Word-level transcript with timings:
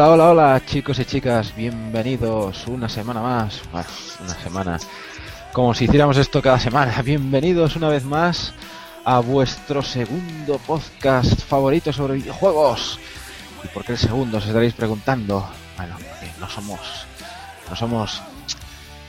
Hola, 0.00 0.12
hola, 0.12 0.30
hola, 0.30 0.62
chicos 0.64 0.98
y 0.98 1.04
chicas, 1.04 1.54
bienvenidos 1.54 2.66
una 2.68 2.88
semana 2.88 3.20
más. 3.20 3.60
Bueno, 3.70 3.86
una 4.22 4.34
semana. 4.34 4.80
Como 5.52 5.74
si 5.74 5.84
hiciéramos 5.84 6.16
esto 6.16 6.40
cada 6.40 6.58
semana. 6.58 7.02
Bienvenidos 7.04 7.76
una 7.76 7.90
vez 7.90 8.02
más 8.02 8.54
a 9.04 9.18
vuestro 9.18 9.82
segundo 9.82 10.56
podcast 10.66 11.42
favorito 11.42 11.92
sobre 11.92 12.14
videojuegos. 12.14 12.98
¿Y 13.62 13.68
por 13.68 13.84
qué 13.84 13.92
el 13.92 13.98
segundo? 13.98 14.38
Os 14.38 14.46
estaréis 14.46 14.72
preguntando. 14.72 15.46
Bueno, 15.76 15.96
porque 15.96 16.32
no 16.40 16.48
somos. 16.48 16.80
No 17.68 17.76
somos 17.76 18.22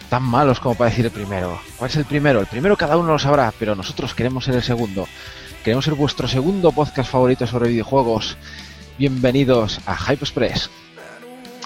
tan 0.10 0.24
malos 0.24 0.60
como 0.60 0.76
para 0.76 0.90
decir 0.90 1.06
el 1.06 1.12
primero. 1.12 1.58
¿Cuál 1.78 1.90
es 1.90 1.96
el 1.96 2.04
primero? 2.04 2.42
El 2.42 2.48
primero 2.48 2.76
cada 2.76 2.98
uno 2.98 3.14
lo 3.14 3.20
sabrá, 3.20 3.54
pero 3.58 3.76
nosotros 3.76 4.14
queremos 4.14 4.44
ser 4.44 4.56
el 4.56 4.64
segundo. 4.64 5.08
Queremos 5.64 5.86
ser 5.86 5.94
vuestro 5.94 6.28
segundo 6.28 6.74
podcast 6.74 7.10
favorito 7.10 7.48
sobre 7.48 7.70
videojuegos. 7.70 8.36
Bienvenidos 9.02 9.80
a 9.88 9.98
Hype 9.98 10.24
Express. 10.24 10.70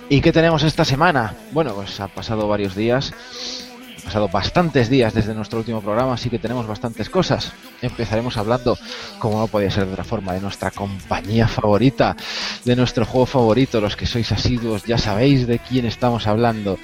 ¿Y 0.07 0.21
qué 0.21 0.31
tenemos 0.31 0.63
esta 0.63 0.85
semana? 0.85 1.33
Bueno, 1.51 1.73
pues 1.73 1.99
ha 1.99 2.07
pasado 2.07 2.47
varios 2.47 2.75
días, 2.75 3.11
ha 3.11 4.05
pasado 4.05 4.29
bastantes 4.29 4.89
días 4.89 5.13
desde 5.13 5.33
nuestro 5.33 5.59
último 5.59 5.81
programa, 5.81 6.13
así 6.13 6.29
que 6.29 6.39
tenemos 6.39 6.65
bastantes 6.65 7.09
cosas. 7.09 7.51
Empezaremos 7.81 8.37
hablando, 8.37 8.77
como 9.19 9.37
no 9.37 9.47
podía 9.47 9.69
ser 9.69 9.85
de 9.85 9.91
otra 9.91 10.05
forma, 10.05 10.31
de 10.31 10.39
nuestra 10.39 10.71
compañía 10.71 11.45
favorita, 11.49 12.15
de 12.63 12.73
nuestro 12.77 13.05
juego 13.05 13.25
favorito. 13.25 13.81
Los 13.81 13.97
que 13.97 14.05
sois 14.05 14.31
asiduos 14.31 14.85
ya 14.85 14.97
sabéis 14.97 15.45
de 15.45 15.59
quién 15.59 15.85
estamos 15.85 16.27
hablando. 16.27 16.79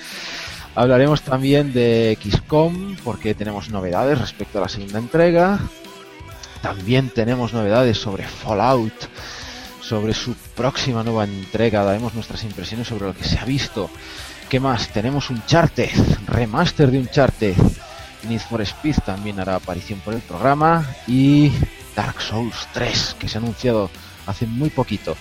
Hablaremos 0.75 1.21
también 1.21 1.71
de 1.71 2.17
XCOM, 2.21 2.97
porque 3.05 3.35
tenemos 3.35 3.69
novedades 3.69 4.19
respecto 4.19 4.57
a 4.57 4.63
la 4.63 4.67
segunda 4.67 4.99
entrega. 4.99 5.59
También 6.61 7.09
tenemos 7.09 7.53
novedades 7.53 7.97
sobre 7.97 8.27
Fallout 8.27 9.07
sobre 9.91 10.13
su 10.13 10.35
próxima 10.55 11.03
nueva 11.03 11.25
entrega, 11.25 11.83
daremos 11.83 12.13
nuestras 12.13 12.45
impresiones 12.45 12.87
sobre 12.87 13.07
lo 13.07 13.13
que 13.13 13.25
se 13.25 13.37
ha 13.37 13.43
visto. 13.43 13.89
¿Qué 14.47 14.57
más? 14.57 14.87
Tenemos 14.87 15.29
un 15.29 15.35
Uncharted, 15.35 15.89
remaster 16.27 16.89
de 16.89 16.99
un 16.99 17.07
Uncharted. 17.07 17.57
Need 18.23 18.39
for 18.39 18.61
Speed 18.61 18.99
también 19.05 19.41
hará 19.41 19.55
aparición 19.55 19.99
por 19.99 20.13
el 20.13 20.21
programa 20.21 20.87
y 21.07 21.51
Dark 21.93 22.21
Souls 22.21 22.69
3, 22.71 23.17
que 23.19 23.27
se 23.27 23.37
ha 23.37 23.41
anunciado 23.41 23.89
hace 24.27 24.45
muy 24.45 24.69
poquito. 24.69 25.17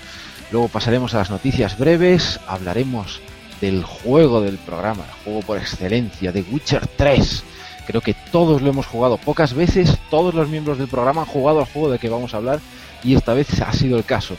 Luego 0.52 0.68
pasaremos 0.68 1.14
a 1.14 1.18
las 1.18 1.30
noticias 1.30 1.76
breves, 1.76 2.38
hablaremos 2.46 3.20
del 3.60 3.82
juego 3.82 4.40
del 4.40 4.58
programa, 4.58 5.02
el 5.02 5.24
juego 5.24 5.40
por 5.40 5.58
excelencia, 5.58 6.30
de 6.30 6.42
Witcher 6.42 6.86
3. 6.86 7.42
Creo 7.88 8.02
que 8.02 8.14
todos 8.30 8.62
lo 8.62 8.70
hemos 8.70 8.86
jugado 8.86 9.16
pocas 9.16 9.52
veces, 9.52 9.98
todos 10.10 10.32
los 10.32 10.48
miembros 10.48 10.78
del 10.78 10.86
programa 10.86 11.22
han 11.22 11.26
jugado 11.26 11.58
al 11.58 11.66
juego 11.66 11.90
de 11.90 11.98
que 11.98 12.08
vamos 12.08 12.34
a 12.34 12.36
hablar 12.36 12.60
y 13.04 13.14
esta 13.14 13.34
vez 13.34 13.60
ha 13.60 13.72
sido 13.72 13.98
el 13.98 14.04
caso. 14.04 14.36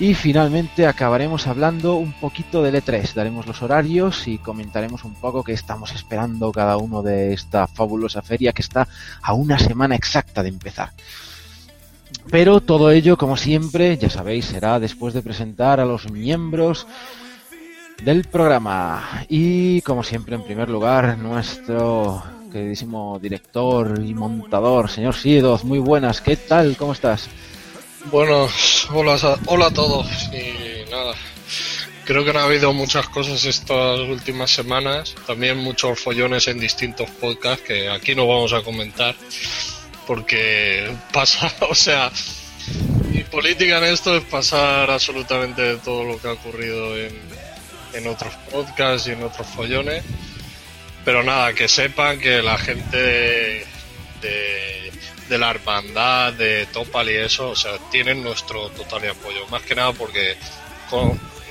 Y 0.00 0.14
finalmente 0.14 0.88
acabaremos 0.88 1.46
hablando 1.46 1.94
un 1.94 2.12
poquito 2.14 2.62
del 2.62 2.74
E3, 2.74 3.14
daremos 3.14 3.46
los 3.46 3.62
horarios 3.62 4.26
y 4.26 4.38
comentaremos 4.38 5.04
un 5.04 5.14
poco 5.14 5.44
qué 5.44 5.52
estamos 5.52 5.92
esperando 5.92 6.50
cada 6.50 6.76
uno 6.78 7.00
de 7.00 7.32
esta 7.32 7.68
fabulosa 7.68 8.20
feria 8.20 8.52
que 8.52 8.62
está 8.62 8.88
a 9.22 9.34
una 9.34 9.56
semana 9.56 9.94
exacta 9.94 10.42
de 10.42 10.48
empezar. 10.48 10.90
Pero 12.30 12.60
todo 12.60 12.90
ello, 12.90 13.16
como 13.16 13.36
siempre, 13.36 13.96
ya 13.96 14.10
sabéis, 14.10 14.46
será 14.46 14.80
después 14.80 15.14
de 15.14 15.22
presentar 15.22 15.78
a 15.78 15.84
los 15.84 16.10
miembros 16.10 16.88
del 18.02 18.24
programa. 18.24 19.24
Y 19.28 19.80
como 19.82 20.02
siempre, 20.02 20.34
en 20.34 20.42
primer 20.42 20.68
lugar, 20.68 21.18
nuestro 21.18 22.22
queridísimo 22.50 23.18
director 23.20 24.00
y 24.04 24.14
montador, 24.14 24.90
señor 24.90 25.14
Siedoz, 25.14 25.64
muy 25.64 25.78
buenas, 25.78 26.20
¿qué 26.20 26.36
tal? 26.36 26.76
¿Cómo 26.76 26.92
estás? 26.92 27.28
Bueno, 28.10 28.48
hola, 28.90 29.38
hola 29.46 29.66
a 29.66 29.70
todos 29.70 30.06
y 30.32 30.90
nada. 30.90 31.14
Creo 32.04 32.22
que 32.22 32.34
no 32.34 32.40
ha 32.40 32.44
habido 32.44 32.72
muchas 32.74 33.08
cosas 33.08 33.42
estas 33.46 34.00
últimas 34.00 34.50
semanas, 34.50 35.14
también 35.26 35.56
muchos 35.56 35.98
follones 35.98 36.46
en 36.48 36.60
distintos 36.60 37.08
podcasts 37.12 37.64
que 37.64 37.88
aquí 37.88 38.14
no 38.14 38.26
vamos 38.26 38.52
a 38.52 38.62
comentar 38.62 39.14
porque 40.06 40.94
pasa, 41.14 41.50
o 41.70 41.74
sea, 41.74 42.12
mi 43.10 43.24
política 43.24 43.78
en 43.78 43.84
esto 43.84 44.14
es 44.14 44.24
pasar 44.24 44.90
absolutamente 44.90 45.76
todo 45.78 46.04
lo 46.04 46.20
que 46.20 46.28
ha 46.28 46.32
ocurrido 46.32 46.98
en, 46.98 47.18
en 47.94 48.06
otros 48.06 48.34
podcasts 48.50 49.08
y 49.08 49.12
en 49.12 49.22
otros 49.22 49.46
follones. 49.46 50.04
Pero 51.06 51.22
nada, 51.22 51.54
que 51.54 51.68
sepan 51.68 52.18
que 52.18 52.42
la 52.42 52.58
gente 52.58 53.66
de 54.20 54.92
la 55.30 55.50
hermandad, 55.50 56.32
de 56.32 56.66
Topal 56.66 57.10
y 57.10 57.16
eso, 57.16 57.50
o 57.50 57.56
sea, 57.56 57.72
tienen 57.90 58.22
nuestro 58.22 58.68
total 58.70 59.08
apoyo. 59.10 59.46
Más 59.48 59.62
que 59.62 59.74
nada 59.74 59.92
porque 59.92 60.36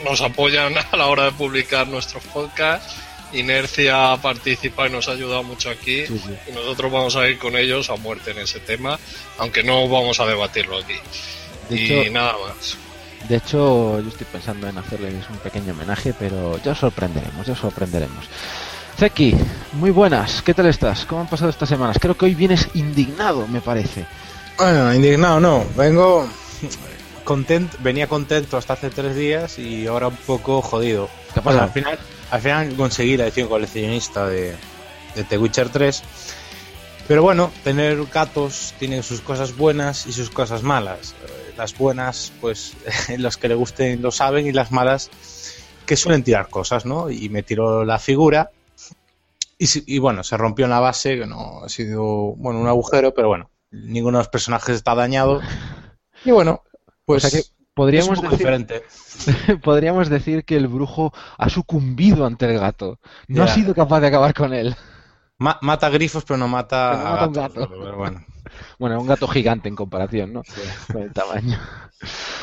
nos 0.03 0.21
apoyan 0.21 0.73
a 0.91 0.97
la 0.97 1.07
hora 1.07 1.25
de 1.25 1.31
publicar 1.31 1.87
nuestros 1.87 2.23
podcasts. 2.25 2.95
Inercia 3.33 4.15
participa 4.21 4.87
y 4.87 4.91
nos 4.91 5.07
ha 5.07 5.13
ayudado 5.13 5.43
mucho 5.43 5.71
aquí. 5.71 6.03
Y 6.03 6.51
nosotros 6.53 6.91
vamos 6.91 7.15
a 7.15 7.27
ir 7.27 7.39
con 7.39 7.55
ellos 7.55 7.89
a 7.89 7.95
muerte 7.95 8.31
en 8.31 8.37
ese 8.37 8.59
tema, 8.59 8.99
aunque 9.39 9.63
no 9.63 9.87
vamos 9.89 10.19
a 10.19 10.27
debatirlo 10.27 10.77
aquí. 10.77 10.95
y 11.71 12.09
nada 12.11 12.35
más. 12.47 12.77
De 13.27 13.37
hecho, 13.37 14.01
yo 14.01 14.09
estoy 14.09 14.27
pensando 14.31 14.67
en 14.67 14.77
hacerles 14.77 15.27
un 15.29 15.37
pequeño 15.37 15.71
homenaje, 15.71 16.13
pero 16.13 16.61
ya 16.61 16.75
sorprenderemos, 16.75 17.47
ya 17.47 17.55
sorprenderemos. 17.55 18.25
Zeki, 18.97 19.35
muy 19.73 19.89
buenas, 19.89 20.41
¿qué 20.43 20.53
tal 20.53 20.67
estás? 20.67 21.05
¿Cómo 21.05 21.21
han 21.21 21.27
pasado 21.27 21.49
estas 21.49 21.67
semanas? 21.67 21.97
Creo 21.99 22.15
que 22.15 22.25
hoy 22.25 22.35
vienes 22.35 22.67
indignado, 22.75 23.47
me 23.47 23.59
parece. 23.59 24.05
Bueno, 24.57 24.93
indignado 24.93 25.39
no, 25.39 25.65
vengo 25.75 26.27
contento, 27.23 27.75
venía 27.81 28.07
contento 28.07 28.55
hasta 28.55 28.73
hace 28.73 28.91
tres 28.91 29.15
días 29.15 29.57
y 29.57 29.87
ahora 29.87 30.09
un 30.09 30.15
poco 30.15 30.61
jodido. 30.61 31.09
¿Qué 31.33 31.41
pasa? 31.41 31.63
al 31.63 31.71
final, 31.71 31.97
al 32.29 32.41
final 32.41 32.75
conseguí 32.75 33.17
la 33.17 33.25
edición 33.25 33.47
coleccionista 33.47 34.27
de, 34.27 34.55
de 35.15 35.23
The 35.23 35.37
Witcher 35.39 35.69
3. 35.69 36.03
Pero 37.07 37.23
bueno, 37.23 37.51
tener 37.63 38.05
gatos 38.05 38.75
tiene 38.79 39.03
sus 39.03 39.21
cosas 39.21 39.57
buenas 39.57 40.05
y 40.05 40.13
sus 40.13 40.29
cosas 40.29 40.61
malas. 40.61 41.15
Las 41.57 41.77
buenas, 41.77 42.31
pues 42.39 42.73
los 43.17 43.37
que 43.37 43.49
le 43.49 43.55
gusten 43.55 44.01
lo 44.01 44.11
saben 44.11 44.45
y 44.45 44.51
las 44.51 44.71
malas 44.71 45.09
que 45.85 45.97
suelen 45.97 46.23
tirar 46.23 46.47
cosas, 46.49 46.85
¿no? 46.85 47.09
Y 47.09 47.27
me 47.29 47.43
tiró 47.43 47.83
la 47.83 47.99
figura 47.99 48.51
y, 49.85 49.99
bueno, 49.99 50.23
se 50.23 50.37
rompió 50.37 50.65
en 50.65 50.71
la 50.71 50.79
base, 50.79 51.17
que 51.17 51.25
no 51.25 51.63
ha 51.63 51.69
sido, 51.69 52.35
bueno, 52.35 52.59
un 52.59 52.67
agujero, 52.67 53.13
pero 53.13 53.27
bueno, 53.27 53.49
ninguno 53.71 54.17
de 54.17 54.23
los 54.23 54.29
personajes 54.29 54.75
está 54.75 54.95
dañado. 54.95 55.41
Y 56.25 56.31
bueno, 56.31 56.63
pues 57.05 57.53
podríamos 57.73 58.21
decir, 58.21 58.37
diferente. 58.37 58.83
podríamos 59.63 60.09
decir 60.09 60.45
que 60.45 60.55
el 60.55 60.67
brujo 60.67 61.13
ha 61.37 61.49
sucumbido 61.49 62.25
ante 62.25 62.45
el 62.45 62.59
gato. 62.59 62.99
No 63.27 63.43
ha 63.43 63.47
sido 63.47 63.73
capaz 63.73 63.99
de 63.99 64.07
acabar 64.07 64.33
con 64.33 64.53
él. 64.53 64.75
mata 65.37 65.89
grifos, 65.89 66.23
pero 66.25 66.37
no 66.37 66.47
mata, 66.47 67.19
a 67.19 67.27
un 67.27 67.33
gato. 67.33 67.67
bueno. 67.97 68.25
bueno, 68.79 68.99
un 68.99 69.07
gato 69.07 69.27
gigante 69.27 69.69
en 69.69 69.75
comparación, 69.75 70.33
¿no? 70.33 70.43
Con 70.91 71.03
el 71.03 71.13
tamaño. 71.13 71.59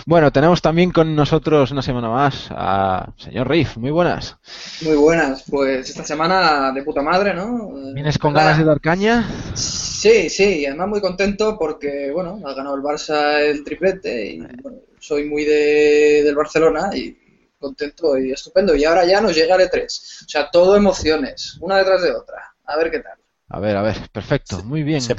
Bueno, 0.07 0.33
tenemos 0.33 0.63
también 0.63 0.91
con 0.91 1.15
nosotros 1.15 1.71
una 1.71 1.83
semana 1.83 2.09
más 2.09 2.49
a 2.51 3.13
señor 3.17 3.49
Riff. 3.49 3.77
Muy 3.77 3.91
buenas. 3.91 4.37
Muy 4.83 4.97
buenas. 4.97 5.45
Pues 5.49 5.91
esta 5.91 6.05
semana 6.05 6.73
de 6.73 6.83
puta 6.83 7.03
madre, 7.03 7.35
¿no? 7.35 7.71
¿Vienes 7.95 8.19
con 8.19 8.35
ganas 8.35 8.59
de 8.59 8.65
dar 8.65 8.81
caña? 8.81 9.29
Sí, 9.55 10.31
sí. 10.31 10.61
Y 10.61 10.67
además 10.67 10.89
muy 10.89 11.01
contento 11.01 11.57
porque, 11.59 12.11
bueno, 12.13 12.41
ha 12.45 12.55
ganado 12.55 12.77
el 12.77 12.83
Barça 12.83 13.41
el 13.41 13.63
triplete 13.65 14.27
y 14.27 14.39
bueno, 14.63 14.79
soy 14.99 15.25
muy 15.25 15.45
de, 15.45 16.23
del 16.25 16.35
Barcelona 16.35 16.91
y 16.95 17.17
contento 17.59 18.19
y 18.19 18.33
estupendo. 18.33 18.75
Y 18.75 18.85
ahora 18.85 19.05
ya 19.05 19.21
nos 19.21 19.35
llega 19.35 19.57
el 19.57 19.63
E3. 19.63 19.85
O 19.85 20.29
sea, 20.29 20.51
todo 20.51 20.77
emociones, 20.77 21.59
una 21.61 21.79
detrás 21.79 22.03
de 22.03 22.13
otra. 22.13 22.55
A 22.65 22.77
ver 22.77 22.91
qué 22.91 23.01
tal. 23.01 23.20
A 23.53 23.59
ver, 23.59 23.77
a 23.77 23.83
ver, 23.83 23.97
perfecto, 24.13 24.63
muy 24.63 24.85
bien. 24.85 25.01
Se, 25.01 25.17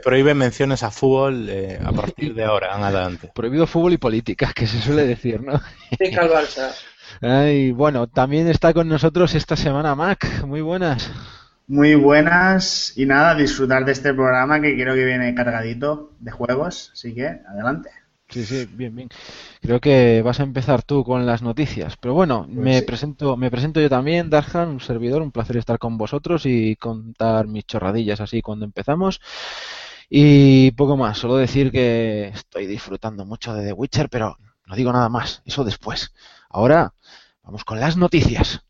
prohíbe 0.00 0.34
menciones 0.34 0.82
a 0.82 0.90
fútbol 0.90 1.48
eh, 1.48 1.78
a 1.82 1.92
partir 1.92 2.34
de 2.34 2.42
ahora 2.42 2.76
en 2.76 2.82
adelante. 2.82 3.30
Prohibido 3.34 3.68
fútbol 3.68 3.92
y 3.92 3.98
política, 3.98 4.52
que 4.52 4.66
se 4.66 4.80
suele 4.80 5.06
decir, 5.06 5.40
¿no? 5.40 5.60
Venga 5.98 6.22
al 6.22 6.30
Barça. 6.30 6.72
Ay, 7.20 7.70
bueno, 7.70 8.08
también 8.08 8.48
está 8.48 8.74
con 8.74 8.88
nosotros 8.88 9.32
esta 9.36 9.56
semana 9.56 9.94
Mac. 9.94 10.44
Muy 10.44 10.60
buenas. 10.60 11.08
Muy 11.68 11.94
buenas 11.94 12.94
y 12.96 13.06
nada, 13.06 13.36
disfrutar 13.36 13.84
de 13.84 13.92
este 13.92 14.12
programa 14.12 14.60
que 14.60 14.74
creo 14.74 14.94
que 14.94 15.04
viene 15.04 15.34
cargadito 15.34 16.10
de 16.18 16.32
juegos, 16.32 16.90
así 16.94 17.14
que 17.14 17.26
adelante. 17.26 17.90
Sí, 18.30 18.44
sí, 18.44 18.66
bien, 18.70 18.94
bien. 18.94 19.08
Creo 19.62 19.80
que 19.80 20.20
vas 20.22 20.38
a 20.40 20.42
empezar 20.42 20.82
tú 20.82 21.02
con 21.02 21.24
las 21.24 21.40
noticias. 21.40 21.96
Pero 21.96 22.12
bueno, 22.12 22.46
pues 22.46 22.56
me 22.56 22.82
presento, 22.82 23.38
me 23.38 23.50
presento 23.50 23.80
yo 23.80 23.88
también, 23.88 24.28
Darhan, 24.28 24.68
un 24.68 24.80
servidor, 24.80 25.22
un 25.22 25.32
placer 25.32 25.56
estar 25.56 25.78
con 25.78 25.96
vosotros 25.96 26.44
y 26.44 26.76
contar 26.76 27.46
mis 27.48 27.64
chorradillas 27.64 28.20
así 28.20 28.42
cuando 28.42 28.66
empezamos. 28.66 29.20
Y 30.10 30.72
poco 30.72 30.96
más, 30.96 31.18
solo 31.18 31.36
decir 31.36 31.72
que 31.72 32.28
estoy 32.28 32.66
disfrutando 32.66 33.24
mucho 33.24 33.54
de 33.54 33.64
The 33.66 33.72
Witcher, 33.72 34.10
pero 34.10 34.36
no 34.66 34.76
digo 34.76 34.92
nada 34.92 35.08
más, 35.08 35.42
eso 35.46 35.64
después. 35.64 36.12
Ahora 36.50 36.92
vamos 37.42 37.64
con 37.64 37.80
las 37.80 37.96
noticias. 37.96 38.62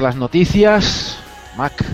Las 0.00 0.16
noticias, 0.16 1.16
Mac, 1.56 1.84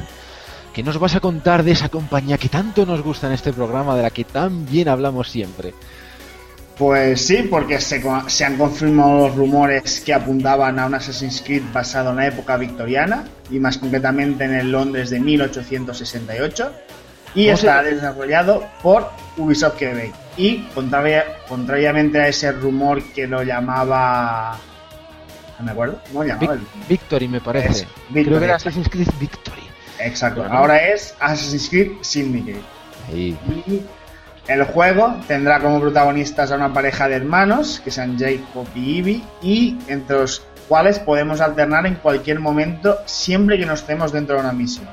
¿qué 0.73 0.82
nos 0.82 0.99
vas 0.99 1.14
a 1.14 1.20
contar 1.20 1.62
de 1.62 1.73
esa 1.73 1.88
compañía 1.88 2.38
que 2.38 2.49
tanto 2.49 2.87
nos 2.87 3.03
gusta 3.03 3.26
en 3.26 3.32
este 3.32 3.53
programa, 3.53 3.97
de 3.97 4.03
la 4.03 4.11
que 4.11 4.25
tan 4.25 4.64
bien 4.67 4.88
hablamos 4.88 5.29
siempre? 5.31 5.75
Pues 6.79 7.26
sí, 7.26 7.47
porque 7.50 7.81
se, 7.81 8.03
se 8.26 8.44
han 8.44 8.56
confirmado 8.58 9.29
los 9.29 9.35
rumores 9.37 10.00
que 10.03 10.12
apuntaban 10.12 10.79
a 10.79 10.87
un 10.87 10.94
Assassin's 10.94 11.43
Creed 11.44 11.62
basado 11.73 12.11
en 12.11 12.17
la 12.17 12.26
época 12.26 12.56
victoriana 12.58 13.25
y 13.50 13.58
más 13.58 13.79
concretamente 13.79 14.44
en 14.44 14.55
el 14.55 14.70
Londres 14.70 15.09
de 15.11 15.19
1868 15.19 16.73
y 17.35 17.44
¿Cómo 17.47 17.55
estará 17.55 17.82
se- 17.88 17.94
desarrollado 17.94 18.64
por 18.82 19.11
Ubisoft 19.38 19.76
Quebec 19.76 20.12
y 20.37 20.64
contraria- 20.75 21.25
contrariamente 21.49 22.20
a 22.20 22.29
ese 22.29 22.52
rumor 22.52 23.02
que 23.14 23.26
lo 23.26 23.43
llamaba 23.43 24.59
no 25.58 25.64
me 25.64 25.73
acuerdo 25.73 26.00
cómo 26.08 26.25
llamaba 26.25 26.55
el- 26.55 26.67
Victory, 26.88 27.29
me 27.29 27.41
parece. 27.41 27.69
Es 27.69 27.87
Victory, 28.11 28.25
Creo 28.25 28.38
que 28.38 28.44
era. 28.44 28.56
Assassin's 28.56 28.88
Creed 28.88 29.08
Victory. 29.19 29.62
exacto 30.00 30.44
ahora 30.50 30.76
es 30.88 31.14
Assassin's 31.20 31.69
Creed 31.70 31.93
Syndicate 32.03 32.61
Ahí. 33.08 33.37
Y 33.67 33.82
el 34.49 34.64
juego 34.64 35.17
tendrá 35.26 35.61
como 35.61 35.81
protagonistas 35.81 36.50
a 36.53 36.56
una 36.56 36.73
pareja 36.73 37.08
de 37.08 37.17
hermanos, 37.17 37.81
que 37.85 37.91
sean 37.91 38.19
Jacob 38.19 38.67
y 38.75 38.99
Ivy, 38.99 39.25
y 39.43 39.79
entre 39.88 40.19
los 40.19 40.43
cuales 40.69 40.99
podemos 40.99 41.41
alternar 41.41 41.87
en 41.87 41.94
cualquier 41.97 42.41
momento 42.41 42.99
siempre 43.06 43.59
que 43.59 43.67
no 43.67 43.75
estemos 43.75 44.12
dentro 44.12 44.35
de 44.37 44.43
una 44.43 44.52
misión. 44.52 44.87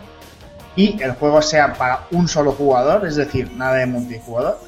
Y 0.76 1.02
el 1.02 1.12
juego 1.14 1.42
sea 1.42 1.74
para 1.74 2.02
un 2.12 2.28
solo 2.28 2.52
jugador, 2.52 3.06
es 3.08 3.16
decir, 3.16 3.52
nada 3.52 3.76
de 3.76 3.86
multijugador, 3.88 4.60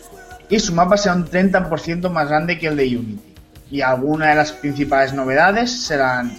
y 0.49 0.59
su 0.59 0.73
mapa 0.73 0.97
sea 0.97 1.13
un 1.13 1.25
30% 1.25 2.09
más 2.11 2.29
grande 2.29 2.57
que 2.59 2.67
el 2.67 2.75
de 2.77 2.97
Unity. 2.97 3.34
Y 3.71 3.81
algunas 3.81 4.29
de 4.29 4.35
las 4.35 4.51
principales 4.51 5.13
novedades 5.13 5.71
serán 5.85 6.37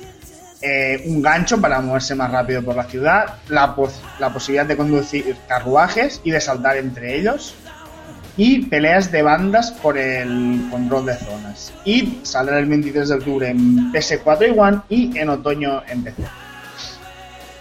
eh, 0.63 1.03
un 1.07 1.21
gancho 1.23 1.61
para 1.61 1.81
moverse 1.81 2.15
más 2.15 2.31
rápido 2.31 2.63
por 2.63 2.77
la 2.77 2.85
ciudad, 2.85 3.35
la, 3.49 3.75
pos- 3.75 4.01
la 4.19 4.33
posibilidad 4.33 4.67
de 4.67 4.77
conducir 4.77 5.37
carruajes 5.49 6.21
y 6.25 6.31
de 6.31 6.41
saltar 6.41 6.77
entre 6.77 7.19
ellos, 7.19 7.55
y 8.39 8.67
peleas 8.67 9.11
de 9.11 9.23
bandas 9.23 9.71
por 9.73 9.97
el 9.99 10.69
control 10.71 11.07
de 11.07 11.17
zonas. 11.17 11.73
Y 11.85 12.19
saldrá 12.23 12.59
el 12.59 12.67
23 12.67 13.09
de 13.09 13.15
octubre 13.15 13.49
en 13.49 13.93
PS4 13.93 14.55
y 14.55 14.59
One 14.59 14.81
y 14.89 15.19
en 15.19 15.29
otoño 15.31 15.83
en 15.89 16.05
PC. 16.05 16.23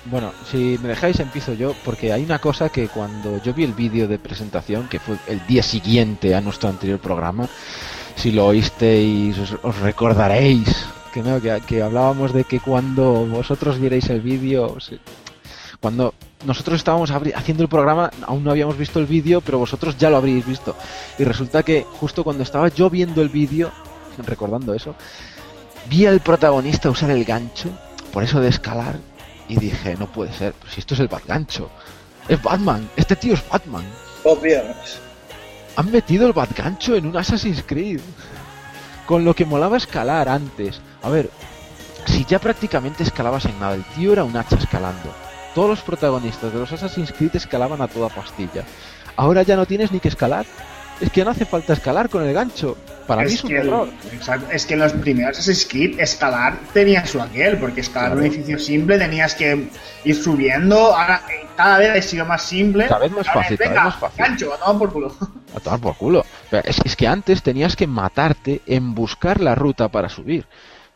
Bueno, 0.05 0.31
si 0.51 0.77
me 0.83 0.89
dejáis 0.89 1.19
empiezo 1.19 1.53
yo, 1.53 1.73
porque 1.83 2.13
hay 2.13 2.23
una 2.23 2.37
cosa 2.39 2.69
que 2.69 2.87
cuando 2.89 3.41
yo 3.41 3.53
vi 3.55 3.63
el 3.63 3.73
vídeo 3.73 4.07
de 4.07 4.19
presentación, 4.19 4.87
que 4.87 4.99
fue 4.99 5.17
el 5.27 5.45
día 5.47 5.63
siguiente 5.63 6.35
a 6.35 6.41
nuestro 6.41 6.69
anterior 6.69 6.99
programa, 6.99 7.47
si 8.15 8.31
lo 8.31 8.47
oísteis 8.47 9.37
os, 9.63 9.79
recordaréis 9.79 10.87
que 11.13 11.21
no, 11.23 11.41
que, 11.41 11.61
que 11.65 11.81
hablábamos 11.81 12.33
de 12.33 12.43
que 12.43 12.59
cuando 12.59 13.25
vosotros 13.25 13.79
vierais 13.79 14.09
el 14.09 14.21
vídeo, 14.21 14.77
cuando 15.79 16.13
nosotros 16.45 16.77
estábamos 16.77 17.11
haciendo 17.11 17.63
el 17.63 17.69
programa, 17.69 18.11
aún 18.25 18.43
no 18.43 18.51
habíamos 18.51 18.77
visto 18.77 18.99
el 18.99 19.05
vídeo, 19.05 19.41
pero 19.41 19.59
vosotros 19.59 19.97
ya 19.97 20.09
lo 20.09 20.17
habríais 20.17 20.45
visto. 20.45 20.75
Y 21.17 21.23
resulta 21.23 21.63
que 21.63 21.85
justo 21.99 22.23
cuando 22.23 22.43
estaba 22.43 22.67
yo 22.69 22.89
viendo 22.89 23.21
el 23.21 23.29
vídeo, 23.29 23.71
recordando 24.25 24.73
eso, 24.73 24.95
vi 25.89 26.05
al 26.05 26.19
protagonista 26.19 26.89
usar 26.89 27.11
el 27.11 27.23
gancho, 27.25 27.69
por 28.11 28.23
eso 28.23 28.39
de 28.39 28.49
escalar, 28.49 28.97
y 29.47 29.57
dije, 29.57 29.95
no 29.97 30.07
puede 30.07 30.33
ser, 30.33 30.53
si 30.69 30.79
esto 30.79 30.93
es 30.93 30.99
el 30.99 31.07
Batgancho. 31.07 31.69
Es 32.27 32.41
Batman, 32.41 32.89
este 32.95 33.15
tío 33.15 33.35
es 33.35 33.47
Batman. 33.47 33.85
Obviamente. 34.23 35.05
Han 35.77 35.91
metido 35.91 36.25
el 36.27 36.33
Batgancho 36.33 36.95
en 36.95 37.05
un 37.05 37.17
Assassin's 37.17 37.63
Creed. 37.65 37.99
Con 39.05 39.25
lo 39.25 39.33
que 39.33 39.45
molaba 39.45 39.77
escalar 39.77 40.29
antes. 40.29 40.79
A 41.03 41.09
ver, 41.09 41.29
si 42.05 42.25
ya 42.25 42.39
prácticamente 42.39 43.03
escalabas 43.03 43.45
en 43.45 43.59
nada, 43.59 43.75
el 43.75 43.83
tío 43.83 44.13
era 44.13 44.23
un 44.23 44.35
hacha 44.35 44.55
escalando. 44.55 45.13
Todos 45.53 45.69
los 45.69 45.81
protagonistas 45.81 46.51
de 46.51 46.59
los 46.59 46.71
Assassin's 46.71 47.11
Creed 47.11 47.35
escalaban 47.35 47.81
a 47.81 47.87
toda 47.87 48.09
pastilla. 48.09 48.63
Ahora 49.15 49.43
ya 49.43 49.55
no 49.55 49.65
tienes 49.65 49.91
ni 49.91 49.99
que 49.99 50.07
escalar. 50.07 50.45
Es 51.01 51.11
que 51.11 51.25
no 51.25 51.31
hace 51.31 51.45
falta 51.45 51.73
escalar 51.73 52.09
con 52.09 52.23
el 52.23 52.33
gancho. 52.33 52.77
Para 53.07 53.23
mí 53.23 53.33
es 53.33 53.43
un 53.43 53.49
que, 53.49 53.57
error. 53.57 53.89
exacto, 54.11 54.47
es 54.51 54.65
que 54.65 54.73
en 54.73 54.79
los 54.79 54.93
primeros 54.93 55.37
Assassin's 55.37 55.67
Creed 55.71 55.99
escalar 55.99 56.57
tenía 56.73 57.05
su 57.05 57.21
aquel, 57.21 57.57
porque 57.57 57.81
escalar 57.81 58.11
Claro. 58.13 58.21
un 58.21 58.27
edificio 58.27 58.57
simple 58.59 58.97
tenías 58.97 59.35
que 59.35 59.67
ir 60.03 60.15
subiendo, 60.15 60.75
ahora 60.95 61.21
eh, 61.29 61.45
cada 61.55 61.77
vez 61.77 61.89
ha 61.97 62.01
sido 62.09 62.25
más 62.25 62.41
simple. 62.43 62.87
Cada 62.87 62.99
vez 63.01 63.11
más 63.11 63.27
Ahora 63.27 63.41
fácil, 63.41 63.53
es, 63.53 63.59
cada 63.59 63.69
vez 63.69 63.77
venga, 63.77 63.83
más 63.83 63.95
fácil. 63.99 64.17
gancho, 64.25 64.53
a 64.53 64.57
tomar 64.57 64.77
por 64.79 64.91
culo. 64.93 65.15
A 65.55 65.59
tomar 65.59 65.79
por 65.79 65.95
culo. 65.97 66.25
Pero 66.49 66.63
es, 66.67 66.77
es 66.83 66.95
que 66.95 67.07
antes 67.07 67.43
tenías 67.43 67.75
que 67.75 67.87
matarte 67.87 68.61
en 68.65 68.95
buscar 68.95 69.39
la 69.39 69.53
ruta 69.55 69.87
para 69.89 70.09
subir. 70.09 70.45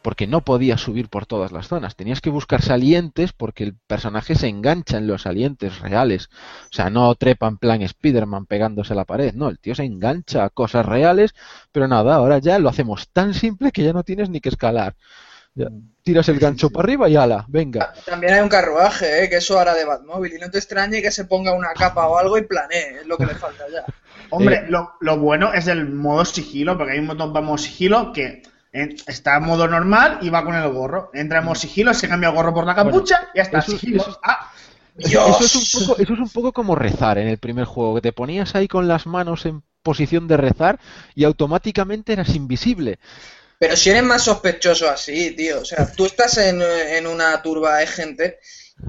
Porque 0.01 0.27
no 0.27 0.41
podías 0.41 0.79
subir 0.79 1.09
por 1.09 1.25
todas 1.25 1.51
las 1.51 1.67
zonas. 1.67 1.95
Tenías 1.95 2.21
que 2.21 2.29
buscar 2.29 2.61
salientes 2.61 3.33
porque 3.33 3.65
el 3.65 3.75
personaje 3.87 4.35
se 4.35 4.47
engancha 4.47 4.97
en 4.97 5.07
los 5.07 5.23
salientes 5.23 5.79
reales. 5.79 6.29
O 6.71 6.73
sea, 6.73 6.89
no 6.89 7.13
trepa 7.15 7.47
en 7.47 7.57
plan 7.57 7.81
Spider-Man 7.81 8.45
pegándose 8.45 8.93
a 8.93 8.95
la 8.95 9.03
pared. 9.05 9.33
No, 9.33 9.49
el 9.49 9.59
tío 9.59 9.75
se 9.75 9.83
engancha 9.83 10.45
a 10.45 10.49
cosas 10.49 10.85
reales. 10.85 11.33
Pero 11.73 11.87
nada, 11.89 12.15
ahora 12.15 12.37
ya 12.39 12.59
lo 12.59 12.69
hacemos 12.69 13.09
tan 13.11 13.33
simple 13.33 13.71
que 13.73 13.83
ya 13.83 13.91
no 13.91 14.03
tienes 14.03 14.29
ni 14.29 14.39
que 14.39 14.49
escalar. 14.49 14.95
Ya, 15.55 15.67
tiras 16.03 16.29
el 16.29 16.39
gancho 16.39 16.69
para 16.69 16.83
arriba 16.85 17.09
y 17.09 17.15
ala, 17.17 17.43
venga. 17.49 17.91
También 18.05 18.35
hay 18.35 18.39
un 18.41 18.49
carruaje, 18.49 19.23
¿eh? 19.25 19.29
que 19.29 19.37
eso 19.37 19.59
hará 19.59 19.73
de 19.73 19.83
Batmóvil. 19.83 20.33
Y 20.33 20.39
no 20.39 20.49
te 20.49 20.59
extrañe 20.59 21.01
que 21.01 21.11
se 21.11 21.25
ponga 21.25 21.53
una 21.53 21.73
capa 21.73 22.07
o 22.07 22.17
algo 22.17 22.37
y 22.37 22.43
planee. 22.43 23.01
Es 23.01 23.07
lo 23.07 23.17
que 23.17 23.25
le 23.25 23.35
falta 23.35 23.65
ya. 23.69 23.83
Hombre, 24.29 24.55
Eh. 24.57 24.65
lo, 24.69 24.91
lo 25.01 25.17
bueno 25.17 25.51
es 25.53 25.67
el 25.67 25.89
modo 25.89 26.23
sigilo, 26.23 26.77
porque 26.77 26.93
hay 26.93 26.99
un 26.99 27.07
para 27.07 27.41
modo 27.41 27.57
sigilo 27.57 28.13
que 28.13 28.43
está 28.71 29.37
en 29.37 29.43
modo 29.43 29.67
normal 29.67 30.19
y 30.21 30.29
va 30.29 30.43
con 30.43 30.55
el 30.55 30.67
gorro. 30.69 31.09
Entra 31.13 31.39
en 31.39 31.45
modo 31.45 31.55
sigilo, 31.55 31.93
se 31.93 32.07
cambia 32.07 32.29
el 32.29 32.35
gorro 32.35 32.53
por 32.53 32.65
la 32.65 32.75
capucha 32.75 33.29
y 33.33 33.37
ya 33.37 33.43
está, 33.43 33.59
eso- 33.59 33.71
sigilo. 33.71 34.01
eso- 34.03 34.19
Ah, 34.23 34.51
Eso 34.97 35.39
es, 35.45 35.55
un 35.55 35.85
poco, 35.87 36.01
eso 36.01 36.13
es 36.13 36.19
un 36.19 36.29
poco 36.29 36.51
como 36.51 36.75
rezar 36.75 37.17
en 37.19 37.27
el 37.29 37.37
primer 37.37 37.63
juego, 37.63 37.95
que 37.95 38.01
te 38.01 38.11
ponías 38.11 38.53
ahí 38.55 38.67
con 38.67 38.87
las 38.89 39.05
manos 39.05 39.45
en 39.45 39.63
posición 39.81 40.27
de 40.27 40.35
rezar 40.35 40.77
y 41.15 41.23
automáticamente 41.23 42.11
eras 42.11 42.35
invisible. 42.35 42.99
Pero 43.59 43.77
si 43.77 43.89
eres 43.91 44.03
más 44.03 44.23
sospechoso 44.23 44.89
así, 44.89 45.31
tío. 45.31 45.61
O 45.61 45.65
sea, 45.65 45.89
tú 45.93 46.05
estás 46.05 46.37
en, 46.37 46.61
en 46.61 47.07
una 47.07 47.41
turba 47.41 47.77
de 47.77 47.87
gente 47.87 48.39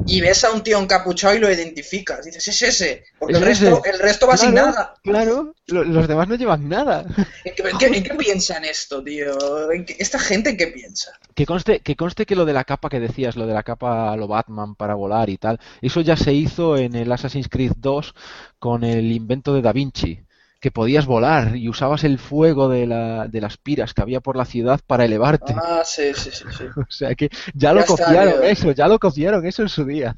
y 0.06 0.20
ves 0.20 0.44
a 0.44 0.52
un 0.52 0.62
tío 0.62 0.78
encapuchado 0.78 1.34
y 1.34 1.38
lo 1.38 1.50
identificas. 1.52 2.24
Dices, 2.24 2.46
es 2.48 2.62
ese. 2.62 3.04
Porque 3.18 3.36
el 3.36 3.42
Es 3.42 3.60
resto, 3.60 3.82
el 3.84 3.98
resto 3.98 4.26
va 4.26 4.36
sin 4.36 4.54
nada. 4.54 4.94
Claro, 5.02 5.54
lo- 5.66 5.84
los 5.84 6.08
demás 6.08 6.28
no 6.28 6.34
llevan 6.36 6.68
nada. 6.68 7.04
¿En 7.44 7.54
qué, 7.54 7.62
en 7.68 7.78
qué- 7.78 7.86
en 7.98 8.02
qué 8.04 8.14
piensan 8.14 8.64
esto, 8.64 9.02
tío? 9.02 9.70
¿En 9.70 9.84
qué- 9.84 9.96
¿Esta 9.98 10.18
gente 10.18 10.50
en 10.50 10.56
qué 10.56 10.68
piensa? 10.68 11.12
Que 11.34 11.46
conste, 11.46 11.80
que 11.80 11.96
conste 11.96 12.26
que 12.26 12.36
lo 12.36 12.44
de 12.44 12.52
la 12.52 12.64
capa 12.64 12.88
que 12.88 13.00
decías, 13.00 13.36
lo 13.36 13.46
de 13.46 13.54
la 13.54 13.62
capa 13.62 14.12
a 14.12 14.16
lo 14.16 14.26
Batman 14.28 14.74
para 14.74 14.94
volar 14.94 15.28
y 15.30 15.36
tal, 15.38 15.58
eso 15.82 16.00
ya 16.00 16.16
se 16.16 16.32
hizo 16.32 16.76
en 16.76 16.94
el 16.94 17.10
Assassin's 17.12 17.48
Creed 17.48 17.72
2 17.76 18.14
con 18.58 18.84
el 18.84 19.10
invento 19.12 19.54
de 19.54 19.62
Da 19.62 19.72
Vinci, 19.72 20.20
que 20.60 20.70
podías 20.70 21.06
volar 21.06 21.56
y 21.56 21.68
usabas 21.68 22.04
el 22.04 22.18
fuego 22.18 22.68
de, 22.68 22.86
la, 22.86 23.28
de 23.28 23.40
las 23.40 23.56
piras 23.56 23.94
que 23.94 24.02
había 24.02 24.20
por 24.20 24.36
la 24.36 24.44
ciudad 24.44 24.80
para 24.86 25.04
elevarte. 25.06 25.54
Ah, 25.56 25.82
sí, 25.84 26.12
sí, 26.14 26.30
sí. 26.30 26.44
sí. 26.56 26.64
O 26.76 26.90
sea 26.90 27.14
que 27.14 27.30
ya 27.54 27.72
lo 27.72 27.80
Ya 27.80 27.86
copiaron 27.86 28.44
eso, 28.44 28.72
ya 28.72 28.86
lo 28.88 28.98
copiaron 28.98 29.46
eso 29.46 29.62
en 29.62 29.68
su 29.68 29.84
día. 29.84 30.16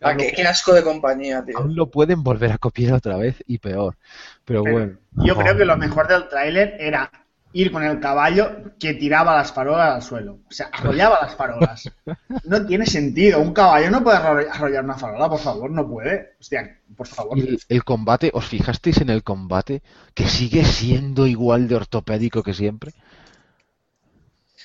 Ah, 0.00 0.16
qué, 0.16 0.32
qué 0.32 0.42
asco 0.42 0.72
de 0.74 0.82
compañía, 0.82 1.44
tío. 1.44 1.58
Aún 1.58 1.76
lo 1.76 1.90
pueden 1.90 2.22
volver 2.24 2.52
a 2.52 2.58
copiar 2.58 2.94
otra 2.94 3.16
vez 3.16 3.42
y 3.46 3.58
peor. 3.58 3.96
Pero 4.44 4.62
Pero 4.62 4.72
bueno. 4.72 4.98
Yo 5.12 5.36
creo 5.36 5.56
que 5.56 5.64
lo 5.64 5.76
mejor 5.76 6.08
del 6.08 6.28
tráiler 6.28 6.76
era 6.80 7.10
ir 7.54 7.70
con 7.70 7.82
el 7.84 8.00
caballo 8.00 8.72
que 8.78 8.94
tiraba 8.94 9.34
las 9.36 9.52
farolas 9.52 9.94
al 9.94 10.02
suelo. 10.02 10.38
O 10.48 10.52
sea, 10.52 10.68
arrollaba 10.72 11.18
las 11.22 11.34
farolas. 11.34 11.90
No 12.44 12.64
tiene 12.66 12.86
sentido. 12.86 13.40
Un 13.40 13.52
caballo 13.52 13.90
no 13.90 14.02
puede 14.02 14.16
arro- 14.18 14.48
arrollar 14.50 14.84
una 14.84 14.96
farola, 14.98 15.28
por 15.28 15.38
favor, 15.38 15.70
no 15.70 15.86
puede. 15.88 16.34
Hostia, 16.40 16.78
por 16.96 17.06
favor. 17.06 17.38
El, 17.38 17.60
el 17.68 17.84
combate, 17.84 18.30
¿os 18.34 18.46
fijasteis 18.46 19.00
en 19.00 19.10
el 19.10 19.22
combate? 19.22 19.82
Que 20.14 20.26
sigue 20.28 20.64
siendo 20.64 21.26
igual 21.26 21.68
de 21.68 21.76
ortopédico 21.76 22.42
que 22.42 22.54
siempre. 22.54 22.92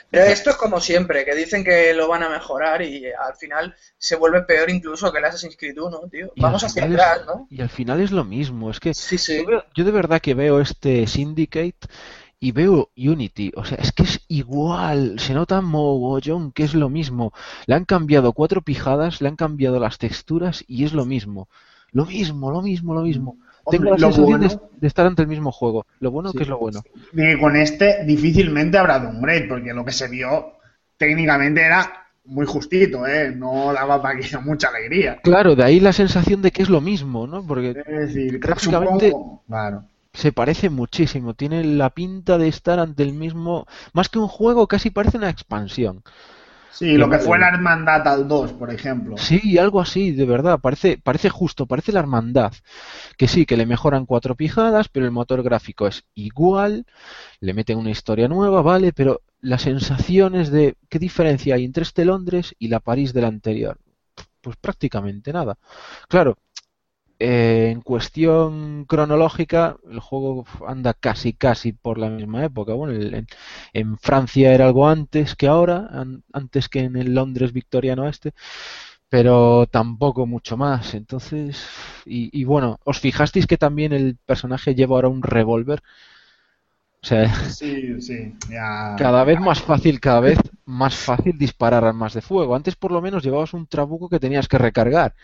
Pero 0.10 0.24
esto 0.26 0.52
es 0.52 0.56
como 0.56 0.80
siempre, 0.80 1.26
que 1.26 1.36
dicen 1.36 1.64
que 1.66 1.94
lo 1.94 2.08
van 2.08 2.24
a 2.24 2.30
mejorar 2.30 2.82
y 2.82 3.08
al 3.08 3.36
final 3.36 3.76
se 3.98 4.16
vuelve 4.16 4.44
peor 4.44 4.70
incluso 4.70 5.12
que 5.12 5.18
el 5.20 5.26
Assassin's 5.26 5.58
Creed 5.58 5.78
1, 5.78 6.00
tío. 6.10 6.32
Y 6.36 6.42
Vamos 6.42 6.64
hacia 6.64 6.86
atrás, 6.86 7.22
¿no? 7.26 7.48
Y 7.50 7.62
al 7.62 7.70
final 7.70 8.00
es 8.00 8.12
lo 8.12 8.24
mismo. 8.24 8.72
Es 8.72 8.80
que 8.80 8.94
Sí, 8.94 9.18
sí. 9.18 9.38
yo, 9.40 9.46
veo- 9.46 9.66
yo 9.76 9.84
de 9.84 9.92
verdad 9.92 10.22
que 10.22 10.34
veo 10.34 10.62
este 10.62 11.06
Syndicate 11.08 11.76
y 12.40 12.52
veo 12.52 12.90
Unity. 12.96 13.52
O 13.56 13.66
sea, 13.66 13.78
es 13.82 13.92
que 13.92 14.04
es 14.04 14.22
igual. 14.28 15.20
Se 15.20 15.34
nota 15.34 15.62
mogollón 15.62 16.52
que 16.52 16.64
es 16.64 16.74
lo 16.76 16.90
mismo. 16.90 17.34
Le 17.66 17.76
han 17.76 17.86
cambiado 17.86 18.34
cuatro 18.34 18.62
pijadas, 18.62 19.22
le 19.22 19.28
han 19.30 19.36
cambiado 19.36 19.80
las 19.80 19.98
texturas 19.98 20.64
y 20.68 20.84
es 20.86 20.94
lo 20.94 21.06
mismo. 21.06 21.48
Lo 21.92 22.06
mismo, 22.06 22.52
lo 22.52 22.62
mismo, 22.62 22.94
lo 22.94 23.02
mismo. 23.02 23.38
Hombre, 23.64 23.80
Tengo 23.80 23.92
la 23.92 23.98
sensación 23.98 24.42
de, 24.42 24.48
bueno- 24.48 24.70
de 24.80 24.88
estar 24.88 25.06
ante 25.08 25.22
el 25.24 25.28
mismo 25.28 25.52
juego. 25.52 25.86
Lo 26.00 26.12
bueno 26.12 26.30
Sí. 26.32 26.38
que 26.38 26.44
es 26.44 26.50
lo 26.50 26.58
bueno. 26.58 26.82
de 27.12 27.24
que 27.36 27.40
con 27.40 27.56
este 27.56 28.04
difícilmente 28.06 28.78
habrá 28.78 29.00
downgrade, 29.00 29.48
porque 29.48 29.74
lo 29.74 29.84
que 29.84 29.92
se 29.92 30.08
vio 30.08 30.54
técnicamente 30.98 31.62
era 31.62 32.06
muy 32.26 32.46
justito, 32.46 33.06
¿eh? 33.08 33.34
No 33.36 33.72
daba 33.74 34.02
para 34.02 34.20
que 34.20 34.38
mucha 34.40 34.68
alegría. 34.70 35.18
Claro, 35.24 35.56
de 35.56 35.64
ahí 35.64 35.80
la 35.80 35.94
sensación 35.94 36.42
de 36.42 36.52
que 36.52 36.62
es 36.62 36.70
lo 36.70 36.82
mismo, 36.82 37.26
¿no? 37.26 37.46
Porque 37.46 37.70
Es 37.72 38.14
decir, 38.14 38.40
supongo- 38.58 39.42
Claro. 39.48 39.84
Se 40.18 40.32
parece 40.32 40.72
muchísimo, 40.72 41.36
tiene 41.36 41.64
la 41.64 41.92
pinta 41.92 42.40
de 42.40 42.48
estar 42.48 42.80
ante 42.80 43.04
el 43.04 43.14
mismo, 43.14 43.68
más 43.94 44.10
que 44.10 44.18
un 44.18 44.28
juego, 44.28 44.68
casi 44.68 44.90
parece 44.90 45.18
una 45.18 45.30
expansión. 45.30 46.02
Sí, 46.72 46.98
lo 46.98 47.08
que 47.08 47.20
fue 47.20 47.38
la 47.38 47.50
Hermandad 47.50 48.08
al 48.08 48.28
2, 48.28 48.54
por 48.54 48.72
ejemplo. 48.72 49.16
Sí, 49.18 49.60
algo 49.60 49.80
así, 49.80 50.12
de 50.12 50.26
verdad. 50.26 50.60
Parece, 50.60 51.00
parece 51.04 51.30
justo, 51.30 51.66
parece 51.66 51.92
la 51.92 52.02
Hermandad. 52.02 52.54
Que 53.18 53.28
sí, 53.28 53.48
que 53.48 53.58
le 53.58 53.66
mejoran 53.66 54.06
cuatro 54.06 54.36
pijadas, 54.36 54.88
pero 54.88 55.06
el 55.06 55.12
motor 55.12 55.42
gráfico 55.42 55.88
es 55.88 56.04
igual. 56.14 56.86
Le 57.40 57.54
meten 57.56 57.80
una 57.80 57.90
historia 57.90 58.28
nueva, 58.28 58.62
¿vale? 58.62 58.94
Pero 58.94 59.22
las 59.40 59.64
sensaciones 59.64 60.52
de 60.52 60.76
qué 60.88 61.00
diferencia 61.00 61.56
hay 61.56 61.66
entre 61.66 61.84
este 61.84 62.06
Londres 62.06 62.54
y 62.60 62.68
la 62.68 62.80
París 62.80 63.12
del 63.12 63.26
anterior. 63.26 63.78
Pues 64.42 64.56
prácticamente 64.58 65.34
nada. 65.34 65.58
Claro, 66.08 66.38
eh, 67.20 67.70
en 67.72 67.82
cuestión 67.82 68.86
cronológica, 68.86 69.78
el 69.90 70.00
juego 70.00 70.46
anda 70.68 70.94
casi 70.94 71.34
casi 71.34 71.72
por 71.74 71.98
la 71.98 72.10
misma 72.10 72.46
época. 72.46 72.74
Bueno, 72.74 72.94
en, 73.74 73.98
Francia 73.98 74.54
era 74.54 74.66
algo 74.66 74.88
antes 74.88 75.36
que 75.36 75.48
ahora, 75.48 75.90
antes 76.32 76.70
que 76.70 76.82
en 76.82 76.96
el 76.96 77.16
Londres 77.16 77.54
victoriano 77.54 78.08
este, 78.08 78.34
pero 79.10 79.68
tampoco 79.68 80.28
mucho 80.28 80.58
más. 80.58 80.94
Entonces, 80.94 81.68
y, 82.06 82.44
bueno, 82.44 82.80
¿os 82.84 83.00
fijasteis 83.00 83.48
que 83.48 83.58
también 83.58 83.94
el 83.94 84.18
personaje 84.26 84.76
lleva 84.76 84.96
ahora 84.96 85.10
un 85.10 85.24
revólver? 85.24 85.82
O 87.02 87.06
sea, 87.08 87.34
sí, 87.50 88.02
sí, 88.02 88.36
cada 88.98 89.24
vez 89.24 89.40
más 89.40 89.62
fácil, 89.62 90.00
cada 90.00 90.20
vez 90.20 90.40
más 90.66 90.96
fácil 90.96 91.38
disparar 91.38 91.86
armas 91.86 92.14
de 92.14 92.22
fuego. 92.22 92.56
Antes 92.56 92.76
por 92.76 92.92
lo 92.92 93.02
menos 93.02 93.24
llevabas 93.24 93.54
un 93.54 93.68
trabuco 93.68 94.10
que 94.10 94.20
tenías 94.20 94.48
que 94.48 94.58
recargar 94.58 95.16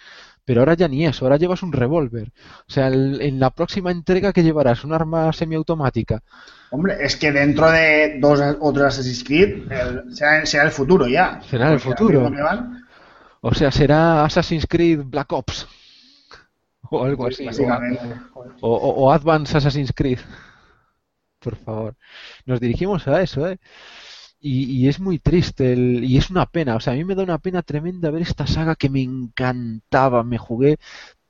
pero 0.46 0.62
ahora 0.62 0.74
ya 0.74 0.88
ni 0.88 1.06
eso, 1.06 1.26
ahora 1.26 1.38
llevas 1.38 1.64
un 1.64 1.72
revólver. 1.72 2.32
O 2.68 2.72
sea, 2.72 2.88
en 2.88 3.40
la 3.40 3.52
próxima 3.52 3.92
entrega 3.92 4.34
que 4.34 4.44
llevarás 4.44 4.84
un 4.84 4.94
arma 4.94 5.32
semiautomática. 5.32 6.22
Hombre, 6.72 6.98
es 7.00 7.16
que 7.16 7.32
dentro 7.32 7.72
de 7.72 8.18
dos 8.20 8.40
otros 8.60 8.86
Assassin's 8.86 9.24
Creed 9.24 9.70
será, 10.10 10.66
el 10.66 10.72
futuro 10.72 11.08
ya. 11.08 11.42
Será 11.50 11.72
el 11.72 11.80
futuro. 11.80 12.32
O 13.42 13.54
sea, 13.54 13.72
será 13.72 14.26
Assassin's 14.26 14.66
Creed 14.68 15.02
Black 15.06 15.32
Ops. 15.32 15.68
O 16.90 17.04
algo 17.04 17.28
así. 17.28 17.48
O, 18.62 18.70
o, 18.70 19.06
o 19.06 19.12
Advance 19.12 19.58
Assassin's 19.58 19.94
Creed. 19.94 20.20
Por 21.40 21.56
favor. 21.58 21.96
Nos 22.46 22.60
dirigimos 22.60 23.08
a 23.08 23.22
eso, 23.22 23.48
¿eh? 23.48 23.60
Y, 24.46 24.90
es 24.90 25.00
muy 25.00 25.20
triste 25.20 25.74
y 25.76 26.18
es 26.18 26.30
una 26.30 26.46
pena. 26.46 26.76
O 26.76 26.80
sea, 26.82 26.94
a 26.94 26.96
mí 26.98 27.06
me 27.06 27.16
da 27.16 27.24
una 27.24 27.38
pena 27.40 27.62
tremenda 27.62 28.12
ver 28.12 28.24
esta 28.24 28.46
saga 28.46 28.76
que 28.76 28.90
me 28.90 29.02
encantaba. 29.02 30.24
Me 30.24 30.38
jugué 30.38 30.78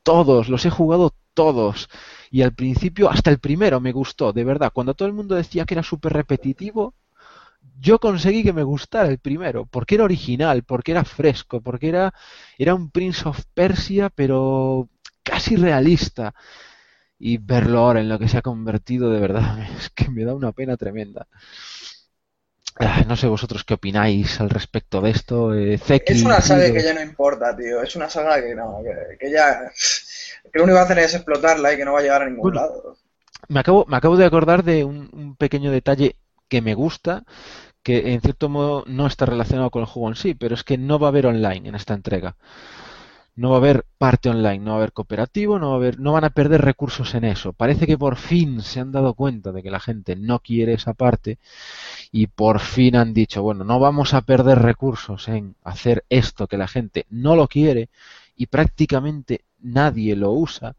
todos, 0.02 0.48
los 0.48 0.66
he 0.66 0.70
jugado 0.70 1.14
todos. 1.34 1.88
Y 2.30 2.42
al 2.42 2.54
principio, 2.54 3.10
hasta 3.10 3.30
el 3.30 3.38
primero 3.40 3.80
me 3.80 3.92
gustó, 3.92 4.32
de 4.32 4.44
verdad. 4.44 4.72
Cuando 4.74 4.94
todo 4.94 5.08
el 5.08 5.14
mundo 5.14 5.36
decía 5.36 5.64
que 5.64 5.74
era 5.74 5.82
súper 5.84 6.12
repetitivo, 6.12 6.94
yo 7.80 7.98
conseguí 8.00 8.42
que 8.44 8.52
me 8.52 8.62
gustara 8.64 9.08
el 9.08 9.18
primero, 9.18 9.66
porque 9.66 9.96
era 9.96 10.04
original, 10.04 10.64
porque 10.64 10.92
era 10.92 11.04
fresco, 11.04 11.60
porque 11.62 11.88
era, 11.88 12.14
era 12.58 12.74
un 12.74 12.90
Prince 12.90 13.28
of 13.28 13.44
Persia, 13.54 14.10
pero 14.10 14.88
casi 15.22 15.56
realista. 15.56 16.34
Y 17.18 17.38
verlo 17.38 17.80
ahora 17.80 18.00
en 18.00 18.08
lo 18.08 18.18
que 18.18 18.28
se 18.28 18.38
ha 18.38 18.42
convertido, 18.42 19.10
de 19.10 19.20
verdad, 19.20 19.58
es 19.78 19.90
que 19.90 20.10
me 20.10 20.24
da 20.24 20.34
una 20.34 20.52
pena 20.52 20.76
tremenda. 20.76 21.28
No 23.06 23.16
sé 23.16 23.28
vosotros 23.28 23.62
qué 23.62 23.74
opináis 23.74 24.40
al 24.40 24.50
respecto 24.50 25.00
de 25.00 25.10
esto. 25.10 25.54
Eh, 25.54 25.74
es 26.06 26.22
una 26.22 26.40
saga 26.40 26.72
que 26.72 26.82
ya 26.82 26.92
no 26.92 27.02
importa, 27.02 27.56
tío. 27.56 27.80
Es 27.82 27.94
una 27.94 28.10
saga 28.10 28.42
que 28.42 28.54
no, 28.54 28.80
que, 29.20 29.30
ya. 29.30 29.70
Que 30.52 30.58
lo 30.58 30.64
único 30.64 30.74
que 30.74 30.74
va 30.74 30.80
a 30.80 30.84
hacer 30.84 30.98
es 30.98 31.14
explotarla 31.14 31.72
y 31.72 31.76
que 31.76 31.84
no 31.84 31.92
va 31.92 32.00
a 32.00 32.02
llegar 32.02 32.22
a 32.22 32.28
ningún 32.28 32.54
lado. 32.54 32.96
Me 33.48 33.60
acabo, 33.60 33.84
me 33.86 33.96
acabo 33.96 34.16
de 34.16 34.24
acordar 34.24 34.64
de 34.64 34.84
un, 34.84 35.36
pequeño 35.36 35.70
detalle 35.70 36.16
que 36.48 36.62
me 36.62 36.74
gusta, 36.74 37.24
que 37.82 38.12
en 38.12 38.20
cierto 38.20 38.48
modo 38.48 38.84
no 38.86 39.06
está 39.06 39.26
relacionado 39.26 39.70
con 39.70 39.82
el 39.82 39.86
juego 39.86 40.08
en 40.08 40.16
sí, 40.16 40.34
pero 40.34 40.54
es 40.54 40.64
que 40.64 40.76
no 40.76 40.98
va 40.98 41.08
a 41.08 41.10
haber 41.10 41.26
online 41.26 41.68
en 41.68 41.74
esta 41.76 41.94
entrega. 41.94 42.36
No 43.36 43.50
va 43.50 43.56
a 43.56 43.58
haber 43.58 43.84
parte 43.98 44.28
online, 44.30 44.58
no 44.60 44.70
va 44.72 44.76
a 44.76 44.78
haber 44.78 44.92
cooperativo, 44.92 45.58
no 45.58 45.68
va 45.70 45.74
a 45.74 45.76
haber, 45.76 45.98
no 45.98 46.12
van 46.12 46.24
a 46.24 46.30
perder 46.30 46.62
recursos 46.62 47.14
en 47.14 47.24
eso. 47.24 47.52
Parece 47.52 47.86
que 47.86 47.98
por 47.98 48.16
fin 48.16 48.62
se 48.62 48.78
han 48.80 48.92
dado 48.92 49.14
cuenta 49.14 49.50
de 49.52 49.62
que 49.62 49.70
la 49.72 49.80
gente 49.80 50.14
no 50.14 50.38
quiere 50.38 50.74
esa 50.74 50.94
parte 50.94 51.38
y 52.12 52.28
por 52.28 52.60
fin 52.60 52.96
han 52.96 53.14
dicho, 53.14 53.42
bueno, 53.42 53.64
no 53.64 53.80
vamos 53.80 54.14
a 54.14 54.22
perder 54.22 54.60
recursos 54.60 55.28
en 55.28 55.56
hacer 55.64 56.04
esto 56.10 56.46
que 56.46 56.58
la 56.58 56.68
gente 56.68 57.06
no 57.10 57.36
lo 57.36 57.48
quiere 57.48 57.88
y 58.36 58.46
prácticamente 58.46 59.44
nadie 59.60 60.16
lo 60.16 60.32
usa. 60.32 60.76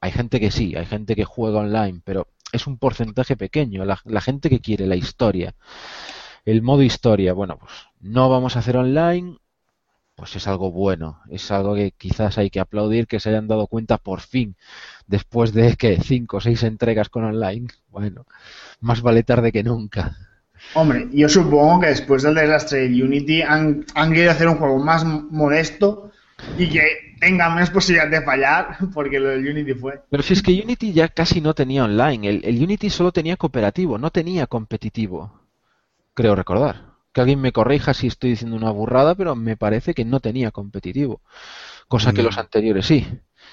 Hay 0.00 0.12
gente 0.12 0.40
que 0.40 0.50
sí, 0.50 0.76
hay 0.76 0.86
gente 0.86 1.16
que 1.16 1.24
juega 1.24 1.60
online, 1.60 2.00
pero 2.04 2.28
es 2.52 2.66
un 2.66 2.78
porcentaje 2.78 3.36
pequeño, 3.36 3.84
la, 3.84 4.00
la 4.04 4.20
gente 4.20 4.50
que 4.50 4.60
quiere 4.60 4.86
la 4.86 4.96
historia. 4.96 5.54
El 6.44 6.62
modo 6.62 6.82
historia, 6.82 7.32
bueno, 7.32 7.58
pues 7.58 7.72
no 8.00 8.28
vamos 8.28 8.56
a 8.56 8.60
hacer 8.60 8.76
online, 8.76 9.38
pues 10.14 10.36
es 10.36 10.46
algo 10.46 10.70
bueno, 10.70 11.20
es 11.30 11.50
algo 11.50 11.74
que 11.74 11.92
quizás 11.92 12.38
hay 12.38 12.50
que 12.50 12.60
aplaudir 12.60 13.06
que 13.06 13.20
se 13.20 13.30
hayan 13.30 13.48
dado 13.48 13.66
cuenta 13.66 13.98
por 13.98 14.20
fin, 14.20 14.56
después 15.06 15.52
de 15.52 15.76
que 15.76 15.98
cinco 16.00 16.36
o 16.38 16.40
seis 16.40 16.62
entregas 16.62 17.08
con 17.08 17.24
online, 17.24 17.68
bueno, 17.88 18.26
más 18.80 19.00
vale 19.02 19.22
tarde 19.22 19.52
que 19.52 19.62
nunca. 19.62 20.16
Hombre, 20.74 21.08
yo 21.12 21.28
supongo 21.28 21.80
que 21.80 21.88
después 21.88 22.22
del 22.22 22.34
desastre 22.34 22.88
de 22.88 23.02
Unity 23.02 23.42
han, 23.42 23.84
querido 24.12 24.30
hacer 24.30 24.48
un 24.48 24.58
juego 24.58 24.78
más 24.78 25.04
modesto 25.04 26.12
y 26.56 26.68
que 26.68 27.16
tenga 27.18 27.50
menos 27.50 27.70
posibilidad 27.70 28.08
de 28.08 28.22
fallar, 28.22 28.76
porque 28.94 29.18
lo 29.18 29.30
del 29.30 29.48
Unity 29.48 29.74
fue. 29.74 30.00
Pero 30.08 30.22
si 30.22 30.34
es 30.34 30.42
que 30.42 30.52
Unity 30.52 30.92
ya 30.92 31.08
casi 31.08 31.40
no 31.40 31.54
tenía 31.54 31.84
online, 31.84 32.28
el, 32.28 32.44
el 32.44 32.62
Unity 32.62 32.90
solo 32.90 33.12
tenía 33.12 33.36
cooperativo, 33.36 33.98
no 33.98 34.10
tenía 34.10 34.46
competitivo, 34.46 35.40
creo 36.14 36.36
recordar 36.36 36.91
que 37.12 37.20
alguien 37.20 37.40
me 37.40 37.52
corrija 37.52 37.94
si 37.94 38.06
estoy 38.06 38.30
diciendo 38.30 38.56
una 38.56 38.70
burrada, 38.70 39.14
pero 39.14 39.34
me 39.36 39.56
parece 39.56 39.94
que 39.94 40.04
no 40.04 40.20
tenía 40.20 40.50
competitivo, 40.50 41.20
cosa 41.88 42.12
que 42.12 42.22
los 42.22 42.36
mm. 42.36 42.40
anteriores 42.40 42.86
sí. 42.86 43.06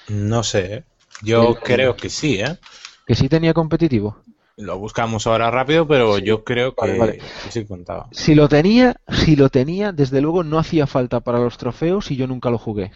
No 0.08 0.42
sé, 0.42 0.74
¿eh? 0.74 0.84
yo 1.22 1.56
creo 1.56 1.96
que 1.96 2.08
sí, 2.08 2.40
¿eh? 2.40 2.58
Que 3.06 3.14
sí 3.14 3.28
tenía 3.28 3.52
competitivo. 3.52 4.22
Lo 4.56 4.78
buscamos 4.78 5.26
ahora 5.26 5.50
rápido, 5.50 5.88
pero 5.88 6.18
yo 6.18 6.44
creo 6.44 6.74
que, 6.74 7.20
sí 7.48 7.64
contaba. 7.64 8.08
Si 8.12 8.34
lo 8.34 8.48
tenía, 8.48 8.96
si 9.08 9.34
lo 9.34 9.48
tenía, 9.48 9.92
desde 9.92 10.20
luego 10.20 10.44
no 10.44 10.58
hacía 10.58 10.86
falta 10.86 11.20
para 11.20 11.38
los 11.38 11.56
trofeos 11.56 12.10
y 12.10 12.16
yo 12.16 12.26
nunca 12.26 12.50
lo 12.50 12.58
jugué. 12.58 12.92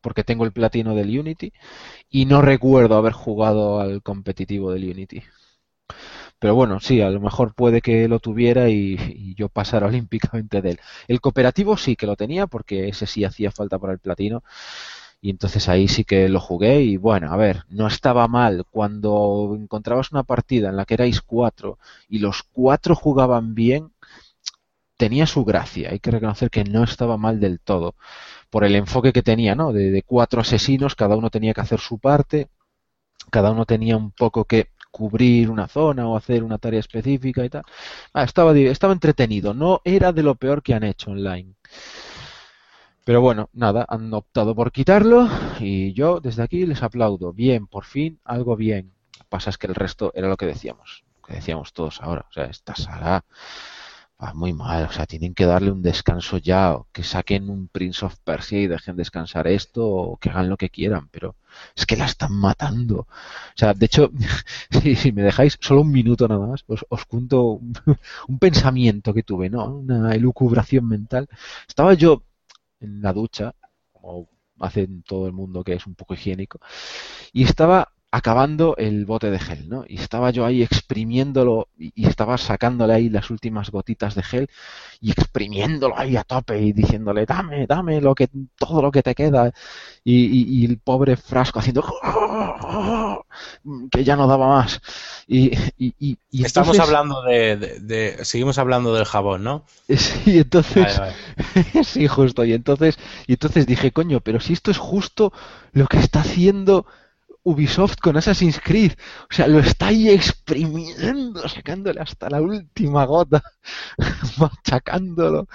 Porque 0.00 0.22
tengo 0.22 0.44
el 0.44 0.52
platino 0.52 0.94
del 0.94 1.18
Unity 1.18 1.52
y 2.08 2.26
no 2.26 2.40
recuerdo 2.40 2.96
haber 2.96 3.12
jugado 3.12 3.80
al 3.80 4.02
competitivo 4.02 4.72
del 4.72 4.90
Unity. 4.90 5.22
Pero 6.42 6.56
bueno, 6.56 6.80
sí, 6.80 7.00
a 7.00 7.08
lo 7.08 7.20
mejor 7.20 7.54
puede 7.54 7.80
que 7.80 8.08
lo 8.08 8.18
tuviera 8.18 8.68
y, 8.68 9.34
yo 9.36 9.48
pasara 9.48 9.86
olímpicamente 9.92 10.60
de 10.60 10.70
él. 10.70 10.80
El 11.06 11.20
cooperativo 11.20 11.76
sí 11.76 11.94
que 11.94 12.06
lo 12.06 12.16
tenía 12.16 12.48
porque 12.48 12.88
ese 12.88 13.06
sí 13.06 13.24
hacía 13.24 13.52
falta 13.52 13.78
para 13.78 13.92
el 13.92 14.00
platino. 14.00 14.42
Y 15.20 15.30
entonces 15.30 15.68
ahí 15.68 15.86
sí 15.88 16.04
que 16.04 16.28
lo 16.28 16.40
jugué 16.40 16.82
y 16.82 16.96
bueno, 16.96 17.32
a 17.32 17.36
ver, 17.36 17.64
no 17.68 17.86
estaba 17.86 18.26
mal 18.28 18.64
cuando 18.70 19.56
encontrabas 19.56 20.10
una 20.10 20.24
partida 20.24 20.70
en 20.70 20.76
la 20.76 20.84
que 20.84 20.94
erais 20.94 21.22
cuatro 21.22 21.78
y 22.08 22.18
los 22.18 22.42
cuatro 22.42 22.96
jugaban 22.96 23.54
bien, 23.54 23.92
tenía 24.96 25.26
su 25.26 25.44
gracia. 25.44 25.90
Hay 25.90 26.00
que 26.00 26.10
reconocer 26.10 26.50
que 26.50 26.64
no 26.64 26.82
estaba 26.82 27.16
mal 27.16 27.38
del 27.40 27.60
todo 27.60 27.94
por 28.50 28.64
el 28.64 28.74
enfoque 28.76 29.12
que 29.12 29.22
tenía, 29.22 29.54
¿no? 29.54 29.72
de 29.72 30.02
cuatro 30.04 30.40
asesinos, 30.40 30.96
cada 30.96 31.16
uno 31.16 31.30
tenía 31.30 31.54
que 31.54 31.60
hacer 31.60 31.80
su 31.80 31.98
parte, 31.98 32.48
cada 33.30 33.52
uno 33.52 33.64
tenía 33.66 33.96
un 33.96 34.10
poco 34.12 34.44
que 34.44 34.68
cubrir 34.92 35.50
una 35.50 35.66
zona 35.66 36.06
o 36.06 36.16
hacer 36.16 36.44
una 36.44 36.58
tarea 36.58 36.78
específica 36.78 37.44
y 37.44 37.48
tal. 37.48 37.64
Ah, 38.12 38.22
estaba, 38.22 38.56
estaba 38.56 38.92
entretenido, 38.92 39.54
no 39.54 39.80
era 39.84 40.12
de 40.12 40.22
lo 40.22 40.36
peor 40.36 40.62
que 40.62 40.74
han 40.74 40.84
hecho 40.84 41.10
online. 41.10 41.54
Pero 43.04 43.20
bueno, 43.20 43.50
nada, 43.52 43.84
han 43.88 44.14
optado 44.14 44.54
por 44.54 44.70
quitarlo 44.70 45.28
y 45.58 45.92
yo 45.92 46.20
desde 46.20 46.44
aquí 46.44 46.66
les 46.66 46.84
aplaudo. 46.84 47.32
Bien, 47.32 47.66
por 47.66 47.84
fin, 47.84 48.20
algo 48.24 48.54
bien. 48.54 48.92
Lo 49.18 49.24
que 49.24 49.28
pasa 49.28 49.50
es 49.50 49.58
que 49.58 49.66
el 49.66 49.74
resto 49.74 50.12
era 50.14 50.28
lo 50.28 50.36
que 50.36 50.46
decíamos, 50.46 51.02
que 51.26 51.34
decíamos 51.34 51.72
todos 51.72 52.00
ahora. 52.00 52.26
O 52.30 52.32
sea, 52.32 52.44
esta 52.44 52.76
sala 52.76 53.24
muy 54.34 54.52
mal, 54.52 54.84
o 54.84 54.92
sea, 54.92 55.06
tienen 55.06 55.34
que 55.34 55.46
darle 55.46 55.72
un 55.72 55.82
descanso 55.82 56.38
ya, 56.38 56.74
o 56.74 56.86
que 56.92 57.02
saquen 57.02 57.50
un 57.50 57.68
Prince 57.68 58.04
of 58.06 58.16
Persia 58.20 58.60
y 58.60 58.68
dejen 58.68 58.96
descansar 58.96 59.48
esto, 59.48 59.86
o 59.86 60.16
que 60.16 60.30
hagan 60.30 60.48
lo 60.48 60.56
que 60.56 60.70
quieran, 60.70 61.08
pero 61.10 61.34
es 61.74 61.84
que 61.86 61.96
la 61.96 62.06
están 62.06 62.32
matando. 62.32 63.00
O 63.00 63.56
sea, 63.56 63.74
de 63.74 63.86
hecho, 63.86 64.10
si, 64.96 65.12
me 65.12 65.22
dejáis 65.22 65.58
solo 65.60 65.82
un 65.82 65.90
minuto 65.90 66.28
nada 66.28 66.46
más, 66.46 66.64
os, 66.68 66.86
os 66.88 67.04
cuento 67.06 67.42
un, 67.44 67.74
un, 68.28 68.38
pensamiento 68.38 69.12
que 69.12 69.24
tuve, 69.24 69.50
¿no? 69.50 69.66
Una 69.66 70.14
elucubración 70.14 70.86
mental. 70.86 71.28
Estaba 71.68 71.94
yo 71.94 72.22
en 72.80 73.02
la 73.02 73.12
ducha, 73.12 73.54
como 73.92 74.28
hace 74.60 74.88
todo 75.06 75.26
el 75.26 75.32
mundo 75.32 75.64
que 75.64 75.74
es 75.74 75.86
un 75.86 75.94
poco 75.96 76.14
higiénico, 76.14 76.60
y 77.32 77.44
estaba 77.44 77.92
acabando 78.14 78.76
el 78.76 79.06
bote 79.06 79.30
de 79.30 79.38
gel, 79.38 79.70
¿no? 79.70 79.84
Y 79.88 79.98
estaba 79.98 80.30
yo 80.30 80.44
ahí 80.44 80.62
exprimiéndolo 80.62 81.68
y, 81.78 82.06
estaba 82.06 82.36
sacándole 82.36 82.92
ahí 82.92 83.08
las 83.08 83.30
últimas 83.30 83.70
gotitas 83.70 84.14
de 84.14 84.22
gel 84.22 84.50
y 85.00 85.12
exprimiéndolo 85.12 85.98
ahí 85.98 86.16
a 86.18 86.22
tope 86.22 86.60
y 86.60 86.72
diciéndole, 86.74 87.24
dame, 87.24 87.66
dame 87.66 88.02
lo 88.02 88.14
que, 88.14 88.28
todo 88.58 88.82
lo 88.82 88.90
que 88.92 89.02
te 89.02 89.14
queda. 89.14 89.50
Y, 90.04 90.66
el 90.66 90.78
pobre 90.78 91.16
frasco 91.16 91.58
haciendo... 91.60 91.82
que 93.90 94.04
ya 94.04 94.16
no 94.16 94.26
daba 94.26 94.46
más. 94.48 94.80
Y, 95.26 95.56
y, 95.78 95.94
y, 95.98 96.18
y 96.30 96.44
Estamos 96.44 96.74
entonces- 96.76 96.80
hablando 96.94 97.22
de, 97.22 97.56
de- 97.56 97.80
de- 97.80 98.24
Seguimos 98.26 98.58
hablando 98.58 98.94
del 98.94 99.06
jabón, 99.06 99.42
¿no? 99.42 99.64
Sí, 99.88 100.38
entonces... 100.38 100.98
Vale, 100.98 101.14
vale. 101.72 101.84
sí, 101.84 102.06
justo. 102.08 102.44
Y 102.44 102.52
entonces, 102.52 102.98
y 103.26 103.32
entonces 103.32 103.66
dije, 103.66 103.90
coño, 103.90 104.20
pero 104.20 104.38
si 104.38 104.52
esto 104.52 104.70
es 104.70 104.76
justo 104.78 105.32
lo 105.72 105.86
que 105.86 105.98
está 105.98 106.20
haciendo 106.20 106.84
Ubisoft 107.44 107.96
con 108.00 108.16
Assassin's 108.16 108.60
Creed. 108.60 108.92
O 109.30 109.34
sea, 109.34 109.46
lo 109.48 109.58
está 109.60 109.88
ahí 109.88 110.08
exprimiendo, 110.08 111.48
sacándole 111.48 112.00
hasta 112.00 112.30
la 112.30 112.40
última 112.40 113.04
gota, 113.04 113.42
machacándolo 114.38 115.48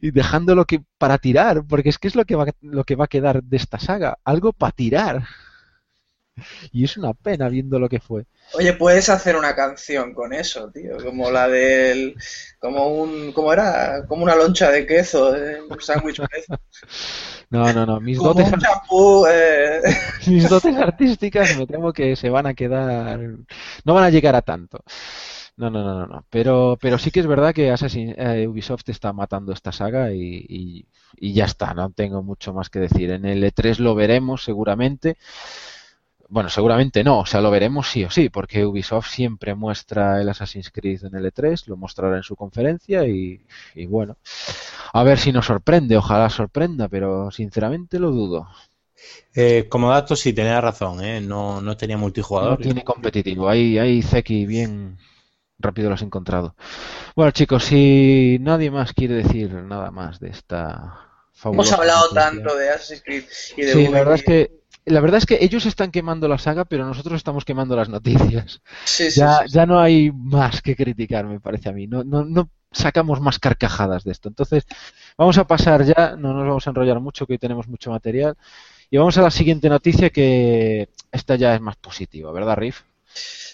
y 0.00 0.10
dejándolo 0.10 0.64
que 0.64 0.82
para 0.98 1.18
tirar, 1.18 1.64
porque 1.66 1.88
es 1.88 1.98
que 1.98 2.08
es 2.08 2.16
lo 2.16 2.24
que 2.24 2.36
va, 2.36 2.46
lo 2.60 2.84
que 2.84 2.96
va 2.96 3.06
a 3.06 3.08
quedar 3.08 3.42
de 3.42 3.56
esta 3.56 3.78
saga, 3.78 4.18
algo 4.24 4.52
para 4.52 4.72
tirar. 4.72 5.26
Y 6.72 6.84
es 6.84 6.96
una 6.96 7.12
pena 7.14 7.48
viendo 7.48 7.78
lo 7.78 7.88
que 7.88 8.00
fue. 8.00 8.24
Oye, 8.54 8.72
puedes 8.74 9.08
hacer 9.08 9.36
una 9.36 9.54
canción 9.54 10.12
con 10.14 10.32
eso, 10.32 10.70
tío, 10.70 10.96
como 11.02 11.30
la 11.30 11.48
del, 11.48 12.14
como 12.58 12.88
un, 12.88 13.32
¿cómo 13.32 13.52
era? 13.52 14.04
Como 14.06 14.24
una 14.24 14.34
loncha 14.36 14.70
de 14.70 14.86
queso, 14.86 15.34
eh, 15.34 15.60
un 15.68 15.80
sándwich 15.80 16.20
queso, 16.28 16.56
No, 17.50 17.72
no, 17.72 17.86
no. 17.86 18.00
Mis 18.00 18.18
como 18.18 18.34
dotes 18.34 18.52
un 18.52 18.58
champú, 18.60 19.26
eh, 19.30 19.80
mis 20.26 20.48
dotes 20.48 20.76
artísticas 20.76 21.56
me 21.56 21.66
temo 21.66 21.92
que 21.92 22.16
se 22.16 22.30
van 22.30 22.46
a 22.46 22.54
quedar 22.54 23.20
no 23.84 23.94
van 23.94 24.04
a 24.04 24.10
llegar 24.10 24.34
a 24.34 24.42
tanto 24.42 24.82
no 25.56 25.70
no 25.70 25.84
no 25.84 25.94
no, 26.00 26.06
no. 26.06 26.26
pero 26.30 26.76
pero 26.80 26.98
sí 26.98 27.10
que 27.10 27.20
es 27.20 27.26
verdad 27.26 27.54
que 27.54 27.70
Assassin, 27.70 28.14
eh, 28.18 28.46
Ubisoft 28.48 28.88
está 28.88 29.12
matando 29.12 29.52
esta 29.52 29.70
saga 29.72 30.12
y, 30.12 30.44
y- 30.48 30.86
y 31.16 31.32
ya 31.32 31.44
está 31.44 31.74
no 31.74 31.90
tengo 31.92 32.22
mucho 32.22 32.52
más 32.52 32.70
que 32.70 32.80
decir 32.80 33.10
en 33.12 33.24
el 33.24 33.44
E3 33.44 33.78
lo 33.78 33.94
veremos 33.94 34.42
seguramente 34.44 35.16
bueno 36.34 36.48
seguramente 36.50 37.04
no 37.04 37.20
o 37.20 37.26
sea 37.26 37.40
lo 37.40 37.50
veremos 37.50 37.88
sí 37.92 38.04
o 38.04 38.10
sí 38.10 38.28
porque 38.28 38.64
Ubisoft 38.66 39.08
siempre 39.08 39.54
muestra 39.54 40.20
el 40.20 40.28
Assassin's 40.28 40.70
Creed 40.70 41.04
en 41.06 41.14
el 41.16 41.26
E3 41.26 41.66
lo 41.66 41.76
mostrará 41.76 42.16
en 42.16 42.22
su 42.22 42.36
conferencia 42.36 43.06
y, 43.06 43.40
y 43.74 43.86
bueno 43.86 44.16
a 44.92 45.02
ver 45.04 45.18
si 45.18 45.32
nos 45.32 45.46
sorprende 45.46 45.96
ojalá 45.96 46.30
sorprenda 46.30 46.88
pero 46.88 47.30
sinceramente 47.30 47.98
lo 47.98 48.10
dudo 48.10 48.48
Eh, 49.34 49.66
como 49.68 49.90
dato, 49.90 50.16
sí, 50.16 50.32
tenía 50.32 50.60
razón, 50.60 51.02
¿eh? 51.04 51.20
No, 51.20 51.60
no 51.60 51.76
tenía 51.76 51.96
No 52.38 52.56
multijugador. 52.56 52.58
tiene 52.58 52.84
competitivo. 52.84 53.48
Ahí, 53.48 53.78
ahí 53.78 54.02
Zeki 54.02 54.46
bien 54.46 54.98
rápido 55.58 55.88
lo 55.90 55.94
has 55.96 56.02
encontrado. 56.02 56.56
Bueno, 57.16 57.32
chicos, 57.32 57.64
si 57.66 58.38
nadie 58.40 58.70
más 58.70 58.92
quiere 58.94 59.14
decir 59.16 59.52
nada 59.52 59.90
más 59.92 60.20
de 60.20 60.30
esta 60.30 61.00
hemos 61.50 61.72
fabulosa 61.72 61.72
hablado 61.72 62.10
noticia. 62.10 62.12
tanto 62.12 62.54
de 62.56 62.68
Assassin's 62.70 63.02
Creed 63.02 63.24
y 63.56 63.62
de 63.62 63.72
Sí, 63.72 63.84
la 63.88 63.98
verdad 64.00 64.14
es 64.16 64.22
que 64.22 64.63
la 64.86 65.00
verdad 65.00 65.18
es 65.18 65.26
que 65.26 65.38
ellos 65.40 65.66
están 65.66 65.90
quemando 65.90 66.28
la 66.28 66.38
saga, 66.38 66.64
pero 66.64 66.84
nosotros 66.86 67.16
estamos 67.16 67.44
quemando 67.44 67.76
las 67.76 67.88
noticias. 67.88 68.60
Sí, 68.84 69.10
sí, 69.10 69.20
Ya, 69.20 69.42
sí, 69.46 69.52
ya 69.52 69.66
no 69.66 69.80
hay 69.80 70.10
más 70.12 70.60
que 70.62 70.76
criticar, 70.76 71.24
me 71.26 71.40
parece 71.40 71.70
a 71.70 71.72
mí. 71.72 71.86
No, 71.86 72.04
no, 72.04 72.24
no 72.24 72.50
sacamos 72.70 73.20
más 73.20 73.38
carcajadas 73.38 74.04
de 74.04 74.12
esto. 74.12 74.28
Entonces, 74.28 74.64
vamos 75.16 75.38
a 75.38 75.46
pasar 75.46 75.84
ya, 75.84 76.16
no 76.16 76.34
nos 76.34 76.46
vamos 76.46 76.66
a 76.66 76.70
enrollar 76.70 77.00
mucho, 77.00 77.26
que 77.26 77.34
hoy 77.34 77.38
tenemos 77.38 77.68
mucho 77.68 77.90
material. 77.90 78.36
Y 78.90 78.98
vamos 78.98 79.16
a 79.16 79.22
la 79.22 79.30
siguiente 79.30 79.68
noticia, 79.68 80.10
que 80.10 80.88
esta 81.10 81.36
ya 81.36 81.54
es 81.54 81.60
más 81.60 81.76
positiva, 81.76 82.30
¿verdad, 82.32 82.56
Riff? 82.56 82.82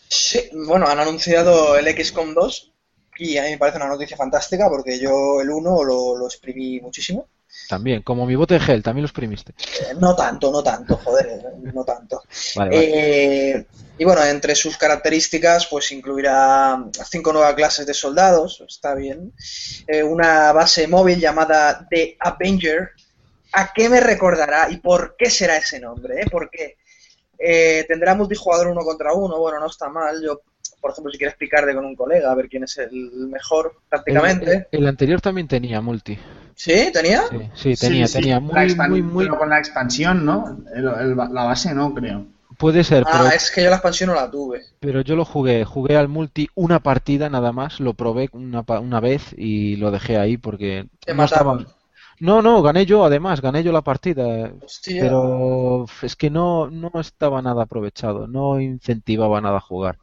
Sí, 0.09 0.51
bueno, 0.67 0.87
han 0.89 0.99
anunciado 0.99 1.77
el 1.77 1.87
XCOM 1.87 2.35
2 2.35 2.73
y 3.19 3.37
a 3.37 3.45
mí 3.45 3.51
me 3.51 3.59
parece 3.59 3.77
una 3.79 3.89
noticia 3.89 4.17
fantástica 4.17 4.69
porque 4.69 4.99
yo 4.99 5.41
el 5.41 5.51
1 5.51 5.85
lo, 5.85 6.17
lo 6.17 6.27
exprimí 6.27 6.81
muchísimo. 6.81 7.29
También, 7.69 8.03
como 8.03 8.27
mi 8.27 8.35
bote 8.37 8.55
de 8.55 8.61
gel, 8.61 8.83
también 8.83 9.03
lo 9.03 9.07
exprimiste. 9.07 9.53
Eh, 9.59 9.95
No 9.99 10.15
tanto, 10.17 10.51
no 10.51 10.63
tanto, 10.63 10.97
joder, 10.97 11.27
eh, 11.27 11.43
no 11.73 11.85
tanto. 11.85 12.23
Vale, 12.57 12.71
vale. 12.77 13.51
Eh, 13.57 13.67
y 13.99 14.05
bueno, 14.05 14.25
entre 14.25 14.55
sus 14.55 14.77
características, 14.77 15.67
pues 15.67 15.93
incluirá 15.93 16.83
cinco 17.11 17.33
nuevas 17.33 17.55
clases 17.55 17.87
de 17.87 17.95
soldados, 17.95 18.63
está 18.67 18.95
bien. 18.95 19.33
Eh, 19.87 20.03
una 20.03 20.53
base 20.53 20.89
móvil 20.89 21.21
llamada 21.21 21.87
The 21.91 22.17
Avenger. 22.19 22.91
¿A 23.53 23.73
qué 23.73 23.89
me 23.89 24.01
recordará 24.01 24.69
y 24.71 24.77
por 24.79 25.17
qué 25.19 25.29
será 25.29 25.57
ese 25.57 25.81
nombre? 25.81 26.23
eh? 26.23 26.27
¿Por 26.31 26.51
qué? 26.51 26.77
Eh, 27.39 27.85
tendrá 27.89 28.15
multijugador 28.15 28.69
uno 28.69 28.83
contra 28.83 29.13
uno, 29.13 29.39
bueno, 29.39 29.59
no 29.59 29.67
está 29.67 29.89
mal. 29.89 30.23
Yo, 30.23 30.41
por 30.81 30.91
ejemplo, 30.93 31.13
si 31.13 31.19
quieres 31.19 31.37
picarte 31.37 31.75
con 31.75 31.85
un 31.85 31.95
colega, 31.97 32.31
a 32.31 32.35
ver 32.35 32.49
quién 32.49 32.65
es 32.65 32.79
el 32.79 33.29
mejor, 33.29 33.77
prácticamente. 33.89 34.69
El, 34.73 34.81
el 34.81 34.87
anterior 34.89 35.21
también 35.21 35.47
tenía 35.49 35.81
multi. 35.81 36.19
¿Sí? 36.55 36.91
¿Tenía? 36.93 37.23
Sí, 37.55 37.75
sí, 37.75 37.77
tenía, 37.77 38.07
Sí, 38.07 38.15
tenía 38.15 38.35
la 38.35 38.41
muy, 38.41 38.75
muy, 38.75 39.03
muy. 39.03 39.25
Pero 39.25 39.39
con 39.39 39.49
la 39.51 39.59
expansión, 39.59 40.25
¿no? 40.25 40.59
El- 40.75 40.89
el- 40.89 41.17
la 41.17 41.45
base 41.45 41.75
no, 41.75 41.95
creo. 41.95 42.27
Puede 42.59 42.85
ser, 42.85 43.05
Ah, 43.07 43.11
pero, 43.13 43.27
es 43.29 43.51
que 43.51 43.63
yo 43.63 43.71
la 43.71 43.77
expansión 43.77 44.11
no 44.11 44.17
la 44.17 44.31
tuve. 44.31 44.61
pero 44.81 45.01
yo 45.01 45.17
lo 45.17 45.25
jugué. 45.25 45.65
Jugué 45.65 45.97
al 45.97 46.09
multi 46.09 46.49
una 46.55 46.81
partida 46.81 47.31
nada 47.31 47.53
más, 47.53 47.81
lo 47.81 47.95
probé 47.95 48.29
una, 48.33 48.63
pa- 48.63 48.81
una 48.81 49.01
vez 49.01 49.35
y 49.37 49.77
lo 49.77 49.91
dejé 49.91 50.19
ahí 50.19 50.37
porque 50.37 50.87
Te 51.05 51.15
no 51.15 51.25
estaba. 51.25 51.65
No, 52.19 52.43
no, 52.43 52.61
gané 52.61 52.85
yo 52.85 53.03
además, 53.07 53.41
gané 53.41 53.63
yo 53.63 53.73
la 53.73 53.81
partida. 53.81 54.53
Hostia. 54.63 55.01
Pero 55.01 55.87
es 56.03 56.17
que 56.17 56.29
no, 56.29 56.69
no 56.69 56.91
estaba 57.01 57.41
nada 57.41 57.63
aprovechado, 57.63 58.27
no 58.27 58.61
incentivaba 58.61 59.41
nada 59.41 59.57
a 59.57 59.61
jugar. 59.63 59.97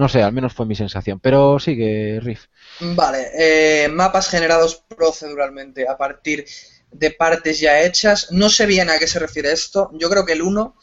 No 0.00 0.08
sé, 0.08 0.22
al 0.22 0.32
menos 0.32 0.54
fue 0.54 0.64
mi 0.64 0.74
sensación. 0.74 1.20
Pero 1.20 1.58
sigue, 1.58 2.20
Riff. 2.22 2.46
Vale, 2.80 3.28
eh, 3.38 3.88
mapas 3.88 4.28
generados 4.30 4.82
proceduralmente 4.96 5.86
a 5.86 5.98
partir 5.98 6.46
de 6.90 7.10
partes 7.10 7.60
ya 7.60 7.82
hechas. 7.82 8.28
No 8.32 8.48
sé 8.48 8.64
bien 8.64 8.88
a 8.88 8.98
qué 8.98 9.06
se 9.06 9.18
refiere 9.18 9.52
esto. 9.52 9.90
Yo 9.92 10.08
creo 10.08 10.24
que 10.24 10.32
el 10.32 10.40
1, 10.40 10.74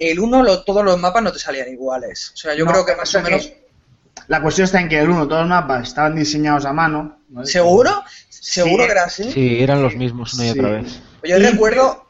el 0.00 0.18
1 0.18 0.42
lo- 0.42 0.64
todos 0.64 0.84
los 0.84 0.98
mapas 0.98 1.22
no 1.22 1.32
te 1.32 1.38
salían 1.38 1.68
iguales. 1.68 2.32
O 2.34 2.36
sea, 2.36 2.54
yo 2.56 2.64
No, 2.64 2.72
creo 2.72 2.84
que 2.84 2.96
más 2.96 3.14
o 3.14 3.22
menos... 3.22 3.48
La 4.26 4.42
cuestión 4.42 4.64
está 4.64 4.80
en 4.80 4.88
que 4.88 4.98
el 4.98 5.08
1, 5.08 5.28
todos 5.28 5.42
los 5.42 5.48
mapas 5.50 5.86
estaban 5.88 6.16
diseñados 6.16 6.64
a 6.64 6.72
mano. 6.72 7.20
¿Seguro? 7.44 8.02
¿Seguro 8.28 8.82
Sí. 8.82 8.86
que 8.86 8.92
era 8.92 9.04
así? 9.04 9.30
Sí, 9.32 9.62
eran 9.62 9.82
los 9.82 9.94
mismos 9.94 10.34
una 10.34 10.46
y 10.46 10.52
Sí. 10.52 10.58
otra 10.58 10.70
vez. 10.72 10.98
Yo 11.22 11.36
Y- 11.38 11.42
recuerdo... 11.42 12.03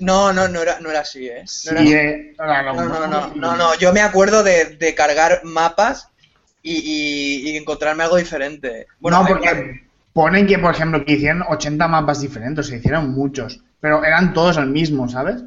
No, 0.00 0.32
no, 0.32 0.48
no 0.48 0.62
era, 0.62 0.80
no 0.80 0.90
era 0.90 1.00
así, 1.00 1.26
¿eh? 1.28 1.42
No, 1.42 1.46
Sí, 1.46 1.92
era- 1.92 2.10
eh, 2.10 2.34
no, 2.38 2.62
no, 2.62 3.06
no, 3.06 3.34
no, 3.34 3.56
no, 3.56 3.74
yo 3.76 3.92
me 3.92 4.00
acuerdo 4.00 4.42
de, 4.42 4.76
de 4.76 4.94
cargar 4.94 5.40
mapas 5.44 6.08
y, 6.62 6.74
y- 6.74 7.50
y 7.50 7.56
encontrarme 7.56 8.02
algo 8.04 8.16
diferente. 8.16 8.86
Bueno, 8.98 9.20
no, 9.20 9.26
hay- 9.26 9.32
porque 9.34 9.80
ponen 10.12 10.46
que, 10.46 10.58
por 10.58 10.74
ejemplo, 10.74 11.04
que 11.04 11.12
hicieron 11.12 11.42
80 11.48 11.86
mapas 11.88 12.20
diferentes, 12.20 12.66
se 12.66 12.76
hicieron 12.78 13.10
muchos, 13.12 13.60
pero 13.80 14.04
eran 14.04 14.32
todos 14.32 14.56
el 14.56 14.66
mismo, 14.66 15.08
¿sabes? 15.08 15.42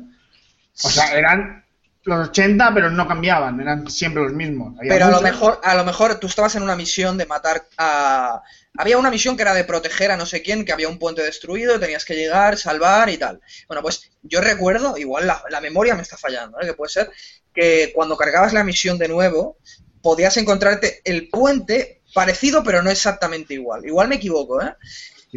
O 0.84 0.90
sea, 0.90 1.14
eran 1.14 1.63
los 2.06 2.30
80, 2.30 2.74
pero 2.74 2.90
no 2.90 3.08
cambiaban, 3.08 3.60
eran 3.62 3.90
siempre 3.90 4.24
los 4.24 4.34
mismos. 4.34 4.78
Había 4.78 4.94
Pero 4.94 5.06
a 5.06 5.12
lo 5.12 5.22
mejor, 5.22 5.60
a 5.64 5.76
lo 5.76 5.86
mejor 5.86 6.16
tú 6.16 6.28
estabas 6.28 6.56
en 6.56 6.64
una 6.64 6.76
misión 6.76 7.18
de 7.18 7.26
matar 7.26 7.68
a. 7.78 8.42
Había 8.76 8.98
una 8.98 9.12
misión 9.12 9.36
que 9.36 9.44
era 9.44 9.54
de 9.54 9.64
proteger 9.64 10.12
a 10.12 10.18
no 10.18 10.26
sé 10.26 10.42
quién, 10.42 10.66
que 10.66 10.74
había 10.74 10.90
un 10.90 10.98
puente 10.98 11.22
destruido, 11.22 11.80
tenías 11.80 12.06
que 12.06 12.16
llegar, 12.16 12.58
salvar 12.58 13.10
y 13.10 13.18
tal. 13.18 13.40
Bueno, 13.68 13.84
pues 13.84 14.12
yo 14.24 14.42
recuerdo, 14.42 14.98
igual 14.98 15.28
la, 15.28 15.44
la 15.50 15.62
memoria 15.62 15.96
me 15.96 16.02
está 16.02 16.18
fallando, 16.18 16.60
¿eh? 16.60 16.66
que 16.66 16.74
puede 16.74 16.90
ser, 16.90 17.12
que 17.54 17.92
cuando 17.94 18.18
cargabas 18.18 18.52
la 18.52 18.64
misión 18.64 18.98
de 18.98 19.08
nuevo, 19.08 19.58
podías 20.02 20.36
encontrarte 20.38 21.02
el 21.06 21.30
puente 21.30 22.02
parecido, 22.14 22.64
pero 22.64 22.82
no 22.82 22.90
exactamente 22.90 23.54
igual. 23.54 23.86
Igual 23.86 24.08
me 24.08 24.16
equivoco, 24.16 24.62
¿eh? 24.62 24.76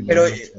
Pero 0.04 0.26
eh, 0.26 0.52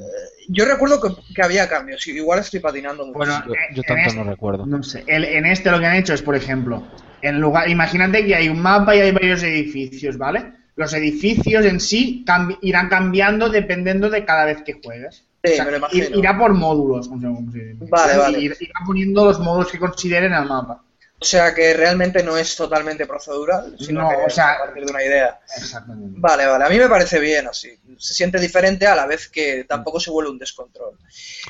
yo 0.49 0.65
recuerdo 0.65 1.01
que, 1.01 1.33
que 1.33 1.41
había 1.43 1.67
cambios, 1.67 2.05
y 2.07 2.11
igual 2.11 2.39
estoy 2.39 2.59
patinando 2.59 3.05
mucho. 3.05 3.17
Bueno, 3.17 3.43
Yo, 3.45 3.53
eh, 3.53 3.57
yo 3.75 3.81
en 3.81 3.87
tanto 3.87 4.07
este- 4.09 4.15
no 4.17 4.23
recuerdo. 4.23 4.65
No 4.65 4.81
sé, 4.83 5.03
el- 5.07 5.25
en 5.25 5.45
este 5.45 5.69
lo 5.71 5.79
que 5.79 5.85
han 5.85 5.95
hecho 5.95 6.13
es, 6.13 6.21
por 6.21 6.35
ejemplo, 6.35 6.83
en 7.21 7.39
lugar, 7.39 7.69
imagínate 7.69 8.25
que 8.25 8.35
hay 8.35 8.49
un 8.49 8.61
mapa 8.61 8.95
y 8.95 8.99
hay 9.01 9.11
varios 9.11 9.43
edificios, 9.43 10.17
¿vale? 10.17 10.53
Los 10.75 10.93
edificios 10.93 11.65
en 11.65 11.79
sí 11.79 12.23
cambi- 12.25 12.57
irán 12.61 12.87
cambiando 12.89 13.49
dependiendo 13.49 14.09
de 14.09 14.23
cada 14.25 14.45
vez 14.45 14.61
que 14.63 14.73
juegues. 14.73 15.23
Sí, 15.43 15.53
O 15.53 15.55
sea, 15.55 15.65
me 15.65 15.71
lo 15.71 15.77
imagino. 15.77 16.05
ir- 16.05 16.17
irá 16.19 16.37
por 16.37 16.53
módulos, 16.53 17.07
como 17.07 17.21
se- 17.21 17.27
como 17.27 17.51
se 17.51 17.59
dice. 17.73 17.85
Vale, 17.89 18.17
vale. 18.17 18.39
ir- 18.39 18.57
Irá 18.59 18.79
poniendo 18.85 19.25
los 19.25 19.39
módulos 19.39 19.71
que 19.71 19.79
consideren 19.79 20.33
al 20.33 20.47
mapa. 20.47 20.83
O 21.19 21.25
sea 21.25 21.55
que 21.55 21.73
realmente 21.73 22.21
no 22.21 22.37
es 22.37 22.55
totalmente 22.55 23.07
procedural, 23.07 23.75
sino 23.79 24.01
No, 24.03 24.09
que 24.09 24.15
o 24.27 24.29
sea- 24.29 24.51
a 24.53 24.59
partir 24.65 24.85
de 24.85 24.91
una 24.91 25.03
idea. 25.03 25.39
Exactamente. 25.57 26.13
Vale, 26.19 26.45
vale, 26.45 26.65
a 26.65 26.69
mí 26.69 26.77
me 26.77 26.87
parece 26.87 27.19
bien 27.19 27.47
así. 27.47 27.71
Se 27.97 28.13
siente 28.13 28.39
diferente 28.39 28.85
a 28.85 28.95
la 28.95 29.07
vez 29.07 29.27
que 29.27 29.63
tampoco 29.63 29.99
se 29.99 30.11
vuelve 30.11 30.29
un 30.29 30.37
descontrol. 30.37 30.95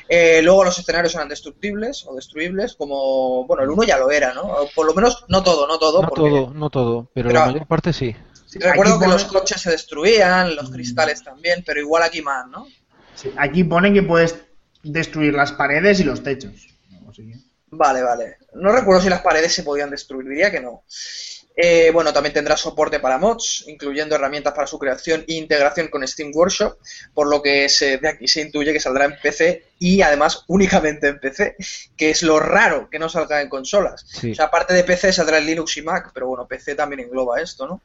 Eh, 0.08 0.40
luego 0.42 0.64
los 0.64 0.78
escenarios 0.78 1.14
eran 1.14 1.28
destructibles 1.28 2.06
o 2.06 2.14
destruibles, 2.14 2.76
como, 2.76 3.46
bueno, 3.46 3.62
el 3.62 3.68
uno 3.68 3.82
ya 3.84 3.98
lo 3.98 4.10
era, 4.10 4.32
¿no? 4.32 4.40
O 4.42 4.70
por 4.74 4.86
lo 4.86 4.94
menos, 4.94 5.26
no 5.28 5.42
todo, 5.42 5.66
no 5.66 5.78
todo, 5.78 6.00
No 6.00 6.08
porque 6.08 6.30
todo, 6.30 6.54
no 6.54 6.70
todo, 6.70 7.10
pero, 7.12 7.28
Pero- 7.28 7.40
la 7.40 7.46
mayor 7.52 7.66
parte 7.66 7.92
sí. 7.92 8.16
recuerdo 8.54 8.94
que 8.98 9.04
pone- 9.04 9.12
los 9.12 9.24
coches 9.26 9.60
se 9.60 9.70
destruían, 9.70 10.56
los 10.56 10.70
cristales 10.70 11.22
también, 11.22 11.62
pero 11.66 11.78
igual 11.78 12.02
aquí 12.04 12.22
más, 12.22 12.46
¿no? 12.48 12.66
Sí, 13.14 13.30
Aquí 13.36 13.64
pone 13.64 13.92
que 13.92 14.02
puedes 14.02 14.34
destruir 14.82 15.34
las 15.34 15.52
paredes 15.52 16.00
y 16.00 16.04
los 16.04 16.22
techos. 16.22 16.68
Vale, 17.70 18.02
vale. 18.02 18.36
No 18.54 18.72
recuerdo 18.72 19.02
si 19.02 19.08
las 19.08 19.20
paredes 19.20 19.52
se 19.52 19.62
podían 19.62 19.90
destruir, 19.90 20.28
diría 20.28 20.50
que 20.50 20.60
no. 20.60 20.84
Eh, 21.60 21.90
bueno, 21.92 22.12
también 22.12 22.32
tendrá 22.32 22.56
soporte 22.56 23.00
para 23.00 23.18
mods, 23.18 23.64
incluyendo 23.66 24.14
herramientas 24.14 24.52
para 24.54 24.68
su 24.68 24.78
creación 24.78 25.24
e 25.26 25.34
integración 25.34 25.88
con 25.88 26.06
Steam 26.06 26.30
Workshop, 26.32 26.78
por 27.12 27.28
lo 27.28 27.42
que 27.42 27.68
se, 27.68 27.98
de 27.98 28.08
aquí 28.10 28.28
se 28.28 28.42
intuye 28.42 28.72
que 28.72 28.78
saldrá 28.78 29.06
en 29.06 29.16
PC 29.20 29.64
y 29.80 30.00
además 30.00 30.44
únicamente 30.48 31.08
en 31.08 31.18
PC, 31.18 31.56
que 31.96 32.10
es 32.10 32.22
lo 32.22 32.38
raro 32.38 32.88
que 32.88 33.00
no 33.00 33.08
salga 33.08 33.42
en 33.42 33.48
consolas. 33.48 34.06
Sí. 34.08 34.30
O 34.30 34.34
sea, 34.36 34.44
aparte 34.44 34.72
de 34.72 34.84
PC 34.84 35.12
saldrá 35.12 35.38
en 35.38 35.46
Linux 35.46 35.76
y 35.78 35.82
Mac, 35.82 36.12
pero 36.14 36.28
bueno, 36.28 36.46
PC 36.46 36.76
también 36.76 37.00
engloba 37.00 37.40
esto, 37.40 37.66
¿no? 37.66 37.82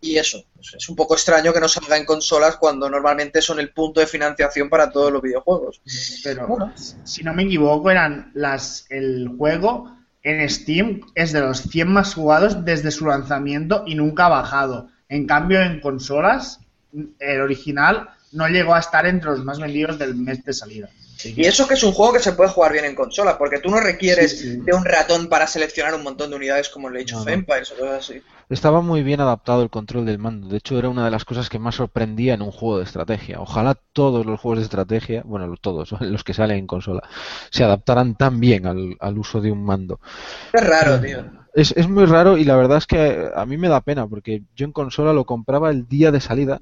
Y 0.00 0.16
eso, 0.16 0.44
pues 0.54 0.74
es 0.78 0.88
un 0.88 0.94
poco 0.94 1.14
extraño 1.14 1.52
que 1.52 1.58
no 1.60 1.68
salga 1.68 1.96
en 1.96 2.04
consolas 2.04 2.56
cuando 2.58 2.88
normalmente 2.88 3.42
son 3.42 3.58
el 3.58 3.72
punto 3.72 3.98
de 3.98 4.06
financiación 4.06 4.70
para 4.70 4.88
todos 4.88 5.10
los 5.10 5.20
videojuegos. 5.20 5.82
Pero, 6.22 6.46
Bueno. 6.46 6.72
si 6.76 7.24
no 7.24 7.34
me 7.34 7.42
equivoco, 7.42 7.90
eran 7.90 8.30
las 8.34 8.86
el 8.88 9.28
juego 9.36 9.96
en 10.22 10.48
Steam 10.48 11.00
es 11.14 11.32
de 11.32 11.40
los 11.40 11.62
100 11.62 11.88
más 11.88 12.14
jugados 12.14 12.64
desde 12.64 12.90
su 12.90 13.06
lanzamiento 13.06 13.84
y 13.86 13.94
nunca 13.94 14.26
ha 14.26 14.30
bajado. 14.30 14.88
En 15.08 15.26
cambio, 15.26 15.60
en 15.62 15.80
consolas, 15.80 16.60
el 17.18 17.40
original 17.40 18.10
no 18.32 18.48
llegó 18.48 18.74
a 18.74 18.80
estar 18.80 19.06
entre 19.06 19.30
los 19.30 19.44
más 19.44 19.58
vendidos 19.58 19.98
del 19.98 20.14
mes 20.14 20.44
de 20.44 20.52
salida. 20.52 20.88
Y 21.24 21.44
eso 21.44 21.68
que 21.68 21.74
es 21.74 21.82
un 21.82 21.92
juego 21.92 22.14
que 22.14 22.20
se 22.20 22.32
puede 22.32 22.50
jugar 22.50 22.72
bien 22.72 22.84
en 22.84 22.94
consola, 22.94 23.36
porque 23.36 23.58
tú 23.58 23.68
no 23.70 23.80
requieres 23.80 24.38
Sí, 24.38 24.52
sí. 24.52 24.56
de 24.60 24.72
un 24.72 24.84
ratón 24.84 25.28
para 25.28 25.46
seleccionar 25.46 25.94
un 25.94 26.02
montón 26.02 26.30
de 26.30 26.36
unidades 26.36 26.68
como 26.70 26.88
en 26.88 26.96
Age 26.96 27.14
of. 27.14 27.28
Empires 27.28 27.72
o 27.72 27.76
cosas 27.76 27.98
así. 28.08 28.22
Estaba 28.50 28.82
muy 28.82 29.02
bien 29.04 29.20
adaptado 29.20 29.62
el 29.62 29.70
control 29.70 30.04
del 30.04 30.18
mando. 30.18 30.48
De 30.48 30.58
hecho, 30.58 30.76
era 30.76 30.88
una 30.88 31.04
de 31.04 31.10
las 31.10 31.24
cosas 31.24 31.48
que 31.48 31.60
más 31.60 31.76
sorprendía 31.76 32.34
en 32.34 32.42
un 32.42 32.50
juego 32.50 32.78
de 32.78 32.84
estrategia. 32.84 33.40
Ojalá 33.40 33.76
todos 33.92 34.26
los 34.26 34.40
juegos 34.40 34.58
de 34.58 34.64
estrategia, 34.64 35.22
bueno, 35.24 35.54
todos, 35.60 35.92
los 36.00 36.24
que 36.24 36.34
salen 36.34 36.58
en 36.58 36.66
consola, 36.66 37.02
se 37.50 37.62
adaptaran 37.64 38.16
tan 38.16 38.40
bien 38.40 38.66
al, 38.66 38.96
al 38.98 39.18
uso 39.18 39.40
de 39.40 39.52
un 39.52 39.64
mando. 39.64 40.00
Es 40.52 40.66
raro, 40.66 41.00
tío. 41.00 41.24
Es, 41.54 41.72
es 41.76 41.88
muy 41.88 42.06
raro 42.06 42.36
y 42.36 42.44
la 42.44 42.56
verdad 42.56 42.78
es 42.78 42.86
que 42.86 43.28
a 43.34 43.46
mí 43.46 43.56
me 43.56 43.68
da 43.68 43.80
pena 43.80 44.06
porque 44.06 44.42
yo 44.54 44.66
en 44.66 44.72
consola 44.72 45.12
lo 45.12 45.24
compraba 45.24 45.70
el 45.70 45.88
día 45.88 46.10
de 46.12 46.20
salida, 46.20 46.60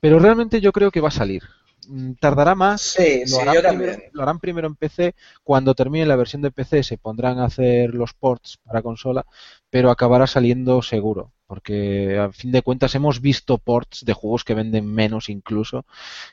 pero 0.00 0.18
realmente 0.18 0.60
yo 0.60 0.72
creo 0.72 0.90
que 0.90 1.00
va 1.00 1.08
a 1.08 1.12
salir. 1.12 1.42
Mm, 1.88 2.12
Tardará 2.20 2.54
más, 2.54 2.80
Sí, 2.82 3.20
lo, 3.22 3.26
sí, 3.26 3.38
harán 3.40 3.54
yo 3.54 3.62
primero, 3.62 3.92
también. 3.92 4.10
lo 4.12 4.22
harán 4.22 4.38
primero 4.38 4.66
en 4.68 4.74
PC, 4.76 5.14
cuando 5.42 5.74
termine 5.74 6.06
la 6.06 6.16
versión 6.16 6.42
de 6.42 6.50
PC 6.50 6.82
se 6.82 6.98
pondrán 6.98 7.38
a 7.38 7.44
hacer 7.46 7.94
los 7.94 8.12
ports 8.14 8.58
para 8.64 8.82
consola, 8.82 9.24
pero 9.70 9.90
acabará 9.90 10.26
saliendo 10.26 10.82
seguro, 10.82 11.32
porque 11.46 12.18
a 12.18 12.32
fin 12.32 12.52
de 12.52 12.62
cuentas 12.62 12.94
hemos 12.94 13.20
visto 13.20 13.58
ports 13.58 14.04
de 14.04 14.12
juegos 14.12 14.44
que 14.44 14.54
venden 14.54 14.86
menos 14.86 15.28
incluso, 15.28 15.84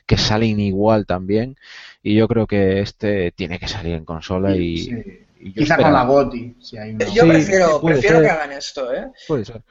que 0.06 0.16
salen 0.18 0.60
igual 0.60 1.06
también, 1.06 1.56
y 2.02 2.14
yo 2.14 2.28
creo 2.28 2.46
que 2.46 2.80
este 2.80 3.32
tiene 3.32 3.58
que 3.58 3.68
salir 3.68 3.94
en 3.94 4.04
consola 4.04 4.54
y, 4.56 4.76
Sí. 4.78 4.90
y 5.40 5.52
yo 5.52 5.62
Quizá 5.62 5.76
con 5.76 5.92
la 5.92 6.04
GOTI, 6.04 6.56
si 6.60 6.76
hay 6.78 6.90
una. 6.94 7.06
Yo 7.06 7.22
Sí, 7.22 7.28
prefiero, 7.28 7.80
prefiero 7.80 8.16
ser. 8.16 8.24
que 8.26 8.30
hagan 8.30 8.52
esto, 8.52 8.92
¿eh? 8.92 9.08
puede 9.26 9.44
ser. 9.44 9.62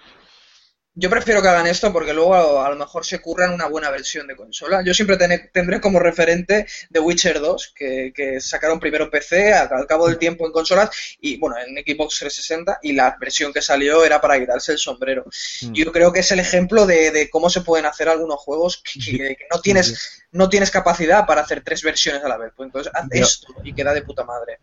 Yo 0.99 1.11
prefiero 1.11 1.43
que 1.43 1.47
hagan 1.47 1.67
esto 1.67 1.93
porque 1.93 2.11
luego 2.11 2.33
a, 2.59 2.67
lo 2.71 2.75
mejor 2.75 3.05
se 3.05 3.21
curran 3.21 3.53
una 3.53 3.67
buena 3.67 3.91
versión 3.91 4.25
de 4.25 4.35
consola. 4.35 4.81
Yo 4.83 4.95
siempre 4.95 5.15
tendré 5.53 5.79
como 5.79 5.99
referente 5.99 6.65
The 6.91 6.99
Witcher 6.99 7.39
2, 7.39 7.73
que, 7.75 8.11
que 8.15 8.41
sacaron 8.41 8.79
primero 8.79 9.09
PC, 9.11 9.53
al 9.53 9.85
cabo 9.85 10.07
del 10.07 10.17
tiempo 10.17 10.47
en 10.47 10.51
consolas, 10.51 10.89
y 11.21 11.37
bueno, 11.37 11.55
en 11.59 11.75
Xbox 11.75 12.17
360, 12.19 12.79
y 12.81 12.93
la 12.93 13.15
versión 13.19 13.53
que 13.53 13.61
salió 13.61 14.03
era 14.03 14.19
para 14.19 14.39
quitarse 14.39 14.71
el 14.71 14.79
sombrero. 14.79 15.25
Mm. 15.61 15.73
Yo 15.73 15.91
creo 15.91 16.11
que 16.11 16.21
es 16.21 16.31
el 16.31 16.39
ejemplo 16.39 16.87
de, 16.87 17.11
de 17.11 17.29
cómo 17.29 17.49
se 17.51 17.61
pueden 17.61 17.85
hacer 17.85 18.09
algunos 18.09 18.39
juegos 18.39 18.81
que, 18.83 18.99
que- 18.99 19.35
que 19.35 19.45
no 19.51 19.61
tienes 19.61 20.23
no 20.31 20.49
tienes 20.49 20.71
capacidad 20.71 21.25
para 21.25 21.41
hacer 21.41 21.61
tres 21.63 21.83
versiones 21.83 22.23
a 22.23 22.27
la 22.27 22.37
vez. 22.37 22.51
Pues 22.55 22.67
entonces 22.67 22.91
haz 22.95 23.07
Yo- 23.13 23.23
esto 23.23 23.47
y 23.63 23.73
queda 23.73 23.93
de 23.93 24.01
puta 24.01 24.23
madre. 24.25 24.59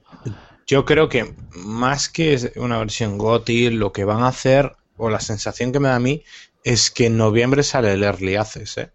Yo 0.66 0.84
creo 0.84 1.08
que 1.08 1.32
más 1.52 2.08
que 2.08 2.50
una 2.56 2.78
versión 2.78 3.18
GOTY, 3.18 3.70
lo 3.70 3.92
que 3.92 4.04
van 4.04 4.22
a 4.22 4.28
hacer, 4.28 4.72
o 4.96 5.10
la 5.10 5.20
sensación 5.20 5.72
que 5.72 5.80
me 5.80 5.88
da 5.88 5.96
a 5.96 6.00
mí, 6.00 6.22
es 6.62 6.90
que 6.90 7.06
en 7.06 7.16
noviembre 7.16 7.62
sale 7.62 7.92
el 7.92 8.02
Early 8.02 8.36
Access. 8.36 8.78
¿eh? 8.78 8.90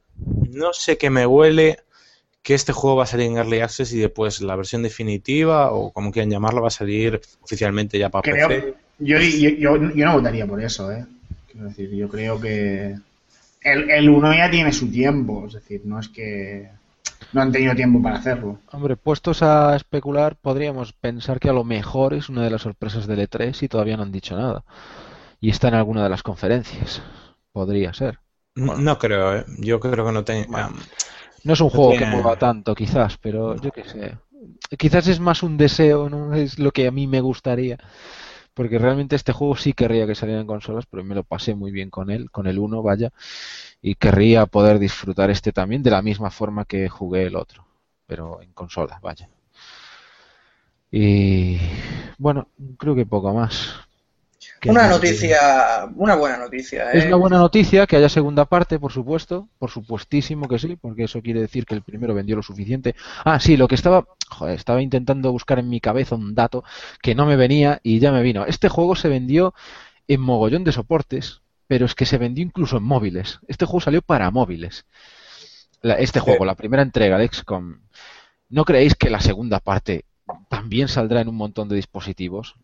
No 0.49 0.73
sé 0.73 0.97
qué 0.97 1.09
me 1.09 1.25
huele 1.25 1.79
que 2.41 2.53
este 2.53 2.73
juego 2.73 2.97
va 2.97 3.03
a 3.03 3.07
salir 3.07 3.27
en 3.27 3.37
Early 3.37 3.59
Access 3.59 3.93
y 3.93 3.99
después 3.99 4.41
la 4.41 4.55
versión 4.55 4.81
definitiva, 4.81 5.71
o 5.71 5.91
como 5.91 6.11
quieran 6.11 6.31
llamarla, 6.31 6.61
va 6.61 6.67
a 6.67 6.71
salir 6.71 7.19
oficialmente 7.41 7.99
ya 7.99 8.09
para 8.09 8.23
Creo, 8.23 8.47
PC. 8.47 8.73
yo, 8.99 9.19
yo, 9.19 9.49
yo, 9.49 9.93
yo 9.93 10.05
no 10.05 10.13
votaría 10.13 10.47
por 10.47 10.61
eso, 10.61 10.91
¿eh? 10.91 11.05
Quiero 11.51 11.67
decir, 11.67 11.91
yo 11.91 12.07
creo 12.09 12.39
que 12.39 12.95
el, 13.61 13.89
el 13.89 14.09
1 14.09 14.33
ya 14.33 14.49
tiene 14.49 14.71
su 14.71 14.89
tiempo, 14.89 15.45
es 15.47 15.53
decir, 15.53 15.81
no 15.83 15.99
es 15.99 16.07
que 16.07 16.69
no 17.33 17.41
han 17.41 17.51
tenido 17.51 17.75
tiempo 17.75 18.01
para 18.01 18.17
hacerlo. 18.17 18.59
Hombre, 18.71 18.95
puestos 18.95 19.43
a 19.43 19.75
especular, 19.75 20.35
podríamos 20.35 20.93
pensar 20.93 21.39
que 21.39 21.49
a 21.49 21.53
lo 21.53 21.63
mejor 21.63 22.13
es 22.13 22.29
una 22.29 22.43
de 22.43 22.49
las 22.49 22.61
sorpresas 22.61 23.07
del 23.07 23.19
E3 23.29 23.63
y 23.63 23.67
todavía 23.67 23.97
no 23.97 24.03
han 24.03 24.11
dicho 24.11 24.35
nada. 24.37 24.63
Y 25.39 25.49
está 25.49 25.69
en 25.69 25.75
alguna 25.75 26.03
de 26.03 26.09
las 26.09 26.23
conferencias. 26.23 27.01
Podría 27.51 27.93
ser. 27.93 28.19
No 28.55 28.97
creo, 28.99 29.37
¿eh? 29.37 29.45
yo 29.59 29.79
creo 29.79 30.05
que 30.05 30.11
no 30.11 30.23
tenga. 30.23 30.69
No 31.43 31.53
es 31.53 31.61
un 31.61 31.69
juego 31.69 31.97
que 31.97 32.05
mueva 32.05 32.37
tanto, 32.37 32.75
quizás, 32.75 33.17
pero 33.17 33.55
yo 33.55 33.71
qué 33.71 33.83
sé. 33.83 34.17
Quizás 34.77 35.07
es 35.07 35.19
más 35.19 35.43
un 35.43 35.57
deseo, 35.57 36.09
no 36.09 36.33
es 36.33 36.59
lo 36.59 36.71
que 36.71 36.87
a 36.87 36.91
mí 36.91 37.07
me 37.07 37.21
gustaría. 37.21 37.77
Porque 38.53 38.77
realmente 38.77 39.15
este 39.15 39.31
juego 39.31 39.55
sí 39.55 39.73
querría 39.73 40.05
que 40.05 40.15
saliera 40.15 40.41
en 40.41 40.47
consolas, 40.47 40.85
pero 40.85 41.03
me 41.03 41.15
lo 41.15 41.23
pasé 41.23 41.55
muy 41.55 41.71
bien 41.71 41.89
con 41.89 42.09
él, 42.09 42.29
con 42.29 42.45
el 42.47 42.59
1, 42.59 42.83
vaya. 42.83 43.11
Y 43.81 43.95
querría 43.95 44.45
poder 44.47 44.79
disfrutar 44.79 45.29
este 45.29 45.53
también 45.53 45.81
de 45.81 45.91
la 45.91 46.01
misma 46.01 46.29
forma 46.29 46.65
que 46.65 46.89
jugué 46.89 47.23
el 47.27 47.37
otro. 47.37 47.65
Pero 48.05 48.41
en 48.41 48.51
consola, 48.51 48.99
vaya. 49.01 49.29
Y 50.91 51.57
bueno, 52.17 52.49
creo 52.77 52.95
que 52.95 53.05
poco 53.05 53.33
más. 53.33 53.75
¿Qué 54.59 54.69
Una 54.69 54.87
noticia, 54.89 55.89
una 55.95 56.15
buena 56.15 56.37
noticia. 56.37 56.91
Es 56.91 57.05
¿eh? 57.05 57.07
una 57.07 57.15
buena 57.15 57.37
noticia 57.37 57.87
que 57.87 57.95
haya 57.95 58.09
segunda 58.09 58.45
parte, 58.45 58.77
por 58.77 58.91
supuesto, 58.91 59.47
por 59.57 59.69
supuestísimo 59.69 60.47
que 60.49 60.59
sí, 60.59 60.75
porque 60.75 61.05
eso 61.05 61.21
quiere 61.21 61.39
decir 61.41 61.65
que 61.65 61.75
el 61.75 61.81
primero 61.81 62.13
vendió 62.13 62.35
lo 62.35 62.43
suficiente. 62.43 62.93
Ah, 63.23 63.39
sí, 63.39 63.55
lo 63.55 63.67
que 63.69 63.75
estaba, 63.75 64.05
joder, 64.29 64.55
estaba 64.55 64.81
intentando 64.81 65.31
buscar 65.31 65.59
en 65.59 65.69
mi 65.69 65.79
cabeza 65.79 66.15
un 66.15 66.35
dato 66.35 66.63
que 67.01 67.15
no 67.15 67.25
me 67.25 67.37
venía 67.37 67.79
y 67.83 67.99
ya 67.99 68.11
me 68.11 68.21
vino. 68.21 68.45
Este 68.45 68.67
juego 68.67 68.95
se 68.95 69.07
vendió 69.07 69.53
en 70.09 70.19
mogollón 70.21 70.65
de 70.65 70.73
soportes, 70.73 71.41
pero 71.67 71.85
es 71.85 71.95
que 71.95 72.05
se 72.05 72.17
vendió 72.17 72.43
incluso 72.43 72.77
en 72.77 72.83
móviles. 72.83 73.39
Este 73.47 73.65
juego 73.65 73.79
salió 73.81 74.01
para 74.01 74.29
móviles. 74.31 74.85
La- 75.81 75.95
este 75.95 76.19
juego, 76.19 76.45
la 76.45 76.55
primera 76.55 76.83
entrega 76.83 77.17
de 77.17 77.27
XCOM. 77.27 77.79
¿No 78.49 78.65
creéis 78.65 78.95
que 78.95 79.09
la 79.09 79.21
segunda 79.21 79.59
parte 79.59 80.05
también 80.49 80.87
saldrá 80.87 81.21
en 81.21 81.29
un 81.29 81.35
montón 81.35 81.69
de 81.69 81.75
dispositivos? 81.75 82.55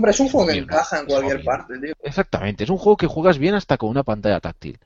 Hombre, 0.00 0.12
es 0.12 0.20
un 0.20 0.30
juego 0.30 0.46
que 0.46 0.56
encaja 0.56 1.00
en 1.00 1.04
cualquier 1.04 1.44
parte, 1.44 1.78
tío. 1.78 1.92
Exactamente, 2.02 2.64
es 2.64 2.70
un 2.70 2.78
juego 2.78 2.96
que 2.96 3.06
juegas 3.06 3.36
bien 3.36 3.52
hasta 3.52 3.76
con 3.76 3.90
una 3.90 4.02
pantalla 4.02 4.40
táctil. 4.40 4.78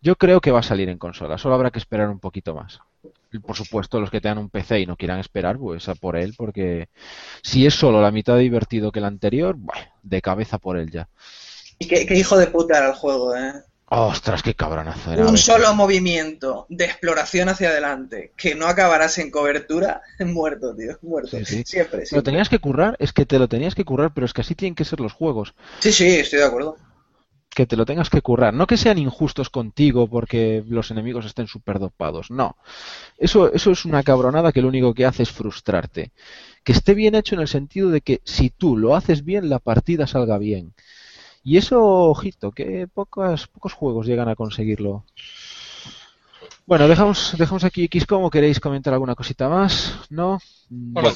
Yo 0.00 0.16
creo 0.16 0.40
que 0.40 0.50
va 0.50 0.58
a 0.58 0.64
salir 0.64 0.88
en 0.88 0.98
consola, 0.98 1.38
solo 1.38 1.54
habrá 1.54 1.70
que 1.70 1.78
esperar 1.78 2.08
un 2.08 2.18
poquito 2.18 2.52
más. 2.52 2.80
Por 3.46 3.54
supuesto, 3.54 4.00
los 4.00 4.10
que 4.10 4.20
tengan 4.20 4.38
un 4.38 4.50
PC 4.50 4.80
y 4.80 4.86
no 4.86 4.96
quieran 4.96 5.20
esperar, 5.20 5.58
pues 5.58 5.88
a 5.88 5.94
por 5.94 6.16
él, 6.16 6.34
porque 6.36 6.88
si 7.40 7.66
es 7.66 7.74
solo 7.74 8.02
la 8.02 8.10
mitad 8.10 8.36
divertido 8.36 8.90
que 8.90 8.98
el 8.98 9.04
anterior, 9.04 9.54
bueno, 9.56 9.86
de 10.02 10.20
cabeza 10.20 10.58
por 10.58 10.76
él 10.76 10.90
ya. 10.90 11.08
Y 11.78 11.86
qué, 11.86 12.04
qué 12.04 12.16
hijo 12.16 12.36
de 12.36 12.48
puta 12.48 12.78
era 12.78 12.88
el 12.88 12.94
juego, 12.94 13.32
¿eh? 13.36 13.52
Ostras, 13.88 14.42
qué 14.42 14.54
cabronazo 14.54 15.12
era. 15.12 15.26
Un 15.26 15.36
solo 15.38 15.72
movimiento 15.74 16.66
de 16.68 16.84
exploración 16.86 17.48
hacia 17.48 17.68
adelante 17.70 18.32
que 18.36 18.54
no 18.56 18.66
acabarás 18.66 19.18
en 19.18 19.30
cobertura, 19.30 20.02
muerto, 20.20 20.74
tío, 20.74 20.98
muerto. 21.02 21.42
Sí, 21.44 21.44
sí. 21.44 21.64
Siempre, 21.64 22.04
Te 22.08 22.16
lo 22.16 22.22
siempre. 22.22 22.22
tenías 22.22 22.48
que 22.48 22.58
currar, 22.58 22.96
es 22.98 23.12
que 23.12 23.26
te 23.26 23.38
lo 23.38 23.48
tenías 23.48 23.74
que 23.74 23.84
currar, 23.84 24.12
pero 24.14 24.24
es 24.26 24.32
que 24.32 24.40
así 24.42 24.54
tienen 24.56 24.74
que 24.74 24.84
ser 24.84 25.00
los 25.00 25.12
juegos. 25.12 25.54
Sí, 25.78 25.92
sí, 25.92 26.06
estoy 26.18 26.40
de 26.40 26.44
acuerdo. 26.46 26.76
que 27.54 27.66
te 27.66 27.76
lo 27.76 27.86
tengas 27.86 28.10
que 28.10 28.20
currar. 28.20 28.52
No 28.52 28.66
que 28.66 28.76
sean 28.76 28.98
injustos 28.98 29.48
contigo 29.50 30.08
porque 30.10 30.62
los 30.68 30.90
enemigos 30.90 31.24
estén 31.24 31.46
súper 31.46 31.78
dopados. 31.78 32.30
No. 32.30 32.56
Eso, 33.16 33.50
eso 33.52 33.70
es 33.70 33.84
una 33.86 34.02
cabronada 34.02 34.52
que 34.52 34.60
lo 34.60 34.68
único 34.68 34.92
que 34.94 35.06
hace 35.06 35.22
es 35.22 35.30
frustrarte. 35.30 36.12
Que 36.64 36.72
esté 36.72 36.92
bien 36.94 37.14
hecho 37.14 37.34
en 37.34 37.40
el 37.40 37.48
sentido 37.48 37.90
de 37.90 38.02
que 38.02 38.20
si 38.24 38.50
tú 38.50 38.76
lo 38.76 38.94
haces 38.94 39.24
bien, 39.24 39.48
la 39.48 39.58
partida 39.58 40.06
salga 40.06 40.36
bien. 40.38 40.74
Y 41.46 41.58
eso, 41.58 41.80
ojito, 41.80 42.50
que 42.50 42.88
pocos, 42.92 43.46
pocos 43.46 43.72
juegos 43.72 44.04
llegan 44.08 44.28
a 44.28 44.34
conseguirlo. 44.34 45.04
Bueno, 46.66 46.88
dejamos, 46.88 47.36
dejamos 47.38 47.62
aquí 47.62 47.84
X 47.84 48.04
como 48.04 48.28
queréis 48.30 48.58
comentar 48.58 48.92
alguna 48.92 49.14
cosita 49.14 49.48
más, 49.48 49.94
¿no? 50.10 50.40
Bueno, 50.68 51.10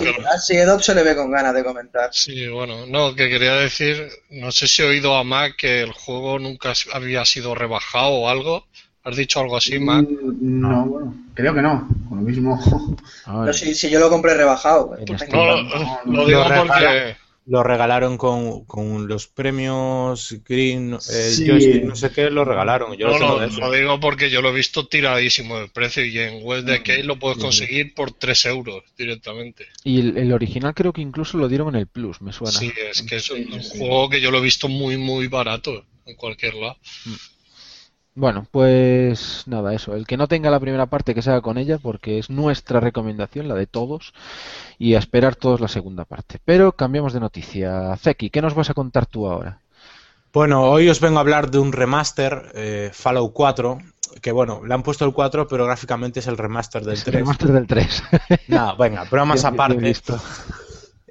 Edop 0.48 0.80
se 0.80 0.94
le 0.94 1.02
ve 1.02 1.16
con 1.16 1.32
ganas 1.32 1.52
de 1.52 1.64
comentar. 1.64 2.10
Sí, 2.12 2.46
bueno, 2.46 2.86
no, 2.86 3.16
que 3.16 3.28
quería 3.28 3.54
decir, 3.54 4.08
no 4.30 4.52
sé 4.52 4.68
si 4.68 4.82
he 4.82 4.86
oído 4.86 5.16
a 5.16 5.24
Mac 5.24 5.56
que 5.58 5.80
el 5.80 5.90
juego 5.90 6.38
nunca 6.38 6.74
había 6.92 7.24
sido 7.24 7.56
rebajado 7.56 8.10
o 8.12 8.28
algo. 8.28 8.66
¿Has 9.02 9.16
dicho 9.16 9.40
algo 9.40 9.56
así, 9.56 9.80
Mac? 9.80 10.06
Mm, 10.08 10.60
No, 10.60 10.86
bueno, 10.86 11.14
creo 11.34 11.52
que 11.54 11.62
no. 11.62 11.88
Con 12.08 12.18
lo 12.18 12.22
mismo. 12.24 12.56
Pero 13.26 13.52
si, 13.52 13.74
si 13.74 13.90
yo 13.90 13.98
lo 13.98 14.08
compré 14.10 14.34
rebajado. 14.34 14.94
En 14.96 15.04
tú 15.06 15.14
este- 15.14 15.26
ten- 15.26 15.36
No, 15.36 16.12
lo, 16.12 16.26
digo 16.26 16.44
porque 16.56 17.16
Lo 17.46 17.62
regalaron 17.64 18.16
con, 18.16 18.64
con 18.64 19.08
los 19.08 19.26
premios 19.26 20.36
Green, 20.48 20.94
eh, 20.94 20.98
Sí. 20.98 21.46
joystick, 21.46 21.84
no 21.84 21.96
sé 21.96 22.10
qué, 22.10 22.30
lo 22.30 22.44
regalaron. 22.44 22.96
Yo 22.96 23.08
no, 23.08 23.18
lo 23.18 23.48
tengo 23.48 23.60
lo, 23.66 23.72
digo 23.72 23.98
porque 24.00 24.30
yo 24.30 24.40
lo 24.42 24.50
he 24.50 24.54
visto 24.54 24.86
tiradísimo 24.86 25.58
de 25.58 25.68
precio 25.68 26.04
y 26.04 26.16
en 26.18 26.42
web 26.44 26.64
de 26.64 26.82
Key 26.82 27.02
lo 27.02 27.18
puedes 27.18 27.38
conseguir 27.38 27.94
por 27.94 28.12
3 28.12 28.44
euros 28.46 28.84
directamente. 28.96 29.66
y 29.84 30.00
el, 30.00 30.16
el 30.18 30.32
original 30.32 30.74
creo 30.74 30.92
que 30.92 31.00
incluso 31.00 31.38
lo 31.38 31.48
dieron 31.48 31.68
en 31.74 31.80
el 31.80 31.86
Plus, 31.86 32.20
me 32.20 32.32
suena. 32.32 32.52
Sí, 32.56 32.72
es 32.90 33.02
que 33.02 33.16
es 33.16 33.30
un, 33.30 33.52
un 33.52 33.62
juego 33.62 34.08
que 34.10 34.20
yo 34.20 34.30
lo 34.30 34.38
he 34.38 34.42
visto 34.42 34.68
muy, 34.68 34.96
muy 34.96 35.26
barato. 35.26 35.84
en 36.06 36.16
cualquier 36.16 36.54
lado. 36.54 36.76
Bueno, 38.14 38.46
pues 38.50 39.44
nada, 39.46 39.72
eso. 39.72 39.94
El 39.94 40.06
que 40.06 40.16
no 40.16 40.26
tenga 40.28 40.50
la 40.50 40.60
primera 40.60 40.86
parte 40.86 41.14
que 41.14 41.22
se 41.22 41.30
haga 41.30 41.40
con 41.40 41.58
ella, 41.58 41.78
porque 41.78 42.18
es 42.18 42.28
nuestra 42.28 42.80
recomendación, 42.80 43.48
la 43.48 43.54
de 43.54 43.66
todos, 43.66 44.12
y 44.78 44.94
a 44.94 44.98
esperar 44.98 45.36
todos 45.36 45.60
la 45.60 45.68
segunda 45.68 46.04
parte. 46.04 46.38
Pero 46.44 46.72
cambiamos 46.72 47.12
de 47.12 47.20
noticia. 47.20 47.96
Zeki, 47.96 48.30
¿qué 48.30 48.42
nos 48.42 48.54
vas 48.54 48.68
a 48.70 48.74
contar 48.74 49.06
tú 49.06 49.26
ahora? 49.28 49.60
Bueno, 50.32 50.62
hoy 50.64 50.88
os 50.88 51.00
vengo 51.00 51.18
a 51.18 51.20
hablar 51.22 51.50
de 51.50 51.58
un 51.58 51.72
remaster, 51.72 52.52
eh, 52.54 52.90
Fallout 52.92 53.32
4, 53.32 53.78
que 54.20 54.32
bueno, 54.32 54.64
le 54.64 54.74
han 54.74 54.82
puesto 54.82 55.04
el 55.04 55.12
4, 55.12 55.48
pero 55.48 55.64
gráficamente 55.66 56.20
es 56.20 56.26
el 56.26 56.36
remaster 56.36 56.84
del 56.84 56.94
Es 56.94 57.04
3. 57.04 57.14
el 57.14 57.20
remaster 57.20 57.48
del 57.52 57.66
3. 57.66 58.02
Nada, 58.48 58.74
venga, 58.74 59.04
bromas 59.04 59.42
Bien, 59.42 59.52
bien 59.52 59.60
aparte. 59.62 59.76
visto. 59.84 60.20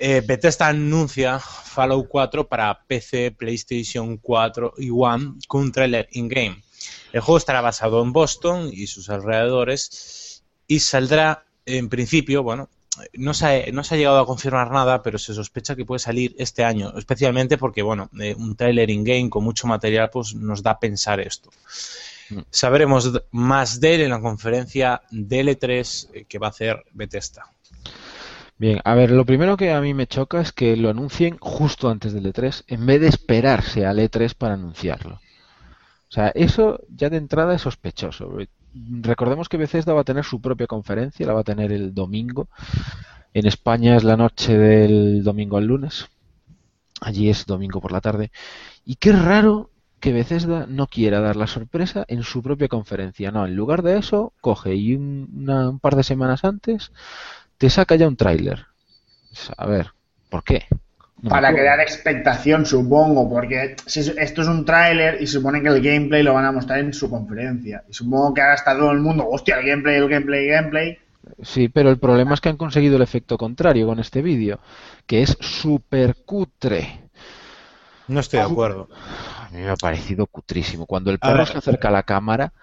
Eh, 0.02 0.24
Bethesda 0.26 0.68
anuncia 0.68 1.40
Fallout 1.40 2.08
4 2.08 2.48
para 2.48 2.86
PC, 2.88 3.32
PlayStation 3.38 4.16
4 4.16 4.76
y 4.78 4.90
One 4.92 5.34
con 5.46 5.64
un 5.64 5.72
trailer 5.74 6.08
in-game. 6.14 6.64
El 7.12 7.22
juego 7.22 7.38
estará 7.38 7.62
basado 7.62 8.02
en 8.04 8.14
Boston 8.14 8.70
y 8.72 8.88
sus 8.88 9.10
alrededores 9.10 10.44
y 10.68 10.80
saldrá 10.80 11.46
en 11.66 11.90
principio, 11.90 12.44
bueno, 12.44 12.70
no 13.14 13.34
se, 13.34 13.46
ha, 13.46 13.72
no 13.72 13.84
se 13.84 13.96
ha 13.96 13.98
llegado 13.98 14.20
a 14.20 14.26
confirmar 14.26 14.72
nada, 14.72 15.02
pero 15.02 15.18
se 15.18 15.34
sospecha 15.34 15.76
que 15.76 15.86
puede 15.86 16.00
salir 16.00 16.36
este 16.38 16.64
año, 16.64 16.94
especialmente 16.98 17.58
porque, 17.58 17.82
bueno, 17.82 18.10
eh, 18.20 18.36
un 18.38 18.56
trailer 18.56 18.90
in-game 18.90 19.30
con 19.30 19.44
mucho 19.44 19.68
material 19.68 20.10
pues 20.12 20.36
nos 20.36 20.64
da 20.64 20.72
a 20.72 20.80
pensar 20.80 21.20
esto. 21.20 21.50
Mm. 22.30 22.40
Sabremos 22.50 23.12
más 23.32 23.80
de 23.80 23.96
él 23.96 24.02
en 24.02 24.10
la 24.10 24.22
conferencia 24.22 25.02
DL3 25.12 26.10
eh, 26.14 26.26
que 26.28 26.40
va 26.40 26.48
a 26.48 26.52
hacer 26.52 26.84
Bethesda. 26.92 27.46
Bien, 28.58 28.82
a 28.84 28.94
ver, 28.94 29.12
lo 29.12 29.26
primero 29.26 29.56
que 29.56 29.72
a 29.72 29.80
mí 29.80 29.94
me 29.94 30.08
choca 30.08 30.42
es 30.42 30.52
que 30.52 30.76
lo 30.76 30.90
anuncien 30.90 31.38
justo 31.40 31.90
antes 31.90 32.12
del 32.12 32.26
E3, 32.26 32.66
en 32.68 32.86
vez 32.86 33.00
de 33.00 33.08
esperarse 33.08 33.86
al 33.86 34.00
E3 34.00 34.34
para 34.36 34.56
anunciarlo. 34.56 35.22
O 36.10 36.12
sea, 36.12 36.30
eso 36.30 36.80
ya 36.90 37.10
de 37.10 37.18
entrada 37.18 37.56
es 37.56 37.62
sospechoso. 37.62 38.30
Recordemos 39.02 39.50
que 39.50 39.58
Bethesda 39.58 39.94
va 39.94 40.02
a 40.02 40.06
tener 40.12 40.24
su 40.24 40.42
propia 40.42 40.68
conferencia, 40.68 41.26
la 41.28 41.34
va 41.34 41.42
a 41.42 41.44
tener 41.44 41.72
el 41.72 41.94
domingo. 41.94 42.50
En 43.34 43.48
España 43.48 43.96
es 43.98 44.04
la 44.04 44.18
noche 44.18 44.58
del 44.58 45.24
domingo 45.24 45.58
al 45.58 45.66
lunes. 45.66 46.08
Allí 47.02 47.30
es 47.30 47.46
domingo 47.46 47.82
por 47.82 47.92
la 47.92 48.02
tarde. 48.02 48.32
Y 48.86 48.96
qué 48.98 49.14
raro 49.14 49.72
que 50.00 50.14
Bethesda 50.14 50.66
no 50.68 50.88
quiera 50.88 51.22
dar 51.22 51.36
la 51.38 51.48
sorpresa 51.48 52.06
en 52.08 52.24
su 52.24 52.44
propia 52.44 52.68
conferencia. 52.70 53.32
No, 53.32 53.46
en 53.48 53.56
lugar 53.56 53.84
de 53.84 53.98
eso, 54.00 54.34
coge 54.42 54.76
y 54.76 54.96
un, 54.96 55.30
una- 55.36 55.70
un 55.70 55.80
par 55.80 55.96
de 55.96 56.04
semanas 56.04 56.44
antes 56.46 56.92
te 57.58 57.70
saca 57.70 57.96
ya 57.98 58.08
un 58.08 58.18
tráiler. 58.18 58.68
A 59.58 59.66
ver, 59.68 59.92
¿por 60.30 60.44
qué? 60.44 60.66
Para 61.28 61.52
crear 61.52 61.80
expectación, 61.82 62.66
supongo, 62.66 63.30
porque 63.30 63.76
esto 63.86 64.42
es 64.42 64.48
un 64.48 64.64
tráiler 64.64 65.22
y 65.22 65.28
supone 65.28 65.62
que 65.62 65.68
el 65.68 65.82
gameplay 65.82 66.24
lo 66.24 66.34
van 66.34 66.46
a 66.46 66.52
mostrar 66.52 66.80
en 66.80 66.94
su 66.94 67.10
conferencia. 67.10 67.84
Y 67.90 67.94
supongo 67.94 68.34
que 68.34 68.42
ahora 68.42 68.54
está 68.54 68.78
todo 68.78 68.92
el 68.92 69.00
mundo, 69.00 69.28
hostia, 69.30 69.58
el 69.60 69.66
gameplay, 69.66 69.98
el 69.98 70.08
gameplay, 70.08 70.46
el 70.46 70.52
gameplay. 70.52 70.98
Sí, 71.42 71.68
pero 71.68 71.90
el 71.90 72.00
problema 72.00 72.34
es 72.34 72.42
que 72.42 72.50
han 72.50 72.58
conseguido 72.58 72.96
el 72.96 73.02
efecto 73.02 73.38
contrario 73.38 73.86
con 73.86 74.00
este 74.00 74.22
vídeo, 74.22 74.60
que 75.06 75.22
es 75.22 75.38
súper 75.42 76.16
cutre. 76.26 77.02
No 78.08 78.22
estoy 78.22 78.40
de 78.40 78.46
acuerdo. 78.46 78.90
A 79.40 79.50
mí 79.52 79.60
me 79.60 79.70
ha 79.70 79.76
parecido 79.76 80.26
cutrísimo. 80.26 80.86
Cuando 80.86 81.12
el 81.12 81.20
perro 81.20 81.40
ver, 81.40 81.48
se 81.48 81.58
acerca 81.58 81.90
a 81.90 81.92
la 81.92 82.04
cámara, 82.04 82.54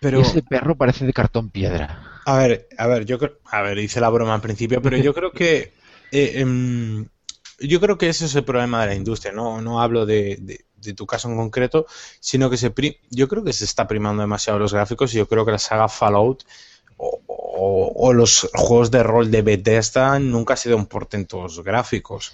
Pero, 0.00 0.20
ese 0.20 0.42
perro 0.42 0.76
parece 0.76 1.04
de 1.04 1.12
cartón 1.12 1.50
piedra. 1.50 2.02
a 2.24 2.38
ver, 2.38 2.68
a 2.78 2.86
ver, 2.86 3.04
yo 3.04 3.18
creo, 3.18 3.38
a 3.50 3.62
ver, 3.62 3.78
hice 3.78 4.00
la 4.00 4.08
broma 4.08 4.34
al 4.34 4.40
principio, 4.40 4.80
pero 4.82 4.96
yo 4.96 5.12
creo 5.14 5.30
que, 5.30 5.72
eh, 6.10 6.32
em, 6.36 7.06
yo 7.60 7.80
creo 7.80 7.98
que 7.98 8.08
ese 8.08 8.24
es 8.26 8.34
el 8.34 8.44
problema 8.44 8.80
de 8.82 8.88
la 8.88 8.94
industria. 8.94 9.32
No, 9.32 9.60
no 9.60 9.80
hablo 9.80 10.06
de, 10.06 10.38
de- 10.40 10.64
de 10.76 10.94
tu 10.94 11.06
caso 11.06 11.28
en 11.28 11.36
concreto, 11.36 11.86
sino 12.20 12.48
que 12.50 12.56
se, 12.56 12.70
pri- 12.70 12.98
yo 13.10 13.26
creo 13.28 13.42
que 13.44 13.52
se 13.52 13.64
está 13.64 13.88
primando 13.88 14.22
demasiado 14.22 14.58
los 14.60 14.72
gráficos 14.72 15.12
y 15.12 15.18
yo 15.18 15.28
creo 15.28 15.44
que 15.44 15.50
la 15.52 15.58
saga 15.58 15.88
Fallout 15.88 16.44
o, 16.96 18.12
los 18.12 18.48
juegos 18.54 18.90
de 18.90 19.02
rol 19.02 19.30
de 19.30 19.42
Bethesda 19.42 20.18
nunca 20.18 20.54
han 20.54 20.58
sido 20.58 20.76
un 20.76 20.86
portentos 20.86 21.62
gráficos. 21.64 22.32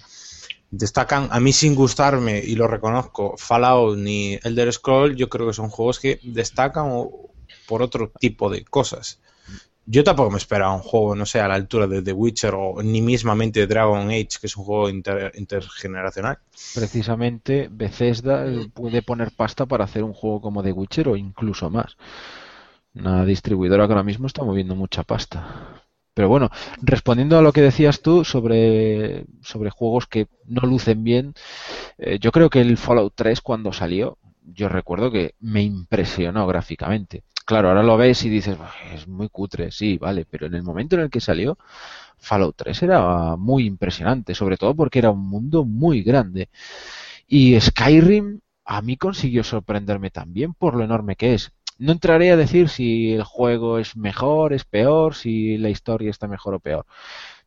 Destacan, 0.71 1.29
a 1.31 1.41
mí 1.41 1.53
sin 1.53 1.75
gustarme, 1.75 2.39
y 2.41 2.57
lo 2.57 2.67
reconozco, 2.69 3.35
Fallout 3.39 3.97
ni 3.99 4.39
Elder 4.43 4.73
Scroll, 4.73 5.15
yo 5.17 5.29
creo 5.29 5.47
que 5.47 5.53
son 5.53 5.69
juegos 5.71 6.01
que 6.01 6.19
destacan 6.23 6.91
por 7.69 7.83
otro 7.83 8.13
tipo 8.19 8.51
de 8.51 8.65
cosas. 8.65 9.21
Yo 9.87 10.03
tampoco 10.03 10.31
me 10.31 10.39
esperaba 10.39 10.75
un 10.75 10.81
juego, 10.81 11.15
no 11.15 11.27
sé, 11.27 11.41
a 11.41 11.49
la 11.49 11.55
altura 11.55 11.87
de 11.87 12.01
The 12.03 12.13
Witcher 12.13 12.55
o 12.55 12.83
ni 12.83 13.03
mismamente 13.03 13.67
Dragon 13.67 14.09
Age, 14.09 14.29
que 14.41 14.47
es 14.47 14.57
un 14.57 14.65
juego 14.65 14.89
inter- 14.89 15.33
intergeneracional. 15.37 16.39
Precisamente 16.75 17.69
Bethesda 17.71 18.47
puede 18.73 19.03
poner 19.03 19.31
pasta 19.33 19.67
para 19.67 19.85
hacer 19.85 20.03
un 20.03 20.15
juego 20.15 20.41
como 20.41 20.63
The 20.63 20.73
Witcher 20.73 21.09
o 21.09 21.17
incluso 21.17 21.69
más. 21.71 21.97
Una 22.95 23.25
distribuidora 23.25 23.87
que 23.87 23.93
ahora 23.93 24.05
mismo 24.05 24.27
está 24.27 24.43
moviendo 24.45 24.77
mucha 24.77 25.03
pasta. 25.03 25.83
Pero 26.15 26.29
bueno, 26.29 26.49
respondiendo 26.81 27.37
a 27.37 27.43
lo 27.43 27.53
que 27.53 27.61
decías 27.61 28.01
tú 28.01 28.25
sobre, 28.25 29.25
sobre 29.43 29.71
juegos 29.71 30.07
que 30.07 30.29
no 30.47 30.63
lucen 30.63 31.03
bien, 31.03 31.35
eh, 31.99 32.19
yo 32.21 32.33
creo 32.33 32.51
que 32.51 32.61
el 32.61 32.77
Fallout 32.79 33.15
3 33.17 33.41
cuando 33.41 33.73
salió, 33.73 34.19
yo 34.45 34.69
recuerdo 34.69 35.11
que 35.11 35.35
me 35.41 35.63
impresionó 35.63 36.47
gráficamente. 36.47 37.25
Claro, 37.45 37.69
ahora 37.69 37.83
lo 37.83 37.97
ves 37.99 38.25
y 38.25 38.31
dices, 38.31 38.57
"Bah, 38.59 38.73
es 38.95 39.07
muy 39.07 39.29
cutre, 39.29 39.71
sí, 39.71 39.99
vale, 39.99 40.25
pero 40.25 40.47
en 40.47 40.55
el 40.55 40.63
momento 40.63 40.97
en 40.97 41.03
el 41.03 41.11
que 41.11 41.21
salió, 41.21 41.59
Fallout 42.19 42.57
3 42.57 42.83
era 42.83 43.37
muy 43.37 43.67
impresionante, 43.67 44.35
sobre 44.35 44.57
todo 44.57 44.75
porque 44.75 44.99
era 45.01 45.11
un 45.11 45.29
mundo 45.29 45.65
muy 45.65 46.03
grande. 46.03 46.49
Y 47.27 47.61
Skyrim 47.61 48.41
a 48.65 48.83
mí 48.83 48.97
consiguió 48.97 49.45
sorprenderme 49.45 50.11
también 50.11 50.55
por 50.55 50.75
lo 50.75 50.85
enorme 50.85 51.17
que 51.17 51.35
es. 51.35 51.53
No 51.79 51.93
entraré 51.93 52.31
a 52.31 52.37
decir 52.37 52.69
si 52.69 53.13
el 53.13 53.25
juego 53.25 53.79
es 53.79 53.97
mejor, 53.97 54.53
es 54.53 54.65
peor, 54.65 55.15
si 55.15 55.59
la 55.59 55.71
historia 55.71 56.11
está 56.11 56.29
mejor 56.29 56.55
o 56.55 56.61
peor. 56.61 56.87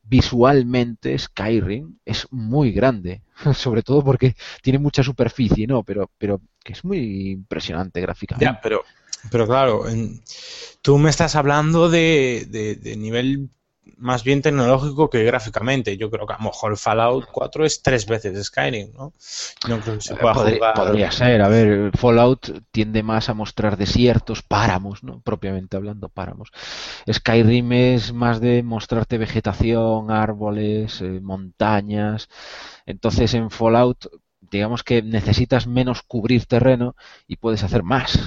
Visualmente 0.03 1.17
Skyrim 1.17 1.97
es 2.05 2.27
muy 2.31 2.71
grande, 2.71 3.23
sobre 3.53 3.83
todo 3.83 4.03
porque 4.03 4.35
tiene 4.61 4.79
mucha 4.79 5.03
superficie, 5.03 5.65
¿no? 5.67 5.83
Pero, 5.83 6.09
pero 6.17 6.41
que 6.63 6.73
es 6.73 6.83
muy 6.85 7.31
impresionante 7.31 8.01
gráficamente. 8.01 8.45
Ya, 8.45 8.59
pero, 8.61 8.83
pero 9.31 9.47
claro, 9.47 9.87
en- 9.89 10.21
tú 10.81 10.97
me 10.97 11.09
estás 11.09 11.35
hablando 11.35 11.89
de, 11.89 12.47
de- 12.49 12.75
de 12.75 12.97
nivel 12.97 13.49
más 13.97 14.23
bien 14.23 14.41
tecnológico 14.41 15.09
que 15.09 15.23
gráficamente. 15.23 15.97
Yo 15.97 16.09
creo 16.11 16.27
que 16.27 16.33
a 16.33 16.37
lo 16.37 16.45
mejor 16.45 16.77
Fallout 16.77 17.25
4 17.31 17.65
es 17.65 17.81
tres 17.81 18.05
veces 18.05 18.47
Skyrim, 18.47 18.93
¿no? 18.93 19.13
No 19.67 19.79
creo 19.81 19.95
que 19.97 20.01
se 20.03 20.15
pueda 20.15 20.35
Podría, 20.35 20.59
jugar. 20.59 20.75
podría 20.75 21.11
ser, 21.11 21.41
a 21.41 21.49
ver, 21.49 21.91
Fallout 21.97 22.63
tiende 22.71 23.03
más 23.03 23.29
a 23.29 23.33
mostrar 23.33 23.77
desiertos, 23.77 24.41
páramos, 24.41 25.03
¿no? 25.03 25.21
Propiamente 25.21 25.75
hablando, 25.77 26.09
páramos. 26.09 26.49
Skyrim 27.11 27.71
es 27.73 28.13
más 28.13 28.39
de 28.39 28.63
mostrarte 28.63 29.17
vegetación, 29.17 30.11
árboles, 30.11 31.01
eh, 31.01 31.19
montañas. 31.21 32.29
Entonces 32.85 33.33
en 33.33 33.49
Fallout, 33.51 34.07
digamos 34.41 34.83
que 34.83 35.01
necesitas 35.01 35.67
menos 35.67 36.03
cubrir 36.03 36.45
terreno 36.45 36.95
y 37.27 37.37
puedes 37.37 37.63
hacer 37.63 37.83
más 37.83 38.19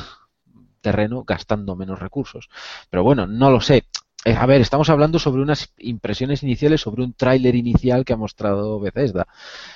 terreno 0.80 1.24
gastando 1.26 1.76
menos 1.76 1.98
recursos. 1.98 2.48
Pero 2.90 3.02
bueno, 3.04 3.26
no 3.26 3.50
lo 3.50 3.60
sé. 3.60 3.84
Eh, 4.24 4.34
A 4.34 4.44
ver, 4.46 4.60
estamos 4.60 4.90
hablando 4.90 5.18
sobre 5.18 5.40
unas 5.42 5.72
impresiones 5.78 6.42
iniciales, 6.42 6.82
sobre 6.82 7.02
un 7.04 7.14
tráiler 7.14 7.54
inicial 7.54 8.04
que 8.04 8.12
ha 8.12 8.16
mostrado 8.18 8.78
Bethesda. 8.78 9.26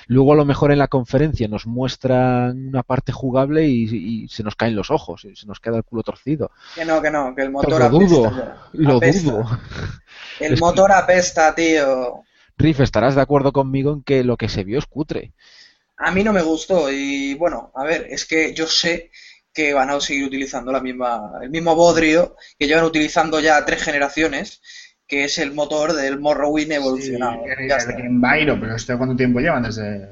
Luego 0.07 0.33
a 0.33 0.35
lo 0.35 0.45
mejor 0.45 0.71
en 0.71 0.77
la 0.79 0.87
conferencia 0.87 1.47
nos 1.47 1.65
muestran 1.65 2.67
una 2.67 2.83
parte 2.83 3.11
jugable 3.11 3.67
y, 3.67 4.23
y 4.25 4.27
se 4.29 4.43
nos 4.43 4.55
caen 4.55 4.75
los 4.75 4.91
ojos, 4.91 5.25
y 5.25 5.35
se 5.35 5.47
nos 5.47 5.59
queda 5.59 5.77
el 5.77 5.83
culo 5.83 6.03
torcido. 6.03 6.51
Que 6.73 6.85
no, 6.85 7.01
que 7.01 7.09
no, 7.11 7.33
que 7.35 7.41
el 7.41 7.51
motor 7.51 7.79
lo 7.79 7.89
dudo, 7.89 8.27
apesta 8.27 8.69
lo 8.73 8.97
Apesta. 8.97 9.31
dudo. 9.31 9.45
El 10.39 10.57
motor 10.59 10.91
apesta, 10.91 11.53
tío. 11.55 12.27
Riff, 12.57 12.79
estarás 12.81 13.15
de 13.15 13.21
acuerdo 13.21 13.53
conmigo 13.53 13.93
en 13.93 14.03
que 14.03 14.23
lo 14.23 14.37
que 14.37 14.49
se 14.49 14.63
vio 14.63 14.79
es 14.79 14.85
cutre. 14.85 15.33
A 15.97 16.11
mí 16.11 16.23
no 16.23 16.33
me 16.33 16.41
gustó 16.41 16.91
y 16.91 17.33
bueno, 17.35 17.71
a 17.75 17.83
ver, 17.85 18.07
es 18.09 18.25
que 18.25 18.53
yo 18.53 18.67
sé 18.67 19.11
que 19.55 19.73
van 19.73 19.89
a 19.89 19.99
seguir 20.01 20.25
utilizando 20.25 20.71
la 20.71 20.81
misma, 20.81 21.31
el 21.41 21.49
mismo 21.49 21.73
bodrio 21.75 22.35
que 22.59 22.67
llevan 22.67 22.83
utilizando 22.85 23.39
ya 23.39 23.65
tres 23.65 23.81
generaciones, 23.81 24.61
que 25.07 25.23
es 25.23 25.37
el 25.39 25.53
motor 25.53 25.93
del 25.93 26.19
Morrowind 26.19 26.73
evolucionado. 26.73 27.43
el, 27.45 27.67
Ya 27.69 27.75
el 27.77 27.81
está. 27.81 27.93
Gamebyro, 27.93 28.59
pero 28.59 28.75
¿esto 28.75 28.97
cuánto 28.97 29.15
tiempo 29.15 29.39
llevan 29.39 29.63
desde...? 29.63 30.09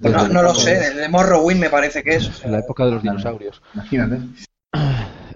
Pues 0.00 0.14
no, 0.14 0.20
Desde- 0.22 0.34
no 0.34 0.42
lo 0.42 0.54
sé, 0.54 0.86
el 0.88 0.96
de 0.96 1.08
Morrowind 1.08 1.60
me 1.60 1.70
parece 1.70 2.02
que 2.02 2.16
es. 2.16 2.42
En 2.44 2.50
la 2.52 2.58
época 2.58 2.84
de 2.86 2.90
los 2.92 3.02
dinosaurios. 3.02 3.62
Imagínate. 3.74 4.16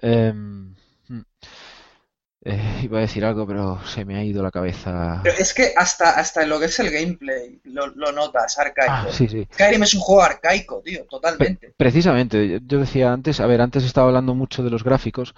Hmm. 0.03 0.66
Eh, 2.49 2.83
iba 2.85 2.99
a 2.99 3.01
decir 3.01 3.25
algo, 3.25 3.45
pero 3.45 3.81
se 3.85 4.05
me 4.05 4.17
ha 4.17 4.23
ido 4.23 4.41
la 4.41 4.53
cabeza. 4.53 5.19
Pero 5.25 5.37
es 5.37 5.53
que 5.53 5.73
hasta, 5.77 6.11
hasta 6.11 6.45
en 6.45 6.49
lo 6.49 6.61
que 6.61 6.67
es 6.67 6.79
el 6.79 6.93
gameplay 6.93 7.59
lo, 7.65 7.89
lo 7.89 8.13
notas 8.13 8.57
arcaico. 8.57 8.93
Ah, 8.93 9.07
sí, 9.11 9.27
sí. 9.27 9.49
Skyrim 9.53 9.83
es 9.83 9.95
un 9.95 10.01
juego 10.01 10.23
arcaico, 10.23 10.81
tío, 10.85 11.05
totalmente. 11.11 11.75
Precisamente, 11.77 12.61
yo 12.65 12.79
decía 12.79 13.13
antes, 13.13 13.41
a 13.41 13.47
ver, 13.47 13.61
antes 13.61 13.83
estaba 13.83 14.07
hablando 14.07 14.37
mucho 14.37 14.63
de 14.63 14.71
los 14.71 14.85
gráficos, 14.85 15.35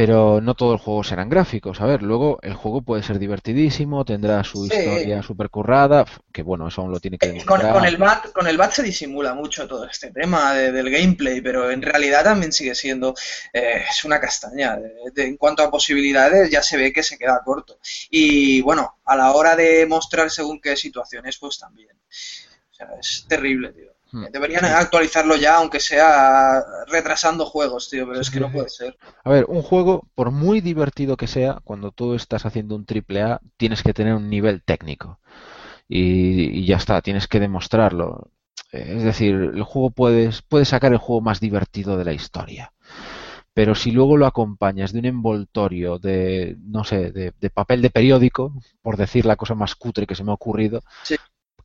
pero 0.00 0.40
no 0.40 0.54
todo 0.54 0.74
el 0.74 0.78
juego 0.78 1.02
serán 1.02 1.28
gráficos. 1.28 1.80
A 1.80 1.86
ver, 1.86 2.02
luego 2.04 2.38
el 2.42 2.54
juego 2.54 2.82
puede 2.82 3.02
ser 3.02 3.18
divertidísimo, 3.18 4.04
tendrá 4.04 4.44
su 4.44 4.64
Sí. 4.64 4.72
historia 4.76 5.24
super 5.24 5.50
currada, 5.50 6.04
que 6.32 6.42
bueno, 6.44 6.68
eso 6.68 6.82
aún 6.82 6.92
lo 6.92 7.00
tiene 7.00 7.18
que 7.18 7.26
Eh, 7.26 7.30
Con, 7.44 7.58
demostrar. 7.58 7.72
con 7.72 7.84
el 7.84 7.96
bat, 7.96 8.30
con 8.32 8.46
el 8.46 8.56
bat 8.56 8.70
se 8.70 8.84
disimula 8.84 9.34
mucho 9.34 9.66
todo 9.66 9.84
este 9.86 10.12
tema 10.12 10.54
de- 10.54 10.70
del 10.70 10.88
gameplay, 10.88 11.40
pero 11.40 11.68
en 11.72 11.82
realidad 11.82 12.22
también 12.22 12.52
sigue 12.52 12.76
siendo 12.76 13.12
eh, 13.52 13.82
es 13.90 14.04
una 14.04 14.20
castaña. 14.20 14.76
De- 14.76 14.92
de- 15.12 15.26
en 15.26 15.36
cuanto 15.36 15.64
a 15.64 15.70
posibilidades, 15.70 16.48
ya 16.48 16.62
se 16.62 16.76
ve 16.76 16.92
que 16.92 17.02
se 17.02 17.18
queda 17.18 17.42
corto. 17.44 17.80
Y 18.08 18.62
bueno, 18.62 18.98
a 19.04 19.16
la 19.16 19.32
hora 19.32 19.56
de 19.56 19.84
mostrar 19.86 20.30
según 20.30 20.60
qué 20.60 20.76
situaciones, 20.76 21.38
pues 21.38 21.58
también. 21.58 21.90
O 22.70 22.74
sea, 22.74 22.86
es 23.00 23.24
terrible, 23.28 23.72
tío. 23.72 23.87
Hmm. 24.10 24.24
Deberían 24.32 24.64
actualizarlo 24.64 25.36
ya, 25.36 25.56
aunque 25.56 25.80
sea 25.80 26.62
retrasando 26.86 27.44
juegos, 27.46 27.90
tío, 27.90 28.06
pero 28.06 28.20
es 28.20 28.30
que 28.30 28.40
no 28.40 28.50
puede 28.50 28.68
ser. 28.68 28.96
A 29.24 29.30
ver, 29.30 29.44
un 29.48 29.62
juego, 29.62 30.08
por 30.14 30.30
muy 30.30 30.60
divertido 30.60 31.16
que 31.16 31.26
sea, 31.26 31.58
cuando 31.64 31.92
tú 31.92 32.14
estás 32.14 32.46
haciendo 32.46 32.74
un 32.74 32.86
triple 32.86 33.22
A, 33.22 33.40
tienes 33.56 33.82
que 33.82 33.92
tener 33.94 34.14
un 34.14 34.30
nivel 34.30 34.62
técnico. 34.62 35.20
Y, 35.88 36.60
y 36.60 36.66
ya 36.66 36.76
está, 36.76 37.00
tienes 37.02 37.28
que 37.28 37.40
demostrarlo. 37.40 38.30
Es 38.72 39.02
decir, 39.02 39.34
el 39.34 39.62
juego 39.62 39.90
puedes, 39.90 40.42
puedes 40.42 40.68
sacar 40.68 40.92
el 40.92 40.98
juego 40.98 41.20
más 41.22 41.40
divertido 41.40 41.96
de 41.96 42.04
la 42.04 42.12
historia. 42.12 42.72
Pero 43.54 43.74
si 43.74 43.90
luego 43.90 44.16
lo 44.16 44.26
acompañas 44.26 44.92
de 44.92 45.00
un 45.00 45.06
envoltorio 45.06 45.98
de, 45.98 46.56
no 46.60 46.84
sé, 46.84 47.10
de, 47.10 47.32
de 47.40 47.50
papel 47.50 47.82
de 47.82 47.90
periódico, 47.90 48.52
por 48.82 48.96
decir 48.96 49.26
la 49.26 49.36
cosa 49.36 49.54
más 49.54 49.74
cutre 49.74 50.06
que 50.06 50.14
se 50.14 50.22
me 50.24 50.30
ha 50.30 50.34
ocurrido, 50.34 50.80
Sí. 51.02 51.16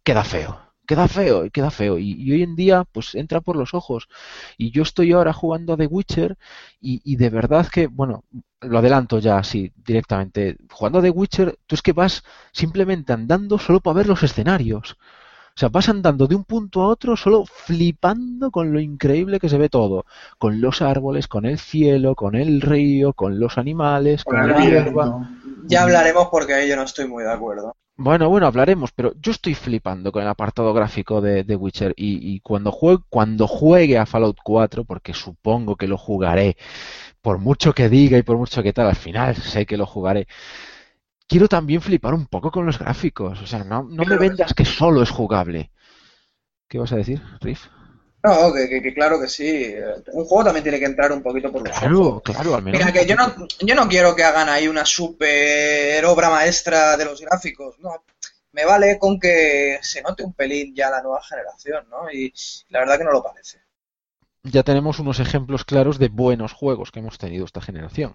queda 0.03 0.23
feo. 0.23 0.59
Queda 0.85 1.07
feo, 1.07 1.45
y 1.45 1.49
queda 1.49 1.71
feo. 1.71 1.97
Y, 1.97 2.11
y 2.21 2.31
hoy 2.31 2.43
en 2.43 2.55
día, 2.55 2.83
pues 2.91 3.15
entra 3.15 3.39
por 3.41 3.55
los 3.55 3.73
ojos. 3.73 4.09
Y 4.57 4.71
yo 4.71 4.83
estoy 4.83 5.13
ahora 5.13 5.31
jugando 5.31 5.73
a 5.73 5.77
The 5.77 5.87
Witcher 5.87 6.37
y, 6.81 7.01
y 7.05 7.15
de 7.15 7.29
verdad 7.29 7.67
que, 7.67 7.87
bueno, 7.87 8.25
lo 8.61 8.79
adelanto 8.79 9.19
ya 9.19 9.37
así 9.37 9.71
directamente. 9.75 10.57
Jugando 10.69 10.99
a 10.99 11.01
The 11.01 11.09
Witcher, 11.09 11.57
tú 11.67 11.75
es 11.75 11.81
que 11.81 11.93
vas 11.93 12.23
simplemente 12.51 13.13
andando 13.13 13.57
solo 13.57 13.79
para 13.79 13.97
ver 13.97 14.07
los 14.07 14.23
escenarios. 14.23 14.97
O 15.55 15.59
sea, 15.59 15.69
vas 15.69 15.87
andando 15.87 16.25
de 16.25 16.33
un 16.35 16.45
punto 16.45 16.81
a 16.81 16.87
otro 16.87 17.15
solo 17.15 17.45
flipando 17.45 18.49
con 18.49 18.73
lo 18.73 18.79
increíble 18.79 19.39
que 19.39 19.49
se 19.49 19.59
ve 19.59 19.69
todo. 19.69 20.05
Con 20.39 20.59
los 20.61 20.81
árboles, 20.81 21.27
con 21.27 21.45
el 21.45 21.59
cielo, 21.59 22.15
con 22.15 22.33
el 22.35 22.59
río, 22.59 23.13
con 23.13 23.39
los 23.39 23.59
animales, 23.59 24.23
con 24.23 24.39
Con 24.39 24.49
la 24.49 24.57
el 24.57 24.63
hierba. 24.63 25.29
Ya 25.65 25.83
hablaremos 25.83 26.29
porque 26.31 26.55
ahí 26.55 26.67
yo 26.67 26.75
no 26.75 26.83
estoy 26.83 27.07
muy 27.07 27.23
de 27.23 27.31
acuerdo. 27.31 27.75
Bueno, 27.95 28.27
bueno, 28.27 28.47
hablaremos, 28.47 28.91
pero 28.91 29.13
yo 29.21 29.31
estoy 29.31 29.53
flipando 29.53 30.11
con 30.11 30.23
el 30.23 30.27
apartado 30.27 30.73
gráfico 30.73 31.21
de, 31.21 31.43
de 31.43 31.55
Witcher 31.55 31.93
y, 31.95 32.33
y 32.35 32.39
cuando 32.39 32.71
juegue, 32.71 33.03
cuando 33.09 33.47
juegue 33.47 33.99
a 33.99 34.05
Fallout 34.07 34.37
4, 34.43 34.83
porque 34.83 35.13
supongo 35.13 35.75
que 35.75 35.87
lo 35.87 35.97
jugaré, 35.97 36.57
por 37.21 37.39
mucho 37.39 37.73
que 37.73 37.89
diga 37.89 38.17
y 38.17 38.23
por 38.23 38.37
mucho 38.37 38.63
que 38.63 38.73
tal, 38.73 38.87
al 38.87 38.95
final 38.95 39.35
sé 39.37 39.65
que 39.67 39.77
lo 39.77 39.85
jugaré, 39.85 40.27
quiero 41.27 41.47
también 41.49 41.81
flipar 41.81 42.13
un 42.13 42.27
poco 42.27 42.49
con 42.51 42.65
los 42.65 42.79
gráficos. 42.79 43.41
O 43.41 43.47
sea, 43.47 43.63
no, 43.63 43.83
no 43.83 44.05
me 44.05 44.17
vendas 44.17 44.53
que 44.53 44.65
solo 44.65 45.01
es 45.03 45.09
jugable. 45.09 45.71
¿Qué 46.69 46.79
vas 46.79 46.91
a 46.93 46.97
decir, 46.97 47.21
Riff? 47.41 47.67
No, 48.23 48.53
que, 48.53 48.69
que- 48.69 48.81
que 48.81 48.93
claro 48.93 49.19
que 49.19 49.27
sí. 49.27 49.73
Un 50.13 50.25
juego 50.25 50.45
también 50.45 50.63
tiene 50.63 50.79
que 50.79 50.85
entrar 50.85 51.11
un 51.11 51.21
poquito 51.21 51.51
por 51.51 51.67
los 51.67 51.77
Claro, 51.77 51.99
ojos. 52.01 52.21
claro, 52.23 52.55
al 52.55 52.63
menos. 52.63 52.79
Mira, 52.79 52.93
que 52.93 53.05
yo 53.05 53.15
no, 53.15 53.47
yo 53.59 53.75
no 53.75 53.87
quiero 53.89 54.15
que 54.15 54.23
hagan 54.23 54.47
ahí 54.49 54.67
una 54.67 54.85
super 54.85 56.03
obra 56.05 56.29
maestra 56.29 56.95
de 56.95 57.05
los 57.05 57.19
gráficos, 57.21 57.77
no. 57.79 58.03
Me 58.53 58.65
vale 58.65 58.97
con 58.99 59.19
que 59.19 59.79
se 59.81 60.01
note 60.03 60.23
un 60.23 60.33
pelín 60.33 60.73
ya 60.75 60.89
la 60.89 61.01
nueva 61.01 61.21
generación, 61.23 61.85
¿no? 61.89 62.09
Y 62.11 62.31
la 62.69 62.79
verdad 62.79 62.97
que 62.99 63.03
no 63.03 63.11
lo 63.11 63.23
parece. 63.23 63.59
ya 64.43 64.61
tenemos 64.63 64.99
unos 64.99 65.19
ejemplos 65.19 65.63
claros 65.65 65.97
de 65.99 66.09
buenos 66.09 66.53
juegos 66.53 66.91
que 66.91 66.99
hemos 66.99 67.17
tenido 67.17 67.45
esta 67.45 67.61
generación. 67.61 68.13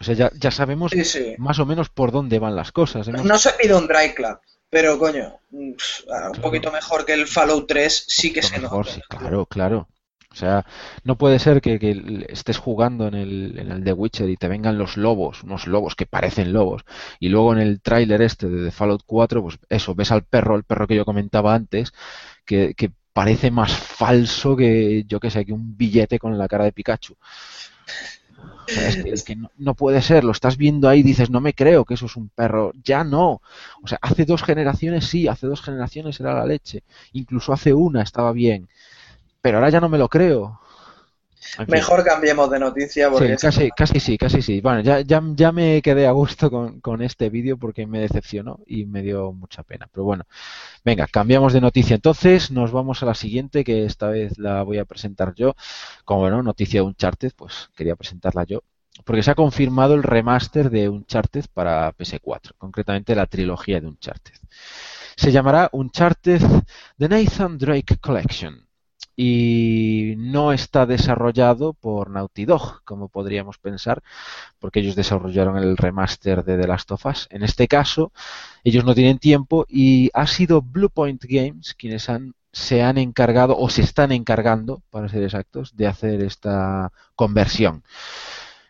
O 0.00 0.04
sea, 0.04 0.14
ya, 0.14 0.30
ya 0.34 0.50
sabemos 0.50 0.92
Sí, 0.92 1.04
sí. 1.04 1.34
más 1.38 1.58
o 1.58 1.66
menos 1.66 1.88
por 1.88 2.10
dónde 2.12 2.38
van 2.38 2.54
las 2.56 2.70
cosas. 2.72 3.06
Hemos- 3.08 3.24
No 3.24 3.38
se 3.38 3.50
pide 3.54 3.74
un 3.74 3.86
Dry 3.88 4.12
Club, 4.14 4.38
pero 4.70 4.98
coño, 4.98 5.40
mm, 5.50 5.72
ah, 6.12 6.30
un 6.34 6.40
poquito 6.40 6.70
mejor 6.70 7.04
que 7.04 7.12
el 7.12 7.26
Fallout 7.26 7.66
3 7.66 8.04
sí 8.08 8.32
que 8.32 8.42
se 8.42 8.58
mejor, 8.58 8.86
nota. 8.86 8.92
sí, 8.94 9.02
claro, 9.08 9.46
claro. 9.46 9.88
O 10.32 10.36
sea, 10.36 10.64
no 11.02 11.18
puede 11.18 11.40
ser 11.40 11.60
que, 11.60 11.76
estés 12.28 12.56
jugando 12.56 13.08
en 13.08 13.14
el, 13.14 13.58
en 13.58 13.72
el 13.72 13.82
The 13.82 13.92
Witcher 13.92 14.30
y 14.30 14.36
te 14.36 14.46
vengan 14.46 14.78
los 14.78 14.96
lobos, 14.96 15.42
unos 15.42 15.66
lobos 15.66 15.96
que 15.96 16.06
parecen 16.06 16.52
lobos, 16.52 16.84
y 17.18 17.30
luego 17.30 17.52
en 17.52 17.58
el 17.58 17.80
tráiler 17.80 18.22
este 18.22 18.48
de 18.48 18.66
The 18.66 18.70
Fallout 18.70 19.02
4, 19.04 19.42
pues 19.42 19.58
eso, 19.68 19.96
ves 19.96 20.12
al 20.12 20.22
perro, 20.22 20.54
el 20.54 20.62
perro 20.62 20.86
que 20.86 20.94
yo 20.94 21.04
comentaba 21.04 21.52
antes, 21.52 21.92
que, 22.46 22.74
que 22.74 22.92
parece 23.12 23.50
más 23.50 23.72
falso 23.72 24.56
que, 24.56 25.04
yo 25.04 25.18
que 25.18 25.30
sé, 25.30 25.44
que 25.44 25.52
un 25.52 25.76
billete 25.76 26.20
con 26.20 26.38
la 26.38 26.46
cara 26.46 26.64
de 26.64 26.72
Pikachu. 26.72 27.16
O 28.70 28.72
sea, 28.72 28.88
es 28.88 28.96
que, 28.96 29.10
es 29.10 29.24
que 29.24 29.36
no, 29.36 29.50
no 29.58 29.74
puede 29.74 30.00
ser, 30.02 30.24
lo 30.24 30.32
estás 30.32 30.56
viendo 30.56 30.88
ahí 30.88 31.00
y 31.00 31.02
dices, 31.02 31.30
no 31.30 31.40
me 31.40 31.54
creo 31.54 31.84
que 31.84 31.94
eso 31.94 32.06
es 32.06 32.16
un 32.16 32.28
perro, 32.28 32.72
ya 32.84 33.04
no. 33.04 33.42
O 33.82 33.86
sea, 33.88 33.98
hace 34.02 34.24
dos 34.24 34.42
generaciones 34.42 35.06
sí, 35.06 35.28
hace 35.28 35.46
dos 35.46 35.62
generaciones 35.62 36.20
era 36.20 36.34
la 36.34 36.46
leche, 36.46 36.84
incluso 37.12 37.52
hace 37.52 37.74
una 37.74 38.02
estaba 38.02 38.32
bien, 38.32 38.68
pero 39.42 39.58
ahora 39.58 39.70
ya 39.70 39.80
no 39.80 39.88
me 39.88 39.98
lo 39.98 40.08
creo. 40.08 40.60
Mejor 41.68 42.04
cambiemos 42.04 42.50
de 42.50 42.58
noticia 42.58 43.10
porque 43.10 43.38
Sí, 43.38 43.46
casi, 43.46 43.70
casi 43.70 44.00
sí, 44.00 44.18
casi 44.18 44.42
sí. 44.42 44.60
Bueno, 44.60 44.80
ya, 44.80 45.00
ya, 45.00 45.22
ya 45.34 45.52
me 45.52 45.80
quedé 45.82 46.06
a 46.06 46.12
gusto 46.12 46.50
con, 46.50 46.80
con 46.80 47.02
este 47.02 47.30
vídeo 47.30 47.56
porque 47.56 47.86
me 47.86 48.00
decepcionó 48.00 48.60
y 48.66 48.84
me 48.84 49.02
dio 49.02 49.32
mucha 49.32 49.62
pena. 49.62 49.88
Pero 49.90 50.04
bueno, 50.04 50.24
venga, 50.84 51.06
cambiamos 51.06 51.52
de 51.52 51.60
noticia. 51.60 51.94
Entonces 51.94 52.50
nos 52.50 52.72
vamos 52.72 53.02
a 53.02 53.06
la 53.06 53.14
siguiente, 53.14 53.64
que 53.64 53.84
esta 53.84 54.08
vez 54.08 54.38
la 54.38 54.62
voy 54.62 54.78
a 54.78 54.84
presentar 54.84 55.34
yo. 55.34 55.54
Como 56.04 56.28
no, 56.28 56.42
noticia 56.42 56.80
de 56.80 56.86
Uncharted, 56.86 57.32
pues 57.34 57.70
quería 57.74 57.96
presentarla 57.96 58.44
yo. 58.44 58.62
Porque 59.04 59.22
se 59.22 59.30
ha 59.30 59.34
confirmado 59.34 59.94
el 59.94 60.02
remaster 60.02 60.68
de 60.68 60.88
Uncharted 60.88 61.46
para 61.54 61.92
PS4, 61.96 62.52
concretamente 62.58 63.14
la 63.14 63.26
trilogía 63.26 63.80
de 63.80 63.86
Uncharted. 63.86 64.34
Se 65.16 65.32
llamará 65.32 65.70
Uncharted 65.72 66.42
The 66.98 67.08
Nathan 67.08 67.56
Drake 67.56 67.96
Collection 67.98 68.69
y 69.22 70.14
no 70.16 70.50
está 70.50 70.86
desarrollado 70.86 71.74
por 71.74 72.08
Naughty 72.08 72.46
Dog, 72.46 72.82
como 72.84 73.08
podríamos 73.08 73.58
pensar, 73.58 74.02
porque 74.58 74.80
ellos 74.80 74.96
desarrollaron 74.96 75.58
el 75.58 75.76
remaster 75.76 76.42
de 76.42 76.56
The 76.56 76.66
Last 76.66 76.90
of 76.90 77.04
Us. 77.04 77.28
En 77.30 77.42
este 77.42 77.68
caso, 77.68 78.12
ellos 78.64 78.82
no 78.82 78.94
tienen 78.94 79.18
tiempo 79.18 79.66
y 79.68 80.08
ha 80.14 80.26
sido 80.26 80.62
Bluepoint 80.62 81.22
Games 81.28 81.74
quienes 81.74 82.08
han, 82.08 82.32
se 82.50 82.82
han 82.82 82.96
encargado 82.96 83.58
o 83.58 83.68
se 83.68 83.82
están 83.82 84.10
encargando, 84.10 84.80
para 84.88 85.10
ser 85.10 85.22
exactos, 85.22 85.76
de 85.76 85.86
hacer 85.86 86.22
esta 86.22 86.90
conversión. 87.14 87.84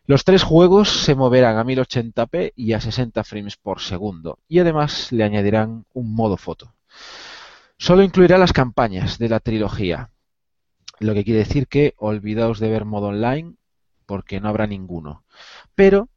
Los 0.04 0.24
tres 0.24 0.42
juegos 0.42 0.88
se 0.88 1.14
moverán 1.14 1.58
a 1.58 1.64
1080p 1.64 2.54
y 2.56 2.72
a 2.72 2.80
60 2.80 3.22
frames 3.22 3.56
por 3.56 3.80
segundo 3.80 4.40
y 4.48 4.58
además 4.58 5.12
le 5.12 5.22
añadirán 5.22 5.84
un 5.92 6.12
modo 6.12 6.36
foto. 6.36 6.74
Solo 7.78 8.02
incluirá 8.02 8.36
las 8.36 8.52
campañas 8.52 9.16
de 9.18 9.28
la 9.28 9.38
trilogía, 9.38 10.10
lo 11.00 11.14
que 11.14 11.24
quiere 11.24 11.40
decir 11.40 11.66
que 11.66 11.94
olvidaos 11.96 12.60
de 12.60 12.68
ver 12.68 12.84
modo 12.84 13.08
online 13.08 13.54
porque 14.06 14.40
no 14.40 14.48
habrá 14.48 14.66
ninguno. 14.66 15.24
Pero, 15.74 16.08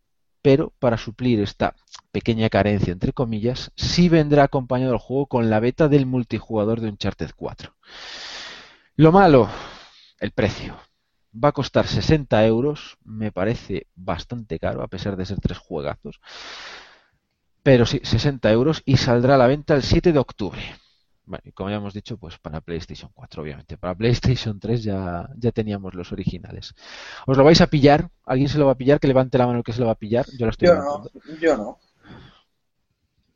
pero 0.42 0.74
para 0.80 0.98
suplir 0.98 1.40
esta 1.40 1.76
pequeña 2.12 2.50
carencia 2.50 2.92
entre 2.92 3.14
comillas, 3.14 3.72
sí 3.76 4.10
vendrá 4.10 4.44
acompañado 4.44 4.94
el 4.94 5.00
juego 5.00 5.28
con 5.28 5.50
la 5.50 5.60
beta 5.60 5.88
del 5.88 6.06
multijugador 6.06 6.82
de 6.82 6.90
Uncharted 6.90 7.32
4. 7.36 7.76
Lo 8.96 9.12
malo, 9.12 9.50
el 10.20 10.32
precio. 10.32 10.78
Va 11.34 11.50
a 11.50 11.54
costar 11.54 11.88
60 11.88 12.46
euros, 12.46 12.98
me 13.04 13.32
parece 13.32 13.88
bastante 13.96 14.60
caro, 14.60 14.84
a 14.84 14.88
pesar 14.88 15.16
de 15.16 15.26
ser 15.26 15.40
tres 15.40 15.58
juegazos. 15.58 16.20
Pero 17.64 17.86
sí, 17.86 18.02
60 18.04 18.52
euros 18.52 18.84
y 18.86 18.98
saldrá 18.98 19.36
a 19.36 19.38
la 19.38 19.48
venta 19.48 19.74
el 19.74 19.82
7 19.82 20.12
de 20.12 20.20
octubre. 20.20 20.62
Bueno, 21.26 21.44
y 21.46 21.52
como 21.52 21.70
ya 21.70 21.78
hemos 21.78 21.94
dicho, 21.94 22.18
pues 22.18 22.38
para 22.38 22.60
PlayStation 22.62 23.10
4, 23.14 23.42
obviamente. 23.42 23.78
Para 23.78 23.96
PlayStation 23.96 24.60
3 24.60 24.84
ya, 24.84 25.30
ya 25.38 25.52
teníamos 25.52 25.94
los 25.94 26.12
originales. 26.12 26.74
¿Os 27.26 27.38
lo 27.38 27.44
vais 27.44 27.62
a 27.62 27.68
pillar? 27.68 28.10
¿Alguien 28.26 28.50
se 28.50 28.58
lo 28.58 28.66
va 28.66 28.74
a 28.74 28.78
pillar? 28.78 29.00
Que 29.00 29.08
levante 29.08 29.38
la 29.38 29.46
mano 29.46 29.60
el 29.60 29.64
que 29.64 29.74
se 29.74 29.80
lo 29.80 29.86
va 29.86 29.94
a 29.94 29.96
pillar. 29.96 30.26
Yo 30.38 30.46
lo 30.46 30.52
estoy 30.52 30.68
Yo 30.68 30.76
no, 30.76 31.04
yo 31.40 31.58
no. 31.58 31.80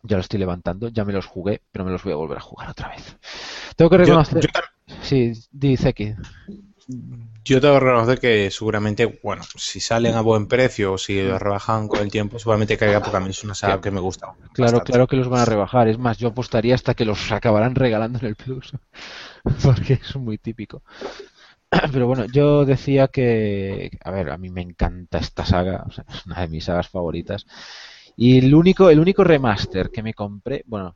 Ya 0.08 0.18
lo 0.18 0.22
estoy 0.22 0.40
levantando. 0.40 0.88
Ya 0.90 1.06
me 1.06 1.14
los 1.14 1.26
jugué, 1.26 1.62
pero 1.72 1.86
me 1.86 1.92
los 1.92 2.04
voy 2.04 2.14
a 2.14 2.18
volver 2.18 2.38
a 2.38 2.42
jugar 2.42 2.70
otra 2.70 2.90
vez. 2.90 3.18
Tengo 3.76 3.90
que 3.92 3.98
reconocer. 3.98 4.42
yo- 4.42 4.50
Sí, 5.02 5.34
dice 5.52 5.94
que. 5.94 6.16
yo 7.44 7.62
tengo 7.62 7.76
que 7.76 7.80
reconocer 7.86 8.20
que 8.20 8.52
seguramente, 8.52 9.20
bueno, 9.24 9.44
si 9.58 9.80
salen 9.80 10.16
a 10.16 10.22
buen 10.22 10.48
precio 10.48 10.94
o 10.94 10.98
si 10.98 11.22
lo 11.22 11.38
rebajan 11.40 11.88
con 11.88 12.00
el 12.02 12.10
tiempo, 12.12 12.40
seguramente 12.40 12.78
caiga 12.78 13.02
porque 13.02 13.18
a 13.18 13.20
mí 13.20 13.30
es 13.30 13.44
una 13.44 13.56
saga 13.56 13.82
que 13.82 13.92
me 13.92 14.00
gusta. 14.00 14.28
Claro, 14.54 14.74
bastante. 14.78 14.92
claro 14.92 15.08
que 15.08 15.16
los 15.18 15.30
van 15.30 15.42
a 15.42 15.46
rebajar. 15.46 15.88
Es 15.88 15.98
más, 15.98 16.18
yo 16.18 16.30
apostaría 16.30 16.76
hasta 16.76 16.94
que 16.94 17.06
los 17.06 17.32
acabarán 17.32 17.76
regalando 17.76 18.20
en 18.20 18.26
el 18.26 18.36
Plus. 18.36 18.74
Porque 19.64 19.94
es 19.94 20.16
muy 20.16 20.38
típico. 20.38 20.84
Pero 21.92 22.08
bueno, 22.08 22.26
yo 22.26 22.66
decía 22.66 23.08
que, 23.10 23.92
a 24.04 24.12
ver, 24.12 24.30
a 24.30 24.38
mí 24.38 24.50
me 24.50 24.62
encanta 24.62 25.18
esta 25.18 25.46
saga, 25.46 25.84
o 25.88 25.92
sea, 25.92 26.06
es 26.10 26.26
una 26.26 26.42
de 26.42 26.48
mis 26.48 26.64
sagas 26.66 26.88
favoritas. 26.90 27.46
Y 28.18 28.40
el 28.40 28.54
único, 28.54 28.90
el 28.90 29.00
único 29.00 29.24
remaster 29.24 29.90
que 29.92 30.04
me 30.04 30.14
compré, 30.14 30.64
bueno, 30.66 30.96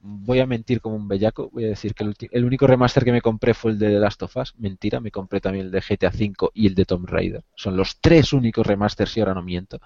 voy 0.00 0.38
a 0.38 0.46
mentir 0.46 0.80
como 0.80 0.96
un 0.96 1.08
bellaco, 1.08 1.50
voy 1.52 1.64
a 1.64 1.68
decir 1.68 1.94
que 1.94 2.04
el, 2.04 2.14
el 2.30 2.44
único 2.44 2.66
remaster 2.66 3.04
que 3.04 3.12
me 3.12 3.20
compré 3.20 3.54
fue 3.54 3.72
el 3.72 3.78
de 3.78 3.88
The 3.88 3.98
Last 3.98 4.22
of 4.22 4.36
Us, 4.36 4.54
mentira, 4.56 5.00
me 5.00 5.10
compré 5.10 5.40
también 5.40 5.66
el 5.66 5.72
de 5.72 5.80
GTA 5.80 6.10
V 6.10 6.50
y 6.54 6.68
el 6.68 6.74
de 6.74 6.84
Tomb 6.84 7.06
Raider. 7.06 7.42
Son 7.54 7.76
los 7.76 7.98
tres 8.00 8.32
únicos 8.32 8.66
remasters, 8.66 9.16
y 9.16 9.20
ahora 9.20 9.34
no 9.34 9.42
miento, 9.42 9.80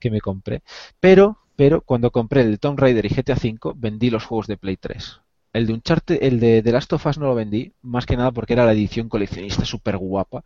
que 0.00 0.10
me 0.10 0.20
compré. 0.20 0.62
Pero, 1.00 1.38
pero 1.56 1.82
cuando 1.82 2.10
compré 2.10 2.40
el 2.42 2.52
de 2.52 2.58
Tomb 2.58 2.78
Raider 2.78 3.04
y 3.04 3.10
GTA 3.10 3.34
V, 3.34 3.74
vendí 3.76 4.10
los 4.10 4.24
juegos 4.24 4.46
de 4.46 4.56
Play 4.56 4.76
3. 4.78 5.20
El 5.52 5.68
de 5.68 5.72
Uncharted, 5.74 6.18
el 6.20 6.40
de 6.40 6.62
The 6.62 6.72
Last 6.72 6.92
of 6.94 7.06
Us 7.06 7.18
no 7.18 7.26
lo 7.26 7.34
vendí, 7.34 7.72
más 7.82 8.06
que 8.06 8.16
nada 8.16 8.32
porque 8.32 8.54
era 8.54 8.64
la 8.64 8.72
edición 8.72 9.08
coleccionista 9.08 9.64
súper 9.64 9.96
guapa. 9.98 10.44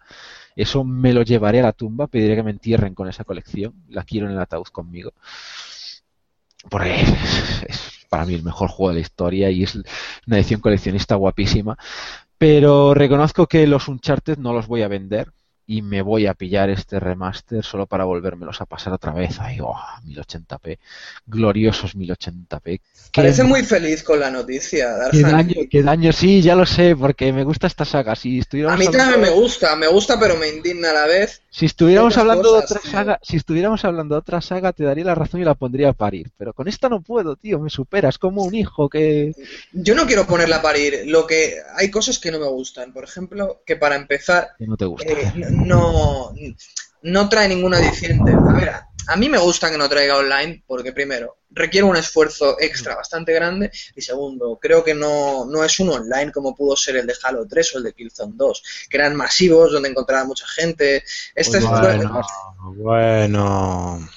Eso 0.59 0.83
me 0.83 1.15
lo 1.15 1.23
llevaré 1.23 1.61
a 1.61 1.63
la 1.63 1.73
tumba, 1.73 2.09
pediré 2.09 2.35
que 2.35 2.43
me 2.43 2.51
entierren 2.51 2.93
con 2.93 3.09
esa 3.09 3.23
colección. 3.23 3.75
La 3.89 4.03
quiero 4.03 4.27
en 4.27 4.33
el 4.33 4.41
ataúd 4.41 4.67
conmigo. 4.73 5.13
Porque 6.69 7.01
es, 7.69 8.07
para 8.09 8.27
mí 8.27 8.35
el 8.35 8.43
mejor 8.43 8.69
juego 8.69 8.89
de 8.89 8.97
la 8.97 9.01
historia 9.01 9.51
y 9.51 9.63
es 9.63 9.77
una 9.77 10.37
edición 10.37 10.61
coleccionista 10.61 11.15
guapísima. 11.15 11.79
Pero 12.39 12.93
reconozco 12.93 13.47
que 13.47 13.69
los 13.69 13.87
Uncharted 13.87 14.39
no 14.39 14.53
los 14.53 14.67
voy 14.67 14.83
a 14.83 14.89
vender 14.89 15.33
y 15.71 15.83
me 15.83 16.01
voy 16.01 16.27
a 16.27 16.33
pillar 16.33 16.71
este 16.71 16.99
remaster 16.99 17.63
solo 17.63 17.85
para 17.85 18.05
volvérmelos 18.05 18.59
a 18.63 18.65
pasar 18.65 18.95
otra 18.95 19.13
vez. 19.13 19.39
Ay, 19.39 19.59
oh, 19.61 19.77
1080p. 20.07 20.79
Gloriosos 21.27 21.95
1080p. 21.95 22.63
Qué 22.65 22.81
Parece 23.13 23.45
muy 23.45 23.63
feliz 23.63 24.03
con 24.03 24.19
la 24.19 24.31
noticia, 24.31 24.89
Qué 25.13 25.21
daño, 25.21 25.55
qué 25.71 25.83
daño, 25.83 26.11
sí, 26.13 26.41
ya 26.41 26.55
lo 26.55 26.65
sé, 26.65 26.97
porque 26.97 27.35
me 27.35 27.45
gusta 27.45 27.67
esta 27.67 27.85
saga. 27.85 28.17
Si 28.17 28.41
A 28.41 28.77
mí 28.79 28.87
también 28.87 29.01
hablando, 29.01 29.19
me 29.19 29.31
gusta, 29.31 29.77
me 29.77 29.89
gusta, 29.89 30.19
pero 30.19 30.39
me 30.39 30.49
indigna 30.49 30.89
a 30.89 30.95
la 30.95 31.07
vez. 31.07 31.43
si 31.51 31.67
estuviéramos 31.67 32.17
hablando 32.17 32.55
de 32.55 32.59
otra 32.61 32.81
tío. 32.81 32.91
saga, 32.91 33.21
si 33.23 33.37
estuviéramos 33.37 33.85
hablando 33.85 34.15
de 34.15 34.21
otra 34.21 34.41
saga, 34.41 34.73
te 34.73 34.85
daría 34.85 35.05
la 35.05 35.15
razón 35.15 35.43
y 35.43 35.45
la 35.45 35.55
pondría 35.55 35.91
a 35.91 35.93
parir. 35.93 36.31
Pero 36.39 36.55
con 36.55 36.67
esta 36.67 36.89
no 36.89 37.03
puedo, 37.03 37.37
tío, 37.37 37.59
me 37.59 37.69
superas 37.69 38.17
como 38.17 38.43
un 38.43 38.55
hijo 38.55 38.89
que. 38.89 39.35
Yo 39.73 39.95
no 39.95 40.07
quiero 40.07 40.27
ponerla 40.27 40.57
a 40.57 40.63
parir. 40.63 41.03
Lo 41.05 41.27
que 41.27 41.57
hay 41.77 41.91
cosas 41.91 42.19
que 42.19 42.31
no 42.33 42.39
me 42.39 42.49
gustan. 42.49 42.95
Por 42.95 43.05
ejemplo, 43.05 43.61
que 43.67 43.77
para 43.77 43.97
empezar, 43.97 44.53
que 44.59 44.67
no 44.67 44.79
te 44.79 44.87
gusta. 44.87 45.13
eh, 45.13 45.58
no, 45.65 46.33
no 47.03 47.29
trae 47.29 47.49
ningún 47.49 47.75
adiciente. 47.75 48.33
A 48.47 48.55
ver, 48.55 48.69
a- 48.71 49.17
mí 49.17 49.29
me 49.29 49.39
gusta 49.39 49.71
que 49.71 49.79
no 49.79 49.89
traiga 49.89 50.17
online 50.19 50.63
porque 50.67 50.93
primero 50.93 51.39
requiere 51.51 51.87
un 51.87 51.97
esfuerzo 51.97 52.57
extra 52.61 52.95
bastante 52.95 53.33
grande 53.33 53.71
y 53.97 54.03
segundo 54.03 54.59
creo 54.61 54.85
que 54.85 54.93
no, 54.95 55.47
no 55.47 55.65
es 55.65 55.81
un 55.81 55.89
online 55.89 56.31
como 56.31 56.55
pudo 56.55 56.77
ser 56.77 56.97
el 56.97 57.07
de 57.07 57.15
Halo 57.23 57.47
3 57.49 57.75
o 57.75 57.79
el 57.79 57.85
de 57.85 57.95
Killzone 57.95 58.35
2 58.37 58.63
que 58.91 58.99
eran 58.99 59.17
masivos 59.17 59.73
donde 59.73 59.89
encontraba 59.89 60.25
mucha 60.25 60.47
gente. 60.47 61.03
Este 61.35 61.59
es- 61.59 61.65
bueno. 61.65 62.23
Bueno, 62.75 64.09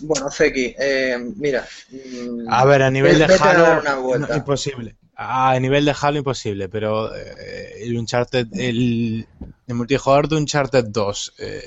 bueno, 0.00 0.30
Zeki, 0.30 0.74
eh, 0.78 1.18
mira. 1.36 1.66
mm, 1.90 2.52
a 2.52 2.64
ver, 2.64 2.82
a 2.82 2.90
nivel 2.90 3.18
de 3.18 3.24
Halo, 3.38 3.82
no, 3.82 4.34
imposible. 4.34 4.96
A 5.16 5.58
nivel 5.58 5.84
de 5.84 5.94
Halo, 5.98 6.18
imposible, 6.18 6.68
pero 6.68 7.14
eh, 7.14 7.82
el 7.82 7.96
Uncharted, 7.96 8.46
el, 8.54 9.26
el 9.66 9.74
multijugador 9.74 10.28
de 10.28 10.36
Uncharted 10.36 10.84
2, 10.88 11.34
eh, 11.38 11.62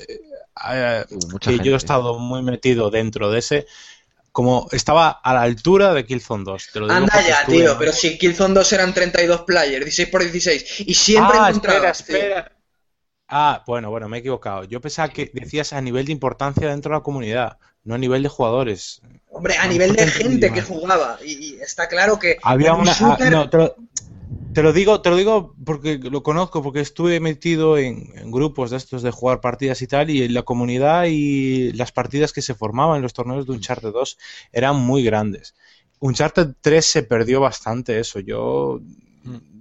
eh, 0.72 1.04
Uh, 1.10 1.38
que 1.38 1.50
yo 1.52 1.56
gente. 1.56 1.70
he 1.70 1.74
estado 1.76 2.18
muy 2.18 2.42
metido 2.42 2.90
dentro 2.90 3.30
de 3.30 3.38
ese, 3.38 3.66
como 4.32 4.68
estaba 4.72 5.08
a 5.10 5.34
la 5.34 5.42
altura 5.42 5.92
de 5.94 6.04
Killzone 6.04 6.44
2. 6.44 6.68
Te 6.72 6.80
lo 6.80 6.86
digo 6.86 6.96
Anda 6.96 7.20
ya, 7.26 7.40
estuve- 7.40 7.56
tío, 7.56 7.76
pero 7.78 7.92
si 7.92 8.18
Killzone 8.18 8.54
2 8.54 8.72
eran 8.74 8.92
32 8.94 9.42
players, 9.42 9.84
16 9.84 10.08
por 10.08 10.22
16 10.22 10.80
y 10.86 10.94
siempre 10.94 11.38
ah, 11.40 11.48
encontrabas, 11.48 12.00
espera, 12.00 12.18
tío. 12.18 12.28
espera. 12.28 12.52
Ah, 13.28 13.62
bueno, 13.66 13.90
bueno, 13.90 14.08
me 14.08 14.16
he 14.16 14.20
equivocado. 14.20 14.64
Yo 14.64 14.80
pensaba 14.80 15.08
que 15.08 15.30
decías 15.32 15.72
a 15.72 15.80
nivel 15.80 16.04
de 16.06 16.12
importancia 16.12 16.68
dentro 16.68 16.90
de 16.92 16.98
la 16.98 17.02
comunidad, 17.02 17.58
no 17.84 17.94
a 17.94 17.98
nivel 17.98 18.22
de 18.24 18.28
jugadores. 18.28 19.00
Hombre, 19.30 19.56
a 19.56 19.66
lo 19.66 19.72
nivel 19.72 19.94
de 19.94 20.06
gente 20.08 20.52
que 20.52 20.62
jugaba. 20.62 21.18
Y, 21.24 21.54
y 21.54 21.60
está 21.60 21.88
claro 21.88 22.18
que 22.18 22.38
Había 22.42 22.74
un 22.74 22.80
una. 22.82 22.92
ah, 22.92 22.94
shooter- 22.96 23.30
no, 23.30 23.48
te 23.48 23.56
lo, 23.56 23.76
te 24.52 24.62
lo 24.62 24.72
digo, 24.72 25.00
te 25.00 25.10
lo 25.10 25.16
digo 25.16 25.54
porque 25.64 25.98
lo 25.98 26.22
conozco, 26.22 26.62
porque 26.62 26.80
estuve 26.80 27.20
metido 27.20 27.78
en, 27.78 28.30
grupos 28.30 28.70
de 28.70 28.76
estos 28.76 29.02
de 29.02 29.10
jugar 29.10 29.40
partidas 29.40 29.82
y 29.82 29.86
tal, 29.86 30.10
y 30.10 30.22
en 30.22 30.34
la 30.34 30.42
comunidad 30.42 31.04
y 31.08 31.72
las 31.72 31.92
partidas 31.92 32.32
que 32.32 32.42
se 32.42 32.54
formaban 32.54 32.96
en 32.96 33.02
los 33.02 33.12
torneos 33.12 33.46
de 33.46 33.52
Uncharted 33.52 33.92
2 33.92 34.18
eran 34.52 34.76
muy 34.76 35.02
grandes. 35.02 35.54
Uncharted 36.00 36.54
3 36.60 36.84
se 36.84 37.02
perdió 37.02 37.40
bastante 37.40 38.00
eso. 38.00 38.20
Yo, 38.20 38.80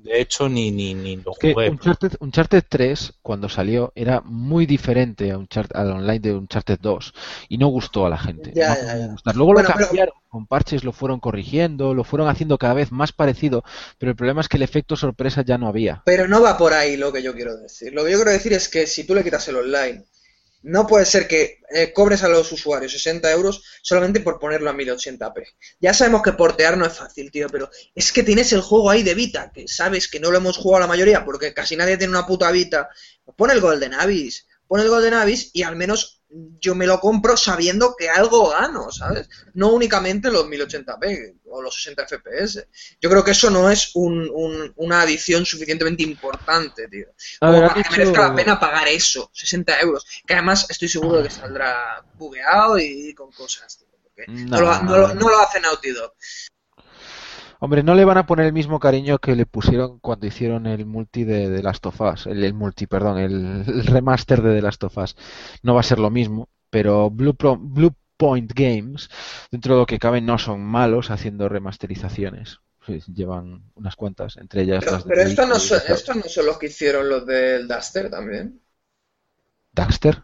de 0.04 0.22
hecho, 0.22 0.48
ni, 0.50 0.72
ni, 0.72 0.94
ni 0.94 1.18
lo 1.18 1.34
Que 1.34 1.54
jugué. 1.54 1.70
Uncharted, 1.70 2.14
Uncharted 2.20 2.64
3, 2.68 3.14
cuando 3.22 3.50
salió, 3.50 3.92
era 3.96 4.22
muy 4.22 4.66
diferente 4.66 5.32
a 5.32 5.38
Uncharted- 5.38 5.76
al 5.76 5.92
online 5.92 6.20
de 6.20 6.34
Uncharted 6.34 6.80
2 6.82 7.14
y 7.50 7.58
no 7.58 7.68
gustó 7.68 8.06
a 8.06 8.10
la 8.10 8.18
gente. 8.18 8.52
Ya, 8.56 8.70
no 8.70 8.76
ya, 8.76 8.82
acabó 8.82 8.94
de 8.94 9.00
ya. 9.00 9.12
gustar. 9.12 9.36
Luego 9.36 9.54
Bueno, 9.54 9.68
lo 9.70 9.74
pero- 9.76 9.88
cambiaron, 9.88 10.14
con 10.30 10.46
parches 10.48 10.84
lo 10.84 10.92
fueron 10.94 11.20
corrigiendo, 11.20 11.94
lo 11.94 12.04
fueron 12.04 12.28
haciendo 12.30 12.58
cada 12.58 12.74
vez 12.76 12.92
más 12.92 13.12
parecido, 13.12 13.64
pero 13.98 14.12
el 14.12 14.16
problema 14.16 14.42
es 14.42 14.48
que 14.48 14.58
el 14.58 14.64
efecto 14.64 14.96
sorpresa 14.96 15.44
ya 15.44 15.58
no 15.58 15.68
había. 15.68 16.02
Pero 16.06 16.28
no 16.28 16.42
va 16.42 16.58
por 16.58 16.74
ahí 16.74 16.98
lo 16.98 17.12
que 17.12 17.22
yo 17.24 17.34
quiero 17.34 17.58
decir. 17.58 17.94
Lo 17.94 18.04
que 18.06 18.12
yo 18.12 18.18
quiero 18.18 18.32
decir 18.32 18.54
es 18.54 18.70
que 18.70 18.86
si 18.88 19.06
tú 19.06 19.16
le 19.16 19.24
quitas 19.24 19.48
el 19.48 19.56
online, 19.58 20.04
no 20.62 20.88
puede 20.88 21.06
ser 21.06 21.28
que 21.28 21.62
eh, 21.70 21.94
cobres 21.94 22.24
a 22.24 22.28
los 22.28 22.52
usuarios 22.52 22.92
60 22.92 23.32
euros 23.32 23.64
solamente 23.82 24.20
por 24.20 24.40
ponerlo 24.40 24.70
a 24.70 24.74
1080p. 24.74 25.46
Ya 25.80 25.94
sabemos 25.94 26.22
que 26.22 26.34
portear 26.34 26.78
no 26.78 26.86
es 26.86 26.94
fácil, 26.94 27.32
tío, 27.32 27.48
pero 27.50 27.70
es 27.96 28.12
que 28.12 28.24
tienes 28.24 28.52
el 28.54 28.62
juego 28.62 28.90
ahí 28.90 29.04
de 29.04 29.14
Vita, 29.14 29.52
que 29.54 29.68
sabes 29.68 30.08
que 30.08 30.20
no 30.20 30.32
lo 30.32 30.38
hemos 30.38 30.58
jugado 30.58 30.82
la 30.82 30.88
mayoría 30.88 31.24
porque 31.24 31.54
casi 31.54 31.76
nadie 31.76 31.98
tiene 31.98 32.12
una 32.12 32.28
puta 32.28 32.52
Vita. 32.52 32.90
Pon 33.36 33.52
el 33.52 33.62
Golden 33.62 33.94
Abyss, 33.94 34.48
pon 34.68 34.82
el 34.82 34.90
Golden 34.90 35.14
Abyss 35.14 35.52
y 35.54 35.64
al 35.64 35.76
menos 35.76 36.19
yo 36.32 36.76
me 36.76 36.86
lo 36.86 37.00
compro 37.00 37.36
sabiendo 37.36 37.96
que 37.98 38.08
algo 38.10 38.50
gano, 38.50 38.92
¿sabes? 38.92 39.28
No 39.56 39.70
únicamente 39.74 40.30
los 40.30 40.46
1080p 40.46 41.40
o 41.46 41.62
los 41.62 41.74
60 41.76 42.06
FPS. 42.08 42.68
Yo 43.02 43.10
creo 43.10 43.24
que 43.24 43.32
eso 43.32 43.50
no 43.50 43.70
es 43.70 43.92
un- 43.96 44.30
un- 44.32 44.72
una 44.76 45.02
adición 45.02 45.46
suficientemente 45.46 46.04
importante, 46.04 46.88
tío. 46.88 47.08
Como 47.40 47.54
ver, 47.54 47.70
para 47.70 47.82
que 47.84 47.90
merezca 47.90 48.22
la 48.22 48.36
pena 48.36 48.60
pagar 48.60 48.88
eso, 48.88 49.32
60 49.34 49.80
euros. 49.80 50.06
Que 50.26 50.34
además 50.36 50.68
estoy 50.70 50.88
seguro 50.88 51.18
de 51.18 51.24
que 51.30 51.34
saldrá 51.34 52.06
bugueado 52.14 52.78
y 52.78 53.14
con 53.16 53.32
cosas, 53.32 53.78
tío. 53.78 53.88
porque 54.04 54.26
no, 54.28 54.58
No, 54.58 54.62
lo, 54.62 54.84
no 54.84 54.98
lo- 54.98 55.14
no 55.16 55.30
lo 55.30 55.40
hace 55.40 55.60
Naughty 55.62 55.92
Dog. 55.92 56.14
Hombre, 57.60 57.84
no 57.84 57.94
le 57.96 58.06
van 58.06 58.18
a 58.18 58.26
poner 58.26 58.46
el 58.46 58.54
mismo 58.54 58.80
cariño 58.80 59.20
que 59.20 59.36
le 59.36 59.46
pusieron 59.46 60.00
cuando 60.00 60.26
hicieron 60.28 60.66
el 60.66 60.86
multi 60.86 61.24
de 61.26 61.50
The 61.50 61.62
Last 61.64 61.86
of 61.88 62.00
Us, 62.02 62.28
el, 62.28 62.44
el 62.44 62.54
multi, 62.54 62.88
perdón, 62.88 63.18
el, 63.18 63.64
el 63.68 63.86
remaster 63.86 64.42
de 64.42 64.56
The 64.56 64.62
Last 64.62 64.84
of 64.86 64.98
Us. 64.98 65.16
No 65.64 65.74
va 65.74 65.82
a 65.82 65.84
ser 65.84 66.00
lo 66.00 66.10
mismo, 66.10 66.48
pero 66.70 67.10
Blue, 67.10 67.36
Pro- 67.36 67.58
Blue 67.58 67.94
Point 68.18 68.54
Games, 68.54 69.10
dentro 69.52 69.74
de 69.76 69.80
lo 69.82 69.86
que 69.86 70.00
cabe, 70.00 70.22
no 70.22 70.38
son 70.38 70.62
malos 70.64 71.12
haciendo 71.12 71.50
remasterizaciones. 71.50 72.60
Sí, 72.86 73.02
llevan 73.14 73.64
unas 73.76 73.96
cuantas, 73.96 74.38
entre 74.38 74.62
ellas 74.64 74.86
Pero, 74.86 74.92
las 74.92 75.04
de 75.04 75.12
pero 75.12 75.22
esto, 75.22 75.46
no 75.46 75.60
son, 75.60 75.80
de 75.88 75.94
estos 75.94 76.16
no 76.16 76.24
son 76.24 76.46
los 76.48 76.58
que 76.58 76.66
hicieron 76.68 77.08
los 77.10 77.26
del 77.26 77.68
Duster 77.68 78.10
también. 78.10 78.60
Daxter. 79.74 80.22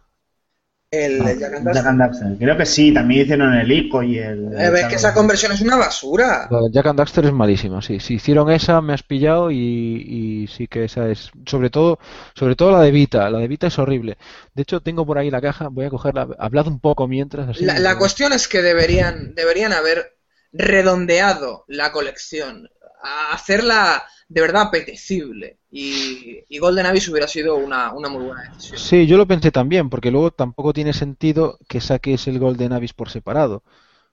El, 1.04 1.28
el 1.28 1.40
Jack 1.40 1.54
and 1.56 1.66
Jack 1.66 1.74
Duster. 1.74 1.88
and 1.88 2.00
Daxter. 2.00 2.38
Creo 2.38 2.58
que 2.58 2.66
sí, 2.66 2.94
también 2.94 3.22
hicieron 3.24 3.54
el 3.54 3.72
ICO 3.72 4.04
y 4.04 4.20
el. 4.20 4.54
Eh, 4.58 4.70
ves 4.70 4.86
que 4.86 4.96
esa 4.96 5.14
conversión 5.14 5.52
es 5.52 5.62
una 5.62 5.76
basura. 5.76 6.48
La 6.50 6.60
de 6.62 6.72
Jack 6.72 6.86
and 6.88 6.98
Daxter 7.00 7.26
es 7.26 7.34
malísima, 7.34 7.82
sí. 7.82 8.00
Si 8.00 8.16
hicieron 8.16 8.50
esa, 8.52 8.82
me 8.82 8.94
has 8.94 9.04
pillado 9.04 9.52
y, 9.52 9.58
y 9.58 10.48
sí 10.48 10.68
que 10.68 10.86
esa 10.86 11.10
es. 11.10 11.32
Sobre 11.46 11.70
todo, 11.70 12.00
sobre 12.36 12.56
todo 12.56 12.72
la 12.72 12.82
de 12.82 12.92
Vita. 12.92 13.30
La 13.30 13.40
de 13.40 13.48
Vita 13.48 13.68
es 13.68 13.78
horrible. 13.80 14.18
De 14.54 14.62
hecho, 14.62 14.82
tengo 14.82 15.06
por 15.06 15.18
ahí 15.18 15.30
la 15.30 15.42
caja, 15.42 15.68
voy 15.70 15.86
a 15.86 15.90
cogerla. 15.90 16.28
Hablad 16.40 16.68
un 16.68 16.80
poco 16.80 17.08
mientras. 17.08 17.50
Así 17.50 17.66
La, 17.66 17.80
la 17.80 17.98
cuestión 17.98 18.34
es 18.34 18.48
que 18.48 18.62
deberían, 18.62 19.36
deberían 19.36 19.74
haber 19.74 20.18
redondeado 20.52 21.66
la 21.68 21.92
colección, 21.92 22.70
a 23.04 23.34
hacerla 23.34 24.04
de 24.28 24.42
verdad 24.42 24.64
apetecible. 24.64 25.60
Y, 25.84 26.44
y 26.50 26.60
Golden 26.60 26.88
Abyss 26.88 27.10
hubiera 27.10 27.28
sido 27.28 27.58
una, 27.58 27.94
una 27.94 28.10
muy 28.10 28.24
buena 28.26 28.44
decisión. 28.44 28.82
Sí, 28.90 29.08
yo 29.08 29.18
lo 29.18 29.26
pensé 29.28 29.52
también, 29.52 29.90
porque 29.90 30.12
luego 30.12 30.30
tampoco 30.32 30.72
tiene 30.74 30.94
sentido 30.94 31.58
que 31.68 31.82
saques 31.82 32.28
el 32.28 32.38
Golden 32.40 32.74
Abyss 32.74 32.94
por 32.94 33.10
separado. 33.10 33.64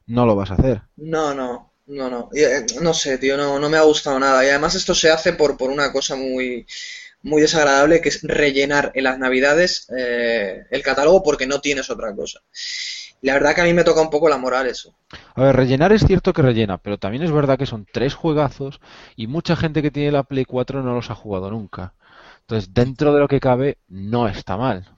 No 0.06 0.26
lo 0.26 0.36
vas 0.36 0.50
a 0.52 0.54
hacer. 0.54 0.82
No, 0.96 1.34
no, 1.34 1.72
no, 1.86 2.08
no. 2.10 2.28
Eh, 2.34 2.64
No 2.80 2.94
sé, 2.94 3.18
tío, 3.18 3.36
no, 3.36 3.58
no 3.58 3.68
me 3.68 3.76
ha 3.78 3.82
gustado 3.82 4.18
nada. 4.18 4.44
Y 4.44 4.48
además 4.48 4.74
esto 4.74 4.94
se 4.94 5.10
hace 5.10 5.32
por, 5.34 5.56
por 5.56 5.70
una 5.70 5.92
cosa 5.92 6.16
muy, 6.16 6.66
muy 7.22 7.42
desagradable, 7.42 8.00
que 8.00 8.10
es 8.10 8.22
rellenar 8.22 8.92
en 8.94 9.04
las 9.04 9.18
navidades 9.18 9.86
eh, 9.96 10.64
el 10.70 10.82
catálogo 10.82 11.22
porque 11.22 11.46
no 11.46 11.60
tienes 11.60 11.90
otra 11.90 12.14
cosa. 12.14 12.40
La 13.22 13.34
verdad 13.34 13.54
que 13.54 13.60
a 13.60 13.64
mí 13.64 13.72
me 13.72 13.84
toca 13.84 14.00
un 14.00 14.10
poco 14.10 14.28
la 14.28 14.36
moral 14.36 14.66
eso. 14.66 14.94
A 15.34 15.42
ver, 15.44 15.56
rellenar 15.56 15.92
es 15.92 16.04
cierto 16.04 16.32
que 16.32 16.42
rellena, 16.42 16.78
pero 16.78 16.98
también 16.98 17.22
es 17.22 17.30
verdad 17.30 17.56
que 17.58 17.66
son 17.66 17.86
tres 17.92 18.14
juegazos 18.14 18.80
y 19.16 19.28
mucha 19.28 19.54
gente 19.56 19.80
que 19.80 19.90
tiene 19.92 20.10
la 20.12 20.24
Play 20.24 20.44
4 20.44 20.82
no 20.82 20.94
los 20.94 21.10
ha 21.10 21.14
jugado 21.14 21.50
nunca. 21.50 21.94
Entonces, 22.40 22.74
dentro 22.74 23.14
de 23.14 23.20
lo 23.20 23.28
que 23.28 23.38
cabe, 23.40 23.78
no 23.88 24.26
está 24.26 24.56
mal. 24.56 24.88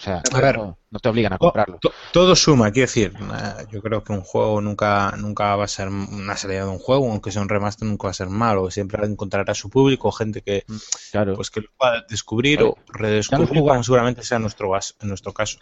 O 0.00 0.02
sea, 0.02 0.22
A 0.32 0.40
ver. 0.40 0.56
no, 0.56 0.78
no 0.90 0.98
te 0.98 1.08
obligan 1.08 1.34
a 1.34 1.38
To- 1.38 1.44
comprarlo. 1.46 1.78
to- 1.80 1.92
todo 2.12 2.34
suma, 2.34 2.72
quiero 2.72 2.86
decir, 2.88 3.12
eh, 3.16 3.66
yo 3.70 3.80
creo 3.80 4.02
que 4.02 4.12
un 4.12 4.22
juego 4.22 4.60
nunca, 4.60 5.14
nunca 5.16 5.54
va 5.54 5.64
a 5.64 5.68
ser 5.68 5.86
una 5.88 6.36
salida 6.36 6.64
de 6.64 6.70
un 6.70 6.78
juego, 6.80 7.08
aunque 7.08 7.30
sea 7.30 7.42
un 7.42 7.48
remaster, 7.48 7.86
nunca 7.86 8.08
va 8.08 8.10
a 8.10 8.14
ser 8.14 8.28
malo, 8.28 8.68
siempre 8.72 9.06
encontrará 9.06 9.54
su 9.54 9.70
público, 9.70 10.10
gente 10.10 10.40
que 10.42 10.64
Claro. 11.12 11.34
pues 11.36 11.50
que 11.50 11.60
lo 11.60 11.68
pueda 11.78 12.04
descubrir 12.08 12.58
Claro. 12.58 12.70
o 12.72 12.92
redescubrir, 12.92 13.60
como 13.60 13.82
seguramente 13.84 14.24
sea 14.24 14.40
nuestro, 14.40 14.72
nuestro 15.02 15.32
caso. 15.32 15.58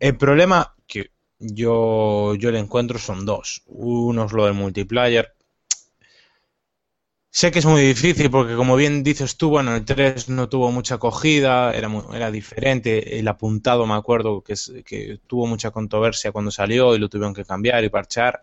El 0.00 0.16
problema 0.16 0.74
que 0.86 1.10
yo, 1.52 2.34
yo 2.36 2.50
le 2.50 2.58
encuentro 2.58 2.98
son 2.98 3.24
dos. 3.26 3.62
Uno 3.66 4.24
es 4.26 4.32
lo 4.32 4.44
del 4.46 4.54
multiplayer. 4.54 5.34
Sé 7.38 7.50
que 7.50 7.58
es 7.58 7.66
muy 7.66 7.82
difícil 7.82 8.30
porque, 8.30 8.54
como 8.54 8.76
bien 8.76 9.02
dices 9.02 9.36
tú, 9.36 9.50
bueno, 9.50 9.74
el 9.74 9.84
3 9.84 10.28
no 10.30 10.48
tuvo 10.48 10.70
mucha 10.72 10.94
acogida, 10.94 11.72
era, 11.74 11.88
era 12.14 12.30
diferente. 12.30 13.18
El 13.18 13.26
apuntado, 13.28 13.86
me 13.86 13.94
acuerdo, 13.94 14.42
que, 14.42 14.54
que 14.84 15.20
tuvo 15.26 15.46
mucha 15.46 15.70
controversia 15.72 16.32
cuando 16.32 16.50
salió 16.52 16.94
y 16.94 16.98
lo 16.98 17.08
tuvieron 17.08 17.34
que 17.34 17.44
cambiar 17.44 17.82
y 17.84 17.88
parchar. 17.90 18.40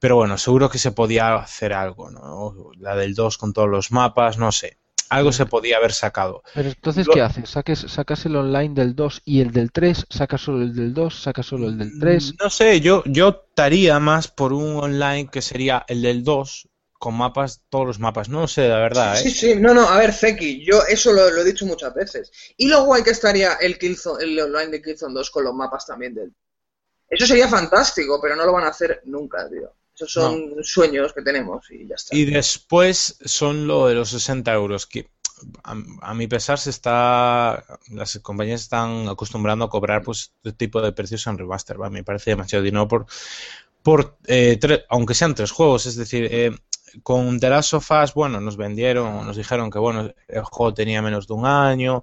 Pero 0.00 0.16
bueno, 0.16 0.38
seguro 0.38 0.70
que 0.70 0.78
se 0.78 0.92
podía 0.92 1.36
hacer 1.36 1.72
algo, 1.74 2.10
¿no? 2.10 2.54
La 2.78 2.96
del 2.96 3.14
2 3.14 3.38
con 3.38 3.52
todos 3.52 3.68
los 3.68 3.92
mapas, 3.92 4.38
no 4.38 4.52
sé. 4.52 4.78
Algo 5.08 5.32
se 5.32 5.46
podía 5.46 5.76
haber 5.76 5.92
sacado. 5.92 6.42
Pero 6.54 6.68
entonces, 6.68 7.06
¿qué 7.12 7.20
haces? 7.20 7.48
¿Saques, 7.48 7.80
¿Sacas 7.88 8.26
el 8.26 8.36
online 8.36 8.74
del 8.74 8.94
2 8.94 9.22
y 9.24 9.40
el 9.40 9.52
del 9.52 9.72
3? 9.72 10.06
¿Sacas 10.10 10.40
solo 10.40 10.62
el 10.62 10.74
del 10.74 10.94
2? 10.94 11.22
¿Sacas 11.22 11.46
solo 11.46 11.68
el 11.68 11.78
del 11.78 11.98
3? 11.98 12.34
No 12.40 12.50
sé, 12.50 12.80
yo, 12.80 13.02
yo 13.06 13.28
optaría 13.28 13.98
más 14.00 14.28
por 14.28 14.52
un 14.52 14.76
online 14.76 15.28
que 15.30 15.42
sería 15.42 15.84
el 15.88 16.02
del 16.02 16.24
2 16.24 16.68
con 16.98 17.14
mapas, 17.14 17.62
todos 17.68 17.86
los 17.86 17.98
mapas. 17.98 18.28
No 18.28 18.48
sé, 18.48 18.68
la 18.68 18.78
verdad, 18.78 19.18
¿eh? 19.18 19.22
Sí, 19.22 19.30
sí, 19.30 19.54
no, 19.56 19.74
no, 19.74 19.88
a 19.88 19.98
ver, 19.98 20.12
Zeki, 20.12 20.64
yo 20.64 20.82
eso 20.88 21.12
lo, 21.12 21.30
lo 21.30 21.42
he 21.42 21.44
dicho 21.44 21.66
muchas 21.66 21.94
veces. 21.94 22.32
Y 22.56 22.68
lo 22.68 22.84
guay 22.84 23.02
que 23.02 23.10
estaría 23.10 23.54
el, 23.54 23.78
Killzone, 23.78 24.24
el 24.24 24.38
online 24.40 24.68
de 24.68 24.82
Killzone 24.82 25.14
2 25.14 25.30
con 25.30 25.44
los 25.44 25.54
mapas 25.54 25.86
también 25.86 26.14
del... 26.14 26.32
Eso 27.08 27.26
sería 27.26 27.48
fantástico, 27.48 28.18
pero 28.20 28.34
no 28.34 28.44
lo 28.44 28.52
van 28.52 28.64
a 28.64 28.70
hacer 28.70 29.02
nunca, 29.04 29.48
tío. 29.48 29.72
Esos 29.96 30.12
son 30.12 30.54
sueños 30.62 31.14
que 31.14 31.22
tenemos 31.22 31.70
y 31.70 31.88
ya 31.88 31.94
está. 31.94 32.14
Y 32.14 32.26
después 32.26 33.18
son 33.24 33.66
lo 33.66 33.86
de 33.86 33.94
los 33.94 34.10
60 34.10 34.52
euros, 34.52 34.86
que 34.86 35.08
a, 35.64 35.74
a, 36.02 36.14
mi 36.14 36.26
pesar 36.26 36.58
se 36.58 36.70
está 36.70 37.64
las 37.90 38.18
compañías 38.20 38.62
están 38.62 39.08
acostumbrando 39.08 39.64
a 39.64 39.70
cobrar 39.70 40.02
pues 40.02 40.32
este 40.44 40.52
tipo 40.52 40.80
de 40.80 40.92
precios 40.92 41.26
en 41.26 41.38
remaster 41.38 41.80
¿va? 41.80 41.90
me 41.90 42.04
parece 42.04 42.30
demasiado 42.30 42.64
dinero 42.64 42.88
por 42.88 43.06
por 43.82 44.16
eh, 44.26 44.58
aunque 44.88 45.14
sean 45.14 45.34
tres 45.34 45.50
juegos 45.50 45.86
es 45.86 45.96
decir 45.96 46.26
eh, 46.30 46.56
con 47.02 47.38
The 47.38 47.50
Last 47.50 47.74
of 47.74 47.90
Us, 47.90 48.14
bueno 48.14 48.40
nos 48.40 48.56
vendieron 48.56 49.26
nos 49.26 49.36
dijeron 49.36 49.70
que 49.70 49.78
bueno 49.78 50.10
el 50.28 50.42
juego 50.44 50.72
tenía 50.72 51.02
menos 51.02 51.26
de 51.26 51.34
un 51.34 51.44
año 51.44 52.02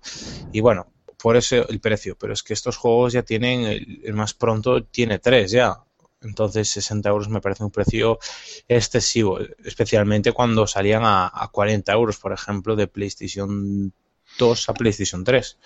y 0.51 0.61
bueno 0.61 0.85
por 1.17 1.35
eso 1.35 1.67
el 1.67 1.79
precio 1.79 2.15
pero 2.19 2.33
es 2.33 2.43
que 2.43 2.53
estos 2.53 2.77
juegos 2.77 3.13
ya 3.13 3.23
tienen 3.23 3.63
el, 3.63 4.01
el 4.03 4.13
más 4.13 4.35
pronto 4.35 4.83
tiene 4.83 5.17
tres 5.17 5.49
ya 5.51 5.83
entonces 6.23 6.69
60 6.69 7.09
euros 7.09 7.29
me 7.29 7.41
parece 7.41 7.63
un 7.63 7.71
precio 7.71 8.19
excesivo, 8.67 9.39
especialmente 9.63 10.31
cuando 10.31 10.67
salían 10.67 11.03
a, 11.03 11.31
a 11.33 11.47
40 11.49 11.91
euros, 11.93 12.17
por 12.17 12.33
ejemplo, 12.33 12.75
de 12.75 12.87
PlayStation 12.87 13.93
2 14.37 14.69
a 14.69 14.73
PlayStation 14.73 15.23
3. 15.23 15.57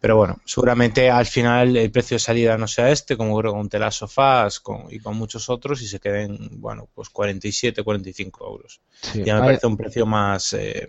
Pero 0.00 0.16
bueno, 0.16 0.40
seguramente 0.44 1.10
al 1.10 1.26
final 1.26 1.76
el 1.76 1.90
precio 1.90 2.16
de 2.16 2.20
salida 2.20 2.56
no 2.56 2.68
sea 2.68 2.90
este, 2.90 3.16
como 3.16 3.38
creo 3.38 3.52
con 3.52 3.68
Telas 3.68 3.96
Sofás 3.96 4.60
con, 4.60 4.86
y 4.90 5.00
con 5.00 5.16
muchos 5.16 5.48
otros, 5.48 5.82
y 5.82 5.88
se 5.88 6.00
queden, 6.00 6.60
bueno, 6.60 6.88
pues 6.94 7.10
47, 7.10 7.82
45 7.82 8.46
euros. 8.46 8.80
Sí, 9.00 9.24
ya 9.24 9.34
me 9.34 9.40
hay... 9.40 9.46
parece 9.46 9.66
un 9.66 9.76
precio 9.76 10.06
más 10.06 10.52
eh, 10.52 10.88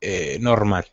eh, 0.00 0.38
normal. 0.40 0.86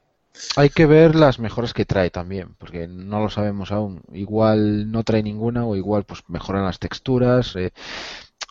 Hay 0.55 0.69
que 0.69 0.85
ver 0.87 1.15
las 1.15 1.39
mejoras 1.39 1.73
que 1.73 1.85
trae 1.85 2.09
también, 2.09 2.55
porque 2.57 2.87
no 2.87 3.19
lo 3.19 3.29
sabemos 3.29 3.71
aún. 3.71 4.01
Igual 4.11 4.91
no 4.91 5.03
trae 5.03 5.21
ninguna 5.23 5.65
o 5.65 5.75
igual 5.75 6.05
pues 6.05 6.23
mejoran 6.27 6.65
las 6.65 6.79
texturas. 6.79 7.55
Eh, 7.55 7.71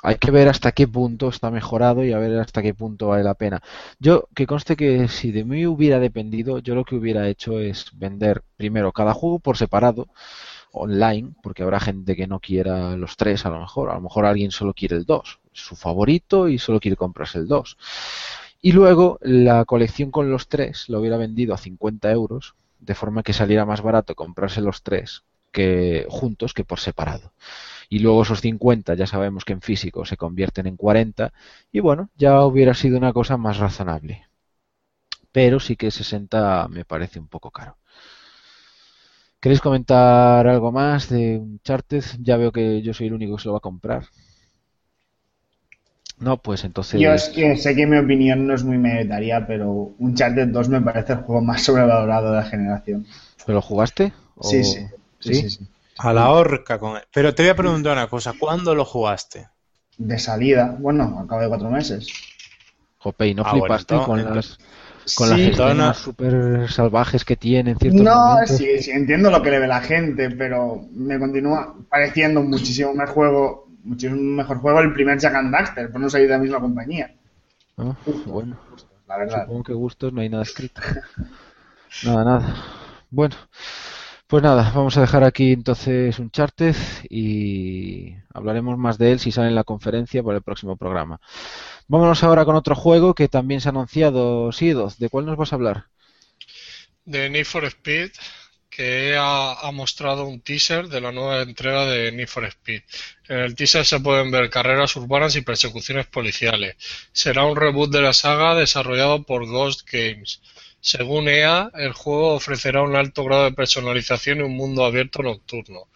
hay 0.02 0.16
que 0.16 0.30
ver 0.30 0.48
hasta 0.48 0.72
qué 0.72 0.88
punto 0.88 1.28
está 1.28 1.50
mejorado 1.50 2.04
y 2.04 2.12
a 2.12 2.18
ver 2.18 2.38
hasta 2.40 2.62
qué 2.62 2.74
punto 2.74 3.08
vale 3.08 3.24
la 3.24 3.34
pena. 3.34 3.62
Yo, 3.98 4.28
que 4.34 4.46
conste 4.46 4.76
que 4.76 5.08
si 5.08 5.32
de 5.32 5.44
mí 5.44 5.66
hubiera 5.66 5.98
dependido, 6.00 6.58
yo 6.58 6.74
lo 6.74 6.84
que 6.84 6.96
hubiera 6.96 7.28
hecho 7.28 7.60
es 7.60 7.86
vender 7.94 8.42
primero 8.56 8.92
cada 8.92 9.14
juego 9.14 9.38
por 9.38 9.56
separado, 9.56 10.08
online, 10.72 11.34
porque 11.42 11.62
habrá 11.62 11.80
gente 11.80 12.16
que 12.16 12.26
no 12.26 12.40
quiera 12.40 12.96
los 12.96 13.16
tres 13.16 13.46
a 13.46 13.50
lo 13.50 13.60
mejor. 13.60 13.90
A 13.90 13.94
lo 13.94 14.00
mejor 14.02 14.26
alguien 14.26 14.50
solo 14.50 14.74
quiere 14.74 14.96
el 14.96 15.04
2, 15.04 15.40
su 15.52 15.76
favorito 15.76 16.48
y 16.48 16.58
solo 16.58 16.80
quiere 16.80 16.96
comprarse 16.96 17.38
el 17.38 17.48
2. 17.48 17.76
Y 18.62 18.72
luego 18.72 19.18
la 19.20 19.64
colección 19.66 20.10
con 20.10 20.30
los 20.30 20.48
tres 20.48 20.88
lo 20.88 21.00
hubiera 21.00 21.18
vendido 21.18 21.52
a 21.52 21.58
50 21.58 22.10
euros, 22.10 22.54
de 22.78 22.94
forma 22.94 23.22
que 23.22 23.34
saliera 23.34 23.66
más 23.66 23.82
barato 23.82 24.14
comprarse 24.14 24.62
los 24.62 24.82
tres 24.82 25.24
que 25.50 26.06
juntos 26.08 26.54
que 26.54 26.64
por 26.64 26.80
separado. 26.80 27.32
Y 27.90 27.98
luego 28.00 28.22
esos 28.22 28.40
50 28.40 28.94
ya 28.94 29.06
sabemos 29.06 29.44
que 29.44 29.52
en 29.54 29.62
físico 29.62 30.04
se 30.06 30.16
convierten 30.16 30.66
en 30.66 30.76
40 30.76 31.32
y 31.72 31.80
bueno, 31.80 32.10
ya 32.16 32.44
hubiera 32.44 32.74
sido 32.74 32.98
una 32.98 33.12
cosa 33.12 33.36
más 33.36 33.58
razonable. 33.58 34.26
Pero 35.32 35.58
sí 35.58 35.74
que 35.76 35.90
60 35.90 36.68
me 36.68 36.84
parece 36.84 37.18
un 37.18 37.26
poco 37.26 37.50
caro. 37.50 37.76
¿Queréis 39.40 39.60
comentar 39.60 40.46
algo 40.46 40.70
más 40.72 41.08
de 41.10 41.38
Uncharted? 41.38 42.04
Ya 42.20 42.36
veo 42.38 42.50
que 42.52 42.80
yo 42.82 42.94
soy 42.94 43.08
el 43.08 43.14
único 43.14 43.36
que 43.36 43.42
se 43.42 43.48
lo 43.48 43.52
va 43.52 43.58
a 43.58 43.68
comprar. 43.70 44.04
No, 46.22 46.36
pues 46.36 46.64
entonces. 46.64 47.00
Yo 47.00 47.12
es 47.12 47.28
que 47.30 47.56
sé 47.56 47.74
que 47.74 47.86
mi 47.86 47.98
opinión 47.98 48.46
no 48.46 48.54
es 48.54 48.62
muy 48.62 48.78
mayoritaria, 48.78 49.44
pero 49.46 49.90
Uncharted 49.98 50.48
2 50.48 50.68
me 50.68 50.80
parece 50.80 51.14
el 51.14 51.18
juego 51.20 51.42
más 51.42 51.62
sobrevalorado 51.62 52.30
de 52.30 52.36
la 52.36 52.44
generación. 52.44 53.04
¿Pero 53.44 53.56
lo 53.56 53.62
jugaste? 53.62 54.12
¿O... 54.36 54.44
Sí, 54.44 54.62
sí, 54.62 54.86
sí, 55.18 55.34
sí, 55.34 55.50
sí. 55.50 55.66
A 55.98 56.12
la 56.12 56.30
horca 56.30 56.78
con 56.78 56.96
él. 56.96 57.02
Pero 57.12 57.34
te 57.34 57.42
voy 57.42 57.50
a 57.50 57.56
preguntar 57.56 57.92
una 57.92 58.06
cosa: 58.06 58.34
¿cuándo 58.38 58.74
lo 58.74 58.84
jugaste? 58.84 59.48
De 59.98 60.18
salida, 60.18 60.76
bueno, 60.78 61.18
a 61.22 61.26
cabo 61.26 61.42
de 61.42 61.48
cuatro 61.48 61.70
meses. 61.70 62.08
Jope, 62.98 63.26
¿y 63.26 63.34
no 63.34 63.42
ah, 63.44 63.50
flipaste 63.50 63.94
bueno, 63.94 64.06
con 64.06 64.24
las.? 64.24 64.58
Con 65.16 65.36
sí, 65.36 65.50
las 65.56 65.98
súper 65.98 66.70
salvajes 66.70 67.24
que 67.24 67.34
tienen 67.34 67.76
ciertos 67.76 68.02
No, 68.02 68.14
momentos. 68.14 68.56
sí, 68.56 68.78
sí, 68.80 68.92
entiendo 68.92 69.30
lo 69.30 69.42
que 69.42 69.50
le 69.50 69.58
ve 69.58 69.66
la 69.66 69.80
gente, 69.80 70.30
pero 70.30 70.80
me 70.92 71.18
continúa 71.18 71.74
pareciendo 71.88 72.40
muchísimo 72.42 72.94
más 72.94 73.10
juego 73.10 73.66
muchísimo 73.82 74.20
mejor 74.20 74.58
juego 74.58 74.80
el 74.80 74.92
primer 74.92 75.18
Jack 75.18 75.34
and 75.34 75.52
Daxter, 75.52 75.90
por 75.90 76.00
no 76.00 76.10
salir 76.10 76.28
de 76.28 76.34
la 76.34 76.38
misma 76.38 76.60
compañía. 76.60 77.14
Ah, 77.76 77.96
bueno, 78.26 78.58
la 79.08 79.18
verdad. 79.18 79.42
Supongo 79.42 79.64
que 79.64 79.72
gustos 79.72 80.12
no 80.12 80.20
hay 80.20 80.28
nada 80.28 80.42
escrito. 80.42 80.80
nada, 82.04 82.24
nada. 82.24 82.56
Bueno, 83.10 83.36
pues 84.32 84.42
nada, 84.42 84.72
vamos 84.74 84.96
a 84.96 85.02
dejar 85.02 85.24
aquí 85.24 85.52
entonces 85.52 86.18
un 86.18 86.30
charted 86.30 86.74
y 87.10 88.14
hablaremos 88.32 88.78
más 88.78 88.96
de 88.96 89.12
él 89.12 89.20
si 89.20 89.30
sale 89.30 89.48
en 89.48 89.54
la 89.54 89.64
conferencia 89.64 90.22
por 90.22 90.34
el 90.34 90.40
próximo 90.40 90.76
programa. 90.76 91.20
Vámonos 91.86 92.24
ahora 92.24 92.46
con 92.46 92.56
otro 92.56 92.74
juego 92.74 93.14
que 93.14 93.28
también 93.28 93.60
se 93.60 93.68
ha 93.68 93.72
anunciado, 93.72 94.50
Sidos. 94.52 94.98
¿De 94.98 95.10
cuál 95.10 95.26
nos 95.26 95.36
vas 95.36 95.52
a 95.52 95.56
hablar? 95.56 95.84
De 97.04 97.28
Need 97.28 97.44
for 97.44 97.64
Speed, 97.66 98.12
que 98.74 99.14
ha, 99.16 99.52
ha, 99.52 99.70
mostrado 99.70 100.24
un 100.24 100.40
teaser 100.40 100.88
de 100.88 101.02
la 101.02 101.12
nueva 101.12 101.42
entrega 101.42 101.84
de 101.84 102.10
Need 102.10 102.26
for 102.26 102.46
Speed. 102.46 102.82
En 103.28 103.38
el 103.40 103.54
teaser 103.54 103.84
se 103.84 104.00
pueden 104.00 104.30
ver 104.30 104.48
carreras 104.48 104.96
urbanas 104.96 105.36
y 105.36 105.42
persecuciones 105.42 106.06
policiales. 106.06 106.76
Será 107.12 107.44
un 107.44 107.54
reboot 107.54 107.92
de 107.92 108.00
la 108.00 108.14
saga 108.14 108.54
desarrollado 108.54 109.24
por 109.24 109.46
Ghost 109.46 109.86
Games. 109.92 110.40
Según 110.80 111.28
EA, 111.28 111.70
el 111.74 111.92
juego 111.92 112.34
ofrecerá 112.34 112.82
un 112.82 112.96
alto 112.96 113.24
grado 113.24 113.44
de 113.44 113.52
personalización 113.52 114.38
y 114.38 114.42
un 114.42 114.56
mundo 114.56 114.86
abierto 114.86 115.22
nocturno. 115.22 115.88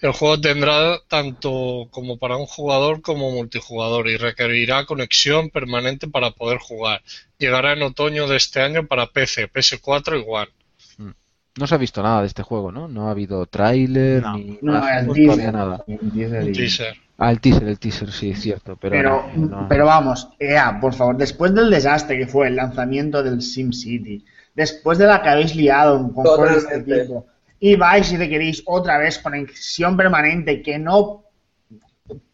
El 0.00 0.10
juego 0.10 0.40
tendrá 0.40 0.98
tanto 1.06 1.86
como 1.92 2.18
para 2.18 2.36
un 2.36 2.46
jugador 2.46 3.00
como 3.00 3.30
multijugador 3.30 4.08
y 4.08 4.16
requerirá 4.16 4.86
conexión 4.86 5.50
permanente 5.50 6.08
para 6.08 6.32
poder 6.32 6.58
jugar. 6.58 7.04
Llegará 7.38 7.74
en 7.74 7.82
otoño 7.82 8.26
de 8.26 8.38
este 8.38 8.60
año 8.60 8.88
para 8.88 9.12
PC, 9.12 9.48
PS4 9.52 10.20
y 10.20 10.24
One. 10.26 10.61
No 11.58 11.66
se 11.66 11.74
ha 11.74 11.78
visto 11.78 12.02
nada 12.02 12.22
de 12.22 12.26
este 12.28 12.42
juego, 12.42 12.72
¿no? 12.72 12.88
No 12.88 13.08
ha 13.08 13.10
habido 13.10 13.44
tráiler 13.46 14.22
no, 14.22 14.36
ni 14.36 14.58
no, 14.62 14.72
nada, 14.72 15.00
el 15.00 15.06
no 15.06 15.12
teaser, 15.12 15.52
nada. 15.52 15.84
El 15.86 16.52
teaser. 16.52 16.94
Ah, 17.18 17.30
el 17.30 17.40
teaser, 17.40 17.68
el 17.68 17.78
teaser, 17.78 18.10
sí, 18.10 18.30
es 18.30 18.40
cierto. 18.40 18.76
Pero, 18.80 18.92
pero, 18.92 19.30
no, 19.36 19.66
pero 19.68 19.86
vamos, 19.86 20.28
EA, 20.38 20.80
por 20.80 20.94
favor, 20.94 21.16
después 21.16 21.54
del 21.54 21.70
desastre 21.70 22.18
que 22.18 22.26
fue 22.26 22.48
el 22.48 22.56
lanzamiento 22.56 23.22
del 23.22 23.42
SimCity, 23.42 24.24
después 24.54 24.98
de 24.98 25.06
la 25.06 25.20
que 25.20 25.28
habéis 25.28 25.54
liado 25.54 25.98
con 26.12 26.24
juegos 26.24 26.66
de 26.68 26.76
este 26.76 27.00
tipo, 27.02 27.26
y 27.60 27.76
vais 27.76 28.10
y 28.10 28.18
te 28.18 28.28
queréis 28.28 28.62
otra 28.66 28.98
vez 28.98 29.18
conexión 29.18 29.96
permanente 29.96 30.62
que 30.62 30.78
no 30.78 31.24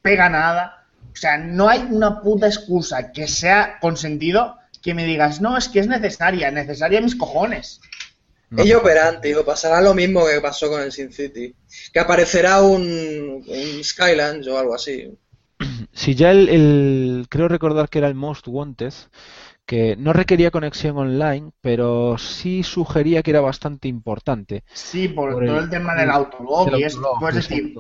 pega 0.01 0.29
nada, 0.29 0.87
o 1.13 1.17
sea, 1.17 1.37
no 1.37 1.69
hay 1.69 1.87
una 1.91 2.23
puta 2.23 2.47
excusa 2.47 3.11
que 3.11 3.27
sea 3.27 3.79
consentido 3.81 4.57
que 4.81 4.95
me 4.95 5.05
digas, 5.05 5.41
no, 5.41 5.57
es 5.57 5.69
que 5.69 5.81
es 5.81 5.89
necesaria, 5.89 6.51
necesaria 6.51 7.01
mis 7.01 7.17
cojones. 7.17 7.81
No. 8.51 8.63
Ellos 8.63 8.83
verán, 8.83 9.21
tío, 9.21 9.45
pasará 9.45 9.81
lo 9.81 9.95
mismo 9.95 10.25
que 10.27 10.41
pasó 10.41 10.71
con 10.71 10.81
el 10.81 10.93
Sin 10.93 11.13
City. 11.13 11.55
Que 11.93 12.01
aparecerá 12.01 12.63
un, 12.63 13.45
un 13.47 13.85
Skylands 13.85 14.47
o 14.49 14.59
algo 14.59 14.75
así. 14.75 15.11
Si 15.93 16.15
ya 16.15 16.31
el, 16.31 16.49
el, 16.49 17.27
creo 17.29 17.49
recordar 17.49 17.89
que 17.89 17.99
era 17.99 18.07
el 18.07 18.15
Most 18.15 18.47
Wanted, 18.47 18.93
que 19.67 19.97
no 19.97 20.15
requería 20.15 20.51
conexión 20.51 20.97
online, 20.97 21.51
pero 21.61 22.17
sí 22.17 22.63
sugería 22.63 23.23
que 23.23 23.33
era 23.33 23.41
bastante 23.41 23.89
importante. 23.89 24.65
Sí, 24.73 25.09
por, 25.09 25.33
por 25.33 25.45
todo 25.45 25.59
el, 25.59 25.65
el, 25.65 25.71
tema 25.71 25.95
del 25.95 26.11
autolog 26.11 26.79
y 26.79 26.85
eso. 26.85 27.03
Puedes 27.21 27.49
decir, 27.49 27.75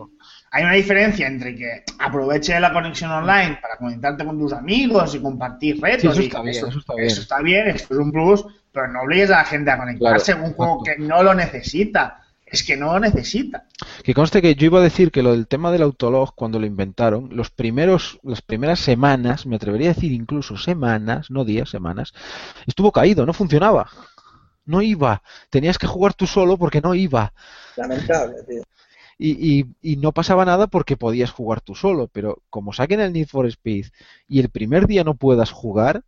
hay 0.50 0.64
una 0.64 0.74
diferencia 0.74 1.26
entre 1.26 1.54
que 1.54 1.84
aproveche 1.98 2.58
la 2.58 2.72
conexión 2.72 3.10
online 3.10 3.58
para 3.60 3.76
conectarte 3.76 4.24
con 4.24 4.38
tus 4.38 4.52
amigos 4.52 5.14
y 5.14 5.20
compartir 5.20 5.80
retos. 5.80 6.16
Sí, 6.16 6.20
eso, 6.20 6.22
y 6.22 6.26
está 6.26 6.42
bien, 6.42 6.56
eso, 6.56 6.68
eso, 6.68 6.78
está 6.78 6.94
bien, 6.94 7.06
eso 7.06 7.20
está 7.20 7.42
bien, 7.42 7.68
esto 7.68 7.94
es 7.94 8.00
un 8.00 8.12
plus, 8.12 8.44
pero 8.72 8.88
no 8.88 9.02
obligues 9.02 9.30
a 9.30 9.38
la 9.38 9.44
gente 9.44 9.70
a 9.70 9.78
conectarse 9.78 10.32
claro, 10.32 10.40
en 10.40 10.50
un 10.50 10.54
juego 10.54 10.82
que 10.82 10.96
no 10.98 11.22
lo 11.22 11.34
necesita. 11.34 12.22
es 12.50 12.62
que 12.62 12.76
no 12.76 12.92
lo 12.94 13.00
necesita. 13.00 13.64
Que 14.02 14.14
conste 14.14 14.40
que 14.40 14.54
yo 14.54 14.66
iba 14.66 14.78
a 14.78 14.82
decir 14.82 15.10
que 15.10 15.22
lo 15.22 15.32
del 15.32 15.46
tema 15.46 15.70
del 15.70 15.82
autolog, 15.82 16.34
cuando 16.34 16.58
lo 16.58 16.66
inventaron, 16.66 17.28
los 17.32 17.50
primeros, 17.50 18.18
las 18.22 18.42
primeras 18.42 18.80
semanas, 18.80 19.46
me 19.46 19.56
atrevería 19.56 19.90
a 19.90 19.94
decir 19.94 20.12
incluso 20.12 20.56
semanas, 20.56 21.30
no 21.30 21.44
días, 21.44 21.68
semanas, 21.68 22.14
estuvo 22.66 22.90
caído, 22.92 23.26
no 23.26 23.32
funcionaba. 23.32 23.90
No 24.64 24.82
iba. 24.82 25.22
Tenías 25.50 25.78
que 25.78 25.86
jugar 25.86 26.14
tú 26.14 26.26
solo 26.26 26.58
porque 26.58 26.80
no 26.80 26.94
iba. 26.94 27.32
Lamentable, 27.76 28.36
tío. 28.46 28.62
Y, 29.20 29.58
y, 29.58 29.66
y, 29.82 29.96
no 29.96 30.12
pasaba 30.12 30.44
nada 30.44 30.68
porque 30.68 30.96
podías 30.96 31.32
jugar 31.32 31.60
tú 31.60 31.74
solo, 31.74 32.06
pero 32.06 32.40
como 32.50 32.72
saquen 32.72 33.00
el 33.00 33.12
Need 33.12 33.26
for 33.26 33.46
Speed 33.46 33.86
y 34.28 34.38
el 34.38 34.48
primer 34.48 34.86
día 34.86 35.02
no 35.02 35.14
puedas 35.14 35.50
jugar, 35.50 36.04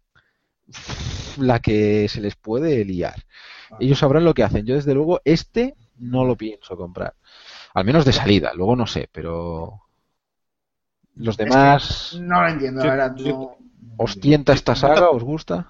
la 1.37 1.59
que 1.61 2.09
se 2.09 2.21
les 2.21 2.37
puede 2.37 2.85
liar. 2.85 3.25
Ellos 3.79 3.99
sabrán 3.99 4.25
lo 4.25 4.35
que 4.35 4.43
hacen. 4.43 4.65
Yo 4.67 4.75
desde 4.75 4.95
luego 4.95 5.21
este 5.25 5.75
no 5.99 6.25
lo 6.25 6.37
pienso 6.37 6.77
comprar. 6.77 7.15
Al 7.75 7.85
menos 7.85 8.05
de 8.05 8.13
salida, 8.13 8.53
luego 8.55 8.77
no 8.77 8.87
sé, 8.87 9.09
pero 9.13 9.83
los 11.15 11.37
demás... 11.37 12.13
Es 12.13 12.19
que 12.19 12.25
no 12.25 12.43
lo 12.43 12.49
entiendo, 12.49 12.85
la 12.85 12.91
verdad. 12.91 13.17
No... 13.17 13.57
¿Os 13.97 14.19
tienta 14.19 14.53
esta 14.53 14.75
saga? 14.75 15.11
¿Os 15.11 15.23
gusta? 15.23 15.69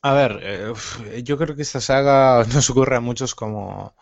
A 0.00 0.14
ver, 0.14 0.40
eh, 0.42 1.22
yo 1.22 1.38
creo 1.38 1.54
que 1.54 1.62
esta 1.62 1.80
saga 1.80 2.44
nos 2.52 2.68
ocurre 2.70 2.96
a 2.96 3.00
muchos 3.00 3.34
como 3.34 3.94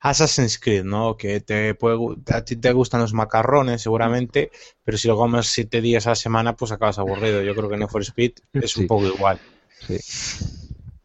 Assassin's 0.00 0.58
Creed, 0.58 0.84
¿no? 0.84 1.16
Que 1.16 1.40
te 1.40 1.74
puede, 1.74 1.98
a 2.32 2.44
ti 2.44 2.56
te 2.56 2.72
gustan 2.72 3.00
los 3.00 3.12
macarrones 3.12 3.82
seguramente, 3.82 4.50
pero 4.84 4.98
si 4.98 5.08
lo 5.08 5.16
comes 5.16 5.46
siete 5.46 5.80
días 5.80 6.06
a 6.06 6.10
la 6.10 6.16
semana, 6.16 6.54
pues 6.56 6.72
acabas 6.72 6.98
aburrido. 6.98 7.42
Yo 7.42 7.54
creo 7.54 7.68
que 7.68 7.76
Need 7.76 7.88
for 7.88 8.02
Speed 8.02 8.32
es 8.52 8.72
Sí. 8.72 8.82
un 8.82 8.86
poco 8.86 9.06
igual. 9.06 9.40
Sí. 9.86 9.98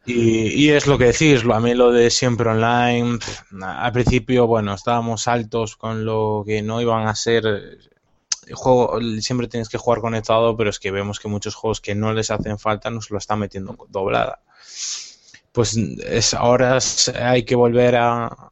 Y, 0.04 0.64
y 0.64 0.70
es 0.70 0.86
lo 0.88 0.98
que 0.98 1.06
decís, 1.06 1.44
lo- 1.44 1.54
a 1.54 1.60
mí 1.60 1.74
lo 1.74 1.92
de 1.92 2.10
siempre 2.10 2.50
online, 2.50 3.18
al 3.62 3.92
principio, 3.92 4.46
bueno, 4.48 4.74
estábamos 4.74 5.28
altos 5.28 5.76
con 5.76 6.04
lo 6.04 6.42
que 6.44 6.60
no 6.62 6.80
iban 6.80 7.06
a 7.06 7.14
ser 7.14 7.46
el 7.46 8.54
juego, 8.54 8.98
siempre 9.20 9.46
tienes 9.46 9.68
que 9.68 9.78
jugar 9.78 10.00
conectado, 10.00 10.56
pero 10.56 10.70
es 10.70 10.80
que 10.80 10.90
vemos 10.90 11.20
que 11.20 11.28
muchos 11.28 11.54
juegos 11.54 11.80
que 11.80 11.94
no 11.94 12.12
les 12.12 12.32
hacen 12.32 12.58
falta 12.58 12.90
nos 12.90 13.10
lo 13.10 13.18
están 13.18 13.38
metiendo 13.38 13.76
doblada. 13.90 14.40
Pues 15.52 15.76
es, 15.76 16.34
ahora 16.34 16.78
hay 17.14 17.44
que 17.44 17.54
volver 17.54 17.96
a, 17.96 18.51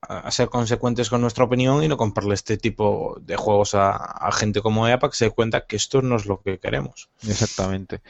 a 0.00 0.30
ser 0.30 0.48
consecuentes 0.48 1.10
con 1.10 1.20
nuestra 1.20 1.44
opinión 1.44 1.82
y 1.82 1.88
no 1.88 1.96
comprarle 1.96 2.34
este 2.34 2.56
tipo 2.56 3.18
de 3.20 3.36
juegos 3.36 3.74
a, 3.74 4.30
gente 4.32 4.60
como 4.60 4.86
EA 4.86 4.98
para 4.98 5.10
que 5.10 5.16
se 5.16 5.24
dé 5.26 5.30
cuenta 5.32 5.66
que 5.66 5.76
esto 5.76 6.02
no 6.02 6.16
es 6.16 6.26
lo 6.26 6.40
que 6.40 6.58
queremos. 6.58 7.08
Exactamente. 7.26 8.00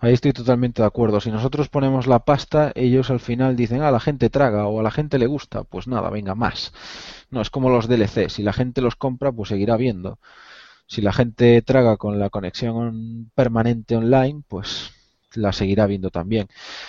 Ahí 0.00 0.14
estoy 0.14 0.32
totalmente 0.32 0.82
de 0.82 0.88
acuerdo. 0.88 1.20
Si 1.20 1.30
nosotros 1.30 1.68
ponemos 1.68 2.06
la 2.06 2.20
pasta, 2.20 2.72
ellos 2.74 3.10
al 3.10 3.20
final 3.20 3.54
dicen, 3.54 3.82
ah, 3.82 3.90
la 3.92 4.00
gente 4.00 4.30
traga 4.30 4.66
o 4.66 4.80
a 4.80 4.82
la 4.82 4.90
gente 4.90 5.18
le 5.18 5.26
gusta, 5.26 5.62
pues 5.62 5.86
nada, 5.86 6.10
venga, 6.10 6.34
más. 6.34 6.72
No, 7.30 7.40
es 7.40 7.50
como 7.50 7.70
los 7.70 7.88
DLC. 7.88 8.28
Si 8.30 8.42
la 8.42 8.52
gente 8.52 8.80
los 8.80 8.96
compra, 8.96 9.30
pues 9.30 9.50
seguirá 9.50 9.76
viendo. 9.76 10.18
Si 10.86 11.02
la 11.02 11.12
gente 11.12 11.62
traga 11.62 11.96
con 11.98 12.18
la 12.18 12.30
conexión 12.30 13.30
permanente 13.34 13.94
online, 13.94 14.42
pues 14.48 14.90
la 15.34 15.52
seguirá 15.52 15.86
viendo 15.86 16.10
también. 16.10 16.48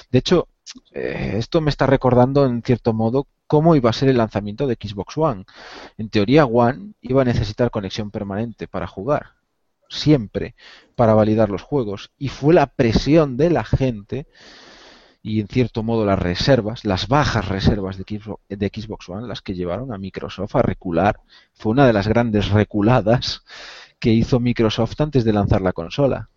De 0.09 0.19
hecho, 0.19 0.47
eh, 0.91 1.35
esto 1.37 1.61
me 1.61 1.69
está 1.69 1.85
recordando 1.85 2.45
en 2.45 2.63
cierto 2.63 2.93
modo 2.93 3.27
cómo 3.49 3.75
iba 3.75 3.89
a 3.89 3.93
ser 3.93 4.09
el 4.09 4.17
lanzamiento 4.17 4.67
de 4.67 4.77
Xbox 4.79 5.17
One. 5.17 5.45
En 5.97 6.09
teoría, 6.09 6.45
One 6.45 6.93
iba 7.01 7.23
a 7.23 7.25
necesitar 7.25 7.71
conexión 7.71 8.11
permanente 8.11 8.67
para 8.67 8.85
jugar. 8.85 9.31
Siempre 9.89 10.53
para 10.95 11.15
validar 11.15 11.49
los 11.49 11.63
juegos 11.63 12.11
y 12.19 12.27
fue 12.27 12.53
la 12.53 12.67
presión 12.67 13.37
de 13.37 13.49
la 13.49 13.63
gente 13.63 14.27
y 15.23 15.39
en 15.39 15.47
cierto 15.47 15.81
modo 15.81 16.05
las 16.05 16.19
reservas, 16.19 16.85
las 16.85 17.07
bajas 17.07 17.47
reservas 17.47 17.97
de 17.97 18.71
Xbox, 18.71 19.09
One 19.09 19.27
las 19.27 19.41
que 19.41 19.55
llevaron 19.55 19.91
a 19.91 19.97
Microsoft 19.97 20.55
a 20.55 20.61
recular. 20.61 21.19
Fue 21.55 21.71
una 21.71 21.87
de 21.87 21.93
las 21.93 22.07
grandes 22.07 22.49
reculadas 22.51 23.43
que 23.97 24.11
hizo 24.11 24.39
Microsoft 24.39 25.01
antes 25.01 25.25
de 25.25 25.33
lanzar 25.33 25.61
la 25.61 25.73
consola. 25.73 26.29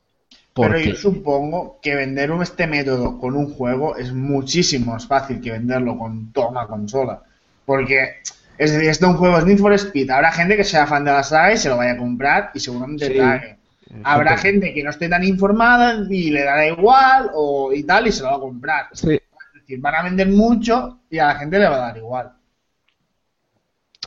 Pero 0.54 0.78
yo 0.78 0.94
supongo 0.94 1.78
que 1.82 1.94
vender 1.94 2.30
un- 2.30 2.42
este 2.42 2.66
método 2.66 3.18
con 3.18 3.36
un 3.36 3.52
juego 3.54 3.96
es 3.96 4.12
muchísimo 4.12 4.92
más 4.92 5.06
fácil 5.06 5.40
que 5.40 5.50
venderlo 5.50 5.96
con 5.98 6.30
toda 6.32 6.48
una 6.48 6.66
consola. 6.66 7.22
Porque, 7.64 8.16
es 8.58 8.72
decir, 8.72 8.88
esto 8.90 9.08
un 9.08 9.16
juego 9.16 9.38
es 9.38 9.46
Need 9.46 9.58
for 9.58 9.72
Speed. 9.72 10.10
Habrá 10.10 10.30
gente 10.32 10.56
que 10.56 10.64
sea 10.64 10.86
fan 10.86 11.04
de 11.04 11.12
la 11.12 11.22
saga 11.22 11.54
y 11.54 11.56
se 11.56 11.68
lo 11.70 11.76
vaya 11.78 11.92
a 11.92 11.96
comprar 11.96 12.50
y 12.54 12.60
seguramente 12.60 13.06
Sí. 13.06 13.14
trague. 13.14 13.56
Habrá 14.04 14.36
gente 14.38 14.72
que 14.72 14.82
no 14.82 14.90
esté 14.90 15.08
tan 15.08 15.22
informada 15.24 16.06
y 16.08 16.30
le 16.30 16.44
dará 16.44 16.66
igual 16.66 17.30
o 17.34 17.72
y 17.72 17.82
tal 17.84 18.06
y 18.06 18.12
se 18.12 18.22
lo 18.22 18.30
va 18.30 18.36
a 18.36 18.40
comprar. 18.40 18.86
Sí, 18.92 19.14
Es 19.14 19.60
decir, 19.60 19.80
van 19.80 19.94
a 19.94 20.02
vender 20.02 20.28
mucho 20.28 21.00
y 21.10 21.18
a 21.18 21.26
la 21.28 21.34
gente 21.36 21.58
le 21.58 21.68
va 21.68 21.76
a 21.76 21.78
dar 21.88 21.96
igual. 21.98 22.32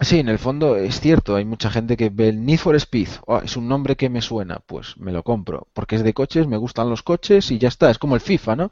Sí, 0.02 0.20
en 0.20 0.28
el 0.28 0.40
fondo 0.40 0.76
es 0.76 1.00
cierto, 1.00 1.36
hay 1.38 1.46
mucha 1.46 1.70
gente 1.72 1.96
que 1.96 2.10
ve 2.10 2.28
el 2.30 2.46
Need 2.46 2.60
for 2.60 2.76
Speed, 2.76 3.08
oh, 3.28 3.38
es 3.40 3.56
un 3.56 3.68
nombre 3.70 3.96
que 3.96 4.10
me 4.10 4.22
suena, 4.22 4.60
pues 4.66 4.98
me 4.98 5.14
lo 5.14 5.24
compro, 5.24 5.68
porque 5.74 5.96
es 5.96 6.04
de 6.04 6.14
coches, 6.14 6.48
me 6.48 6.58
gustan 6.58 6.90
los 6.90 7.02
coches 7.02 7.50
y 7.52 7.60
ya 7.60 7.70
está, 7.70 7.90
es 7.90 7.98
como 7.98 8.16
el 8.16 8.22
FIFA, 8.22 8.56
¿no? 8.58 8.66
O 8.66 8.72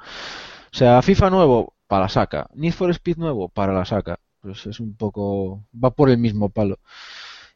sea, 0.77 1.01
FIFA 1.01 1.29
nuevo, 1.29 1.75
para 1.87 2.03
la 2.03 2.09
saca, 2.09 2.49
Need 2.55 2.73
for 2.73 2.89
Speed 2.91 3.17
nuevo, 3.17 3.49
para 3.49 3.73
la 3.73 3.85
saca, 3.85 4.19
pues 4.41 4.65
es 4.67 4.79
un 4.81 4.95
poco, 4.95 5.63
va 5.73 5.91
por 5.91 6.09
el 6.09 6.17
mismo 6.17 6.49
palo. 6.49 6.79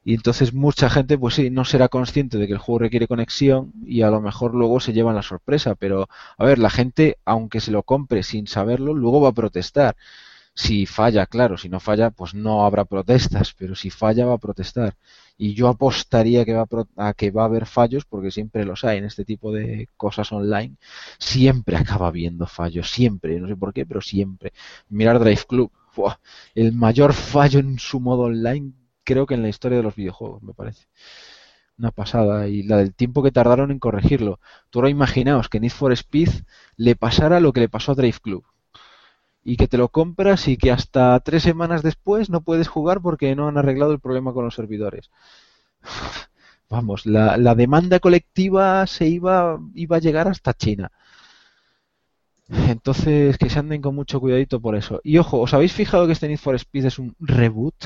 Y 0.03 0.13
entonces 0.15 0.53
mucha 0.53 0.89
gente, 0.89 1.17
pues 1.17 1.35
sí, 1.35 1.49
no 1.49 1.65
será 1.65 1.89
consciente 1.89 2.37
de 2.37 2.47
que 2.47 2.53
el 2.53 2.59
juego 2.59 2.79
requiere 2.79 3.07
conexión 3.07 3.73
y 3.85 4.01
a 4.03 4.09
lo 4.09 4.21
mejor 4.21 4.55
luego 4.55 4.79
se 4.79 4.93
llevan 4.93 5.15
la 5.15 5.23
sorpresa, 5.23 5.75
pero 5.75 6.07
a 6.37 6.45
ver, 6.45 6.59
la 6.59 6.69
gente, 6.69 7.17
aunque 7.25 7.59
se 7.61 7.71
lo 7.71 7.83
compre 7.83 8.23
sin 8.23 8.47
saberlo, 8.47 8.93
luego 8.93 9.21
va 9.21 9.29
a 9.29 9.33
protestar. 9.33 9.97
Si 10.63 10.85
falla, 10.87 11.23
claro, 11.27 11.55
si 11.57 11.69
no 11.69 11.79
falla, 11.79 12.09
pues 12.09 12.33
no 12.33 12.65
habrá 12.65 12.83
protestas, 12.85 13.53
pero 13.57 13.75
si 13.75 13.89
falla 13.91 14.25
va 14.25 14.33
a 14.35 14.37
protestar. 14.45 14.95
Y 15.37 15.53
yo 15.53 15.67
apostaría 15.67 16.45
que 16.45 16.53
va 16.55 16.65
a, 16.97 17.09
a 17.09 17.13
que 17.13 17.29
va 17.31 17.43
a 17.43 17.45
haber 17.45 17.65
fallos, 17.67 18.05
porque 18.05 18.31
siempre 18.31 18.65
los 18.65 18.83
hay 18.83 18.97
en 18.97 19.05
este 19.05 19.23
tipo 19.23 19.51
de 19.53 19.87
cosas 19.97 20.31
online. 20.31 20.75
Siempre 21.19 21.77
acaba 21.77 22.07
habiendo 22.07 22.47
fallos, 22.47 22.89
siempre, 22.91 23.39
no 23.39 23.47
sé 23.47 23.55
por 23.55 23.71
qué, 23.73 23.85
pero 23.85 24.01
siempre. 24.01 24.51
Mirar 24.89 25.19
Drive 25.19 25.45
Club, 25.47 25.71
el 26.55 26.73
mayor 26.73 27.13
fallo 27.13 27.59
en 27.59 27.79
su 27.79 27.99
modo 27.99 28.23
online, 28.23 28.73
creo 29.03 29.25
que 29.25 29.35
en 29.35 29.43
la 29.43 29.49
historia 29.49 29.77
de 29.77 29.83
los 29.83 29.95
videojuegos, 29.95 30.41
me 30.43 30.53
parece. 30.53 30.87
Una 31.77 31.91
pasada, 31.91 32.47
y 32.47 32.63
la 32.63 32.77
del 32.77 32.93
tiempo 32.93 33.23
que 33.23 33.31
tardaron 33.31 33.71
en 33.71 33.79
corregirlo. 33.79 34.39
Tú 34.69 34.79
ahora 34.79 34.89
imaginaos 34.89 35.49
que 35.49 35.59
Need 35.59 35.71
for 35.71 35.91
Speed 35.93 36.29
le 36.75 36.95
pasara 36.95 37.39
lo 37.39 37.53
que 37.53 37.61
le 37.61 37.69
pasó 37.69 37.91
a 37.91 37.95
Drive 37.95 38.19
Club 38.21 38.43
y 39.47 39.55
que 39.55 39.69
te 39.69 39.77
lo 39.77 39.87
compras 39.87 40.49
y 40.49 40.57
que 40.57 40.71
hasta 40.71 41.17
tres 41.21 41.41
semanas 41.43 41.81
después 41.81 42.29
no 42.29 42.41
puedes 42.41 42.67
jugar 42.67 43.01
porque 43.01 43.33
no 43.33 43.47
han 43.47 43.57
arreglado 43.57 43.93
el 43.93 44.01
problema 44.01 44.33
con 44.33 44.43
los 44.43 44.55
servidores. 44.55 45.09
Vamos, 46.69 47.05
la, 47.05 47.55
demanda 47.55 48.01
colectiva 48.01 48.85
se 48.87 49.07
iba, 49.07 49.57
iba 49.73 49.95
a 49.95 50.01
llegar 50.01 50.27
hasta 50.27 50.53
China. 50.53 50.91
Entonces, 52.49 53.37
que 53.37 53.49
se 53.49 53.59
anden 53.59 53.81
con 53.81 53.95
mucho 53.95 54.19
cuidadito 54.19 54.59
por 54.59 54.75
eso. 54.75 54.99
Y 55.01 55.17
ojo, 55.17 55.39
¿os 55.39 55.53
habéis 55.53 55.71
fijado 55.71 56.07
que 56.07 56.11
este 56.11 56.27
Need 56.27 56.39
for 56.39 56.55
Speed 56.55 56.85
es 56.85 56.99
un 56.99 57.15
reboot? 57.17 57.85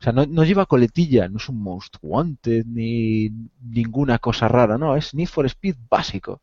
O 0.00 0.02
sea, 0.02 0.14
no, 0.14 0.24
no 0.24 0.44
lleva 0.44 0.64
coletilla, 0.64 1.28
no 1.28 1.36
es 1.36 1.50
un 1.50 1.60
Most 1.62 1.96
Wanted 2.00 2.64
ni 2.64 3.30
ninguna 3.60 4.18
cosa 4.18 4.48
rara, 4.48 4.78
no, 4.78 4.96
es 4.96 5.12
Need 5.12 5.28
for 5.28 5.44
Speed 5.44 5.76
básico. 5.90 6.40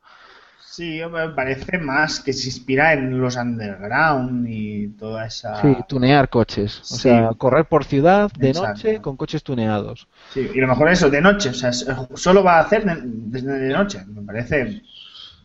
Sí, 0.75 1.01
me 1.11 1.29
parece 1.29 1.77
más 1.77 2.19
que 2.19 2.33
se 2.33 2.47
inspira 2.47 2.93
en 2.93 3.19
los 3.21 3.35
underground 3.35 4.47
y 4.49 4.87
toda 4.99 5.27
esa... 5.27 5.61
Sí, 5.61 5.75
tunear 5.87 6.29
coches. 6.29 6.79
O 6.79 6.83
Sí. 6.85 7.01
sea, 7.03 7.29
correr 7.37 7.65
por 7.65 7.85
ciudad 7.85 8.31
de 8.31 8.49
Exacto. 8.49 8.69
noche 8.69 9.01
con 9.01 9.15
coches 9.15 9.43
tuneados. 9.43 10.07
Sí, 10.33 10.49
y 10.51 10.57
lo 10.59 10.67
mejor 10.67 10.89
eso, 10.89 11.11
de 11.11 11.21
noche, 11.21 11.49
o 11.49 11.53
sea, 11.53 11.69
es- 11.69 11.85
solo 12.15 12.43
va 12.43 12.57
a 12.57 12.61
hacer 12.61 12.85
de, 12.85 13.01
desde 13.03 13.51
de 13.59 13.71
noche. 13.73 14.03
Me 14.07 14.23
parece 14.23 14.81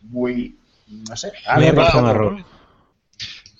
muy, 0.03 0.55
no 0.87 1.15
sé. 1.15 1.31
Algo 1.45 2.09
error. 2.09 2.43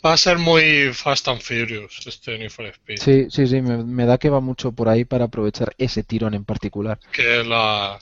Va 0.03 0.13
a 0.13 0.17
ser 0.17 0.37
muy 0.37 0.91
Fast 0.93 1.27
and 1.27 1.41
Furious 1.41 2.07
este 2.07 2.37
Need 2.37 2.49
for 2.49 2.65
Speed. 2.65 2.97
Sí, 2.99 3.27
sí, 3.29 3.45
sí, 3.47 3.61
me, 3.61 3.83
me 3.83 4.05
da 4.05 4.17
que 4.17 4.29
va 4.29 4.39
mucho 4.39 4.71
por 4.71 4.87
ahí 4.87 5.03
para 5.03 5.25
aprovechar 5.25 5.75
ese 5.77 6.03
tirón 6.03 6.33
en 6.33 6.45
particular. 6.45 6.97
Que 7.11 7.43
la, 7.43 7.99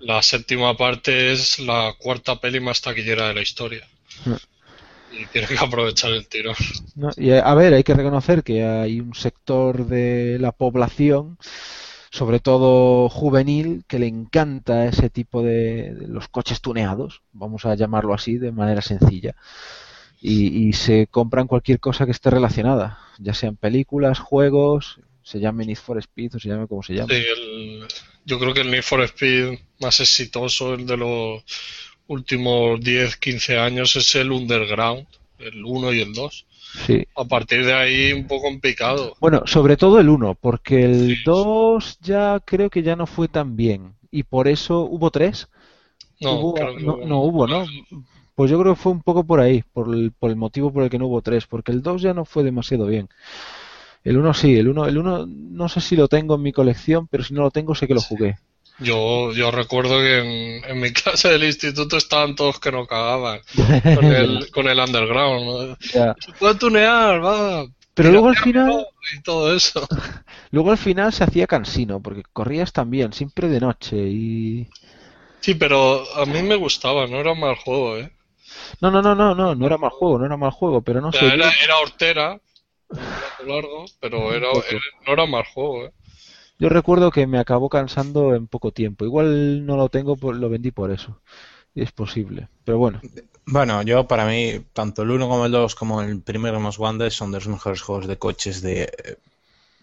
la 0.00 0.22
séptima 0.22 0.76
parte 0.76 1.32
es 1.32 1.58
la 1.58 1.94
cuarta 1.98 2.40
peli 2.40 2.60
más 2.60 2.80
taquillera 2.80 3.28
de 3.28 3.34
la 3.34 3.42
historia. 3.42 3.86
Y 5.10 5.26
tiene 5.26 5.46
que 5.48 5.56
aprovechar 5.58 6.12
el 6.12 6.26
tiro. 6.28 6.52
¿no? 6.94 7.10
Y 7.16 7.30
eh, 7.30 7.40
a 7.42 7.54
ver, 7.54 7.74
hay 7.74 7.82
que 7.82 7.94
reconocer 7.94 8.42
que 8.42 8.64
hay 8.64 9.00
un 9.00 9.14
sector 9.14 9.86
de 9.86 10.38
la 10.38 10.52
población, 10.52 11.38
sobre 12.10 12.40
todo 12.40 13.08
juvenil, 13.08 13.84
que 13.88 13.98
le 13.98 14.06
encanta 14.06 14.86
ese 14.86 15.08
tipo 15.10 15.42
de, 15.42 15.94
de 15.94 16.08
los 16.08 16.28
coches 16.28 16.60
tuneados, 16.60 17.22
vamos 17.32 17.64
a 17.64 17.74
llamarlo 17.74 18.14
así 18.14 18.38
de 18.38 18.52
manera 18.52 18.82
sencilla. 18.82 19.34
Y, 20.20 20.68
y 20.68 20.72
se 20.72 21.06
compran 21.06 21.46
cualquier 21.46 21.78
cosa 21.80 22.04
que 22.04 22.10
esté 22.10 22.30
relacionada, 22.30 22.98
ya 23.18 23.34
sean 23.34 23.56
películas, 23.56 24.18
juegos, 24.18 25.00
se 25.22 25.38
llame 25.40 25.64
Need 25.64 25.76
for 25.76 25.98
Speed 25.98 26.34
o 26.36 26.38
se 26.40 26.48
llame 26.48 26.66
como 26.66 26.82
se 26.82 26.94
llame. 26.94 27.14
Sí, 27.14 27.24
el- 27.36 27.88
yo 28.28 28.38
creo 28.38 28.52
que 28.54 28.60
el 28.60 28.70
Need 28.70 28.82
for 28.82 29.00
Speed 29.02 29.58
más 29.80 29.98
exitoso, 30.00 30.74
el 30.74 30.86
de 30.86 30.96
los 30.96 31.42
últimos 32.06 32.80
10, 32.80 33.16
15 33.16 33.58
años, 33.58 33.96
es 33.96 34.14
el 34.14 34.30
Underground. 34.32 35.06
el 35.38 35.64
1 35.64 35.92
y 35.92 36.00
el 36.00 36.12
2. 36.14 36.46
Sí. 36.86 37.06
A 37.14 37.24
partir 37.24 37.64
de 37.64 37.72
ahí 37.72 38.12
un 38.12 38.26
poco 38.26 38.42
complicado. 38.48 39.14
Bueno, 39.20 39.42
sobre 39.46 39.76
todo 39.76 40.00
el 40.00 40.08
1, 40.08 40.34
porque 40.34 40.84
el 40.84 41.16
Sí. 41.16 41.22
2 41.24 41.98
ya 42.00 42.40
creo 42.44 42.68
que 42.70 42.82
ya 42.82 42.96
no 42.96 43.06
fue 43.06 43.28
tan 43.28 43.54
bien. 43.56 43.94
Y 44.10 44.24
por 44.24 44.48
eso 44.48 44.80
hubo 44.80 45.10
3. 45.12 45.48
No, 46.20 46.32
hubo, 46.40 46.54
creo 46.54 46.76
que 46.76 46.82
no, 46.82 46.94
hubo- 46.94 47.06
no 47.06 47.20
hubo, 47.20 47.46
¿no? 47.46 47.66
Pues 48.34 48.50
yo 48.50 48.58
creo 48.60 48.74
que 48.74 48.80
fue 48.80 48.90
un 48.92 49.02
poco 49.02 49.22
por 49.24 49.38
ahí, 49.40 49.62
por 49.72 49.94
el, 49.94 50.10
por 50.10 50.30
el 50.30 50.36
motivo 50.36 50.72
por 50.72 50.82
el 50.82 50.90
que 50.90 50.98
no 50.98 51.06
hubo 51.06 51.22
3, 51.22 51.46
porque 51.46 51.70
el 51.70 51.82
2 51.82 52.02
ya 52.02 52.12
no 52.14 52.24
fue 52.24 52.42
demasiado 52.42 52.86
bien. 52.86 53.08
El 54.04 54.16
1 54.18 54.34
sí, 54.34 54.56
el 54.56 54.68
1, 54.68 54.86
el 54.86 54.98
1 54.98 55.26
no 55.26 55.68
sé 55.68 55.80
si 55.80 55.96
lo 55.96 56.08
tengo 56.08 56.34
en 56.36 56.42
mi 56.42 56.52
colección, 56.52 57.06
pero 57.08 57.24
si 57.24 57.34
no 57.34 57.42
lo 57.42 57.50
tengo 57.50 57.74
sé 57.74 57.86
que 57.86 57.94
lo 57.94 58.02
jugué. 58.02 58.38
Yo, 58.78 59.32
yo 59.32 59.50
recuerdo 59.50 59.98
que 60.00 60.18
en, 60.18 60.64
en 60.64 60.80
mi 60.80 60.92
clase 60.92 61.28
del 61.28 61.44
instituto 61.44 61.96
estaban 61.96 62.34
todos 62.34 62.60
que 62.60 62.72
no 62.72 62.86
cagaban 62.86 63.40
con 63.90 64.10
el, 64.12 64.50
con 64.52 64.68
el 64.68 64.78
underground. 64.78 65.76
Se 66.18 66.32
puede 66.34 66.56
tunear, 66.56 67.24
va. 67.24 67.66
Pero 67.94 68.10
luego 68.12 68.28
al 68.28 68.36
final, 68.36 68.86
Y 69.14 69.22
todo 69.22 69.54
eso. 69.54 69.86
luego 70.50 70.70
al 70.70 70.78
final 70.78 71.12
se 71.12 71.24
hacía 71.24 71.46
cansino, 71.46 72.00
porque 72.02 72.22
corrías 72.32 72.72
también, 72.72 73.12
siempre 73.12 73.48
de 73.48 73.60
noche 73.60 73.96
y... 73.96 74.68
Sí, 75.40 75.54
pero 75.56 76.04
a 76.16 76.26
mí 76.26 76.42
me 76.42 76.54
gustaba, 76.54 77.08
no 77.08 77.16
era 77.18 77.32
un 77.32 77.40
mal 77.40 77.56
juego, 77.56 77.96
¿eh? 77.98 78.12
No, 78.80 78.90
no, 78.90 79.02
no, 79.02 79.14
no, 79.14 79.34
no, 79.36 79.54
no 79.54 79.66
era 79.66 79.78
mal 79.78 79.90
juego, 79.90 80.18
no 80.18 80.26
era 80.26 80.36
mal 80.36 80.50
juego, 80.50 80.82
pero 80.82 81.00
no 81.00 81.12
O 81.12 81.12
sé. 81.12 81.30
yo- 81.30 81.34
era, 81.36 81.48
era 81.64 81.76
hortera, 81.80 82.26
largo, 83.46 83.84
pero 84.00 84.32
era, 84.34 84.48
era- 84.68 84.80
no 85.06 85.12
era 85.12 85.26
mal 85.26 85.44
juego, 85.44 85.86
¿eh? 85.86 85.92
Yo 86.58 86.68
recuerdo 86.68 87.10
que 87.10 87.26
me 87.26 87.38
acabó 87.38 87.68
cansando 87.68 88.34
en 88.34 88.48
poco 88.48 88.72
tiempo. 88.72 89.04
Igual 89.04 89.64
no 89.64 89.76
lo 89.76 89.88
tengo, 89.88 90.16
por- 90.16 90.36
lo 90.36 90.48
vendí 90.48 90.70
por 90.72 90.90
eso. 90.90 91.20
Es 91.74 91.92
posible. 91.92 92.48
Pero 92.64 92.78
bueno, 92.78 93.00
Bueno, 93.46 93.82
yo 93.82 94.06
para 94.06 94.26
mí, 94.26 94.60
tanto 94.72 95.02
el 95.02 95.10
1 95.10 95.28
como 95.28 95.46
el 95.46 95.52
2 95.52 95.74
como 95.74 96.02
el 96.02 96.20
primer 96.20 96.58
Most 96.58 96.78
Wanted 96.78 97.10
son 97.10 97.30
de 97.32 97.38
los 97.38 97.48
mejores 97.48 97.80
juegos 97.80 98.06
de 98.08 98.18
coches 98.18 98.60
de, 98.60 98.90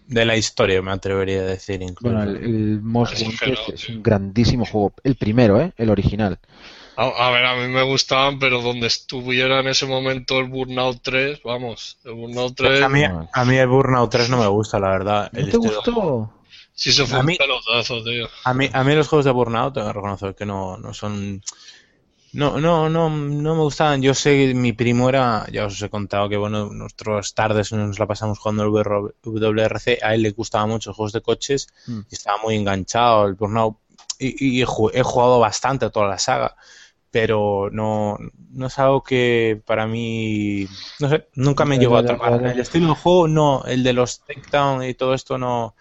de 0.08 0.26
la 0.26 0.38
historia, 0.38 0.82
me 0.82 0.91
atrevería 0.91 1.41
a 1.41 1.45
decir 1.45 1.82
incluso. 1.82 2.16
bueno, 2.16 2.24
el, 2.32 2.38
el 2.43 2.82
Most 2.82 3.22
Wanted 3.22 3.74
es 3.74 3.89
un 3.89 4.03
grandísimo 4.03 4.66
juego. 4.66 4.93
El 5.03 5.16
primero, 5.16 5.60
¿eh? 5.62 5.74
El 5.78 5.89
original. 5.89 6.39
A, 6.98 7.04
a 7.28 7.32
ver, 7.32 7.46
a 7.46 7.56
mí 7.56 7.68
me 7.68 7.84
gustaban, 7.84 8.39
pero 8.39 8.62
donde 8.62 8.88
estuviera 8.88 9.60
en 9.60 9.68
ese 9.68 9.86
momento 9.86 10.39
el 10.39 10.46
Burnout 10.50 11.00
3, 11.02 11.41
vamos, 11.43 11.98
el 12.06 12.14
Burnout 12.14 12.56
3, 12.56 12.70
Pues 12.72 12.82
a, 12.84 12.89
mí, 12.89 13.04
a 13.04 13.46
mí 13.46 13.58
el 13.58 13.68
Burnout 13.68 14.10
3 14.12 14.30
no 14.30 14.38
me 14.38 14.48
gusta, 14.48 14.80
la 14.80 14.89
verdad. 14.89 15.30
¿No 15.34 15.39
el 15.39 15.46
te 15.52 15.58
estilo 15.58 15.76
gustó? 15.76 16.34
sí 16.74 16.91
se 16.93 17.06
fue 17.06 17.18
a 17.18 17.20
un 17.22 17.26
mí- 17.26 17.38
pelotazo, 17.38 18.04
tío. 18.04 18.28
A 18.46 18.54
mí, 18.54 18.70
a 18.72 18.84
mí 18.84 18.96
los 18.96 19.08
juegos 19.08 19.26
de 19.26 19.32
Burnout 19.32 19.74
tengo 19.74 19.88
que 19.88 19.93
reconocer 19.93 20.36
que 20.36 20.46
no, 20.46 20.78
no 20.78 20.93
son... 20.93 21.41
No, 22.34 22.60
no, 22.60 22.89
no, 22.89 23.10
no 23.10 23.56
me 23.56 23.62
gustaban. 23.62 24.02
Yo 24.02 24.14
sé, 24.14 24.54
mi 24.54 24.74
primo 24.74 25.08
era, 25.08 25.46
ya 25.54 25.66
os 25.68 25.82
he 25.82 25.89
contado 25.89 26.28
que 26.28 26.36
bueno, 26.36 26.66
nuestras 26.70 27.34
tardes 27.34 27.72
nos 27.72 27.98
la 27.98 28.08
pasamos 28.08 28.39
jugando 28.39 28.64
el 28.64 28.72
WRC, 29.24 30.00
a 30.02 30.14
él 30.16 30.22
le 30.22 30.32
gustaban 30.32 30.70
mucho 30.70 30.89
los 30.89 30.98
juegos 30.98 31.14
de 31.14 31.22
coches 31.22 31.68
Mm. 31.88 32.00
y 32.10 32.14
estaba 32.14 32.38
muy 32.43 32.56
enganchado 32.56 33.26
el 33.28 33.36
Burnout 33.36 33.78
y, 34.20 34.58
y 34.58 34.62
he 34.62 34.66
ju- 34.66 34.91
he 34.93 35.02
jugado 35.02 35.39
bastante 35.39 35.86
a 35.86 35.89
toda 35.89 36.08
la 36.10 36.18
saga, 36.20 36.56
pero 37.16 37.70
no, 37.72 38.18
no 38.49 38.68
es 38.68 38.78
algo 38.78 39.01
que 39.01 39.61
para 39.66 39.88
mí, 39.88 40.68
no 40.99 41.07
sé, 41.07 41.30
nunca 41.36 41.63
me 41.63 41.80
llegó 41.80 41.95
a 41.95 42.01
atrapar. 42.01 42.45
El 42.45 42.59
estilo 42.59 42.89
de 42.89 42.95
juego, 42.95 43.30
no, 43.30 43.63
el 43.63 43.84
de 43.84 43.93
los 43.93 44.26
takedown 44.26 44.84
y 44.84 44.95
todo 44.95 45.13
esto 45.13 45.38
no, 45.38 45.78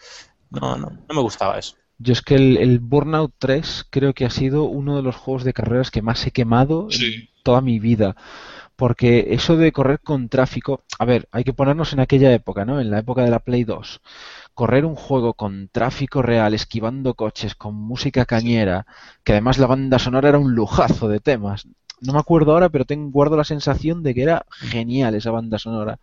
no, 0.51 0.77
no, 0.77 0.91
no 0.91 1.13
me 1.13 1.21
gustaba 1.21 1.59
eso. 1.59 1.75
Yo 1.99 2.13
es 2.13 2.23
que 2.23 2.37
el, 2.37 2.57
el 2.59 2.79
Burnout 2.79 3.33
3 3.37 3.87
creo 3.91 4.15
que 4.15 4.27
ha 4.27 4.31
sido 4.31 4.63
uno 4.63 4.95
de 4.95 5.03
los 5.03 5.17
juegos 5.17 5.43
de 5.43 5.53
carreras 5.53 5.91
que 5.91 6.03
más 6.03 6.25
he 6.25 6.31
quemado 6.31 6.87
en 6.93 7.29
toda 7.43 7.61
mi 7.61 7.81
vida. 7.81 8.15
Porque 8.77 9.27
eso 9.31 9.57
de 9.57 9.73
correr 9.73 9.99
con 9.99 10.29
tráfico, 10.29 10.85
a 11.01 11.05
ver, 11.05 11.29
hay 11.33 11.43
que 11.43 11.53
ponernos 11.53 11.93
en 11.93 11.99
aquella 11.99 12.33
época, 12.33 12.65
¿no? 12.65 12.81
En 12.81 12.93
la 12.93 13.01
época 13.01 13.25
de 13.25 13.31
la 13.31 13.41
Play 13.41 13.65
2. 13.65 14.01
Correr 14.55 14.85
un 14.85 14.95
juego 14.97 15.35
con 15.35 15.69
tráfico 15.69 16.23
real, 16.23 16.55
esquivando 16.55 17.15
coches, 17.15 17.55
con 17.55 17.75
música 17.75 18.25
cañera, 18.25 18.87
que 19.25 19.33
además 19.33 19.59
la 19.59 19.67
banda 19.67 19.99
sonora 19.99 20.29
era 20.31 20.39
un 20.39 20.55
lujazo 20.55 21.09
de 21.09 21.21
temas. 21.21 21.67
No 22.07 22.13
me 22.13 22.19
acuerdo 22.19 22.53
ahora, 22.53 22.69
pero 22.69 22.85
tengo, 22.85 23.11
guardo 23.11 23.37
la 23.37 23.45
sensación 23.45 24.03
de 24.03 24.15
que 24.15 24.23
era 24.23 24.45
genial 24.51 25.15
esa 25.15 25.31
banda 25.31 25.59
sonora. 25.59 25.99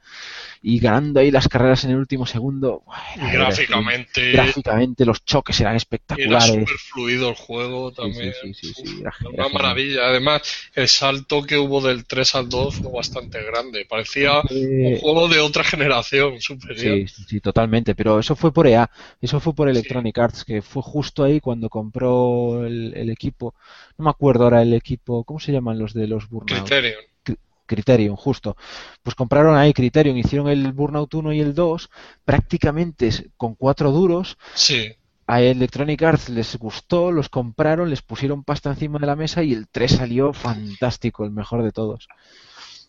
Y 0.62 0.80
ganando 0.80 1.20
ahí 1.20 1.32
las 1.32 1.48
carreras 1.48 1.84
en 1.86 1.92
el 1.92 1.98
último 1.98 2.26
segundo. 2.26 2.84
era- 3.18 3.30
era 3.32 3.44
gráficamente 3.46 4.32
gráficamente 4.32 5.06
los 5.06 5.24
choques 5.26 5.60
eran 5.60 5.72
era 5.72 5.78
espectaculares. 5.78 6.48
súper 6.48 6.78
fluido 6.78 7.30
el 7.30 7.36
juego 7.36 7.92
también. 7.92 8.34
sí, 8.42 8.54
sí, 8.54 8.74
sí, 8.74 8.82
Uf, 8.82 9.02
era- 9.02 9.14
una 9.22 9.34
era 9.34 9.44
genial. 9.46 9.52
maravilla. 9.54 10.08
Además, 10.08 10.42
el 10.76 10.88
salto 10.88 11.44
que 11.44 11.58
hubo 11.58 11.82
del 11.82 12.06
3 12.06 12.36
al 12.36 12.50
2 12.50 12.76
fue 12.76 12.92
bastante 12.92 13.44
grande. 13.44 13.86
Parecía 13.90 14.42
un 14.42 14.98
juego 14.98 15.28
de 15.28 15.40
otra 15.40 15.64
generación 15.64 16.40
superior. 16.42 16.98
Sí, 16.98 17.08
sí, 17.08 17.24
sí, 17.28 17.40
totalmente, 17.42 17.96
pero 17.96 18.20
eso 18.20 18.36
fue 18.36 18.52
por 18.54 18.68
EA, 18.68 18.90
eso 19.22 19.40
fue 19.40 19.54
por 19.54 19.70
Electronic 19.70 20.18
Arts, 20.18 20.44
que 20.46 20.62
fue 20.62 20.82
justo 20.82 21.24
ahí 21.24 21.40
cuando 21.40 21.70
compró 21.70 22.66
el, 22.66 22.94
el 22.96 23.10
equipo, 23.10 23.54
no 23.98 24.06
me 24.06 24.10
acuerdo 24.12 24.46
ahora 24.46 24.62
el 24.62 24.74
equipo, 24.74 25.24
¿cómo 25.24 25.40
se 25.40 25.52
llaman 25.52 25.80
los 25.80 25.91
de 25.94 26.08
los 26.08 26.30
Burnout? 26.30 26.68
Criterion. 26.68 27.02
Criterion, 27.66 28.16
justo. 28.18 28.58
Pues 29.02 29.16
compraron 29.16 29.56
ahí 29.56 29.74
Criterion, 29.74 30.18
hicieron 30.18 30.50
el 30.50 30.74
Burnout 30.74 31.14
1 31.14 31.32
y 31.34 31.40
el 31.40 31.56
2 31.56 31.90
prácticamente 32.26 33.10
con 33.38 33.56
cuatro 33.56 33.92
duros. 33.92 34.38
Sí. 34.54 34.94
A 35.28 35.42
Electronic 35.42 36.02
Arts 36.04 36.28
les 36.28 36.58
gustó, 36.58 37.12
los 37.12 37.30
compraron, 37.30 37.90
les 37.90 38.02
pusieron 38.02 38.44
pasta 38.44 38.70
encima 38.70 39.00
de 39.00 39.08
la 39.08 39.16
mesa 39.16 39.42
y 39.44 39.54
el 39.54 39.70
3 39.70 39.92
salió 39.92 40.34
fantástico, 40.34 41.24
el 41.24 41.32
mejor 41.32 41.64
de 41.64 41.72
todos. 41.72 42.10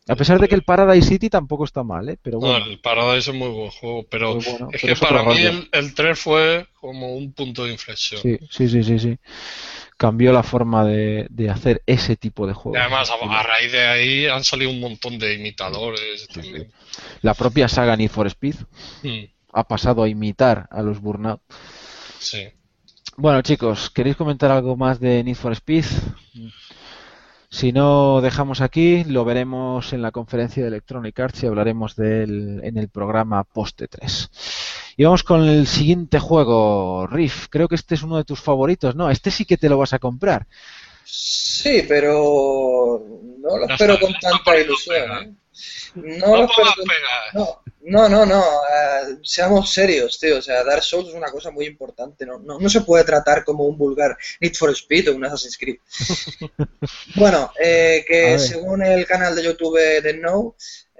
A 0.08 0.16
pesar 0.16 0.40
de 0.40 0.48
que 0.48 0.56
el 0.56 0.64
Paradise 0.64 1.06
City 1.06 1.30
tampoco 1.30 1.64
está 1.64 1.84
mal, 1.84 2.08
¿eh? 2.08 2.18
Pero 2.20 2.40
No, 2.40 2.48
bueno, 2.48 2.66
el 2.66 2.80
Paradise 2.80 3.30
es 3.30 3.36
muy 3.36 3.48
buen 3.50 3.70
juego, 3.70 4.04
pero 4.10 4.34
bueno, 4.34 4.68
es 4.72 4.82
pero 4.82 4.94
que 4.94 5.00
para 5.00 5.22
mí 5.22 5.38
el, 5.42 5.68
el 5.70 5.94
3 5.94 6.18
fue 6.18 6.66
como 6.80 7.14
un 7.14 7.32
punto 7.32 7.64
de 7.64 7.72
inflexión. 7.72 8.20
Sí, 8.20 8.36
sí, 8.50 8.68
sí, 8.68 8.82
sí, 8.82 8.98
sí. 8.98 9.18
Cambió 10.02 10.32
la 10.32 10.42
forma 10.42 10.84
de, 10.84 11.26
de 11.30 11.48
hacer 11.48 11.82
ese 11.86 12.16
tipo 12.16 12.46
de 12.46 12.52
Y 12.52 12.56
juegos. 12.56 12.80
además, 12.80 13.08
a, 13.10 13.14
a 13.14 13.42
raíz 13.42 13.70
de 13.72 13.86
ahí 13.86 14.26
han 14.26 14.42
salido 14.42 14.70
un 14.70 14.80
montón 14.80 15.18
de 15.18 15.34
imitadores. 15.34 16.26
La 17.22 17.34
propia 17.34 17.68
saga 17.68 17.96
Need 17.96 18.10
for 18.10 18.26
Speed 18.26 18.56
Mm, 19.02 19.24
ha 19.52 19.64
pasado 19.68 20.02
a 20.02 20.08
imitar 20.08 20.66
a 20.70 20.82
los 20.82 21.00
Burnout. 21.00 21.40
sí. 22.18 22.48
Bueno, 23.16 23.42
chicos, 23.42 23.90
¿queréis 23.90 24.16
comentar 24.16 24.50
algo 24.50 24.76
más 24.76 24.98
de 24.98 25.22
Need 25.22 25.36
for 25.36 25.52
Speed? 25.52 25.84
Si 27.50 27.70
no 27.72 28.20
dejamos 28.22 28.60
aquí, 28.62 29.04
lo 29.04 29.24
veremos 29.24 29.92
en 29.92 30.00
la 30.00 30.10
conferencia 30.10 30.62
de 30.62 30.68
Electronic 30.68 31.20
Arts 31.20 31.42
y 31.42 31.46
hablaremos 31.46 31.94
de 31.96 32.22
él 32.24 32.60
en 32.64 32.78
el 32.78 32.88
programa 32.88 33.44
Poste 33.44 33.88
3. 33.88 34.30
Y 35.02 35.04
vamos 35.04 35.24
con 35.24 35.42
el 35.48 35.66
siguiente 35.66 36.20
juego, 36.20 37.08
Riff. 37.08 37.48
Creo 37.50 37.66
que 37.66 37.74
este 37.74 37.96
es 37.96 38.04
uno 38.04 38.18
de 38.18 38.22
tus 38.24 38.40
favoritos, 38.40 38.94
¿no? 38.94 39.10
Este 39.10 39.32
sí 39.32 39.44
que 39.44 39.56
te 39.56 39.68
lo 39.68 39.76
vas 39.76 39.92
a 39.92 39.98
comprar. 39.98 40.46
Sí, 41.04 41.84
pero 41.88 43.04
no 43.40 43.56
lo 43.58 43.66
espero 43.68 43.94
está, 43.94 44.06
con 44.06 44.14
tanta 44.20 44.56
ilusión. 44.60 44.94
pega. 44.94 45.22
¿eh? 45.22 45.32
No 45.96 46.26
lo 46.26 46.32
Vamos 46.46 46.50
espero 46.52 46.70
con- 46.76 46.84
pegar. 46.84 47.34
No, 47.34 48.08
no, 48.08 48.08
no, 48.08 48.26
no. 48.26 48.42
eh, 48.42 49.18
seamos 49.24 49.72
serios, 49.72 50.20
tío. 50.20 50.38
O 50.38 50.42
sea, 50.42 50.62
Dark 50.62 50.84
Souls 50.84 51.08
es 51.08 51.14
una 51.14 51.32
cosa 51.32 51.50
muy 51.50 51.66
importante. 51.66 52.24
No, 52.24 52.38
no, 52.38 52.60
no 52.60 52.68
se 52.70 52.82
puede 52.82 53.02
tratar 53.02 53.42
como 53.44 53.64
un 53.64 53.76
vulgar 53.76 54.16
Need 54.40 54.54
for 54.54 54.70
Speed 54.70 55.10
o 55.10 55.16
un 55.16 55.24
Assassin's 55.24 55.58
Creed. 55.58 55.78
bueno, 57.16 57.50
eh, 57.60 58.04
que 58.06 58.38
según 58.38 58.82
el 58.84 59.04
canal 59.04 59.34
de 59.34 59.42
YouTube 59.42 59.80
de 60.00 60.16
No, 60.18 60.54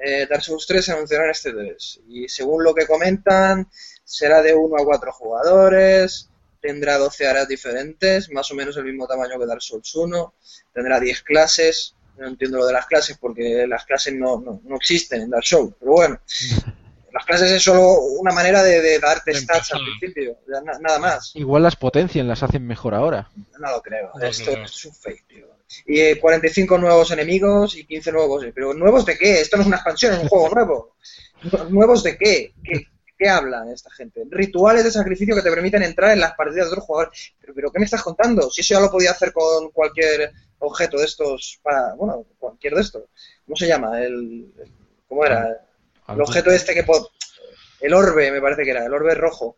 eh, 0.04 0.26
Dark 0.28 0.42
Souls 0.42 0.66
3 0.66 0.84
se 0.84 0.92
anunciará 0.92 1.24
en 1.24 1.30
este 1.30 1.52
3. 1.52 2.00
Y 2.08 2.28
según 2.28 2.64
lo 2.64 2.74
que 2.74 2.86
comentan, 2.86 3.68
será 4.04 4.42
de 4.42 4.54
1 4.54 4.76
a 4.76 4.84
4 4.84 5.12
jugadores. 5.12 6.28
Tendrá 6.60 6.96
12 6.98 7.26
áreas 7.26 7.48
diferentes, 7.48 8.30
más 8.30 8.50
o 8.50 8.54
menos 8.54 8.76
el 8.76 8.84
mismo 8.84 9.06
tamaño 9.06 9.38
que 9.38 9.46
Dark 9.46 9.62
Souls 9.62 9.94
1. 9.94 10.34
Tendrá 10.72 11.00
10 11.00 11.22
clases. 11.22 11.94
No 12.18 12.28
entiendo 12.28 12.58
lo 12.58 12.66
de 12.66 12.72
las 12.74 12.86
clases 12.86 13.16
porque 13.18 13.66
las 13.66 13.84
clases 13.86 14.14
no, 14.14 14.38
no, 14.40 14.60
no 14.64 14.76
existen 14.76 15.22
en 15.22 15.30
Dark 15.30 15.44
Souls. 15.46 15.74
Pero 15.80 15.92
bueno, 15.92 16.20
las 17.12 17.24
clases 17.24 17.50
es 17.50 17.62
solo 17.62 17.94
una 18.20 18.32
manera 18.32 18.62
de, 18.62 18.80
de 18.80 18.98
darte 18.98 19.32
De 19.32 19.40
stats 19.40 19.72
al 19.72 19.80
principio, 19.98 20.38
na- 20.46 20.78
nada 20.80 20.98
más. 20.98 21.32
Igual 21.34 21.62
las 21.62 21.76
potencian, 21.76 22.28
las 22.28 22.42
hacen 22.42 22.66
mejor 22.66 22.94
ahora. 22.94 23.28
No 23.58 23.70
lo 23.70 23.82
creo, 23.82 24.10
No 24.14 24.24
esto 24.26 24.50
es 24.52 24.84
un 24.84 24.94
fake, 24.94 25.26
tío. 25.26 25.46
Y 25.86 26.00
eh, 26.00 26.18
45 26.20 26.78
nuevos 26.78 27.10
enemigos 27.10 27.76
y 27.76 27.84
15 27.84 28.12
nuevos 28.12 28.28
bosses. 28.28 28.52
¿Pero 28.54 28.74
nuevos 28.74 29.04
de 29.06 29.16
qué? 29.18 29.40
Esto 29.40 29.56
no 29.56 29.62
es 29.62 29.66
una 29.68 29.76
expansión, 29.76 30.14
es 30.14 30.20
un 30.20 30.28
juego 30.28 30.48
nuevo. 30.54 30.96
Nu- 31.42 31.70
¿Nuevos 31.70 32.02
de 32.02 32.16
qué? 32.16 32.52
¿Qué, 32.62 32.86
qué 33.18 33.28
hablan 33.28 33.68
esta 33.70 33.90
gente? 33.90 34.22
Rituales 34.30 34.84
de 34.84 34.90
sacrificio 34.90 35.34
que 35.34 35.42
te 35.42 35.50
permiten 35.50 35.82
entrar 35.82 36.12
en 36.12 36.20
las 36.20 36.34
partidas 36.34 36.66
de 36.66 36.72
otros 36.72 36.84
jugadores. 36.86 37.32
¿Pero, 37.40 37.54
pero 37.54 37.70
qué 37.72 37.78
me 37.78 37.84
estás 37.84 38.02
contando? 38.02 38.50
Si 38.50 38.60
eso 38.60 38.74
ya 38.74 38.80
lo 38.80 38.90
podía 38.90 39.10
hacer 39.12 39.32
con 39.32 39.70
cualquier 39.70 40.32
objeto 40.58 40.98
de 40.98 41.04
estos, 41.06 41.58
para, 41.62 41.94
bueno, 41.94 42.24
cualquier 42.38 42.74
de 42.74 42.80
estos. 42.82 43.04
¿Cómo 43.44 43.56
se 43.56 43.66
llama? 43.66 44.00
El, 44.00 44.52
el- 44.58 44.72
¿Cómo 45.08 45.24
era? 45.26 45.48
El 45.48 45.56
Algún- 46.06 46.22
objeto 46.26 46.50
este 46.50 46.74
que... 46.74 46.84
El 47.80 47.94
orbe, 47.94 48.30
me 48.30 48.40
parece 48.40 48.62
que 48.62 48.70
era, 48.70 48.86
el 48.86 48.94
orbe 48.94 49.14
rojo. 49.16 49.56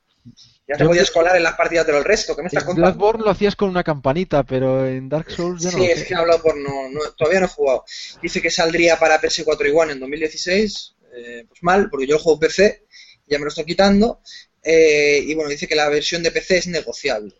Ya 0.66 0.76
te 0.76 0.84
podías 0.84 1.10
colar 1.10 1.36
en 1.36 1.42
las 1.42 1.54
partidas 1.54 1.86
del 1.86 2.02
resto. 2.04 2.34
¿Qué 2.34 2.42
me 2.42 2.48
estás 2.48 2.62
En 2.62 2.66
contando? 2.68 2.90
Bloodborne 2.98 3.24
lo 3.24 3.30
hacías 3.30 3.54
con 3.56 3.68
una 3.68 3.84
campanita, 3.84 4.42
pero 4.44 4.86
en 4.86 5.08
Dark 5.08 5.30
Souls 5.30 5.62
ya 5.62 5.70
no 5.70 5.78
Sí, 5.78 5.82
lo 5.84 5.84
es 5.92 6.04
que 6.04 6.14
por 6.42 6.56
no, 6.56 6.88
no- 6.88 7.12
todavía 7.16 7.40
no 7.40 7.46
he 7.46 7.48
jugado. 7.50 7.84
Dice 8.22 8.40
que 8.40 8.50
saldría 8.50 8.98
para 8.98 9.20
PS4 9.20 9.68
y 9.68 9.72
One 9.72 9.92
en 9.92 10.00
2016. 10.00 10.90
eh, 11.16 11.44
pues 11.46 11.62
mal, 11.62 11.88
porque 11.90 12.06
yo 12.08 12.18
juego 12.18 12.40
PC, 12.40 12.86
ya 13.26 13.38
me 13.38 13.44
lo 13.44 13.48
estoy 13.48 13.64
quitando. 13.64 14.20
eh, 14.62 15.22
y 15.24 15.34
bueno, 15.34 15.50
dice 15.50 15.68
que 15.68 15.76
la 15.76 15.88
versión 15.90 16.22
de 16.22 16.30
PC 16.32 16.56
es 16.56 16.66
negociable. 16.68 17.34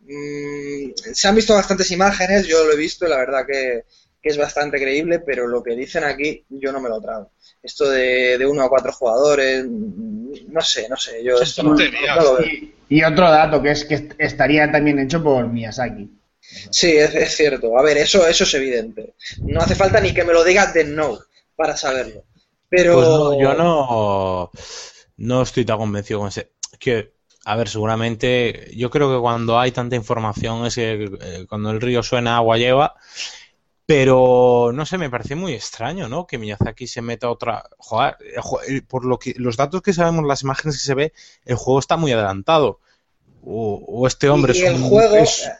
Mm, 0.00 0.90
se 1.14 1.28
han 1.28 1.34
visto 1.36 1.54
bastantes 1.54 1.90
imágenes, 1.90 2.46
yo 2.46 2.64
lo 2.64 2.72
he 2.72 2.76
visto 2.76 3.06
la 3.06 3.16
verdad 3.18 3.46
que, 3.46 3.84
que 4.24 4.30
es 4.30 4.38
bastante 4.38 4.78
creíble, 4.80 5.20
pero 5.20 5.46
lo 5.46 5.62
que 5.62 5.76
dicen 5.76 6.04
aquí 6.04 6.44
yo 6.50 6.72
no 6.72 6.80
me 6.80 6.88
lo 6.90 7.00
trago. 7.00 7.32
Esto 7.62 7.90
de, 7.90 8.38
de 8.38 8.46
uno 8.46 8.64
a 8.64 8.70
cuatro 8.70 8.92
jugadores, 8.92 9.66
no 9.68 10.60
sé, 10.62 10.88
no 10.88 10.96
sé, 10.96 11.22
yo 11.22 11.40
esto 11.42 11.62
no, 11.62 11.70
no- 11.70 11.76
tonterías. 11.76 12.16
no 12.16 12.22
lo 12.24 12.34
veo. 12.36 12.46
Y, 12.46 12.74
y 12.88 13.04
otro 13.04 13.30
dato 13.30 13.62
que 13.62 13.70
es 13.72 13.84
que 13.84 14.08
estaría 14.18 14.70
también 14.72 14.98
hecho 14.98 15.22
por 15.22 15.46
Miyazaki. 15.48 16.10
Sí, 16.70 16.92
es, 16.92 17.14
es 17.14 17.36
cierto. 17.36 17.78
A 17.78 17.82
ver, 17.82 17.98
eso, 17.98 18.26
eso 18.26 18.44
es 18.44 18.54
evidente. 18.54 19.14
No 19.46 19.60
hace 19.60 19.74
falta 19.74 20.00
ni 20.00 20.12
que 20.12 20.24
me 20.24 20.32
lo 20.32 20.44
diga 20.44 20.66
de 20.72 20.84
no 20.84 21.18
para 21.56 21.76
saberlo. 21.76 22.24
Pero 22.68 22.94
Pues 22.94 23.08
no, 23.08 23.38
yo 23.38 23.54
no, 23.54 24.50
no 25.18 25.42
estoy 25.42 25.64
tan 25.64 25.78
convencido 25.78 26.20
con 26.20 26.28
ese. 26.28 26.52
Que, 26.78 27.14
a 27.44 27.56
ver, 27.56 27.68
seguramente, 27.68 28.70
yo 28.76 28.90
creo 28.90 29.14
que 29.14 29.20
cuando 29.20 29.58
hay 29.58 29.72
tanta 29.72 29.96
información 29.96 30.66
es 30.66 30.74
que 30.74 31.10
eh, 31.20 31.46
cuando 31.48 31.70
el 31.70 31.80
río 31.80 32.02
suena 32.02 32.36
agua 32.36 32.58
lleva, 32.58 32.94
pero 33.86 34.70
no 34.74 34.86
sé, 34.86 34.98
me 34.98 35.10
parece 35.10 35.34
muy 35.34 35.52
extraño, 35.52 36.08
¿no? 36.08 36.26
Que 36.26 36.38
Miyazaki 36.38 36.86
se 36.86 37.02
meta 37.02 37.30
otra. 37.30 37.64
Joder, 37.78 38.16
jue- 38.38 38.62
el- 38.68 38.84
por 38.84 39.04
lo 39.04 39.18
que 39.18 39.34
los 39.36 39.56
datos 39.56 39.82
que 39.82 39.92
sabemos, 39.92 40.24
las 40.26 40.42
imágenes 40.42 40.78
que 40.78 40.84
se 40.86 40.94
ve, 40.94 41.12
el 41.44 41.56
juego 41.56 41.80
está 41.80 41.96
muy 41.96 42.12
adelantado. 42.12 42.80
O, 43.44 43.84
o 43.86 44.06
este 44.06 44.28
hombre 44.30 44.54
y 44.54 44.62
es 44.62 44.68
el 44.68 44.74
un. 44.76 44.82
juego, 44.82 45.16
es- 45.16 45.50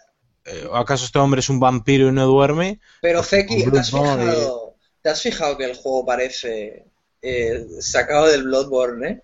eh, 0.46 0.66
¿o 0.70 0.76
¿Acaso 0.76 1.04
este 1.04 1.18
hombre 1.18 1.40
es 1.40 1.48
un 1.50 1.60
vampiro 1.60 2.08
y 2.08 2.12
no 2.12 2.26
duerme? 2.26 2.80
pero 3.00 3.22
Zeki, 3.22 3.62
con 3.64 3.72
¿te 3.72 3.78
has, 3.78 3.90
fijado, 3.90 4.74
¿te 5.02 5.08
has 5.10 5.20
fijado 5.22 5.56
que 5.58 5.64
el 5.64 5.76
juego 5.76 6.06
parece 6.06 6.84
eh, 7.22 7.66
sacado 7.80 8.26
del 8.26 8.44
Bloodborne? 8.44 9.08
eh? 9.08 9.22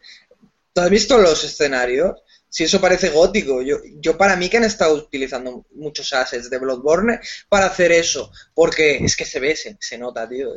¿Tú 0.72 0.80
has 0.82 0.90
visto 0.90 1.18
los 1.18 1.42
escenarios? 1.44 2.22
Si 2.50 2.64
eso 2.64 2.80
parece 2.80 3.10
gótico, 3.10 3.62
yo, 3.62 3.78
yo 4.00 4.18
para 4.18 4.34
mí 4.34 4.48
que 4.50 4.56
han 4.56 4.64
estado 4.64 4.94
utilizando 4.94 5.64
muchos 5.70 6.12
assets 6.12 6.50
de 6.50 6.58
Bloodborne 6.58 7.20
para 7.48 7.66
hacer 7.66 7.92
eso, 7.92 8.32
porque 8.54 8.96
es 8.96 9.14
que 9.14 9.24
se 9.24 9.38
ve, 9.38 9.54
se, 9.54 9.76
se 9.80 9.96
nota, 9.96 10.28
tío, 10.28 10.50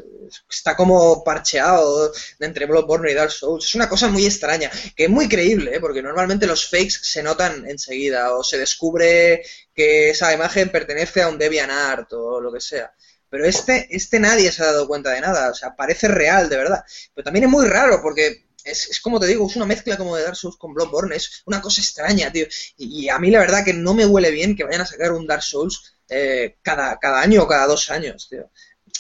está 0.50 0.76
como 0.76 1.24
parcheado 1.24 2.12
entre 2.39 2.66
Bloodborne 2.66 3.12
y 3.12 3.14
Dark 3.14 3.32
Souls, 3.32 3.66
es 3.66 3.76
una 3.76 3.88
cosa 3.88 4.08
muy 4.08 4.26
extraña, 4.26 4.72
que 4.96 5.04
es 5.04 5.10
muy 5.10 5.30
creíble, 5.30 5.76
¿eh? 5.76 5.80
porque 5.80 6.02
normalmente 6.02 6.48
los 6.48 6.68
fakes 6.68 6.98
se 7.04 7.22
notan 7.22 7.70
enseguida, 7.70 8.34
o 8.34 8.44
se 8.44 8.58
descubre 8.58 9.44
que 9.74 10.10
esa 10.10 10.34
imagen 10.34 10.70
pertenece 10.70 11.22
a 11.22 11.28
un 11.28 11.38
DeviantArt 11.38 12.12
o 12.14 12.41
lo 12.41 12.52
que 12.52 12.60
sea. 12.60 12.91
Pero 13.30 13.46
este, 13.46 13.88
este 13.89 14.20
nadie 14.20 14.52
se 14.52 14.62
ha 14.62 14.68
dado 14.68 14.88
cuenta 14.88 15.10
de 15.10 15.22
nada, 15.22 15.50
o 15.50 15.56
sea, 15.56 15.76
parece 15.76 16.08
real, 16.08 16.50
de 16.50 16.58
verdad. 16.58 16.84
Pero 17.16 17.26
también 17.26 17.46
es 17.46 17.52
muy 17.52 17.68
raro, 17.68 18.00
porque 18.02 18.46
es, 18.66 18.89
es 18.89 18.99
como 19.01 19.20
te 19.20 19.28
digo, 19.28 19.47
es 19.47 19.55
una 19.55 19.66
mezcla 19.66 19.97
como 19.97 20.16
de 20.16 20.24
Dark 20.24 20.36
Souls 20.36 20.57
con 20.57 20.74
Bloodborne, 20.74 21.16
es 21.16 21.41
una 21.45 21.61
cosa 21.61 21.82
extraña, 21.82 22.32
tío. 22.32 22.45
Y, 22.78 23.05
y 23.05 23.09
a 23.09 23.20
mí 23.20 23.32
la 23.32 23.39
verdad 23.39 23.64
que 23.66 23.74
no 23.74 23.93
me 23.93 24.05
huele 24.05 24.32
bien 24.32 24.55
que 24.55 24.64
vayan 24.64 24.82
a 24.82 24.86
sacar 24.86 25.11
un 25.11 25.28
Dark 25.28 25.43
Souls 25.43 25.95
eh, 26.09 26.57
cada, 26.61 26.97
cada 26.99 27.22
año 27.22 27.43
o 27.43 27.47
cada 27.47 27.68
dos 27.68 27.89
años, 27.89 28.28
tío. 28.30 28.49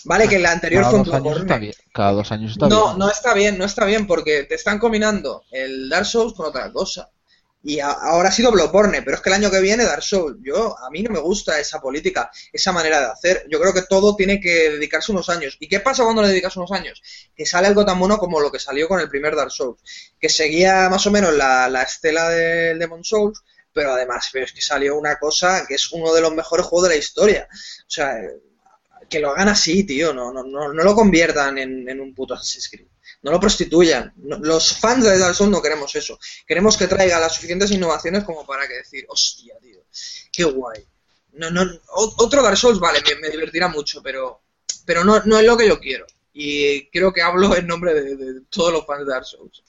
Vale, 0.05 0.27
que 0.27 0.35
el 0.37 0.45
anterior 0.45 0.81
Cada 0.81 0.91
fue 0.91 0.99
un 0.99 1.03
Bloodborne. 1.05 1.41
está 1.41 1.57
bien. 1.57 1.73
Cada 1.93 2.11
dos 2.11 2.31
años 2.31 2.51
está 2.53 2.67
No, 2.67 2.87
bien. 2.87 2.97
no 2.99 3.09
está 3.09 3.33
bien, 3.33 3.57
no 3.57 3.65
está 3.65 3.85
bien, 3.85 4.05
porque 4.07 4.43
te 4.43 4.55
están 4.55 4.79
combinando 4.79 5.43
el 5.51 5.87
Dark 5.89 6.05
Souls 6.05 6.33
con 6.33 6.47
otra 6.47 6.71
cosa. 6.71 7.09
Y 7.65 7.79
ahora 7.79 8.27
ha 8.27 8.31
sido 8.31 8.51
Bloodborne, 8.51 9.03
pero 9.03 9.15
es 9.15 9.23
que 9.23 9.29
el 9.29 9.35
año 9.35 9.49
que 9.49 9.61
viene 9.61 9.85
Dark 9.85 10.03
Souls. 10.03 10.37
Yo, 10.41 10.77
a 10.77 10.89
mí 10.89 11.01
no 11.01 11.09
me 11.11 11.19
gusta 11.19 11.57
esa 11.59 11.79
política, 11.79 12.29
esa 12.51 12.73
manera 12.73 12.99
de 12.99 13.05
hacer. 13.05 13.45
Yo 13.49 13.57
creo 13.61 13.73
que 13.73 13.83
todo 13.83 14.17
tiene 14.17 14.41
que 14.41 14.71
dedicarse 14.71 15.13
unos 15.13 15.29
años. 15.29 15.55
¿Y 15.61 15.69
qué 15.69 15.79
pasa 15.79 16.03
cuando 16.03 16.21
le 16.21 16.27
dedicas 16.27 16.57
unos 16.57 16.73
años? 16.73 17.01
Que 17.33 17.45
sale 17.45 17.67
algo 17.67 17.85
tan 17.85 17.97
bueno 17.99 18.17
como 18.17 18.41
lo 18.41 18.51
que 18.51 18.59
salió 18.59 18.89
con 18.89 18.99
el 18.99 19.07
primer 19.07 19.37
Dark 19.37 19.51
Souls, 19.51 19.79
que 20.19 20.27
seguía 20.27 20.89
más 20.89 21.07
o 21.07 21.11
menos 21.11 21.33
la, 21.33 21.69
la 21.69 21.83
estela 21.83 22.29
del 22.29 22.79
Demon 22.79 23.05
Souls, 23.05 23.41
pero 23.71 23.93
además 23.93 24.29
pero 24.33 24.45
que 24.53 24.61
salió 24.61 24.97
una 24.97 25.17
cosa 25.17 25.65
que 25.65 25.75
es 25.75 25.89
uno 25.93 26.13
de 26.13 26.19
los 26.19 26.33
mejores 26.33 26.65
juegos 26.65 26.89
de 26.89 26.95
la 26.95 26.99
historia. 26.99 27.47
O 27.49 27.89
sea, 27.89 28.13
que 29.09 29.19
lo 29.21 29.31
hagan 29.31 29.47
así, 29.47 29.85
tío, 29.85 30.13
no, 30.13 30.33
no, 30.33 30.43
no, 30.43 30.73
no 30.73 30.83
lo 30.83 30.95
conviertan 30.95 31.57
en, 31.57 31.87
en 31.87 32.01
un 32.01 32.13
puto 32.13 32.33
Assassin's 32.33 32.67
Creed. 32.69 32.87
No 33.23 33.31
lo 33.31 33.39
prostituyan. 33.39 34.13
No- 34.17 34.37
los 34.37 34.77
fans 34.77 35.03
de 35.03 35.17
Dark 35.17 35.33
Souls 35.35 35.51
no 35.51 35.61
queremos 35.61 35.95
eso. 35.95 36.19
Queremos 36.45 36.77
que 36.77 36.87
traiga 36.87 37.19
las 37.19 37.33
suficientes 37.33 37.71
innovaciones 37.71 38.23
como 38.23 38.45
para 38.45 38.67
que 38.67 38.75
decir, 38.75 39.05
hostia, 39.09 39.55
tío, 39.61 39.79
qué 40.31 40.43
guay. 40.43 40.85
No, 41.33 41.49
no, 41.49 41.63
otro 41.95 42.43
Dark 42.43 42.57
Souls, 42.57 42.79
vale, 42.79 42.99
me, 43.07 43.21
me 43.21 43.29
divertirá 43.29 43.67
mucho, 43.67 44.03
pero, 44.03 44.41
pero 44.85 45.03
no, 45.03 45.19
no 45.25 45.39
es 45.39 45.45
lo 45.45 45.57
que 45.57 45.67
yo 45.67 45.79
quiero. 45.79 46.05
Y 46.33 46.87
creo 46.89 47.11
que 47.13 47.21
hablo 47.21 47.55
en 47.55 47.65
nombre 47.67 47.93
de, 47.93 48.15
de 48.15 48.41
todos 48.49 48.71
los 48.73 48.85
fans 48.85 49.05
de 49.05 49.11
Dark 49.11 49.25
Souls. 49.25 49.63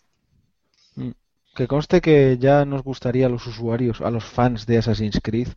Que 1.55 1.69
conste 1.69 2.01
que 2.01 2.37
ya 2.41 2.65
nos 2.65 2.83
gustaría 2.83 3.27
a 3.27 3.29
los 3.29 3.47
usuarios, 3.47 4.01
a 4.01 4.11
los 4.11 4.25
fans 4.25 4.67
de 4.67 4.79
Assassin's 4.79 5.21
Creed, 5.23 5.49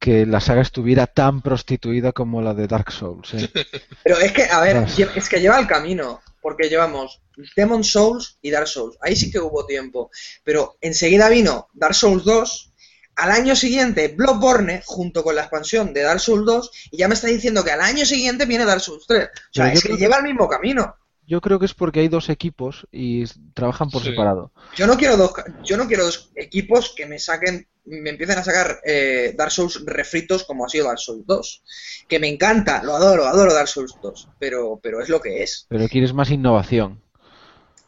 que 0.00 0.26
la 0.26 0.40
saga 0.40 0.62
estuviera 0.62 1.06
tan 1.06 1.42
prostituida 1.42 2.10
como 2.10 2.42
la 2.42 2.54
de 2.54 2.66
Dark 2.66 2.90
Souls. 2.90 3.32
¿eh? 3.34 3.48
Pero 4.02 4.18
es 4.18 4.32
que, 4.32 4.42
a 4.44 4.60
ver, 4.60 4.84
es 5.14 5.28
que 5.28 5.40
lleva 5.40 5.60
el 5.60 5.68
camino, 5.68 6.20
porque 6.42 6.68
llevamos 6.68 7.22
Demon 7.56 7.84
Souls 7.84 8.38
y 8.42 8.50
Dark 8.50 8.66
Souls. 8.68 8.98
Ahí 9.00 9.16
sí 9.16 9.30
que 9.30 9.38
hubo 9.38 9.64
tiempo. 9.64 10.10
Pero 10.44 10.76
enseguida 10.80 11.28
vino 11.28 11.68
Dark 11.72 11.94
Souls 11.94 12.24
2. 12.24 12.68
Al 13.14 13.30
año 13.30 13.54
siguiente, 13.54 14.08
Bloodborne, 14.08 14.82
junto 14.84 15.22
con 15.22 15.36
la 15.36 15.42
expansión 15.42 15.92
de 15.94 16.00
Dark 16.02 16.18
Souls 16.20 16.44
2, 16.46 16.70
y 16.92 16.96
ya 16.96 17.08
me 17.08 17.14
está 17.14 17.28
diciendo 17.28 17.62
que 17.62 17.70
al 17.70 17.80
año 17.82 18.04
siguiente 18.06 18.46
viene 18.46 18.64
Dark 18.64 18.80
Souls 18.80 19.04
3. 19.06 19.24
O 19.24 19.28
sea, 19.52 19.64
Pero 19.66 19.66
es 19.76 19.82
que 19.82 19.88
creo 19.88 19.96
que- 19.96 20.02
lleva 20.02 20.16
el 20.16 20.24
mismo 20.24 20.48
camino. 20.48 20.96
Yo 21.26 21.40
creo 21.40 21.58
que 21.58 21.66
es 21.66 21.74
porque 21.74 22.00
hay 22.00 22.08
dos 22.08 22.28
equipos 22.30 22.86
y 22.90 23.24
trabajan 23.54 23.90
por 23.90 24.02
Sí. 24.02 24.08
separado. 24.10 24.50
Yo 24.76 24.86
no 24.86 24.96
quiero 24.96 25.16
dos, 25.16 25.32
ca- 25.32 25.44
yo 25.62 25.76
no 25.76 25.86
quiero 25.86 26.04
dos 26.04 26.30
equipos 26.34 26.92
que 26.96 27.06
me 27.06 27.18
saquen, 27.18 27.68
me 27.84 28.10
empiecen 28.10 28.38
a 28.38 28.44
sacar 28.44 28.80
eh, 28.84 29.34
Dark 29.36 29.50
Souls 29.50 29.82
refritos 29.84 30.44
como 30.44 30.64
ha 30.64 30.68
sido 30.68 30.86
Dark 30.86 30.98
Souls 30.98 31.26
2. 31.26 31.62
Que 32.08 32.18
me 32.18 32.28
encanta, 32.28 32.82
lo 32.82 32.94
adoro, 32.94 33.26
adoro 33.26 33.52
Dark 33.52 33.68
Souls 33.68 33.94
2, 34.02 34.28
pero, 34.38 34.78
pero 34.82 35.00
es 35.02 35.08
lo 35.08 35.20
que 35.20 35.42
es. 35.42 35.66
Pero 35.68 35.88
quieres 35.88 36.12
más 36.12 36.30
innovación. 36.30 37.02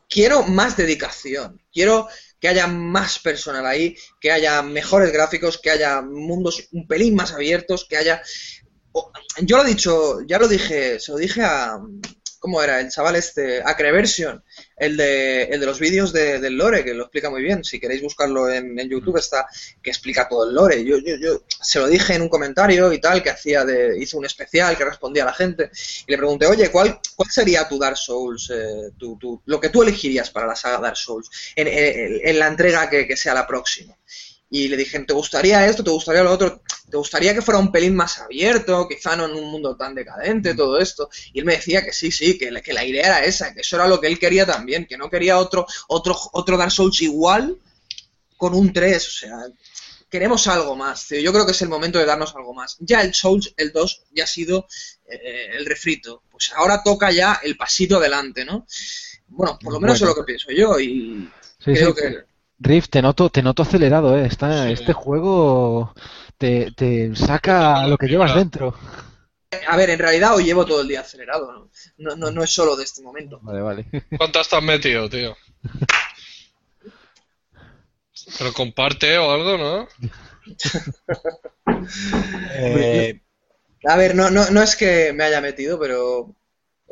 quiero 0.09 0.45
más 0.45 0.77
dedicación, 0.77 1.61
quiero 1.73 2.09
que 2.41 2.49
haya 2.49 2.67
más 2.67 3.19
personal 3.19 3.65
ahí, 3.67 3.97
que 4.21 4.31
haya 4.31 4.63
mejores 4.63 5.13
gráficos, 5.13 5.59
que 5.59 5.71
haya 5.71 6.03
mundos 6.03 6.69
un 6.73 6.87
pelín 6.87 7.15
más 7.15 7.33
abiertos, 7.33 7.87
que 7.89 7.97
haya... 7.97 8.23
Yo 9.41 9.57
lo 9.57 9.65
he 9.65 9.69
dicho, 9.69 10.21
ya 10.27 10.39
lo 10.39 10.47
dije, 10.47 11.01
se 11.01 11.11
lo 11.13 11.19
dije 11.19 11.43
a... 11.43 11.81
¿Cómo 12.45 12.63
era? 12.63 12.79
El 12.79 12.91
chaval 12.91 13.17
este, 13.17 13.63
Acreversion, 13.65 14.45
el 14.77 14.99
de, 14.99 15.45
el 15.45 15.61
de 15.61 15.65
los 15.65 15.81
vídeos 15.81 16.13
de- 16.13 16.39
del 16.41 16.59
lore, 16.59 16.85
que 16.85 16.93
lo 16.93 17.05
explica 17.05 17.31
muy 17.31 17.43
bien. 17.43 17.65
Si 17.65 17.81
queréis 17.81 18.03
buscarlo 18.03 18.51
en, 18.51 18.79
YouTube 18.87 19.17
está, 19.17 19.47
que 19.83 19.89
explica 19.89 20.29
todo 20.29 20.47
el 20.47 20.55
lore. 20.55 20.85
Yo, 20.85 20.99
yo, 20.99 21.17
yo 21.17 21.43
se 21.49 21.79
lo 21.79 21.89
dije 21.89 22.13
en 22.13 22.21
un 22.21 22.29
comentario 22.29 22.93
y 22.93 23.01
tal, 23.01 23.23
que 23.23 23.31
hacía 23.31 23.65
de, 23.65 23.97
hizo 23.99 24.19
un 24.19 24.27
especial 24.27 24.77
que 24.77 24.85
respondía 24.85 25.23
a 25.23 25.27
la 25.27 25.33
gente. 25.33 25.71
Y 26.07 26.11
le 26.13 26.19
pregunté, 26.19 26.45
oye, 26.45 26.69
¿cuál, 26.71 27.01
cuál 27.17 27.31
sería 27.31 27.67
tu 27.67 27.79
Dark 27.79 27.97
Souls, 27.97 28.51
eh, 28.55 28.91
tu- 28.99 29.17
tu- 29.17 29.41
lo 29.47 29.59
que 29.59 29.71
tú 29.71 29.83
elegirías 29.83 30.29
para 30.31 30.47
la 30.47 30.55
saga 30.55 30.81
Dark 30.81 30.99
Souls 30.99 31.31
en, 31.57 31.67
en- 31.67 32.21
en 32.29 32.39
la 32.39 32.49
entrega 32.49 32.91
que, 32.91 33.07
que 33.09 33.17
sea 33.17 33.33
la 33.33 33.47
próxima? 33.47 33.97
Y 34.57 34.69
le 34.69 34.77
dije, 34.77 35.01
¿te 35.01 35.13
gustaría 35.13 35.67
esto? 35.67 35.83
¿Te 35.83 35.91
gustaría 35.91 36.23
lo 36.23 36.33
otro? 36.33 36.63
¿Te 36.91 36.97
gustaría 36.97 37.35
que 37.35 37.43
fuera 37.43 37.59
un 37.59 37.73
pelín 37.73 37.97
más 37.97 38.19
abierto? 38.21 38.87
Quizá 38.89 39.17
no 39.17 39.25
en 39.27 39.33
un 39.35 39.51
mundo 39.51 39.77
tan 39.77 39.95
decadente, 39.95 40.55
todo 40.55 40.79
esto. 40.79 41.09
Y 41.33 41.41
él 41.41 41.45
me 41.45 41.57
decía 41.57 41.85
que 41.85 41.93
sí, 41.93 42.13
sí, 42.13 42.39
que, 42.39 42.51
la- 42.53 42.61
que 42.61 42.73
la 42.73 42.85
idea 42.85 43.07
era 43.07 43.25
esa, 43.25 43.53
que 43.53 43.63
eso 43.63 43.75
era 43.77 43.89
lo 43.89 44.01
que 44.01 44.07
él 44.07 44.19
quería 44.19 44.47
también, 44.47 44.87
que 44.87 44.97
no 44.97 45.11
quería 45.11 45.39
otro, 45.39 45.67
otro, 45.89 46.17
otro 46.33 46.57
Dark 46.57 46.71
Souls 46.71 47.01
igual 47.03 47.59
con 48.37 48.55
un 48.55 48.73
3. 48.73 49.07
O 49.09 49.11
sea, 49.11 49.39
queremos 50.11 50.47
algo 50.47 50.77
más, 50.77 51.07
tío. 51.09 51.21
Yo 51.21 51.33
creo 51.33 51.47
que 51.47 51.53
es 51.53 51.63
el 51.63 51.69
momento 51.69 51.99
de 51.99 52.07
darnos 52.07 52.35
algo 52.37 52.55
más. 52.55 52.77
Ya 52.81 53.01
el 53.03 53.15
Souls, 53.15 53.53
el 53.57 53.73
2, 53.73 54.05
ya 54.13 54.25
ha 54.25 54.29
sido 54.29 54.67
eh, 55.09 55.51
el 55.57 55.67
refrito. 55.67 56.23
Pues 56.31 56.53
ahora 56.55 56.83
toca 56.83 57.11
ya 57.11 57.41
el 57.43 57.57
pasito 57.57 57.97
adelante, 57.99 58.45
¿no? 58.45 58.67
Bueno, 59.29 59.59
por 59.63 59.73
lo 59.73 59.81
menos 59.81 59.99
Bueno. 60.01 60.13
es 60.13 60.17
lo 60.17 60.23
que 60.25 60.27
pienso 60.27 60.51
yo 60.53 60.79
y 60.79 61.29
Sí, 61.65 61.73
creo 61.73 61.95
sí. 61.95 62.01
que... 62.01 62.34
Riff, 62.59 62.89
te 62.89 63.03
noto, 63.03 63.31
te 63.31 63.43
noto 63.43 63.63
acelerado, 63.63 64.17
¿eh? 64.17 64.27
Está, 64.27 64.67
Sí. 64.67 64.73
Este 64.73 64.93
juego 64.93 65.93
te, 66.39 66.71
te 66.73 67.15
saca 67.17 67.87
lo 67.87 67.97
que 67.99 68.07
llevas 68.07 68.35
dentro. 68.35 68.75
A 69.69 69.77
ver, 69.77 69.91
en 69.91 69.99
realidad 69.99 70.35
hoy 70.35 70.45
llevo 70.45 70.65
todo 70.65 70.81
el 70.81 70.89
día 70.89 71.01
acelerado, 71.01 71.53
¿no? 71.53 71.71
No, 71.99 72.17
no, 72.17 72.31
no 72.31 72.43
es 72.43 72.51
solo 72.51 72.75
de 72.77 72.85
este 72.85 73.03
momento. 73.03 73.39
Vale, 73.43 73.61
vale. 73.61 73.87
¿Cuántas 74.17 74.49
te 74.49 74.57
has 74.57 74.63
metido, 74.63 75.09
tío? 75.09 75.37
Pero 78.39 78.53
comparte 78.53 79.19
o 79.19 79.31
algo, 79.31 79.59
¿no? 79.59 79.89
Eh, 82.57 83.21
A 83.87 83.97
ver, 83.97 84.15
no, 84.15 84.31
no, 84.31 84.51
no 84.51 84.63
es 84.63 84.77
que 84.77 85.13
me 85.13 85.25
haya 85.25 85.41
metido, 85.41 85.79
pero 85.79 86.35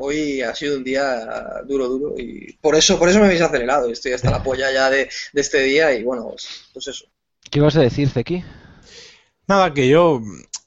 hoy 0.02 0.42
ha 0.42 0.54
sido 0.54 0.76
un 0.76 0.84
día 0.84 1.62
duro, 1.66 1.88
duro 1.88 2.14
y 2.18 2.52
por 2.60 2.74
eso, 2.76 2.98
por 2.98 3.08
eso 3.08 3.18
me 3.20 3.26
habéis 3.26 3.42
acelerado. 3.42 3.90
Estoy 3.90 4.12
hasta 4.12 4.30
la 4.30 4.42
polla 4.42 4.72
ya 4.72 4.90
de, 4.90 5.10
de 5.32 5.40
este 5.40 5.62
día 5.62 5.92
y 5.94 6.02
bueno, 6.04 6.28
pues, 6.30 6.48
pues 6.72 6.88
eso. 6.88 7.06
¿Qué 7.50 7.58
ibas 7.60 7.76
a 7.76 7.82
decir, 7.82 8.08
Zeki? 8.08 8.42
Nada, 9.48 9.74
que 9.74 9.88
yo, 9.88 10.20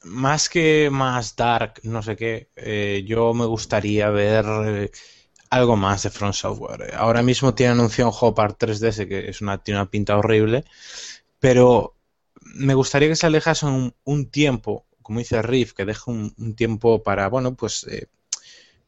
más 0.04 0.50
que 0.50 0.90
más 0.92 1.36
dark, 1.36 1.80
no 1.84 2.02
sé 2.04 2.16
qué, 2.16 2.50
eh, 2.56 3.04
yo 3.08 3.34
me 3.34 3.46
gustaría 3.46 4.10
ver 4.10 4.46
eh, 4.66 4.92
algo 5.50 5.76
más 5.78 6.04
de 6.04 6.10
Front 6.10 6.36
Software. 6.36 6.94
Ahora 6.96 7.24
mismo 7.24 7.56
tiene 7.56 7.74
anunciado 7.74 8.10
un 8.12 8.16
juego 8.18 8.36
para 8.36 8.54
3DS 8.54 9.08
que 9.08 9.30
es 9.30 9.42
una, 9.42 9.64
tiene 9.64 9.80
una 9.82 9.90
pinta 9.90 10.18
horrible, 10.18 10.66
pero 11.40 11.96
me 12.56 12.74
gustaría 12.76 13.10
que 13.10 13.16
se 13.16 13.28
alejase 13.28 13.66
un, 13.68 13.96
un 14.06 14.32
tiempo, 14.32 14.88
como 15.02 15.20
dice 15.20 15.42
Riff, 15.42 15.74
que 15.74 15.86
deje 15.86 16.12
un, 16.12 16.34
un 16.38 16.56
tiempo 16.56 17.04
para, 17.04 17.30
bueno, 17.30 17.56
pues 17.56 17.86
eh, 17.90 18.08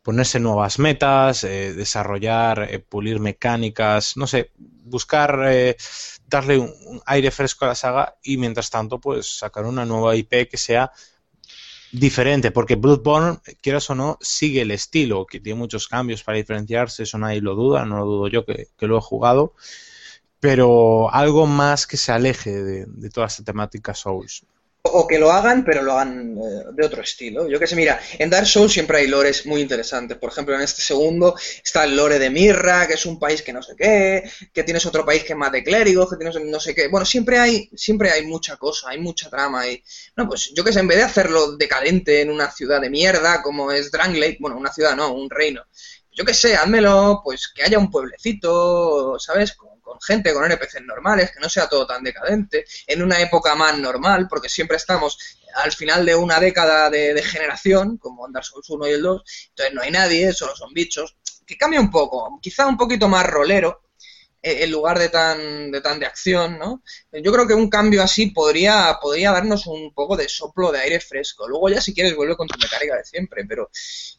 ponerse 0.08 0.40
nuevas 0.40 0.80
metas, 0.80 1.44
eh, 1.44 1.74
desarrollar, 1.74 2.70
eh, 2.72 2.80
pulir 2.80 3.20
mecánicas, 3.20 4.16
no 4.16 4.26
sé, 4.26 4.52
buscar 4.56 5.38
eh, 5.50 5.76
darle 6.26 6.60
un, 6.60 7.02
aire 7.06 7.30
fresco 7.30 7.66
a 7.66 7.68
la 7.68 7.76
saga 7.76 8.16
y 8.24 8.38
mientras 8.38 8.70
tanto, 8.70 9.02
pues 9.02 9.40
sacar 9.40 9.66
una 9.66 9.84
nueva 9.84 10.16
IP 10.16 10.48
que 10.50 10.56
sea 10.56 10.94
diferente, 11.92 12.52
porque 12.52 12.76
Bloodborne, 12.76 13.40
quieras 13.60 13.90
o 13.90 13.96
no, 13.96 14.18
sigue 14.22 14.62
el 14.62 14.72
estilo, 14.72 15.26
que 15.26 15.42
tiene 15.42 15.60
muchos 15.60 15.90
cambios 15.90 16.24
para 16.24 16.38
diferenciarse, 16.38 17.04
eso 17.04 17.18
nadie 17.18 17.42
lo 17.42 17.56
duda, 17.56 17.84
no 17.84 17.98
lo 17.98 18.06
dudo 18.06 18.28
yo 18.30 18.46
que, 18.46 18.70
que 18.78 18.88
lo 18.88 19.00
he 19.00 19.02
jugado, 19.02 19.56
pero 20.40 21.14
algo 21.14 21.48
más 21.48 21.86
que 21.86 21.98
se 21.98 22.14
aleje 22.14 22.64
de, 22.64 22.86
de 22.86 23.10
toda 23.10 23.28
esta 23.28 23.44
temática 23.44 23.94
Souls. 23.94 24.46
O 24.88 25.08
que 25.08 25.20
lo 25.20 25.32
hagan, 25.32 25.64
pero 25.64 25.82
lo 25.82 25.94
hagan 25.94 26.38
eh, 26.38 26.64
de 26.74 26.86
otro 26.86 27.02
estilo. 27.02 27.48
Yo 27.48 27.60
que 27.60 27.68
sé, 27.68 27.76
mira, 27.76 28.00
en 28.18 28.30
Dark 28.30 28.48
Souls 28.48 28.72
siempre 28.72 29.00
hay 29.00 29.08
lores 29.08 29.46
muy 29.46 29.62
interesantes. 29.62 30.18
Por 30.18 30.32
ejemplo, 30.32 30.56
en 30.56 30.62
este 30.62 30.82
segundo 30.82 31.36
está 31.64 31.84
el 31.84 31.96
lore 31.96 32.20
de 32.20 32.30
Mirra, 32.30 32.88
que 32.88 32.94
es 32.94 33.06
un 33.06 33.20
país 33.20 33.42
que 33.42 33.54
no 33.54 33.62
sé 33.62 33.76
qué, 33.78 34.30
que 34.54 34.64
tienes 34.64 34.86
otro 34.86 35.06
país 35.06 35.24
que 35.24 35.34
es 35.34 35.40
más 35.40 35.52
de 35.52 35.64
clérigos, 35.64 36.10
que 36.10 36.18
tienes 36.18 36.36
no 36.44 36.60
sé 36.60 36.74
qué. 36.74 36.88
Bueno, 36.88 37.06
siempre 37.06 37.40
hay, 37.40 37.70
siempre 37.76 38.12
hay 38.12 38.26
mucha 38.26 38.58
cosa, 38.58 38.90
hay 38.90 39.00
mucha 39.00 39.30
trama. 39.30 39.68
Y, 39.68 39.84
no, 40.16 40.28
pues 40.28 40.52
yo 40.56 40.64
que 40.64 40.74
sé, 40.74 40.80
en 40.80 40.88
vez 40.88 40.98
de 40.98 41.04
hacerlo 41.04 41.58
decadente 41.58 42.22
en 42.22 42.32
una 42.32 42.52
ciudad 42.52 42.82
de 42.82 42.90
mierda 42.90 43.42
como 43.42 43.72
es 43.72 43.92
Dranglake, 43.92 44.38
bueno, 44.40 44.58
una 44.58 44.74
ciudad 44.74 44.96
no, 44.96 45.14
un 45.14 45.30
reino. 45.30 45.64
Yo 46.18 46.26
que 46.26 46.34
sé, 46.34 46.56
házmelo, 46.56 47.22
pues 47.24 47.48
que 47.48 47.64
haya 47.64 47.78
un 47.78 47.92
pueblecito, 47.92 49.20
¿sabes? 49.20 49.56
Con, 49.88 50.02
gente, 50.02 50.34
con 50.34 50.44
NPCs 50.44 50.82
normales, 50.84 51.32
que 51.32 51.40
no 51.40 51.48
sea 51.48 51.70
todo 51.70 51.88
tan 51.88 52.04
decadente, 52.04 52.66
en 52.86 53.02
una 53.02 53.22
época 53.22 53.56
más 53.56 53.78
normal, 53.78 54.28
porque 54.30 54.50
siempre 54.50 54.76
estamos 54.76 55.18
al 55.56 55.72
final 55.72 56.06
de 56.06 56.14
una 56.14 56.42
década 56.42 56.90
de, 56.90 57.14
de 57.14 57.24
generación, 57.24 57.98
como 57.98 58.28
Dark 58.30 58.44
Souls 58.44 58.70
1 58.70 58.88
y 58.88 58.92
el 58.92 59.02
2, 59.02 59.24
entonces 59.50 59.74
no 59.74 59.82
hay 59.82 59.92
nadie, 59.92 60.34
solo 60.34 60.56
son 60.58 60.74
bichos, 60.74 61.16
que 61.46 61.58
cambia 61.58 61.80
un 61.80 61.90
poco, 61.90 62.38
quizá 62.42 62.68
un 62.68 62.76
poquito 62.76 63.08
más 63.08 63.26
rolero, 63.26 63.88
eh, 64.42 64.64
en 64.64 64.72
lugar 64.72 65.00
de 65.00 65.10
tan, 65.10 65.72
de 65.72 65.82
tan 65.82 66.00
de 66.00 66.06
acción, 66.06 66.60
¿no? 66.60 66.84
Yo 67.12 67.32
creo 67.32 67.48
que 67.48 67.54
un 67.56 67.70
cambio 67.70 68.04
así 68.04 68.28
podría, 68.28 68.98
podría 69.02 69.32
darnos 69.32 69.66
un 69.68 69.94
poco 69.94 70.16
de 70.16 70.30
soplo 70.30 70.72
de 70.72 70.80
aire 70.80 71.00
fresco. 71.00 71.48
Luego 71.48 71.70
ya 71.70 71.82
si 71.82 71.94
quieres 71.94 72.16
vuelve 72.16 72.38
con 72.38 72.48
tu 72.48 72.58
mecánica 72.60 72.96
de 72.96 73.04
siempre, 73.04 73.46
pero 73.46 73.70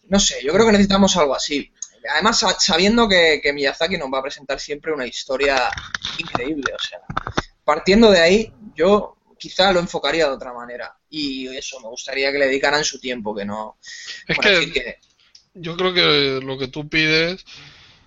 no 0.09 0.19
sé, 0.19 0.43
yo 0.43 0.53
creo 0.53 0.67
que 0.67 0.73
necesitamos 0.73 1.17
algo 1.17 1.35
así. 1.35 1.73
Además, 2.13 2.39
sa- 2.39 2.59
sabiendo 2.59 3.09
que, 3.09 3.41
que 3.43 3.53
Miyazaki 3.53 3.97
nos 3.99 4.13
va 4.13 4.19
a 4.19 4.23
presentar 4.23 4.61
siempre 4.61 4.93
una 4.93 5.07
historia 5.07 5.69
increíble, 6.19 6.73
o 6.75 6.79
sea, 6.79 7.01
partiendo 7.65 8.11
de 8.11 8.21
ahí, 8.21 8.53
yo 8.75 9.17
quizá 9.39 9.73
lo 9.73 9.81
enfocaría 9.81 10.27
de 10.27 10.33
otra 10.33 10.53
manera. 10.53 10.97
Y 11.11 11.47
eso, 11.57 11.81
me 11.81 11.89
gustaría 11.89 12.33
que 12.33 12.39
le 12.39 12.47
dedicaran 12.47 12.85
su 12.85 12.99
tiempo, 12.99 13.35
que 13.35 13.45
no... 13.45 13.79
Es 14.27 14.39
que 14.39 14.71
que 14.73 14.97
yo 15.55 15.77
creo 15.77 15.93
que 15.95 16.45
lo 16.45 16.59
que 16.59 16.69
tú 16.69 16.89
pides 16.89 17.45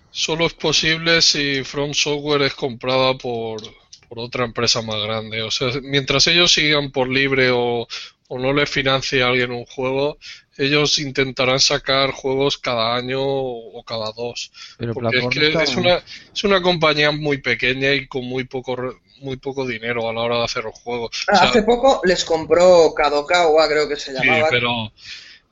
solo 0.09 0.45
es 0.45 0.53
posible 0.53 1.21
si 1.21 1.63
From 1.63 1.93
Software 1.93 2.43
es 2.43 2.53
comprada 2.53 3.17
por, 3.17 3.61
por 4.07 4.19
otra 4.19 4.45
empresa 4.45 4.81
más 4.81 5.01
grande. 5.03 5.41
O 5.41 5.51
sea, 5.51 5.69
mientras 5.81 6.27
ellos 6.27 6.53
sigan 6.53 6.91
por 6.91 7.09
libre 7.09 7.49
o, 7.51 7.87
o 8.31 8.39
no 8.39 8.49
les 8.53 8.69
financie 8.69 9.21
a 9.23 9.27
alguien 9.29 9.51
un 9.51 9.65
juego, 9.65 10.17
ellos 10.57 10.97
intentarán 10.99 11.59
sacar 11.59 12.11
juegos 12.11 12.57
cada 12.57 12.95
año 12.95 13.19
o 13.21 13.83
cada 13.83 14.11
dos. 14.13 14.51
Pero 14.77 14.93
Porque 14.93 15.17
es 15.19 15.27
que 15.27 15.63
es 15.63 15.77
una, 15.77 15.95
es 16.35 16.43
una 16.43 16.61
compañía 16.61 17.11
muy 17.11 17.37
pequeña 17.39 17.93
y 17.93 18.07
con 18.07 18.23
muy 18.25 18.43
poco, 18.45 18.75
re- 18.75 18.95
muy 19.21 19.37
poco 19.37 19.65
dinero 19.67 20.09
a 20.09 20.13
la 20.13 20.21
hora 20.21 20.37
de 20.39 20.43
hacer 20.45 20.63
los 20.63 20.75
juegos. 20.79 21.09
O 21.31 21.35
Ah, 21.35 21.41
sea, 21.41 21.49
hace 21.49 21.63
poco 21.63 22.01
les 22.03 22.23
compró 22.25 22.93
Kadokawa, 22.93 23.67
creo 23.67 23.89
que 23.89 23.95
se 23.95 24.13
Sí, 24.13 24.13
llamaba. 24.13 24.49
pero, 24.49 24.69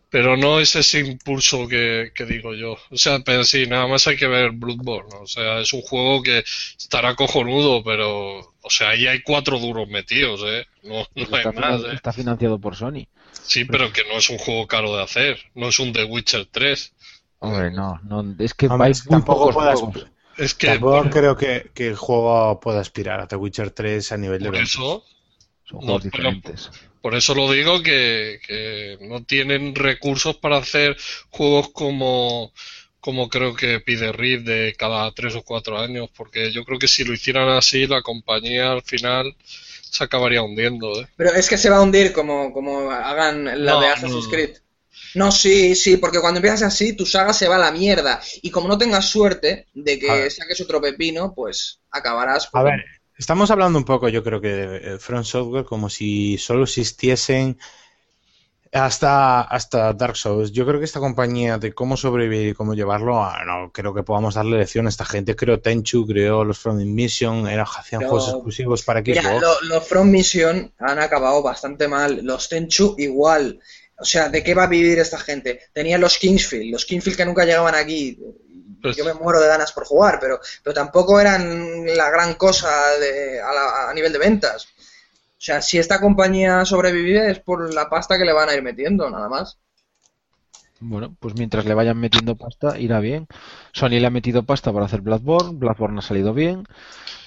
pero 0.09 0.37
no 0.37 0.59
es 0.59 0.75
ese 0.75 0.99
impulso 1.01 1.67
que, 1.67 2.11
que 2.15 2.25
digo 2.25 2.53
yo. 2.55 2.77
O 2.91 2.97
sea, 2.97 3.19
pero 3.21 3.43
sí, 3.45 3.67
nada 3.67 3.87
más 3.87 4.07
hay 4.07 4.17
que 4.17 4.27
ver 4.27 4.51
Bloodborne. 4.51 5.11
O 5.21 5.27
sea, 5.27 5.59
es 5.61 5.73
un 5.73 5.81
juego 5.83 6.23
que 6.23 6.39
estará 6.79 7.15
cojonudo, 7.15 7.83
pero, 7.83 8.55
o 8.69 8.71
sea, 8.71 8.89
ahí 8.89 9.07
hay 9.07 9.21
cuatro 9.23 9.59
duros 9.59 9.87
metidos, 9.89 10.41
¿eh? 10.45 10.65
No, 10.83 10.99
no 11.15 11.35
hay 11.35 11.43
está, 11.47 11.51
más, 11.51 11.81
¿eh? 11.81 11.87
está 11.93 12.13
financiado 12.13 12.59
por 12.59 12.75
Sony. 12.75 13.07
Sí, 13.31 13.65
pero 13.65 13.91
que 13.91 14.03
no 14.05 14.17
es 14.19 14.29
un 14.29 14.37
juego 14.37 14.67
caro 14.67 14.95
de 14.95 15.01
hacer. 15.03 15.39
No 15.55 15.69
es 15.69 15.79
un 15.79 15.91
The 15.91 16.03
Witcher 16.03 16.47
3. 16.51 16.93
Hombre, 17.39 17.71
no, 17.71 17.99
no, 18.03 18.35
es 18.37 18.53
que 18.53 18.67
Hombre, 18.67 18.85
hay 18.87 18.91
es 18.91 19.01
que 19.01 19.09
muy 19.09 19.19
tampoco 19.19 19.39
pocos 19.49 19.55
puedas- 19.55 19.79
juegos. 19.79 20.05
Es 20.37 20.53
que 20.53 20.67
Tampoco 20.67 21.01
por, 21.01 21.09
creo 21.09 21.35
que, 21.35 21.71
que 21.73 21.87
el 21.87 21.95
juego 21.97 22.59
pueda 22.61 22.79
aspirar 22.79 23.19
a 23.19 23.27
The 23.27 23.35
Witcher 23.35 23.71
3 23.71 24.11
a 24.13 24.17
nivel 24.17 24.41
de 24.43 24.49
por 24.49 24.55
eso, 24.61 25.03
Son 25.65 25.79
No, 25.79 25.85
juegos 25.85 26.01
pero- 26.03 26.11
diferentes. 26.31 26.71
por 27.01 27.15
eso 27.15 27.35
lo 27.35 27.51
digo 27.51 27.81
que, 27.83 28.39
que 28.47 28.97
no 29.01 29.23
tienen 29.23 29.75
recursos 29.75 30.37
para 30.37 30.57
hacer 30.57 30.95
juegos 31.29 31.69
como, 31.73 32.53
como 32.99 33.29
creo 33.29 33.55
que 33.55 33.79
pide 33.79 34.11
Reed 34.11 34.41
de 34.41 34.75
cada 34.77 35.11
tres 35.11 35.35
o 35.35 35.43
cuatro 35.43 35.79
años, 35.79 36.09
porque 36.15 36.51
yo 36.51 36.63
creo 36.65 36.79
que 36.79 36.87
si 36.87 37.03
lo 37.03 37.13
hicieran 37.13 37.49
así, 37.49 37.87
la 37.87 38.01
compañía 38.01 38.71
al 38.71 38.81
final 38.83 39.35
se 39.89 40.03
acabaría 40.03 40.41
hundiendo, 40.43 41.01
¿eh? 41.01 41.07
Pero 41.15 41.31
es 41.33 41.49
que 41.49 41.57
se 41.57 41.69
va 41.69 41.77
a 41.77 41.81
hundir 41.81 42.13
como, 42.13 42.53
como 42.53 42.91
hagan 42.91 43.45
la 43.65 43.73
No, 43.73 43.81
de 43.81 43.87
Assassin's 43.87 44.25
no. 44.25 44.29
Creed. 44.29 44.57
No, 45.15 45.31
sí, 45.31 45.75
sí, 45.75 45.97
porque 45.97 46.19
cuando 46.19 46.37
empiezas 46.37 46.61
así, 46.61 46.93
tu 46.93 47.05
saga 47.05 47.33
se 47.33 47.47
va 47.47 47.55
a 47.55 47.59
la 47.59 47.71
mierda. 47.71 48.21
Y 48.41 48.51
como 48.51 48.67
no 48.67 48.77
tengas 48.77 49.05
suerte 49.05 49.65
de 49.73 49.97
que 49.97 50.29
saques 50.29 50.61
otro 50.61 50.81
pepino, 50.81 51.33
pues 51.33 51.79
acabarás. 51.89 52.49
A 52.53 52.63
ver, 52.63 52.85
estamos 53.17 53.49
hablando 53.49 53.79
un 53.79 53.85
poco, 53.85 54.09
yo 54.09 54.23
creo 54.23 54.39
que 54.39 54.49
de 54.49 54.77
eh, 54.95 54.99
Front 54.99 55.25
Software 55.25 55.65
como 55.65 55.89
si 55.89 56.37
solo 56.37 56.63
existiesen 56.63 57.57
hasta, 58.71 59.41
hasta 59.41 59.93
Dark 59.93 60.15
Souls. 60.15 60.51
Yo 60.51 60.65
creo 60.65 60.79
que 60.79 60.85
esta 60.85 60.99
compañía 60.99 61.57
de 61.57 61.73
cómo 61.73 61.97
sobrevivir 61.97 62.49
y 62.49 62.53
cómo 62.53 62.73
llevarlo, 62.73 63.23
ah, 63.23 63.41
no 63.45 63.71
creo 63.71 63.93
que 63.93 64.03
podamos 64.03 64.35
darle 64.35 64.57
lección 64.57 64.85
a 64.85 64.89
esta 64.89 65.05
gente. 65.05 65.35
Creo 65.35 65.59
Tenchu, 65.59 66.05
creó 66.05 66.43
los 66.43 66.59
From 66.59 66.77
Mission, 66.77 67.47
era, 67.47 67.63
hacían 67.63 67.99
Pero- 67.99 68.11
juegos 68.11 68.29
exclusivos 68.29 68.83
para 68.83 68.99
Xbox. 69.01 69.17
Mira, 69.17 69.39
lo- 69.39 69.61
los 69.61 69.87
From 69.87 70.09
Mission 70.09 70.71
han 70.79 70.99
acabado 70.99 71.41
bastante 71.41 71.87
mal. 71.87 72.19
Los 72.23 72.47
Tenchu 72.49 72.95
igual. 72.97 73.59
O 73.97 74.05
sea, 74.05 74.29
¿de 74.29 74.43
qué 74.43 74.53
va 74.53 74.63
a 74.63 74.67
vivir 74.67 74.99
esta 74.99 75.17
gente? 75.17 75.61
Tenían 75.73 75.99
los 75.99 76.17
Kingsfield, 76.17 76.71
los 76.71 76.85
Kingsfield 76.85 77.17
que 77.17 77.25
nunca 77.25 77.45
llegaban 77.45 77.75
aquí. 77.75 78.17
Pues- 78.81 78.95
Yo 78.95 79.03
me 79.03 79.13
muero 79.13 79.41
de 79.41 79.47
ganas 79.47 79.73
por 79.73 79.83
jugar, 79.83 80.19
pero, 80.21 80.39
pero 80.63 80.73
tampoco 80.73 81.19
eran 81.19 81.85
la 81.97 82.09
gran 82.09 82.35
cosa 82.35 82.69
de- 82.97 83.41
a, 83.41 83.51
la- 83.53 83.89
a 83.89 83.93
nivel 83.93 84.13
de 84.13 84.19
ventas. 84.19 84.69
O 85.39 85.41
sea, 85.41 85.63
si 85.63 85.79
esta 85.79 85.99
compañía 85.99 86.63
sobrevive 86.65 87.31
es 87.31 87.39
por 87.39 87.73
la 87.73 87.89
pasta 87.89 88.15
que 88.19 88.25
le 88.25 88.33
van 88.33 88.49
a 88.49 88.53
ir 88.53 88.61
metiendo, 88.61 89.09
nada 89.09 89.27
más. 89.27 89.57
Bueno, 90.81 91.15
pues 91.19 91.35
mientras 91.35 91.65
le 91.65 91.73
vayan 91.73 91.97
metiendo 91.99 92.35
pasta, 92.35 92.77
irá 92.79 92.99
bien. 92.99 93.27
Sony 93.73 93.99
le 93.99 94.07
ha 94.07 94.09
metido 94.09 94.43
pasta 94.43 94.71
para 94.73 94.85
hacer 94.85 95.01
Bloodborne, 95.01 95.57
Bloodborne 95.57 95.99
ha 95.99 96.01
salido 96.01 96.33
bien. 96.33 96.63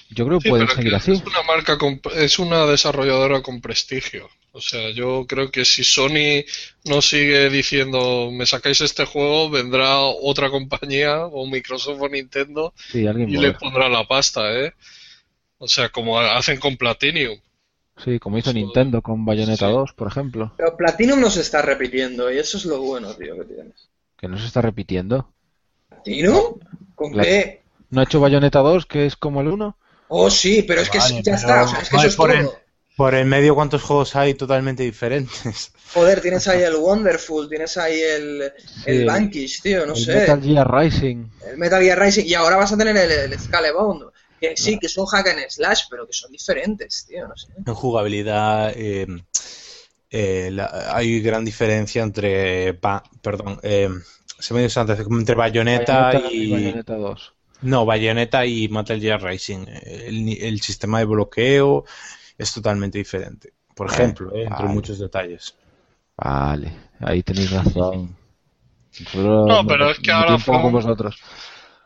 Yo 0.09 0.25
creo 0.27 0.41
que 0.41 0.43
Sí, 0.43 0.49
pueden 0.49 0.67
pero 0.67 0.75
seguir 0.75 0.95
que 0.95 0.95
así. 0.95 1.13
es 1.13 1.21
una 1.25 1.43
marca 1.43 1.77
con- 1.77 2.01
es 2.15 2.39
una 2.39 2.65
desarrolladora 2.65 3.41
con 3.41 3.61
prestigio. 3.61 4.29
O 4.51 4.61
sea, 4.61 4.91
yo 4.91 5.25
creo 5.27 5.49
que 5.51 5.65
si 5.65 5.83
Sony 5.83 6.43
no 6.85 7.01
sigue 7.01 7.49
diciendo 7.49 8.29
me 8.31 8.45
sacáis 8.45 8.81
este 8.81 9.05
juego, 9.05 9.49
vendrá 9.49 9.99
otra 10.01 10.49
compañía 10.51 11.25
o 11.25 11.47
Microsoft 11.47 12.01
o 12.01 12.09
Nintendo 12.09 12.73
Sí, 12.91 13.05
y 13.25 13.37
le 13.37 13.53
pondrá 13.53 13.89
la 13.89 14.07
pasta, 14.07 14.53
¿eh? 14.59 14.73
O 15.59 15.67
sea, 15.67 15.89
como 15.89 16.19
hacen 16.19 16.59
con 16.59 16.77
Platinum. 16.77 17.39
Sí, 17.97 18.19
como 18.19 18.37
hizo 18.37 18.49
Eso- 18.49 18.57
Nintendo 18.59 19.01
con 19.01 19.23
Bayonetta 19.25 19.67
sí. 19.67 19.71
2, 19.73 19.93
por 19.93 20.07
ejemplo, 20.07 20.51
Pero 20.57 20.75
Platinum 20.75 21.19
no 21.19 21.29
se 21.29 21.41
está 21.41 21.61
repitiendo 21.61 22.31
y 22.31 22.39
eso 22.39 22.57
es 22.57 22.65
lo 22.65 22.81
bueno, 22.81 23.13
tío, 23.13 23.35
que 23.35 23.45
tienes. 23.45 23.89
que 24.17 24.27
no 24.27 24.37
se 24.37 24.47
está 24.47 24.61
repitiendo. 24.61 25.29
¿Platinum? 25.89 26.59
¿Con 26.95 27.11
Claro. 27.11 27.27
qué? 27.29 27.61
¿No 27.91 28.01
ha 28.01 28.03
hecho 28.05 28.19
Bayonetta 28.19 28.59
2, 28.59 28.85
que 28.85 29.05
es 29.05 29.15
como 29.15 29.41
el 29.41 29.47
1? 29.49 29.77
Oh, 30.07 30.29
sí, 30.29 30.63
pero 30.63 30.81
es 30.81 30.89
que 30.89 30.97
Vale, 30.99 31.15
ya 31.15 31.21
pero- 31.23 31.35
está, 31.37 31.63
o 31.63 31.67
sea, 31.67 31.79
es 31.79 31.89
que 31.89 31.95
vale, 31.95 32.07
eso 32.07 32.13
es 32.13 32.17
por 32.17 32.31
el- 32.31 32.45
todo. 32.45 32.63
Por 32.95 33.15
el 33.15 33.25
medio, 33.25 33.55
¿cuántos 33.55 33.81
juegos 33.81 34.15
hay 34.15 34.35
totalmente 34.35 34.83
diferentes? 34.83 35.71
Joder, 35.95 36.21
tienes 36.21 36.47
ahí 36.47 36.61
el 36.61 36.75
Wonderful, 36.75 37.49
tienes 37.49 37.75
ahí 37.77 37.99
el, 37.99 38.41
el 38.41 38.51
el- 38.85 39.05
Vanquish, 39.05 39.61
tío, 39.63 39.85
no 39.87 39.93
el 39.93 39.99
sé. 39.99 40.13
Metal 40.15 40.41
Gear 40.43 40.71
Rising. 40.71 41.25
El 41.49 41.57
Metal 41.57 41.81
Gear 41.81 41.99
Rising. 41.99 42.25
Y 42.25 42.35
ahora 42.35 42.55
vas 42.57 42.71
a 42.71 42.77
tener 42.77 42.95
el, 42.95 43.11
el 43.11 43.39
Scalebound. 43.39 44.03
Que 44.49 44.57
sí, 44.57 44.77
que 44.77 44.89
son 44.89 45.05
hack 45.05 45.27
and 45.27 45.49
slash, 45.49 45.83
pero 45.89 46.05
que 46.05 46.11
son 46.11 46.29
diferentes, 46.31 47.05
tío, 47.07 47.27
no 47.27 47.35
sé. 47.37 47.47
En 47.65 47.73
jugabilidad 47.73 48.73
eh, 48.75 49.07
eh, 50.09 50.49
la- 50.51 50.89
hay 50.93 51.21
gran 51.21 51.45
diferencia 51.45 52.03
entre, 52.03 52.73
pa- 52.73 53.03
perdón, 53.21 53.59
eh, 53.63 53.89
se 54.37 54.53
me 54.53 54.59
dio 54.67 54.81
entre 54.81 55.35
Bayonetta, 55.35 56.11
y... 56.29 56.51
Bayonetta 56.51 56.95
2. 56.95 57.33
No, 57.61 57.85
Bayonetta 57.85 58.45
y 58.45 58.67
Metal 58.67 58.99
Gear 58.99 59.21
Racing. 59.21 59.65
El, 59.83 60.37
el, 60.37 60.59
sistema 60.59 60.99
de 60.99 61.05
bloqueo 61.05 61.85
es 62.37 62.53
totalmente 62.53 62.97
diferente. 62.97 63.53
Por 63.73 63.89
ejemplo, 63.89 64.35
eh, 64.35 64.43
entre 64.43 64.65
muchos 64.65 64.99
detalles. 64.99 65.55
Vale, 66.17 66.73
ahí 66.99 67.23
tenéis 67.23 67.51
razón. 67.51 68.15
no, 69.15 69.65
pero 69.65 69.91
es 69.91 69.99
que 69.99 70.11
ahora 70.11 70.37
From, 70.37 70.71
vosotros. 70.73 71.15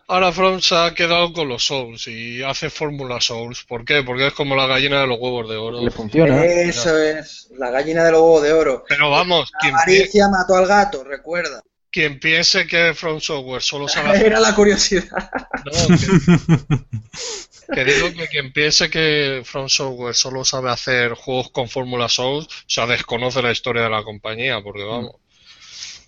Ahora 0.08 0.32
From 0.32 0.62
se 0.62 0.76
ha 0.76 0.94
quedado 0.94 1.34
con 1.34 1.48
los 1.48 1.66
Souls 1.66 2.08
y 2.08 2.42
hace 2.42 2.70
Fórmula 2.70 3.22
Souls. 3.22 3.64
¿Por 3.66 3.86
qué? 3.86 4.04
Porque 4.04 4.28
es 4.28 4.34
como 4.34 4.56
la 4.56 4.68
gallina 4.68 5.02
de 5.02 5.08
los 5.08 5.20
huevos 5.20 5.50
de 5.50 5.58
oro. 5.58 5.82
Le 5.82 5.92
funciona. 5.92 6.44
Eso 6.44 6.98
es, 6.98 7.50
la 7.58 7.70
gallina 7.70 8.04
de 8.04 8.12
los 8.12 8.22
huevos 8.22 8.44
de 8.44 8.54
oro. 8.54 8.84
Pero 8.88 9.10
vamos, 9.10 9.52
la 9.62 9.70
avaricia 9.70 10.28
mató 10.30 10.56
al 10.56 10.68
gato, 10.68 11.04
recuerda. 11.04 11.62
Quien 11.92 12.20
piense 12.20 12.68
que 12.68 12.94
From 12.94 13.20
Software 13.20 13.62
solo 13.62 13.88
sabe 13.88 14.10
hacer... 14.10 14.26
Era 14.28 14.40
la 14.40 14.54
curiosidad. 14.54 15.32
No, 15.66 15.98
que... 15.98 17.74
que 17.74 17.86
digo 17.86 18.14
que 18.14 18.28
quien 18.28 18.52
piense 18.54 18.90
que 18.90 19.42
From 19.44 19.68
Software 19.70 20.14
solo 20.14 20.46
sabe 20.46 20.70
hacer 20.70 21.14
juegos 21.14 21.50
con 21.52 21.70
Fórmula 21.70 22.08
Souls, 22.08 22.46
o 22.46 22.50
sea, 22.68 22.86
desconoce 22.86 23.42
la 23.42 23.52
historia 23.52 23.84
de 23.84 23.90
la 23.90 24.04
compañía, 24.04 24.62
porque 24.62 24.84
vamos. 24.84 25.16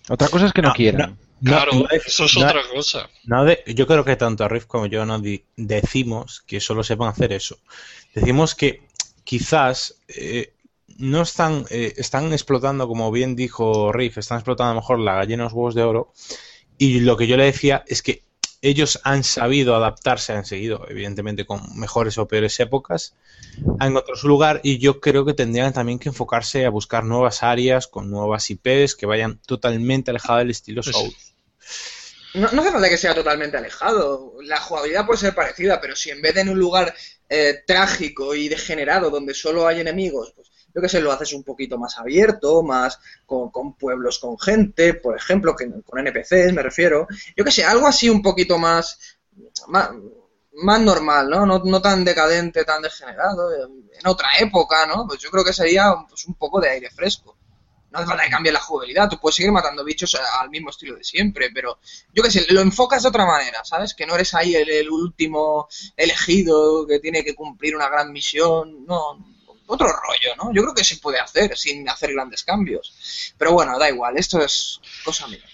Otra 0.08 0.28
cosa 0.28 0.46
es 0.46 0.52
que 0.52 0.62
no, 0.62 0.68
no 0.68 0.74
quieran. 0.74 1.10
No, 1.10 1.29
claro, 1.42 1.72
no, 1.72 1.88
eso 1.90 2.24
es 2.24 2.36
otra 2.36 2.62
cosa. 2.72 3.08
De, 3.24 3.62
yo 3.74 3.86
creo 3.86 4.04
que 4.04 4.16
tanto 4.16 4.48
Riff 4.48 4.66
como 4.66 4.86
yo 4.86 5.04
no 5.04 5.18
di, 5.18 5.44
decimos 5.56 6.42
que 6.46 6.60
solo 6.60 6.82
sepan 6.82 7.08
hacer 7.08 7.32
eso. 7.32 7.58
Decimos 8.14 8.54
que 8.54 8.82
quizás 9.24 9.96
eh, 10.08 10.52
no 10.98 11.22
están, 11.22 11.64
eh, 11.70 11.94
están 11.96 12.32
explotando, 12.32 12.86
como 12.88 13.10
bien 13.10 13.36
dijo 13.36 13.92
Riff, 13.92 14.18
están 14.18 14.38
explotando 14.38 14.70
a 14.70 14.74
lo 14.74 14.80
mejor 14.80 14.98
la 14.98 15.14
gallina 15.14 15.44
los 15.44 15.52
huevos 15.52 15.74
de 15.74 15.82
oro. 15.82 16.12
Y 16.78 17.00
lo 17.00 17.16
que 17.16 17.26
yo 17.26 17.36
le 17.36 17.44
decía 17.44 17.84
es 17.86 18.02
que 18.02 18.22
ellos 18.62 19.00
han 19.04 19.24
sabido 19.24 19.74
adaptarse, 19.74 20.32
han 20.32 20.44
seguido, 20.44 20.86
evidentemente, 20.88 21.46
con 21.46 21.78
mejores 21.78 22.18
o 22.18 22.28
peores 22.28 22.58
épocas, 22.60 23.14
han 23.78 23.90
encontrado 23.90 24.20
su 24.20 24.28
lugar 24.28 24.60
y 24.62 24.78
yo 24.78 25.00
creo 25.00 25.24
que 25.24 25.34
tendrían 25.34 25.72
también 25.72 25.98
que 25.98 26.10
enfocarse 26.10 26.66
a 26.66 26.70
buscar 26.70 27.04
nuevas 27.04 27.42
áreas 27.42 27.86
con 27.86 28.10
nuevas 28.10 28.50
IPs 28.50 28.94
que 28.96 29.06
vayan 29.06 29.40
totalmente 29.46 30.10
alejadas 30.10 30.42
del 30.42 30.50
estilo 30.50 30.82
Pues 30.82 30.94
Souls. 30.94 31.34
No, 32.34 32.52
no, 32.52 32.62
hace 32.62 32.70
falta 32.70 32.88
que 32.88 32.96
sea 32.96 33.14
totalmente 33.14 33.56
alejado. 33.56 34.34
La 34.42 34.60
jugabilidad 34.60 35.06
puede 35.06 35.18
ser 35.18 35.34
parecida, 35.34 35.80
pero 35.80 35.96
si 35.96 36.10
en 36.10 36.22
vez 36.22 36.34
de 36.34 36.42
en 36.42 36.50
un 36.50 36.58
lugar 36.58 36.94
eh, 37.28 37.62
trágico 37.66 38.34
y 38.34 38.48
degenerado 38.48 39.10
donde 39.10 39.34
solo 39.34 39.66
hay 39.66 39.80
enemigos, 39.80 40.32
pues 40.36 40.49
yo 40.74 40.80
que 40.80 40.88
sé, 40.88 41.00
lo 41.00 41.12
haces 41.12 41.32
un 41.32 41.42
poquito 41.42 41.78
más 41.78 41.98
abierto, 41.98 42.62
más 42.62 42.98
con, 43.26 43.74
pueblos 43.74 44.18
con 44.18 44.38
gente, 44.38 44.94
por 44.94 45.16
ejemplo, 45.16 45.54
que, 45.56 45.70
con 45.84 46.06
NPCs 46.06 46.52
me 46.52 46.62
refiero. 46.62 47.06
Yo 47.36 47.44
que 47.44 47.50
sé, 47.50 47.64
algo 47.64 47.86
así 47.86 48.08
un 48.08 48.22
poquito 48.22 48.58
más, 48.58 48.98
más, 49.68 49.90
más 50.54 50.80
normal, 50.80 51.28
¿no? 51.28 51.46
¿no? 51.46 51.58
No 51.64 51.82
tan 51.82 52.04
decadente, 52.04 52.64
tan 52.64 52.82
degenerado, 52.82 53.50
en 53.52 54.06
otra 54.06 54.28
época, 54.38 54.86
¿no? 54.86 55.06
Pues 55.06 55.20
yo 55.20 55.30
creo 55.30 55.44
que 55.44 55.52
sería 55.52 55.94
pues, 56.08 56.26
un 56.26 56.34
poco 56.34 56.60
de 56.60 56.70
aire 56.70 56.90
fresco. 56.90 57.36
No 57.90 57.98
hace 57.98 58.06
falta 58.06 58.22
que 58.22 58.30
cambie 58.30 58.52
la 58.52 58.60
jugabilidad, 58.60 59.08
tú 59.08 59.18
puedes 59.18 59.34
seguir 59.34 59.50
matando 59.50 59.84
bichos 59.84 60.16
al 60.40 60.48
mismo 60.48 60.70
estilo 60.70 60.94
de 60.94 61.02
siempre, 61.02 61.50
pero 61.52 61.80
yo 62.14 62.22
que 62.22 62.30
sé, 62.30 62.46
lo 62.50 62.60
enfocas 62.60 63.02
de 63.02 63.08
otra 63.08 63.26
manera, 63.26 63.64
¿sabes? 63.64 63.94
Que 63.94 64.06
no 64.06 64.14
eres 64.14 64.32
ahí 64.34 64.54
el 64.54 64.88
último 64.88 65.66
elegido 65.96 66.86
que 66.86 67.00
tiene 67.00 67.24
que 67.24 67.34
cumplir 67.34 67.74
una 67.74 67.88
gran 67.88 68.12
misión, 68.12 68.86
no, 68.86 69.18
otro 69.70 69.88
rollo, 69.88 70.36
¿no? 70.36 70.52
Yo 70.52 70.62
creo 70.62 70.74
que 70.74 70.84
se 70.84 70.96
puede 70.96 71.18
hacer 71.18 71.56
sin 71.56 71.88
hacer 71.88 72.12
grandes 72.12 72.42
cambios. 72.44 73.32
Pero 73.38 73.52
bueno, 73.52 73.78
da 73.78 73.88
igual, 73.88 74.16
esto 74.18 74.42
es 74.42 74.80
cosa 75.04 75.26
mía. 75.28 75.44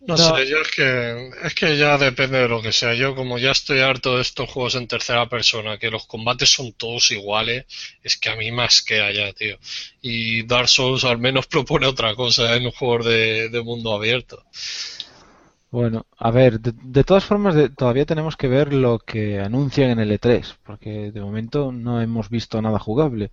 No, 0.00 0.16
no, 0.16 0.36
sé, 0.36 0.46
yo 0.46 0.58
es 0.60 0.70
que, 0.70 1.30
es 1.44 1.54
que 1.54 1.78
ya 1.78 1.96
depende 1.96 2.38
de 2.38 2.48
lo 2.48 2.60
que 2.60 2.72
sea. 2.72 2.94
Yo 2.94 3.14
como 3.14 3.38
ya 3.38 3.52
estoy 3.52 3.80
harto 3.80 4.16
de 4.16 4.22
estos 4.22 4.50
juegos 4.50 4.74
en 4.74 4.86
tercera 4.86 5.28
persona, 5.28 5.78
que 5.78 5.90
los 5.90 6.06
combates 6.06 6.50
son 6.50 6.72
todos 6.72 7.10
iguales, 7.10 7.64
es 8.02 8.16
que 8.18 8.28
a 8.28 8.36
mí 8.36 8.50
más 8.50 8.82
que 8.82 9.00
allá, 9.00 9.32
tío. 9.32 9.58
Y 10.02 10.42
Dark 10.42 10.68
Souls 10.68 11.04
al 11.04 11.18
menos 11.18 11.46
propone 11.54 11.86
otra 11.86 12.14
cosa 12.14 12.54
en 12.54 12.66
un 12.66 12.72
juego 12.72 13.04
de, 13.04 13.48
de 13.48 13.62
mundo 13.62 13.94
abierto. 13.94 14.44
Bueno, 15.76 16.06
a 16.18 16.30
ver, 16.30 16.60
de, 16.60 16.72
de 16.96 17.04
todas 17.04 17.24
formas 17.24 17.54
de, 17.56 17.68
todavía 17.68 18.06
tenemos 18.06 18.36
que 18.36 18.48
ver 18.48 18.72
lo 18.72 18.98
que 19.00 19.40
anuncian 19.40 19.90
en 19.90 19.98
el 19.98 20.12
E3, 20.12 20.56
porque 20.62 21.10
de 21.10 21.20
momento 21.20 21.72
no 21.72 22.00
hemos 22.00 22.28
visto 22.30 22.62
nada 22.62 22.78
jugable. 22.78 23.32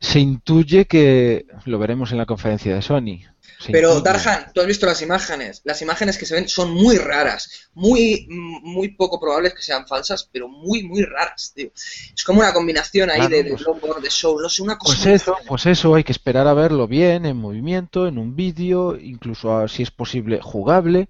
Se 0.00 0.20
intuye 0.20 0.86
que 0.86 1.46
lo 1.64 1.78
veremos 1.78 2.12
en 2.12 2.18
la 2.18 2.26
conferencia 2.26 2.74
de 2.74 2.82
Sony. 2.82 3.20
Se 3.58 3.72
Pero 3.72 3.96
intuye. 3.96 4.04
Darhan, 4.12 4.52
tú 4.54 4.60
has 4.60 4.66
visto 4.68 4.86
las 4.86 5.02
imágenes. 5.02 5.60
Las 5.64 5.82
imágenes 5.82 6.16
que 6.16 6.26
se 6.26 6.36
ven 6.36 6.48
son 6.48 6.70
muy 6.70 6.96
raras, 6.98 7.68
muy 7.74 8.26
muy 8.28 8.88
poco 8.92 9.18
probables 9.18 9.54
que 9.54 9.62
sean 9.62 9.88
falsas, 9.88 10.28
pero 10.32 10.48
muy 10.48 10.84
muy 10.84 11.02
raras, 11.02 11.52
tío. 11.56 11.70
Es 12.14 12.22
como 12.24 12.38
una 12.40 12.52
combinación 12.52 13.10
ahí 13.10 13.16
Claro, 13.18 13.30
de, 13.36 13.42
de 13.42 13.50
pues- 13.50 13.64
Bloodborne, 13.64 14.00
de 14.02 14.10
Soul, 14.10 14.42
no 14.42 14.48
sé, 14.48 14.62
una 14.62 14.78
cosa 14.78 14.94
Pues 15.02 15.06
eso, 15.22 15.32
rara. 15.32 15.44
pues 15.48 15.66
eso, 15.66 15.94
hay 15.96 16.04
que 16.04 16.12
esperar 16.12 16.46
a 16.46 16.54
verlo 16.54 16.86
bien, 16.86 17.26
en 17.26 17.36
movimiento, 17.36 18.06
en 18.06 18.18
un 18.18 18.36
vídeo, 18.36 18.96
incluso 18.96 19.56
a- 19.58 19.66
si 19.66 19.82
es 19.82 19.90
posible 19.90 20.38
jugable. 20.40 21.08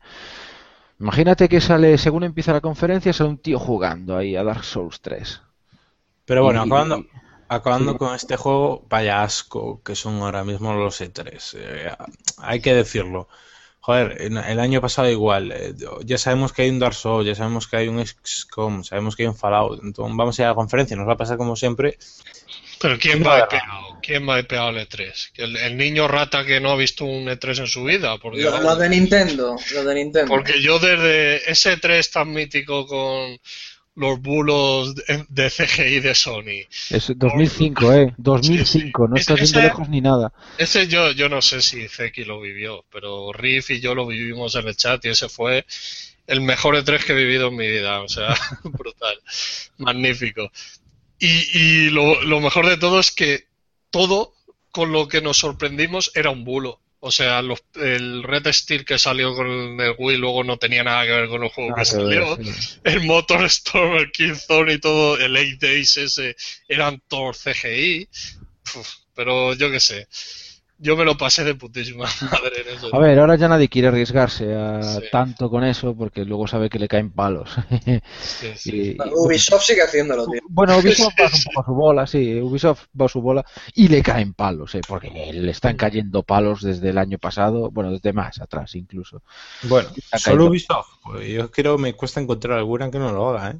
Imagínate 1.01 1.49
que 1.49 1.61
sale, 1.61 1.99
según 1.99 2.25
empieza 2.25 2.53
la 2.55 2.61
conferencia, 2.63 3.13
sale 3.13 3.31
un 3.31 3.39
tío 3.39 3.59
jugando 3.59 4.17
ahí 4.17 4.35
a 4.37 4.43
Dark 4.43 4.65
Souls 4.65 5.01
3. 5.03 5.43
Pero 6.25 6.43
bueno, 6.45 6.63
Y- 6.65 6.67
acabando, 6.67 7.07
acabando 7.49 7.97
con 7.99 8.15
este 8.15 8.37
juego, 8.37 8.85
vaya 8.89 9.23
asco 9.23 9.83
que 9.83 9.95
son 9.95 10.21
ahora 10.23 10.45
mismo 10.45 10.75
los 10.75 11.01
E3. 11.01 11.55
Eh, 11.59 11.91
hay 12.39 12.61
que 12.61 12.75
decirlo. 12.75 13.29
Joder, 13.81 14.21
el 14.21 14.61
año 14.61 14.81
pasado 14.83 15.09
igual. 15.09 15.51
eh, 15.53 15.75
ya 16.05 16.19
sabemos 16.19 16.53
que 16.53 16.63
hay 16.63 16.71
un 16.71 16.79
Dark 16.79 16.95
Souls, 16.95 17.27
ya 17.27 17.35
sabemos 17.35 17.67
que 17.67 17.77
hay 17.79 17.89
un 17.89 18.05
XCOM, 18.05 18.85
sabemos 18.85 19.17
que 19.17 19.23
hay 19.23 19.29
un 19.29 19.37
Fallout. 19.37 19.83
Entonces 19.83 20.15
vamos 20.17 20.39
a 20.39 20.43
ir 20.43 20.47
a 20.47 20.51
la 20.51 20.55
conferencia, 20.55 20.97
nos 20.97 21.09
va 21.09 21.15
a 21.15 21.17
pasar 21.17 21.39
como 21.39 21.57
siempre. 21.57 21.99
Pero 22.81 22.99
¿quién 22.99 23.25
va 23.27 23.41
epeado? 23.41 23.99
¿Quién 24.03 24.29
va 24.29 24.37
al 24.37 24.47
E3? 24.47 25.33
¿Que 25.33 25.43
el, 25.45 25.57
el 25.57 25.77
niño 25.77 26.07
rata 26.07 26.45
que 26.45 26.61
no 26.61 26.71
ha 26.71 26.77
visto 26.77 27.05
un 27.05 27.27
E3 27.27 27.61
en 27.61 27.67
su 27.67 27.83
vida? 27.85 28.19
Porque, 28.19 28.43
Lo, 28.43 28.61
lo 28.61 28.77
de 28.77 28.89
Nintendo, 28.89 29.57
lo 29.75 29.85
de 29.85 29.95
Nintendo. 29.95 30.29
porque 30.29 30.61
yo 30.63 30.79
desde 30.79 31.51
ese 31.51 31.77
E3 31.79 32.13
tan 32.13 32.33
mítico 32.33 32.87
con 32.87 33.39
los 33.99 34.21
bulos 34.21 34.95
de, 34.95 35.51
CGI 35.51 35.99
de 35.99 36.15
Sony, 36.15 36.65
Es 36.89 37.13
2005, 37.17 37.93
eh, 37.93 38.15
2005, 38.17 39.09
no 39.09 39.17
estás 39.17 39.41
viendo 39.41 39.61
lejos 39.61 39.89
ni 39.89 40.01
nada. 40.01 40.33
ese 40.57 40.87
yo, 40.87 41.11
yo 41.11 41.29
no 41.29 41.43
sé 41.43 41.61
si 41.61 41.89
Zeki 41.89 42.25
lo 42.25 42.41
vivió, 42.41 42.85
pero 42.93 43.33
Riff 43.33 43.71
y 43.71 43.81
yo 43.81 43.97
lo 43.97 44.07
vivimos 44.07 44.55
en 44.55 44.69
el 44.69 44.77
chat 44.77 45.05
y 45.05 45.09
ese 45.09 45.29
fue 45.29 45.67
el 46.29 46.41
mejor 46.41 46.77
E3 46.77 47.05
que 47.05 47.13
he 47.13 47.17
vivido 47.17 47.49
en 47.49 47.57
mi 47.57 47.67
vida, 47.67 48.01
o 48.01 48.09
sea, 48.09 48.37
brutal, 48.63 49.21
magnífico. 49.79 50.49
Y, 51.19 51.59
y 51.59 51.91
lo, 51.91 52.23
lo 52.23 52.41
mejor 52.41 52.69
de 52.69 52.77
todo 52.77 53.01
es 53.01 53.11
que 53.11 53.47
todo 53.91 54.33
con 54.71 54.93
lo 54.93 55.09
que 55.09 55.21
nos 55.21 55.39
sorprendimos 55.39 56.13
era 56.15 56.31
un 56.31 56.45
bulo. 56.45 56.81
O 57.01 57.13
sea, 57.13 57.43
los- 57.43 57.63
el 57.77 58.23
Red 58.25 58.53
Steel 58.53 58.85
que 58.85 58.99
salió 58.99 59.35
con 59.35 59.47
el 59.81 59.95
Wii 59.97 60.17
luego 60.17 60.43
no 60.43 60.57
tenía 60.59 60.83
nada 60.83 61.05
que 61.05 61.13
ver 61.13 61.29
con 61.29 61.45
el 61.45 61.49
juego 61.51 61.71
Nada 61.71 61.85
que 61.85 61.97
ver, 61.97 62.25
salió. 62.25 62.37
sí. 62.55 62.81
El 62.85 63.05
Motor 63.05 63.45
Storm, 63.45 63.97
el 63.99 64.11
Killzone 64.11 64.73
y 64.75 64.79
todo, 64.81 65.17
el 65.19 65.37
8 65.37 65.57
Days 65.61 65.97
ese, 65.97 66.35
eran 66.67 67.01
todos 67.07 67.39
CGI. 67.39 68.09
Uf, 68.75 68.89
pero 69.15 69.55
yo 69.55 69.71
qué 69.71 69.79
sé. 69.81 70.09
Yo 70.81 70.97
me 70.97 71.05
lo 71.05 71.17
pasé 71.17 71.43
de 71.43 71.57
putísima 71.57 72.05
madre 72.31 72.63
en 72.63 72.77
eso. 72.77 72.95
A 72.95 72.99
ver, 73.01 73.19
ahora 73.19 73.35
ya 73.37 73.49
nadie 73.49 73.69
quiere 73.69 73.89
arriesgarse 73.89 74.55
a 74.55 74.81
Sí. 74.83 75.03
tanto 75.11 75.51
con 75.51 75.65
eso 75.65 75.97
porque 75.97 76.25
luego 76.25 76.47
sabe 76.47 76.71
que 76.71 76.79
le 76.79 76.87
caen 76.87 77.11
palos. 77.11 77.51
Sí, 78.21 78.53
sí. 78.57 78.71
Y- 78.71 78.91
y- 78.93 78.97
Ubisoft 79.15 79.65
sigue 79.65 79.83
haciéndolo, 79.83 80.27
tío. 80.27 80.41
Bueno, 80.49 80.79
Ubisoft 80.79 81.15
va 81.21 81.29
sí. 81.29 81.49
un 81.49 81.55
poco 81.55 81.61
a 81.61 81.65
su 81.65 81.75
bola, 81.75 82.07
sí, 82.07 82.41
Ubisoft 82.41 82.85
va 83.01 83.07
a 83.07 83.09
su 83.09 83.21
bola 83.21 83.45
y 83.75 83.89
le 83.89 84.03
caen 84.03 84.35
palos, 84.35 84.75
eh, 84.77 84.81
porque 84.87 85.11
le 85.33 85.51
están 85.51 85.77
cayendo 85.77 86.23
palos 86.23 86.63
desde 86.63 86.91
el 86.91 86.99
año 86.99 87.19
pasado, 87.19 87.71
bueno, 87.73 87.91
desde 87.91 88.13
más 88.13 88.41
atrás 88.41 88.75
incluso. 88.77 89.23
Bueno, 89.65 89.89
solo. 90.17 90.47
Ubisoft. 90.47 90.87
Pues 91.03 91.29
yo 91.29 91.51
creo 91.51 91.77
me 91.79 91.95
cuesta 91.95 92.21
encontrar 92.21 92.57
alguna 92.59 92.91
que 92.91 92.99
no 92.99 93.11
lo 93.13 93.31
haga, 93.31 93.51
¿eh? 93.51 93.59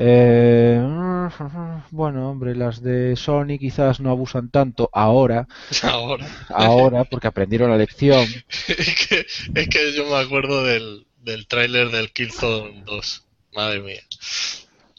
Eh, 0.00 0.80
bueno, 1.90 2.30
hombre, 2.30 2.54
las 2.54 2.80
de 2.80 3.16
Sony 3.16 3.58
quizás 3.58 3.98
no 4.00 4.10
abusan 4.10 4.48
tanto 4.48 4.88
ahora, 4.92 5.48
Ahora. 5.82 6.26
ahora 6.48 7.04
porque 7.04 7.26
aprendieron 7.26 7.70
la 7.70 7.76
lección. 7.76 8.24
es, 8.68 9.06
que, 9.08 9.26
es 9.54 9.68
que 9.68 9.92
yo 9.94 10.06
me 10.06 10.16
acuerdo 10.16 10.64
del, 10.64 11.06
del 11.22 11.46
tráiler 11.48 11.90
del 11.90 12.12
Killzone 12.12 12.84
2. 12.86 13.24
Madre 13.54 13.80
mía. 13.80 14.02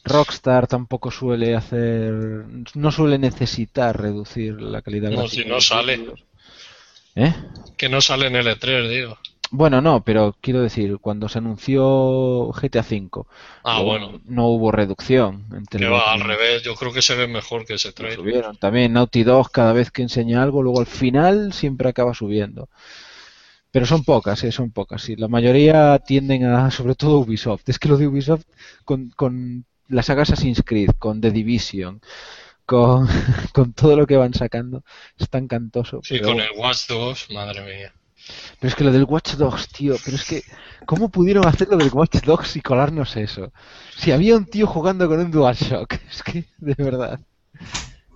Rockstar 0.04 0.68
tampoco 0.68 1.12
suele 1.12 1.56
hacer, 1.56 2.14
no 2.74 2.92
suele 2.92 3.18
necesitar 3.18 4.00
reducir 4.00 4.60
la 4.62 4.82
calidad 4.82 5.12
No, 5.12 5.28
si 5.28 5.44
de 5.44 5.46
no 5.46 5.56
los 5.56 5.68
sale. 5.68 6.14
¿Eh? 7.16 7.34
Que 7.78 7.90
no 7.90 8.02
sale 8.02 8.28
en 8.28 8.36
el 8.36 8.48
E3, 8.48 8.90
digo. 8.90 9.18
Bueno, 9.52 9.82
no, 9.82 10.04
pero 10.04 10.36
quiero 10.42 10.62
decir, 10.62 11.00
cuando 11.00 11.28
se 11.28 11.40
anunció 11.40 12.50
GTA 12.52 12.82
V, 12.82 13.26
Ah, 13.64 13.80
no, 13.80 13.84
bueno. 13.86 14.22
no 14.26 14.48
hubo 14.48 14.72
reducción 14.72 15.46
entre 15.54 15.80
Que 15.80 15.86
los 15.86 16.00
va 16.00 16.14
al 16.14 16.22
revés. 16.22 16.62
Yo 16.64 16.76
creo 16.76 16.94
que 16.94 17.02
se 17.02 17.16
ve 17.16 17.28
mejor 17.28 17.66
que 17.66 17.74
ese 17.76 17.90
lo 17.90 17.94
tráiler. 17.96 18.20
subieron. 18.20 18.58
También 18.58 18.94
Naughty 18.94 19.24
Dog 19.24 19.52
cada 19.52 19.74
vez 19.74 19.90
que 19.92 20.04
enseña 20.04 20.44
algo, 20.44 20.62
luego 20.62 20.80
al 20.80 20.86
final 20.88 21.52
siempre 21.54 21.90
acaba 21.90 22.14
subiendo. 22.14 22.70
Pero 23.72 23.86
son 23.86 24.04
pocas, 24.04 24.44
¿eh? 24.44 24.52
son 24.52 24.72
pocas. 24.72 25.02
Sí. 25.04 25.16
La 25.16 25.28
mayoría 25.28 26.00
tienden 26.00 26.46
a, 26.46 26.70
sobre 26.72 26.96
todo 26.96 27.20
Ubisoft. 27.20 27.68
Es 27.70 27.80
que 27.80 27.90
lo 27.90 27.98
de 27.98 28.08
Ubisoft 28.08 28.44
con, 28.86 29.10
con 29.12 29.66
la 29.88 30.04
saga 30.04 30.24
Assassin's 30.24 30.62
Creed, 30.66 30.92
con 31.00 31.22
The 31.22 31.32
Division, 31.32 32.02
con, 32.66 33.08
con 33.54 33.74
todo 33.74 33.96
lo 33.96 34.08
que 34.08 34.18
van 34.18 34.34
sacando, 34.34 34.84
es 35.18 35.30
tan 35.30 35.48
cantoso. 35.48 36.02
Sí, 36.04 36.20
con 36.20 36.40
el 36.40 36.50
Watch 36.58 36.88
2, 36.88 37.28
madre 37.32 37.62
mía. 37.64 37.94
Pero 38.60 38.70
es 38.70 38.76
que 38.76 38.84
lo 38.84 38.92
del 38.92 39.06
Watch 39.06 39.34
Dogs, 39.34 39.70
tío, 39.70 39.96
pero 40.04 40.18
es 40.18 40.26
que, 40.26 40.44
¿cómo 40.86 41.10
pudieron 41.10 41.46
hacer 41.48 41.68
lo 41.70 41.78
del 41.78 41.90
Watch 41.92 42.22
Dogs 42.24 42.56
y 42.56 42.62
colarnos 42.62 43.16
eso? 43.16 43.52
Si 43.98 44.12
había 44.12 44.36
un 44.36 44.46
tío 44.46 44.68
jugando 44.68 45.08
con 45.08 45.20
un 45.20 45.32
DualShock, 45.32 45.94
es 46.10 46.24
que, 46.24 46.46
de 46.58 46.76
verdad, 46.78 47.20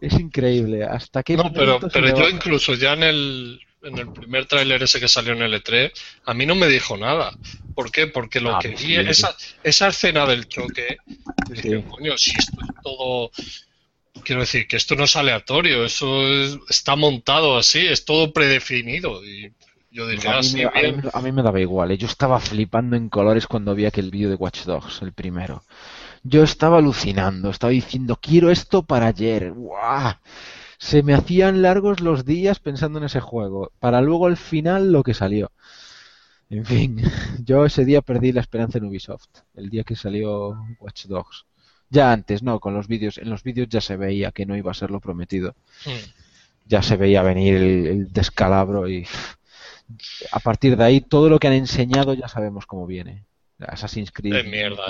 es 0.01 0.13
increíble. 0.13 0.83
¿Hasta 0.83 1.23
qué 1.23 1.37
No, 1.37 1.51
pero, 1.53 1.79
pero 1.91 2.15
yo 2.15 2.29
incluso 2.29 2.73
ya 2.73 2.93
en 2.93 3.03
el, 3.03 3.59
en 3.83 3.97
el 3.97 4.11
primer 4.11 4.45
tráiler 4.45 4.83
ese 4.83 4.99
que 4.99 5.07
salió 5.07 5.33
en 5.33 5.41
el 5.41 5.53
E3, 5.53 5.91
a 6.25 6.33
mí 6.33 6.45
no 6.45 6.55
me 6.55 6.67
dijo 6.67 6.97
nada. 6.97 7.31
¿Por 7.73 7.91
qué? 7.91 8.07
Porque 8.07 8.39
lo 8.39 8.55
ah, 8.55 8.59
que 8.59 8.69
vi, 8.69 8.95
esa, 8.95 9.35
esa 9.63 9.87
escena 9.87 10.25
del 10.25 10.47
choque, 10.47 10.97
dije, 11.49 11.83
coño, 11.89 12.17
si 12.17 12.31
esto 12.31 12.57
es 12.61 12.83
todo 12.83 13.31
quiero 14.23 14.41
decir 14.41 14.67
que 14.67 14.77
esto 14.77 14.95
no 14.95 15.05
es 15.05 15.15
aleatorio, 15.15 15.85
eso 15.85 16.23
está 16.69 16.95
montado 16.95 17.57
así, 17.57 17.79
es 17.79 18.05
todo 18.05 18.31
predefinido. 18.33 19.23
Y 19.23 19.51
yo 19.93 20.05
a, 21.13 21.21
mí, 21.21 21.31
me 21.31 21.43
daba 21.43 21.61
igual, 21.61 21.91
¿eh? 21.91 21.97
yo 21.97 22.07
estaba 22.07 22.39
flipando 22.39 22.95
en 22.95 23.09
colores 23.09 23.45
cuando 23.45 23.75
vi 23.75 23.85
aquel 23.85 24.09
vídeo 24.09 24.27
de 24.27 24.35
Watch 24.35 24.63
Dogs, 24.63 25.03
el 25.03 25.13
primero. 25.13 25.63
Yo 26.23 26.41
estaba 26.41 26.79
alucinando, 26.79 27.51
estaba 27.51 27.69
diciendo, 27.69 28.17
quiero 28.19 28.49
esto 28.49 28.81
para 28.81 29.05
ayer. 29.05 29.51
¡Guau! 29.51 30.15
Se 30.79 31.03
me 31.03 31.13
hacían 31.13 31.61
largos 31.61 31.99
los 31.99 32.25
días 32.25 32.59
pensando 32.59 32.97
en 32.97 33.05
ese 33.05 33.19
juego, 33.19 33.71
para 33.79 34.01
luego 34.01 34.25
al 34.25 34.35
final 34.35 34.91
lo 34.91 35.03
que 35.03 35.13
salió. 35.13 35.51
En 36.49 36.65
fin, 36.65 36.99
yo 37.45 37.63
ese 37.63 37.85
día 37.85 38.01
perdí 38.01 38.31
la 38.31 38.41
esperanza 38.41 38.79
en 38.79 38.85
Ubisoft, 38.85 39.29
el 39.53 39.69
día 39.69 39.83
que 39.83 39.95
salió 39.95 40.57
Watch 40.79 41.05
Dogs. 41.05 41.45
Ya 41.91 42.11
antes, 42.11 42.41
no, 42.41 42.59
con 42.59 42.73
los 42.73 42.87
vídeos, 42.87 43.19
en 43.19 43.29
los 43.29 43.43
vídeos 43.43 43.69
ya 43.69 43.79
se 43.79 43.95
veía 43.95 44.31
que 44.31 44.47
no 44.47 44.57
iba 44.57 44.71
a 44.71 44.73
ser 44.73 44.89
lo 44.89 44.99
prometido. 44.99 45.55
Hmm. 45.85 46.09
Ya 46.65 46.81
se 46.81 46.97
veía 46.97 47.21
venir 47.21 47.55
el 47.57 48.11
descalabro 48.11 48.89
y 48.89 49.05
a 50.31 50.39
partir 50.39 50.77
de 50.77 50.83
ahí 50.83 51.01
todo 51.01 51.29
lo 51.29 51.39
que 51.39 51.47
han 51.47 51.53
enseñado 51.53 52.13
ya 52.13 52.27
sabemos 52.27 52.65
cómo 52.65 52.85
viene. 52.87 53.25
Assassin's 53.59 54.11
Creed. 54.11 54.45
mierda, 54.45 54.83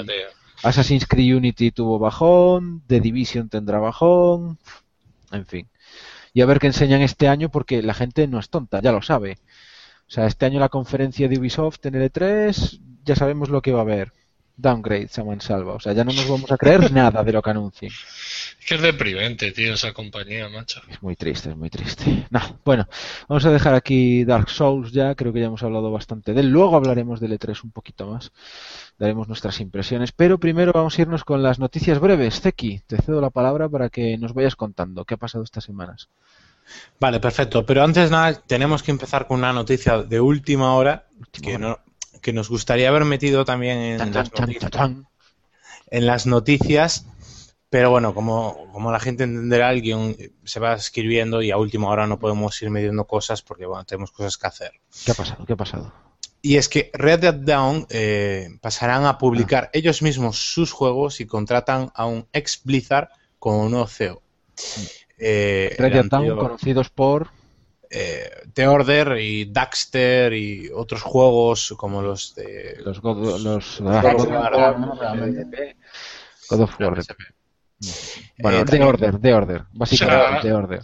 Assassin's 0.64 1.06
Creed 1.06 1.36
Unity 1.36 1.72
tuvo 1.72 2.00
bajón, 2.00 2.84
The 2.88 3.02
Division 3.02 3.50
tendrá 3.50 3.80
bajón, 3.80 4.58
en 5.32 5.46
fin. 5.46 5.68
Y 6.34 6.42
a 6.42 6.46
ver 6.46 6.60
qué 6.60 6.68
enseñan 6.68 7.02
este 7.02 7.28
año 7.28 7.50
porque 7.50 7.84
la 7.84 7.94
gente 7.94 8.28
no 8.28 8.40
es 8.40 8.50
tonta, 8.50 8.82
ya 8.82 8.92
lo 8.92 9.02
sabe. 9.02 9.38
O 10.08 10.12
sea, 10.12 10.26
este 10.26 10.46
año 10.46 10.60
la 10.60 10.70
conferencia 10.70 11.28
de 11.28 11.38
Ubisoft 11.38 11.86
en 11.86 11.96
el 11.96 12.12
E3 12.12 12.80
ya 13.04 13.16
sabemos 13.16 13.50
lo 13.50 13.62
que 13.62 13.72
va 13.72 13.80
a 13.80 13.84
haber 13.84 14.14
downgrade 14.56 15.10
a 15.18 15.24
mansalva. 15.24 15.74
O 15.74 15.80
sea, 15.80 15.94
ya 15.94 16.04
no 16.04 16.14
nos 16.14 16.28
vamos 16.28 16.52
a 16.52 16.58
creer 16.58 16.92
nada 16.94 17.24
de 17.24 17.32
lo 17.32 17.42
que 17.42 17.50
anuncien. 17.50 17.92
Es 18.64 18.70
que 18.70 18.76
es 18.76 18.82
deprimente, 18.82 19.52
tío, 19.52 19.74
esa 19.74 19.92
compañía, 19.92 20.48
macho. 20.48 20.82
Es 20.90 21.04
muy 21.04 21.18
triste, 21.18 21.50
es 21.50 21.58
muy 21.58 21.70
triste. 21.70 22.28
No, 22.30 22.40
bueno, 22.64 22.88
vamos 23.28 23.44
a 23.46 23.52
dejar 23.52 23.76
aquí 23.76 24.24
Dark 24.24 24.50
Souls 24.50 24.94
ya, 24.94 25.16
creo 25.16 25.34
que 25.34 25.42
ya 25.42 25.48
hemos 25.48 25.64
hablado 25.64 25.92
bastante 25.92 26.32
de 26.34 26.40
él. 26.40 26.50
Luego 26.50 26.78
hablaremos 26.78 27.20
del 27.20 27.38
E3 27.38 27.62
un 27.66 27.72
poquito 27.72 28.08
más. 28.08 28.32
Daremos 28.98 29.28
nuestras 29.28 29.60
impresiones. 29.60 30.14
Pero 30.14 30.38
primero 30.38 30.72
vamos 30.72 30.98
a 30.98 31.02
irnos 31.02 31.26
con 31.26 31.44
las 31.44 31.60
noticias 31.60 32.00
breves. 32.00 32.40
Zeki, 32.40 32.80
te 32.88 33.02
cedo 33.02 33.20
la 33.20 33.32
palabra 33.32 33.68
para 33.68 33.90
que 33.90 34.18
nos 34.18 34.34
vayas 34.34 34.56
contando 34.56 35.04
qué 35.04 35.16
ha 35.16 35.18
pasado 35.18 35.44
estas 35.44 35.66
semanas. 35.66 36.08
Vale, 37.02 37.20
perfecto. 37.20 37.66
Pero 37.66 37.84
antes 37.84 38.12
nada, 38.12 38.34
tenemos 38.34 38.82
que 38.82 38.92
empezar 38.92 39.28
con 39.28 39.40
una 39.40 39.52
noticia 39.52 40.04
de 40.04 40.22
última 40.22 40.74
hora, 40.76 41.08
que 41.34 41.58
no, 41.58 41.80
que 42.22 42.32
nos 42.32 42.48
gustaría 42.48 42.88
haber 42.88 43.04
metido 43.04 43.44
también 43.44 43.78
en, 43.78 44.14
las, 44.14 44.32
noticias, 44.32 44.72
en 45.92 46.06
las 46.06 46.26
noticias, 46.26 47.08
pero 47.74 47.90
bueno, 47.90 48.14
como, 48.14 48.72
como 48.72 48.92
la 48.92 49.00
gente 49.00 49.24
entenderá, 49.24 49.72
el 49.72 49.82
guion 49.82 50.16
se 50.44 50.60
va 50.60 50.76
escribiendo 50.76 51.42
y 51.42 51.50
a 51.50 51.58
última 51.58 51.90
hora 51.90 52.06
no 52.06 52.20
podemos 52.20 52.62
ir 52.62 52.70
midiendo 52.70 53.08
cosas 53.08 53.42
porque 53.42 53.66
bueno, 53.66 53.84
tenemos 53.84 54.12
cosas 54.12 54.38
que 54.38 54.46
hacer. 54.46 54.74
¿Qué 55.04 55.12
ha 55.12 55.16
pasado? 55.16 55.44
¿Qué 55.44 55.54
ha 55.54 55.56
pasado? 55.56 55.92
Y 56.44 56.58
es 56.58 56.70
que 56.70 56.92
Red 56.94 57.22
Dead 57.22 57.34
Down 57.34 57.88
eh, 57.90 58.50
pasarán 58.62 59.08
a 59.08 59.18
publicar 59.18 59.64
ah. 59.64 59.70
ellos 59.74 60.04
mismos 60.04 60.38
sus 60.38 60.72
juegos 60.72 61.20
y 61.20 61.26
contratan 61.26 61.92
a 61.96 62.06
un 62.06 62.28
ex 62.32 62.62
Blizzard 62.64 63.10
como 63.40 63.68
nuevo 63.68 63.88
CEO. 63.88 64.22
Eh, 65.18 65.76
Red 65.80 65.94
Dead 65.94 66.06
Down, 66.06 66.38
conocidos 66.38 66.92
por 66.92 67.32
eh, 67.90 68.30
The 68.54 68.68
Order 68.68 69.18
y 69.18 69.46
Daxter 69.46 70.32
y 70.34 70.70
otros 70.70 71.02
juegos 71.02 71.74
como 71.76 72.04
los 72.04 72.36
de 72.36 72.78
los 72.86 73.02
God, 73.02 73.40
los, 73.40 73.82
God 73.82 74.06
of 74.06 74.30
War, 74.30 74.76
God 76.50 76.62
of 76.62 76.80
War. 76.80 77.04
Bueno, 78.40 78.60
eh, 78.60 78.66
The 78.66 78.84
Order, 78.84 79.20
The 79.20 79.34
Order, 79.34 79.64
básicamente 79.72 80.42
The 80.42 80.54
Order. 80.54 80.82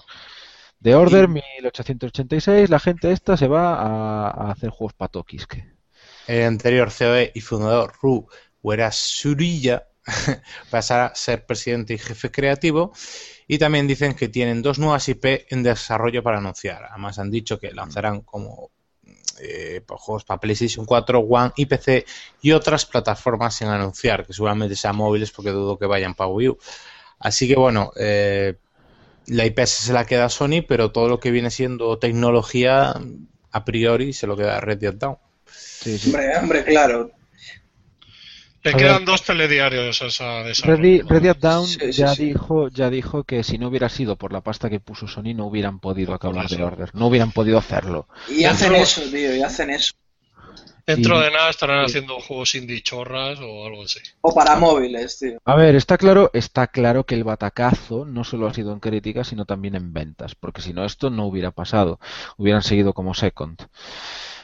The 0.81 0.95
Order 0.95 1.27
1886, 1.27 2.69
la 2.69 2.79
gente 2.79 3.11
esta 3.11 3.35
se 3.35 3.47
va 3.47 3.73
a, 3.73 4.51
hacer 4.51 4.69
juegos 4.69 4.93
patokis. 4.93 5.45
El 6.27 6.45
anterior 6.45 6.89
CEO 6.89 7.29
y 7.33 7.41
fundador 7.41 7.93
Ru 8.01 8.27
Surilla 8.91 9.87
pasará 10.69 11.07
a 11.07 11.15
ser 11.15 11.45
presidente 11.45 11.93
y 11.93 11.97
jefe 11.97 12.31
creativo 12.31 12.93
y 13.47 13.57
también 13.57 13.87
dicen 13.87 14.13
que 14.13 14.29
tienen 14.29 14.61
dos 14.61 14.79
nuevas 14.79 15.09
IP 15.09 15.47
en 15.49 15.63
desarrollo 15.63 16.23
para 16.23 16.37
anunciar. 16.37 16.85
Además 16.85 17.19
han 17.19 17.31
dicho 17.31 17.59
que 17.59 17.71
lanzarán 17.71 18.21
como 18.21 18.71
eh, 19.41 19.81
juegos 19.87 20.23
para 20.25 20.39
PlayStation 20.39 20.85
4, 20.85 21.19
One 21.19 21.51
y 21.55 21.65
PC 21.65 22.05
y 22.41 22.51
otras 22.51 22.85
plataformas 22.85 23.55
sin 23.55 23.67
anunciar, 23.67 24.25
que 24.25 24.33
seguramente 24.33 24.75
sean 24.75 24.95
móviles 24.95 25.31
porque 25.31 25.49
dudo 25.51 25.77
que 25.77 25.85
vayan 25.85 26.13
para 26.13 26.29
Wii 26.29 26.49
U. 26.49 26.57
Así 27.19 27.47
que 27.47 27.55
bueno, 27.55 27.91
eh, 27.97 28.55
la 29.27 29.45
IP 29.45 29.59
se 29.65 29.93
la 29.93 30.05
queda 30.05 30.29
Sony, 30.29 30.63
pero 30.67 30.91
todo 30.91 31.09
lo 31.09 31.19
que 31.19 31.31
viene 31.31 31.51
siendo 31.51 31.99
tecnología 31.99 32.93
a 33.51 33.65
priori 33.65 34.13
se 34.13 34.27
lo 34.27 34.35
queda 34.37 34.59
Red 34.59 34.77
Dead 34.79 34.93
Down. 34.93 35.17
Hombre, 36.05 36.37
hombre, 36.37 36.63
claro. 36.63 37.11
Le 38.61 38.73
quedan 38.73 39.05
dos 39.05 39.23
telediarios 39.23 40.01
a 40.01 40.07
esa 40.07 40.43
Red, 40.43 41.05
Dead 41.21 41.35
Down 41.37 41.65
ya 41.91 42.13
dijo 42.13 42.67
ya 42.67 42.89
dijo 42.89 43.23
que 43.23 43.43
si 43.43 43.57
no 43.57 43.69
hubiera 43.69 43.87
sido 43.87 44.17
por 44.17 44.33
la 44.33 44.41
pasta 44.41 44.69
que 44.69 44.81
puso 44.81 45.07
Sony 45.07 45.33
no 45.33 45.45
hubieran 45.45 45.79
podido 45.79 46.13
acabar 46.13 46.47
de 46.49 46.61
Order, 46.61 46.93
no 46.93 47.07
hubieran 47.07 47.31
podido 47.31 47.57
hacerlo. 47.57 48.07
Y 48.27 48.43
hacen 48.43 48.75
eso, 48.75 49.01
tío, 49.09 49.33
y 49.33 49.41
hacen 49.41 49.69
eso. 49.69 49.93
Dentro 50.95 51.19
de 51.19 51.29
nada 51.29 51.51
estarán 51.51 51.85
haciendo 51.85 52.19
juegos 52.19 52.55
indie 52.55 52.81
chorras 52.81 53.39
o 53.39 53.67
algo 53.67 53.83
así. 53.83 53.99
O 54.21 54.33
para 54.33 54.55
móviles, 54.55 55.19
tío. 55.19 55.37
A 55.45 55.55
ver, 55.55 55.75
está 55.75 55.99
claro, 55.99 56.31
está 56.33 56.65
claro 56.65 57.05
que 57.05 57.13
el 57.13 57.23
batacazo 57.23 58.05
no 58.05 58.23
solo 58.23 58.47
ha 58.47 58.53
sido 58.55 58.73
en 58.73 58.79
críticas, 58.79 59.27
sino 59.27 59.45
también 59.45 59.75
en 59.75 59.93
ventas, 59.93 60.33
porque 60.33 60.63
si 60.63 60.73
no 60.73 60.83
esto 60.83 61.11
no 61.11 61.27
hubiera 61.27 61.51
pasado, 61.51 61.99
hubieran 62.37 62.63
seguido 62.63 62.93
como 62.93 63.13
Second. 63.13 63.59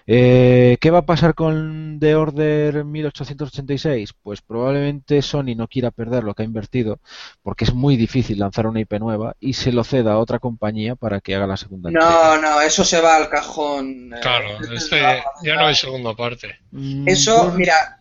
Eh, 0.07 0.77
¿Qué 0.79 0.91
va 0.91 0.99
a 0.99 1.05
pasar 1.05 1.33
con 1.33 1.97
The 1.99 2.15
Order 2.15 2.83
1886? 2.83 4.13
Pues 4.21 4.41
probablemente 4.41 5.21
Sony 5.23 5.55
no 5.55 5.67
quiera 5.67 5.89
perder 5.89 6.23
lo 6.23 6.35
que 6.35 6.43
ha 6.43 6.45
invertido, 6.45 6.99
porque 7.41 7.63
es 7.63 7.73
muy 7.73 7.97
difícil 7.97 8.37
lanzar 8.37 8.67
una 8.67 8.81
IP 8.81 8.93
nueva 8.99 9.35
y 9.39 9.53
se 9.53 9.71
lo 9.71 9.83
ceda 9.83 10.13
a 10.13 10.19
otra 10.19 10.37
compañía 10.37 10.95
para 10.95 11.21
que 11.21 11.33
haga 11.33 11.47
la 11.47 11.57
segunda. 11.57 11.89
No, 11.89 12.37
no, 12.39 12.61
eso 12.61 12.83
se 12.83 13.01
va 13.01 13.15
al 13.15 13.29
cajón. 13.29 14.13
Eh, 14.13 14.19
claro, 14.21 14.59
este 14.75 15.23
ya 15.41 15.55
no 15.55 15.65
hay 15.65 15.75
segunda 15.75 16.13
parte. 16.13 16.59
Mm, 16.69 17.07
eso, 17.07 17.51
mira, 17.55 17.99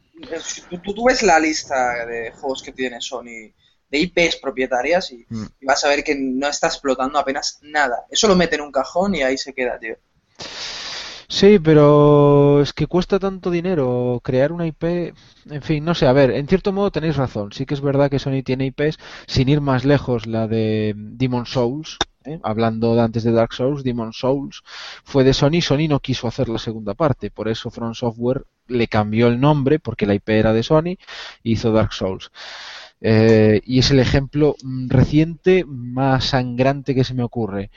tú, 0.83 1.05
ves 1.07 1.23
la 1.23 1.39
lista 1.39 2.05
de 2.05 2.33
juegos 2.33 2.63
que 2.63 2.73
tiene 2.73 3.01
Sony 3.01 3.51
de 3.89 3.99
IPs 3.99 4.37
propietarias 4.37 5.11
y, 5.11 5.25
mm. 5.27 5.47
y 5.59 5.65
vas 5.65 5.83
a 5.85 5.89
ver 5.89 6.05
que 6.05 6.15
no 6.15 6.49
está 6.49 6.67
explotando 6.67 7.19
apenas 7.19 7.61
nada. 7.63 8.05
Eso 8.11 8.29
lo 8.29 8.37
mete 8.37 8.57
en 8.57 8.63
un 8.63 8.73
cajón 8.73 9.15
y 9.15 9.23
ahí 9.23 9.39
se 9.39 9.55
queda, 9.55 9.79
tío. 9.79 9.97
Sí, 11.35 11.59
pero 11.59 12.61
es 12.63 12.73
que 12.73 12.87
cuesta 12.87 13.19
tanto 13.19 13.51
dinero 13.51 14.21
crear 14.23 14.53
una 14.53 14.67
IP. 14.69 14.85
En 15.51 15.63
fin, 15.63 15.85
no 15.85 15.95
sé, 15.95 16.07
a 16.07 16.13
ver, 16.13 16.31
en 16.31 16.47
cierto 16.47 16.73
modo 16.73 16.93
tenéis 16.93 17.17
razón. 17.17 17.51
Sí 17.53 17.67
que 17.67 17.75
es 17.75 17.81
verdad 17.81 18.09
que 18.09 18.21
Sony 18.21 18.43
tiene 18.45 18.67
IPs, 18.67 18.99
sin 19.27 19.49
ir 19.49 19.61
más 19.61 19.85
lejos, 19.85 20.27
la 20.27 20.47
de 20.47 20.95
Demon 20.97 21.45
Souls. 21.47 21.99
¿eh? 22.25 22.39
Hablando 22.45 22.95
de 22.95 23.03
antes 23.03 23.25
de 23.25 23.33
Dark 23.33 23.53
Souls, 23.53 23.83
Demon 23.83 24.13
Souls 24.13 24.63
fue 25.03 25.25
de 25.25 25.35
Sony. 25.35 25.61
Sony 25.61 25.89
no 25.89 25.99
quiso 25.99 26.29
hacer 26.29 26.49
la 26.49 26.59
segunda 26.59 26.95
parte, 26.95 27.31
por 27.33 27.49
eso 27.49 27.69
From 27.71 27.95
Software 27.95 28.45
le 28.69 28.87
cambió 28.87 29.27
el 29.27 29.41
nombre, 29.41 29.81
porque 29.81 30.07
la 30.07 30.15
IP 30.15 30.29
era 30.31 30.53
de 30.53 30.63
Sony, 30.63 30.93
e 30.93 30.99
hizo 31.43 31.73
Dark 31.73 31.93
Souls. 31.93 32.31
Eh, 33.01 33.61
y 33.65 33.81
es 33.81 33.91
el 33.91 34.01
ejemplo 34.01 34.57
mm, 34.63 34.89
reciente 34.89 35.65
más 35.67 36.27
sangrante 36.27 36.95
que 36.95 37.05
se 37.05 37.15
me 37.15 37.23
ocurre. 37.25 37.71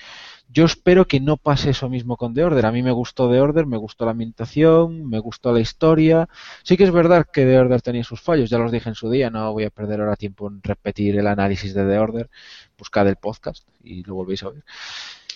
Yo 0.50 0.66
espero 0.66 1.06
que 1.06 1.20
no 1.20 1.38
pase 1.38 1.72
eso 1.72 1.90
mismo 1.90 2.16
con 2.16 2.34
The 2.34 2.44
Order. 2.44 2.66
A 2.66 2.72
mí 2.72 2.82
me 2.82 2.92
gustó 2.92 3.30
The 3.30 3.42
Order, 3.42 3.66
me 3.66 3.78
gustó 3.78 4.06
la 4.06 4.12
ambientación, 4.12 5.08
me 5.10 5.20
gustó 5.20 5.52
la 5.52 5.60
historia. 5.60 6.30
Sí 6.64 6.78
que 6.78 6.86
es 6.86 6.92
verdad 6.92 7.28
que 7.32 7.46
The 7.46 7.60
Order 7.60 7.82
tenía 7.82 8.04
sus 8.04 8.22
fallos, 8.22 8.50
ya 8.50 8.58
los 8.58 8.72
dije 8.72 8.90
en 8.90 8.96
su 8.96 9.10
día, 9.10 9.30
no 9.30 9.52
voy 9.52 9.66
a 9.66 9.70
perder 9.70 10.00
ahora 10.00 10.16
tiempo 10.16 10.48
en 10.48 10.62
repetir 10.64 11.18
el 11.18 11.28
análisis 11.28 11.74
de 11.74 11.86
The 11.86 12.00
Order. 12.00 12.30
Buscad 12.78 13.08
el 13.08 13.18
podcast 13.18 13.68
y 13.84 14.04
lo 14.04 14.16
volvéis 14.16 14.44
a 14.44 14.50
oír. 14.50 14.64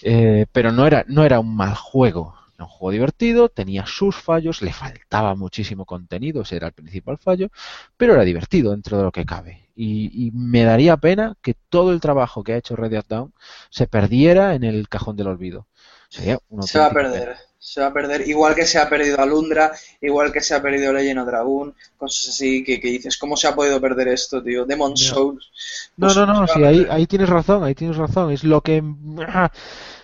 Eh, 0.03 0.45
pero 0.51 0.71
no 0.71 0.87
era, 0.87 1.05
no 1.07 1.23
era 1.23 1.39
un 1.39 1.55
mal 1.55 1.75
juego. 1.75 2.40
Era 2.61 2.65
un 2.67 2.77
juego 2.77 2.91
divertido, 2.91 3.49
tenía 3.49 3.87
sus 3.87 4.15
fallos, 4.15 4.61
le 4.61 4.71
faltaba 4.71 5.33
muchísimo 5.33 5.83
contenido, 5.83 6.43
ese 6.43 6.57
era 6.57 6.67
el 6.67 6.73
principal 6.73 7.17
fallo, 7.17 7.49
pero 7.97 8.13
era 8.13 8.23
divertido 8.23 8.69
dentro 8.69 8.99
de 8.99 9.03
lo 9.03 9.11
que 9.11 9.25
cabe. 9.25 9.67
Y, 9.75 10.27
y 10.27 10.31
me 10.31 10.63
daría 10.63 10.95
pena 10.97 11.35
que 11.41 11.55
todo 11.55 11.91
el 11.91 11.99
trabajo 11.99 12.43
que 12.43 12.53
ha 12.53 12.57
hecho 12.57 12.75
Red 12.75 12.91
Dead 12.91 13.05
Down 13.07 13.33
se 13.71 13.87
perdiera 13.87 14.53
en 14.53 14.63
el 14.63 14.89
cajón 14.89 15.15
del 15.15 15.29
olvido. 15.29 15.65
Sería 16.07 16.37
Se 16.59 16.77
va 16.77 16.85
a 16.85 16.93
perder. 16.93 17.35
Se 17.57 17.81
va 17.81 17.87
a 17.87 17.93
perder. 17.93 18.27
Igual 18.27 18.53
que 18.53 18.67
se 18.67 18.77
ha 18.77 18.87
perdido 18.87 19.19
Alundra, 19.19 19.71
igual 19.99 20.31
que 20.31 20.41
se 20.41 20.53
ha 20.53 20.61
perdido 20.61 20.93
Legend 20.93 21.21
of 21.21 21.27
Dragoon, 21.27 21.75
cosas 21.97 22.29
así 22.29 22.63
que, 22.63 22.79
que 22.79 22.89
dices, 22.89 23.17
¿cómo 23.17 23.37
se 23.37 23.47
ha 23.47 23.55
podido 23.55 23.81
perder 23.81 24.09
esto, 24.09 24.43
tío? 24.43 24.65
Demon. 24.65 24.95
Souls. 24.97 25.49
No, 25.97 26.07
Pues 26.07 26.15
no, 26.15 26.25
no, 26.27 26.47
sí, 26.47 26.63
ahí, 26.63 26.85
ahí 26.89 27.07
tienes 27.07 27.29
razón, 27.29 27.63
ahí 27.63 27.73
tienes 27.73 27.97
razón. 27.97 28.31
Es 28.31 28.43
lo 28.43 28.61
que... 28.61 28.83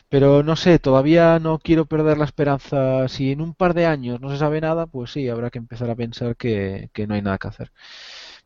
Pero 0.10 0.42
no 0.44 0.56
sé, 0.56 0.80
todavía 0.80 1.38
no 1.40 1.60
quiero 1.60 1.86
perder 1.86 2.18
la 2.18 2.26
esperanza. 2.26 3.08
Si 3.10 3.32
en 3.32 3.42
un 3.42 3.54
par 3.54 3.74
de 3.74 3.86
años 3.86 4.22
no 4.22 4.30
se 4.30 4.38
sabe 4.38 4.62
nada, 4.62 4.86
pues 4.88 5.12
sí, 5.12 5.28
habrá 5.30 5.50
que 5.50 5.58
empezar 5.58 5.90
a 5.90 5.96
pensar 5.96 6.36
que, 6.38 6.90
que 6.94 7.08
no 7.08 7.14
hay 7.16 7.22
nada 7.22 7.38
que 7.38 7.48
hacer. 7.50 7.72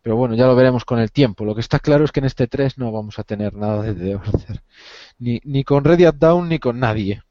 Pero 0.01 0.15
bueno, 0.17 0.35
ya 0.35 0.47
lo 0.47 0.55
veremos 0.55 0.85
con 0.85 0.99
el 0.99 1.11
tiempo. 1.11 1.45
Lo 1.45 1.55
que 1.55 1.61
está 1.61 1.79
claro 1.79 2.05
es 2.05 2.11
que 2.11 2.21
en 2.21 2.27
este 2.27 2.47
3 2.47 2.77
no 2.79 2.91
vamos 2.91 3.19
a 3.19 3.23
tener 3.23 3.55
nada 3.55 3.83
de 3.83 3.93
de 3.93 4.15
hacer. 4.15 4.63
Ni, 5.19 5.41
ni 5.45 5.63
con 5.63 5.83
Red 5.85 5.99
Dead 5.99 6.13
Down 6.13 6.49
ni 6.49 6.59
con 6.59 6.79
nadie. 6.79 7.23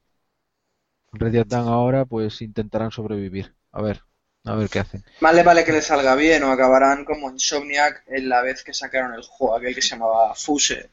Red 1.13 1.31
Dead 1.31 1.45
Down 1.45 1.69
ahora 1.69 2.05
pues 2.05 2.41
intentarán 2.41 2.91
sobrevivir. 2.91 3.55
A 3.71 3.81
ver, 3.81 4.03
a 4.43 4.55
ver 4.55 4.69
qué 4.69 4.79
hacen. 4.79 5.05
Más 5.21 5.33
le 5.33 5.43
vale 5.43 5.63
que 5.63 5.71
le 5.71 5.81
salga 5.81 6.15
bien 6.15 6.43
o 6.43 6.51
acabarán 6.51 7.05
como 7.05 7.29
Insomniac 7.29 8.03
en 8.07 8.27
la 8.27 8.41
vez 8.41 8.61
que 8.61 8.73
sacaron 8.73 9.13
el 9.13 9.23
juego, 9.23 9.55
aquel 9.55 9.73
que 9.73 9.81
se 9.81 9.89
llamaba 9.95 10.35
Fuse. 10.35 10.89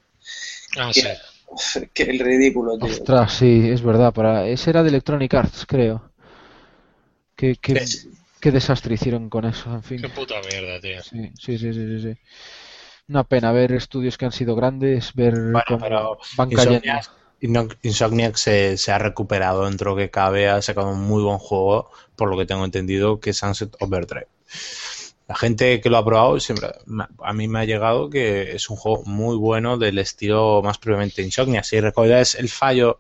Ah, 0.77 0.93
sí. 0.93 1.03
Que 1.95 2.05
el 2.05 2.19
ridículo, 2.19 2.79
tío. 2.79 2.87
Ostras, 2.87 3.35
sí, 3.35 3.69
es 3.71 3.83
verdad. 3.83 4.13
Para... 4.13 4.47
Ese 4.47 4.71
era 4.71 4.83
de 4.83 4.91
Electronic 4.91 5.33
Arts, 5.35 5.67
creo. 5.67 6.11
Qué, 7.37 7.57
qué, 7.61 7.85
qué 8.41 8.51
desastre 8.51 8.95
hicieron 8.95 9.29
con 9.31 9.45
eso, 9.45 9.73
en 9.73 9.83
fin. 9.83 10.01
Qué 10.01 10.09
puta 10.09 10.35
mierda, 10.51 10.81
tío. 10.81 11.03
Sí, 11.03 11.31
sí, 11.39 11.59
sí, 11.59 11.73
sí, 11.73 11.87
sí, 11.87 12.03
sí. 12.03 12.19
Una 13.09 13.25
pena 13.25 13.53
ver 13.53 13.73
estudios 13.73 14.19
que 14.19 14.27
han 14.27 14.33
sido 14.33 14.55
grandes, 14.55 15.15
ver 15.15 15.35
Bueno, 15.35 15.63
cómo 15.67 15.81
pero 15.81 16.19
van 16.37 16.51
cayendo. 16.51 16.83
Insomniac, 17.41 17.79
Insomniac 17.83 18.37
se, 18.37 18.77
se 18.77 18.93
ha 18.93 18.99
recuperado 18.99 19.65
dentro 19.65 19.97
que 19.97 20.11
cabe, 20.11 20.49
ha 20.49 20.61
sacado 20.61 20.91
un 20.91 21.01
muy 21.01 21.23
buen 21.23 21.39
juego, 21.39 21.91
por 22.17 22.29
lo 22.29 22.37
que 22.37 22.45
tengo 22.45 22.65
entendido, 22.65 23.21
que 23.21 23.31
es 23.31 23.39
Sunset 23.39 23.75
Overdrive. 23.81 24.27
La 25.29 25.35
gente 25.35 25.81
que 25.83 25.91
lo 25.91 25.99
ha 25.99 26.05
probado 26.05 26.41
siempre 26.41 26.69
a 27.23 27.33
mí 27.35 27.49
me 27.49 27.61
ha 27.61 27.65
llegado 27.67 28.09
que 28.09 28.57
es 28.57 28.71
un 28.71 28.77
juego 28.77 29.03
muy 29.05 29.37
bueno 29.37 29.77
del 29.77 29.99
estilo 29.99 30.63
más 30.63 30.79
previamente 30.79 31.23
Insomnia. 31.23 31.63
Si 31.63 31.79
recordáis 31.79 32.35
el 32.35 32.49
fallo 32.49 32.99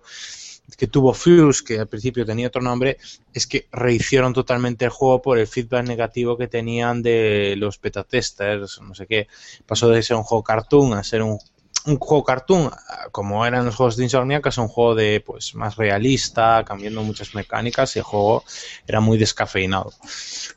que 0.76 0.86
tuvo 0.86 1.14
Fuse, 1.14 1.64
que 1.64 1.78
al 1.78 1.86
principio 1.86 2.26
tenía 2.26 2.48
otro 2.48 2.60
nombre, 2.60 2.98
es 3.32 3.46
que 3.46 3.66
rehicieron 3.72 4.34
totalmente 4.34 4.84
el 4.84 4.90
juego 4.90 5.22
por 5.22 5.38
el 5.38 5.46
feedback 5.46 5.86
negativo 5.86 6.36
que 6.36 6.48
tenían 6.48 7.02
de 7.02 7.55
los 7.56 7.80
beta 7.80 8.05
testers, 8.05 8.78
no 8.82 8.94
sé 8.94 9.06
qué. 9.06 9.26
Pasó 9.66 9.88
de 9.88 10.02
ser 10.02 10.16
un 10.16 10.22
juego 10.22 10.44
cartoon 10.44 10.92
a 10.92 11.05
ser 11.05 11.22
un, 11.22 11.38
un 11.86 11.98
juego 11.98 12.24
cartoon, 12.24 12.70
como 13.12 13.46
eran 13.46 13.64
los 13.64 13.76
juegos 13.76 13.96
de 13.96 14.05
Insomnia, 14.05 14.42
que 14.42 14.50
es 14.50 14.59
un 14.59 14.68
juego 14.68 14.94
de 14.94 15.22
pues 15.24 15.55
más 15.55 15.76
realista, 15.76 16.64
cambiando 16.64 17.02
muchas 17.02 17.34
mecánicas, 17.34 17.96
y 17.96 18.00
el 18.00 18.05
juego 18.05 18.44
era 18.86 19.00
muy 19.00 19.18
descafeinado. 19.18 19.92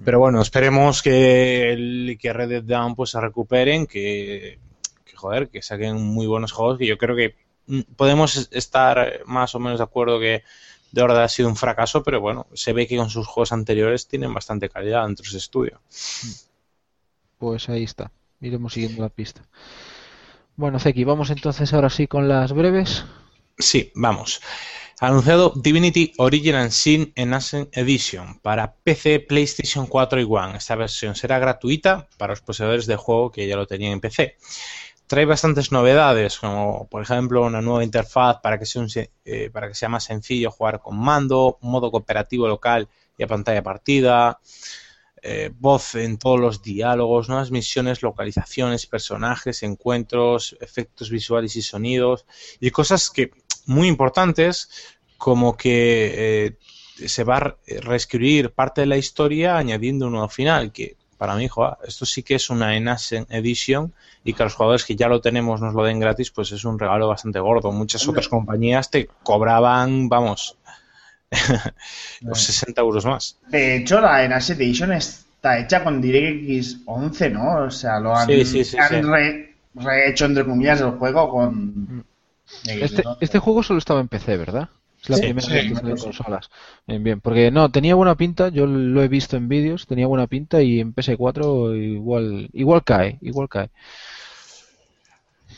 Pero 0.04 0.20
bueno, 0.20 0.42
esperemos 0.42 1.02
que, 1.02 1.72
el, 1.72 2.18
que 2.20 2.34
Red 2.34 2.50
Dead 2.50 2.64
Down 2.64 2.96
pues 2.96 3.12
se 3.12 3.22
recuperen, 3.22 3.88
que, 3.88 4.60
que 5.06 5.16
joder, 5.16 5.50
que 5.50 5.62
saquen 5.62 6.02
muy 6.02 6.28
buenos 6.28 6.52
juegos, 6.52 6.78
que 6.78 6.88
yo 6.88 6.98
creo 6.98 7.16
que 7.16 7.36
mm, 7.68 7.82
podemos 7.96 8.50
estar 8.52 9.22
más 9.26 9.56
o 9.56 9.60
menos 9.60 9.80
de 9.80 9.84
acuerdo 9.84 10.20
que 10.20 10.44
de 10.92 11.02
ha 11.04 11.28
sido 11.30 11.48
un 11.48 11.56
fracaso, 11.56 12.04
pero 12.04 12.20
bueno, 12.20 12.48
se 12.54 12.74
ve 12.74 12.88
que 12.88 12.98
con 12.98 13.10
sus 13.10 13.26
juegos 13.26 13.52
anteriores 13.54 14.08
tienen 14.08 14.34
bastante 14.34 14.70
calidad 14.70 15.06
dentro 15.06 15.24
de 15.24 15.30
ese 15.30 15.38
estudio. 15.38 15.80
Pues 17.38 17.70
ahí 17.70 17.84
está. 17.84 18.12
Iremos 18.42 18.74
siguiendo 18.74 19.02
la 19.02 19.10
pista. 19.10 19.42
Bueno, 20.62 20.78
Zeki, 20.78 21.06
vamos 21.06 21.32
entonces 21.32 21.74
ahora 21.74 21.90
sí 21.90 22.06
con 22.06 22.30
las 22.30 22.54
breves. 22.54 23.04
Sí, 23.58 23.92
vamos. 23.96 24.42
Anunciado 25.00 25.54
Divinity 25.56 26.14
Original 26.20 26.72
Sin 26.72 27.12
Enhanced 27.16 27.70
Edition 27.72 28.38
para 28.42 28.76
PC, 28.76 29.22
PlayStation 29.22 29.88
4 29.88 30.22
y 30.22 30.28
One. 30.30 30.58
Esta 30.58 30.76
versión 30.76 31.16
será 31.16 31.40
gratuita 31.40 32.08
para 32.20 32.34
los 32.34 32.42
poseedores 32.42 32.86
del 32.86 32.98
juego 32.98 33.32
que 33.32 33.48
ya 33.48 33.56
lo 33.56 33.66
tenían 33.66 33.94
en 33.94 34.02
PC. 34.02 34.38
Trae 35.08 35.26
bastantes 35.26 35.72
novedades, 35.72 36.38
como 36.38 36.88
por 36.88 37.02
ejemplo 37.02 37.44
una 37.44 37.64
nueva 37.64 37.84
interfaz 37.84 38.38
para 38.44 38.60
que 38.60 38.68
sea, 38.68 38.84
un 38.84 38.90
eh, 39.26 39.50
para 39.52 39.68
que 39.68 39.74
sea 39.74 39.90
más 39.90 40.04
sencillo 40.04 40.52
jugar 40.52 40.80
con 40.80 40.96
mando, 40.96 41.58
modo 41.62 41.90
cooperativo 41.90 42.48
local 42.48 42.88
y 43.18 43.24
a 43.24 43.28
pantalla 43.28 43.64
partida, 43.64 44.40
eh, 45.22 45.52
voz 45.60 45.96
en 45.96 46.18
todos 46.18 46.40
los 46.40 46.62
diálogos, 46.62 47.30
nuevas 47.30 47.52
misiones, 47.52 48.02
localizaciones, 48.02 48.88
personajes, 48.88 49.64
encuentros, 49.64 50.58
efectos 50.62 51.10
visuales 51.10 51.56
y 51.56 51.62
sonidos 51.62 52.26
y 52.60 52.72
cosas 52.72 53.10
que 53.10 53.32
muy 53.66 53.88
importantes 53.88 54.70
como 55.18 55.56
que 55.56 56.56
eh, 57.00 57.08
se 57.08 57.24
va 57.24 57.38
a 57.38 57.40
re- 57.40 57.56
reescribir 57.82 58.52
parte 58.52 58.82
de 58.82 58.88
la 58.88 58.98
historia 58.98 59.58
añadiendo 59.58 60.08
un 60.08 60.14
nuevo 60.14 60.30
final 60.30 60.72
que 60.72 60.98
para 61.18 61.36
mí, 61.36 61.48
joder, 61.48 61.76
esto 61.88 62.08
sí 62.08 62.24
que 62.24 62.34
es 62.34 62.50
una 62.50 62.76
Enhanced 62.76 63.28
Edition 63.30 63.94
y 64.24 64.34
que 64.34 64.42
a 64.42 64.46
los 64.48 64.56
jugadores 64.56 64.84
que 64.86 64.96
ya 64.96 65.08
lo 65.08 65.22
tenemos 65.22 65.62
nos 65.62 65.76
lo 65.76 65.84
den 65.84 66.00
gratis, 66.00 66.32
pues 66.32 66.52
es 66.52 66.66
un 66.66 66.80
regalo 66.80 67.08
bastante 67.08 67.40
gordo. 67.40 67.72
Muchas 67.72 68.08
otras 68.08 68.28
compañías 68.28 68.90
te 68.90 69.08
cobraban, 69.22 70.10
vamos, 70.10 70.58
los 72.22 72.42
60 72.42 72.82
euros 72.82 73.06
más. 73.06 73.38
De 73.50 73.76
hecho, 73.76 74.02
la 74.02 74.24
Enhanced 74.24 74.60
Edition 74.60 74.94
está 74.94 75.60
hecha 75.60 75.84
con 75.84 76.02
DirectX 76.02 76.82
11, 76.86 77.30
¿no? 77.30 77.66
O 77.66 77.70
sea, 77.72 78.00
lo 78.00 78.16
han, 78.16 78.30
Sí, 78.30 78.46
sí, 78.46 78.64
sí, 78.64 78.82
han 78.82 79.04
sí. 79.04 79.04
re- 79.04 79.56
rehecho, 79.76 80.26
entre 80.26 80.46
comillas, 80.46 80.82
el 80.82 80.92
juego 80.92 81.30
con... 81.30 82.04
Este, 82.80 83.08
este 83.20 83.40
juego 83.40 83.64
solo 83.64 83.80
estaba 83.80 84.02
en 84.02 84.08
PC, 84.08 84.38
¿verdad? 84.38 84.70
Es 85.02 85.10
la 85.10 85.18
Sí, 85.18 85.22
primera 85.22 85.48
sí, 85.48 85.54
vez 85.54 85.66
que 85.66 85.76
sale 85.76 85.92
en 85.94 85.98
consolas. 85.98 86.50
Bien, 86.86 87.04
bien, 87.04 87.22
porque 87.22 87.50
no, 87.50 87.72
tenía 87.72 87.96
buena 87.96 88.16
pinta, 88.16 88.50
yo 88.50 88.68
lo 88.68 89.02
he 89.02 89.08
visto 89.08 89.36
en 89.38 89.48
vídeos, 89.48 89.88
tenía 89.88 90.06
buena 90.08 90.28
pinta 90.28 90.62
y 90.62 90.80
en 90.80 90.94
PS4 90.94 91.76
igual, 91.76 92.50
igual 92.54 92.84
cae, 92.84 93.18
igual 93.22 93.50
cae. 93.50 93.72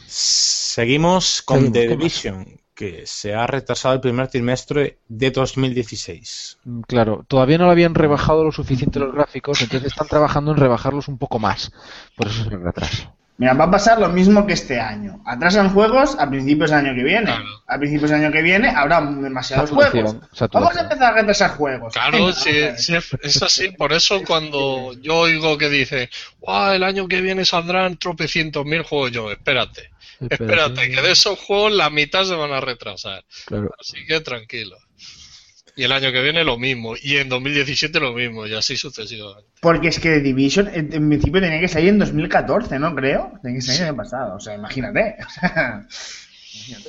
Seguimos 0.05 1.41
con 1.41 1.71
Seguimos, 1.71 1.85
The. 1.85 1.85
Division, 1.85 2.45
que 2.91 3.03
se 3.07 3.33
ha 3.33 3.47
retrasado 3.47 3.93
el 3.93 4.01
primer 4.01 4.27
trimestre 4.27 4.97
de 5.07 5.31
2016. 5.31 6.57
Mm, 6.65 6.81
Claro, 6.81 7.23
todavía 7.27 7.57
no 7.57 7.65
lo 7.65 7.71
habían 7.71 7.95
rebajado 7.95 8.43
lo 8.43 8.51
suficiente 8.51 8.99
los 8.99 9.13
gráficos, 9.13 9.61
entonces 9.61 9.91
están 9.91 10.07
trabajando 10.07 10.51
en 10.51 10.57
rebajarlos 10.57 11.07
un 11.07 11.17
poco 11.17 11.39
más. 11.39 11.71
Por 12.15 12.27
eso 12.27 12.41
es 12.41 12.47
el 12.51 12.61
retraso. 12.63 13.13
Mira, 13.35 13.53
va 13.53 13.65
a 13.65 13.71
pasar 13.71 13.99
lo 13.99 14.09
mismo 14.09 14.45
que 14.45 14.53
este 14.53 14.79
año. 14.79 15.19
Atrasan 15.25 15.69
juegos 15.73 16.15
a 16.19 16.29
principios 16.29 16.69
del 16.69 16.85
año 16.85 16.93
que 16.95 17.03
viene. 17.03 17.25
Claro. 17.25 17.45
A 17.67 17.79
principios 17.79 18.11
del 18.11 18.21
año 18.23 18.31
que 18.31 18.41
viene 18.43 18.69
habrá 18.69 19.01
demasiados 19.01 19.69
Saturación, 19.69 20.05
juegos. 20.05 20.29
saturación. 20.33 20.63
Vamos 20.63 20.77
a 20.77 20.81
empezar 20.81 21.13
a 21.13 21.15
retrasar 21.15 21.49
juegos. 21.57 21.93
Claro, 21.93 22.31
sí, 22.31 22.51
es 23.23 23.41
así. 23.41 23.69
Por 23.71 23.91
eso 23.91 24.21
cuando 24.27 24.93
yo 25.01 25.15
oigo 25.21 25.57
que 25.57 25.67
dice, 25.69 26.09
"Guau, 26.41 26.73
el 26.73 26.83
año 26.83 27.07
que 27.07 27.21
viene 27.21 27.43
saldrán 27.43 27.97
tropecientos 27.97 28.65
mil 28.65 28.83
juegos, 28.83 29.11
yo, 29.11 29.31
espérate, 29.31 29.89
espérate, 30.19 30.89
que 30.89 31.01
de 31.01 31.11
esos 31.11 31.39
juegos 31.39 31.71
la 31.73 31.89
mitad 31.89 32.23
se 32.25 32.35
van 32.35 32.51
a 32.51 32.61
retrasar. 32.61 33.23
Claro. 33.45 33.71
Así 33.79 34.05
que 34.05 34.21
tranquilo. 34.21 34.77
Y 35.75 35.83
el 35.83 35.91
año 35.91 36.11
que 36.11 36.21
viene 36.21 36.43
lo 36.43 36.57
mismo, 36.57 36.93
y 37.01 37.17
en 37.17 37.29
2017 37.29 37.99
lo 37.99 38.13
mismo, 38.13 38.45
y 38.45 38.53
así 38.53 38.77
sucesivamente. 38.77 39.49
Porque 39.59 39.87
es 39.87 39.99
que 39.99 40.09
The 40.09 40.21
Division 40.21 40.67
en, 40.67 40.93
en 40.93 41.09
principio 41.09 41.41
tenía 41.41 41.59
que 41.59 41.67
salir 41.67 41.89
en 41.89 41.99
2014, 41.99 42.77
¿no? 42.77 42.93
Creo. 42.93 43.31
Tenía 43.41 43.57
que 43.57 43.61
salir 43.61 43.81
el 43.81 43.87
año 43.87 43.97
pasado. 43.97 44.35
O 44.35 44.39
sea, 44.39 44.53
imagínate. 44.53 45.15
Sea, 46.53 46.79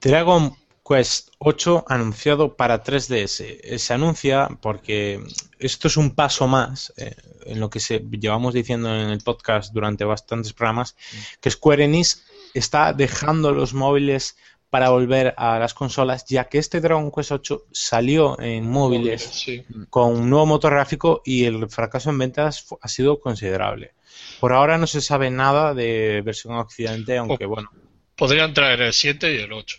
Dragon 0.00 0.54
Quest 0.88 1.28
8 1.38 1.84
anunciado 1.88 2.56
para 2.56 2.82
3DS. 2.82 3.44
Eh, 3.62 3.78
Se 3.78 3.92
anuncia 3.94 4.48
porque 4.62 5.20
esto 5.58 5.88
es 5.88 5.96
un 5.96 6.14
paso 6.14 6.46
más 6.46 6.92
eh, 6.96 7.14
en 7.46 7.60
lo 7.60 7.68
que 7.68 7.80
se 7.80 7.98
llevamos 8.10 8.54
diciendo 8.54 8.88
en 8.94 9.10
el 9.10 9.18
podcast 9.20 9.72
durante 9.72 10.04
bastantes 10.04 10.52
programas, 10.52 10.96
que 11.40 11.50
Square 11.50 11.84
Enix 11.84 12.24
está 12.54 12.92
dejando 12.92 13.52
los 13.52 13.74
móviles 13.74 14.36
para 14.70 14.90
volver 14.90 15.34
a 15.38 15.58
las 15.58 15.72
consolas, 15.72 16.26
ya 16.26 16.44
que 16.44 16.58
este 16.58 16.80
Dragon 16.80 17.10
Quest 17.10 17.32
8 17.32 17.64
salió 17.72 18.38
en 18.40 18.68
móviles 18.68 19.22
Sí. 19.22 19.64
con 19.88 20.14
un 20.14 20.28
nuevo 20.30 20.44
motor 20.44 20.72
gráfico 20.74 21.22
y 21.24 21.44
el 21.44 21.68
fracaso 21.70 22.10
en 22.10 22.18
ventas 22.18 22.66
ha 22.80 22.88
sido 22.88 23.18
considerable. 23.18 23.92
Por 24.40 24.52
ahora 24.52 24.76
no 24.76 24.86
se 24.86 25.00
sabe 25.00 25.30
nada 25.30 25.72
de 25.74 26.20
versión 26.24 26.54
occidente, 26.56 27.16
aunque 27.16 27.46
bueno, 27.46 27.70
Podrían 28.14 28.52
traer 28.52 28.80
el 28.82 28.92
7 28.92 29.32
y 29.32 29.38
el 29.38 29.52
8. 29.52 29.78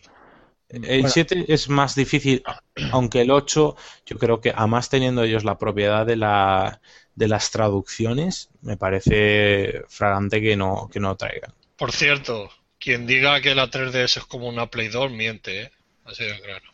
El 0.69 0.81
Bueno. 1.01 1.09
7 1.09 1.45
es 1.47 1.69
más 1.69 1.95
difícil, 1.95 2.43
aunque 2.91 3.21
el 3.21 3.31
8 3.31 3.75
yo 4.05 4.17
creo 4.17 4.39
que 4.41 4.51
además 4.55 4.89
teniendo 4.89 5.23
ellos 5.23 5.43
la 5.43 5.57
propiedad 5.57 6.05
de 6.05 6.15
la 6.15 6.79
de 7.15 7.27
las 7.27 7.51
traducciones, 7.51 8.49
me 8.61 8.77
parece 8.77 9.83
fragante 9.89 10.41
que 10.41 10.55
no 10.55 10.89
que 10.91 10.99
no 10.99 11.15
traigan. 11.17 11.53
Por 11.75 11.91
cierto, 11.91 12.49
quien 12.79 13.05
diga 13.07 13.41
que 13.41 13.55
la 13.55 13.69
3DS 13.69 14.17
es 14.17 14.25
como 14.25 14.47
una 14.47 14.67
Play 14.67 14.87
2 14.89 15.11
miente, 15.11 15.63
¿eh? 15.63 15.71
Así 16.05 16.23
de 16.23 16.39
claro. 16.41 16.65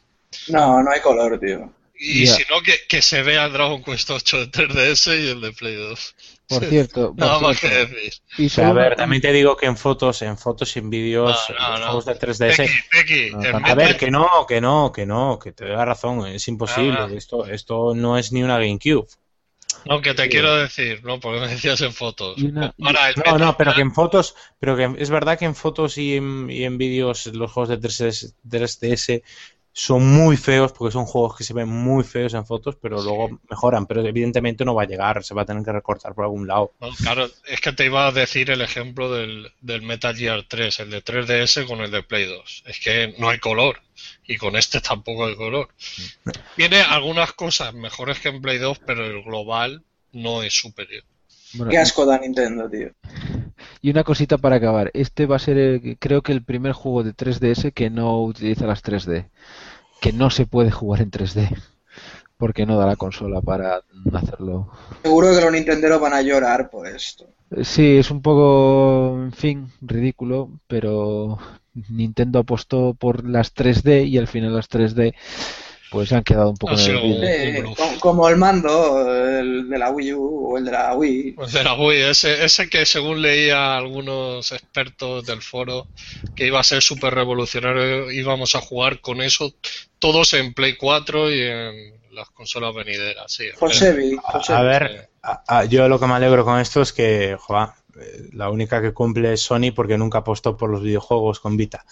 No, 0.50 0.84
no 0.84 0.92
hay 0.92 1.00
color, 1.02 1.40
tío. 1.40 1.72
Y 1.98 2.26
Ya. 2.26 2.34
si 2.34 2.44
no, 2.50 2.62
que, 2.62 2.74
que 2.90 3.02
se 3.02 3.24
vea 3.24 3.46
el 3.46 3.54
Dragon 3.54 3.82
Quest 3.84 4.10
8 4.10 4.38
de 4.40 4.52
3DS 4.52 5.18
y 5.24 5.30
el 5.30 5.42
de 5.42 5.52
Play 5.54 5.76
2. 5.76 6.16
Por 6.48 6.64
cierto, 6.66 7.16
por 7.16 7.52
que 7.52 7.56
cierto, 7.68 7.94
decir. 7.96 8.14
y 8.38 8.46
O 8.46 8.50
sea, 8.50 8.70
a 8.70 8.74
ver, 8.74 8.96
también 8.96 9.22
te 9.22 9.32
digo 9.32 9.58
que 9.58 9.66
en 9.66 9.76
fotos, 9.78 10.22
en 10.22 10.38
fotos 10.38 10.76
y 10.76 10.80
en 10.80 10.90
vídeos, 10.90 11.38
No, 11.50 11.56
no, 11.60 11.70
los 11.72 11.80
no. 11.80 11.86
juegos 11.88 12.06
de 12.06 12.16
3DS. 12.20 12.70
Pequi, 12.92 13.32
No. 13.32 13.68
A 13.68 13.76
ver, 13.76 13.98
que 13.98 14.12
no, 14.12 14.30
que 14.48 14.62
no, 14.62 14.92
que 14.92 15.06
no, 15.06 15.40
que 15.40 15.52
te 15.54 15.66
doy 15.66 15.76
la 15.76 15.86
razón, 15.86 16.28
es 16.28 16.48
imposible. 16.48 16.98
Ah. 17.00 17.10
Esto, 17.12 17.46
esto 17.46 17.94
no 17.96 18.18
es 18.18 18.32
ni 18.32 18.44
una 18.44 18.58
GameCube. 18.60 19.08
No, 19.88 20.02
que 20.02 20.14
te 20.16 20.30
quiero 20.30 20.56
decir, 20.56 21.04
no, 21.04 21.20
porque 21.20 21.40
me 21.42 21.48
decías 21.48 21.80
en 21.82 21.94
fotos. 21.94 22.38
Y 22.40 22.46
una- 22.48 22.72
Para 22.74 23.10
el 23.10 23.16
No, 23.24 23.38
no, 23.38 23.58
pero 23.58 23.72
que 23.72 23.78
Gear- 23.78 23.82
en 23.82 23.94
fotos, 23.94 24.36
pero 24.60 24.76
que 24.76 24.96
es 24.98 25.10
verdad 25.12 25.38
que 25.38 25.46
en 25.46 25.54
fotos 25.54 25.98
y 26.00 26.16
en, 26.16 26.50
y 26.50 26.64
en 26.64 26.78
vídeos 26.80 27.28
los 27.28 27.52
juegos 27.52 27.70
de 27.70 27.78
3DS, 27.78 28.34
3DS 28.48 29.22
son 29.78 30.08
muy 30.08 30.38
feos 30.38 30.72
porque 30.72 30.94
son 30.94 31.06
juegos 31.06 31.36
que 31.36 31.44
se 31.44 31.54
ven 31.54 31.68
muy 31.68 32.06
feos 32.06 32.34
en 32.34 32.46
fotos, 32.46 32.78
pero 32.82 33.02
luego 33.02 33.42
mejoran. 33.50 33.86
Pero 33.86 34.06
evidentemente 34.06 34.64
no 34.64 34.74
va 34.74 34.84
a 34.84 34.88
llegar, 34.88 35.22
se 35.22 35.36
va 35.36 35.42
a 35.42 35.46
tener 35.46 35.66
que 35.66 35.74
recortar 35.74 36.16
por 36.16 36.24
algún 36.24 36.48
lado. 36.48 36.72
No, 36.80 36.92
claro, 36.92 37.28
es 37.46 37.60
que 37.60 37.74
te 37.74 37.86
iba 37.86 38.08
a 38.08 38.14
decir 38.14 38.50
el 38.52 38.62
ejemplo 38.62 39.12
del, 39.12 39.52
del 39.60 39.82
Metal 39.82 40.16
Gear 40.16 40.46
3, 40.48 40.80
el 40.80 40.92
de 40.92 41.04
3DS 41.04 41.68
con 41.68 41.82
el 41.82 41.92
de 41.92 42.04
Play 42.04 42.26
2. 42.26 42.64
Es 42.68 42.80
que 42.80 43.16
no 43.18 43.28
hay 43.28 43.40
color. 43.40 43.82
Y 44.26 44.38
con 44.38 44.56
este 44.56 44.80
tampoco 44.80 45.26
hay 45.26 45.36
color. 45.36 45.68
Tiene 46.56 46.80
algunas 46.80 47.34
cosas 47.34 47.74
mejores 47.74 48.20
que 48.20 48.30
en 48.30 48.42
Play 48.42 48.60
2, 48.60 48.80
pero 48.88 49.06
el 49.06 49.24
global 49.24 49.84
no 50.14 50.42
es 50.42 50.54
superior. 50.54 51.04
bueno, 51.54 51.70
Qué 51.70 51.80
asco 51.80 52.06
da 52.06 52.18
Nintendo, 52.18 52.70
tío. 52.70 52.92
Y 53.82 53.90
una 53.92 54.04
cosita 54.04 54.38
para 54.38 54.56
acabar. 54.58 54.92
Este 54.94 55.26
va 55.26 55.36
a 55.38 55.40
ser, 55.40 55.58
el- 55.58 55.98
creo 56.00 56.22
que 56.22 56.32
el 56.32 56.44
primer 56.44 56.74
juego 56.74 57.04
de 57.04 57.14
3DS 57.14 57.72
que 57.74 57.90
no 57.90 58.24
utiliza 58.24 58.66
las 58.68 58.82
3D. 58.84 59.30
Que 60.02 60.12
no 60.14 60.30
se 60.30 60.46
puede 60.46 60.72
jugar 60.72 61.02
en 61.02 61.12
3D. 61.12 61.50
Porque 62.38 62.66
no 62.66 62.78
da 62.78 62.86
la 62.86 62.96
consola 62.98 63.42
para 63.42 63.82
hacerlo. 64.14 64.70
Seguro 65.04 65.34
que 65.34 65.42
los 65.42 65.52
nintenderos 65.52 66.02
van 66.02 66.14
a 66.14 66.22
llorar 66.22 66.70
por 66.70 66.86
esto. 66.88 67.26
Sí, 67.62 67.98
es 67.98 68.12
un 68.12 68.22
poco, 68.22 69.16
en 69.24 69.32
fin, 69.32 69.68
ridículo, 69.80 70.50
pero 70.68 71.38
Nintendo 71.90 72.40
apostó 72.40 72.94
por 72.96 73.24
las 73.26 73.54
3D 73.54 74.06
y 74.06 74.18
al 74.18 74.28
final 74.28 74.54
las 74.56 74.68
3D 74.68 75.14
pues 75.96 76.12
han 76.12 76.24
quedado 76.24 76.50
un 76.50 76.58
poco 76.58 76.74
Ha 76.74 76.84
en 76.84 76.92
el 76.96 77.24
Eh, 77.24 77.64
como 78.02 78.28
el 78.28 78.36
mando, 78.36 79.10
el 79.40 79.70
de 79.70 79.78
la 79.80 79.90
Wii 79.90 80.14
U 80.14 80.52
o 80.54 80.58
el 80.58 80.66
de 80.66 80.72
la 80.72 80.94
Wii. 80.94 81.32
Pues 81.32 81.54
de 81.54 81.64
la 81.64 81.74
Wii, 81.74 82.02
ese, 82.02 82.44
ese 82.44 82.70
que 82.70 82.86
según 82.86 83.22
leía 83.22 83.78
algunos 83.78 84.52
expertos 84.52 85.26
del 85.26 85.42
foro, 85.42 85.88
que 86.36 86.48
iba 86.48 86.60
a 86.60 86.64
ser 86.64 86.82
súper 86.82 87.14
revolucionario, 87.16 88.12
íbamos 88.12 88.56
a 88.56 88.62
jugar 88.62 89.00
con 89.00 89.22
eso 89.22 89.54
todos 90.00 90.34
en 90.34 90.54
Play 90.54 90.76
4 90.76 91.32
y 91.32 91.42
en 91.42 91.94
las 92.12 92.30
consolas 92.32 92.76
venideras. 92.76 93.32
Sí, 93.32 93.46
Josebi, 93.58 94.18
A, 94.24 94.32
Josebi. 94.34 94.58
a 94.60 94.62
ver, 94.62 95.10
a- 95.24 95.44
a- 95.60 95.66
yo 95.66 95.88
lo 95.88 96.00
que 96.00 96.08
me 96.08 96.14
alegro 96.14 96.44
con 96.46 96.60
esto 96.60 96.82
es 96.82 96.92
que, 96.94 97.38
joa, 97.40 97.76
eh, 98.00 98.30
la 98.34 98.50
única 98.50 98.82
que 98.82 98.94
cumple 98.94 99.32
es 99.34 99.42
Sony 99.42 99.72
porque 99.74 99.98
nunca 99.98 100.18
apostó 100.20 100.58
por 100.58 100.70
los 100.70 100.82
videojuegos 100.84 101.40
con 101.40 101.56
Vita. 101.58 101.86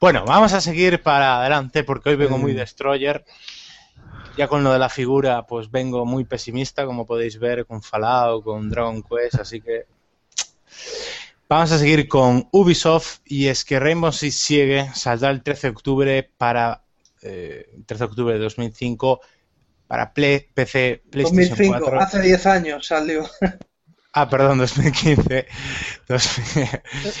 Bueno, 0.00 0.24
vamos 0.26 0.52
a 0.52 0.60
seguir 0.60 1.02
para 1.02 1.40
adelante 1.40 1.82
porque 1.84 2.10
hoy 2.10 2.16
vengo 2.16 2.38
muy 2.38 2.52
Mm. 2.52 2.56
destroyer. 2.56 3.24
Ya 4.36 4.48
con 4.48 4.62
lo 4.62 4.72
de 4.72 4.78
la 4.78 4.90
figura, 4.90 5.46
pues 5.46 5.70
vengo 5.70 6.04
muy 6.04 6.24
pesimista, 6.24 6.84
como 6.84 7.06
podéis 7.06 7.38
ver, 7.38 7.64
con 7.64 7.82
Fallout, 7.82 8.44
con 8.44 8.68
Dragon 8.68 9.02
Quest, 9.02 9.36
así 9.36 9.62
que 9.62 9.86
vamos 11.48 11.72
a 11.72 11.78
seguir 11.78 12.06
con 12.06 12.46
Ubisoft 12.52 13.20
y 13.24 13.46
es 13.46 13.64
que 13.64 13.80
Rainbow 13.80 14.12
Six 14.12 14.36
Siege 14.38 14.90
saldrá 14.94 15.30
el 15.30 15.42
13 15.42 15.68
de 15.68 15.70
octubre 15.70 16.30
para 16.36 16.82
eh, 17.22 17.66
13 17.86 18.04
de 18.04 18.10
octubre 18.10 18.34
de 18.34 18.40
2005 18.40 19.20
para 19.86 20.12
Play, 20.12 20.40
PC, 20.52 21.02
PlayStation 21.10 21.48
2005, 21.56 21.78
4. 21.78 22.00
hace 22.00 22.20
10 22.20 22.46
años 22.46 22.86
salió. 22.86 23.26
Ah, 24.12 24.28
perdón, 24.28 24.58
2015. 24.58 25.46
2000 26.08 26.68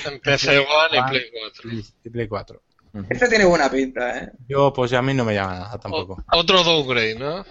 En 0.06 0.20
PC 0.20 0.58
One 0.58 0.98
y 0.98 1.02
Play 1.10 1.24
4. 1.40 1.70
y 2.04 2.10
Play 2.10 2.28
4. 2.28 2.62
Este 3.10 3.28
tiene 3.28 3.44
buena 3.44 3.70
pinta, 3.70 4.18
¿eh? 4.18 4.30
Yo, 4.48 4.72
pues 4.72 4.92
a 4.92 5.02
mí 5.02 5.14
no 5.14 5.24
me 5.24 5.34
llama 5.34 5.58
nada 5.58 5.78
tampoco. 5.78 6.22
O- 6.32 6.38
otro 6.38 6.62
downgrade, 6.64 7.14
¿no? 7.18 7.44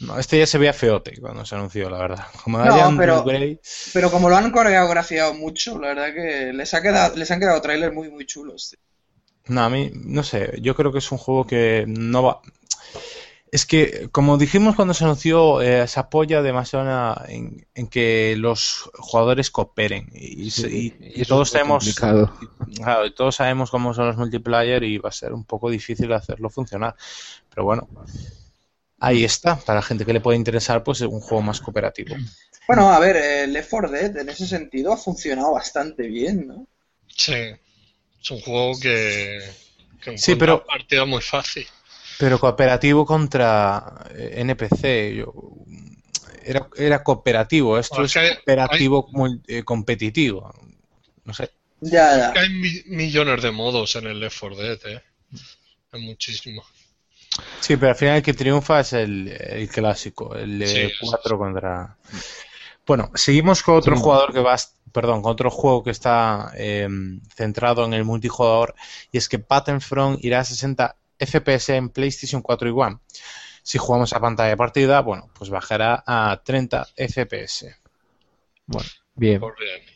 No, 0.00 0.18
este 0.18 0.38
ya 0.38 0.46
se 0.46 0.56
veía 0.56 0.72
feote 0.72 1.20
cuando 1.20 1.44
se 1.44 1.54
anunció, 1.54 1.90
la 1.90 1.98
verdad. 1.98 2.24
Como 2.42 2.58
No, 2.58 2.96
pero- 2.96 3.22
downgrade- 3.24 3.60
Pero 3.92 4.10
como 4.10 4.30
lo 4.30 4.36
han 4.36 4.50
coreografiado 4.50 5.34
mucho, 5.34 5.78
la 5.78 5.88
verdad 5.88 6.14
que 6.14 6.52
les, 6.54 6.72
ha 6.74 6.80
quedado, 6.80 7.16
les 7.16 7.30
han 7.30 7.38
quedado 7.40 7.60
trailers 7.60 7.94
muy, 7.94 8.10
muy 8.10 8.24
chulos. 8.26 8.70
tío. 8.70 8.78
No, 9.54 9.62
a 9.64 9.68
mí, 9.70 9.90
no 9.94 10.22
sé, 10.22 10.58
yo 10.62 10.74
creo 10.74 10.92
que 10.92 10.98
es 10.98 11.12
un 11.12 11.18
juego 11.18 11.46
que 11.46 11.84
no 11.86 12.22
va... 12.22 12.40
Es 13.52 13.66
que, 13.66 14.08
como 14.12 14.38
dijimos 14.38 14.76
cuando 14.76 14.94
se 14.94 15.02
anunció, 15.02 15.60
eh, 15.60 15.88
se 15.88 15.98
apoya 15.98 16.40
demasiado 16.40 17.24
en, 17.28 17.66
en- 17.74 17.88
que 17.88 18.36
los 18.38 18.88
jugadores 18.94 19.50
cooperen. 19.50 20.08
Y, 20.14 20.50
todos 21.24 21.50
sabemos, 21.50 21.92
claro, 21.96 22.32
y 23.06 23.10
todos 23.12 23.34
sabemos 23.34 23.70
cómo 23.72 23.92
son 23.92 24.06
los 24.06 24.16
multiplayer 24.16 24.84
y 24.84 24.98
va 24.98 25.08
a 25.08 25.12
ser 25.12 25.32
un 25.32 25.44
poco 25.44 25.68
difícil 25.68 26.12
hacerlo 26.12 26.48
funcionar. 26.48 26.94
Pero 27.52 27.64
bueno, 27.64 27.88
ahí 29.00 29.24
está. 29.24 29.56
Para 29.56 29.80
la 29.80 29.82
gente 29.82 30.04
que 30.06 30.12
le 30.12 30.20
puede 30.20 30.38
interesar, 30.38 30.84
pues 30.84 31.00
es 31.00 31.08
un 31.08 31.20
juego 31.20 31.42
más 31.42 31.60
cooperativo. 31.60 32.14
Bueno, 32.68 32.92
a 32.92 33.00
ver, 33.00 33.16
el 33.16 33.52
Left 33.52 33.70
4 33.70 33.90
Dead 33.90 34.16
en 34.16 34.28
ese 34.28 34.46
sentido 34.46 34.92
ha 34.92 34.96
funcionado 34.96 35.52
bastante 35.54 36.04
bien, 36.06 36.46
¿no? 36.46 36.66
Sí. 37.08 37.34
Es 38.22 38.30
un 38.30 38.40
juego 38.42 38.78
que, 38.78 39.40
que 40.00 40.16
Sí, 40.18 40.36
pero- 40.36 40.64
partida 40.64 41.04
muy 41.04 41.20
fácil. 41.22 41.66
Pero 42.20 42.38
cooperativo 42.38 43.04
contra 43.06 44.04
eh, 44.14 44.34
NPC. 44.36 45.16
Yo, 45.16 45.32
era, 46.44 46.68
era 46.76 47.02
cooperativo. 47.02 47.78
Esto 47.78 48.02
es 48.04 48.10
es 48.10 48.12
que 48.12 48.18
hay- 48.20 48.34
cooperativo 48.36 49.08
eh, 49.48 49.62
competitivo. 49.64 50.52
No 51.24 51.32
sé. 51.34 51.50
Ya, 51.80 52.16
ya. 52.16 52.32
Hay 52.40 52.50
mi- 52.50 52.82
millones 52.86 53.42
de 53.42 53.50
modos 53.50 53.96
en 53.96 54.06
el 54.06 54.20
Left 54.20 54.38
4 54.38 54.56
Dead, 54.58 54.78
¿eh? 54.86 55.02
Hay 55.92 56.02
muchísimo. 56.02 56.62
Sí, 57.60 57.76
pero 57.76 57.92
al 57.92 57.96
final 57.96 58.16
el 58.16 58.22
que 58.22 58.34
triunfa 58.34 58.80
es 58.80 58.92
el, 58.92 59.28
el 59.28 59.68
clásico, 59.70 60.34
el 60.34 60.66
Sí, 60.66 60.90
4 61.00 61.38
contra. 61.38 61.96
Bueno, 62.86 63.10
seguimos 63.14 63.62
con 63.62 63.76
otro 63.76 63.96
Sí. 63.96 64.02
jugador 64.02 64.32
que 64.32 64.40
va, 64.40 64.56
perdón, 64.92 65.22
con 65.22 65.32
otro 65.32 65.50
juego 65.50 65.82
que 65.84 65.90
está 65.90 66.52
eh, 66.56 66.88
centrado 67.34 67.84
en 67.84 67.94
el 67.94 68.04
multijugador 68.04 68.74
y 69.12 69.18
es 69.18 69.28
que 69.28 69.38
Battlefront 69.38 70.22
irá 70.24 70.40
a 70.40 70.44
60 70.44 70.96
FPS 71.20 71.76
en 71.76 71.90
PlayStation 71.90 72.42
4 72.42 72.68
y 72.68 72.72
One. 72.72 72.98
Si 73.62 73.78
jugamos 73.78 74.12
a 74.12 74.20
pantalla 74.20 74.56
partida, 74.56 75.00
bueno, 75.00 75.30
pues 75.38 75.50
bajará 75.50 76.02
a 76.06 76.40
30 76.44 76.86
FPS. 76.96 77.76
Bueno, 78.66 78.88
bien. 79.14 79.40
Por 79.40 79.58
bien. 79.58 79.89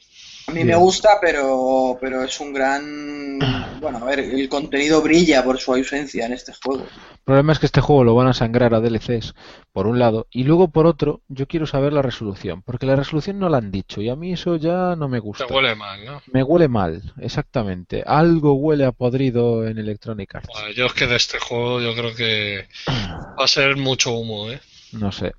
A 0.47 0.53
mí 0.53 0.65
me 0.65 0.77
gusta, 0.77 1.19
pero, 1.21 1.97
pero 2.01 2.23
es 2.23 2.39
un 2.41 2.53
gran... 2.53 3.39
Bueno, 3.81 3.99
a 3.99 4.05
ver, 4.05 4.21
el 4.21 4.49
contenido 4.49 5.03
brilla 5.03 5.43
por 5.43 5.59
su 5.59 5.75
ausencia 5.75 6.27
en 6.27 6.33
este 6.33 6.53
juego. 6.63 6.85
El 6.85 7.19
problema 7.25 7.53
es 7.53 7.59
que 7.59 7.67
este 7.67 7.81
juego 7.81 8.05
lo 8.05 8.15
van 8.15 8.29
a 8.29 8.35
sangrar 8.35 8.75
a 8.75 8.81
DLCs, 8.81 9.35
por 9.73 9.87
un 9.87 9.99
lado, 9.99 10.27
y 10.31 10.45
luego 10.45 10.69
por 10.69 10.87
otro, 10.87 11.23
yo 11.29 11.47
quiero 11.47 11.67
saber 11.67 11.93
la 11.93 12.03
resolución, 12.03 12.63
porque 12.63 12.87
la 12.87 12.97
resolución 12.97 13.39
no 13.39 13.49
la 13.49 13.59
han 13.59 13.71
dicho, 13.71 14.01
y 14.01 14.09
a 14.09 14.17
mí 14.17 14.33
eso 14.33 14.57
ya 14.57 14.95
no 14.97 15.09
me 15.09 15.19
gusta. 15.19 15.47
Te 15.47 15.53
huele 15.53 15.75
mal, 15.75 16.05
¿no? 16.05 16.23
Me 16.33 16.43
huele 16.43 16.69
mal, 16.69 17.15
exactamente. 17.19 18.03
Algo 18.07 18.55
huele 18.55 18.85
a 18.85 18.93
podrido 18.93 19.67
en 19.67 19.79
Electronic 19.79 20.35
Arts. 20.35 20.49
Bueno, 20.53 20.71
yo 20.71 20.87
es 20.87 20.93
que 20.93 21.07
de 21.07 21.17
este 21.17 21.39
juego 21.39 21.81
yo 21.81 21.95
creo 21.95 22.15
que 22.15 22.69
va 22.89 23.45
a 23.45 23.49
ser 23.49 23.77
mucho 23.77 24.13
humo, 24.13 24.51
¿eh? 24.51 24.61
No 24.95 25.13
sé. 25.13 25.33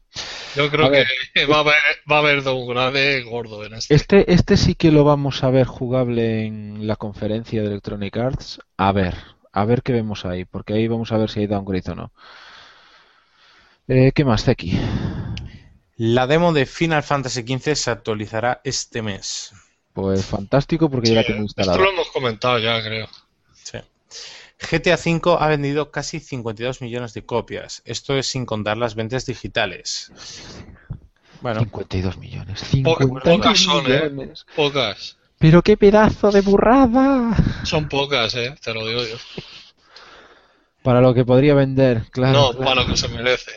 Yo 0.56 0.70
creo 0.70 0.86
A 0.86 0.90
ver. 0.90 1.08
que 1.34 1.46
va 1.46 1.58
a 1.58 1.60
haber, 1.60 1.76
va 2.12 2.16
a 2.18 2.20
haber 2.20 2.44
downgrade 2.44 3.24
gordo 3.24 3.64
en 3.66 3.74
este. 3.76 3.94
Este, 3.96 4.32
este 4.34 4.58
sí 4.58 4.76
que 4.76 4.92
lo 4.92 5.04
vamos 5.04 5.44
a 5.44 5.50
ver 5.50 5.66
jugable 5.68 6.46
en 6.46 6.88
la 6.88 6.96
conferencia 6.96 7.62
de 7.62 7.68
Electronic 7.68 8.16
Arts. 8.18 8.60
A 8.78 8.92
ver, 8.92 9.16
a 9.52 9.66
ver 9.66 9.82
qué 9.84 9.94
vemos 9.94 10.26
ahí, 10.26 10.46
porque 10.46 10.74
ahí 10.74 10.88
vamos 10.88 11.12
a 11.12 11.18
ver 11.18 11.30
si 11.30 11.42
hay 11.42 11.48
downgrade 11.48 11.92
o 11.92 11.96
no. 11.96 12.12
Eh, 13.88 14.12
¿Qué 14.14 14.26
más, 14.26 14.44
Zeki? 14.44 14.80
La 15.98 16.28
demo 16.28 16.52
de 16.54 16.66
Final 16.66 17.04
Fantasy 17.04 17.42
XV 17.42 17.76
se 17.76 17.92
actualizará 17.92 18.60
este 18.64 19.02
mes. 19.02 19.54
Pues 19.94 20.26
fantástico, 20.26 20.90
porque 20.90 21.10
ya 21.10 21.16
la 21.16 21.24
tengo 21.24 21.46
esto 21.46 21.62
instalada. 21.62 21.78
lo 21.78 21.90
hemos 21.92 22.10
comentado 22.10 22.60
ya, 22.60 22.82
creo. 22.84 23.08
Sí. 23.54 23.78
GTA 24.60 24.96
V 24.96 25.38
ha 25.40 25.48
vendido 25.48 25.92
casi 25.92 26.20
52 26.20 26.82
millones 26.82 27.14
de 27.14 27.26
copias. 27.26 27.82
Esto 27.86 28.16
es 28.18 28.28
sin 28.28 28.46
contar 28.46 28.78
las 28.78 28.96
ventas 28.96 29.26
digitales. 29.26 30.12
Bueno, 31.42 31.60
52 31.60 32.18
millones. 32.18 32.64
Poca- 32.84 33.04
52 33.04 33.24
pocas 33.24 33.60
son, 33.60 33.86
¿eh? 33.92 34.34
Pocas. 34.56 35.18
Pero 35.38 35.62
qué 35.62 35.76
pedazo 35.78 36.32
de 36.32 36.42
burrada. 36.42 37.36
Son 37.64 37.90
pocas, 37.90 38.34
¿eh? 38.36 38.56
Te 38.64 38.74
lo 38.74 38.88
digo 38.88 39.04
yo. 39.04 39.18
Para 40.82 41.02
lo 41.02 41.14
que 41.16 41.26
podría 41.26 41.56
vender, 41.56 42.04
claro. 42.12 42.34
no, 42.40 42.50
claro. 42.52 42.66
para 42.66 42.82
lo 42.82 42.88
que 42.88 42.98
se 42.98 43.08
merece. 43.08 43.52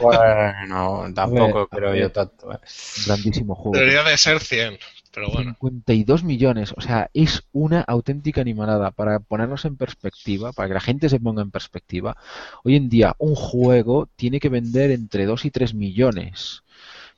bueno, 0.00 1.06
tampoco 1.14 1.68
creo 1.68 1.94
yo 1.94 2.10
tanto. 2.10 2.50
¿eh? 2.52 2.58
Grandísimo 3.06 3.54
juego. 3.54 3.78
Debería 3.78 4.02
de 4.02 4.16
ser 4.16 4.40
100, 4.40 4.78
Pero 5.16 5.30
bueno, 5.30 5.56
52 5.58 6.24
millones, 6.24 6.74
o 6.76 6.82
sea, 6.82 7.10
es 7.14 7.42
una 7.52 7.80
auténtica 7.80 8.42
animalada. 8.42 8.90
Para 8.90 9.18
ponernos 9.18 9.64
en 9.64 9.76
perspectiva, 9.78 10.52
para 10.52 10.68
que 10.68 10.74
la 10.74 10.80
gente 10.80 11.08
se 11.08 11.20
ponga 11.20 11.42
en 11.42 11.50
perspectiva, 11.50 12.16
hoy 12.64 12.76
en 12.76 12.90
día 12.90 13.16
un 13.18 13.34
juego 13.34 14.10
tiene 14.16 14.40
que 14.40 14.50
vender 14.50 14.90
entre 14.90 15.24
2 15.24 15.46
y 15.46 15.50
3 15.50 15.74
millones 15.74 16.64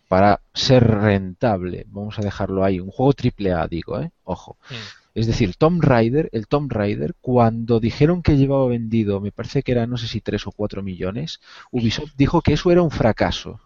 para 0.09 0.41
ser 0.55 0.87
rentable. 0.87 1.87
Vamos 1.89 2.19
a 2.19 2.23
dejarlo 2.23 2.65
ahí. 2.65 2.81
Un 2.81 2.91
juego 2.91 3.15
triple 3.15 3.53
A, 3.53 3.67
digo, 3.67 4.01
¿eh? 4.01 4.13
Ojo. 4.25 4.59
mm, 4.71 4.75
Es 5.15 5.27
decir, 5.27 5.57
Tomb 5.57 5.83
Raider, 5.83 6.29
el 6.33 6.47
Tomb 6.47 6.71
Raider, 6.73 7.17
cuando 7.21 7.81
dijeron 7.81 8.23
que 8.23 8.37
llevaba 8.37 8.69
vendido, 8.69 9.21
me 9.21 9.33
parece 9.33 9.65
que 9.65 9.73
era 9.73 9.87
no 9.89 9.97
sé 9.97 10.07
si 10.07 10.21
3 10.21 10.47
o 10.47 10.53
4 10.53 10.83
millones, 10.85 11.41
Ubisoft 11.73 12.15
dijo 12.17 12.43
que 12.43 12.53
eso 12.55 12.71
era 12.71 12.83
un 12.83 12.93
fracaso. 12.93 13.61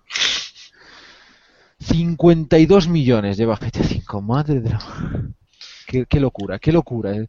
52 1.82 2.88
millones 2.88 3.36
lleva 3.36 3.56
GTA 3.56 3.84
5, 3.84 4.22
madre 4.22 4.60
de 4.60 4.70
la... 4.70 4.80
Qué, 5.86 6.06
qué 6.06 6.20
locura, 6.20 6.58
qué 6.58 6.72
locura. 6.72 7.12
eh. 7.16 7.28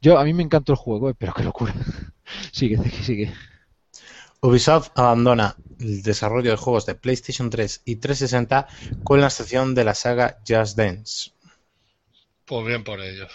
Yo, 0.00 0.18
a 0.18 0.24
mí 0.24 0.32
me 0.34 0.42
encantó 0.42 0.72
el 0.72 0.78
juego, 0.78 1.10
eh, 1.10 1.14
pero 1.18 1.34
qué 1.34 1.44
locura. 1.44 1.74
Sigue, 2.52 2.78
sigue. 3.02 3.32
Ubisoft 4.42 4.90
abandona 4.96 5.56
el 5.78 6.02
desarrollo 6.02 6.50
de 6.50 6.56
juegos 6.56 6.84
de 6.86 6.94
PlayStation 6.94 7.48
3 7.50 7.82
y 7.86 7.96
360 7.96 8.68
con 9.02 9.20
la 9.20 9.28
excepción 9.28 9.74
de 9.74 9.84
la 9.84 9.94
saga 9.94 10.38
Just 10.46 10.76
Dance. 10.76 11.30
pues 12.44 12.66
bien 12.66 12.84
por 12.84 13.00
ellos. 13.00 13.30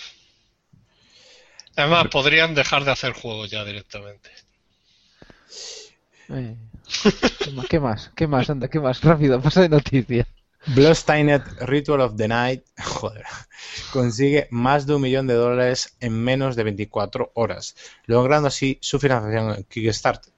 Además, 1.77 2.07
podrían 2.09 2.53
dejar 2.53 2.83
de 2.83 2.91
hacer 2.91 3.13
juegos 3.13 3.49
ya 3.49 3.63
directamente. 3.63 4.29
Eh, 6.29 6.55
¿Qué 7.39 7.51
más? 7.51 7.65
¿Qué 7.69 7.79
más? 7.79 8.11
¿Qué 8.15 8.27
más? 8.27 8.49
Anda, 8.49 8.67
¿qué 8.69 8.79
más? 8.79 9.01
Rápido, 9.01 9.41
pasa 9.41 9.61
de 9.61 9.69
noticia. 9.69 10.27
Bloodstained 10.67 11.43
Ritual 11.61 12.01
of 12.01 12.15
the 12.15 12.27
Night 12.27 12.63
joder, 12.83 13.23
consigue 13.93 14.47
más 14.51 14.85
de 14.87 14.95
un 14.95 15.01
millón 15.01 15.27
de 15.27 15.35
dólares 15.35 15.95
en 15.99 16.13
menos 16.23 16.55
de 16.55 16.63
24 16.63 17.31
horas, 17.35 17.75
logrando 18.05 18.47
así 18.47 18.77
su 18.81 18.99
financiación 18.99 19.55
en 19.55 19.63
Kickstarter. 19.65 20.33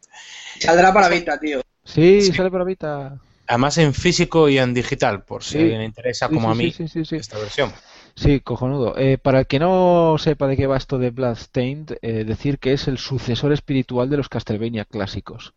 Saldrá 0.60 0.94
para 0.94 1.10
Vita, 1.10 1.40
tío. 1.40 1.62
Sí, 1.84 2.22
Sí. 2.22 2.34
sale 2.34 2.52
para 2.52 2.64
Vita. 2.66 3.20
Además 3.48 3.78
en 3.78 3.94
físico 3.94 4.50
y 4.50 4.58
en 4.58 4.74
digital, 4.74 5.24
por 5.24 5.44
si 5.44 5.52
Sí. 5.52 5.58
a 5.58 5.62
alguien 5.62 5.80
le 5.80 5.86
interesa, 5.86 6.28
como 6.28 6.42
sí, 6.42 6.52
a 6.52 6.56
mí, 6.56 6.72
sí, 6.72 6.88
sí, 6.90 7.06
sí. 7.06 7.16
esta 7.16 7.38
versión. 7.38 7.72
Sí, 8.16 8.40
cojonudo. 8.42 8.98
Eh, 8.98 9.18
para 9.20 9.40
el 9.42 9.48
que 9.48 9.60
no 9.60 10.16
sepa 10.18 10.48
de 10.48 10.58
qué 10.58 10.66
va 10.68 10.76
esto 10.76 10.98
de 10.98 11.12
Bloodstained, 11.12 11.98
eh, 12.02 12.24
decir 12.26 12.58
que 12.58 12.74
es 12.74 12.88
el 12.88 12.98
sucesor 12.98 13.54
espiritual 13.54 14.10
de 14.10 14.18
los 14.18 14.28
Castlevania 14.28 14.86
clásicos. 14.86 15.54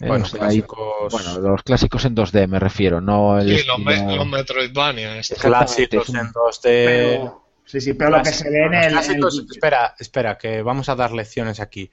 Bueno, 0.00 0.24
hay- 0.26 0.30
clásicos, 0.62 1.12
bueno, 1.12 1.38
los 1.40 1.62
clásicos 1.64 2.04
en 2.04 2.14
2D 2.14 2.46
me 2.46 2.58
refiero, 2.60 3.00
no 3.00 3.38
el 3.40 3.58
Sí, 3.58 3.66
los, 3.66 3.78
me- 3.80 3.94
estilo- 3.94 4.16
los 4.16 4.26
Metroidvania. 4.28 5.18
este. 5.18 5.34
Clásicos 5.34 6.08
en 6.10 6.32
2D. 6.32 6.60
Pero, 6.62 7.44
sí, 7.64 7.80
sí, 7.80 7.94
pero 7.94 8.10
lo 8.10 8.22
que 8.22 8.30
se 8.32 8.48
ve 8.48 8.64
en 8.66 8.72
Los 8.72 8.84
el. 8.86 8.92
clásicos- 8.92 9.38
en 9.38 9.44
el- 9.46 9.50
espera, 9.50 9.94
espera, 9.98 10.38
que 10.38 10.62
vamos 10.62 10.88
a 10.88 10.94
dar 10.94 11.10
lecciones 11.12 11.58
aquí. 11.58 11.90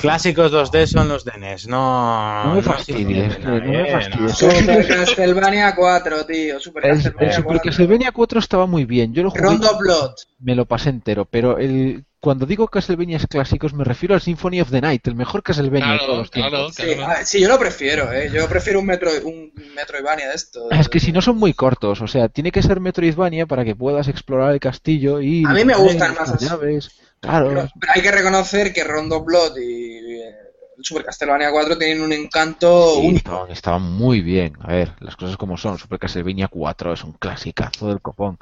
Clásicos 0.00 0.52
2D 0.52 0.86
son 0.86 1.08
los 1.08 1.24
de 1.24 1.38
NES, 1.38 1.68
no. 1.68 2.44
No 2.44 2.50
me 2.50 2.56
no 2.56 2.62
fastidies, 2.62 3.38
no 3.40 3.52
me. 3.60 4.28
Super 4.34 4.86
Castlevania 4.88 5.74
4, 5.76 6.26
tío. 6.26 6.58
Super 6.60 6.84
El, 6.84 6.90
el 6.90 6.96
Castlevania 7.02 7.32
Super 7.36 7.44
4. 7.44 7.62
Castlevania 7.70 8.12
4 8.12 8.38
estaba 8.40 8.66
muy 8.66 8.84
bien, 8.84 9.14
yo 9.14 9.22
lo 9.22 9.30
jugué, 9.30 9.42
Rondo 9.42 9.78
Blood. 9.78 10.14
me 10.40 10.54
lo 10.56 10.66
pasé 10.66 10.90
entero, 10.90 11.24
pero 11.26 11.58
el 11.58 12.04
cuando 12.20 12.46
digo 12.46 12.66
Castlevania 12.66 13.20
clásicos 13.30 13.72
me 13.74 13.84
refiero 13.84 14.16
al 14.16 14.20
Symphony 14.20 14.60
of 14.60 14.70
the 14.72 14.80
Night, 14.80 15.06
el 15.06 15.14
mejor 15.14 15.44
Castlevania 15.44 15.92
de 15.92 15.98
todos 16.00 16.28
Claro, 16.30 16.58
los 16.58 16.74
tiempos. 16.74 16.74
claro, 16.74 16.90
Sí, 16.90 16.96
claro. 16.96 17.12
ah, 17.16 17.24
sí, 17.24 17.40
yo 17.40 17.48
lo 17.48 17.58
prefiero, 17.60 18.12
¿eh? 18.12 18.28
Yo 18.34 18.48
prefiero 18.48 18.80
un, 18.80 18.86
metro, 18.86 19.08
un 19.24 19.52
Metroidvania 19.76 20.28
de 20.28 20.34
esto. 20.34 20.68
Es 20.72 20.88
que 20.88 20.98
si 20.98 21.12
no 21.12 21.22
son 21.22 21.36
muy 21.36 21.54
cortos, 21.54 22.00
o 22.02 22.08
sea, 22.08 22.28
tiene 22.28 22.50
que 22.50 22.62
ser 22.62 22.80
Metroidvania 22.80 23.46
para 23.46 23.64
que 23.64 23.76
puedas 23.76 24.08
explorar 24.08 24.52
el 24.52 24.58
castillo 24.58 25.20
y 25.20 25.44
A 25.46 25.50
mí 25.50 25.64
me 25.64 25.76
gustan 25.76 26.16
las 26.16 26.30
más 26.30 26.32
así. 26.32 26.46
llaves. 26.46 26.90
Claro, 27.20 27.48
Pero, 27.48 27.68
pero 27.80 27.92
hay 27.94 28.02
que 28.02 28.12
reconocer 28.12 28.72
que 28.72 28.84
Rondo 28.84 29.22
Blood 29.24 29.56
y 29.58 30.20
eh, 30.20 30.34
el 30.76 30.84
Super 30.84 31.04
Castlevania 31.04 31.50
4 31.50 31.76
tienen 31.78 32.02
un 32.02 32.12
encanto 32.12 33.00
sí, 33.00 33.00
único. 33.00 33.16
estaban, 33.16 33.50
estaban 33.50 33.82
muy 33.82 34.20
bien. 34.20 34.56
A 34.60 34.72
ver, 34.72 34.94
las 35.00 35.16
cosas 35.16 35.36
como 35.36 35.56
son. 35.56 35.78
Super 35.78 35.98
Castlevania 35.98 36.48
4 36.48 36.92
es 36.92 37.04
un 37.04 37.12
clasicazo 37.14 37.88
del 37.88 38.00
copón. 38.00 38.38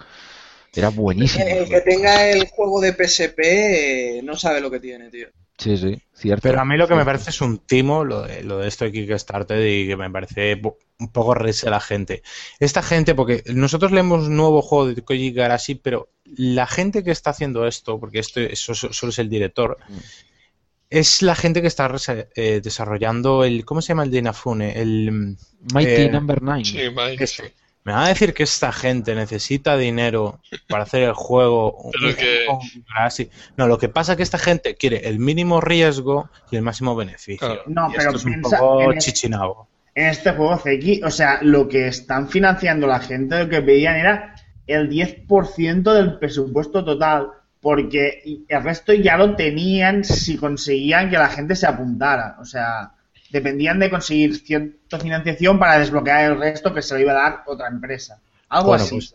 Era 0.74 0.90
buenísimo. 0.90 1.58
El 1.58 1.68
que 1.68 1.80
tenga 1.80 2.28
el 2.28 2.48
juego 2.48 2.80
de 2.80 2.92
PSP 2.92 3.38
eh, 3.38 4.20
no 4.22 4.36
sabe 4.36 4.60
lo 4.60 4.70
que 4.70 4.80
tiene, 4.80 5.10
tío. 5.10 5.28
Sí, 5.58 5.78
sí, 5.78 5.96
cierto. 6.12 6.42
Pero 6.42 6.60
a 6.60 6.64
mí 6.66 6.76
lo 6.76 6.86
que 6.86 6.94
me 6.94 7.04
parece 7.04 7.30
es 7.30 7.40
un 7.40 7.58
timo 7.58 8.04
lo 8.04 8.22
de, 8.22 8.42
lo 8.42 8.58
de 8.58 8.68
esto 8.68 8.84
de 8.84 8.92
Kickstarter 8.92 9.66
y 9.66 9.86
que 9.86 9.96
me 9.96 10.10
parece 10.10 10.60
un 10.98 11.12
poco 11.12 11.34
reírse 11.34 11.68
a 11.68 11.70
la 11.70 11.80
gente. 11.80 12.22
Esta 12.60 12.82
gente, 12.82 13.14
porque 13.14 13.42
nosotros 13.46 13.90
leemos 13.90 14.26
un 14.26 14.36
nuevo 14.36 14.60
juego 14.60 14.88
de 14.88 15.02
Koji 15.02 15.32
Garashi, 15.32 15.76
pero 15.76 16.10
la 16.24 16.66
gente 16.66 17.02
que 17.02 17.10
está 17.10 17.30
haciendo 17.30 17.66
esto, 17.66 17.98
porque 17.98 18.18
esto 18.18 18.40
eso 18.40 18.74
solo 18.74 19.10
es 19.10 19.18
el 19.18 19.30
director, 19.30 19.78
Mm. 19.88 19.98
es 20.90 21.22
la 21.22 21.34
gente 21.34 21.62
que 21.62 21.68
está 21.68 21.90
eh, 22.34 22.60
desarrollando 22.62 23.42
el, 23.44 23.64
¿cómo 23.64 23.80
se 23.80 23.88
llama 23.88 24.04
el 24.04 24.10
de 24.10 24.18
Inafune? 24.18 24.80
El, 24.80 25.36
Mighty 25.72 26.02
eh, 26.02 26.10
Number 26.10 26.42
9. 26.42 26.64
Sí, 26.64 26.78
Mike, 26.94 27.26
sí. 27.26 27.42
Me 27.86 27.92
va 27.92 28.04
a 28.04 28.08
decir 28.08 28.34
que 28.34 28.42
esta 28.42 28.72
gente 28.72 29.14
necesita 29.14 29.76
dinero 29.76 30.40
para 30.68 30.82
hacer 30.82 31.04
el 31.04 31.12
juego. 31.14 31.88
Pero 31.92 32.08
un 32.08 32.14
que- 32.16 32.46
Garashi. 32.92 33.30
No, 33.56 33.68
lo 33.68 33.78
que 33.78 33.88
pasa 33.88 34.12
es 34.12 34.16
que 34.16 34.24
esta 34.24 34.38
gente 34.38 34.74
quiere 34.74 35.08
el 35.08 35.20
mínimo 35.20 35.60
riesgo 35.60 36.28
y 36.50 36.56
el 36.56 36.62
máximo 36.62 36.96
beneficio. 36.96 37.46
Claro. 37.46 37.62
No, 37.68 37.88
Y 37.88 37.92
pero 37.96 38.10
esto 38.10 38.16
es 38.16 38.24
un 38.24 38.42
poco 38.42 38.82
en 38.82 38.92
el- 38.94 38.98
chichinabo. 38.98 39.68
en 39.94 40.06
este 40.08 40.32
juego 40.32 40.56
Zeki, 40.58 41.02
o 41.04 41.10
sea, 41.12 41.38
lo 41.42 41.68
que 41.68 41.86
están 41.86 42.28
financiando 42.28 42.88
la 42.88 42.98
gente, 42.98 43.38
lo 43.44 43.48
que 43.48 43.62
pedían 43.62 43.94
era 43.96 44.34
el 44.66 44.88
10% 44.90 45.94
del 45.94 46.18
presupuesto 46.18 46.84
total, 46.84 47.28
porque 47.60 48.22
el 48.48 48.62
resto 48.64 48.92
ya 48.94 49.16
lo 49.16 49.36
tenían 49.36 50.02
si 50.02 50.36
conseguían 50.36 51.08
que 51.08 51.18
la 51.18 51.28
gente 51.28 51.54
se 51.54 51.66
apuntara, 51.68 52.36
o 52.40 52.44
sea, 52.44 52.90
dependían 53.30 53.78
de 53.78 53.90
conseguir 53.90 54.36
cierta 54.36 54.98
financiación 54.98 55.58
para 55.58 55.78
desbloquear 55.78 56.32
el 56.32 56.38
resto 56.38 56.72
que 56.74 56.82
se 56.82 56.94
lo 56.94 57.00
iba 57.00 57.12
a 57.12 57.14
dar 57.14 57.42
otra 57.46 57.68
empresa. 57.68 58.20
Algo 58.48 58.68
Bueno, 58.68 58.84
así, 58.84 58.94
pues. 58.96 59.14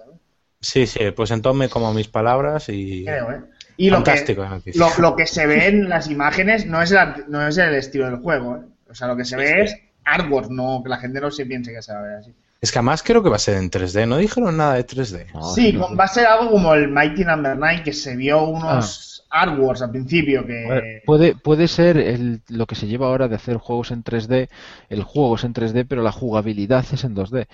Sí, 0.60 0.86
sí, 0.86 1.12
pues 1.16 1.32
entonces 1.32 1.70
como 1.70 1.94
mis 1.94 2.08
palabras 2.08 2.70
y. 2.70 3.04
Creo, 3.06 3.32
¿eh? 3.32 3.42
Y 3.78 3.90
lo 3.90 4.04
que, 4.04 4.12
Fantástico, 4.12 4.44
la 4.44 4.62
lo, 4.76 4.90
lo 5.00 5.16
que 5.16 5.26
se 5.26 5.48
ve 5.48 5.68
en 5.68 5.90
las 5.90 6.08
imágenes 6.10 6.66
no 6.68 6.82
es 6.84 6.92
el, 6.92 6.98
art- 6.98 7.26
no 7.28 7.48
es 7.48 7.58
el 7.58 7.74
estilo 7.74 8.06
del 8.06 8.18
juego, 8.18 8.58
¿eh? 8.58 8.62
O 8.90 8.94
sea, 8.94 9.08
lo 9.08 9.16
que 9.16 9.26
se 9.26 9.38
ve 9.38 9.64
es 9.64 9.76
artwork, 10.04 10.50
no 10.52 10.82
que 10.84 10.90
la 10.90 10.98
gente 10.98 11.20
no 11.20 11.32
se 11.32 11.46
piense 11.46 11.74
que 11.74 11.82
se 11.82 11.94
va 11.94 12.00
a 12.00 12.04
ver 12.04 12.16
así. 12.18 12.34
Es 12.60 12.72
que 12.72 12.78
además 12.78 13.02
creo 13.02 13.24
que 13.24 13.30
va 13.30 13.38
a 13.38 13.40
ser 13.40 13.58
en 13.58 13.72
3D, 13.72 14.08
no 14.08 14.18
dijeron 14.18 14.56
nada 14.58 14.76
de 14.76 14.86
3D. 14.86 15.32
No, 15.34 15.42
Sí, 15.56 15.74
no 15.74 15.96
va 15.96 16.04
a 16.04 16.08
ser 16.08 16.28
algo 16.28 16.52
como 16.52 16.76
el 16.76 16.90
Mighty 16.90 17.24
Number 17.26 17.58
9 17.58 17.82
que 17.84 17.94
se 17.94 18.16
vio 18.16 18.44
unos 18.44 19.11
artworks 19.32 19.82
al 19.82 19.92
principio 19.92 20.46
que 20.46 20.54
ver, 20.68 20.86
puede, 21.04 21.36
puede 21.36 21.68
ser 21.68 21.98
el- 21.98 22.42
lo 22.50 22.66
que 22.68 22.76
se 22.76 22.88
lleva 22.88 23.08
ahora 23.08 23.28
de 23.28 23.36
hacer 23.36 23.58
juegos 23.58 23.92
en 23.92 24.04
3D, 24.04 24.50
el 24.90 25.04
juego 25.04 25.36
es 25.36 25.44
en 25.44 25.54
3D, 25.54 25.86
pero 25.86 26.02
la 26.04 26.12
jugabilidad 26.12 26.86
es 26.92 27.04
en 27.04 27.16
2D. 27.16 27.48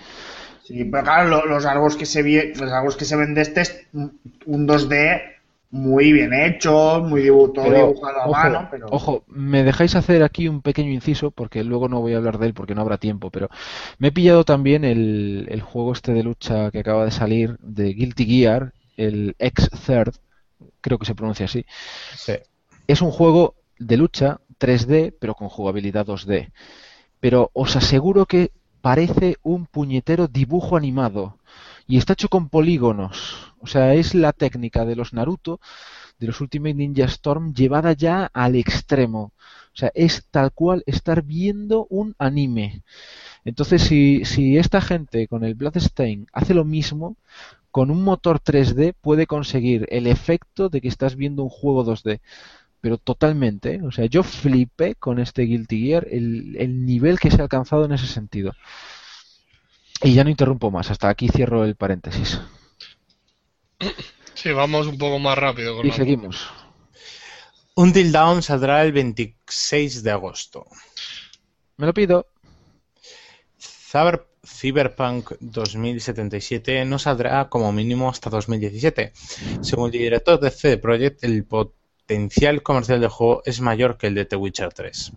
sí, 0.62 0.84
pero 0.84 1.04
claro, 1.04 1.28
lo- 1.28 1.46
los 1.46 1.64
artworks 1.64 1.96
que 1.96 2.06
se 2.06 2.22
vi- 2.22 2.52
los 2.54 2.70
artworks 2.72 2.96
que 2.96 3.04
se 3.04 3.16
ven 3.16 3.34
de 3.34 3.42
este 3.42 3.60
es 3.62 3.86
un 3.92 4.18
un 4.46 4.66
2D 4.66 5.20
muy 5.70 6.12
bien 6.12 6.32
hecho, 6.32 7.00
muy 7.02 7.22
dibu- 7.22 7.52
todo 7.52 7.64
Pero, 7.64 7.78
dibujado 7.88 8.20
a 8.22 8.28
ojo, 8.28 8.30
mano, 8.30 8.68
pero 8.70 8.86
ojo, 8.88 9.24
me 9.28 9.64
dejáis 9.64 9.94
hacer 9.96 10.22
aquí 10.22 10.48
un 10.48 10.62
pequeño 10.62 10.90
inciso 10.92 11.30
porque 11.30 11.64
luego 11.64 11.88
no 11.88 12.00
voy 12.00 12.14
a 12.14 12.18
hablar 12.18 12.38
de 12.38 12.46
él 12.46 12.54
porque 12.54 12.74
no 12.74 12.80
habrá 12.82 12.98
tiempo, 12.98 13.30
pero 13.30 13.48
me 13.98 14.08
he 14.08 14.12
pillado 14.12 14.44
también 14.44 14.84
el, 14.84 15.46
el 15.50 15.60
juego 15.62 15.92
este 15.92 16.12
de 16.12 16.22
lucha 16.22 16.70
que 16.70 16.78
acaba 16.80 17.04
de 17.04 17.10
salir 17.10 17.58
de 17.60 17.92
Guilty 17.94 18.24
Gear, 18.26 18.72
el 18.96 19.34
X-Third, 19.38 20.14
creo 20.80 20.98
que 20.98 21.06
se 21.06 21.14
pronuncia 21.14 21.46
así. 21.46 21.64
Sí. 22.16 22.34
Es 22.86 23.02
un 23.02 23.10
juego 23.10 23.54
de 23.78 23.96
lucha 23.96 24.40
3D 24.58 25.14
pero 25.18 25.34
con 25.34 25.48
jugabilidad 25.48 26.06
2D. 26.06 26.50
Pero 27.20 27.50
os 27.52 27.76
aseguro 27.76 28.26
que 28.26 28.52
parece 28.80 29.36
un 29.42 29.66
puñetero 29.66 30.28
dibujo 30.28 30.76
animado 30.76 31.38
y 31.86 31.96
está 31.96 32.12
hecho 32.12 32.28
con 32.28 32.48
polígonos. 32.48 33.52
O 33.60 33.66
sea, 33.66 33.94
es 33.94 34.14
la 34.14 34.32
técnica 34.32 34.84
de 34.84 34.94
los 34.94 35.12
Naruto, 35.12 35.60
de 36.18 36.26
los 36.26 36.40
Ultimate 36.40 36.74
Ninja 36.74 37.04
Storm, 37.06 37.54
llevada 37.54 37.92
ya 37.92 38.30
al 38.32 38.56
extremo. 38.56 39.32
O 39.72 39.76
sea, 39.78 39.90
es 39.94 40.26
tal 40.30 40.52
cual 40.52 40.82
estar 40.86 41.22
viendo 41.22 41.86
un 41.88 42.14
anime. 42.18 42.82
Entonces, 43.44 43.82
si, 43.82 44.24
si 44.24 44.58
esta 44.58 44.80
gente 44.80 45.28
con 45.28 45.44
el 45.44 45.54
Bloodstain 45.54 46.26
hace 46.32 46.54
lo 46.54 46.64
mismo, 46.64 47.16
con 47.78 47.92
un 47.92 48.02
motor 48.02 48.40
3D 48.40 48.92
puede 49.00 49.28
conseguir 49.28 49.86
el 49.90 50.08
efecto 50.08 50.68
de 50.68 50.80
que 50.80 50.88
estás 50.88 51.14
viendo 51.14 51.44
un 51.44 51.48
juego 51.48 51.84
2D. 51.84 52.18
Pero 52.80 52.98
totalmente, 52.98 53.76
¿eh? 53.76 53.80
o 53.84 53.92
sea, 53.92 54.06
yo 54.06 54.24
flipé 54.24 54.96
con 54.96 55.20
este 55.20 55.42
Guilty 55.42 55.86
Gear 55.86 56.08
el, 56.10 56.56
el 56.58 56.84
nivel 56.84 57.20
que 57.20 57.30
se 57.30 57.36
ha 57.36 57.42
alcanzado 57.44 57.84
en 57.84 57.92
ese 57.92 58.08
sentido. 58.08 58.52
Y 60.02 60.12
ya 60.12 60.24
no 60.24 60.30
interrumpo 60.30 60.72
más, 60.72 60.90
hasta 60.90 61.08
aquí 61.08 61.28
cierro 61.28 61.64
el 61.64 61.76
paréntesis. 61.76 62.40
Sí, 64.34 64.50
vamos 64.50 64.88
un 64.88 64.98
poco 64.98 65.20
más 65.20 65.38
rápido 65.38 65.76
con 65.76 65.86
Y 65.86 65.90
la- 65.90 65.94
seguimos. 65.94 66.50
Until 67.76 68.10
Dawn 68.10 68.42
saldrá 68.42 68.82
el 68.82 68.90
26 68.90 70.02
de 70.02 70.10
agosto. 70.10 70.66
Me 71.76 71.86
lo 71.86 71.94
pido. 71.94 72.26
Cyber- 73.60 74.24
Cyberpunk 74.48 75.32
2077 75.40 76.84
no 76.84 76.98
saldrá 76.98 77.48
como 77.48 77.72
mínimo 77.72 78.08
hasta 78.08 78.30
2017. 78.30 79.12
Según 79.60 79.86
el 79.86 79.92
director 79.92 80.40
de 80.40 80.50
CD 80.50 80.78
Projekt, 80.78 81.22
el 81.24 81.44
potencial 81.44 82.62
comercial 82.62 83.00
del 83.00 83.10
juego 83.10 83.42
es 83.44 83.60
mayor 83.60 83.96
que 83.98 84.06
el 84.08 84.14
de 84.14 84.24
The 84.24 84.36
Witcher 84.36 84.72
3. 84.72 85.12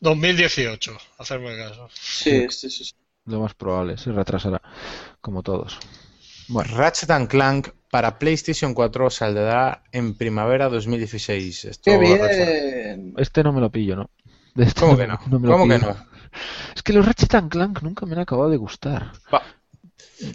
2018, 0.00 0.96
hacerme 1.18 1.56
caso. 1.56 1.88
Sí, 1.92 2.46
sí, 2.50 2.70
sí. 2.70 2.84
sí. 2.84 2.92
Lo 3.26 3.40
más 3.40 3.54
probable, 3.54 3.98
se 3.98 4.12
retrasará, 4.12 4.60
como 5.20 5.42
todos. 5.42 5.78
Bueno, 6.48 6.74
Ratchet 6.76 7.10
and 7.10 7.28
Clank 7.28 7.68
para 7.90 8.18
PlayStation 8.18 8.72
4 8.72 9.10
saldrá 9.10 9.82
en 9.92 10.14
primavera 10.16 10.68
2016. 10.68 11.64
Esto 11.66 11.82
Qué 11.90 11.98
Ratchet- 11.98 12.84
bien. 12.84 13.14
este 13.18 13.42
no 13.44 13.52
me 13.52 13.60
lo 13.60 13.70
pillo, 13.70 13.96
¿no? 13.96 14.10
De 14.54 14.64
este 14.64 14.80
¿Cómo 14.80 14.96
que 14.96 15.06
no? 15.06 15.18
me 15.28 15.46
lo 15.46 15.52
¿Cómo 15.52 15.68
que 15.68 15.78
no? 15.78 15.96
Es 16.74 16.82
que 16.82 16.92
los 16.92 17.04
Ratchet 17.06 17.34
and 17.34 17.50
Clank 17.50 17.82
nunca 17.82 18.06
me 18.06 18.12
han 18.14 18.20
acabado 18.20 18.50
de 18.50 18.56
gustar. 18.56 19.12
Va. 19.32 19.42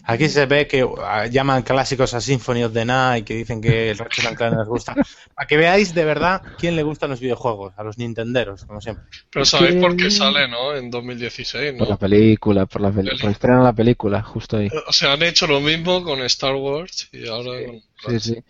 Aquí 0.05 0.29
se 0.29 0.47
ve 0.47 0.65
que 0.67 0.83
ah, 1.03 1.27
llaman 1.27 1.61
clásicos 1.61 2.15
a 2.15 2.21
Symphony 2.21 2.63
of 2.63 2.73
the 2.73 2.85
Night, 2.85 3.23
que 3.23 3.35
dicen 3.35 3.61
que 3.61 3.91
el 3.91 3.97
Ratchet 3.99 4.25
and 4.25 4.35
Clank 4.37 4.57
les 4.57 4.67
gusta. 4.67 4.95
Para 5.35 5.47
que 5.47 5.57
veáis 5.57 5.93
de 5.93 6.03
verdad 6.05 6.41
quién 6.57 6.75
le 6.75 6.81
gustan 6.81 7.11
los 7.11 7.19
videojuegos, 7.19 7.73
a 7.77 7.83
los 7.83 7.97
nintenderos, 7.99 8.65
como 8.65 8.81
siempre. 8.81 9.05
Pero 9.31 9.43
Es 9.43 9.49
sabéis 9.49 9.75
que- 9.75 9.81
por 9.81 9.95
qué 9.95 10.09
sale, 10.09 10.47
¿no? 10.47 10.73
En 10.75 10.89
2016, 10.89 11.73
Por 11.77 11.87
la 11.87 11.93
¿no? 11.93 11.99
película, 11.99 12.65
por 12.65 12.81
la 12.81 12.91
Peli. 12.91 13.11
por 13.19 13.29
estrenar 13.29 13.61
la 13.63 13.73
película, 13.73 14.23
justo 14.23 14.57
ahí. 14.57 14.69
O 14.87 14.91
sea, 14.91 15.13
han 15.13 15.21
hecho 15.21 15.45
lo 15.45 15.59
mismo 15.61 16.03
con 16.03 16.19
Star 16.23 16.55
Wars 16.55 17.07
y 17.11 17.27
ahora 17.27 17.51
con... 17.65 17.81
Sí, 18.19 18.19
sí. 18.33 18.43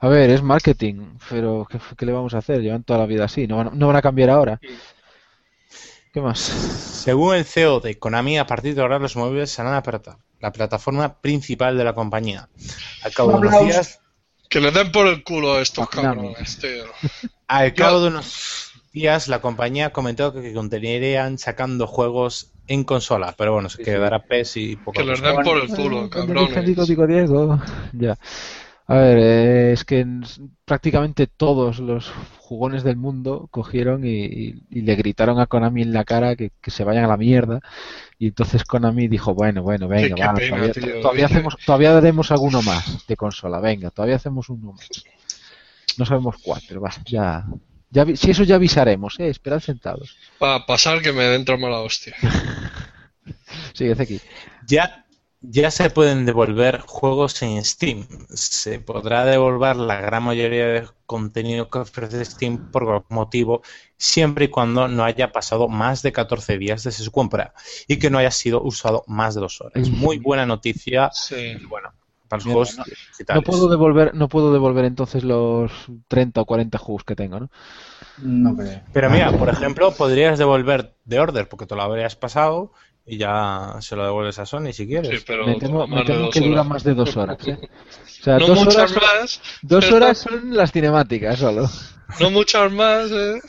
A 0.00 0.08
ver, 0.08 0.28
es 0.30 0.42
marketing, 0.42 1.16
pero 1.30 1.66
¿qué, 1.70 1.78
qué 1.96 2.04
le 2.06 2.12
vamos 2.12 2.34
a 2.34 2.38
hacer? 2.38 2.60
Llevan 2.60 2.84
toda 2.84 2.98
la 3.00 3.06
vida 3.06 3.24
así, 3.24 3.46
no 3.46 3.56
van, 3.56 3.70
no 3.78 3.86
van 3.86 3.96
a 3.96 4.02
cambiar 4.02 4.28
ahora. 4.30 4.60
¿Qué 6.12 6.20
más? 6.20 6.38
Según 6.38 7.34
el 7.34 7.44
CEO 7.44 7.80
de 7.80 7.98
Konami, 7.98 8.38
a 8.38 8.46
partir 8.46 8.74
de 8.74 8.82
ahora 8.82 8.98
los 8.98 9.16
móviles 9.16 9.50
serán 9.50 9.72
la, 9.72 9.82
plata- 9.82 10.18
la 10.40 10.52
plataforma 10.52 11.20
principal 11.20 11.76
de 11.78 11.84
la 11.84 11.94
compañía. 11.94 12.48
Al 13.02 13.12
cabo 13.12 13.32
de 13.32 13.38
unos 13.38 13.64
días, 13.64 14.00
Que 14.48 14.60
le 14.60 14.70
den 14.70 14.92
por 14.92 15.06
el 15.06 15.24
culo 15.24 15.54
a 15.54 15.62
estos 15.62 15.88
cabrones, 15.88 16.58
tío. 16.58 16.84
al 17.48 17.72
cabo 17.74 18.02
de 18.02 18.08
unos 18.08 18.70
días 18.92 19.28
la 19.28 19.40
compañía 19.40 19.90
comentó 19.90 20.34
que 20.34 20.52
continuarían 20.52 21.38
sacando 21.38 21.86
juegos 21.86 22.52
en 22.66 22.84
consola, 22.84 23.34
pero 23.36 23.54
bueno, 23.54 23.70
se 23.70 23.78
Sí, 23.78 23.84
sí. 23.84 23.90
quedará 23.90 24.22
PES 24.22 24.56
y 24.58 24.76
poco 24.76 24.92
Que 24.92 25.04
les 25.04 25.20
den 25.22 25.36
por 25.42 25.56
el 25.56 25.68
culo, 25.68 26.10
Ah, 26.12 26.16
¿dónde 26.18 26.34
dice 26.34 26.52
cabrones. 26.52 26.66
Digo, 26.66 26.84
digo, 26.84 27.06
Diego? 27.06 27.58
Ya. 27.94 28.18
A 28.86 28.94
ver, 28.96 29.18
eh, 29.18 29.72
es 29.72 29.84
que 29.84 30.00
en- 30.00 30.22
prácticamente 30.64 31.26
todos 31.26 31.78
los 31.78 32.10
jugones 32.40 32.82
del 32.82 32.96
mundo 32.96 33.48
cogieron 33.50 34.04
y, 34.04 34.24
y- 34.24 34.62
y 34.70 34.80
le 34.82 34.96
gritaron 34.96 35.40
a 35.40 35.46
Konami 35.46 35.82
en 35.82 35.92
la 35.92 36.04
cara 36.04 36.36
que, 36.36 36.50
que 36.60 36.70
se 36.70 36.84
vayan 36.84 37.04
a 37.04 37.08
la 37.08 37.16
mierda. 37.16 37.60
Y 38.18 38.28
entonces 38.28 38.64
Konami 38.64 39.08
dijo, 39.08 39.34
bueno, 39.34 39.62
bueno, 39.62 39.88
venga, 39.88 40.16
va, 40.16 40.34
pena, 40.34 40.56
todavía, 40.56 40.72
tío, 40.72 41.00
todavía 41.00 41.24
¿viste? 41.24 41.36
hacemos, 41.36 41.56
todavía 41.64 41.96
haremos 41.96 42.30
alguno 42.32 42.62
más 42.62 43.06
de 43.06 43.16
consola, 43.16 43.60
venga, 43.60 43.90
todavía 43.90 44.16
hacemos 44.16 44.48
uno 44.48 44.72
más. 44.72 44.88
No 45.98 46.06
sabemos 46.06 46.36
cuál, 46.42 46.60
pero 46.66 46.80
va, 46.80 46.90
ya, 47.04 47.46
ya, 47.90 48.06
si 48.16 48.30
eso 48.30 48.44
ya 48.44 48.56
avisaremos, 48.56 49.18
eh, 49.20 49.28
esperad 49.28 49.60
sentados. 49.60 50.16
Va 50.42 50.66
pasar 50.66 51.00
que 51.02 51.12
me 51.12 51.24
den 51.24 51.44
mala 51.60 51.80
hostia. 51.80 52.14
Sigue 53.74 53.92
aquí. 53.92 54.20
Ya, 54.68 55.01
ya 55.42 55.70
se 55.70 55.90
pueden 55.90 56.24
devolver 56.24 56.80
juegos 56.80 57.42
en 57.42 57.64
Steam. 57.64 58.06
Se 58.30 58.78
podrá 58.78 59.24
devolver 59.24 59.76
la 59.76 60.00
gran 60.00 60.22
mayoría 60.22 60.66
de 60.66 60.88
contenido 61.06 61.68
que 61.68 61.78
ofrece 61.78 62.24
Steam 62.24 62.70
por 62.70 62.84
cualquier 62.84 63.16
motivo, 63.16 63.62
siempre 63.96 64.46
y 64.46 64.48
cuando 64.48 64.88
no 64.88 65.04
haya 65.04 65.32
pasado 65.32 65.68
más 65.68 66.02
de 66.02 66.12
14 66.12 66.58
días 66.58 66.84
desde 66.84 67.04
su 67.04 67.10
compra 67.10 67.54
y 67.88 67.98
que 67.98 68.08
no 68.08 68.18
haya 68.18 68.30
sido 68.30 68.62
usado 68.62 69.02
más 69.08 69.34
de 69.34 69.40
dos 69.40 69.60
horas. 69.60 69.88
Muy 69.90 70.18
buena 70.18 70.46
noticia. 70.46 71.10
Sí. 71.12 71.56
Y 71.60 71.66
bueno, 71.66 71.92
para 72.28 72.38
los 72.38 72.46
Mira, 72.46 72.54
juegos 72.54 72.78
no-. 72.78 73.34
No 73.34 73.42
puedo 73.42 73.68
devolver, 73.68 74.14
no 74.14 74.28
puedo 74.28 74.52
devolver 74.52 74.84
entonces 74.84 75.24
los 75.24 75.72
30 76.08 76.40
o 76.40 76.44
40 76.46 76.78
juegos 76.78 77.04
que 77.04 77.16
tengo, 77.16 77.40
¿no? 77.40 77.50
No 78.18 78.56
creo. 78.56 78.80
Pero 78.92 79.10
mira, 79.10 79.32
por 79.32 79.48
ejemplo, 79.48 79.92
podrías 79.92 80.38
devolver 80.38 80.94
The 81.08 81.18
Order 81.18 81.48
porque 81.48 81.66
te 81.66 81.74
lo 81.74 81.82
habrías 81.82 82.14
pasado 82.14 82.72
y 83.06 83.16
ya 83.18 83.76
se 83.80 83.96
lo 83.96 84.04
devuelves 84.04 84.38
a 84.38 84.46
Sony 84.46 84.72
si 84.72 84.86
quieres. 84.86 85.18
Sí, 85.20 85.24
pero 85.26 85.46
me 85.46 85.56
temo, 85.56 85.86
me 85.86 86.04
que 86.30 86.40
dura 86.40 86.62
más 86.62 86.84
de 86.84 86.94
dos 86.94 87.16
horas, 87.16 87.38
¿eh? 87.48 87.58
O 87.62 88.24
sea, 88.24 88.38
No 88.38 88.46
dos 88.46 88.58
muchas 88.64 88.76
horas, 88.76 88.94
más, 89.20 89.40
dos 89.62 89.84
pero- 89.84 89.96
horas 89.96 90.18
son 90.18 90.54
las 90.56 90.70
cinemáticas 90.72 91.38
solo. 91.38 91.68
no 92.20 92.30
muchas 92.30 92.70
más, 92.70 93.10
¿eh? 93.10 93.40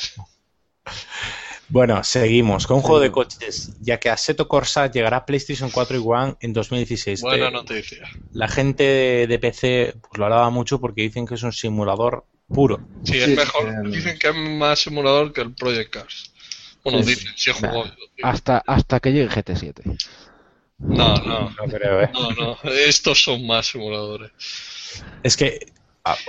Bueno, 1.70 2.04
seguimos 2.04 2.68
con 2.68 2.78
un 2.78 2.84
juego 2.84 3.00
de 3.00 3.12
coches, 3.12 3.74
ya 3.82 4.00
que 4.00 4.10
Assetto 4.10 4.48
Corsa 4.48 4.92
llegará 4.92 5.18
a 5.18 5.26
PlayStation 5.26 5.72
4 5.72 5.98
y 5.98 6.02
One 6.06 6.36
en 6.42 6.54
2016. 6.54 7.22
Buena 7.22 7.48
Eh, 7.48 7.52
noticia. 7.52 8.08
La 8.32 8.48
gente 8.48 8.84
de, 9.28 9.40
PC 9.40 9.94
pues, 10.02 10.18
lo 10.20 10.26
hablaba 10.26 10.50
mucho 10.52 10.80
porque 10.80 11.02
dicen 11.02 11.26
que 11.26 11.34
es 11.36 11.42
un 11.44 11.54
simulador 11.54 12.26
puro. 12.48 12.80
Sí, 13.04 13.18
es 13.18 13.26
Sí, 13.26 13.36
mejor. 13.36 13.74
sí. 13.86 13.92
Dicen 13.92 14.20
que 14.20 14.30
es 14.30 14.36
más 14.36 14.80
simulador 14.80 15.34
que 15.34 15.42
el 15.42 15.54
Project 15.56 15.94
Cars. 15.94 16.33
Bueno, 16.84 17.02
Sí, 17.04 17.10
dicen, 17.12 17.32
si 17.36 17.50
he 17.52 17.54
Nah, 17.62 17.84
hasta, 18.24 18.64
hasta 18.66 19.00
que 19.00 19.12
llegue 19.14 19.30
GT7. 19.30 19.98
No, 20.80 21.16
no, 21.16 21.50
No 21.50 21.64
creo, 21.70 22.02
¿eh? 22.02 22.10
no, 22.14 22.32
no. 22.32 22.58
Estos 22.72 23.24
son 23.24 23.46
más 23.48 23.68
simuladores. 23.68 24.32
Es 25.24 25.38
que 25.38 25.72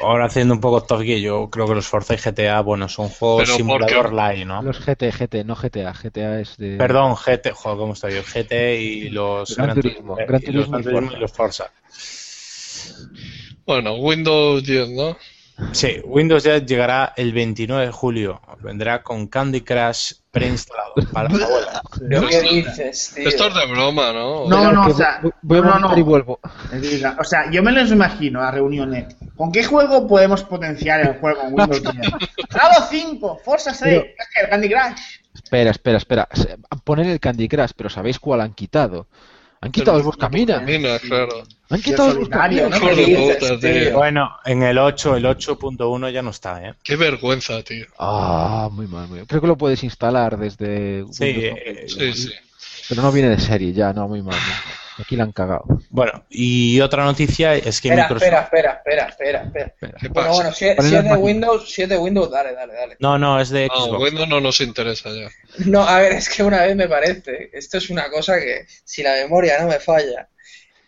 ahora 0.01 0.27
haciendo 0.27 0.55
un 0.55 0.61
poco 0.61 0.85
top 0.85 1.03
gear, 1.03 1.19
yo 1.19 1.51
creo 1.51 1.67
que 1.67 1.75
los 1.75 1.89
Forza 1.89 2.15
y 2.15 2.19
GTA, 2.19 2.61
bueno, 2.61 2.89
son 2.89 3.09
juegos 3.09 3.43
Pero 3.45 3.57
simulador 3.57 4.03
porque- 4.03 4.15
light, 4.17 4.47
¿no? 4.47 4.63
Los 4.63 4.79
GT, 4.79 5.11
GT, 5.11 5.45
no 5.45 5.57
GTA. 5.57 5.93
GTA 5.93 6.41
es 6.41 6.57
de... 6.57 6.77
Perdón, 6.77 7.17
GT, 7.17 7.51
joder, 7.53 7.79
¿cómo 7.79 7.93
estoy 7.95 8.15
yo? 8.15 8.23
GT 8.23 8.81
y 8.81 9.09
los 9.11 9.57
Gran 9.57 9.67
Gran 9.71 9.81
Turismo, 9.81 10.15
Turismo, 10.15 10.27
Gran 10.29 10.43
y 10.43 10.53
los 10.53 10.67
Turismo 10.71 10.79
y 10.79 10.83
Gran 10.83 10.83
Turismo 10.85 11.01
Forza. 11.11 11.17
y 11.17 11.21
los 11.21 11.33
Forza. 11.33 11.73
Bueno, 13.67 13.95
Windows 13.95 14.63
10, 14.65 14.91
¿no? 14.91 15.17
Sí, 15.73 16.01
Windows 16.05 16.43
10 16.43 16.67
llegará 16.67 17.13
el 17.17 17.33
29 17.33 17.87
de 17.87 17.93
julio. 17.93 18.41
Vendrá 18.61 19.03
con 19.03 19.29
Candy 19.29 19.61
Crush 19.61 20.15
preinstalado 20.33 20.95
para 21.13 21.29
la 21.29 21.45
abuela. 21.45 21.83
¿Pero 22.09 22.27
qué 22.29 22.41
dices, 22.43 23.13
tío? 23.15 23.29
Esto 23.29 23.47
es 23.49 23.55
de 23.55 23.67
broma, 23.67 24.13
¿no? 24.13 24.49
No, 24.49 24.73
no, 24.73 24.87
o 24.87 24.95
sea, 24.95 25.21
voy- 25.43 25.59
a 25.59 25.63
no, 25.63 25.79
no. 25.79 25.97
y 25.99 26.03
vuelvo. 26.03 26.41
O 27.19 27.25
sea, 27.25 27.49
yo 27.51 27.63
me 27.63 27.71
los 27.71 27.91
imagino 27.93 28.41
a 28.41 28.51
reuniones. 28.51 29.15
¿Con 29.37 29.53
qué 29.53 29.63
juego 29.65 30.09
podemos 30.09 30.43
potenciar 30.43 31.01
el 31.03 31.19
juego 31.21 31.43
en 31.43 31.55
Windows 31.55 31.83
10? 31.83 31.95
Halo 32.51 32.87
5, 32.91 33.41
Forza 33.45 33.73
6, 33.73 34.03
el 34.43 34.49
Candy 34.49 34.69
Crush. 34.69 35.01
Espera, 35.35 35.71
espera, 35.71 35.99
espera. 35.99 36.29
Poner 36.83 37.07
el 37.07 37.21
Candy 37.21 37.49
Crush, 37.49 37.71
pero 37.77 37.89
¿sabéis 37.91 38.19
cuál 38.19 38.41
han 38.41 38.55
quitado? 38.55 39.07
Han 39.61 39.71
quitado 39.73 39.97
el 39.99 40.03
Buscamina. 40.03 40.55
Buscamina, 40.59 40.99
claro. 40.99 41.43
Han 41.71 41.81
quitado 41.83 42.15
Buscamina. 42.19 42.69
¿no? 42.69 42.77
Hijo 42.77 42.87
de 42.89 42.95
¿Qué 42.95 43.05
dices, 43.07 43.37
puta, 43.37 43.59
tío? 43.61 43.73
tío. 43.73 43.95
Bueno, 43.97 44.37
en 44.45 44.63
el 44.63 44.79
8, 44.79 45.17
el 45.17 45.25
8.1 45.25 46.11
ya 46.13 46.23
no 46.23 46.31
está, 46.31 46.63
¿eh? 46.69 46.75
Qué 46.83 46.97
vergüenza, 46.97 47.63
tío. 47.63 47.87
Ah, 47.99 48.69
muy 48.71 48.87
mal, 48.87 49.09
muy 49.09 49.19
mal. 49.19 49.27
Creo 49.27 49.41
que 49.41 49.47
lo 49.47 49.57
puedes 49.57 49.83
instalar 49.83 50.37
desde 50.37 51.05
Sí, 51.11 51.25
Windows, 51.25 51.59
eh, 51.65 51.85
Sí, 51.89 52.13
sí. 52.13 52.33
pero 52.89 53.03
no 53.03 53.11
viene 53.13 53.31
de 53.31 53.41
serie 53.41 53.73
ya, 53.73 53.93
no, 53.93 54.09
muy 54.09 54.23
mal. 54.23 54.37
no. 54.37 54.75
Aquí 54.97 55.17
la 55.17 55.25
han 55.25 55.33
cagado. 55.33 55.65
Bueno, 55.91 56.25
y 56.31 56.81
otra 56.81 57.03
noticia 57.05 57.55
es 57.57 57.81
que 57.81 57.89
Espera, 57.89 58.03
Microsoft... 58.05 58.23
espera, 58.29 58.41
espera, 58.43 58.73
espera, 59.09 59.43
espera, 59.43 59.67
espera. 59.67 59.95
¿Qué 60.01 60.09
Bueno, 60.09 60.29
pasa? 60.29 60.31
bueno, 60.43 60.53
si, 60.53 60.65
¿Cuál 60.67 60.79
es 60.79 60.85
si 60.87 60.95
es 60.97 61.05
de? 61.05 61.15
Windows, 61.17 61.69
si 61.73 61.83
es 61.83 61.89
de 61.89 61.99
Windows, 61.99 62.31
dale, 62.31 62.53
dale, 62.55 62.75
dale. 62.75 62.97
No, 63.01 63.19
no, 63.19 63.41
es 63.41 63.49
de 63.51 63.67
No, 63.67 63.87
Xbox. 63.87 64.03
Windows 64.05 64.29
no 64.29 64.41
nos 64.41 64.61
interesa 64.61 65.11
ya. 65.11 65.29
No, 65.67 65.83
a 65.83 65.99
ver, 65.99 66.13
es 66.13 66.29
que 66.29 66.45
una 66.45 66.63
vez 66.63 66.77
me 66.77 66.87
parece, 66.87 67.51
esto 67.55 67.79
es 67.79 67.91
una 67.91 68.09
cosa 68.09 68.39
que, 68.39 68.67
si 68.85 69.03
la 69.03 69.15
memoria 69.15 69.59
no 69.61 69.67
me 69.67 69.81
falla, 69.81 70.29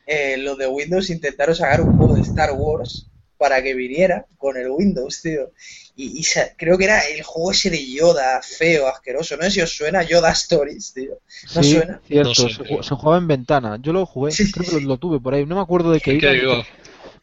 eh, 0.06 0.36
los 0.38 0.56
de 0.58 0.66
Windows 0.66 1.10
intentaron 1.10 1.54
sacar 1.54 1.80
un 1.80 1.96
juego 1.96 2.14
de 2.14 2.22
Star 2.22 2.52
Wars 2.52 3.08
para 3.38 3.62
que 3.62 3.74
viniera 3.74 4.26
con 4.38 4.56
el 4.56 4.70
Windows, 4.70 5.20
tío. 5.22 5.52
Y, 5.94 6.20
y 6.20 6.24
creo 6.56 6.78
que 6.78 6.84
era 6.84 7.00
el 7.00 7.22
juego 7.22 7.50
ese 7.52 7.70
de 7.70 7.90
Yoda, 7.90 8.40
feo, 8.42 8.86
asqueroso. 8.88 9.36
No 9.36 9.44
sé 9.44 9.50
si 9.50 9.60
os 9.62 9.76
suena 9.76 10.02
Yoda 10.02 10.30
Stories, 10.32 10.92
tío. 10.94 11.18
¿No 11.54 11.62
sí, 11.62 11.70
suena? 11.72 12.00
cierto, 12.06 12.28
No 12.28 12.34
sé, 12.34 12.48
se, 12.82 12.94
jugaba 12.94 13.18
en 13.18 13.28
ventana. 13.28 13.78
Yo 13.80 13.92
lo 13.92 14.06
jugué, 14.06 14.32
Sí, 14.32 14.50
creo 14.50 14.64
sí, 14.64 14.70
que 14.70 14.80
lo, 14.80 14.80
lo 14.80 14.98
tuve 14.98 15.20
por 15.20 15.34
ahí. 15.34 15.44
No 15.46 15.56
me 15.56 15.62
acuerdo 15.62 15.90
de 15.90 16.00
qué 16.00 16.12
¿En 16.12 16.20
iba. 16.34 16.64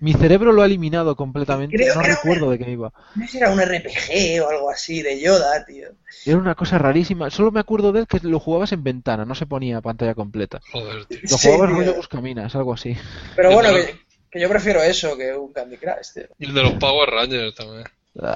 Mi 0.03 0.13
cerebro 0.13 0.51
lo 0.51 0.61
ha 0.61 0.65
eliminado 0.65 1.15
completamente. 1.15 1.77
Creo 1.77 1.95
no 1.95 2.01
recuerdo 2.01 2.49
de 2.51 2.59
qué 2.59 2.69
iba. 2.71 2.91
No 3.15 3.25
sé 3.25 3.31
si 3.31 3.37
era 3.37 3.51
un 3.51 3.61
RPG 3.61 4.43
o 4.43 4.49
algo 4.49 4.69
así 4.69 5.01
de 5.01 5.17
Yoda, 5.21 5.65
tío. 5.65 5.87
Era 6.25 6.37
una 6.37 6.55
cosa 6.55 6.77
rarísima. 6.77 7.29
Solo 7.29 7.51
me 7.51 7.61
acuerdo 7.61 7.93
de 7.93 8.01
él 8.01 8.07
que 8.07 8.19
lo 8.21 8.39
jugabas 8.39 8.73
en 8.73 8.83
ventana, 8.83 9.23
no 9.23 9.33
se 9.33 9.45
ponía 9.45 9.79
pantalla 9.79 10.13
completa. 10.13 10.59
Joder, 10.73 11.05
tío. 11.05 11.19
Lo 11.23 11.37
Sí, 11.37 11.47
jugabas 11.47 11.69
tío. 11.69 11.77
rollo 11.79 11.93
Buscaminas, 11.95 12.53
algo 12.55 12.73
así. 12.73 12.97
Pero 13.37 13.53
bueno, 13.53 13.73
que, 13.73 13.95
que 14.29 14.39
yo 14.41 14.49
prefiero 14.49 14.83
eso 14.83 15.15
que 15.15 15.33
un 15.33 15.53
Candy 15.53 15.77
Crush, 15.77 16.13
tío. 16.15 16.23
Y 16.37 16.45
el 16.47 16.53
de 16.53 16.63
los 16.63 16.73
Power 16.73 17.09
Rangers 17.09 17.55
también. 17.55 17.83
Ah, 18.21 18.35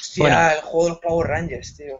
Hostia, 0.00 0.22
Bueno. 0.22 0.50
el 0.52 0.60
juego 0.60 0.84
de 0.84 0.90
los 0.90 0.98
Power 1.00 1.26
Rangers, 1.28 1.76
tío. 1.76 1.98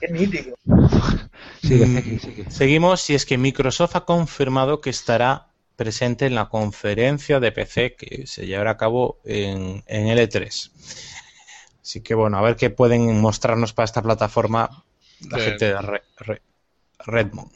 Qué 0.00 0.08
mítico. 0.12 0.56
sigue, 1.62 1.86
Mm, 1.86 2.02
sigue, 2.02 2.18
sigue. 2.20 2.50
Seguimos 2.50 3.10
y 3.10 3.14
es 3.16 3.26
que 3.26 3.36
Microsoft 3.36 3.96
ha 3.96 4.04
confirmado 4.04 4.80
que 4.80 4.90
estará 4.90 5.48
presente 5.76 6.26
en 6.26 6.34
la 6.34 6.48
conferencia 6.48 7.40
de 7.40 7.52
PC 7.52 7.94
que 7.96 8.26
se 8.26 8.46
llevará 8.46 8.72
a 8.72 8.76
cabo 8.76 9.18
en, 9.24 9.82
en 9.86 10.06
L3. 10.08 10.70
Así 11.82 12.00
que 12.00 12.14
bueno, 12.14 12.38
a 12.38 12.42
ver 12.42 12.56
qué 12.56 12.70
pueden 12.70 13.20
mostrarnos 13.20 13.72
para 13.72 13.84
esta 13.84 14.02
plataforma 14.02 14.84
la 15.28 15.38
gente 15.38 15.66
de 15.66 15.80
Re- 15.80 16.02
Re- 16.18 16.42
Redmond. 17.00 17.52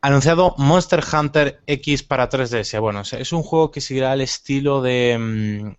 Anunciado 0.00 0.54
Monster 0.58 1.02
Hunter 1.12 1.60
X 1.66 2.02
para 2.04 2.28
3DS. 2.28 2.78
Bueno, 2.80 3.00
o 3.00 3.04
sea, 3.04 3.18
es 3.18 3.32
un 3.32 3.42
juego 3.42 3.70
que 3.72 3.80
seguirá 3.80 4.12
el 4.12 4.20
estilo 4.20 4.80
de. 4.80 5.16
mm, 5.18 5.76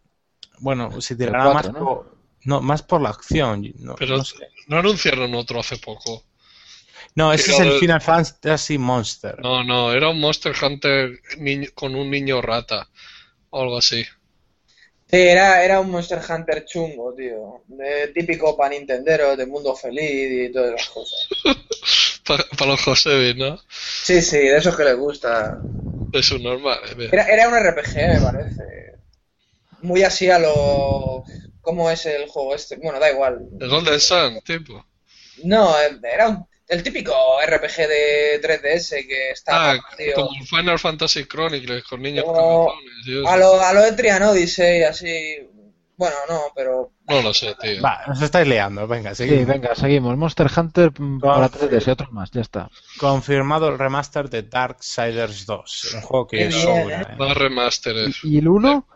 Bueno, 0.59 0.99
se 0.99 1.15
tirará 1.15 1.53
más, 1.53 1.71
¿no? 1.71 1.79
por, 1.79 2.17
no, 2.43 2.59
más 2.61 2.83
por 2.83 2.99
la 3.01 3.09
acción. 3.09 3.63
No, 3.79 3.95
Pero 3.95 4.17
no 4.17 4.25
sé. 4.25 4.35
no 4.67 4.77
anunciaron 4.79 5.33
otro 5.35 5.61
hace 5.61 5.77
poco. 5.77 6.23
No, 7.15 7.33
ese 7.33 7.51
es 7.51 7.59
el 7.59 7.69
de- 7.73 7.79
Final 7.79 8.01
Fantasy 8.01 8.77
Monster. 8.77 9.39
No, 9.39 9.63
no, 9.63 9.93
era 9.93 10.09
un 10.09 10.19
Monster 10.19 10.53
Hunter 10.61 11.19
niño- 11.37 11.69
con 11.73 11.95
un 11.95 12.09
niño 12.09 12.41
rata. 12.41 12.87
O 13.51 13.61
algo 13.63 13.77
así. 13.77 14.05
Sí, 15.09 15.17
era, 15.17 15.63
era 15.63 15.79
un 15.79 15.89
Monster 15.89 16.19
Hunter 16.29 16.65
chungo, 16.65 17.13
tío. 17.15 17.63
De, 17.67 18.09
típico 18.09 18.55
para 18.55 18.69
Nintendero, 18.71 19.35
de 19.35 19.45
mundo 19.47 19.75
feliz 19.75 20.49
y 20.49 20.51
todas 20.51 20.71
las 20.73 20.89
cosas. 20.89 21.27
Para 22.25 22.71
los 22.71 22.81
Josebi, 22.83 23.33
¿no? 23.33 23.59
Sí, 23.69 24.21
sí, 24.21 24.37
de 24.37 24.57
esos 24.57 24.77
que 24.77 24.83
les 24.83 24.95
gusta. 24.95 25.65
Es 26.11 26.31
un 26.31 26.43
normal. 26.43 26.77
eh. 26.99 27.09
Era, 27.11 27.23
era 27.27 27.47
un 27.49 27.55
RPG, 27.55 27.95
me 28.07 28.19
parece. 28.21 28.63
Muy 29.81 30.03
así 30.03 30.29
a 30.29 30.37
lo... 30.39 31.23
¿Cómo 31.61 31.89
es 31.89 32.05
el 32.05 32.27
juego 32.27 32.53
este? 32.55 32.77
Bueno, 32.77 32.99
da 32.99 33.11
igual. 33.11 33.47
El 33.59 33.69
Golden 33.69 33.99
Sun, 33.99 34.41
tipo. 34.41 34.85
No, 35.43 35.75
era 36.03 36.29
un- 36.29 36.45
el 36.69 36.83
típico 36.83 37.13
RPG 37.45 37.75
de 37.87 38.41
3DS 38.41 39.07
que 39.07 39.31
está... 39.31 39.71
Ah, 39.71 39.79
tío, 39.97 40.13
como 40.15 40.29
el 40.39 40.47
Final 40.47 40.79
Fantasy 40.79 41.25
Chronicles 41.25 41.83
con 41.83 42.01
niños 42.01 42.23
Como- 42.25 42.71
eso. 43.05 43.27
a 43.27 43.35
lo, 43.37 43.59
a 43.61 43.73
lo 43.73 43.81
de 43.81 43.91
Trian 43.93 44.23
Odyssey, 44.23 44.83
así... 44.83 45.47
Bueno, 45.97 46.15
no, 46.29 46.39
pero... 46.55 46.91
No 47.09 47.21
lo 47.21 47.33
sé, 47.33 47.55
tío. 47.59 47.81
Va, 47.81 48.03
nos 48.07 48.21
estáis 48.21 48.47
liando. 48.47 48.87
Venga, 48.87 49.13
Sí, 49.13 49.27
seguimos. 49.27 49.47
venga, 49.47 49.75
seguimos. 49.75 50.15
Monster 50.15 50.47
Hunter 50.55 50.91
mm, 50.97 51.19
para 51.19 51.45
Ah, 51.45 51.51
3DS 51.51 51.87
y 51.87 51.91
otro 51.91 52.07
más, 52.11 52.31
ya 52.31 52.39
está. 52.39 52.69
Confirmado 52.99 53.67
el 53.67 53.77
remaster 53.77 54.29
de 54.29 54.43
Darksiders 54.43 55.45
2. 55.45 55.93
Un 55.95 56.01
juego 56.01 56.27
que 56.27 56.37
bien, 56.37 56.51
sobra. 56.53 57.01
¿eh? 57.01 57.05
¿eh? 57.09 57.15
Más 57.17 57.35
remasteres. 57.35 58.15
¿Y 58.23 58.37
el 58.37 58.47
1? 58.47 58.87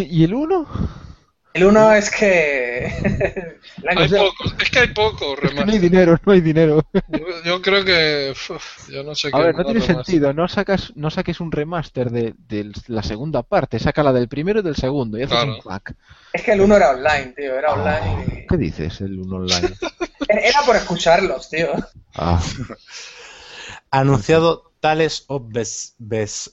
¿Y 0.00 0.24
el 0.24 0.34
1? 0.34 0.68
El 1.52 1.64
uno 1.64 1.92
es 1.92 2.10
que... 2.10 2.92
Hay 3.96 4.08
pocos, 4.08 4.54
es 4.60 4.70
que 4.70 4.78
hay 4.80 4.88
pocos 4.88 5.38
Es 5.42 5.50
que 5.50 5.64
no 5.64 5.72
hay 5.72 5.78
dinero, 5.78 6.18
no 6.24 6.32
hay 6.32 6.40
dinero. 6.40 6.84
Yo, 7.08 7.42
yo 7.44 7.62
creo 7.62 7.84
que. 7.84 8.30
uf, 8.32 8.88
yo 8.90 9.02
no 9.02 9.14
sé 9.14 9.28
A 9.28 9.30
qué 9.32 9.38
ver, 9.38 9.54
no 9.56 9.64
tiene 9.64 9.80
remaster. 9.80 10.04
sentido. 10.04 10.32
No 10.34 10.46
sacas, 10.48 10.92
no 10.96 11.10
saques 11.10 11.40
un 11.40 11.50
remaster 11.50 12.10
de, 12.10 12.34
de 12.46 12.70
la 12.88 13.02
segunda 13.02 13.42
parte. 13.42 13.78
Saca 13.78 14.02
la 14.02 14.12
del 14.12 14.28
primero 14.28 14.60
y 14.60 14.62
del 14.62 14.76
segundo 14.76 15.18
y 15.18 15.22
haces 15.22 15.36
Claro. 15.36 15.54
un 15.56 15.62
pack. 15.62 15.94
Es 16.32 16.42
que 16.42 16.52
el 16.52 16.60
uno 16.60 16.76
era 16.76 16.90
online, 16.90 17.32
tío, 17.36 17.58
era 17.58 17.72
online. 17.72 18.46
¿Qué 18.48 18.56
dices 18.56 19.00
el 19.00 19.18
1 19.18 19.36
online? 19.36 19.74
y- 19.80 19.86
Era 20.28 20.60
por 20.66 20.76
escucharlos, 20.76 21.48
tío. 21.50 21.70
Ah, 22.14 22.40
Anunciado 23.90 24.70
Tales 24.80 25.24
of 25.28 25.44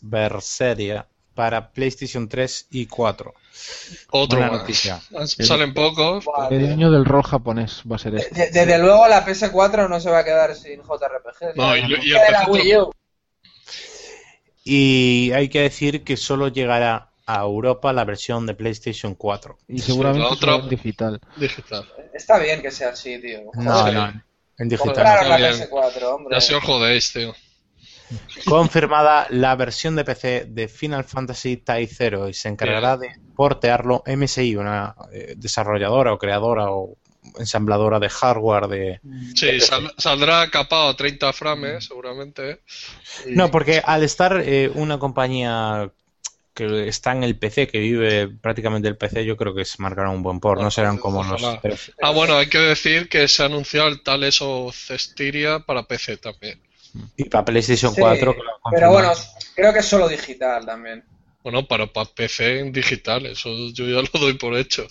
Berseria 0.01 1.07
para 1.35 1.71
PlayStation 1.71 2.27
3 2.27 2.67
y 2.71 2.87
4. 2.87 3.33
Otro 4.11 4.39
Buena 4.39 4.57
noticia. 4.57 5.01
Salen 5.25 5.73
pocos. 5.73 6.25
El 6.49 6.71
año 6.71 6.91
del 6.91 7.05
rol 7.05 7.23
japonés 7.23 7.83
va 7.89 7.95
a 7.95 7.99
ser 7.99 8.15
este. 8.15 8.33
De- 8.35 8.51
Desde 8.51 8.77
luego 8.79 9.07
la 9.07 9.25
PS4 9.25 9.89
no 9.89 9.99
se 9.99 10.09
va 10.09 10.19
a 10.19 10.23
quedar 10.25 10.55
sin 10.55 10.81
JRPG. 10.81 11.55
No, 11.55 11.75
y- 11.75 11.81
y 12.03 12.13
el. 12.13 12.85
Y 14.63 15.31
hay 15.33 15.49
que 15.49 15.61
decir 15.61 16.03
que 16.03 16.17
solo 16.17 16.49
llegará 16.49 17.11
a 17.25 17.41
Europa 17.41 17.93
la 17.93 18.05
versión 18.05 18.45
de 18.45 18.53
PlayStation 18.53 19.15
4. 19.15 19.57
Y 19.67 19.79
seguramente 19.79 20.27
otra- 20.27 20.59
digital. 20.59 21.19
Digital. 21.37 21.85
Está 22.13 22.37
bien 22.39 22.61
que 22.61 22.71
sea 22.71 22.89
así, 22.89 23.19
tío. 23.21 23.41
No, 23.53 23.91
no, 23.91 24.21
en 24.57 24.69
digital. 24.69 24.93
Compraron 24.93 25.29
la 25.29 25.35
Está 25.49 25.57
bien. 25.57 25.69
PS4, 25.69 26.03
hombre. 26.13 26.35
Ya 26.35 26.41
si 26.41 26.53
os 26.53 26.63
jodéis, 26.63 27.13
tío. 27.13 27.33
Confirmada 28.45 29.27
la 29.29 29.55
versión 29.55 29.95
de 29.95 30.05
PC 30.05 30.45
de 30.49 30.67
Final 30.67 31.03
Fantasy 31.03 31.57
Tai 31.57 31.85
0 31.87 32.29
y 32.29 32.33
se 32.33 32.49
encargará 32.49 32.97
de 32.97 33.09
portearlo 33.35 34.03
MSI, 34.05 34.55
una 34.55 34.95
eh, 35.11 35.33
desarrolladora 35.37 36.13
o 36.13 36.17
creadora 36.17 36.71
o 36.71 36.97
ensambladora 37.37 37.99
de 37.99 38.09
hardware 38.09 38.67
de... 38.67 38.99
Sí, 39.35 39.59
sal- 39.59 39.93
saldrá 39.97 40.49
capado 40.49 40.89
a 40.89 40.95
30 40.95 41.33
frames, 41.33 41.85
seguramente. 41.85 42.61
Y- 43.25 43.35
No, 43.35 43.51
porque 43.51 43.81
al 43.83 44.03
estar 44.03 44.41
eh, 44.45 44.71
una 44.73 44.97
compañía 44.97 45.91
que 46.53 46.87
está 46.87 47.11
en 47.11 47.23
el 47.23 47.37
PC, 47.37 47.67
que 47.67 47.77
vive 47.79 48.29
prácticamente 48.29 48.87
el 48.87 48.97
PC, 48.97 49.25
yo 49.25 49.37
creo 49.37 49.53
que 49.53 49.65
se 49.65 49.79
marcará 49.81 50.09
un 50.09 50.23
buen 50.23 50.39
port, 50.39 50.61
no 50.61 50.71
serán 50.71 50.97
como 50.97 51.23
los... 51.23 51.43
Ah, 52.01 52.09
bueno, 52.11 52.35
hay 52.37 52.47
que 52.47 52.57
decir 52.57 53.09
que 53.09 53.27
se 53.27 53.43
ha 53.43 53.45
anunciado 53.47 53.89
el 53.89 54.01
Tales 54.01 54.41
of 54.41 54.75
Cestiria 54.75 55.59
para 55.59 55.83
PC 55.83 56.17
también. 56.17 56.59
Y 57.15 57.25
para 57.25 57.45
PlayStation 57.45 57.93
Sí, 57.93 58.01
4, 58.01 58.33
que 58.35 58.43
lo 58.43 58.51
han 58.63 58.73
Pero 58.73 58.91
bueno, 58.91 59.11
creo 59.55 59.73
que 59.73 59.79
es 59.79 59.85
solo 59.85 60.07
digital 60.07 60.65
también. 60.65 61.03
Bueno, 61.43 61.67
para, 61.67 61.87
para 61.91 62.09
PC 62.13 62.59
en 62.59 62.71
digital, 62.71 63.25
eso 63.25 63.49
yo 63.73 63.85
ya 63.87 64.01
lo 64.01 64.19
doy 64.19 64.33
por 64.37 64.55
hecho. 64.57 64.87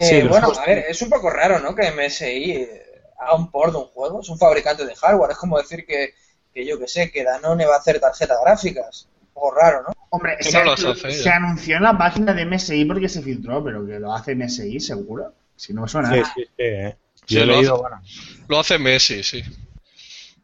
Sí, 0.00 0.20
Eh, 0.20 0.22
los 0.22 0.30
bueno, 0.30 0.52
a 0.56 0.64
ver, 0.66 0.78
es 0.88 1.02
un 1.02 1.10
poco 1.10 1.30
raro, 1.30 1.58
¿no? 1.60 1.74
Que 1.74 1.90
MSI 1.92 2.52
eh, 2.52 2.82
haga 3.18 3.34
un 3.34 3.50
port 3.50 3.72
de 3.72 3.78
un 3.78 3.86
juego. 3.86 4.20
Es 4.20 4.28
un 4.28 4.38
fabricante 4.38 4.84
de 4.86 4.94
hardware. 4.94 5.32
Es 5.32 5.38
como 5.38 5.58
decir 5.58 5.84
que, 5.86 6.14
que 6.54 6.64
yo 6.66 6.78
que 6.78 6.86
sé, 6.88 7.10
que 7.10 7.24
Danone 7.24 7.66
va 7.66 7.76
a 7.76 7.78
hacer 7.78 7.98
tarjetas 8.00 8.38
gráficas. 8.44 9.08
Un 9.22 9.28
poco 9.34 9.54
raro, 9.54 9.82
¿no? 9.82 9.92
Hombre, 10.10 10.36
¿Qué 10.40 10.50
se, 10.50 10.62
no 10.62 10.72
hace 10.72 11.12
se 11.12 11.30
anunció 11.30 11.76
en 11.76 11.82
la 11.84 11.98
página 11.98 12.32
de 12.34 12.46
MSI 12.46 12.84
porque 12.84 13.08
se 13.08 13.22
filtró, 13.22 13.62
pero 13.64 13.84
que 13.86 13.98
lo 13.98 14.12
hace 14.12 14.34
MSI 14.36 14.80
seguro. 14.80 15.34
Si 15.56 15.74
no 15.74 15.82
me 15.82 15.88
suena. 15.88 16.12
Sí, 16.12 16.22
sí, 16.24 16.44
sí, 16.44 16.50
eh. 16.58 16.96
Sí, 17.26 17.44
lo 17.44 17.44
leído, 17.44 17.74
hace. 17.74 17.80
bueno, 17.82 18.00
Lo 18.48 18.58
hace 18.60 18.78
Messi, 18.78 19.22
sí. 19.22 19.42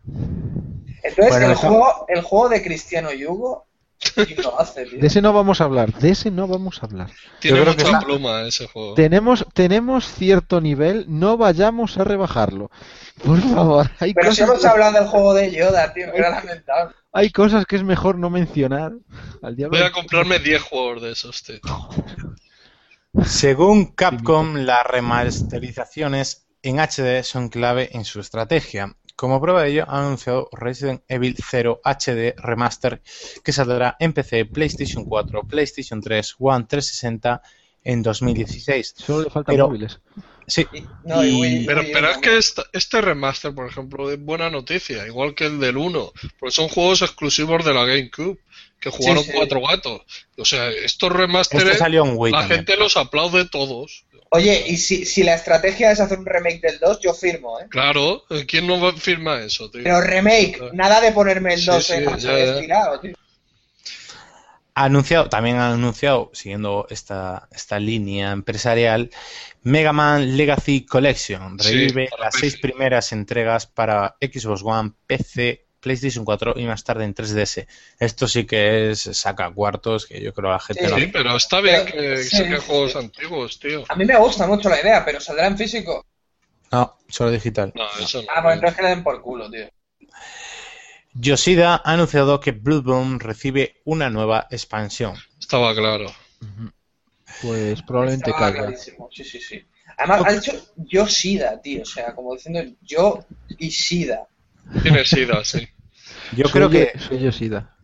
Entonces, 0.06 1.28
Bueno, 1.31 1.47
el, 1.47 1.52
eso- 1.52 1.68
juego, 1.68 2.06
el 2.09 2.22
juego 2.22 2.48
de 2.48 2.62
Cristiano 2.62 3.12
Yugo, 3.12 3.66
¿quién 4.14 4.43
lo 4.43 4.59
hace, 4.60 4.85
tío? 4.86 4.98
De 5.01 5.06
ese 5.06 5.20
no 5.22 5.32
vamos 5.32 5.60
a 5.60 5.64
hablar, 5.64 5.93
de 5.94 6.10
ese 6.10 6.31
no 6.31 6.47
vamos 6.47 6.82
a 6.82 6.86
hablar. 6.86 7.10
Tiene 7.40 7.60
creo 7.60 7.76
que 7.76 7.85
mucha 7.85 8.01
pluma 8.01 8.43
ese 8.43 8.66
juego. 8.66 8.94
Tenemos, 8.94 9.47
tenemos 9.52 10.06
cierto 10.12 10.60
nivel, 10.60 11.05
no 11.09 11.36
vayamos 11.36 11.98
a 11.98 12.05
rebajarlo. 12.05 12.70
Por 13.22 13.40
favor, 13.40 13.90
hay 14.01 14.14
Pero 14.14 14.32
si 14.32 14.40
cosas, 14.43 14.48
hemos 14.55 14.64
hablado 14.64 14.93
del 14.94 15.06
juego 15.09 15.35
de 15.35 15.51
Yoda, 15.52 15.93
tío, 15.93 16.10
que 16.10 16.18
era 16.18 16.31
lamentable. 16.31 16.94
hay 17.12 17.31
cosas 17.31 17.66
que 17.66 17.76
es 17.76 17.85
mejor 17.85 18.18
no 18.18 18.31
mencionar. 18.31 18.93
Al 19.43 19.56
diablo. 19.56 19.78
Voy 19.78 19.86
a 19.86 19.93
comprarme 19.93 20.39
10 20.39 20.62
juegos 20.62 21.02
de 21.02 21.12
esos, 21.12 21.43
tío. 21.43 21.60
Según 23.24 23.93
Capcom, 23.93 24.56
las 24.56 24.85
remasterizaciones 24.86 26.47
en 26.62 26.81
HD 26.81 27.22
son 27.22 27.48
clave 27.48 27.90
en 27.93 28.05
su 28.05 28.20
estrategia. 28.20 28.97
Como 29.16 29.40
prueba 29.40 29.62
de 29.62 29.70
ello, 29.70 29.84
ha 29.88 30.00
anunciado 30.00 30.48
Resident 30.52 31.02
Evil 31.08 31.36
0 31.38 31.80
HD 31.84 32.34
Remaster 32.36 33.00
que 33.44 33.52
saldrá 33.52 33.96
en 34.00 34.12
PC, 34.12 34.44
PlayStation 34.46 35.04
4, 35.04 35.42
PlayStation 35.44 36.00
3, 36.00 36.34
One 36.38 36.64
360 36.68 37.42
en 37.84 38.02
2016. 38.02 38.94
Solo 38.96 39.22
le 39.24 39.30
faltan 39.30 39.54
Pero- 39.54 39.68
móviles. 39.68 40.00
Sí, 40.46 40.66
Y- 40.74 40.84
no, 41.04 41.24
y 41.24 41.28
Y- 41.28 41.40
Wii- 41.64 41.66
Pero, 41.92 42.10
es 42.10 42.18
que 42.18 42.36
esta- 42.36 42.64
este 42.74 43.00
remaster, 43.00 43.54
por 43.54 43.66
ejemplo, 43.66 44.10
es 44.10 44.20
buena 44.22 44.50
noticia, 44.50 45.06
igual 45.06 45.34
que 45.34 45.46
el 45.46 45.58
del 45.58 45.78
1, 45.78 46.12
porque 46.38 46.52
son 46.54 46.68
juegos 46.68 47.00
exclusivos 47.00 47.64
de 47.64 47.72
la 47.72 47.86
GameCube, 47.86 48.38
que 48.78 48.90
jugaron 48.90 49.24
sí. 49.24 49.30
cuatro 49.34 49.62
gatos. 49.62 50.02
O 50.36 50.44
sea, 50.44 50.68
estos 50.68 50.84
este 50.84 51.08
remasteres, 51.08 51.78
salió 51.78 52.04
en 52.04 52.12
Wii 52.16 52.32
la 52.32 52.40
también. 52.40 52.58
gente 52.58 52.76
los 52.76 52.96
aplaude 52.98 53.46
todos. 53.48 54.04
Oye, 54.35 54.65
y 54.66 54.77
si, 54.77 55.06
si 55.06 55.23
la 55.23 55.35
estrategia 55.35 55.93
es 55.93 56.01
hacer 56.01 56.19
un 56.19 56.27
remake 56.27 56.61
del 56.61 56.78
2, 56.81 56.98
yo 57.01 57.15
firmo, 57.15 57.61
¿eh? 57.61 57.66
Claro, 57.70 58.23
¿quién 58.48 58.66
no 58.66 58.81
va- 58.81 58.93
firma 58.97 59.40
eso, 59.40 59.70
tío? 59.70 59.82
Pero 59.85 60.01
remake, 60.01 60.61
nada 60.73 61.01
de 61.01 61.12
ponerme 61.12 61.55
el 61.55 61.61
Sí, 61.61 61.66
2 61.66 61.82
sí, 61.82 61.93
en 61.94 62.09
ya, 62.09 62.39
ya. 62.39 62.51
estirado, 62.51 63.01
tío. 63.01 63.15
Ha 64.77 64.85
anunciado, 64.86 65.28
también 65.28 65.56
ha 65.59 65.73
anunciado, 65.73 66.31
siguiendo 66.35 66.86
esta, 66.90 67.48
esta 67.52 67.78
línea 67.78 68.32
empresarial, 68.32 69.11
Mega 69.62 69.93
Man 69.93 70.36
Legacy 70.36 70.85
Collection. 70.85 71.59
Sí, 71.59 71.86
Revive 71.86 72.09
las 72.19 72.35
PC. 72.35 72.40
seis 72.40 72.56
primeras 72.56 73.12
entregas 73.12 73.66
para 73.69 74.16
Xbox 74.20 74.62
One, 74.65 74.93
PC, 75.06 75.63
PlayStation 75.85 76.24
4 76.24 76.55
y 76.56 76.65
más 76.65 76.82
tarde 76.82 77.05
en 77.05 77.15
3DS. 77.15 77.66
Esto 78.01 78.27
sí 78.27 78.44
que 78.44 78.90
es 78.90 79.02
saca 79.12 79.48
cuartos, 79.52 80.06
que 80.06 80.20
yo 80.20 80.35
creo 80.35 80.51
la 80.51 80.59
gente 80.59 80.85
Sí, 80.86 80.90
lo 80.90 80.97
Sí, 80.98 81.06
pero 81.12 81.36
está 81.36 81.61
bien 81.61 81.82
Pero- 81.85 81.97
que 81.97 82.16
sí, 82.24 82.36
saquen 82.39 82.61
sí. 82.61 82.66
juegos 82.66 82.97
antiguos, 82.97 83.61
tío. 83.61 83.85
A 83.89 83.94
mí 83.94 84.05
me 84.05 84.16
gusta 84.19 84.47
mucho 84.48 84.69
la 84.69 84.81
idea, 84.81 85.05
pero 85.05 85.20
saldrá 85.20 85.47
en 85.47 85.56
físico. 85.56 86.05
No, 86.73 86.98
solo 87.09 87.31
digital. 87.31 87.70
No, 87.77 87.85
eso 88.02 88.20
no. 88.23 88.28
Ah, 88.35 88.43
pues 88.43 88.55
entonces 88.56 88.77
que 88.77 88.82
le 88.82 88.89
den 88.89 89.05
por 89.05 89.23
culo, 89.23 89.48
tío. 89.51 89.69
Yoshida 91.12 91.81
ha 91.85 91.93
anunciado 91.93 92.40
que 92.40 92.51
Bloodborne 92.52 93.19
recibe 93.20 93.81
una 93.85 94.11
nueva 94.11 94.48
expansión. 94.51 95.15
Estaba 95.39 95.73
claro. 95.74 96.06
Pues 97.43 97.82
probablemente 97.82 98.31
Estaba 98.31 98.51
caiga. 98.51 98.66
clarísimo, 98.66 99.09
sí, 99.12 99.23
sí, 99.24 99.40
sí. 99.40 99.65
Además, 99.97 100.23
ha 100.27 100.32
dicho 100.32 100.52
yo 100.77 101.06
Sida, 101.06 101.61
tío, 101.62 101.82
o 101.82 101.86
sea, 101.86 102.15
como 102.15 102.35
diciendo 102.35 102.62
yo 102.82 103.24
y 103.59 103.70
Sida. 103.70 104.27
Tiene 104.82 105.05
sida, 105.05 105.44
sí. 105.44 105.69
Yo 106.32 106.44
Soy 106.44 106.52
creo 106.52 106.70
que 106.70 106.92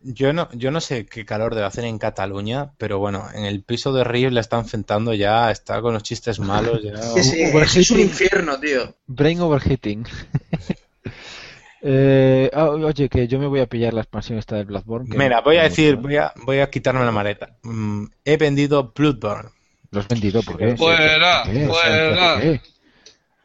yo- 0.03 0.33
no, 0.33 0.49
yo 0.53 0.71
no 0.71 0.81
sé 0.81 1.05
qué 1.05 1.25
calor 1.25 1.53
debe 1.53 1.67
hacer 1.67 1.85
en 1.85 1.99
Cataluña, 1.99 2.71
pero 2.77 2.99
bueno, 2.99 3.27
en 3.33 3.45
el 3.45 3.63
piso 3.63 3.93
de 3.93 4.03
Ríos 4.03 4.33
le 4.33 4.39
está 4.39 4.57
enfrentando 4.57 5.13
ya, 5.13 5.51
está 5.51 5.79
con 5.81 5.93
los 5.93 6.03
chistes 6.03 6.39
malos. 6.39 6.81
Ya. 6.83 6.93
Sí, 7.21 7.23
sí, 7.23 7.79
es 7.79 7.91
un 7.91 7.99
infierno, 7.99 8.59
tío. 8.59 8.95
Brain 9.07 9.39
overheating. 9.41 10.05
Eh, 11.83 12.47
ah, 12.53 12.69
oye, 12.69 13.09
que 13.09 13.27
yo 13.27 13.39
me 13.39 13.47
voy 13.47 13.59
a 13.59 13.65
pillar 13.65 13.91
la 13.93 14.01
expansión 14.01 14.37
esta 14.37 14.55
del 14.55 14.65
Bloodborne. 14.65 15.09
que 15.09 15.17
Mira, 15.17 15.41
voy 15.41 15.57
a 15.57 15.63
decir, 15.63 15.95
voy 15.95 16.15
a, 16.15 16.31
voy 16.45 16.59
a 16.59 16.69
quitarme 16.69 17.03
la 17.03 17.11
maleta. 17.11 17.55
Mm, 17.63 18.05
he 18.23 18.37
vendido 18.37 18.93
Bloodborne. 18.95 19.49
¿Lo 19.89 19.99
has 19.99 20.07
vendido? 20.07 20.43
¿Por 20.43 20.57
qué? 20.57 20.77
Fuera, 20.77 21.43
fuera. 21.43 21.43
¿por 22.35 22.41
qué? 22.41 22.61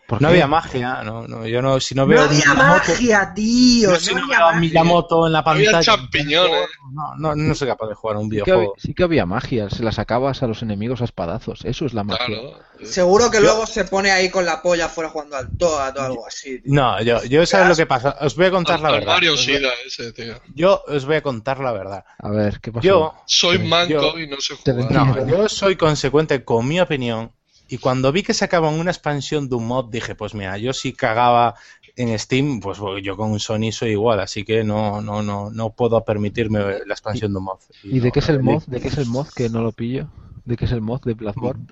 ¿Por 0.06 0.22
No 0.22 0.28
qué? 0.28 0.34
había 0.34 0.46
magia, 0.46 1.02
no, 1.02 1.26
no, 1.26 1.46
yo 1.48 1.60
no, 1.60 1.80
si 1.80 1.96
no 1.96 2.02
No 2.02 2.08
veo 2.08 2.22
había 2.22 2.38
Miyamoto- 2.44 2.56
magia, 2.90 3.32
tío. 3.34 3.90
yo 3.90 3.96
si 3.98 4.14
no 4.14 4.20
no 4.20 4.24
había 4.26 4.36
veo 4.38 4.46
a 4.46 4.52
magia. 4.52 4.60
Miyamoto 4.60 5.26
en 5.26 5.32
la 5.32 5.38
Había 5.40 5.72
pantalla. 5.72 5.82
champiñones. 5.96 6.68
No, 6.92 7.14
no, 7.16 7.34
no 7.34 7.54
soy 7.56 7.66
capaz 7.66 7.88
de 7.88 7.94
jugar 7.94 8.16
a 8.16 8.20
un 8.20 8.26
Sí 8.26 8.30
que, 8.30 8.34
videojuego. 8.36 8.60
había, 8.72 8.82
sí 8.82 8.94
que 8.94 9.02
había 9.02 9.26
magia, 9.26 9.68
se 9.68 9.82
la 9.82 9.90
sacabas 9.90 10.42
a 10.44 10.46
los 10.46 10.62
enemigos 10.62 11.00
a 11.00 11.04
espadazos. 11.06 11.64
Eso 11.64 11.86
es 11.86 11.92
la 11.94 12.04
magia. 12.04 12.24
Claro. 12.24 12.58
Seguro 12.84 13.30
que 13.32 13.40
luego 13.40 13.66
se 13.66 13.84
pone 13.84 14.12
ahí 14.12 14.30
con 14.30 14.44
la 14.44 14.62
polla 14.62 14.88
fuera 14.88 15.10
jugando 15.10 15.36
al 15.36 15.48
Toad 15.58 15.96
o 15.98 16.02
algo 16.02 16.26
así. 16.26 16.60
tío. 16.62 16.72
No, 16.72 17.02
yo, 17.02 17.24
yo 17.24 17.44
sabes 17.44 17.68
lo 17.68 17.74
que 17.74 17.86
pasa. 17.86 18.16
Os 18.20 18.36
voy 18.36 18.46
a 18.46 18.50
contar 18.52 18.78
la 18.80 18.92
verdad. 18.92 19.14
Mario 19.14 19.36
Sida 19.36 19.70
ese, 19.84 20.12
tío. 20.12 20.34
Yo 20.54 20.84
os 20.86 21.04
voy 21.04 21.16
a 21.16 21.22
contar 21.22 21.58
la 21.58 21.72
verdad. 21.72 22.04
A 22.20 22.28
ver, 22.30 22.60
¿qué 22.60 22.70
pasó? 22.70 22.86
Yo, 22.86 23.14
Soy 23.26 23.58
manco 23.58 24.14
Yo- 24.14 24.18
y 24.20 24.28
no 24.28 24.36
sé 24.40 24.54
jugar. 24.54 24.92
no, 24.92 25.26
yo 25.26 25.48
soy 25.48 25.74
consecuente 25.74 26.44
con 26.44 26.68
mi 26.68 26.78
opinión. 26.80 27.32
Y 27.68 27.78
cuando 27.78 28.12
vi 28.12 28.22
que 28.22 28.34
sacaban 28.34 28.74
una 28.74 28.90
expansión 28.90 29.48
de 29.48 29.56
un 29.56 29.66
mod, 29.66 29.90
dije, 29.90 30.14
pues 30.14 30.34
mira, 30.34 30.56
yo 30.58 30.72
si 30.72 30.92
cagaba 30.92 31.54
en 31.96 32.16
Steam, 32.18 32.60
pues 32.60 32.78
yo 33.02 33.16
con 33.16 33.40
Sony 33.40 33.72
soy 33.72 33.90
igual, 33.92 34.20
así 34.20 34.44
que 34.44 34.62
no, 34.62 35.00
no, 35.00 35.22
no, 35.22 35.50
no 35.50 35.70
puedo 35.70 36.04
permitirme 36.04 36.60
la 36.86 36.94
expansión 36.94 37.32
de 37.32 37.38
un 37.38 37.44
mod. 37.44 37.58
¿Y 37.82 37.98
de 38.00 38.06
no, 38.08 38.12
qué 38.12 38.18
es 38.20 38.28
el 38.28 38.42
mod? 38.42 38.62
¿De 38.66 38.80
qué 38.80 38.88
es 38.88 38.98
el 38.98 39.06
mod 39.06 39.26
que 39.28 39.48
no 39.48 39.62
lo 39.62 39.72
pillo? 39.72 40.06
¿De 40.44 40.56
qué 40.56 40.66
es 40.66 40.72
el 40.72 40.80
mod 40.80 41.00
de 41.02 41.14
Bloodborne? 41.14 41.66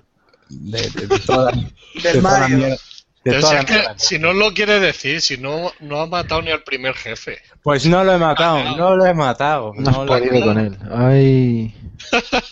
De, 0.49 0.81
de- 0.89 1.07
de 1.07 1.19
toda, 1.19 1.51
Del 2.03 2.21
Mario. 2.21 2.57
mierda- 2.57 2.77
de 3.23 3.31
Pero 3.31 3.41
toda 3.41 3.51
si, 3.53 3.55
la 3.55 3.61
es 3.61 3.65
que, 3.65 4.05
si 4.05 4.19
no 4.19 4.33
lo 4.33 4.53
quiere 4.53 4.79
decir, 4.79 5.21
si 5.21 5.37
no, 5.37 5.71
no 5.79 6.01
ha 6.01 6.05
matado 6.07 6.41
ni 6.43 6.51
al 6.51 6.61
primer 6.63 6.93
jefe. 6.93 7.39
Pues 7.63 7.87
no 7.87 8.03
lo 8.03 8.13
he 8.13 8.17
matado, 8.19 8.77
no 8.77 8.95
lo 8.95 9.05
he 9.05 9.13
matado. 9.13 9.73
No 9.73 9.91
no 9.91 10.05
lo 10.05 10.15
he 10.15 10.21
podido 10.21 10.45
con 10.45 10.59
él. 10.59 10.77
Ay. 10.91 11.73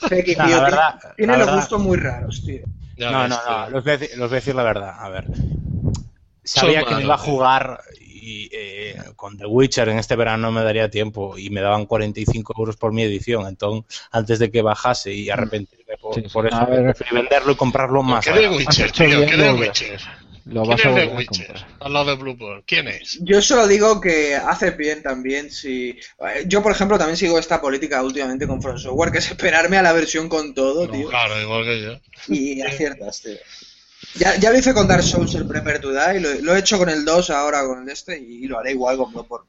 Feki, 0.09 0.35
No, 0.35 0.45
tío, 0.47 0.55
la 0.57 0.63
verdad, 0.63 0.99
tiene 1.15 1.33
la 1.33 1.37
los 1.39 1.45
verdad. 1.47 1.61
gustos 1.61 1.81
muy 1.81 1.97
raros, 1.97 2.43
tío. 2.43 2.63
Ya 2.95 3.11
No, 3.11 3.27
no, 3.27 3.35
no, 3.43 3.69
los 3.69 3.83
voy, 3.83 3.93
a 3.93 3.97
decir, 3.97 4.17
los 4.17 4.29
voy 4.29 4.35
a 4.35 4.39
decir 4.39 4.55
la 4.55 4.63
verdad. 4.63 4.95
A 4.99 5.09
ver, 5.09 5.27
sabía 6.43 6.81
Son 6.81 6.89
que 6.89 6.95
me 6.95 7.03
iba 7.03 7.13
a 7.13 7.17
malos, 7.17 7.21
jugar 7.21 7.79
y 7.99 8.49
eh, 8.53 8.97
con 9.15 9.37
The 9.37 9.45
Witcher 9.45 9.89
en 9.89 9.99
este 9.99 10.15
verano 10.15 10.43
no 10.47 10.51
me 10.51 10.63
daría 10.63 10.89
tiempo 10.89 11.37
y 11.37 11.49
me 11.49 11.61
daban 11.61 11.85
45 11.85 12.53
euros 12.57 12.77
por 12.77 12.93
mi 12.93 13.03
edición. 13.03 13.47
Entonces, 13.47 14.01
antes 14.11 14.39
de 14.39 14.51
que 14.51 14.61
bajase 14.61 15.13
y 15.13 15.29
arrepentirme 15.29 15.97
por, 15.97 16.15
Sí, 16.15 16.21
sí. 16.21 16.29
por 16.29 16.47
eso, 16.47 16.55
A 16.55 16.65
ver. 16.65 16.83
preferí 16.83 17.15
venderlo 17.15 17.51
y 17.51 17.55
comprarlo 17.55 18.03
más. 18.03 18.23
¿Qué 18.23 18.31
de. 18.31 18.49
Witcher, 18.49 18.91
tío? 18.91 19.25
¿Qué 19.25 19.37
de 19.37 19.53
Witcher? 19.53 19.99
Lo 20.45 20.65
¿Quién 20.65 20.77
vas 20.77 20.85
a 20.85 20.89
es 20.89 20.95
de 20.95 21.05
volver 21.05 21.13
a 21.13 21.15
Witcher? 21.17 21.47
comprar. 21.47 21.67
Al 21.79 21.93
lado 21.93 22.05
de 22.05 22.15
Blueborn. 22.15 22.63
¿Quién 22.65 22.87
es? 22.87 23.21
Yo 23.21 23.41
solo 23.41 23.67
digo 23.67 24.01
que 24.01 24.35
hace 24.35 24.71
bien 24.71 25.01
también 25.03 25.51
si... 25.51 25.89
eh, 25.91 26.43
Yo, 26.47 26.61
por 26.63 26.71
ejemplo, 26.71 26.97
también 26.97 27.17
sigo 27.17 27.37
esta 27.39 27.61
política 27.61 28.01
últimamente 28.03 28.47
con 28.47 28.61
From 28.61 28.77
Software, 28.77 29.11
que 29.11 29.19
es 29.19 29.29
esperarme 29.31 29.77
a 29.77 29.81
la 29.81 29.93
versión 29.93 30.29
con 30.29 30.53
todo, 30.53 30.89
tío. 30.89 31.09
Claro, 31.09 31.39
igual 31.41 31.63
que 31.65 31.81
yo. 31.81 31.99
Y 32.33 32.61
aciertas, 32.61 33.21
tío. 33.21 33.37
Ya, 34.15 34.35
ya 34.37 34.51
lo 34.51 34.59
hice 34.59 34.73
con 34.73 34.87
Dark 34.87 35.03
Souls 35.03 35.33
el 35.35 35.47
Prepare 35.47 35.79
to 35.79 35.91
Die, 35.91 36.19
lo, 36.19 36.33
lo 36.41 36.55
he 36.55 36.59
hecho 36.59 36.77
con 36.77 36.89
el 36.89 37.05
2 37.05 37.29
ahora 37.29 37.65
con 37.65 37.83
el 37.83 37.89
este 37.89 38.17
y 38.19 38.47
lo 38.47 38.59
haré 38.59 38.71
igual 38.71 38.97
con 38.97 39.11
Bloodborne. 39.11 39.47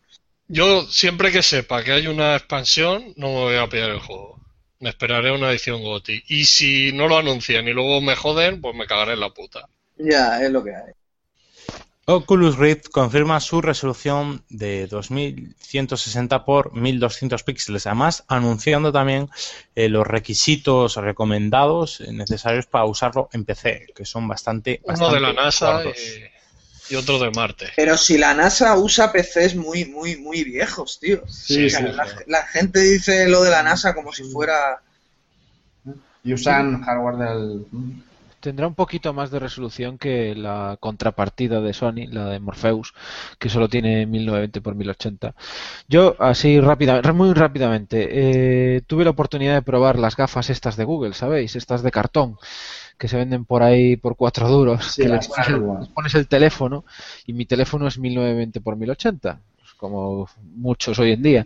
Yo, 0.48 0.86
siempre 0.86 1.32
que 1.32 1.42
sepa 1.42 1.82
que 1.84 1.92
hay 1.92 2.06
una 2.06 2.36
expansión, 2.36 3.12
no 3.16 3.28
me 3.28 3.34
voy 3.34 3.56
a 3.56 3.68
pillar 3.68 3.90
el 3.90 4.00
juego. 4.00 4.40
Me 4.80 4.90
esperaré 4.90 5.32
una 5.32 5.50
edición 5.50 5.82
GOTI. 5.82 6.22
Y 6.28 6.44
si 6.44 6.92
no 6.92 7.08
lo 7.08 7.18
anuncian 7.18 7.66
y 7.68 7.72
luego 7.72 8.00
me 8.00 8.16
joden, 8.16 8.60
pues 8.60 8.74
me 8.74 8.86
cagaré 8.86 9.14
en 9.14 9.20
la 9.20 9.30
puta. 9.30 9.68
Ya, 9.96 10.42
es 10.42 10.50
lo 10.50 10.62
que 10.62 10.74
hay. 10.74 10.92
Oculus 12.06 12.58
Rift 12.58 12.88
confirma 12.90 13.40
su 13.40 13.62
resolución 13.62 14.44
de 14.50 14.86
2160 14.88 16.44
por 16.44 16.74
1200 16.74 17.42
píxeles, 17.44 17.86
además 17.86 18.24
anunciando 18.28 18.92
también 18.92 19.30
eh, 19.74 19.88
los 19.88 20.06
requisitos 20.06 20.96
recomendados 20.96 22.00
necesarios 22.00 22.66
para 22.66 22.84
usarlo 22.84 23.30
en 23.32 23.46
PC, 23.46 23.86
que 23.94 24.04
son 24.04 24.28
bastante... 24.28 24.80
Uno 24.84 24.92
bastante 24.92 25.14
de 25.14 25.20
la 25.20 25.32
NASA 25.32 25.82
y, 25.84 26.92
y 26.92 26.96
otro 26.96 27.18
de 27.18 27.30
Marte. 27.30 27.68
Pero 27.74 27.96
si 27.96 28.18
la 28.18 28.34
NASA 28.34 28.76
usa 28.76 29.10
PCs 29.10 29.56
muy, 29.56 29.86
muy, 29.86 30.16
muy 30.16 30.44
viejos, 30.44 31.00
tío. 31.00 31.22
Sí, 31.26 31.66
O 31.66 31.70
sea, 31.70 31.80
sí, 31.80 31.86
la, 31.86 32.06
sí. 32.06 32.16
la 32.26 32.42
gente 32.42 32.80
dice 32.80 33.28
lo 33.28 33.42
de 33.42 33.50
la 33.50 33.62
NASA 33.62 33.94
como 33.94 34.12
si 34.12 34.24
fuera... 34.24 34.82
Y 36.22 36.32
usan 36.32 36.82
hardware 36.82 37.16
del. 37.16 37.66
Tendrá 38.44 38.66
un 38.66 38.74
poquito 38.74 39.14
más 39.14 39.30
de 39.30 39.38
resolución 39.38 39.96
que 39.96 40.34
la 40.34 40.76
contrapartida 40.78 41.62
de 41.62 41.72
Sony, 41.72 42.06
la 42.10 42.28
de 42.28 42.40
Morpheus, 42.40 42.92
que 43.38 43.48
solo 43.48 43.70
tiene 43.70 44.04
1920 44.04 44.58
x 44.58 44.76
1080. 44.76 45.34
Yo, 45.88 46.14
así 46.18 46.60
rápidamente, 46.60 47.10
muy 47.12 47.32
rápidamente, 47.32 48.06
eh, 48.10 48.82
tuve 48.86 49.04
la 49.04 49.12
oportunidad 49.12 49.54
de 49.54 49.62
probar 49.62 49.98
las 49.98 50.14
gafas 50.14 50.50
estas 50.50 50.76
de 50.76 50.84
Google, 50.84 51.14
¿sabéis? 51.14 51.56
Estas 51.56 51.82
de 51.82 51.90
cartón, 51.90 52.36
que 52.98 53.08
se 53.08 53.16
venden 53.16 53.46
por 53.46 53.62
ahí 53.62 53.96
por 53.96 54.14
cuatro 54.14 54.46
duros, 54.46 54.92
Sí, 54.92 55.04
que 55.04 55.08
les 55.08 55.26
pones, 55.26 55.48
el, 55.48 55.54
Firewall. 55.54 55.80
les 55.80 55.88
pones 55.88 56.14
el 56.14 56.28
teléfono 56.28 56.84
y 57.24 57.32
mi 57.32 57.46
teléfono 57.46 57.86
es 57.86 57.98
1920 57.98 58.58
x 58.58 58.76
1080, 58.76 59.40
pues 59.56 59.72
como 59.72 60.28
muchos 60.54 60.98
hoy 60.98 61.12
en 61.12 61.22
día. 61.22 61.44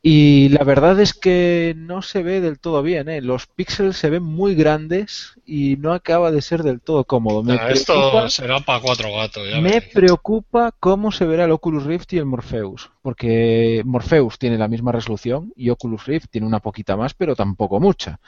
Y 0.00 0.50
la 0.50 0.62
verdad 0.62 1.00
es 1.00 1.12
que 1.12 1.74
no 1.76 2.02
se 2.02 2.22
ve 2.22 2.40
del 2.40 2.60
todo 2.60 2.82
bien, 2.82 3.08
¿eh? 3.08 3.20
Los 3.20 3.46
píxeles 3.46 3.96
se 3.96 4.10
ven 4.10 4.22
muy 4.22 4.54
grandes 4.54 5.34
y 5.44 5.76
no 5.76 5.92
acaba 5.92 6.30
de 6.30 6.40
ser 6.40 6.62
del 6.62 6.80
todo 6.80 7.04
cómodo. 7.04 7.42
Me, 7.42 7.54
Ah, 7.54 7.70
esto 7.70 7.92
preocupa, 7.94 8.30
será 8.30 8.60
para 8.60 8.80
cuatro 8.80 9.12
gatos. 9.12 9.48
Ya 9.50 9.60
me 9.60 9.80
preocupa 9.82 10.72
cómo 10.78 11.10
se 11.10 11.24
verá 11.24 11.46
el 11.46 11.50
Oculus 11.50 11.84
Rift 11.84 12.12
y 12.12 12.18
el 12.18 12.26
Morpheus, 12.26 12.90
porque 13.02 13.82
Morpheus 13.84 14.38
tiene 14.38 14.56
la 14.56 14.68
misma 14.68 14.92
resolución 14.92 15.52
y 15.56 15.70
Oculus 15.70 16.06
Rift 16.06 16.26
tiene 16.30 16.46
una 16.46 16.60
poquita 16.60 16.96
más, 16.96 17.14
pero 17.14 17.34
tampoco 17.34 17.80
mucha. 17.80 18.20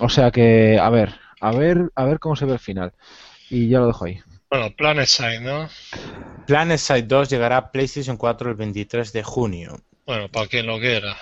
O 0.00 0.08
sea 0.10 0.30
que, 0.30 0.78
a 0.78 0.90
ver, 0.90 1.14
a 1.40 1.50
ver, 1.52 1.90
a 1.94 2.04
ver 2.04 2.18
cómo 2.18 2.36
se 2.36 2.44
ve 2.44 2.52
el 2.52 2.58
final. 2.58 2.92
Y 3.48 3.68
ya 3.68 3.80
lo 3.80 3.86
dejo 3.86 4.04
ahí. 4.04 4.20
Bueno, 4.50 4.70
Planet 4.76 5.06
Side, 5.06 5.40
¿no? 5.40 5.68
Planet 6.46 6.78
Side 6.78 7.02
2 7.04 7.30
llegará 7.30 7.56
a 7.56 7.70
PlayStation 7.72 8.16
4 8.18 8.50
el 8.50 8.56
23 8.56 9.12
de 9.12 9.22
junio. 9.22 9.76
Bueno, 10.10 10.28
para 10.28 10.48
quien 10.48 10.66
lo 10.66 10.80
quiera. 10.80 11.16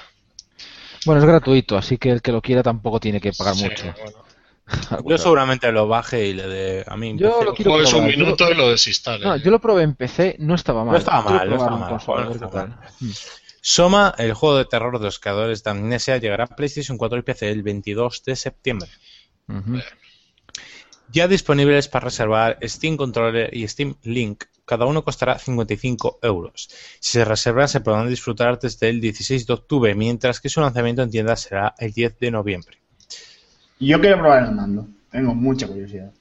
Bueno, 1.05 1.21
es 1.21 1.27
gratuito, 1.27 1.77
así 1.77 1.99
que 1.99 2.09
el 2.09 2.23
que 2.23 2.33
lo 2.33 2.41
quiera 2.41 2.63
tampoco 2.63 2.99
tiene 2.99 3.21
que 3.21 3.35
pagar 3.35 3.55
Sí, 3.55 3.65
mucho. 3.65 3.95
bueno. 4.03 4.25
Yo 5.07 5.19
seguramente 5.19 5.71
lo 5.73 5.87
baje 5.87 6.29
y 6.29 6.33
le 6.33 6.49
dé 6.49 6.85
a 6.87 6.97
mí. 6.97 7.15
Yo 7.19 7.45
lo 7.45 7.53
quiero 7.53 7.75
un 7.75 7.85
yo 7.85 8.01
minuto 8.01 8.51
y 8.51 8.55
lo 8.55 8.71
desinstales. 8.71 9.27
No, 9.27 9.37
yo 9.37 9.51
lo 9.51 9.61
probé 9.61 9.83
en 9.83 9.95
PC, 9.95 10.37
no 10.39 10.55
estaba 10.55 10.85
mal. 10.85 10.93
No 10.93 10.99
estaba 10.99 11.23
Quiero 11.23 11.39
mal, 11.39 11.49
no 11.51 11.97
estaba 11.99 12.17
mal, 12.17 12.29
no 12.29 12.47
estaba. 12.47 12.81
Soma, 13.61 14.15
el 14.17 14.33
juego 14.33 14.57
de 14.57 14.65
terror 14.65 14.99
de 14.99 15.05
los 15.05 15.19
creadores 15.19 15.63
de 15.63 15.71
Amnesia, 15.71 16.17
llegará 16.17 16.45
a 16.45 16.47
PlayStation 16.47 16.97
4 16.97 17.19
y 17.19 17.23
PC 17.23 17.51
el 17.51 17.63
22 17.63 18.25
de 18.25 18.37
septiembre. 18.37 18.89
Ya 21.13 21.29
disponibles 21.29 21.89
para 21.89 22.07
reservar 22.07 22.59
Steam 22.63 22.97
Controller 22.97 23.55
y 23.55 23.69
Steam 23.69 23.97
Link. 24.05 24.45
Cada 24.69 24.85
uno 24.85 25.03
costará 25.03 25.39
55 25.39 26.19
euros. 26.23 26.69
Si 27.01 27.13
se 27.13 27.25
reservan, 27.25 27.69
se 27.69 27.81
podrán 27.81 28.09
disfrutar 28.09 28.59
desde 28.61 28.91
el 28.91 29.01
16 29.01 29.47
de 29.47 29.53
octubre, 29.55 29.95
mientras 29.95 30.41
que 30.41 30.51
su 30.51 30.61
lanzamiento 30.61 31.03
en 31.03 31.11
tiendas 31.11 31.41
será 31.41 31.75
el 31.79 31.93
10 31.93 32.19
de 32.19 32.31
noviembre. 32.31 32.77
Yo 33.81 33.99
quiero 34.01 34.19
probar 34.19 34.45
el 34.45 34.53
mando. 34.53 34.87
Tengo 35.11 35.35
mucha 35.35 35.67
curiosidad. 35.67 36.13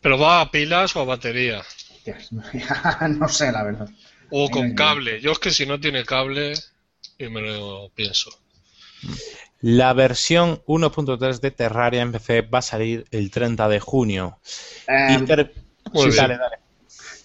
¿Pero 0.00 0.18
va 0.18 0.40
a 0.40 0.50
pilas 0.50 0.94
o 0.96 1.00
a 1.00 1.04
batería? 1.04 1.62
No 3.18 3.28
sé, 3.28 3.52
la 3.52 3.62
verdad. 3.64 3.88
O 4.30 4.48
con 4.50 4.74
cable. 4.74 5.20
Yo 5.20 5.32
es 5.32 5.38
que 5.38 5.50
si 5.50 5.66
no 5.66 5.80
tiene 5.80 6.04
cable, 6.04 6.54
y 7.18 7.28
me 7.28 7.40
lo 7.42 7.90
pienso. 7.94 8.30
La 9.60 9.92
versión 9.92 10.62
1.3 10.66 11.40
de 11.40 11.50
Terraria 11.50 12.00
en 12.02 12.12
PC 12.12 12.42
va 12.42 12.60
a 12.60 12.62
salir 12.62 13.04
el 13.10 13.30
30 13.30 13.68
de 13.68 13.80
junio. 13.80 14.38
Eh, 14.88 15.16
Y 15.18 15.24
ter- 15.26 15.52
muy 15.92 16.10
Sí, 16.10 16.16
dale, 16.16 16.38
dale. 16.38 16.56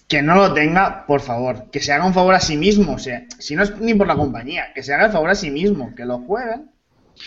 Que 0.08 0.22
no 0.22 0.34
lo 0.36 0.52
tenga, 0.54 1.04
por 1.06 1.20
favor. 1.20 1.70
Que 1.70 1.80
se 1.80 1.92
haga 1.92 2.06
un 2.06 2.14
favor 2.14 2.34
a 2.34 2.40
sí 2.40 2.56
mismo. 2.56 2.94
O 2.94 2.98
sea, 2.98 3.24
si 3.38 3.56
no 3.56 3.62
es 3.62 3.76
ni 3.78 3.94
por 3.94 4.06
la 4.06 4.14
compañía, 4.16 4.72
que 4.74 4.82
se 4.82 4.94
haga 4.94 5.06
el 5.06 5.12
favor 5.12 5.30
a 5.30 5.34
sí 5.34 5.50
mismo. 5.50 5.94
Que 5.94 6.04
lo 6.04 6.18
jueguen. 6.20 6.70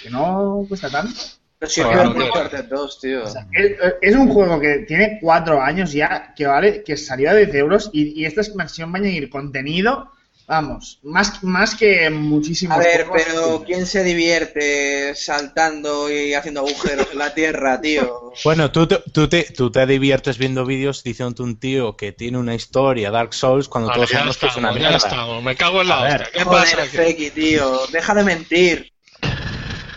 Que 0.03 0.09
no 0.09 0.65
cuesta 0.67 0.89
tanto. 0.89 1.13
Pero 1.57 1.69
si 1.69 1.81
es 1.81 1.87
que- 1.87 1.97
Uncharted 1.97 2.65
2, 2.69 2.99
tío. 3.01 3.23
O 3.25 3.27
sea, 3.27 3.45
es, 3.51 3.71
es 4.01 4.15
un 4.15 4.29
juego 4.29 4.59
que 4.61 4.79
tiene 4.87 5.17
cuatro 5.21 5.61
años 5.61 5.91
ya, 5.91 6.33
que 6.33 6.45
vale, 6.47 6.83
que 6.85 6.95
salió 6.95 7.31
a 7.31 7.33
10 7.35 7.53
euros 7.55 7.89
y, 7.91 8.21
y 8.21 8.25
esta 8.25 8.39
expansión 8.41 8.93
va 8.93 8.97
a 8.97 9.01
añadir 9.01 9.29
contenido, 9.29 10.09
vamos, 10.49 10.99
más, 11.03 11.43
más 11.43 11.75
que 11.75 12.09
muchísimos 12.09 12.75
A 12.75 12.79
ver, 12.79 13.05
pero 13.13 13.63
¿quién 13.63 13.85
se 13.85 14.03
divierte 14.03 15.13
saltando 15.15 16.11
y 16.11 16.33
haciendo 16.33 16.61
agujeros 16.61 17.07
en 17.11 17.19
la 17.19 17.33
tierra, 17.33 17.79
tío? 17.79 18.33
Bueno, 18.43 18.71
tú 18.71 18.87
te, 18.87 18.97
tú, 19.11 19.27
te, 19.27 19.43
tú 19.43 19.71
te 19.71 19.85
diviertes 19.85 20.37
viendo 20.37 20.65
vídeos 20.65 21.03
diciendo 21.03 21.43
un 21.43 21.59
tío 21.59 21.97
que 21.97 22.11
tiene 22.11 22.37
una 22.37 22.55
historia 22.55 23.11
Dark 23.11 23.33
Souls 23.33 23.67
cuando 23.67 23.89
Vale, 23.89 23.97
todos 23.97 24.09
sabemos 24.11 24.37
que 24.37 24.47
es 24.47 24.55
una 24.55 24.77
ya 24.77 24.91
estamos. 24.91 25.43
Me 25.43 25.55
cago 25.55 25.81
en 25.81 25.89
la 25.89 25.99
A 25.99 26.03
ver, 26.03 26.21
hostia. 26.21 26.31
¿Qué 26.31 26.43
Joder, 26.43 26.61
pasa 26.61 26.81
aquí? 26.83 26.97
Feki, 26.97 27.31
tío, 27.31 27.87
deja 27.91 28.13
de 28.13 28.23
mentir. 28.23 28.93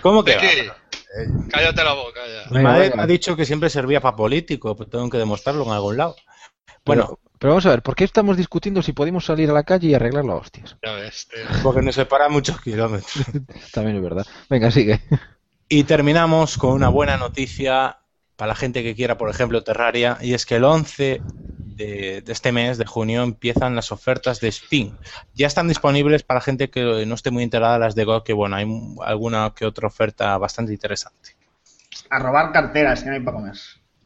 ¿Cómo 0.00 0.24
que? 0.24 0.36
Cállate 1.50 1.84
la 1.84 1.92
boca 1.92 2.20
ya. 2.26 2.50
Mi 2.50 2.62
madre 2.62 2.92
ha 2.96 3.06
dicho 3.06 3.36
que 3.36 3.44
siempre 3.44 3.70
servía 3.70 4.00
para 4.00 4.16
político, 4.16 4.74
pues 4.74 4.90
tengo 4.90 5.08
que 5.08 5.18
demostrarlo 5.18 5.64
en 5.64 5.70
algún 5.70 5.96
lado. 5.96 6.16
Bueno, 6.84 7.18
pero 7.38 7.54
vamos 7.54 7.66
a 7.66 7.70
ver, 7.70 7.82
¿por 7.82 7.96
qué 7.96 8.04
estamos 8.04 8.36
discutiendo 8.36 8.82
si 8.82 8.92
podemos 8.92 9.24
salir 9.24 9.50
a 9.50 9.52
la 9.52 9.64
calle 9.64 9.88
y 9.88 9.94
arreglarlo 9.94 10.32
a 10.32 10.36
hostias? 10.36 10.76
Ya 10.80 10.92
ves, 10.92 11.28
tío. 11.28 11.42
Porque 11.64 11.82
nos 11.82 11.96
separa 11.96 12.28
muchos 12.28 12.60
kilómetros. 12.60 13.12
También 13.72 13.96
es 13.96 14.02
verdad. 14.02 14.26
Venga, 14.48 14.70
sigue. 14.70 15.00
Y 15.68 15.84
terminamos 15.84 16.58
con 16.58 16.70
una 16.72 16.88
buena 16.88 17.16
noticia 17.16 17.98
para 18.36 18.50
la 18.50 18.54
gente 18.54 18.82
que 18.82 18.94
quiera, 18.94 19.18
por 19.18 19.28
ejemplo, 19.28 19.64
Terraria, 19.64 20.18
y 20.20 20.34
es 20.34 20.46
que 20.46 20.56
el 20.56 20.64
11 20.64 21.20
de, 21.26 22.22
de 22.22 22.32
este 22.32 22.52
mes, 22.52 22.78
de 22.78 22.86
junio, 22.86 23.22
empiezan 23.22 23.74
las 23.74 23.90
ofertas 23.90 24.40
de 24.40 24.52
Steam. 24.52 24.96
Ya 25.34 25.46
están 25.46 25.68
disponibles 25.68 26.22
para 26.22 26.40
gente 26.40 26.70
que 26.70 27.04
no 27.06 27.14
esté 27.14 27.30
muy 27.30 27.42
enterada 27.42 27.74
de 27.74 27.80
las 27.80 27.94
de 27.94 28.04
GOG, 28.04 28.22
que 28.22 28.32
bueno, 28.32 28.54
hay 28.56 28.66
alguna 29.04 29.52
que 29.56 29.66
otra 29.66 29.88
oferta 29.88 30.38
bastante 30.38 30.72
interesante. 30.72 31.36
A 32.10 32.18
robar 32.18 32.52
carteras, 32.52 33.02
que 33.02 33.08
no 33.08 33.14
hay 33.14 33.20
para 33.20 33.36
comer. 33.36 33.56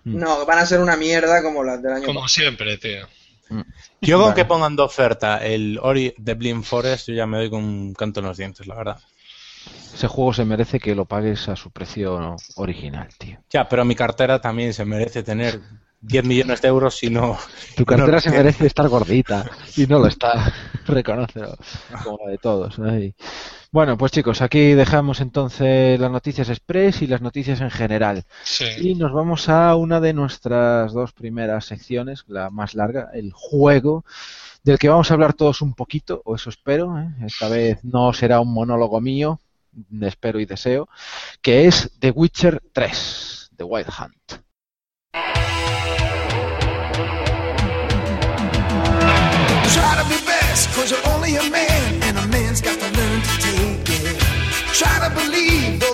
No, 0.06 0.46
van 0.46 0.58
a 0.60 0.66
ser 0.66 0.80
una 0.80 0.96
mierda 0.96 1.42
como 1.42 1.64
las 1.64 1.82
del 1.82 1.92
año 1.94 2.06
Como 2.06 2.20
pasado. 2.22 2.28
siempre, 2.46 2.78
tío. 2.78 3.06
Yo 4.00 4.16
con 4.18 4.30
Vale. 4.30 4.34
que 4.34 4.44
pongan 4.44 4.74
de 4.76 4.82
oferta 4.82 5.44
el 5.44 5.78
Ori 5.82 6.14
de 6.18 6.34
Blind 6.34 6.64
Forest, 6.64 7.08
yo 7.08 7.14
ya 7.14 7.26
me 7.26 7.38
doy 7.38 7.50
con 7.50 7.62
un 7.64 7.94
canto 7.94 8.20
en 8.20 8.26
los 8.26 8.36
dientes, 8.36 8.66
la 8.66 8.74
verdad. 8.74 8.98
Ese 9.94 10.06
juego 10.08 10.32
se 10.34 10.44
merece 10.44 10.78
que 10.78 10.94
lo 10.94 11.04
pagues 11.06 11.48
a 11.48 11.56
su 11.56 11.70
precio 11.70 12.36
original, 12.56 13.08
tío. 13.18 13.38
Ya, 13.50 13.68
pero 13.68 13.84
mi 13.84 13.94
cartera 13.94 14.40
también 14.40 14.74
se 14.74 14.84
merece 14.84 15.22
tener 15.22 15.60
10 16.02 16.24
millones 16.24 16.60
de 16.60 16.68
euros 16.68 16.96
si 16.96 17.08
no... 17.08 17.38
Tu 17.76 17.84
cartera 17.84 18.12
no- 18.12 18.20
se 18.20 18.30
merece 18.30 18.66
estar 18.66 18.88
gordita 18.88 19.48
y 19.76 19.86
no 19.86 19.98
lo 19.98 20.06
está. 20.08 20.52
Reconócelo. 20.86 21.56
Como 22.04 22.18
la 22.24 22.30
de 22.32 22.38
todos. 22.38 22.78
ahí. 22.80 23.14
Bueno, 23.76 23.98
pues 23.98 24.10
chicos, 24.10 24.40
aquí 24.40 24.72
dejamos 24.72 25.20
entonces 25.20 26.00
las 26.00 26.10
noticias 26.10 26.48
express 26.48 27.02
y 27.02 27.06
las 27.06 27.20
noticias 27.20 27.60
en 27.60 27.70
general. 27.70 28.24
Sí. 28.42 28.64
Y 28.78 28.94
nos 28.94 29.12
vamos 29.12 29.50
a 29.50 29.76
una 29.76 30.00
de 30.00 30.14
nuestras 30.14 30.94
dos 30.94 31.12
primeras 31.12 31.66
secciones, 31.66 32.24
la 32.26 32.48
más 32.48 32.74
larga, 32.74 33.10
el 33.12 33.32
juego, 33.34 34.06
del 34.64 34.78
que 34.78 34.88
vamos 34.88 35.10
a 35.10 35.14
hablar 35.14 35.34
todos 35.34 35.60
un 35.60 35.74
poquito, 35.74 36.22
o 36.24 36.36
eso 36.36 36.48
espero. 36.48 36.98
¿eh? 36.98 37.06
Esta 37.26 37.50
vez 37.50 37.84
no 37.84 38.14
será 38.14 38.40
un 38.40 38.54
monólogo 38.54 38.98
mío, 39.02 39.42
espero 40.00 40.40
y 40.40 40.46
deseo, 40.46 40.88
que 41.42 41.66
es 41.66 41.90
The 41.98 42.12
Witcher 42.12 42.62
3, 42.72 43.50
The 43.58 43.64
Wild 43.64 43.88
Hunt. 43.88 44.40
Try 49.74 49.96
to 49.98 50.08
be 50.08 50.16
best, 50.24 51.65
Try 54.76 55.08
to 55.08 55.14
believe, 55.14 55.85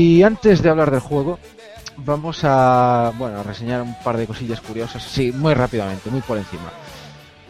Y 0.00 0.22
antes 0.22 0.62
de 0.62 0.70
hablar 0.70 0.90
del 0.90 1.00
juego, 1.00 1.38
vamos 1.98 2.40
a, 2.44 3.12
bueno, 3.18 3.40
a 3.40 3.42
reseñar 3.42 3.82
un 3.82 3.94
par 4.02 4.16
de 4.16 4.26
cosillas 4.26 4.62
curiosas. 4.62 5.02
Sí, 5.02 5.30
muy 5.30 5.52
rápidamente, 5.52 6.08
muy 6.08 6.22
por 6.22 6.38
encima. 6.38 6.70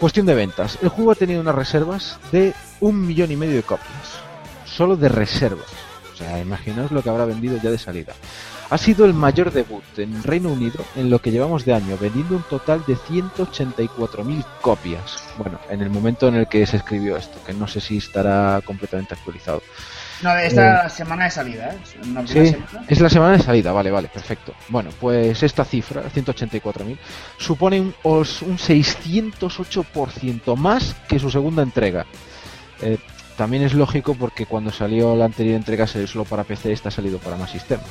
Cuestión 0.00 0.26
de 0.26 0.34
ventas. 0.34 0.76
El 0.82 0.88
juego 0.88 1.12
ha 1.12 1.14
tenido 1.14 1.40
unas 1.40 1.54
reservas 1.54 2.18
de 2.32 2.52
un 2.80 3.06
millón 3.06 3.30
y 3.30 3.36
medio 3.36 3.54
de 3.54 3.62
copias. 3.62 4.18
Solo 4.64 4.96
de 4.96 5.08
reservas. 5.08 5.68
O 6.12 6.16
sea, 6.16 6.40
imaginaos 6.40 6.90
lo 6.90 7.04
que 7.04 7.10
habrá 7.10 7.24
vendido 7.24 7.56
ya 7.62 7.70
de 7.70 7.78
salida. 7.78 8.14
Ha 8.68 8.78
sido 8.78 9.04
el 9.04 9.14
mayor 9.14 9.52
debut 9.52 9.84
en 9.96 10.20
Reino 10.24 10.48
Unido 10.48 10.84
en 10.96 11.08
lo 11.08 11.20
que 11.20 11.30
llevamos 11.30 11.64
de 11.64 11.74
año, 11.74 11.96
vendiendo 12.00 12.34
un 12.34 12.42
total 12.42 12.82
de 12.84 12.96
184.000 12.96 14.44
copias. 14.60 15.22
Bueno, 15.38 15.60
en 15.70 15.82
el 15.82 15.90
momento 15.90 16.26
en 16.26 16.34
el 16.34 16.48
que 16.48 16.66
se 16.66 16.78
escribió 16.78 17.16
esto, 17.16 17.38
que 17.46 17.52
no 17.52 17.68
sé 17.68 17.80
si 17.80 17.98
estará 17.98 18.60
completamente 18.64 19.14
actualizado. 19.14 19.62
No, 20.22 20.36
esta 20.36 20.88
semana 20.90 21.24
de 21.24 21.30
salida, 21.30 21.70
¿eh? 21.74 21.78
Sí, 22.26 22.46
semana. 22.46 22.84
es 22.88 23.00
la 23.00 23.08
semana 23.08 23.36
de 23.38 23.42
salida, 23.42 23.72
vale, 23.72 23.90
vale, 23.90 24.08
perfecto. 24.08 24.52
Bueno, 24.68 24.90
pues 25.00 25.42
esta 25.42 25.64
cifra, 25.64 26.02
184.000, 26.14 26.98
supone 27.38 27.80
un, 27.80 27.94
un 28.04 28.24
608% 28.24 30.56
más 30.56 30.94
que 31.08 31.18
su 31.18 31.30
segunda 31.30 31.62
entrega. 31.62 32.04
Eh, 32.82 32.98
también 33.36 33.62
es 33.62 33.72
lógico 33.74 34.14
porque 34.14 34.46
cuando 34.46 34.70
salió 34.70 35.14
la 35.16 35.24
anterior 35.26 35.56
entrega 35.56 35.86
salió 35.86 36.06
solo 36.06 36.24
para 36.24 36.44
PC, 36.44 36.72
esta 36.72 36.88
ha 36.90 36.92
salido 36.92 37.18
para 37.18 37.36
más 37.36 37.50
sistemas. 37.50 37.86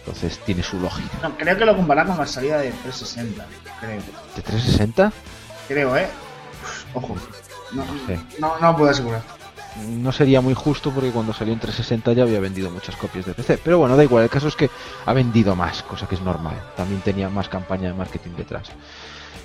Entonces 0.00 0.38
tiene 0.46 0.62
su 0.62 0.78
lógica. 0.80 1.08
No, 1.22 1.36
creo 1.36 1.56
que 1.58 1.64
lo 1.64 1.76
compara 1.76 2.04
con 2.04 2.16
la 2.16 2.26
salida 2.26 2.58
de 2.58 2.70
360. 2.70 3.44
Creo. 3.80 4.00
¿De 4.36 4.42
360? 4.42 5.12
Creo, 5.66 5.96
¿eh? 5.96 6.06
Uf, 6.62 6.84
ojo. 6.96 7.16
No, 7.72 7.84
Sí. 8.06 8.14
no, 8.38 8.58
no 8.60 8.76
puedo 8.76 8.90
asegurar. 8.90 9.20
No 9.86 10.12
sería 10.12 10.40
muy 10.40 10.54
justo 10.54 10.90
porque 10.90 11.10
cuando 11.10 11.32
salió 11.32 11.52
en 11.54 11.60
360 11.60 12.12
ya 12.12 12.22
había 12.24 12.40
vendido 12.40 12.70
muchas 12.70 12.96
copias 12.96 13.26
de 13.26 13.34
PC. 13.34 13.58
Pero 13.62 13.78
bueno, 13.78 13.96
da 13.96 14.04
igual, 14.04 14.24
el 14.24 14.30
caso 14.30 14.48
es 14.48 14.56
que 14.56 14.70
ha 15.06 15.12
vendido 15.12 15.54
más, 15.54 15.82
cosa 15.82 16.06
que 16.06 16.14
es 16.16 16.20
normal. 16.22 16.56
También 16.76 17.00
tenía 17.00 17.28
más 17.28 17.48
campaña 17.48 17.88
de 17.88 17.94
marketing 17.94 18.30
detrás. 18.36 18.68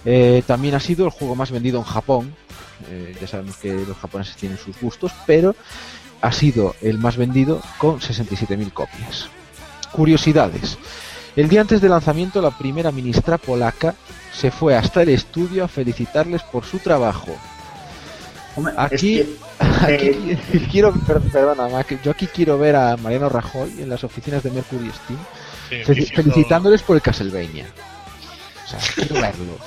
Eh, 0.06 0.44
también 0.46 0.76
ha 0.76 0.80
sido 0.80 1.06
el 1.06 1.12
juego 1.12 1.36
más 1.36 1.52
vendido 1.52 1.78
en 1.80 1.86
Japón. 1.86 2.36
Eh, 2.90 3.16
ya 3.22 3.28
sabemos 3.28 3.58
que 3.58 3.74
los 3.74 3.96
japoneses 3.98 4.36
tienen 4.36 4.58
sus 4.58 4.80
gustos, 4.82 5.12
pero 5.26 5.56
ha 6.22 6.32
sido 6.32 6.76
el 6.82 6.98
más 6.98 7.16
vendido 7.18 7.62
con 7.78 8.00
67.000 8.00 8.72
copias. 8.74 9.28
Curiosidades. 9.92 10.78
El 11.36 11.50
día 11.50 11.62
antes 11.62 11.82
del 11.82 11.92
lanzamiento, 11.92 12.42
la 12.42 12.52
primera 12.58 12.92
ministra 12.92 13.38
polaca 13.38 13.96
se 14.34 14.52
fue 14.52 14.76
hasta 14.76 15.02
el 15.04 15.10
estudio 15.10 15.64
a 15.64 15.68
felicitarles 15.68 16.42
por 16.44 16.64
su 16.66 16.80
trabajo. 16.80 17.36
Hombre, 18.56 18.74
Aquí- 18.78 19.20
es 19.20 19.26
que, 19.28 19.36
Aquí 19.82 20.68
quiero, 20.72 20.94
per- 20.94 21.20
perdona, 21.22 21.68
Mac, 21.68 22.02
yo 22.04 22.12
aquí 22.12 22.28
quiero 22.28 22.58
ver 22.58 22.76
a 22.76 22.98
Mariano 22.98 23.30
Rajoy 23.30 23.72
en 23.82 23.90
las 23.90 24.04
oficinas 24.04 24.44
de 24.44 24.52
Mercury 24.52 24.90
Steam 24.92 25.20
Sí, 25.70 25.84
fe- 25.84 25.94
diciendo- 25.94 26.32
felicitándoles 26.34 26.82
por 26.84 26.96
el 26.96 27.02
Castlevania. 27.02 27.66
O 28.66 28.68
sea, 28.70 28.80
quiero 28.96 29.16
verlo. 29.16 29.58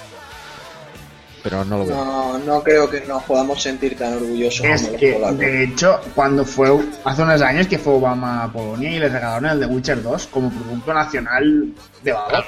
Pero 1.42 1.64
no 1.64 1.78
lo 1.78 1.86
veo. 1.86 1.94
No, 2.04 2.38
no 2.38 2.62
creo 2.62 2.90
que 2.90 3.02
nos 3.02 3.22
podamos 3.22 3.62
sentir 3.62 3.96
tan 3.96 4.14
orgullosos 4.14 4.66
es 4.66 4.82
como 4.82 4.98
que, 4.98 5.12
de 5.36 5.62
hecho, 5.64 6.00
cuando 6.14 6.44
fue 6.44 6.76
hace 7.04 7.22
unos 7.22 7.40
años 7.40 7.68
que 7.68 7.78
fue 7.78 7.94
Obama 7.94 8.42
a 8.44 8.52
Polonia 8.52 8.90
y 8.90 8.98
les 8.98 9.12
regalaron 9.12 9.46
el 9.46 9.60
The 9.60 9.66
Witcher 9.66 10.02
2 10.02 10.26
como 10.26 10.50
producto 10.50 10.92
nacional 10.92 11.68
de 12.02 12.12
valor. 12.12 12.44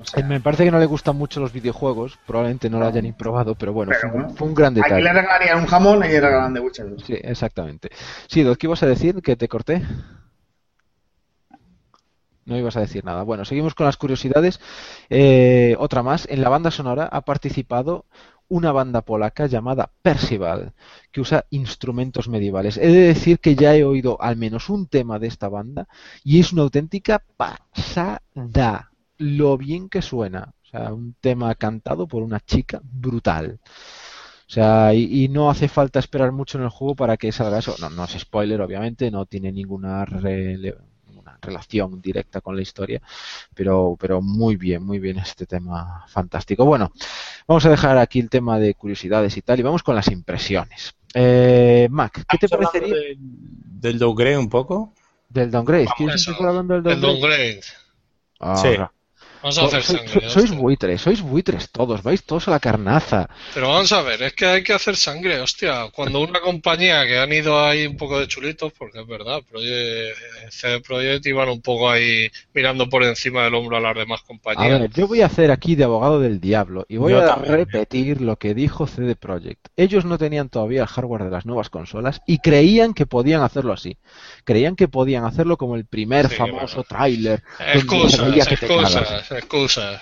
O 0.00 0.04
sea, 0.04 0.24
Me 0.24 0.40
parece 0.40 0.64
que 0.64 0.70
no 0.70 0.78
le 0.78 0.86
gustan 0.86 1.16
mucho 1.16 1.40
los 1.40 1.52
videojuegos, 1.52 2.18
probablemente 2.26 2.68
no 2.68 2.78
lo 2.80 2.86
hayan 2.86 3.12
probado, 3.14 3.54
pero 3.54 3.72
bueno, 3.72 3.92
Pero 4.00 4.12
fue, 4.12 4.20
un- 4.22 4.36
fue 4.36 4.48
un 4.48 4.54
gran 4.54 4.72
aquí 4.72 4.82
detalle. 4.82 5.02
le 5.02 5.12
regalarían 5.12 5.58
un 5.60 5.66
jamón 5.66 5.98
y 6.04 6.08
le 6.08 6.20
regalaron 6.20 6.54
The 6.54 6.60
Witcher 6.60 6.90
2. 6.90 7.02
Sí, 7.04 7.14
exactamente. 7.22 7.90
Sí, 8.26 8.44
¿qué 8.58 8.66
ibas 8.66 8.82
a 8.82 8.86
decir? 8.86 9.22
¿Que 9.22 9.36
te 9.36 9.46
corté? 9.48 9.82
No 12.46 12.58
ibas 12.58 12.76
a 12.76 12.80
decir 12.80 13.04
nada. 13.04 13.22
Bueno, 13.22 13.44
seguimos 13.46 13.74
con 13.74 13.86
las 13.86 13.96
curiosidades. 13.96 14.60
Eh, 15.08 15.76
otra 15.78 16.02
más. 16.02 16.26
En 16.28 16.42
la 16.42 16.50
banda 16.50 16.70
sonora 16.70 17.08
ha 17.10 17.22
participado 17.22 18.04
una 18.48 18.70
banda 18.72 19.00
polaca 19.00 19.46
llamada 19.46 19.90
Percival, 20.02 20.74
que 21.10 21.22
usa 21.22 21.46
instrumentos 21.48 22.28
medievales. 22.28 22.76
He 22.76 22.88
de 22.88 23.00
decir 23.06 23.38
que 23.38 23.54
ya 23.54 23.74
he 23.74 23.84
oído 23.84 24.20
al 24.20 24.36
menos 24.36 24.68
un 24.68 24.86
tema 24.88 25.18
de 25.18 25.28
esta 25.28 25.48
banda 25.48 25.88
y 26.22 26.38
es 26.40 26.52
una 26.52 26.62
auténtica 26.62 27.22
pasada. 27.38 28.20
Lo 29.18 29.56
bien 29.56 29.88
que 29.88 30.02
suena. 30.02 30.52
O 30.64 30.66
sea, 30.66 30.92
un 30.92 31.14
tema 31.20 31.54
cantado 31.54 32.06
por 32.08 32.22
una 32.22 32.40
chica 32.40 32.80
brutal. 32.82 33.60
O 34.46 34.52
sea, 34.54 34.92
y, 34.92 35.24
y 35.24 35.28
no 35.28 35.50
hace 35.50 35.68
falta 35.68 35.98
esperar 35.98 36.32
mucho 36.32 36.58
en 36.58 36.64
el 36.64 36.70
juego 36.70 36.94
para 36.94 37.16
que 37.16 37.32
salga 37.32 37.58
eso. 37.58 37.74
No, 37.80 37.90
no 37.90 38.04
es 38.04 38.12
spoiler, 38.12 38.60
obviamente, 38.60 39.10
no 39.10 39.24
tiene 39.24 39.50
ninguna, 39.52 40.04
rele- 40.04 40.76
ninguna 41.06 41.38
relación 41.40 42.00
directa 42.02 42.40
con 42.40 42.54
la 42.56 42.62
historia, 42.62 43.00
pero, 43.54 43.96
pero 43.98 44.20
muy 44.20 44.56
bien, 44.56 44.84
muy 44.84 44.98
bien 44.98 45.18
este 45.18 45.46
tema 45.46 46.04
fantástico. 46.08 46.64
Bueno, 46.66 46.92
vamos 47.48 47.64
a 47.66 47.70
dejar 47.70 47.96
aquí 47.98 48.20
el 48.20 48.28
tema 48.28 48.58
de 48.58 48.74
curiosidades 48.74 49.36
y 49.36 49.42
tal, 49.42 49.60
y 49.60 49.62
vamos 49.62 49.82
con 49.82 49.94
las 49.94 50.08
impresiones. 50.08 50.94
Eh, 51.14 51.88
Mac, 51.90 52.24
¿qué 52.28 52.38
te 52.38 52.48
parecería 52.48 52.94
de- 52.94 53.16
del 53.18 53.98
downgrade 53.98 54.38
un 54.38 54.48
poco? 54.48 54.92
del 55.28 55.50
downgrade? 55.50 55.86
¿Quieres 55.96 56.26
empezar 56.26 56.48
hablando 56.48 56.74
del 56.80 56.92
El 56.94 57.00
downgrade? 57.00 57.60
Ahora. 58.38 58.92
Vamos 59.44 59.58
a 59.58 59.66
hacer 59.66 59.82
Sois- 59.82 59.98
sangre. 60.10 60.30
sois, 60.30 60.44
hostia. 60.46 60.58
buitres, 60.58 61.00
sois 61.02 61.20
buitres 61.20 61.70
todos, 61.70 62.02
vais 62.02 62.22
todos 62.24 62.48
a 62.48 62.52
la 62.52 62.60
carnaza. 62.60 63.28
Pero 63.52 63.68
vamos 63.68 63.92
a 63.92 64.00
ver, 64.00 64.22
es 64.22 64.32
que 64.32 64.46
hay 64.46 64.62
que 64.64 64.72
hacer 64.72 64.96
sangre, 64.96 65.38
hostia. 65.38 65.90
Cuando 65.94 66.20
una 66.20 66.40
compañía 66.40 67.06
que 67.06 67.18
han 67.18 67.30
ido 67.30 67.62
ahí 67.62 67.86
un 67.86 67.98
poco 67.98 68.18
de 68.18 68.26
chulitos, 68.26 68.72
porque 68.72 69.00
es 69.02 69.06
verdad, 69.06 69.42
Project, 69.50 70.16
CD 70.50 70.80
Projekt 70.80 71.26
iban 71.26 71.50
un 71.50 71.60
poco 71.60 71.90
ahí 71.90 72.30
mirando 72.54 72.88
por 72.88 73.02
encima 73.04 73.44
del 73.44 73.54
hombro 73.54 73.76
a 73.76 73.80
las 73.80 73.94
demás 73.94 74.20
A 74.22 74.26
compañías. 74.26 74.80
ver, 74.80 74.90
yo 74.94 75.06
voy 75.06 75.20
a 75.20 75.26
hacer 75.26 75.50
aquí 75.50 75.74
de 75.74 75.84
abogado 75.84 76.20
del 76.20 76.40
diablo 76.40 76.86
y 76.88 76.96
voy 76.96 77.12
Yo 77.12 77.20
a 77.22 77.26
también. 77.26 77.54
repetir 77.54 78.22
lo 78.22 78.36
que 78.36 78.54
dijo 78.54 78.86
CD 78.86 79.14
Projekt. 79.14 79.68
Ellos 79.76 80.06
no 80.06 80.16
tenían 80.16 80.48
todavía 80.48 80.80
el 80.82 80.88
hardware 80.88 81.24
de 81.24 81.30
las 81.30 81.44
nuevas 81.44 81.68
consolas 81.68 82.22
y 82.26 82.38
creían 82.38 82.94
que 82.94 83.04
podían 83.04 83.42
hacerlo 83.42 83.74
así. 83.74 83.98
Creían 84.44 84.74
que 84.74 84.88
podían 84.88 85.24
hacerlo 85.26 85.58
como 85.58 85.76
el 85.76 85.84
primer 85.84 86.28
Sí, 86.30 86.36
famoso 86.36 86.76
bueno. 86.76 86.84
tráiler. 86.88 87.42
donde 87.58 87.72
se 88.42 88.54
Excusas, 88.54 88.62
excusas, 88.62 89.33
excusas. 89.34 90.00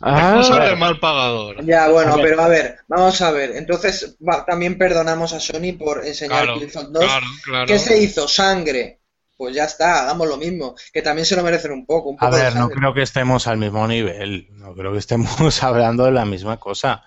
Ah, 0.00 0.34
Excusas 0.38 0.68
de 0.70 0.76
mal 0.76 1.00
pagador. 1.00 1.64
Ya, 1.64 1.88
bueno, 1.88 2.14
A 2.14 2.16
pero 2.16 2.40
a 2.42 2.48
ver, 2.48 2.78
vamos 2.86 3.20
a 3.22 3.30
ver. 3.30 3.52
Entonces, 3.56 4.16
va- 4.26 4.44
también 4.44 4.76
perdonamos 4.76 5.32
a 5.32 5.40
Sony 5.40 5.72
por 5.78 6.06
enseñar 6.06 6.44
Claro, 6.44 6.58
Killzone 6.60 6.88
2. 6.92 7.04
claro, 7.04 7.26
claro. 7.44 7.66
¿Qué 7.66 7.78
se 7.78 7.98
hizo? 7.98 8.28
Sangre. 8.28 9.00
Pues 9.38 9.54
ya 9.54 9.64
está, 9.64 10.02
hagamos 10.02 10.28
lo 10.28 10.36
mismo. 10.38 10.74
Que 10.92 11.02
también 11.02 11.24
se 11.26 11.36
lo 11.36 11.42
merecen 11.42 11.70
un 11.72 11.84
poco. 11.86 12.10
Un 12.10 12.16
A 12.16 12.20
poco 12.20 12.36
de 12.36 12.42
ver, 12.42 12.56
no 12.56 12.68
creo 12.70 12.92
que 12.94 13.02
estemos 13.02 13.46
al 13.46 13.56
mismo 13.58 13.86
nivel, 13.86 14.48
no 14.52 14.74
creo 14.74 14.92
que 14.92 14.98
estemos 14.98 15.28
hablando 15.62 16.04
de 16.04 16.12
la 16.12 16.24
misma 16.26 16.58
cosa. 16.58 17.02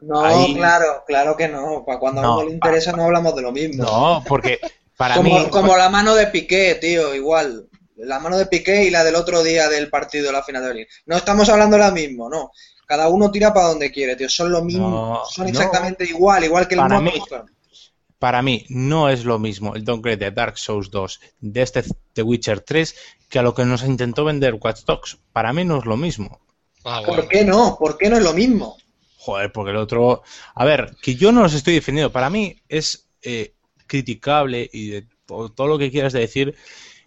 No, 0.00 0.24
Ahí- 0.24 0.54
claro, 0.54 1.04
claro 1.06 1.36
que 1.36 1.48
no. 1.48 1.84
Cuando 1.84 2.20
a 2.20 2.24
No, 2.24 2.34
uno 2.38 2.44
le 2.48 2.52
interesa 2.54 2.92
no 2.92 3.04
hablamos 3.04 3.34
de 3.36 3.42
lo 3.42 3.52
mismo. 3.52 3.84
No, 3.84 4.24
porque 4.26 4.58
para 4.96 5.14
como, 5.16 5.38
mí... 5.38 5.46
como 5.50 5.76
la 5.76 5.88
mano 5.88 6.14
de 6.16 6.26
Piqué, 6.28 6.76
tío, 6.80 7.14
igual. 7.14 7.66
La 8.04 8.20
mano 8.20 8.36
de 8.36 8.46
Piqué 8.46 8.84
y 8.84 8.90
la 8.90 9.04
del 9.04 9.14
otro 9.14 9.42
día 9.42 9.68
del 9.68 9.88
partido 9.88 10.26
de 10.26 10.32
la 10.32 10.42
final 10.42 10.62
de 10.62 10.68
Berlín. 10.68 10.86
No 11.06 11.16
estamos 11.16 11.48
hablando 11.48 11.76
de 11.76 11.82
la 11.82 11.90
misma, 11.90 12.26
no. 12.30 12.50
Cada 12.86 13.08
uno 13.08 13.30
tira 13.30 13.52
para 13.52 13.68
donde 13.68 13.90
quiere, 13.90 14.16
tío. 14.16 14.28
Son 14.28 14.50
lo 14.50 14.62
mismo. 14.62 14.90
No, 14.90 15.22
son 15.28 15.44
no. 15.44 15.50
exactamente 15.50 16.04
igual, 16.04 16.44
igual 16.44 16.68
que 16.68 16.74
el 16.74 16.80
Para 16.80 17.00
Motorstorm. 17.00 17.46
Para 18.18 18.42
mí 18.42 18.64
no 18.70 19.10
es 19.10 19.24
lo 19.24 19.38
mismo 19.38 19.74
el 19.74 19.84
downgrade 19.84 20.16
de 20.16 20.30
Dark 20.30 20.56
Souls 20.56 20.90
2 20.90 21.20
de 21.40 21.62
este 21.62 21.84
The 22.14 22.22
Witcher 22.22 22.60
3 22.60 22.94
que 23.28 23.38
a 23.38 23.42
lo 23.42 23.54
que 23.54 23.64
nos 23.64 23.82
intentó 23.82 24.24
vender 24.24 24.54
Watch 24.54 24.84
Dogs. 24.86 25.18
Para 25.32 25.52
mí 25.52 25.64
no 25.64 25.78
es 25.78 25.84
lo 25.84 25.96
mismo. 25.96 26.40
Ah, 26.84 27.00
bueno. 27.00 27.22
¿Por 27.22 27.28
qué 27.28 27.44
no? 27.44 27.76
¿Por 27.78 27.98
qué 27.98 28.08
no 28.08 28.16
es 28.16 28.22
lo 28.22 28.32
mismo? 28.32 28.78
Joder, 29.18 29.52
porque 29.52 29.72
el 29.72 29.76
otro... 29.76 30.22
A 30.54 30.64
ver, 30.64 30.94
que 31.02 31.16
yo 31.16 31.32
no 31.32 31.42
los 31.42 31.54
estoy 31.54 31.74
defendiendo. 31.74 32.12
Para 32.12 32.30
mí 32.30 32.56
es 32.68 33.08
eh, 33.22 33.54
criticable 33.86 34.70
y 34.72 34.88
de 34.88 35.06
todo, 35.26 35.50
todo 35.50 35.66
lo 35.66 35.78
que 35.78 35.90
quieras 35.90 36.12
de 36.12 36.20
decir, 36.20 36.54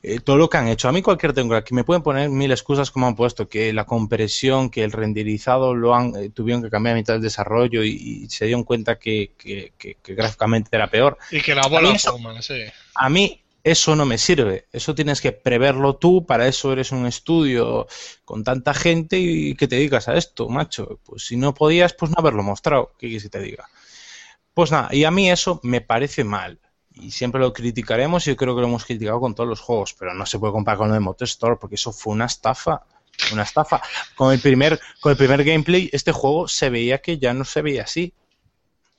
eh, 0.03 0.19
todo 0.19 0.37
lo 0.37 0.49
que 0.49 0.57
han 0.57 0.67
hecho. 0.67 0.87
A 0.87 0.91
mí 0.91 1.01
cualquier 1.01 1.33
downgrade, 1.33 1.63
que 1.63 1.73
me 1.75 1.83
pueden 1.83 2.03
poner 2.03 2.29
mil 2.29 2.51
excusas 2.51 2.91
como 2.91 3.07
han 3.07 3.15
puesto, 3.15 3.49
que 3.49 3.73
la 3.73 3.85
compresión, 3.85 4.69
que 4.69 4.83
el 4.83 4.91
renderizado 4.91 5.73
lo 5.75 5.95
han 5.95 6.15
eh, 6.15 6.29
tuvieron 6.29 6.61
que 6.63 6.69
cambiar 6.69 6.93
a 6.95 6.99
mitad 6.99 7.13
del 7.13 7.21
desarrollo 7.23 7.83
y, 7.83 8.23
y 8.23 8.29
se 8.29 8.45
dieron 8.45 8.63
cuenta 8.63 8.99
que, 8.99 9.31
que- 9.37 9.73
que- 9.77 9.95
que 10.01 10.15
gráficamente 10.15 10.69
era 10.73 10.89
peor. 10.89 11.17
Y 11.31 11.41
que 11.41 11.55
la 11.55 11.67
bola 11.67 11.89
A 11.89 11.91
mí 11.91 11.95
eso- 11.97 12.17
sí. 12.41 12.61
A 12.95 13.09
mí 13.09 13.41
eso 13.63 13.95
no 13.97 14.05
me 14.05 14.17
sirve. 14.17 14.67
Eso 14.71 14.95
tienes 14.95 15.19
que 15.19 15.33
preverlo 15.33 15.95
tú. 15.97 16.25
Para 16.25 16.47
eso 16.47 16.71
eres 16.71 16.91
un 16.93 17.05
estudio 17.05 17.85
con 18.23 18.43
tanta 18.43 18.73
gente 18.73 19.17
y 19.19 19.55
que 19.55 19.67
te 19.67 19.75
dedicas 19.75 20.07
a 20.07 20.15
esto, 20.15 20.47
macho. 20.47 20.99
Pues 21.03 21.25
si 21.25 21.35
no 21.35 21.53
podías, 21.53 21.91
pues 21.93 22.09
no 22.11 22.15
haberlo 22.17 22.43
mostrado. 22.43 22.93
¿Qué 22.97 23.07
quieres 23.07 23.23
que 23.23 23.29
te 23.29 23.41
diga? 23.41 23.67
Pues 24.53 24.71
nada, 24.71 24.87
y 24.93 25.03
a 25.03 25.11
mí 25.11 25.29
eso 25.29 25.59
me 25.63 25.81
parece 25.81 26.23
mal. 26.23 26.59
Y 26.99 27.11
siempre 27.11 27.39
lo 27.39 27.53
criticaremos 27.53 28.25
y 28.25 28.31
yo 28.31 28.35
creo 28.35 28.55
que 28.55 28.61
lo 28.61 28.67
hemos 28.67 28.85
criticado 28.85 29.19
con 29.19 29.35
todos 29.35 29.49
los 29.49 29.61
juegos, 29.61 29.93
pero 29.93 30.13
no 30.13 30.25
se 30.25 30.39
puede 30.39 30.53
comparar 30.53 30.77
con 30.77 30.87
lo 30.89 30.93
de 30.93 30.99
Motorstorm 30.99 31.57
porque 31.59 31.75
eso 31.75 31.91
fue 31.91 32.13
una 32.13 32.25
estafa. 32.25 32.83
Una 33.31 33.43
estafa. 33.43 33.81
Con 34.15 34.31
el 34.31 34.39
primer, 34.39 34.79
con 34.99 35.11
el 35.11 35.17
primer 35.17 35.43
gameplay, 35.43 35.89
este 35.91 36.11
juego 36.11 36.47
se 36.47 36.69
veía 36.69 36.99
que 36.99 37.17
ya 37.17 37.33
no 37.33 37.45
se 37.45 37.61
veía 37.61 37.83
así. 37.83 38.13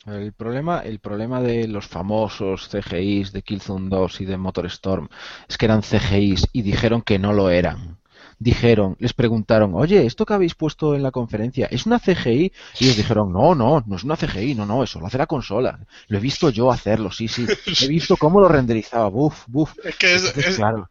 El 0.07 0.33
problema, 0.33 0.81
el 0.81 1.01
problema 1.01 1.41
de 1.41 1.69
los 1.69 1.87
famosos 1.87 2.69
CGIs 2.69 3.33
de 3.33 3.43
Killzone 3.43 3.89
2 3.89 4.21
y 4.23 4.25
de 4.25 4.37
MotorStorm 4.37 5.09
es 5.49 5.59
que 5.59 5.67
eran 5.67 5.83
CGIs 5.83 6.49
y 6.53 6.63
dijeron 6.63 7.03
que 7.03 7.19
no 7.19 7.33
lo 7.33 7.51
eran. 7.51 7.98
Dijeron, 8.41 8.97
les 9.01 9.13
preguntaron, 9.15 9.73
oye, 9.75 10.07
¿esto 10.07 10.25
que 10.25 10.35
habéis 10.35 10.55
puesto 10.55 10.95
en 10.95 11.03
la 11.03 11.11
conferencia 11.11 11.67
es 11.71 11.87
una 11.87 11.99
CGI? 11.99 12.53
Y 12.79 12.85
ellos 12.85 12.97
dijeron, 12.97 13.33
no, 13.33 13.55
no, 13.55 13.83
no 13.87 13.97
es 13.97 14.05
una 14.05 14.17
CGI, 14.17 14.55
no, 14.55 14.65
no, 14.65 14.85
eso 14.85 15.01
lo 15.01 15.07
hace 15.07 15.19
la 15.19 15.27
consola. 15.27 15.81
Lo 16.09 16.19
he 16.19 16.21
visto 16.21 16.49
yo 16.51 16.71
hacerlo, 16.71 17.11
sí, 17.11 17.27
sí. 17.29 17.47
He 17.83 17.89
visto 17.89 18.17
cómo 18.17 18.41
lo 18.41 18.49
renderizaba, 18.49 19.09
buf, 19.09 19.45
buf. 19.49 19.75
Es 19.85 19.97
que 19.97 20.15
es, 20.15 20.25
Entonces, 20.27 20.47
es- 20.51 20.57
claro, 20.57 20.89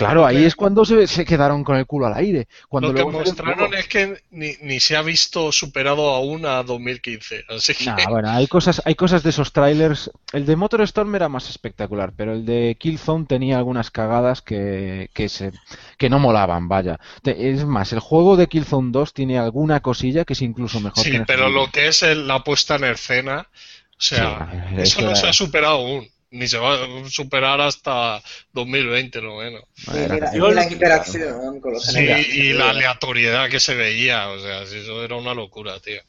claro, 0.00 0.26
ahí 0.26 0.44
es 0.44 0.54
cuando 0.56 0.84
se, 0.84 1.06
se 1.06 1.24
quedaron 1.24 1.62
con 1.64 1.76
el 1.76 1.86
culo 1.86 2.06
al 2.06 2.14
aire. 2.14 2.48
Cuando 2.68 2.88
lo 2.88 2.94
que 2.94 3.02
luego 3.02 3.18
mostraron 3.18 3.74
es 3.74 3.86
que 3.86 4.22
ni, 4.30 4.54
ni 4.62 4.80
se 4.80 4.96
ha 4.96 5.02
visto 5.02 5.52
superado 5.52 6.10
aún 6.10 6.46
a 6.46 6.62
2015. 6.62 7.44
Así 7.48 7.74
que 7.74 7.84
Nah, 7.84 8.08
bueno, 8.08 8.30
hay 8.30 8.46
cosas, 8.46 8.80
hay 8.84 8.94
cosas 8.94 9.22
de 9.22 9.30
esos 9.30 9.52
trailers. 9.52 10.10
El 10.32 10.46
de 10.46 10.56
MotorStorm 10.56 11.14
era 11.14 11.28
más 11.28 11.48
espectacular, 11.50 12.12
pero 12.16 12.32
el 12.32 12.44
de 12.44 12.76
Killzone 12.78 13.26
tenía 13.26 13.58
algunas 13.58 13.90
cagadas 13.90 14.42
que, 14.42 15.10
que, 15.14 15.28
se, 15.28 15.52
que 15.98 16.08
no 16.10 16.18
molaban, 16.18 16.68
vaya. 16.68 16.98
Es 17.24 17.64
más, 17.64 17.92
el 17.92 18.00
juego 18.00 18.36
de 18.36 18.46
Killzone 18.48 18.90
2 18.92 19.12
tiene 19.14 19.38
alguna 19.38 19.80
cosilla 19.80 20.24
que 20.24 20.32
es 20.32 20.42
incluso 20.42 20.80
mejor 20.80 21.04
sí, 21.04 21.10
que 21.12 21.20
pero 21.26 21.48
lo 21.48 21.70
que 21.70 21.88
es 21.88 22.02
el- 22.02 22.26
la 22.26 22.42
puesta 22.42 22.76
en 22.76 22.84
escena, 22.84 23.48
o 23.50 24.00
sea, 24.02 24.48
Sí, 24.70 24.80
eso 24.80 25.02
no 25.02 25.14
se 25.14 25.28
ha 25.28 25.32
superado 25.32 25.76
aún. 25.76 26.08
Ni 26.32 26.46
se 26.48 26.58
va 26.58 26.74
a 26.74 27.08
superar 27.10 27.60
hasta 27.60 28.22
2020, 28.52 29.20
lo 29.20 29.38
menos. 29.38 29.64
Y 29.92 30.06
la, 30.06 30.32
yo 30.36 30.48
y 30.48 30.54
la 30.54 30.64
lo- 30.64 30.72
interacción 30.72 31.60
con 31.60 31.72
los 31.74 31.84
Sí, 31.86 31.98
enemigos. 31.98 32.34
y 32.36 32.52
la 32.52 32.70
aleatoriedad 32.70 33.48
que 33.50 33.58
se 33.60 33.74
veía, 33.74 34.28
o 34.30 34.38
sea, 34.38 34.62
eso 34.62 35.04
era 35.04 35.16
una 35.16 35.34
locura, 35.34 35.80
tío. 35.80 36.00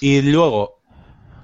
Y 0.00 0.22
luego, 0.22 0.82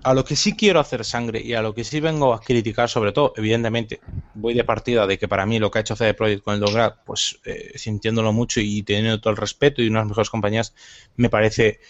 a 0.02 0.14
lo 0.14 0.24
que 0.24 0.36
sí 0.36 0.56
quiero 0.56 0.80
hacer 0.80 1.04
sangre 1.04 1.40
y 1.42 1.54
a 1.54 1.62
lo 1.62 1.74
que 1.74 1.84
sí 1.84 2.00
vengo 2.00 2.34
a 2.34 2.40
criticar, 2.40 2.88
sobre 2.88 3.12
todo, 3.12 3.32
evidentemente, 3.36 4.00
voy 4.34 4.54
de 4.54 4.64
partida 4.64 5.06
de 5.06 5.18
que 5.18 5.28
para 5.28 5.46
mí 5.46 5.58
lo 5.58 5.70
que 5.70 5.78
ha 5.78 5.82
hecho 5.82 5.96
CD 5.96 6.14
Projekt 6.14 6.44
con 6.44 6.54
el 6.54 6.60
Downgrade, 6.60 6.96
pues 7.06 7.40
eh, 7.44 7.72
sintiéndolo 7.76 8.32
mucho 8.32 8.60
y 8.60 8.82
teniendo 8.82 9.20
todo 9.20 9.32
el 9.32 9.36
respeto 9.38 9.82
y 9.82 9.88
unas 9.88 10.06
mejores 10.06 10.30
compañías, 10.30 10.74
me 11.16 11.30
parece, 11.30 11.80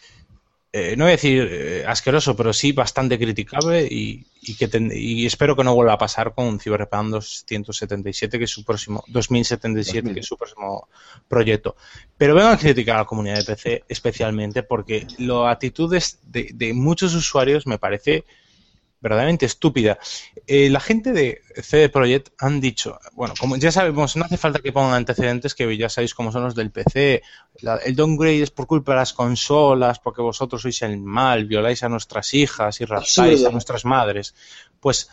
eh, 0.76 0.96
no 0.96 1.04
voy 1.04 1.10
a 1.10 1.12
decir 1.12 1.48
eh, 1.52 1.84
asqueroso, 1.86 2.34
pero 2.34 2.52
sí 2.52 2.72
bastante 2.72 3.16
criticable 3.16 3.86
y, 3.88 4.26
que 4.58 4.68
y 4.92 5.24
espero 5.24 5.54
que 5.54 5.62
no 5.62 5.72
vuelva 5.72 5.92
a 5.92 5.98
pasar 5.98 6.34
con 6.34 6.58
Cyberpunk 6.58 7.10
277, 7.10 8.38
que 8.38 8.44
es 8.44 8.50
su 8.50 8.64
próximo, 8.64 9.04
2077, 9.06 10.12
que 10.12 10.18
es 10.18 10.26
su 10.26 10.36
próximo 10.36 10.88
proyecto. 11.28 11.76
Pero 12.18 12.34
vengo 12.34 12.48
a 12.48 12.58
criticar 12.58 12.96
a 12.96 12.98
la 13.02 13.04
comunidad 13.04 13.36
de 13.36 13.44
PC 13.44 13.84
especialmente 13.88 14.64
porque 14.64 15.06
las 15.18 15.46
actitudes 15.46 16.18
de, 16.24 16.50
de 16.52 16.74
muchos 16.74 17.14
usuarios 17.14 17.68
me 17.68 17.78
parece 17.78 18.24
verdaderamente 19.04 19.44
estúpida. 19.44 19.98
Eh, 20.46 20.70
la 20.70 20.80
gente 20.80 21.12
de 21.12 21.42
CD 21.62 21.90
Projekt 21.90 22.30
han 22.38 22.58
dicho, 22.60 22.98
bueno, 23.12 23.34
como 23.38 23.56
ya 23.56 23.70
sabemos, 23.70 24.16
no 24.16 24.24
hace 24.24 24.38
falta 24.38 24.60
que 24.60 24.72
pongan 24.72 24.94
antecedentes 24.94 25.54
que 25.54 25.76
ya 25.76 25.90
sabéis 25.90 26.14
cómo 26.14 26.32
son 26.32 26.44
los 26.44 26.54
del 26.54 26.70
PC. 26.70 27.22
La- 27.60 27.76
el 27.76 27.94
downgrade 27.94 28.42
es 28.42 28.50
por 28.50 28.66
culpa 28.66 28.92
de 28.92 28.98
las 29.00 29.12
consolas, 29.12 29.98
porque 29.98 30.22
vosotros 30.22 30.62
sois 30.62 30.80
el 30.82 30.96
mal, 30.98 31.44
violáis 31.44 31.82
a 31.82 31.88
nuestras 31.90 32.32
hijas 32.32 32.80
y 32.80 32.86
raptáis 32.86 33.44
a 33.44 33.50
nuestras 33.52 33.84
madres. 33.84 34.34
Pues 34.80 35.08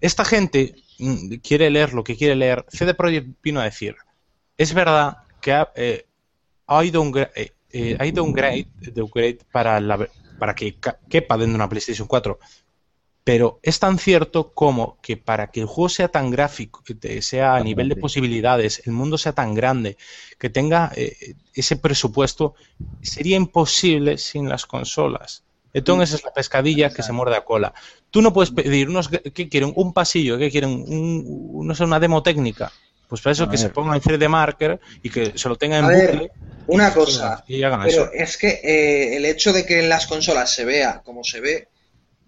esta 0.00 0.24
gente 0.24 0.76
mm, 1.00 1.34
quiere 1.42 1.68
leer 1.68 1.92
lo 1.94 2.04
que 2.04 2.16
quiere 2.16 2.36
leer. 2.36 2.64
CD 2.68 2.94
Projekt 2.94 3.28
vino 3.42 3.60
a 3.60 3.64
decir, 3.64 3.96
es 4.56 4.72
verdad 4.72 5.16
que 5.40 5.52
ha- 5.52 5.72
eh, 5.74 6.06
hay 6.68 6.90
downgrade, 6.92 7.32
eh, 7.34 7.52
eh, 7.70 7.96
hay 7.98 8.12
downgrade, 8.12 8.66
downgrade 8.94 9.38
para, 9.50 9.80
la, 9.80 10.08
para 10.38 10.54
que 10.54 10.76
quepa 11.08 11.34
dentro 11.36 11.52
de 11.52 11.54
una 11.56 11.68
PlayStation 11.68 12.06
4. 12.06 12.38
Pero 13.24 13.60
es 13.62 13.78
tan 13.78 13.98
cierto 13.98 14.52
como 14.52 14.98
que 15.00 15.16
para 15.16 15.50
que 15.52 15.60
el 15.60 15.66
juego 15.66 15.88
sea 15.88 16.08
tan 16.08 16.30
gráfico, 16.30 16.82
que 16.82 17.22
sea 17.22 17.54
a 17.54 17.62
nivel 17.62 17.88
de 17.88 17.96
posibilidades, 17.96 18.82
el 18.84 18.92
mundo 18.92 19.16
sea 19.16 19.32
tan 19.32 19.54
grande, 19.54 19.96
que 20.38 20.50
tenga 20.50 20.90
eh, 20.96 21.34
ese 21.54 21.76
presupuesto, 21.76 22.54
sería 23.00 23.36
imposible 23.36 24.18
sin 24.18 24.48
las 24.48 24.66
consolas. 24.66 25.44
Entonces 25.72 26.14
es 26.14 26.24
la 26.24 26.32
pescadilla 26.32 26.90
que 26.90 27.02
se 27.02 27.12
muerde 27.12 27.36
a 27.36 27.44
cola. 27.44 27.72
Tú 28.10 28.20
no 28.20 28.32
puedes 28.32 28.50
pedir 28.50 28.88
unos, 28.88 29.08
¿qué 29.08 29.48
quieren? 29.48 29.72
Un 29.74 29.92
pasillo, 29.92 30.36
¿qué 30.36 30.50
quieren? 30.50 30.70
Un, 30.70 31.66
no 31.66 31.74
sé, 31.74 31.84
una 31.84 32.00
demo 32.00 32.22
técnica. 32.22 32.72
Pues 33.08 33.20
para 33.20 33.32
eso 33.32 33.44
A 33.44 33.50
que 33.50 33.58
se 33.58 33.68
ponga 33.68 33.94
en 33.94 34.00
3D 34.00 34.28
marker 34.28 34.80
y 35.02 35.10
que 35.10 35.36
se 35.36 35.48
lo 35.48 35.56
tenga 35.56 35.78
en 35.78 35.84
A 35.84 35.88
ver, 35.88 36.32
Una 36.66 36.92
cosa, 36.94 37.44
y 37.46 37.62
hagan 37.62 37.82
pero 37.82 38.04
eso. 38.04 38.12
es 38.12 38.36
que 38.38 38.48
eh, 38.64 39.16
el 39.16 39.26
hecho 39.26 39.52
de 39.52 39.66
que 39.66 39.80
en 39.80 39.88
las 39.88 40.06
consolas 40.06 40.54
se 40.54 40.64
vea 40.64 41.02
como 41.04 41.22
se 41.22 41.40
ve 41.40 41.68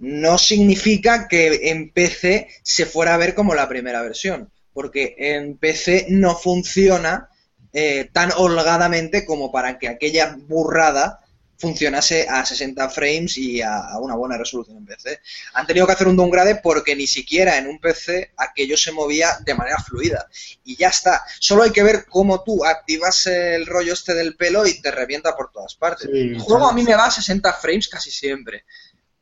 no 0.05 0.37
significa 0.37 1.29
que 1.29 1.71
en 1.71 1.91
PC 1.91 2.49
se 2.63 2.85
fuera 2.85 3.15
a 3.15 3.17
ver 3.17 3.35
como 3.35 3.55
la 3.55 3.69
primera 3.69 4.03
versión, 4.03 4.51
porque 4.75 5.15
en 5.19 5.57
PC 5.57 6.07
no 6.11 6.37
funciona 6.37 7.31
eh, 7.73 8.11
tan 8.13 8.31
holgadamente 8.37 9.25
como 9.25 9.51
para 9.51 9.79
que 9.79 9.89
aquella 9.89 10.37
burrada 10.47 11.21
funcionase 11.57 12.27
a 12.29 12.45
60 12.45 12.91
frames 12.91 13.39
y 13.39 13.63
a, 13.63 13.79
a 13.79 13.99
una 13.99 14.15
buena 14.15 14.37
resolución 14.37 14.77
en 14.77 14.85
PC. 14.85 15.21
Han 15.55 15.67
tenido 15.67 15.87
que 15.87 15.93
hacer 15.93 16.09
un 16.09 16.17
downgrade 16.17 16.57
porque 16.57 16.95
ni 16.95 17.07
siquiera 17.07 17.57
en 17.57 17.67
un 17.67 17.79
PC 17.79 18.33
aquello 18.37 18.77
se 18.77 18.93
movía 18.93 19.39
de 19.45 19.55
manera 19.55 19.79
fluida. 19.79 20.29
Y 20.65 20.77
ya 20.77 20.89
está. 20.89 21.25
Solo 21.41 21.63
hay 21.63 21.71
que 21.71 21.83
ver 21.83 22.05
cómo 22.07 22.43
tú 22.43 22.65
activas 22.65 23.27
el 23.27 23.67
rollo 23.67 23.95
este 23.95 24.15
del 24.15 24.37
pelo 24.37 24.67
y 24.67 24.81
te 24.83 24.91
revienta 24.91 25.35
por 25.35 25.51
todas 25.51 25.75
partes. 25.75 26.11
Sí, 26.13 26.19
el 26.19 26.39
juego 26.39 26.67
sí. 26.67 26.71
a 26.71 26.75
mí 26.75 26.83
me 26.83 26.95
va 26.95 27.07
a 27.07 27.11
60 27.11 27.53
frames 27.55 27.89
casi 27.89 28.11
siempre. 28.11 28.65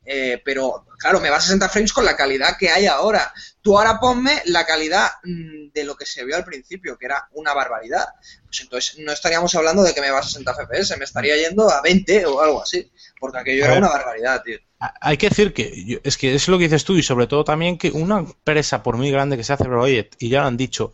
Eh, 0.04 0.42
pero 0.44 0.84
claro, 0.98 1.20
me 1.20 1.30
va 1.30 1.36
a 1.36 1.40
60 1.40 1.68
frames 1.68 1.92
con 1.92 2.04
la 2.04 2.16
calidad 2.16 2.56
que 2.58 2.70
hay 2.70 2.86
ahora. 2.86 3.32
Tú 3.60 3.78
ahora 3.78 4.00
ponme 4.00 4.42
la 4.46 4.66
calidad 4.66 5.08
mm, 5.22 5.70
de 5.72 5.84
lo 5.84 5.94
que 5.96 6.06
se 6.06 6.24
vio 6.24 6.34
al 6.36 6.44
principio, 6.44 6.98
que 6.98 7.06
era 7.06 7.28
una 7.32 7.54
barbaridad. 7.54 8.06
Pues 8.44 8.60
entonces 8.62 8.98
no 8.98 9.12
estaríamos 9.12 9.54
hablando 9.54 9.82
de 9.84 9.94
que 9.94 10.00
me 10.00 10.10
va 10.10 10.18
a 10.18 10.22
60 10.22 10.54
FPS, 10.54 10.96
me 10.98 11.04
estaría 11.04 11.36
yendo 11.36 11.70
a 11.70 11.80
20 11.82 12.26
o 12.26 12.40
algo 12.40 12.62
así. 12.62 12.90
Porque 13.20 13.38
aquello 13.38 13.64
era 13.64 13.78
una 13.78 13.88
barbaridad, 13.90 14.42
tío. 14.42 14.58
Ha- 14.80 14.94
Hay 15.00 15.16
que 15.16 15.28
decir 15.28 15.52
que 15.54 16.00
es 16.02 16.16
que 16.16 16.34
es 16.34 16.48
lo 16.48 16.58
que 16.58 16.64
dices 16.64 16.84
tú 16.84 16.96
y 16.96 17.02
sobre 17.04 17.28
todo 17.28 17.44
también 17.44 17.78
que 17.78 17.90
una 17.92 18.18
empresa 18.18 18.82
por 18.82 18.96
muy 18.96 19.10
grande 19.12 19.36
que 19.36 19.44
se 19.44 19.52
hace 19.52 19.64
Project 19.64 20.16
y 20.20 20.28
ya 20.30 20.40
lo 20.40 20.48
han 20.48 20.56
dicho 20.56 20.92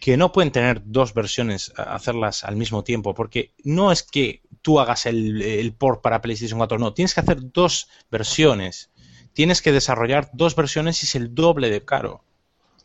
que 0.00 0.16
no 0.16 0.32
pueden 0.32 0.52
tener 0.52 0.82
dos 0.84 1.14
versiones 1.14 1.72
hacerlas 1.76 2.44
al 2.44 2.56
mismo 2.56 2.84
tiempo 2.84 3.14
porque 3.14 3.52
no 3.64 3.90
es 3.92 4.02
que 4.02 4.42
tú 4.62 4.80
hagas 4.80 5.06
el, 5.06 5.42
el 5.42 5.72
port 5.72 6.02
para 6.02 6.20
PlayStation 6.20 6.58
4 6.58 6.78
no 6.78 6.94
tienes 6.94 7.14
que 7.14 7.20
hacer 7.20 7.38
dos 7.52 7.88
versiones 8.10 8.90
tienes 9.32 9.62
que 9.62 9.72
desarrollar 9.72 10.30
dos 10.32 10.54
versiones 10.56 11.02
y 11.02 11.06
es 11.06 11.14
el 11.14 11.34
doble 11.34 11.70
de 11.70 11.84
caro 11.84 12.24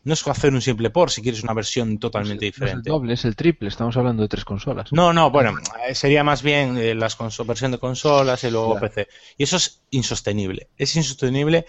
no 0.04 0.12
es 0.12 0.26
hacer 0.28 0.52
un 0.52 0.60
simple 0.60 0.90
port 0.90 1.10
si 1.10 1.22
quieres 1.22 1.42
una 1.42 1.54
versión 1.54 1.98
totalmente 1.98 2.44
No 2.44 2.48
es 2.50 2.54
el 2.56 2.60
diferente 2.60 2.90
doble, 2.90 3.14
es 3.14 3.24
el 3.24 3.36
triple. 3.36 3.68
Estamos 3.70 3.96
hablando 3.96 4.22
de 4.22 4.28
tres 4.28 4.44
consolas. 4.44 4.92
no, 4.92 5.14
no, 5.14 5.30
bueno, 5.30 5.54
eh, 5.88 5.94
sería 5.94 6.22
más 6.22 6.42
bien 6.42 6.76
eh, 6.76 6.94
las 6.94 7.16
conso- 7.16 7.46
versión 7.46 7.70
de 7.72 7.78
consolas 7.78 8.44
y 8.44 8.50
luego. 8.50 8.78
PC. 8.78 9.08
Y 9.38 9.44
eso 9.44 9.56
es 9.56 9.82
insostenible. 9.88 10.68
Es 10.76 10.94
insostenible. 10.96 11.64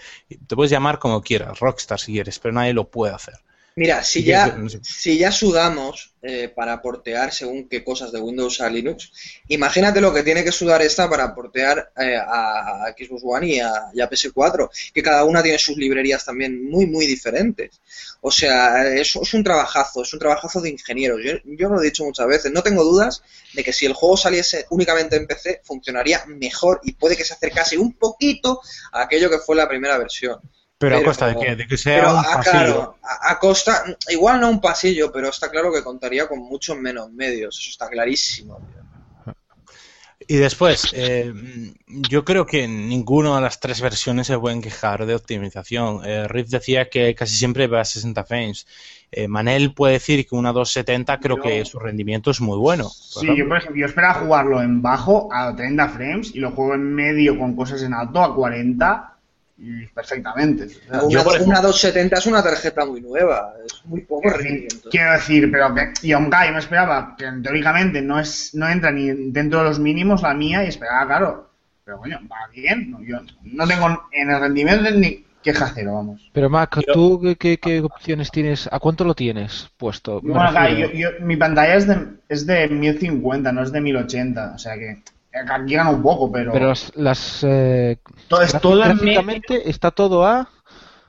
Te 0.46 0.54
puedes 0.54 0.70
llamar 0.70 0.98
como 0.98 1.22
quieras, 1.22 1.58
Rockstar 1.60 1.98
si 1.98 2.12
quieres, 2.12 2.38
pero 2.38 2.52
nadie 2.52 2.74
lo 2.74 2.90
puede 2.90 3.14
hacer. 3.14 3.36
Mira, 3.78 4.02
si 4.02 4.24
ya, 4.24 4.46
es- 4.46 4.56
no 4.56 4.68
sé. 4.70 4.80
si 4.82 5.18
ya 5.18 5.30
sudamos 5.30 6.14
eh, 6.22 6.48
para 6.48 6.80
portear 6.80 7.30
según 7.30 7.68
qué 7.68 7.84
cosas 7.84 8.10
de 8.10 8.18
Windows 8.18 8.62
a 8.62 8.70
Linux, 8.70 9.12
imagínate 9.48 10.00
lo 10.00 10.14
que 10.14 10.22
tiene 10.22 10.42
que 10.42 10.50
sudar 10.50 10.80
esta 10.80 11.10
para 11.10 11.34
portear 11.34 11.92
eh, 11.94 12.16
a, 12.16 12.86
Xbox 12.96 13.22
One 13.22 13.46
y 13.48 13.60
a, 13.60 13.70
y 13.92 14.00
a 14.00 14.08
PS4, 14.08 14.70
que 14.94 15.02
cada 15.02 15.24
una 15.24 15.42
tiene 15.42 15.58
sus 15.58 15.76
librerías 15.76 16.24
también 16.24 16.64
muy, 16.70 16.86
muy 16.86 17.06
diferentes. 17.06 17.82
O 18.22 18.30
sea, 18.30 18.88
eso 18.94 19.20
es 19.20 19.34
un 19.34 19.44
trabajazo, 19.44 20.02
es 20.02 20.12
un 20.14 20.20
trabajazo 20.20 20.62
de 20.62 20.70
ingenieros. 20.70 21.20
Yo, 21.22 21.32
yo 21.44 21.68
lo 21.68 21.78
he 21.82 21.84
dicho 21.84 22.02
muchas 22.02 22.26
veces, 22.28 22.52
no 22.52 22.62
tengo 22.62 22.82
dudas 22.82 23.22
de 23.52 23.62
que 23.62 23.74
si 23.74 23.84
el 23.84 23.92
juego 23.92 24.16
saliese 24.16 24.64
únicamente 24.70 25.16
en 25.16 25.26
PC, 25.26 25.60
funcionaría 25.62 26.24
mejor 26.26 26.80
y 26.82 26.94
puede 26.94 27.14
que 27.14 27.24
se 27.26 27.34
acercase 27.34 27.76
un 27.76 27.92
poquito 27.92 28.62
a 28.92 29.02
aquello 29.02 29.28
que 29.28 29.38
fue 29.38 29.54
la 29.54 29.68
primera 29.68 29.98
versión. 29.98 30.40
Pero, 30.78 30.98
a 30.98 31.02
costa 31.04 31.28
de 31.28 31.36
que, 31.36 31.56
de 31.56 31.66
que 31.66 31.76
sea 31.78 31.96
Pero 32.00 32.12
un 32.12 32.18
a, 32.18 32.22
pasillo. 32.22 32.50
claro, 32.52 32.98
a, 33.02 33.30
a 33.32 33.38
costa, 33.38 33.84
igual 34.10 34.40
no 34.40 34.50
un 34.50 34.60
pasillo, 34.60 35.10
pero 35.10 35.28
está 35.28 35.50
claro 35.50 35.72
que 35.72 35.82
contaría 35.82 36.28
con 36.28 36.40
muchos 36.40 36.76
menos 36.76 37.10
medios, 37.12 37.58
eso 37.58 37.70
está 37.70 37.88
clarísimo. 37.88 38.58
tío. 38.58 39.34
Y 40.28 40.36
después, 40.36 40.92
eh, 40.92 41.32
yo 41.86 42.24
creo 42.24 42.46
que 42.46 42.66
ninguna 42.66 43.36
de 43.36 43.42
las 43.42 43.60
tres 43.60 43.80
versiones 43.80 44.26
se 44.26 44.38
pueden 44.38 44.60
quejar 44.60 45.06
de 45.06 45.14
optimización. 45.14 46.00
Eh, 46.04 46.26
Riff 46.26 46.48
decía 46.48 46.88
que 46.88 47.14
casi 47.14 47.36
siempre 47.36 47.68
va 47.68 47.82
a 47.82 47.84
60 47.84 48.24
frames. 48.24 48.66
Eh, 49.12 49.28
Manel 49.28 49.72
puede 49.72 49.94
decir 49.94 50.26
que 50.26 50.34
una 50.34 50.52
270 50.52 51.20
creo 51.20 51.36
Yo- 51.36 51.42
que 51.42 51.64
su 51.64 51.78
rendimiento 51.78 52.30
es 52.32 52.40
muy 52.40 52.58
bueno. 52.58 52.88
Sí, 52.88 53.26
yo 53.36 53.46
por 53.46 53.58
ejemplo, 53.58 53.80
yo 53.80 53.86
esperaba 53.86 54.14
jugarlo 54.14 54.62
en 54.62 54.82
bajo 54.82 55.28
a 55.32 55.54
30 55.54 55.88
frames 55.90 56.34
y 56.34 56.40
lo 56.40 56.50
juego 56.50 56.74
en 56.74 56.92
medio 56.94 57.38
con 57.38 57.54
cosas 57.54 57.82
en 57.82 57.94
alto 57.94 58.20
a 58.22 58.34
40 58.34 59.12
y 59.12 59.15
perfectamente. 59.94 60.64
O 60.64 60.68
sea, 60.68 61.02
Una, 61.02 61.22
por 61.24 61.32
ejemplo- 61.34 61.46
una 61.46 61.60
270 61.60 62.16
es 62.18 62.26
una 62.26 62.42
tarjeta 62.42 62.84
muy 62.84 63.00
nueva, 63.00 63.54
es 63.64 63.84
muy 63.86 64.02
poco 64.02 64.22
quiero 64.22 64.36
decir- 64.38 64.50
rendimiento. 64.50 64.90
Quiero 64.90 65.12
decir, 65.12 65.50
pero 65.50 65.74
que 65.74 65.92
y 66.02 66.12
aunque 66.12 66.36
yo 66.46 66.52
me 66.52 66.58
esperaba 66.58 67.14
que 67.18 67.24
teóricamente 67.42 68.02
no 68.02 68.18
es 68.20 68.54
no 68.54 68.68
entra 68.68 68.90
ni 68.90 69.08
dentro 69.30 69.60
de 69.60 69.64
los 69.66 69.78
mínimos 69.78 70.22
la 70.22 70.34
mía 70.34 70.64
y 70.64 70.68
esperaba, 70.68 71.06
claro. 71.06 71.50
Pero 71.84 71.98
coño, 71.98 72.18
va 72.30 72.48
bien. 72.52 72.90
no, 72.90 73.00
Yo 73.02 73.18
no 73.44 73.66
tengo 73.66 73.86
en 74.12 74.30
el 74.30 74.40
rendimiento 74.40 74.90
ni 74.90 75.24
queja 75.42 75.70
cero, 75.72 75.94
vamos. 75.94 76.28
Pero 76.32 76.50
Mac, 76.50 76.80
Yo- 76.84 76.92
¿tú 76.92 77.20
qué, 77.22 77.36
qué- 77.36 77.58
qué 77.58 77.80
opciones 77.80 78.30
tienes? 78.32 78.68
¿A 78.72 78.80
cuánto 78.80 79.04
lo 79.04 79.14
tienes 79.14 79.70
puesto? 79.76 80.20
Bueno, 80.20 80.50
claro, 80.50 80.68
refiero. 80.68 80.92
yo, 80.92 81.10
yo- 81.18 81.24
mi 81.24 81.36
pantalla 81.36 81.76
es 81.76 81.86
de, 81.86 81.96
es 82.28 82.44
de 82.46 82.66
1050, 82.68 83.52
no 83.52 83.62
es 83.62 83.70
de 83.70 83.80
1080. 83.80 84.52
O 84.56 84.58
sea 84.58 84.74
que 84.74 85.00
aquí 85.48 85.74
gana 85.76 85.90
un 85.90 86.02
poco, 86.02 86.32
pero, 86.32 86.50
Pero 86.52 86.68
las, 86.70 86.90
las, 86.96 87.44
eh, 87.46 87.98
todo, 88.28 88.42
es 88.42 88.54
grafi- 88.54 88.60
todo 88.60 88.84
en 88.84 88.96
medio. 89.26 89.62
está 89.64 89.90
todo 89.90 90.26
a 90.26 90.48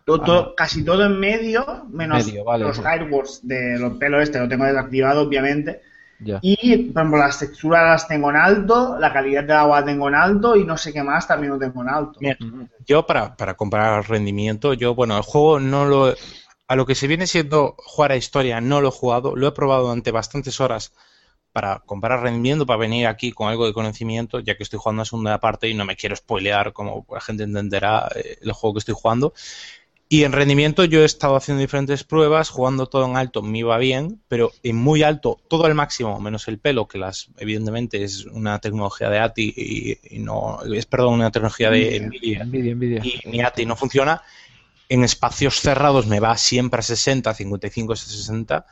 Todo- 0.06 0.22
todo- 0.22 0.56
casi 0.56 0.86
todo 0.86 1.06
en 1.06 1.20
medio, 1.20 1.86
menos 1.90 2.26
Medio, 2.26 2.46
vale. 2.46 2.64
los 2.64 2.78
highwords 2.80 3.46
de 3.46 3.78
los 3.78 3.98
pelos 3.98 4.24
este, 4.24 4.40
lo 4.40 4.48
tengo 4.48 4.64
desactivado, 4.66 5.22
obviamente. 5.24 5.82
ya. 6.20 6.40
Y, 6.42 6.78
por 6.92 7.02
ejemplo, 7.02 7.20
las 7.20 7.38
texturas 7.40 7.84
las 7.84 8.08
tengo 8.08 8.30
en 8.30 8.38
alto, 8.38 8.98
la 9.00 9.12
calidad 9.14 9.44
del 9.44 9.52
agua 9.58 9.82
la 9.82 9.86
tengo 9.86 10.08
en 10.08 10.16
alto 10.16 10.56
y 10.56 10.64
no 10.64 10.78
sé 10.78 10.92
qué 10.94 11.04
más 11.04 11.28
también 11.28 11.52
lo 11.54 11.60
tengo 11.60 11.82
en 11.84 11.90
alto. 11.90 12.20
Mira, 12.22 12.38
yo 12.88 13.06
para, 13.06 13.36
para 13.36 13.54
comparar 13.56 14.08
rendimiento, 14.10 14.74
yo, 14.74 14.96
bueno, 14.96 15.16
el 15.18 15.24
juego 15.24 15.60
no 15.60 15.86
lo... 15.86 16.14
A 16.70 16.76
lo 16.76 16.86
que 16.86 16.96
se 16.96 17.08
viene 17.08 17.28
siendo 17.28 17.76
jugar 17.78 18.12
a 18.12 18.16
historia, 18.18 18.60
no 18.62 18.82
lo 18.82 18.88
he 18.90 18.92
jugado, 18.92 19.36
lo 19.36 19.48
he 19.48 19.52
probado 19.52 19.84
durante 19.88 20.12
bastantes 20.12 20.60
horas 20.60 20.92
para 21.58 21.80
comparar 21.80 22.22
rendimiento, 22.22 22.68
para 22.68 22.78
venir 22.78 23.08
aquí 23.08 23.32
con 23.32 23.50
algo 23.50 23.66
de 23.66 23.74
conocimiento, 23.74 24.40
ya 24.42 24.56
que 24.56 24.62
estoy 24.62 24.78
jugando 24.78 25.02
a 25.02 25.06
segunda 25.06 25.40
parte 25.40 25.68
y 25.68 25.74
no 25.74 25.86
me 25.86 25.96
quiero 25.96 26.16
spoilear, 26.16 26.72
como 26.72 27.04
la 27.12 27.20
gente 27.20 27.46
entenderá, 27.46 28.08
eh, 28.16 28.38
el 28.44 28.52
juego 28.52 28.76
que 28.76 28.80
estoy 28.82 28.94
jugando. 28.94 29.34
Y 30.08 30.24
en 30.24 30.34
rendimiento 30.34 30.84
yo 30.84 31.02
he 31.02 31.06
estado 31.06 31.36
haciendo 31.36 31.62
diferentes 31.62 32.04
pruebas, 32.04 32.50
jugando 32.50 32.86
todo 32.86 33.08
en 33.08 33.18
alto 33.18 33.42
me 33.42 33.58
iba 33.58 33.76
bien, 33.80 34.22
pero 34.28 34.52
en 34.62 34.76
muy 34.76 35.02
alto, 35.02 35.40
todo 35.48 35.66
al 35.66 35.74
máximo, 35.74 36.20
menos 36.20 36.48
el 36.48 36.60
pelo, 36.60 36.88
que 36.88 37.00
las 37.00 37.32
evidentemente 37.40 38.04
es 38.04 38.26
una 38.26 38.60
tecnología 38.60 39.10
de 39.10 39.18
ATI 39.18 39.54
y, 39.58 40.16
y 40.16 40.20
no, 40.20 40.60
es 40.62 40.86
perdón, 40.86 41.16
una 41.16 41.32
tecnología 41.32 41.72
de 41.72 42.02
Nvidia 42.02 42.42
Envidia, 42.44 42.72
envidia. 42.74 43.02
y 43.04 43.28
mi 43.28 43.42
ATI 43.42 43.66
no 43.66 43.76
funciona, 43.76 44.22
en 44.90 45.04
espacios 45.04 45.60
cerrados 45.60 46.06
me 46.06 46.20
va 46.20 46.38
siempre 46.38 46.82
a 46.82 46.84
60, 46.84 47.34
55, 47.34 47.96
60 47.96 48.68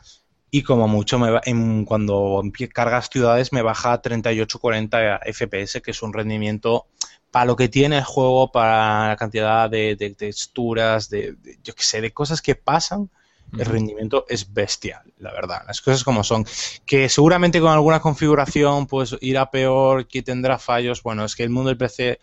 y 0.58 0.64
como 0.64 0.88
mucho 0.88 1.20
me 1.20 1.32
va, 1.32 1.42
en, 1.46 1.86
cuando 1.86 2.42
cargas 2.74 3.10
ciudades 3.10 3.52
me 3.54 3.62
baja 3.62 3.94
a 3.94 4.02
38, 4.02 4.60
40 4.60 5.18
FPS, 5.18 5.82
que 5.82 5.92
es 5.92 6.02
un 6.02 6.14
rendimiento 6.14 6.88
para 7.32 7.46
lo 7.46 7.56
que 7.56 7.68
tiene 7.70 7.98
el 7.98 8.04
juego, 8.04 8.52
para 8.52 9.10
la 9.10 9.16
cantidad 9.18 9.70
de, 9.70 9.96
de 9.96 10.12
texturas, 10.12 11.10
de, 11.10 11.34
de- 11.34 11.60
yo 11.64 11.76
que 11.76 11.84
sé, 11.84 12.02
de 12.02 12.12
cosas 12.12 12.42
que 12.42 12.56
pasan. 12.56 13.10
El 13.58 13.66
rendimiento 13.68 14.26
es 14.28 14.54
bestial, 14.54 15.14
la 15.20 15.32
verdad. 15.32 15.62
Las 15.66 15.80
cosas 15.80 16.04
como 16.04 16.24
son. 16.26 16.46
Que 16.86 17.08
seguramente 17.08 17.62
con 17.62 17.72
alguna 17.72 18.02
configuración 18.02 18.86
pues 18.86 19.16
irá 19.22 19.50
peor, 19.50 20.08
que 20.08 20.22
tendrá 20.22 20.58
fallos. 20.60 21.02
Bueno, 21.04 21.24
es 21.24 21.36
que 21.36 21.44
el 21.44 21.52
mundo 21.52 21.70
del 21.70 21.78
PC 21.78 22.20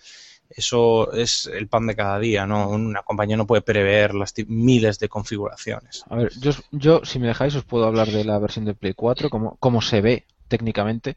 eso 0.56 1.12
es 1.12 1.46
el 1.46 1.68
pan 1.68 1.86
de 1.86 1.96
cada 1.96 2.18
día, 2.18 2.46
¿no? 2.46 2.68
Una 2.68 3.02
compañía 3.02 3.36
no 3.36 3.46
puede 3.46 3.62
prever 3.62 4.14
las 4.14 4.34
miles 4.46 4.98
de 4.98 5.08
configuraciones. 5.08 6.04
A 6.08 6.16
ver, 6.16 6.32
yo, 6.38 6.52
yo, 6.70 7.04
si 7.04 7.18
me 7.18 7.28
dejáis, 7.28 7.54
os 7.54 7.64
puedo 7.64 7.86
hablar 7.86 8.08
de 8.08 8.24
la 8.24 8.38
versión 8.38 8.64
de 8.64 8.74
Play 8.74 8.94
4, 8.94 9.30
como, 9.30 9.56
como 9.56 9.80
se 9.80 10.00
ve 10.00 10.26
técnicamente. 10.48 11.16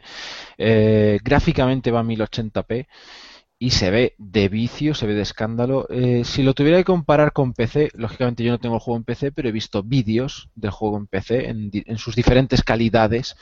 Eh, 0.57 1.19
gráficamente 1.23 1.91
va 1.91 1.99
a 1.99 2.03
1080p 2.03 2.87
y 3.57 3.71
se 3.71 3.89
ve 3.89 4.15
de 4.17 4.49
vicio, 4.49 4.93
se 4.93 5.07
ve 5.07 5.13
de 5.13 5.21
escándalo. 5.21 5.87
Eh, 5.89 6.23
si 6.25 6.43
lo 6.43 6.53
tuviera 6.53 6.77
que 6.77 6.83
comparar 6.85 7.33
con 7.33 7.53
PC, 7.53 7.91
lógicamente 7.95 8.43
yo 8.43 8.51
no 8.51 8.59
tengo 8.59 8.75
el 8.75 8.81
juego 8.81 8.97
en 8.97 9.03
PC, 9.03 9.31
pero 9.31 9.49
he 9.49 9.51
visto 9.51 9.83
vídeos 9.83 10.49
del 10.55 10.71
juego 10.71 10.97
en 10.97 11.07
PC 11.07 11.49
en 11.49 11.97
sus 11.97 12.15
diferentes 12.15 12.63
calidades. 12.63 13.35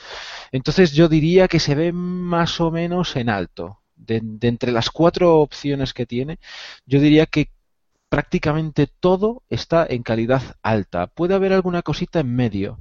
Entonces 0.52 0.92
yo 0.92 1.08
diría 1.08 1.48
que 1.48 1.60
se 1.60 1.74
ve 1.74 1.92
más 1.92 2.60
o 2.60 2.70
menos 2.70 3.16
en 3.16 3.28
alto. 3.28 3.83
De, 3.96 4.22
entre 4.42 4.72
las 4.72 4.90
cuatro 4.90 5.40
opciones 5.40 5.94
que 5.94 6.06
tiene, 6.06 6.38
yo 6.86 7.00
diría 7.00 7.26
que 7.26 7.50
prácticamente 8.08 8.86
todo 8.86 9.42
está 9.50 9.86
en 9.88 10.02
calidad 10.02 10.42
alta. 10.62 11.08
Puede 11.08 11.34
haber 11.34 11.52
alguna 11.52 11.82
cosita 11.82 12.20
en 12.20 12.34
medio. 12.34 12.80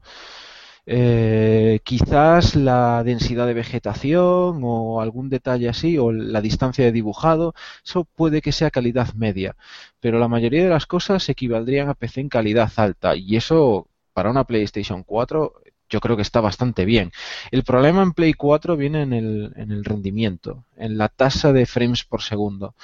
Eh, 0.86 1.80
quizás 1.84 2.56
la 2.56 3.04
densidad 3.06 3.48
de 3.48 3.54
vegetación 3.54 4.62
o 4.64 5.02
algún 5.02 5.30
detalle 5.30 5.70
así, 5.70 5.98
o 5.98 6.12
la 6.12 6.42
distancia 6.42 6.84
de 6.86 6.92
dibujado, 6.92 7.54
eso 7.86 8.04
puede 8.06 8.42
que 8.42 8.52
sea 8.52 8.70
calidad 8.72 9.14
media, 9.14 9.56
pero 10.02 10.20
la 10.20 10.28
mayoría 10.28 10.64
de 10.64 10.70
las 10.70 10.86
cosas 10.86 11.28
equivaldrían 11.30 11.90
a 11.90 11.94
PC 11.94 12.22
en 12.22 12.30
calidad 12.30 12.72
alta 12.76 13.16
y 13.16 13.38
eso 13.38 13.88
para 14.14 14.30
una 14.30 14.44
PlayStation 14.46 15.04
4 15.04 15.63
yo 15.90 16.00
creo 16.00 16.16
que 16.16 16.22
está 16.22 16.42
bastante 16.42 16.86
bien. 16.86 17.12
El 17.52 17.64
problema 17.64 18.02
en 18.02 18.14
Play 18.14 18.34
4 18.34 18.78
viene 18.78 19.02
en 19.04 19.14
el, 19.14 19.54
en 19.56 19.72
el 19.72 19.84
rendimiento, 19.84 20.66
en 20.76 20.98
la 20.98 21.10
tasa 21.10 21.54
de 21.54 21.66
frames 21.66 22.04
por 22.04 22.22
segundo, 22.22 22.76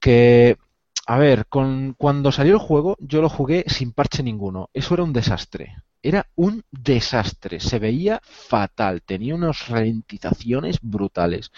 que 0.00 0.56
a 1.08 1.18
ver, 1.18 1.46
con, 1.46 1.94
cuando 1.96 2.32
salió 2.32 2.54
el 2.54 2.58
juego 2.58 2.96
yo 2.98 3.22
lo 3.22 3.28
jugué 3.28 3.64
sin 3.68 3.92
parche 3.92 4.24
ninguno. 4.24 4.70
Eso 4.74 4.94
era 4.94 5.04
un 5.04 5.12
desastre. 5.12 5.76
Era 6.02 6.26
un 6.34 6.64
desastre. 6.72 7.60
Se 7.60 7.78
veía 7.78 8.20
fatal. 8.24 9.02
Tenía 9.02 9.36
unas 9.36 9.68
ralentizaciones 9.68 10.78
brutales. 10.82 11.52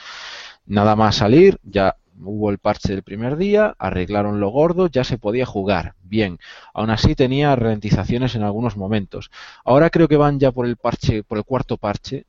Nada 0.66 0.96
más 0.96 1.16
salir, 1.16 1.58
ya 1.62 1.96
hubo 2.22 2.50
el 2.50 2.58
parche 2.58 2.92
del 2.92 3.02
primer 3.02 3.36
día, 3.36 3.74
arreglaron 3.78 4.40
lo 4.40 4.50
gordo, 4.50 4.88
ya 4.88 5.04
se 5.04 5.18
podía 5.18 5.46
jugar. 5.46 5.94
Bien, 6.02 6.38
aún 6.74 6.90
así 6.90 7.14
tenía 7.14 7.54
ralentizaciones 7.56 8.34
en 8.34 8.42
algunos 8.42 8.76
momentos. 8.76 9.30
Ahora 9.64 9.90
creo 9.90 10.08
que 10.08 10.16
van 10.16 10.38
ya 10.38 10.52
por 10.52 10.66
el 10.66 10.76
parche, 10.76 11.22
por 11.22 11.38
el 11.38 11.44
cuarto 11.44 11.76
parche. 11.76 12.26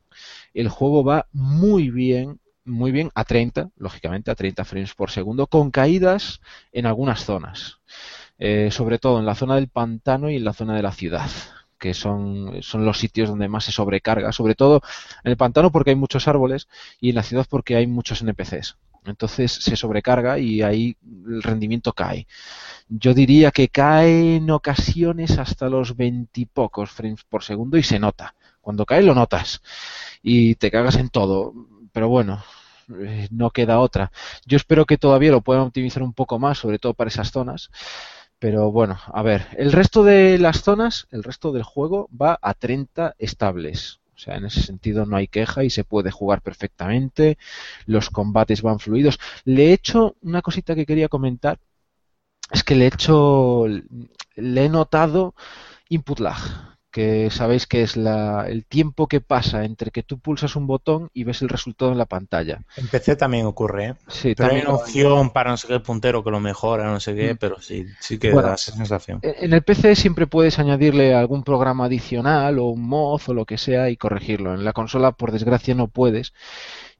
El 0.53 0.69
juego 0.69 1.03
va 1.03 1.27
muy 1.31 1.89
bien, 1.89 2.39
muy 2.65 2.91
bien 2.91 3.11
a 3.15 3.23
30, 3.23 3.69
lógicamente 3.77 4.31
a 4.31 4.35
30 4.35 4.65
frames 4.65 4.93
por 4.93 5.11
segundo, 5.11 5.47
con 5.47 5.71
caídas 5.71 6.41
en 6.71 6.85
algunas 6.85 7.23
zonas. 7.25 7.79
Eh, 8.37 8.69
sobre 8.71 8.99
todo 8.99 9.19
en 9.19 9.25
la 9.25 9.35
zona 9.35 9.55
del 9.55 9.67
pantano 9.67 10.29
y 10.29 10.37
en 10.37 10.45
la 10.45 10.53
zona 10.53 10.75
de 10.75 10.81
la 10.81 10.93
ciudad 10.93 11.29
que 11.79 11.93
son, 11.93 12.61
son 12.61 12.85
los 12.85 12.99
sitios 12.99 13.29
donde 13.29 13.47
más 13.47 13.63
se 13.63 13.71
sobrecarga, 13.71 14.31
sobre 14.31 14.53
todo 14.53 14.81
en 15.23 15.31
el 15.31 15.37
pantano 15.37 15.71
porque 15.71 15.91
hay 15.91 15.95
muchos 15.95 16.27
árboles 16.27 16.67
y 16.99 17.09
en 17.09 17.15
la 17.15 17.23
ciudad 17.23 17.47
porque 17.49 17.75
hay 17.75 17.87
muchos 17.87 18.21
NPCs. 18.21 18.77
Entonces 19.05 19.51
se 19.51 19.75
sobrecarga 19.75 20.39
y 20.39 20.61
ahí 20.61 20.97
el 21.27 21.41
rendimiento 21.43 21.93
cae. 21.93 22.27
Yo 22.87 23.13
diría 23.13 23.51
que 23.51 23.69
cae 23.69 24.37
en 24.37 24.49
ocasiones 24.51 25.37
hasta 25.37 25.69
los 25.69 25.95
veintipocos 25.95 26.91
frames 26.91 27.23
por 27.23 27.43
segundo 27.43 27.77
y 27.77 27.83
se 27.83 27.99
nota. 27.99 28.35
Cuando 28.61 28.85
cae 28.85 29.03
lo 29.03 29.15
notas 29.15 29.61
y 30.21 30.55
te 30.55 30.71
cagas 30.71 30.95
en 30.95 31.09
todo. 31.09 31.53
Pero 31.91 32.09
bueno, 32.09 32.43
eh, 32.97 33.27
no 33.31 33.51
queda 33.51 33.79
otra. 33.79 34.11
Yo 34.45 34.57
espero 34.57 34.85
que 34.85 34.97
todavía 34.97 35.31
lo 35.31 35.41
puedan 35.41 35.63
optimizar 35.63 36.03
un 36.03 36.13
poco 36.13 36.39
más, 36.39 36.57
sobre 36.57 36.79
todo 36.79 36.93
para 36.93 37.09
esas 37.09 37.31
zonas. 37.31 37.69
Pero 38.39 38.71
bueno, 38.71 38.97
a 39.07 39.21
ver, 39.21 39.47
el 39.57 39.71
resto 39.71 40.03
de 40.03 40.37
las 40.37 40.61
zonas, 40.61 41.07
el 41.11 41.23
resto 41.23 41.51
del 41.51 41.63
juego 41.63 42.09
va 42.09 42.39
a 42.41 42.53
30 42.53 43.15
estables. 43.19 43.99
O 44.19 44.21
sea, 44.21 44.35
en 44.35 44.45
ese 44.45 44.61
sentido 44.61 45.05
no 45.05 45.15
hay 45.15 45.29
queja 45.29 45.63
y 45.63 45.69
se 45.69 45.85
puede 45.85 46.11
jugar 46.11 46.41
perfectamente. 46.41 47.37
Los 47.85 48.09
combates 48.09 48.61
van 48.61 48.79
fluidos. 48.79 49.17
Le 49.45 49.67
he 49.67 49.73
hecho 49.73 50.17
una 50.21 50.41
cosita 50.41 50.75
que 50.75 50.85
quería 50.85 51.07
comentar. 51.07 51.57
Es 52.51 52.63
que 52.65 52.75
le 52.75 52.85
he 52.85 52.87
hecho, 52.87 53.65
le 54.35 54.65
he 54.65 54.69
notado 54.69 55.35
input 55.87 56.19
lag 56.19 56.37
que 56.91 57.29
sabéis 57.31 57.67
que 57.67 57.83
es 57.83 57.97
la, 57.97 58.47
el 58.49 58.65
tiempo 58.65 59.07
que 59.07 59.21
pasa 59.21 59.65
entre 59.65 59.91
que 59.91 60.03
tú 60.03 60.19
pulsas 60.19 60.55
un 60.55 60.67
botón 60.67 61.09
y 61.13 61.23
ves 61.23 61.41
el 61.41 61.49
resultado 61.49 61.91
en 61.91 61.97
la 61.97 62.05
pantalla. 62.05 62.61
En 62.75 62.87
PC 62.87 63.15
también 63.15 63.45
ocurre, 63.45 63.85
¿eh? 63.85 63.95
Sí, 64.07 64.35
Pero 64.35 64.49
también 64.49 64.61
hay 64.67 64.67
una 64.67 64.75
opción 64.75 65.29
para 65.31 65.51
no 65.51 65.57
sé 65.57 65.67
qué 65.67 65.79
puntero 65.79 66.23
que 66.23 66.31
lo 66.31 66.39
mejora, 66.39 66.85
no 66.85 66.99
sé 66.99 67.15
qué, 67.15 67.33
Mm. 67.33 67.37
pero 67.37 67.59
sí, 67.61 67.85
sí 67.99 68.17
que 68.17 68.31
Bueno, 68.31 68.49
da 68.49 68.55
esa 68.55 68.71
sensación. 68.71 69.19
En 69.21 69.53
el 69.53 69.63
PC 69.63 69.95
siempre 69.95 70.27
puedes 70.27 70.59
añadirle 70.59 71.13
algún 71.13 71.43
programa 71.43 71.85
adicional 71.85 72.59
o 72.59 72.65
un 72.69 72.87
mod 72.87 73.21
o 73.27 73.33
lo 73.33 73.45
que 73.45 73.57
sea 73.57 73.89
y 73.89 73.97
corregirlo. 73.97 74.53
En 74.53 74.63
la 74.63 74.73
consola, 74.73 75.11
por 75.11 75.31
desgracia, 75.31 75.75
no 75.75 75.87
puedes 75.87 76.33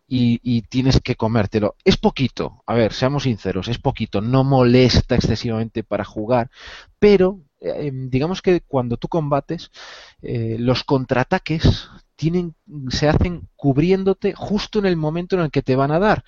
y, 0.08 0.40
y 0.44 0.64
tienes 0.64 1.00
que 1.02 1.16
comértelo. 1.16 1.76
Es 1.84 1.98
poquito, 1.98 2.64
a 2.66 2.74
ver, 2.74 2.94
seamos 2.94 3.24
sinceros, 3.24 3.68
es 3.68 3.78
poquito, 3.80 4.22
no 4.22 4.44
molesta 4.44 5.16
excesivamente 5.16 5.84
para 5.84 6.04
jugar, 6.06 6.50
pero 7.00 7.40
eh, 7.62 7.92
digamos 7.94 8.42
que 8.42 8.62
cuando 8.62 8.98
tú 8.98 9.08
combates, 9.08 9.72
eh, 10.22 10.58
los 10.60 10.84
contraataques 10.84 11.90
tienen, 12.16 12.56
se 12.90 13.08
hacen 13.08 13.48
cubriéndote 13.56 14.34
justo 14.36 14.80
en 14.80 14.86
el 14.86 14.98
momento 14.98 15.36
en 15.36 15.44
el 15.44 15.52
que 15.52 15.62
te 15.62 15.76
van 15.76 15.92
a 15.92 16.00
dar. 16.00 16.24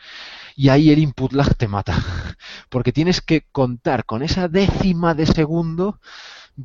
Y 0.55 0.69
ahí 0.69 0.91
el 0.91 0.99
input 0.99 1.33
lag 1.33 1.55
te 1.55 1.67
mata. 1.67 1.97
Porque 2.69 2.93
tienes 2.93 3.21
que 3.21 3.45
contar 3.51 4.05
con 4.05 4.23
esa 4.23 4.47
décima 4.47 5.13
de 5.13 5.25
segundo 5.25 5.99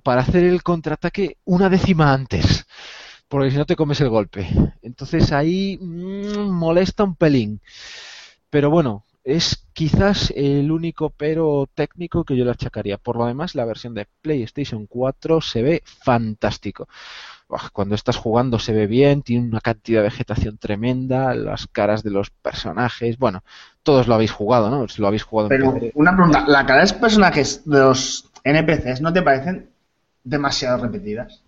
para 0.03 0.23
hacer 0.23 0.45
el 0.45 0.63
contraataque 0.63 1.39
una 1.45 1.69
décima 1.69 2.13
antes. 2.13 2.67
Porque 3.29 3.51
si 3.51 3.57
no 3.57 3.67
te 3.67 3.77
comes 3.77 4.01
el 4.01 4.09
golpe. 4.11 4.49
Entonces 4.83 5.33
ahí 5.33 5.79
mm, 5.81 6.49
molesta 6.51 7.05
un 7.05 7.17
pelín. 7.17 7.61
Pero 8.51 8.71
bueno, 8.71 9.05
es 9.27 9.67
quizás 9.73 10.33
el 10.37 10.71
único 10.71 11.11
pero 11.11 11.69
técnico 11.75 12.25
que 12.25 12.37
yo 12.37 12.45
le 12.45 12.53
achacaría. 12.53 12.97
Por 12.97 13.17
lo 13.17 13.27
demás, 13.27 13.57
la 13.57 13.65
versión 13.65 13.93
de 13.93 14.07
PlayStation 14.23 14.87
4 14.87 15.41
se 15.41 15.63
ve 15.63 15.83
fantástico. 15.85 16.89
Cuando 17.73 17.97
estás 17.97 18.17
jugando 18.17 18.61
se 18.61 18.73
ve 18.73 18.87
bien, 18.87 19.23
tiene 19.23 19.49
una 19.49 19.61
cantidad 19.61 20.01
de 20.01 20.11
vegetación 20.11 20.59
tremenda, 20.59 21.35
las 21.35 21.67
caras 21.67 22.05
de 22.05 22.11
los 22.11 22.31
personajes, 22.31 23.19
bueno, 23.19 23.43
todos 23.83 24.07
lo 24.07 24.15
habéis 24.15 24.31
jugado, 24.31 24.71
¿no? 24.71 24.87
Lo 24.97 25.07
habéis 25.09 25.25
jugado 25.25 25.49
Pero 25.49 25.75
una 25.95 26.15
pregunta, 26.15 26.45
¿la 26.47 26.65
cara 26.65 26.81
de 26.81 26.85
los 26.85 26.93
personajes 26.93 27.63
de 27.65 27.81
los 27.81 28.31
NPCs 28.45 29.01
no 29.01 29.13
te 29.13 29.23
parecen 29.23 29.71
demasiado 30.23 30.85
repetidas? 30.85 31.43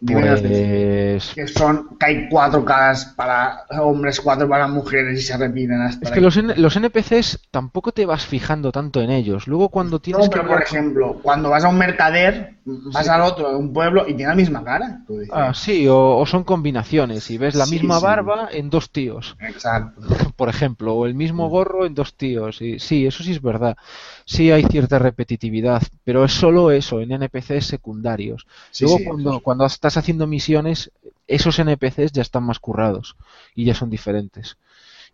Pues 0.00 1.32
que 1.34 1.46
son 1.48 1.96
que 1.98 2.06
hay 2.06 2.28
cuatro 2.28 2.64
caras 2.64 3.06
para 3.16 3.64
hombres, 3.80 4.20
cuatro 4.20 4.48
para 4.48 4.66
mujeres 4.68 5.18
y 5.18 5.22
se 5.22 5.36
repiten 5.36 5.80
hasta 5.80 6.06
es 6.08 6.10
que 6.10 6.20
los, 6.20 6.36
los 6.36 6.76
NPCs 6.76 7.40
tampoco 7.50 7.92
te 7.92 8.06
vas 8.06 8.26
fijando 8.26 8.72
tanto 8.72 9.00
en 9.00 9.10
ellos. 9.10 9.46
Luego 9.46 9.68
cuando 9.68 10.00
tienes 10.00 10.26
No, 10.26 10.30
que 10.30 10.38
pero 10.38 10.48
por 10.48 10.62
ejemplo, 10.62 11.18
cuando 11.22 11.50
vas 11.50 11.64
a 11.64 11.68
un 11.68 11.78
mercader, 11.78 12.54
vas 12.64 13.08
al 13.08 13.22
otro 13.22 13.50
de 13.50 13.56
un 13.56 13.72
pueblo 13.72 14.04
y 14.06 14.14
tiene 14.14 14.30
la 14.30 14.34
misma 14.36 14.64
cara. 14.64 15.00
Tú 15.06 15.18
dices, 15.18 15.32
Ah, 15.34 15.52
sí, 15.54 15.86
o, 15.88 16.16
o 16.16 16.26
son 16.26 16.44
combinaciones 16.44 17.30
y 17.30 17.38
ves 17.38 17.54
la 17.54 17.66
Sí, 17.66 17.76
misma 17.76 17.98
sí. 17.98 18.04
barba 18.04 18.48
en 18.52 18.70
dos 18.70 18.90
tíos, 18.90 19.36
Exacto. 19.40 20.00
por 20.36 20.48
ejemplo, 20.48 20.94
o 20.94 21.06
el 21.06 21.14
mismo 21.14 21.48
gorro 21.48 21.86
en 21.86 21.94
dos 21.94 22.14
tíos. 22.16 22.60
Y, 22.60 22.78
sí, 22.78 23.06
eso 23.06 23.22
sí 23.22 23.32
es 23.32 23.42
verdad. 23.42 23.76
Sí 24.24 24.50
hay 24.50 24.64
cierta 24.64 24.98
repetitividad, 24.98 25.82
pero 26.04 26.24
es 26.24 26.32
solo 26.32 26.70
eso 26.70 27.00
en 27.00 27.12
NPCs 27.12 27.66
secundarios. 27.66 28.46
Sí, 28.70 28.84
Luego 28.84 28.98
sí, 28.98 29.04
cuando, 29.04 29.32
sí. 29.34 29.40
cuando 29.42 29.66
estás 29.66 29.96
haciendo 29.96 30.26
misiones, 30.26 30.90
esos 31.26 31.58
NPCs 31.58 32.12
ya 32.12 32.22
están 32.22 32.44
más 32.44 32.58
currados 32.58 33.16
y 33.54 33.64
ya 33.64 33.74
son 33.74 33.90
diferentes. 33.90 34.56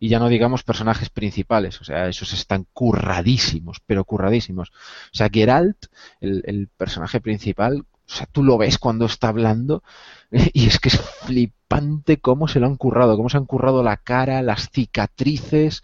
Y 0.01 0.09
ya 0.09 0.21
no 0.21 0.29
digamos 0.29 0.63
personajes 0.63 1.11
principales, 1.11 1.81
o 1.81 1.85
sea, 1.85 2.09
esos 2.09 2.33
están 2.33 2.67
curradísimos, 2.73 3.79
pero 3.85 4.05
curradísimos. 4.05 4.71
O 4.71 5.17
sea, 5.17 5.29
Geralt, 5.29 5.87
el, 6.21 6.43
el 6.47 6.69
personaje 6.69 7.21
principal, 7.21 7.85
o 8.09 8.13
sea, 8.13 8.27
tú 8.33 8.43
lo 8.43 8.59
ves 8.59 8.79
cuando 8.79 9.07
está 9.07 9.29
hablando 9.29 9.83
y 10.31 10.67
es 10.67 10.79
que 10.79 10.89
es 10.89 10.99
flipante 11.01 12.21
cómo 12.21 12.49
se 12.49 12.61
lo 12.61 12.67
han 12.67 12.77
currado, 12.77 13.17
cómo 13.17 13.29
se 13.29 13.37
han 13.37 13.47
currado 13.47 13.83
la 13.83 13.99
cara, 13.99 14.43
las 14.43 14.71
cicatrices, 14.71 15.83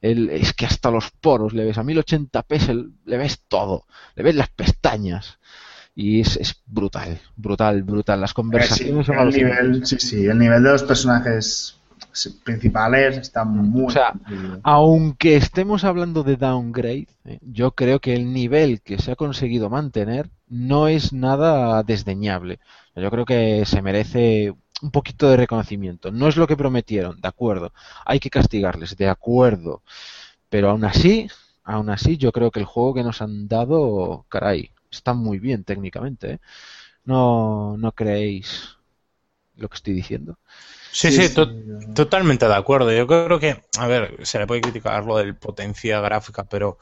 el, 0.00 0.30
es 0.30 0.52
que 0.54 0.66
hasta 0.66 0.90
los 0.90 1.10
poros 1.20 1.52
le 1.54 1.64
ves, 1.64 1.78
a 1.78 1.84
1080p 1.84 2.58
se- 2.58 2.74
le 2.74 3.16
ves 3.18 3.42
todo, 3.48 3.86
le 4.16 4.22
ves 4.24 4.34
las 4.34 4.50
pestañas. 4.50 5.38
Y 5.94 6.20
es, 6.20 6.36
es 6.36 6.62
brutal, 6.66 7.20
brutal, 7.36 7.82
brutal. 7.82 8.20
Las 8.20 8.30
Eh, 8.30 8.34
sí, 8.34 8.36
conversaciones 8.36 9.06
son 9.06 9.18
el 9.18 9.32
nivel, 9.32 9.86
sí, 9.86 9.96
sí, 9.98 10.26
el 10.26 10.38
nivel 10.38 10.62
de 10.62 10.70
los 10.72 10.82
personajes 10.84 11.76
principales 12.44 13.16
está 13.18 13.44
muy... 13.44 13.86
O 13.86 13.90
sea, 13.90 14.16
muy. 14.26 14.62
Aunque 14.62 15.36
estemos 15.36 15.84
hablando 15.84 16.22
de 16.22 16.36
downgrade, 16.36 17.08
eh, 17.24 17.38
yo 17.42 17.72
creo 17.72 18.00
que 18.00 18.14
el 18.14 18.32
nivel 18.32 18.82
que 18.82 18.98
se 18.98 19.12
ha 19.12 19.16
conseguido 19.16 19.70
mantener 19.70 20.30
no 20.50 20.88
es 20.88 21.12
nada 21.12 21.82
desdeñable. 21.82 22.60
Yo 22.94 23.10
creo 23.10 23.24
que 23.24 23.64
se 23.66 23.82
merece 23.82 24.54
un 24.82 24.90
poquito 24.90 25.28
de 25.28 25.36
reconocimiento. 25.36 26.10
No 26.12 26.28
es 26.28 26.36
lo 26.36 26.46
que 26.46 26.56
prometieron, 26.56 27.20
de 27.20 27.28
acuerdo. 27.28 27.72
Hay 28.06 28.20
que 28.20 28.30
castigarles, 28.30 28.96
de 28.96 29.08
acuerdo. 29.08 29.82
Pero 30.48 30.70
aún 30.70 30.84
así, 30.84 31.28
aún 31.64 31.90
así, 31.90 32.16
yo 32.18 32.32
creo 32.32 32.50
que 32.50 32.60
el 32.60 32.66
juego 32.66 32.94
que 32.94 33.02
nos 33.04 33.22
han 33.22 33.48
dado, 33.48 34.26
caray, 34.28 34.72
está 34.90 35.14
muy 35.14 35.38
bien 35.38 35.64
técnicamente. 35.64 36.32
¿eh? 36.34 36.40
No, 37.04 37.76
no 37.78 37.92
creéis 37.92 38.76
lo 39.56 39.68
que 39.68 39.76
estoy 39.76 39.94
diciendo. 39.94 40.38
Sí, 40.90 41.12
sí, 41.12 41.28
to- 41.34 41.48
totalmente 41.94 42.46
de 42.48 42.54
acuerdo. 42.54 42.92
Yo 42.92 43.06
creo 43.06 43.38
que, 43.40 43.62
a 43.78 43.86
ver, 43.86 44.26
se 44.26 44.38
le 44.38 44.46
puede 44.46 44.60
criticar 44.62 45.04
lo 45.04 45.18
del 45.18 45.36
potencia 45.36 46.00
gráfica, 46.00 46.44
pero 46.44 46.78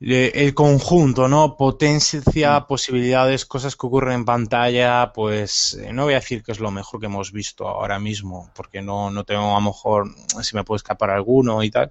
el 0.00 0.54
conjunto, 0.54 1.26
¿no? 1.28 1.56
Potencia, 1.56 2.66
posibilidades, 2.66 3.46
cosas 3.46 3.76
que 3.76 3.86
ocurren 3.86 4.14
en 4.14 4.24
pantalla, 4.26 5.12
pues 5.14 5.74
eh, 5.82 5.92
no 5.92 6.04
voy 6.04 6.12
a 6.14 6.16
decir 6.20 6.42
que 6.42 6.52
es 6.52 6.60
lo 6.60 6.70
mejor 6.70 7.00
que 7.00 7.06
hemos 7.06 7.32
visto 7.32 7.66
ahora 7.66 7.98
mismo, 7.98 8.50
porque 8.54 8.82
no, 8.82 9.10
no 9.10 9.24
tengo 9.24 9.52
a 9.52 9.60
lo 9.60 9.60
mejor, 9.62 10.08
si 10.42 10.54
me 10.54 10.64
puede 10.64 10.76
escapar 10.78 11.10
alguno 11.10 11.62
y 11.62 11.70
tal. 11.70 11.90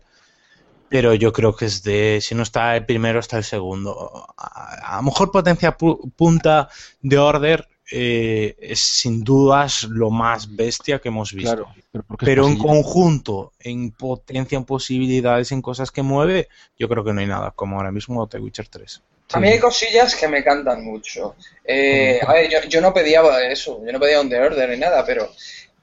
Pero 0.90 1.14
yo 1.16 1.34
creo 1.34 1.56
que 1.56 1.66
es 1.66 1.84
de, 1.84 2.20
si 2.22 2.36
no 2.36 2.44
está 2.44 2.76
el 2.76 2.86
primero, 2.86 3.20
está 3.20 3.38
el 3.38 3.44
segundo. 3.44 4.28
A, 4.38 4.94
a 4.94 4.98
lo 4.98 5.04
mejor 5.04 5.32
potencia 5.32 5.78
pu- 5.78 6.12
punta 6.16 6.70
de 7.02 7.18
order 7.18 7.68
eh, 7.92 8.56
es 8.60 8.80
sin 8.80 9.24
dudas 9.24 9.84
lo 9.84 10.10
más 10.10 10.56
bestia 10.56 11.00
que 11.00 11.10
hemos 11.10 11.34
visto. 11.34 11.68
Claro, 11.92 12.08
pero, 12.20 12.48
en 12.48 12.58
conjunto, 12.58 13.54
en 13.60 13.92
potencia, 13.92 14.58
en 14.58 14.66
posibilidades, 14.66 15.52
en 15.52 15.62
cosas 15.62 15.92
que 15.92 16.02
mueve, 16.02 16.50
yo 16.78 16.90
creo 16.90 17.04
que 17.04 17.14
no 17.14 17.22
hay 17.22 17.28
nada, 17.28 17.52
como 17.52 17.78
ahora 17.78 17.92
mismo 17.92 18.28
The 18.28 18.40
Witcher 18.40 18.68
3. 18.68 19.02
A 19.34 19.40
mí 19.40 19.48
hay 19.48 19.60
cosillas 19.60 20.16
que 20.16 20.28
me 20.28 20.44
cantan 20.44 20.84
mucho. 20.84 21.36
Eh, 21.64 22.20
a 22.26 22.34
ver, 22.34 22.50
yo, 22.50 22.60
yo 22.70 22.82
no 22.82 22.94
pedía 22.94 23.22
eso, 23.50 23.82
yo 23.86 23.92
no 23.92 24.00
pedía 24.00 24.22
un 24.22 24.30
The 24.30 24.40
Order 24.40 24.70
ni 24.70 24.78
nada, 24.78 25.06
pero. 25.06 25.32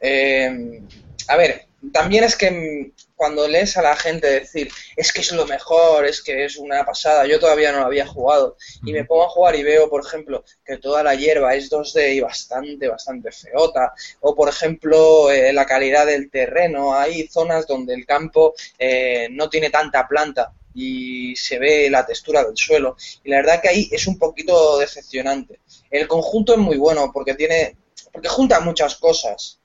eh, 0.00 0.80
a 1.28 1.36
ver, 1.36 1.66
también 1.92 2.24
es 2.24 2.36
que 2.36 2.92
cuando 3.22 3.46
lees 3.46 3.76
a 3.76 3.82
la 3.82 3.94
gente 3.94 4.26
decir, 4.26 4.68
es 4.96 5.12
que 5.12 5.20
es 5.20 5.30
lo 5.30 5.46
mejor, 5.46 6.04
es 6.06 6.20
que 6.20 6.44
es 6.44 6.56
una 6.56 6.84
pasada, 6.84 7.24
yo 7.24 7.38
todavía 7.38 7.70
no 7.70 7.78
lo 7.78 7.86
había 7.86 8.04
jugado, 8.04 8.56
y 8.84 8.92
me 8.92 9.04
pongo 9.04 9.26
a 9.26 9.28
jugar 9.28 9.54
y 9.54 9.62
veo, 9.62 9.88
por 9.88 10.04
ejemplo, 10.04 10.42
que 10.64 10.78
toda 10.78 11.04
la 11.04 11.14
hierba 11.14 11.54
es 11.54 11.70
2D 11.70 12.16
y 12.16 12.20
bastante, 12.20 12.88
bastante 12.88 13.30
feota, 13.30 13.94
o 14.22 14.34
por 14.34 14.48
ejemplo, 14.48 15.30
eh, 15.30 15.52
la 15.52 15.66
calidad 15.66 16.04
del 16.04 16.32
terreno, 16.32 16.96
hay 16.96 17.28
zonas 17.28 17.64
donde 17.68 17.94
el 17.94 18.04
campo 18.06 18.54
eh, 18.76 19.28
no 19.30 19.48
tiene 19.48 19.70
tanta 19.70 20.08
planta 20.08 20.52
y 20.74 21.36
se 21.36 21.60
ve 21.60 21.88
la 21.90 22.04
textura 22.04 22.42
del 22.42 22.56
suelo, 22.56 22.96
y 23.22 23.30
la 23.30 23.36
verdad 23.36 23.62
que 23.62 23.68
ahí 23.68 23.88
es 23.92 24.08
un 24.08 24.18
poquito 24.18 24.78
decepcionante. 24.78 25.60
El 25.92 26.08
conjunto 26.08 26.54
es 26.54 26.58
muy 26.58 26.76
bueno 26.76 27.12
porque 27.14 27.34
tiene, 27.34 27.76
porque 28.12 28.28
junta 28.28 28.58
muchas 28.58 28.96
cosas, 28.96 29.60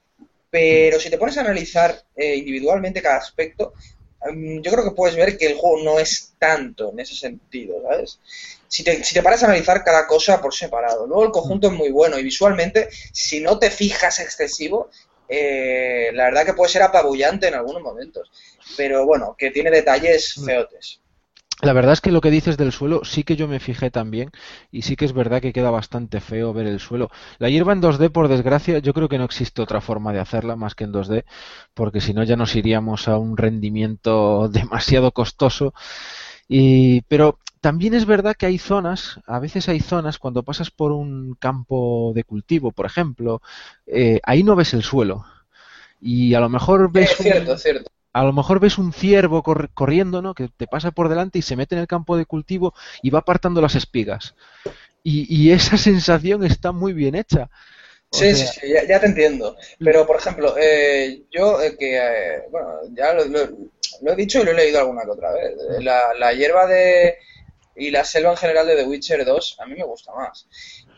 pero 0.49 0.99
si 0.99 1.09
te 1.09 1.17
pones 1.17 1.37
a 1.37 1.41
analizar 1.41 2.03
eh, 2.15 2.35
individualmente 2.35 3.01
cada 3.01 3.17
aspecto, 3.17 3.73
mm, 4.31 4.61
yo 4.61 4.71
creo 4.71 4.83
que 4.83 4.95
puedes 4.95 5.15
ver 5.15 5.37
que 5.37 5.47
el 5.47 5.55
juego 5.55 5.83
no 5.83 5.99
es 5.99 6.33
tanto 6.39 6.91
en 6.91 6.99
ese 6.99 7.15
sentido, 7.15 7.81
¿sabes? 7.83 8.19
Si 8.67 8.83
te, 8.83 9.03
si 9.03 9.13
te 9.13 9.23
paras 9.23 9.43
a 9.43 9.47
analizar 9.47 9.83
cada 9.83 10.07
cosa 10.07 10.41
por 10.41 10.53
separado. 10.53 11.07
Luego 11.07 11.25
el 11.25 11.31
conjunto 11.31 11.67
es 11.67 11.73
muy 11.73 11.89
bueno 11.89 12.19
y 12.19 12.23
visualmente, 12.23 12.89
si 13.13 13.39
no 13.39 13.59
te 13.59 13.71
fijas 13.71 14.19
excesivo, 14.19 14.89
eh, 15.29 16.09
la 16.13 16.25
verdad 16.25 16.45
que 16.45 16.53
puede 16.53 16.71
ser 16.71 16.83
apabullante 16.83 17.47
en 17.47 17.55
algunos 17.55 17.81
momentos. 17.81 18.29
Pero 18.75 19.05
bueno, 19.05 19.35
que 19.37 19.51
tiene 19.51 19.71
detalles 19.71 20.35
feotes. 20.45 21.01
La 21.63 21.73
verdad 21.73 21.93
es 21.93 22.01
que 22.01 22.11
lo 22.11 22.21
que 22.21 22.29
dices 22.29 22.55
del 22.55 22.71
suelo 22.71 23.03
sí 23.03 23.23
que 23.23 23.35
yo 23.35 23.47
me 23.47 23.59
fijé 23.59 23.89
también 23.89 24.29
y 24.71 24.83
sí 24.83 24.95
que 24.95 25.05
es 25.05 25.13
verdad 25.13 25.41
que 25.41 25.53
queda 25.53 25.71
bastante 25.71 26.19
feo 26.21 26.53
ver 26.53 26.67
el 26.67 26.79
suelo. 26.79 27.09
La 27.39 27.49
hierba 27.49 27.73
en 27.73 27.81
2D, 27.81 28.11
por 28.11 28.27
desgracia, 28.27 28.77
yo 28.77 28.93
creo 28.93 29.09
que 29.09 29.17
no 29.17 29.23
existe 29.23 29.63
otra 29.63 29.81
forma 29.81 30.13
de 30.13 30.19
hacerla 30.19 30.55
más 30.55 30.75
que 30.75 30.83
en 30.83 30.91
2D, 30.91 31.25
porque 31.73 31.99
si 31.99 32.13
no 32.13 32.23
ya 32.23 32.35
nos 32.35 32.55
iríamos 32.55 33.07
a 33.07 33.17
un 33.17 33.37
rendimiento 33.37 34.49
demasiado 34.53 35.11
costoso. 35.11 35.73
Y, 36.47 37.01
pero 37.03 37.39
también 37.61 37.93
es 37.95 38.05
verdad 38.05 38.35
que 38.37 38.45
hay 38.47 38.57
zonas, 38.59 39.19
a 39.27 39.39
veces 39.39 39.69
hay 39.69 39.79
zonas 39.79 40.19
cuando 40.19 40.43
pasas 40.43 40.71
por 40.71 40.91
un 40.91 41.35
campo 41.39 42.11
de 42.15 42.23
cultivo, 42.23 42.71
por 42.71 42.85
ejemplo, 42.85 43.41
eh, 43.87 44.19
ahí 44.23 44.43
no 44.43 44.55
ves 44.55 44.73
el 44.75 44.83
suelo. 44.83 45.25
Y 46.01 46.33
a 46.35 46.39
lo 46.41 46.49
mejor 46.49 46.91
ves... 46.91 47.11
Es 47.11 47.17
cierto, 47.17 47.51
un- 47.53 47.57
cierto. 47.59 47.91
A 48.19 48.23
lo 48.23 48.33
mejor 48.33 48.59
ves 48.59 48.77
un 48.77 48.93
ciervo 48.93 49.43
cor- 49.43 49.69
corriendo, 49.73 50.21
¿no? 50.21 50.33
Que 50.33 50.49
te 50.49 50.67
pasa 50.67 50.91
por 50.91 51.09
delante 51.09 51.39
y 51.39 51.41
se 51.41 51.55
mete 51.55 51.75
en 51.75 51.81
el 51.81 51.87
campo 51.87 52.17
de 52.17 52.25
cultivo 52.25 52.73
y 53.01 53.09
va 53.11 53.19
apartando 53.19 53.61
las 53.61 53.75
espigas. 53.75 54.35
Y, 55.03 55.25
y 55.35 55.51
esa 55.51 55.77
sensación 55.79 56.43
está 56.45 56.71
muy 56.73 56.93
bien 56.93 57.15
hecha. 57.15 57.49
O 58.11 58.23
Sí, 58.23 58.33
sea, 58.33 58.35
sí, 58.35 58.47
sí, 58.47 58.69
ya, 58.73 58.83
ya 58.85 58.99
te 58.99 59.05
entiendo. 59.07 59.55
Pero, 59.83 60.07
por 60.07 60.15
ejemplo, 60.17 60.55
eh, 60.57 61.23
yo 61.29 61.61
eh, 61.61 61.75
que, 61.77 61.97
eh, 61.97 62.43
bueno, 62.49 62.79
ya 62.93 63.13
lo, 63.13 63.25
lo- 63.25 63.49
lo 64.01 64.11
he 64.13 64.15
dicho 64.15 64.41
y 64.41 64.45
lo 64.45 64.51
he 64.51 64.53
leído 64.53 64.79
alguna 64.79 65.03
que 65.03 65.11
otra 65.11 65.31
vez. 65.33 65.53
La, 65.79 66.13
la 66.17 66.33
hierba 66.33 66.67
de 66.67 67.17
y 67.75 67.91
la 67.91 68.03
selva 68.05 68.31
en 68.31 68.37
general 68.37 68.67
de 68.67 68.75
The 68.77 68.85
Witcher 68.85 69.25
2 69.25 69.57
a 69.59 69.65
mí 69.67 69.75
me 69.75 69.85
gusta 69.85 70.13
más. 70.15 70.47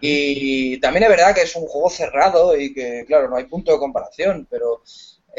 Y 0.01 0.79
también 0.81 1.03
es 1.03 1.09
verdad 1.09 1.35
que 1.35 1.43
es 1.43 1.55
un 1.55 1.67
juego 1.67 1.89
cerrado 1.89 2.57
y 2.57 2.73
que, 2.73 3.05
claro, 3.07 3.29
no 3.29 3.37
hay 3.37 3.45
punto 3.45 3.71
de 3.73 3.79
comparación, 3.79 4.47
pero 4.49 4.83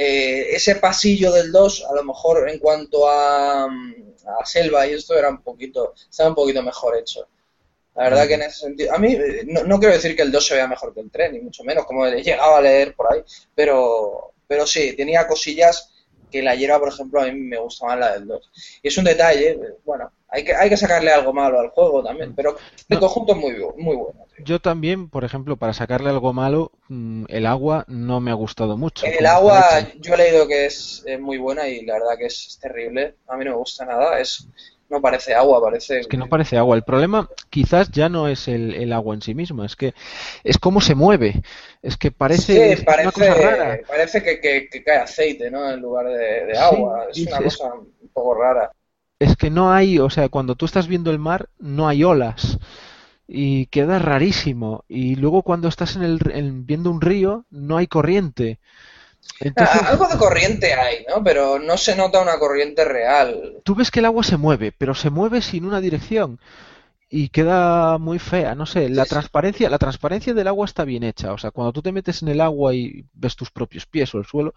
eh, 0.03 0.57
ese 0.57 0.77
pasillo 0.77 1.31
del 1.31 1.53
2, 1.53 1.85
a 1.91 1.95
lo 1.95 2.05
mejor 2.05 2.49
en 2.49 2.59
cuanto 2.59 3.07
a, 3.07 3.69
mm, 3.69 4.15
a 4.41 4.47
selva 4.47 4.87
y 4.87 4.95
esto 4.95 5.15
era 5.19 5.29
un 5.29 5.43
poquito, 5.43 5.93
estaba 6.09 6.31
un 6.31 6.35
poquito 6.35 6.63
mejor 6.63 6.97
hecho. 6.97 7.29
La 7.95 8.05
verdad 8.05 8.27
que 8.27 8.35
en 8.35 8.43
ese 8.43 8.61
sentido, 8.61 8.95
a 8.95 8.99
mí 8.99 9.13
eh, 9.13 9.45
no, 9.47 9.65
no 9.65 9.79
quiero 9.79 9.93
decir 9.93 10.17
que 10.17 10.23
el 10.23 10.33
2 10.33 10.47
se 10.47 10.55
vea 10.55 10.67
mejor 10.67 10.95
que 10.95 11.01
el 11.01 11.11
3, 11.11 11.33
ni 11.33 11.41
mucho 11.41 11.65
menos, 11.65 11.85
como 11.85 12.07
he 12.07 12.23
llegado 12.23 12.57
a 12.57 12.63
leer 12.63 12.95
por 12.95 13.13
ahí, 13.13 13.21
pero, 13.55 14.33
pero 14.49 14.67
sí, 14.67 14.95
tenía 14.97 15.27
cosillas 15.27 15.93
que 16.31 16.43
la 16.43 16.55
hierba, 16.55 16.79
por 16.79 16.89
ejemplo, 16.89 17.21
a 17.21 17.27
mí 17.27 17.33
me 17.33 17.59
gusta 17.59 17.85
más 17.85 17.99
la 17.99 18.13
del 18.15 18.27
2. 18.27 18.51
Y 18.83 18.89
es 18.89 18.97
un 18.97 19.05
detalle, 19.05 19.51
eh, 19.51 19.75
bueno, 19.85 20.11
hay 20.31 20.45
que, 20.45 20.55
hay 20.55 20.69
que 20.69 20.77
sacarle 20.77 21.11
algo 21.13 21.33
malo 21.33 21.61
al 21.61 21.71
juego 21.71 22.03
también, 22.03 22.35
pero 22.35 22.57
el 22.89 22.95
No. 22.97 23.01
conjunto 23.01 23.33
es 23.33 23.39
muy, 23.39 23.53
muy 23.77 23.97
bueno. 23.97 24.25
tío. 24.35 24.45
yo 24.45 24.61
también, 24.61 25.09
por 25.09 25.25
ejemplo, 25.25 25.57
para 25.57 25.73
sacarle 25.73 26.11
algo 26.11 26.33
malo, 26.33 26.73
mm, 26.89 27.25
el 27.29 27.47
agua 27.47 27.85
no 27.89 28.21
me 28.21 28.31
ha 28.31 28.35
gustado 28.35 28.77
mucho. 28.77 29.07
El 29.07 29.27
agua, 29.27 29.69
yo 29.99 30.15
he 30.15 30.17
leído 30.19 30.47
que 30.47 30.67
es 30.67 31.05
muy 31.21 31.39
buena 31.39 31.69
y 31.69 31.85
la 31.85 31.95
verdad 31.95 32.19
que 32.19 32.27
es 32.27 32.59
terrible. 32.61 33.15
A 33.29 33.37
mí 33.37 33.45
no 33.45 33.53
me 33.53 33.57
gusta 33.57 33.85
nada. 33.85 34.21
Es, 34.21 34.47
no 34.89 35.01
parece 35.01 35.35
agua, 35.35 35.61
parece. 35.63 36.01
Es 36.01 36.07
que 36.07 36.17
no 36.17 36.29
parece 36.29 36.57
agua. 36.59 36.77
El 36.77 36.83
problema 36.85 37.29
quizás 37.49 37.91
ya 37.91 38.09
no 38.09 38.29
es 38.29 38.49
el, 38.49 38.75
el 38.75 38.93
agua 38.93 39.15
en 39.15 39.23
sí 39.23 39.35
misma, 39.35 39.67
es 39.67 39.77
que 39.77 39.95
es 40.45 40.59
cómo 40.59 40.81
se 40.81 40.95
mueve. 40.95 41.43
Es 41.83 41.97
que 41.97 42.11
parece 42.11 42.53
Sí, 42.55 42.59
es 42.59 42.81
una 42.81 42.87
parece, 42.87 43.11
cosa 43.13 43.35
rara. 43.35 43.81
parece 43.87 44.23
que, 44.23 44.41
que- 44.41 44.69
que 44.69 44.83
cae 44.85 44.99
aceite, 44.99 45.51
¿no? 45.51 45.71
En 45.71 45.81
lugar 45.81 46.07
de, 46.07 46.47
de 46.47 46.55
Sí, 46.55 46.61
agua. 46.61 47.07
Es 47.11 47.19
una 47.27 47.39
es- 47.39 47.57
cosa 47.57 47.75
un 47.75 48.09
poco 48.13 48.35
rara. 48.35 48.71
Es 49.21 49.37
que 49.37 49.51
no 49.51 49.73
hay, 49.73 49.99
o 50.01 50.11
sea, 50.11 50.29
cuando 50.29 50.57
tú 50.57 50.65
estás 50.67 50.89
viendo 50.89 51.11
el 51.13 51.19
mar, 51.21 51.49
no 51.61 51.87
hay 51.89 52.03
olas. 52.05 52.59
Y 53.29 53.67
queda 53.69 53.99
rarísimo. 54.01 54.85
Y 54.89 55.17
luego 55.17 55.43
cuando 55.43 55.69
estás 55.69 55.97
en 55.97 56.03
el, 56.05 56.21
en- 56.33 56.67
viendo 56.67 56.91
un 56.91 57.01
río, 57.01 57.47
no 57.51 57.77
hay 57.79 57.87
corriente. 57.89 58.61
Entonces, 59.41 59.83
Ah, 59.83 59.87
algo 59.91 60.09
de 60.09 60.19
corriente 60.19 60.73
hay, 60.75 61.05
¿no? 61.09 61.23
Pero 61.23 61.59
no 61.61 61.77
se 61.77 61.95
nota 61.95 62.21
una 62.21 62.39
corriente 62.41 62.85
real. 62.85 63.63
tú 63.63 63.75
ves 63.75 63.91
que 63.91 64.01
el 64.01 64.07
agua 64.07 64.23
se 64.25 64.37
mueve, 64.37 64.73
pero 64.73 64.95
se 64.95 65.11
mueve 65.11 65.43
sin 65.43 65.65
una 65.65 65.81
dirección. 65.81 66.41
Y 67.13 67.29
queda 67.31 67.99
muy 67.99 68.21
fea, 68.21 68.55
no 68.55 68.67
sé, 68.67 68.89
la 68.89 69.05
Sí, 69.05 69.17
sí. 69.17 69.17
transparencia, 69.17 69.69
la 69.69 69.79
transparencia 69.79 70.33
del 70.33 70.47
agua 70.47 70.65
está 70.67 70.85
bien 70.85 71.03
hecha, 71.03 71.33
o 71.33 71.39
sea, 71.39 71.51
cuando 71.51 71.73
tú 71.73 71.83
te 71.83 71.91
metes 71.93 72.23
en 72.23 72.29
el 72.29 72.41
agua 72.41 72.73
y 72.75 73.05
ves 73.13 73.35
tus 73.35 73.51
propios 73.51 73.85
pies 73.87 74.15
o 74.15 74.19
el 74.19 74.25
suelo, 74.27 74.55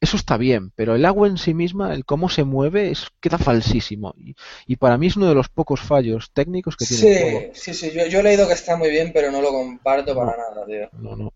eso 0.00 0.16
está 0.16 0.36
bien, 0.38 0.72
pero 0.76 0.94
el 0.94 1.04
agua 1.04 1.28
en 1.28 1.38
sí 1.38 1.54
misma, 1.54 1.94
el 1.94 2.04
cómo 2.06 2.28
se 2.30 2.44
mueve, 2.44 2.90
es, 2.90 3.08
queda 3.20 3.38
falsísimo. 3.38 4.14
Y, 4.18 4.34
y 4.66 4.76
para 4.76 4.98
mí 4.98 5.08
es 5.08 5.16
uno 5.16 5.28
de 5.28 5.34
los 5.34 5.48
pocos 5.50 5.80
fallos 5.80 6.30
técnicos 6.32 6.76
que 6.76 6.86
tiene 6.86 7.04
el 7.04 7.10
juego. 7.10 7.46
Sí, 7.52 7.74
sí, 7.74 7.74
sí. 7.74 7.90
Yo, 7.92 8.06
yo 8.06 8.20
he 8.20 8.22
leído 8.22 8.46
que 8.46 8.54
está 8.54 8.76
muy 8.76 8.90
bien, 8.90 9.12
pero 9.12 9.30
no 9.30 9.40
lo 9.40 9.50
comparto 9.50 10.14
para 10.14 10.36
nada, 10.36 10.66
tío. 10.66 10.90
No, 10.92 11.16
no. 11.16 11.32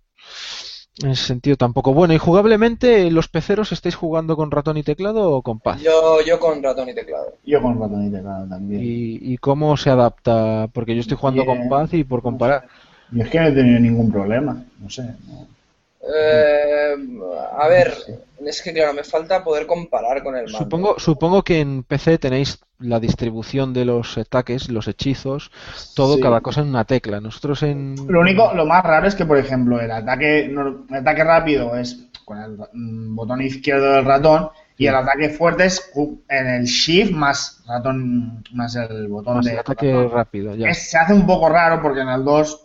En 1.02 1.10
ese 1.10 1.24
sentido 1.24 1.56
tampoco. 1.56 1.94
Bueno, 1.94 2.14
y 2.14 2.18
jugablemente, 2.18 3.10
¿los 3.10 3.28
peceros 3.28 3.70
estáis 3.70 3.94
jugando 3.94 4.36
con 4.36 4.50
ratón 4.50 4.78
y 4.78 4.82
teclado 4.82 5.30
o 5.30 5.42
con 5.42 5.60
pad? 5.60 5.78
Yo, 5.78 6.20
yo 6.26 6.40
con 6.40 6.62
ratón 6.62 6.88
y 6.88 6.94
teclado. 6.94 7.34
Yo 7.44 7.62
con 7.62 7.80
ratón 7.80 8.06
y 8.06 8.10
teclado 8.10 8.48
también. 8.48 8.82
¿Y, 8.82 9.32
y 9.32 9.36
cómo 9.38 9.76
se 9.76 9.90
adapta? 9.90 10.68
Porque 10.72 10.94
yo 10.94 11.00
estoy 11.00 11.16
jugando 11.16 11.46
con 11.46 11.68
pad 11.68 11.88
y 11.92 12.02
por 12.02 12.22
comparar. 12.22 12.66
Yo 13.12 13.22
es 13.22 13.30
que 13.30 13.38
no 13.38 13.46
he 13.46 13.52
tenido 13.52 13.78
ningún 13.78 14.10
problema, 14.10 14.64
no 14.80 14.90
sé. 14.90 15.02
no. 15.02 15.57
Eh, 16.00 16.94
a 17.58 17.68
ver, 17.68 17.92
es 18.44 18.62
que 18.62 18.72
claro, 18.72 18.94
me 18.94 19.02
falta 19.04 19.42
poder 19.42 19.66
comparar 19.66 20.22
con 20.22 20.36
el 20.36 20.44
mando. 20.44 20.58
Supongo, 20.58 20.98
supongo 20.98 21.42
que 21.42 21.60
en 21.60 21.82
PC 21.82 22.18
tenéis 22.18 22.60
la 22.78 23.00
distribución 23.00 23.74
de 23.74 23.84
los 23.84 24.16
ataques, 24.16 24.68
los 24.68 24.86
hechizos, 24.86 25.50
todo, 25.96 26.14
Sí. 26.14 26.20
cada 26.20 26.40
cosa 26.40 26.60
en 26.60 26.68
una 26.68 26.84
tecla. 26.84 27.20
Nosotros 27.20 27.62
en... 27.64 27.96
Lo 28.08 28.20
único, 28.20 28.54
lo 28.54 28.64
más 28.64 28.84
raro 28.84 29.08
es 29.08 29.14
que, 29.16 29.26
por 29.26 29.38
ejemplo, 29.38 29.80
el 29.80 29.90
ataque, 29.90 30.44
el 30.44 30.94
ataque 30.94 31.24
rápido 31.24 31.76
es 31.76 32.04
con 32.24 32.38
el 32.38 32.56
mm, 32.72 33.16
botón 33.16 33.42
izquierdo 33.42 33.92
del 33.94 34.04
ratón 34.04 34.50
y 34.76 34.86
el 34.86 34.94
ataque 34.94 35.30
fuerte 35.30 35.64
es 35.64 35.90
en 36.28 36.46
el 36.46 36.64
shift 36.66 37.10
más 37.10 37.64
ratón, 37.66 38.44
más 38.52 38.76
el 38.76 39.08
botón 39.08 39.36
más 39.38 39.46
de 39.46 39.52
el 39.54 39.58
ataque 39.58 39.92
ratón. 39.92 40.10
rápido, 40.12 40.54
ya. 40.54 40.68
Es- 40.68 40.90
se 40.90 40.98
hace 40.98 41.12
un 41.14 41.26
poco 41.26 41.48
raro 41.48 41.82
porque 41.82 42.02
en 42.02 42.08
el 42.10 42.22
2 42.24 42.64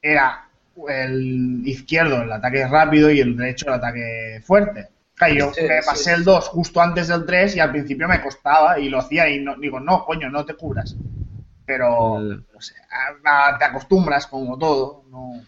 era 0.00 0.48
el 0.88 1.62
izquierdo 1.66 2.22
el 2.22 2.32
ataque 2.32 2.66
rápido 2.66 3.10
y 3.10 3.20
el 3.20 3.36
derecho 3.36 3.66
el 3.68 3.74
ataque 3.74 4.40
fuerte. 4.44 4.88
Claro, 5.14 5.34
yo 5.34 5.50
Sí, 5.52 5.60
me 5.62 5.82
sí. 5.82 5.86
pasé 5.86 6.12
el 6.14 6.24
2 6.24 6.48
justo 6.48 6.80
antes 6.80 7.08
del 7.08 7.26
3 7.26 7.54
y 7.56 7.60
al 7.60 7.70
principio 7.70 8.08
me 8.08 8.22
costaba 8.22 8.78
y 8.78 8.88
lo 8.88 8.98
hacía 8.98 9.28
y 9.28 9.40
no, 9.40 9.56
digo, 9.56 9.78
no, 9.80 10.04
coño, 10.04 10.30
no 10.30 10.44
te 10.46 10.54
cubras. 10.54 10.96
Pero, 11.66 12.20
El- 12.20 12.44
no 12.54 12.60
sé, 12.60 12.74
a- 12.90 13.48
a- 13.48 13.58
te 13.58 13.64
acostumbras 13.66 14.26
como 14.26 14.58
todo. 14.58 15.04
No... 15.10 15.46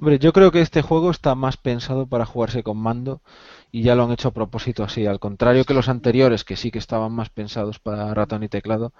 Hombre, 0.00 0.18
yo 0.18 0.32
creo 0.32 0.50
que 0.50 0.60
este 0.60 0.82
juego 0.82 1.10
está 1.10 1.34
más 1.34 1.56
pensado 1.56 2.06
para 2.06 2.26
jugarse 2.26 2.62
con 2.62 2.76
mando 2.78 3.22
y 3.70 3.82
ya 3.82 3.94
lo 3.94 4.04
han 4.04 4.10
hecho 4.12 4.28
a 4.28 4.32
propósito 4.32 4.82
así. 4.84 5.06
Al 5.06 5.20
contrario 5.20 5.64
que 5.64 5.74
los 5.74 5.88
anteriores, 5.88 6.44
que 6.44 6.56
sí 6.56 6.70
que 6.70 6.78
estaban 6.78 7.12
más 7.12 7.30
pensados 7.30 7.78
para 7.78 8.12
ratón 8.14 8.42
y 8.42 8.48
teclado, 8.48 8.92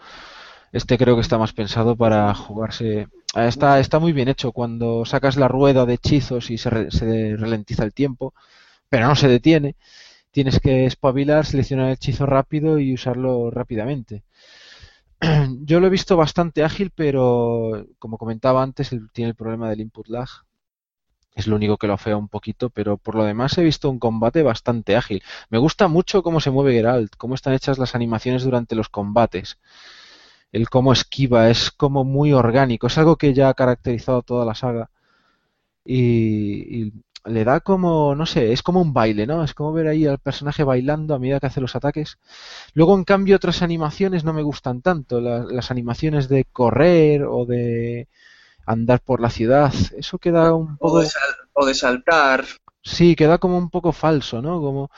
este 0.72 0.98
creo 0.98 1.14
que 1.16 1.22
está 1.22 1.38
más 1.38 1.52
pensado 1.52 1.96
para 1.96 2.34
jugarse. 2.34 3.08
Ah, 3.34 3.46
Está, 3.46 3.80
está 3.80 3.98
muy 3.98 4.12
bien 4.12 4.28
hecho 4.28 4.52
cuando 4.52 5.04
sacas 5.04 5.36
la 5.36 5.48
rueda 5.48 5.86
de 5.86 5.94
hechizos 5.94 6.50
y 6.50 6.58
se, 6.58 6.70
re- 6.70 6.90
se 6.90 7.36
ralentiza 7.36 7.84
el 7.84 7.94
tiempo, 7.94 8.34
pero 8.90 9.08
no 9.08 9.16
se 9.16 9.28
detiene. 9.28 9.76
Tienes 10.32 10.60
que 10.60 10.86
espabilar, 10.86 11.46
seleccionar 11.46 11.88
el 11.88 11.94
hechizo 11.94 12.26
rápido 12.26 12.78
y 12.80 12.94
usarlo 12.94 13.50
rápidamente. 13.50 14.24
Yo 15.64 15.80
lo 15.80 15.86
he 15.86 15.90
visto 15.90 16.16
bastante 16.16 16.64
ágil, 16.64 16.90
pero 16.94 17.86
como 17.98 18.18
comentaba 18.18 18.62
antes, 18.62 18.90
tiene 19.12 19.30
el 19.30 19.36
problema 19.36 19.70
del 19.70 19.80
input 19.82 20.08
lag. 20.08 20.28
Es 21.34 21.46
lo 21.48 21.56
único 21.56 21.76
que 21.76 21.88
lo 21.88 21.94
afea 21.94 22.16
un 22.16 22.28
poquito, 22.28 22.70
pero 22.70 22.96
por 22.96 23.16
lo 23.16 23.24
demás 23.24 23.56
he 23.58 23.64
visto 23.64 23.90
un 23.90 23.98
combate 23.98 24.42
bastante 24.44 24.94
ágil. 24.96 25.22
Me 25.48 25.58
gusta 25.58 25.88
mucho 25.88 26.22
cómo 26.22 26.40
se 26.40 26.50
mueve 26.52 26.72
Geralt, 26.74 27.14
cómo 27.16 27.34
están 27.34 27.52
hechas 27.54 27.78
las 27.78 27.94
animaciones 27.96 28.44
durante 28.44 28.74
los 28.76 28.88
combates. 28.88 29.58
El 30.52 30.68
cómo 30.70 30.92
esquiva 30.92 31.50
es 31.50 31.70
como 31.70 32.04
muy 32.04 32.32
orgánico, 32.32 32.86
es 32.88 32.98
algo 32.98 33.16
que 33.16 33.34
ya 33.34 33.48
ha 33.50 33.54
caracterizado 33.54 34.22
toda 34.22 34.44
la 34.44 34.54
saga. 34.54 34.90
Y, 35.84 36.86
y 36.88 36.92
le 37.24 37.44
da 37.44 37.60
como, 37.60 38.14
no 38.14 38.26
sé, 38.26 38.52
es 38.52 38.62
como 38.62 38.80
un 38.82 38.92
baile, 38.92 39.26
¿no? 39.26 39.42
Es 39.44 39.54
como 39.54 39.72
ver 39.72 39.88
ahí 39.88 40.06
al 40.06 40.18
personaje 40.18 40.64
bailando 40.64 41.14
a 41.14 41.18
medida 41.18 41.40
que 41.40 41.46
hace 41.46 41.60
los 41.60 41.76
ataques. 41.76 42.18
Luego, 42.74 42.96
en 42.96 43.04
cambio, 43.04 43.36
otras 43.36 43.62
animaciones 43.62 44.24
no 44.24 44.32
me 44.34 44.42
gustan 44.42 44.82
tanto. 44.82 45.20
La- 45.20 45.44
las 45.44 45.70
animaciones 45.70 46.28
de 46.28 46.44
correr 46.46 47.24
o 47.24 47.46
de 47.46 48.08
andar 48.66 49.00
por 49.02 49.20
la 49.20 49.30
ciudad, 49.30 49.72
eso 49.98 50.18
queda 50.18 50.54
un 50.54 50.78
O 50.86 50.88
poco... 50.88 51.00
de, 51.00 51.06
sal- 51.14 51.38
o 51.60 51.62
de 51.68 51.74
saltar. 51.82 52.40
Sí, 52.82 53.14
queda 53.16 53.38
como 53.38 53.58
un 53.58 53.70
poco 53.70 53.92
falso, 53.92 54.40
¿no? 54.42 54.60
Como, 54.60 54.90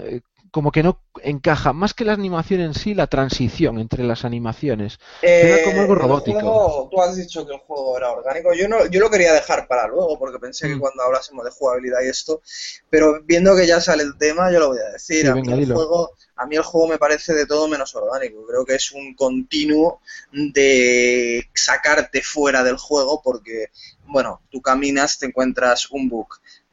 eh, 0.00 0.20
como 0.50 0.72
que 0.72 0.82
no 0.82 1.00
encaja, 1.22 1.72
más 1.72 1.94
que 1.94 2.04
la 2.04 2.12
animación 2.14 2.60
en 2.60 2.74
sí, 2.74 2.94
la 2.94 3.06
transición 3.06 3.78
entre 3.78 4.04
las 4.04 4.24
animaciones. 4.24 4.98
Queda 5.38 5.60
como 5.60 5.80
algo 5.82 5.94
Eh, 5.94 5.96
el 5.96 5.98
robótico. 6.00 6.40
juego- 6.40 6.88
tú 6.90 7.00
has 7.02 7.14
dicho 7.16 7.46
que 7.46 7.52
el 7.54 7.60
juego 7.60 7.96
era 7.98 8.10
orgánico. 8.10 8.54
Yo 8.54 8.68
no, 8.68 8.86
yo 8.86 9.00
lo 9.00 9.10
quería 9.10 9.32
dejar 9.34 9.68
para 9.68 9.86
luego 9.86 10.18
porque 10.18 10.38
pensé 10.38 10.66
que 10.68 10.76
Mm. 10.76 10.80
cuando 10.80 11.02
hablásemos 11.02 11.44
de 11.44 11.50
jugabilidad 11.50 11.98
y 12.02 12.08
esto, 12.08 12.40
pero 12.88 13.20
viendo 13.24 13.54
que 13.54 13.66
ya 13.66 13.80
sale 13.82 14.02
el 14.02 14.16
tema, 14.16 14.50
yo 14.50 14.60
lo 14.60 14.68
voy 14.68 14.78
a 14.78 14.92
decir. 14.92 15.20
Sí, 15.20 15.28
a, 15.28 15.36
mí 15.36 15.42
venga, 15.42 15.54
el 15.54 15.60
dilo. 15.60 15.74
juego, 15.74 16.12
a 16.36 16.46
mí 16.46 16.56
el 16.56 16.62
juego 16.62 16.88
me 16.88 16.98
parece 16.98 17.34
de 17.34 17.44
todo 17.46 17.68
menos 17.68 17.94
orgánico. 17.94 18.46
Creo 18.46 18.64
que 18.64 18.76
es 18.76 18.92
un 18.92 19.14
continuo 19.14 20.00
de 20.32 21.48
sacarte 21.54 22.22
fuera 22.22 22.62
del 22.64 22.76
juego 22.78 23.20
porque, 23.22 23.66
bueno, 24.06 24.40
tú 24.50 24.60
caminas, 24.62 25.18
te 25.18 25.26
encuentras 25.26 25.90
un 25.90 26.08
bug. 26.08 26.28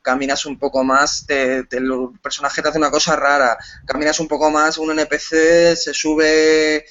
Caminas 0.08 0.46
un 0.46 0.58
poco 0.58 0.86
más, 0.86 1.26
te- 1.28 1.64
te- 1.66 1.78
el 1.80 1.92
personaje 2.22 2.62
te 2.62 2.70
hace 2.70 2.78
una 2.78 2.90
cosa 2.90 3.18
rara. 3.18 3.58
Caminas 3.86 4.22
un 4.22 4.30
poco 4.30 4.50
más, 4.50 4.78
un 4.78 4.90
NPC 4.92 5.76
se 5.76 5.94
sube 5.94 6.86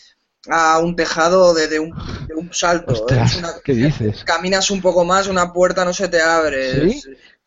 a 0.50 0.78
un 0.80 0.94
tejado 0.94 1.54
de, 1.54 1.66
de 1.66 1.80
un, 1.80 1.94
de 2.28 2.34
un 2.34 2.52
salto. 2.52 2.92
Ostras, 2.92 3.36
una- 3.36 3.54
¿qué 3.64 3.72
dices? 3.72 4.22
caminas 4.24 4.70
un 4.70 4.82
poco 4.82 5.02
más, 5.06 5.28
una 5.28 5.50
puerta 5.50 5.82
no 5.86 5.94
se 5.94 6.08
te 6.08 6.20
abre. 6.20 6.92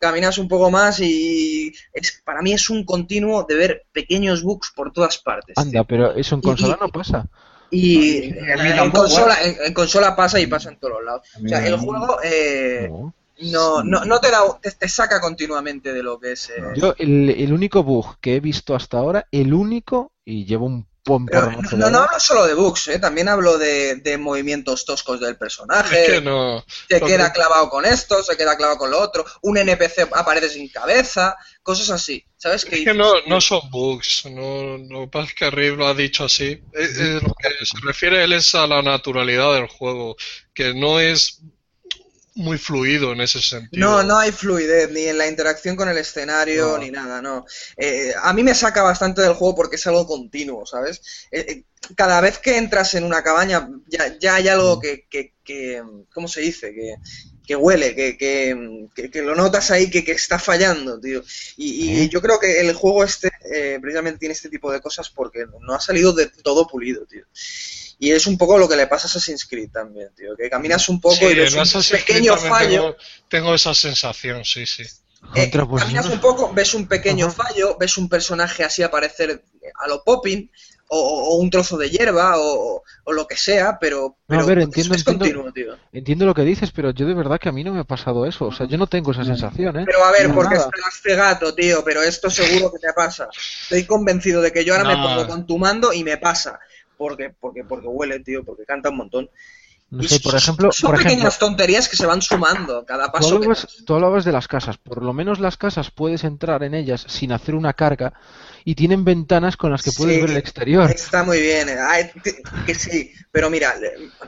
Caminas 0.00 0.38
un 0.38 0.48
poco 0.48 0.72
más 0.72 0.98
y 0.98 1.72
es, 1.92 2.20
para 2.24 2.42
mí 2.42 2.52
es 2.52 2.68
un 2.68 2.84
continuo 2.84 3.44
de 3.48 3.54
ver 3.54 3.82
pequeños 3.92 4.42
bugs 4.42 4.72
por 4.74 4.92
todas 4.92 5.18
partes. 5.18 5.56
Anda, 5.56 5.70
tío. 5.70 5.84
pero 5.84 6.14
eso 6.16 6.34
en 6.34 6.40
consola 6.40 6.76
y- 6.80 6.82
no 6.84 6.88
pasa. 6.88 7.26
Y 7.70 8.22
en 8.24 8.90
consola, 8.90 9.36
en, 9.44 9.56
en 9.66 9.72
consola 9.74 10.16
pasa 10.16 10.40
y 10.40 10.48
pasa 10.48 10.70
en 10.70 10.80
todos 10.80 10.94
los 10.94 11.04
lados. 11.04 11.28
O 11.44 11.48
sea, 11.48 11.64
el 11.64 11.76
juego 11.76 12.18
eh, 12.24 12.88
No. 12.90 13.14
No, 13.42 13.82
no, 13.82 14.04
no 14.04 14.20
te, 14.20 14.30
da, 14.30 14.40
te, 14.60 14.70
te 14.72 14.88
saca 14.88 15.20
continuamente 15.20 15.92
de 15.92 16.02
lo 16.02 16.18
que 16.20 16.32
es. 16.32 16.50
eh, 16.50 16.54
Yo, 16.76 16.94
el, 16.98 17.30
el 17.30 17.52
único 17.52 17.82
bug 17.82 18.18
que 18.20 18.36
he 18.36 18.40
visto 18.40 18.74
hasta 18.74 18.98
ahora, 18.98 19.26
el 19.30 19.54
único, 19.54 20.12
y 20.24 20.44
llevo 20.44 20.66
un 20.66 20.86
buen 21.04 21.24
pero 21.26 21.50
no, 21.50 21.56
no 21.78 21.86
años, 21.86 22.00
hablo 22.02 22.20
solo 22.20 22.46
de 22.46 22.54
bugs, 22.54 22.88
eh, 22.88 22.98
también 22.98 23.28
hablo 23.28 23.56
de, 23.58 23.96
de 23.96 24.18
movimientos 24.18 24.84
toscos 24.84 25.18
del 25.20 25.36
personaje. 25.36 26.04
Es 26.04 26.10
que 26.12 26.20
no. 26.20 26.62
se 26.88 27.00
queda 27.00 27.28
que- 27.28 27.32
clavado 27.34 27.70
con 27.70 27.84
esto, 27.86 28.22
se 28.22 28.36
queda 28.36 28.56
clavado 28.56 28.78
con 28.78 28.90
lo 28.90 29.00
otro, 29.00 29.24
un 29.42 29.56
NPC 29.56 30.08
aparece 30.12 30.50
sin 30.50 30.68
cabeza, 30.68 31.36
cosas 31.62 31.90
así, 31.90 32.24
¿sabes? 32.36 32.64
Es 32.64 32.70
que 32.84 32.94
no, 32.94 33.14
no 33.26 33.40
son 33.40 33.62
bugs, 33.70 34.26
no, 34.30 34.76
lo 34.76 35.00
que 35.02 35.08
pasa 35.08 35.28
es 35.28 35.34
que 35.34 35.50
Riv 35.50 35.76
lo 35.78 35.86
ha 35.88 35.94
dicho 35.94 36.24
así. 36.24 36.62
Es- 36.72 36.98
es 36.98 37.22
lo 37.22 37.32
que 37.34 37.48
se 37.64 37.78
refiere 37.82 38.22
él 38.22 38.34
es 38.34 38.54
a 38.54 38.66
la 38.66 38.82
naturalidad 38.82 39.54
del 39.54 39.68
juego, 39.68 40.16
que 40.52 40.74
no 40.74 41.00
es 41.00 41.40
muy 42.34 42.58
fluido 42.58 43.12
en 43.12 43.20
ese 43.20 43.40
sentido. 43.42 43.86
No, 43.86 44.02
no 44.02 44.18
hay 44.18 44.32
fluidez 44.32 44.90
ni 44.92 45.02
en 45.06 45.18
la 45.18 45.26
interacción 45.28 45.76
con 45.76 45.88
el 45.88 45.98
escenario 45.98 46.68
No. 46.68 46.78
ni 46.78 46.90
nada, 46.90 47.20
no. 47.20 47.44
Eh, 47.76 48.12
a 48.22 48.32
mí 48.32 48.42
me 48.42 48.54
saca 48.54 48.82
bastante 48.82 49.20
del 49.22 49.34
juego 49.34 49.54
porque 49.56 49.76
es 49.76 49.86
algo 49.86 50.06
continuo, 50.06 50.64
¿sabes? 50.66 51.02
Eh, 51.30 51.44
eh, 51.48 51.64
cada 51.96 52.20
vez 52.20 52.38
que 52.38 52.56
entras 52.56 52.94
en 52.94 53.04
una 53.04 53.22
cabaña 53.22 53.68
ya, 53.88 54.16
ya 54.18 54.36
hay 54.36 54.48
algo 54.48 54.78
que, 54.80 55.06
que, 55.10 55.34
que- 55.44 55.82
¿cómo 56.12 56.28
se 56.28 56.40
dice? 56.42 56.72
Que, 56.72 56.94
que 57.46 57.56
huele, 57.56 57.96
que, 57.96 58.16
que, 58.16 58.86
que- 58.94 59.10
que 59.10 59.22
lo 59.22 59.34
notas 59.34 59.70
ahí 59.72 59.90
que, 59.90 60.04
que 60.04 60.12
está 60.12 60.38
fallando, 60.38 61.00
tío. 61.00 61.22
Y, 61.56 61.84
y 61.84 62.00
¿Eh? 62.02 62.08
yo 62.08 62.20
creo 62.22 62.38
que 62.38 62.60
el 62.60 62.72
juego 62.74 63.02
este 63.02 63.30
eh, 63.52 63.78
precisamente 63.80 64.18
tiene 64.20 64.34
este 64.34 64.48
tipo 64.48 64.70
de 64.72 64.80
cosas 64.80 65.10
porque 65.10 65.44
no 65.60 65.74
ha 65.74 65.80
salido 65.80 66.12
de 66.12 66.26
todo 66.26 66.66
pulido, 66.68 67.04
tío. 67.06 67.24
Y 68.02 68.10
es 68.12 68.26
un 68.26 68.38
poco 68.38 68.56
lo 68.56 68.66
que 68.66 68.76
le 68.76 68.86
pasa 68.86 69.06
a 69.06 69.08
Assassin's 69.10 69.44
Creed 69.46 69.70
también, 69.70 70.08
tío. 70.16 70.34
Que 70.34 70.48
caminas 70.48 70.88
un 70.88 71.00
poco 71.00 71.16
Sí, 71.16 71.26
y 71.26 71.34
ves 71.34 71.52
un 71.52 71.60
Assassin's 71.60 72.02
pequeño 72.02 72.34
fallo. 72.36 72.82
Tengo, 72.82 72.96
tengo 73.28 73.54
esa 73.54 73.74
sensación, 73.74 74.42
sí, 74.44 74.64
sí. 74.64 74.84
Eh, 75.34 75.50
caminas 75.50 76.06
un 76.06 76.18
poco, 76.18 76.50
ves 76.54 76.72
un 76.72 76.88
pequeño 76.88 77.26
Ajá. 77.26 77.44
fallo, 77.44 77.76
ves 77.78 77.98
un 77.98 78.08
personaje 78.08 78.64
así 78.64 78.82
aparecer 78.82 79.44
a 79.78 79.86
lo 79.86 80.02
popping, 80.02 80.50
o, 80.88 80.98
o 80.98 81.36
un 81.36 81.50
trozo 81.50 81.76
de 81.76 81.90
hierba, 81.90 82.38
o, 82.38 82.82
o 83.04 83.12
lo 83.12 83.26
que 83.28 83.36
sea, 83.36 83.78
pero, 83.78 84.16
pero 84.26 84.40
a 84.40 84.46
ver, 84.46 84.60
entiendo, 84.60 84.94
es, 84.94 85.00
entiendo. 85.00 85.24
continuo, 85.24 85.52
tío. 85.52 85.76
Entiendo 85.92 86.24
lo 86.24 86.34
que 86.34 86.42
dices, 86.42 86.70
pero 86.72 86.90
yo 86.92 87.06
de 87.06 87.14
verdad 87.14 87.38
que 87.38 87.50
a 87.50 87.52
mí 87.52 87.62
no 87.62 87.72
me 87.74 87.80
ha 87.80 87.84
pasado 87.84 88.24
eso. 88.26 88.46
O 88.46 88.52
sea, 88.52 88.66
yo 88.66 88.78
no 88.78 88.86
tengo 88.88 89.12
esa 89.12 89.24
sensación, 89.24 89.78
¿eh? 89.78 89.82
Pero 89.84 90.02
a 90.02 90.10
ver, 90.10 90.30
No, 90.30 90.34
porque 90.34 90.54
nada. 90.54 90.70
estás 90.74 91.16
gato, 91.16 91.54
tío, 91.54 91.84
pero 91.84 92.02
esto 92.02 92.30
seguro 92.30 92.72
que 92.72 92.78
te 92.78 92.92
pasa. 92.94 93.28
Estoy 93.62 93.84
convencido 93.84 94.40
de 94.40 94.52
que 94.52 94.64
yo 94.64 94.74
ahora 94.74 94.88
me 94.88 94.96
pongo 95.00 95.26
con 95.28 95.46
tu 95.46 95.58
mando 95.58 95.92
y 95.92 96.02
me 96.02 96.16
pasa. 96.16 96.58
Porque, 97.00 97.30
porque, 97.40 97.64
porque 97.64 97.86
huele, 97.86 98.20
tío, 98.20 98.44
porque 98.44 98.66
canta 98.66 98.90
un 98.90 98.98
montón. 98.98 99.30
No 99.88 100.02
sé, 100.02 100.20
por 100.20 100.32
son- 100.32 100.38
ejemplo, 100.38 100.70
son 100.70 100.90
por 100.90 100.96
ejemplo, 100.96 101.14
pequeñas 101.16 101.38
tonterías 101.38 101.88
que 101.88 101.96
se 101.96 102.04
van 102.04 102.20
sumando 102.20 102.84
cada 102.84 103.06
Tú 103.06 103.12
paso 103.12 103.28
que 103.30 103.34
hablabas, 103.36 103.62
das. 103.62 103.84
tú 103.86 103.94
hablabas 103.94 104.24
de 104.26 104.32
las 104.32 104.46
casas. 104.48 104.76
Por 104.76 105.02
lo 105.02 105.14
menos 105.14 105.40
las 105.40 105.56
casas 105.56 105.90
puedes 105.90 106.24
entrar 106.24 106.62
en 106.62 106.74
ellas 106.74 107.06
sin 107.08 107.32
hacer 107.32 107.54
una 107.54 107.72
carga 107.72 108.12
y 108.66 108.74
tienen 108.74 109.02
ventanas 109.02 109.56
con 109.56 109.70
las 109.72 109.82
que 109.82 109.92
puedes 109.92 110.16
Sí, 110.16 110.20
ver 110.20 110.30
el 110.30 110.36
exterior. 110.36 110.90
Está 110.90 111.24
muy 111.24 111.40
bien, 111.40 111.70
eh. 111.70 111.76
Ay, 111.80 112.10
que 112.66 112.74
sí, 112.74 113.12
pero 113.32 113.48
mira, 113.48 113.74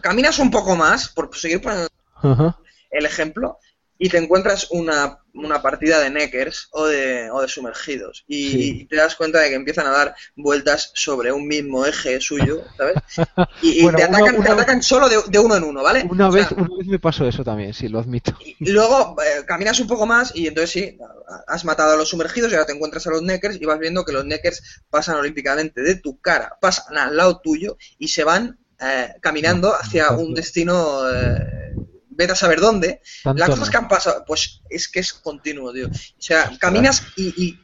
caminas 0.00 0.38
un 0.38 0.50
poco 0.50 0.74
más, 0.74 1.10
por 1.10 1.36
seguir 1.36 1.60
poniendo 1.60 1.88
Ajá. 2.22 2.56
el 2.90 3.04
ejemplo, 3.04 3.58
y 4.04 4.08
te 4.08 4.18
encuentras 4.18 4.66
una, 4.70 5.18
una 5.34 5.62
partida 5.62 6.00
de 6.00 6.10
neckers 6.10 6.68
o 6.72 6.86
de, 6.86 7.30
o 7.30 7.40
de 7.40 7.48
sumergidos, 7.48 8.24
y, 8.26 8.50
Sí. 8.50 8.80
y 8.82 8.86
te 8.86 8.96
das 8.96 9.14
cuenta 9.16 9.38
de 9.40 9.48
que 9.50 9.54
empiezan 9.54 9.86
a 9.86 9.90
dar 9.92 10.14
vueltas 10.36 10.90
sobre 10.94 11.32
un 11.32 11.46
mismo 11.46 11.86
eje 11.86 12.20
suyo, 12.20 12.64
¿sabes? 12.76 12.96
Y, 13.60 13.80
y 13.80 13.82
Bueno, 13.82 13.98
te, 13.98 14.06
una- 14.06 14.18
atacan, 14.18 14.42
te 14.42 14.50
atacan 14.50 14.82
solo 14.82 15.08
de, 15.08 15.16
de 15.28 15.38
uno 15.38 15.56
en 15.56 15.64
uno, 15.64 15.82
¿vale? 15.82 16.06
Una 16.10 16.28
O 16.28 16.32
sea, 16.32 16.42
vez, 16.42 16.52
una 16.52 16.68
vez 16.78 16.86
me 16.88 16.98
pasó 16.98 17.26
eso 17.26 17.44
también, 17.44 17.72
sí, 17.74 17.88
lo 17.88 18.00
admito. 18.00 18.36
y 18.40 18.70
luego 18.72 19.16
eh, 19.22 19.44
caminas 19.46 19.78
un 19.80 19.86
poco 19.86 20.06
más 20.06 20.34
y 20.34 20.46
entonces 20.48 20.70
sí, 20.70 20.98
has 21.46 21.64
matado 21.64 21.92
a 21.92 21.96
los 21.96 22.08
sumergidos 22.08 22.50
y 22.50 22.54
ahora 22.54 22.66
te 22.66 22.72
encuentras 22.72 23.06
a 23.06 23.10
los 23.10 23.22
neckers 23.22 23.56
y 23.60 23.64
vas 23.64 23.78
viendo 23.78 24.04
que 24.04 24.12
los 24.12 24.24
neckers 24.24 24.82
pasan 24.90 25.16
olímpicamente 25.16 25.80
de 25.82 25.94
tu 25.96 26.18
cara, 26.20 26.56
pasan 26.60 26.98
al 26.98 27.16
lado 27.16 27.40
tuyo 27.40 27.76
y 27.98 28.08
se 28.08 28.24
van 28.24 28.58
eh, 28.80 29.14
caminando 29.20 29.72
hacia 29.74 30.10
un 30.10 30.34
destino, 30.34 31.08
eh, 31.08 31.74
vete 32.16 32.32
a 32.32 32.36
saber 32.36 32.60
dónde. 32.60 33.00
Tanto 33.22 33.38
Las 33.40 33.48
no. 33.48 33.54
cosas 33.56 33.70
que 33.70 33.76
han 33.76 33.88
pasado, 33.88 34.24
pues 34.26 34.60
es 34.70 34.88
que 34.88 35.00
es 35.00 35.12
continuo, 35.12 35.72
tío. 35.72 35.88
O 35.88 35.90
sea, 36.22 36.50
caminas 36.58 37.02
y, 37.16 37.28
y 37.44 37.60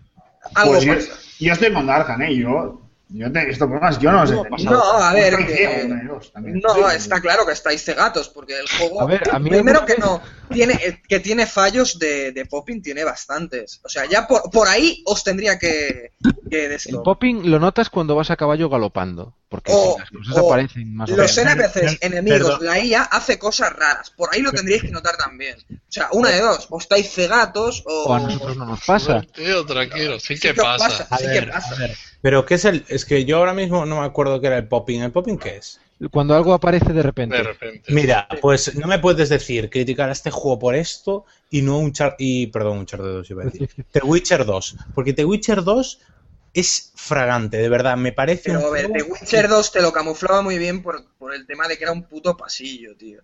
algo 0.55 0.73
Pues 0.75 0.85
yo, 0.85 0.95
pasa. 0.95 1.13
yo 1.41 1.53
estoy 1.53 1.73
con 1.73 1.87
Darkan, 1.87 2.23
¿eh? 2.23 2.37
Yo, 2.37 2.83
yo 3.11 3.33
te, 3.33 3.51
estos 3.51 3.67
problemas 3.69 3.99
yo 3.99 4.13
no 4.13 4.21
los 4.21 4.31
he 4.31 4.35
tenido. 4.51 4.71
no, 4.73 4.83
a 5.03 5.13
ver, 5.15 5.37
que- 5.47 5.57
ciego, 5.57 6.15
dos 6.15 6.33
también. 6.33 6.61
No, 6.63 6.91
está 6.91 7.21
claro 7.23 7.47
que 7.47 7.53
estáis 7.53 7.83
cegatos, 7.83 8.29
porque 8.29 8.59
el 8.59 8.69
juego, 8.69 9.01
A 9.03 9.07
ver, 9.07 9.23
a 9.33 9.39
mí 9.39 9.49
primero 9.49 9.87
que 9.87 9.97
no, 9.97 10.21
tiene, 10.51 10.75
eh, 10.75 11.03
que 11.09 11.19
tiene 11.21 11.47
fallos 11.47 11.99
de, 11.99 12.33
de 12.33 12.45
popping, 12.47 12.83
tiene 12.83 13.05
bastantes. 13.05 13.81
O 13.83 13.89
sea, 13.89 14.05
ya 14.05 14.27
por, 14.27 14.51
por 14.51 14.69
ahí 14.69 15.03
os 15.07 15.25
tendría 15.25 15.59
que, 15.59 16.13
que. 16.51 16.67
El 16.87 17.01
popping 17.03 17.51
lo 17.51 17.59
notas 17.59 17.89
cuando 17.89 18.15
vas 18.15 18.31
a 18.31 18.37
caballo 18.37 18.69
galopando, 18.69 19.35
porque 19.49 19.73
O- 19.75 19.95
sí, 19.95 20.01
las 20.01 20.11
cosas 20.11 20.37
o 20.43 20.47
aparecen 20.49 20.95
más 20.95 21.11
o 21.11 21.17
Los 21.17 21.37
menos. 21.37 21.53
NPCs 21.55 21.99
enemigos, 22.03 22.51
perdón. 22.59 22.67
la 22.67 22.79
IA 22.81 23.03
hace 23.03 23.39
cosas 23.39 23.73
raras. 23.73 24.11
Por 24.11 24.29
ahí 24.35 24.43
lo 24.43 24.53
tendríais 24.53 24.83
que 24.83 24.91
notar 24.91 25.17
también. 25.17 25.57
O 25.71 25.75
sea, 25.89 26.09
una 26.13 26.31
de 26.31 26.41
dos, 26.41 26.67
o 26.71 26.79
estáis 26.79 27.11
cegatos 27.11 27.83
o... 27.87 28.05
O 28.05 28.15
a 28.15 28.21
nosotros 28.21 28.57
no 28.57 28.67
nos 28.67 28.85
pasa. 28.85 29.23
Tío, 29.35 29.65
tranquilo, 29.65 30.21
sí 30.21 30.39
que 30.39 30.53
pasa. 30.55 30.87
pasa. 30.89 31.07
A 31.11 31.19
Sí 31.19 31.25
que 31.25 31.31
ver, 31.31 31.51
pasa. 31.51 31.75
a 31.75 31.79
ver. 31.79 31.97
Pero 32.21 32.45
¿qué 32.45 32.55
es 32.55 32.65
el...? 32.67 32.85
Es 32.89 33.05
que 33.05 33.25
yo 33.25 33.39
ahora 33.39 33.55
mismo 33.55 33.87
no 33.87 34.01
me 34.01 34.07
acuerdo 34.07 34.41
qué 34.41 34.49
era 34.49 34.59
el 34.59 34.69
popping. 34.69 35.01
¿El 35.03 35.13
popping 35.13 35.39
qué 35.39 35.57
es? 35.57 35.81
Cuando 36.13 36.35
algo 36.37 36.53
aparece 36.53 36.93
de 36.93 37.03
repente. 37.03 37.37
De 37.37 37.43
repente. 37.43 37.93
Mira, 37.93 38.29
pues 38.41 38.75
no 38.77 38.87
me 38.87 38.99
puedes 39.01 39.29
decir 39.31 39.69
criticar 39.71 40.09
a 40.11 40.13
este 40.13 40.31
juego 40.31 40.59
por 40.59 40.75
esto 40.77 41.25
y 41.51 41.63
no 41.63 41.79
un 41.79 41.93
char... 41.93 42.15
Y, 42.19 42.49
perdón, 42.49 42.79
un 42.79 42.87
char 42.87 43.03
de 43.03 43.09
2 43.15 43.31
iba 43.31 43.43
a 43.43 43.47
decir. 43.47 43.71
The 43.93 44.01
Witcher 44.01 44.45
2. 44.45 44.77
Porque 44.95 45.13
The 45.15 45.25
Witcher 45.25 45.65
2 45.65 45.99
es 46.55 46.93
fragante, 46.95 47.57
de 47.59 47.69
verdad. 47.69 47.97
Me 47.97 48.13
parece 48.13 48.51
Pero 48.51 48.61
un 48.61 48.65
a 48.67 48.71
ver, 48.71 48.93
The 48.93 49.03
Witcher 49.03 49.49
2 49.49 49.73
te 49.73 49.83
lo 49.83 49.93
camuflaba 49.93 50.43
muy 50.43 50.59
bien 50.59 50.83
por, 50.83 51.05
por 51.19 51.35
el 51.35 51.47
tema 51.47 51.69
de 51.69 51.77
que 51.79 51.85
era 51.85 51.93
un 51.93 52.05
puto 52.05 52.37
pasillo, 52.37 52.97
tío. 52.97 53.23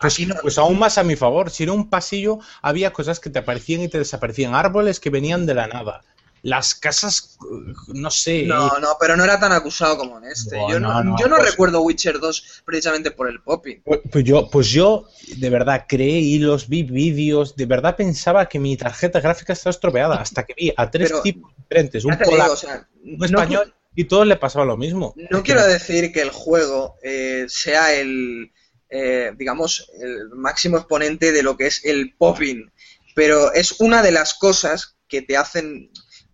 Pues, 0.00 0.18
no- 0.26 0.34
pues 0.40 0.56
aún 0.58 0.78
más 0.78 0.96
a 0.98 1.04
mi 1.04 1.16
favor. 1.16 1.50
Si 1.50 1.64
era 1.64 1.72
un 1.72 1.90
pasillo, 1.90 2.38
había 2.62 2.92
cosas 2.92 3.20
que 3.20 3.30
te 3.30 3.40
aparecían 3.40 3.82
y 3.82 3.88
te 3.88 3.98
desaparecían. 3.98 4.54
Árboles 4.54 4.98
que 5.00 5.10
venían 5.10 5.46
de 5.46 5.54
la 5.54 5.66
nada. 5.66 6.02
Las 6.42 6.74
casas, 6.74 7.36
eh, 7.42 7.72
no 7.88 8.10
sé. 8.10 8.44
No, 8.44 8.70
no, 8.78 8.96
pero 8.98 9.16
no 9.16 9.24
era 9.24 9.38
tan 9.38 9.52
acusado 9.52 9.98
como 9.98 10.18
en 10.18 10.24
este. 10.24 10.56
No, 10.56 10.70
yo 10.70 10.80
no, 10.80 11.16
yo 11.18 11.28
no 11.28 11.36
pues- 11.36 11.50
recuerdo 11.50 11.82
Witcher 11.82 12.18
2 12.18 12.62
precisamente 12.64 13.10
por 13.10 13.28
el 13.28 13.42
popping. 13.42 13.82
Pues, 13.84 14.00
pues 14.10 14.24
yo, 14.24 14.48
pues 14.50 14.68
yo, 14.68 15.06
de 15.36 15.50
verdad, 15.50 15.84
creé 15.88 16.18
hilos, 16.20 16.68
vi 16.68 16.82
vídeos, 16.82 17.56
de 17.56 17.66
verdad 17.66 17.96
pensaba 17.96 18.48
que 18.48 18.58
mi 18.58 18.76
tarjeta 18.76 19.20
gráfica 19.20 19.52
estaba 19.52 19.70
estropeada, 19.70 20.16
hasta 20.20 20.44
que 20.44 20.54
vi 20.56 20.72
a 20.76 20.90
tres 20.90 21.10
Pero- 21.10 21.22
tipos 21.22 21.52
diferentes, 21.56 22.04
un 22.04 22.16
polaco, 22.18 22.52
o 22.52 22.56
sea, 22.56 22.88
un 23.04 23.24
español, 23.24 23.74
y 23.94 24.04
todos 24.04 24.26
le 24.26 24.36
pasaba 24.36 24.64
lo 24.64 24.76
mismo. 24.76 25.14
No 25.30 25.42
quiero 25.42 25.66
decir 25.66 26.12
que 26.12 26.22
el 26.22 26.30
juego 26.30 26.96
eh, 27.02 27.44
sea 27.48 27.92
el, 27.94 28.50
eh, 28.88 29.32
digamos, 29.36 29.90
el 30.00 30.30
máximo 30.30 30.78
exponente 30.78 31.32
de 31.32 31.42
lo 31.42 31.56
que 31.56 31.66
es 31.66 31.84
el 31.84 32.14
popping, 32.16 32.70
pero 33.14 33.52
es 33.52 33.80
una 33.80 34.02
de 34.02 34.12
las 34.12 34.34
cosas 34.34 34.96
que 35.08 35.22
te 35.22 35.36
hacen 35.36 35.90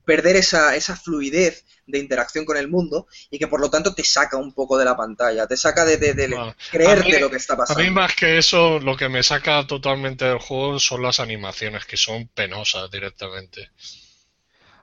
perder 0.06 0.36
esa, 0.36 0.76
esa 0.76 0.96
fluidez 0.96 1.66
de 1.86 1.98
interacción 1.98 2.46
con 2.46 2.56
el 2.56 2.68
mundo 2.68 3.06
y 3.30 3.38
que 3.38 3.48
por 3.48 3.60
lo 3.60 3.70
tanto 3.70 3.94
te 3.94 4.04
saca 4.04 4.38
un 4.38 4.54
poco 4.54 4.78
de 4.78 4.86
la 4.86 4.96
pantalla, 4.96 5.46
te 5.46 5.56
saca 5.58 5.84
de, 5.84 5.98
de- 5.98 6.14
de 6.14 6.28
creerte 6.70 7.16
a 7.16 7.20
mí- 7.20 7.22
lo 7.22 7.30
que 7.30 7.36
está 7.36 7.54
A 7.54 7.58
pasando. 7.58 7.82
mí 7.90 7.90
más 7.90 8.14
que 8.14 8.38
eso, 8.38 8.78
lo 8.80 8.96
que 8.96 9.08
me 9.08 9.22
saca 9.22 9.66
totalmente 9.66 10.24
del 10.24 10.38
juego 10.38 10.78
son 10.78 11.02
las 11.02 11.20
animaciones, 11.20 11.84
que 11.84 11.96
son 11.96 12.28
penosas 12.28 12.90
directamente. 12.90 13.70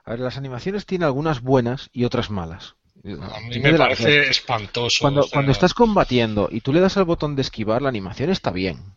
A 0.06 0.10
ver, 0.12 0.20
las 0.20 0.36
animaciones 0.38 0.86
tienen 0.86 1.04
algunas 1.06 1.42
buenas 1.42 1.90
y 1.92 2.04
otras 2.04 2.30
malas. 2.30 2.76
A 3.20 3.40
mí 3.40 3.58
me 3.60 3.74
parece 3.74 4.28
espantoso. 4.30 5.02
Cuando, 5.02 5.20
o 5.20 5.22
sea, 5.24 5.30
cuando 5.34 5.52
estás 5.52 5.74
combatiendo 5.74 6.48
y 6.50 6.60
tú 6.62 6.72
le 6.72 6.80
das 6.80 6.96
al 6.96 7.04
botón 7.04 7.36
de 7.36 7.42
esquivar, 7.42 7.82
la 7.82 7.90
animación 7.90 8.30
está 8.30 8.50
bien. 8.50 8.94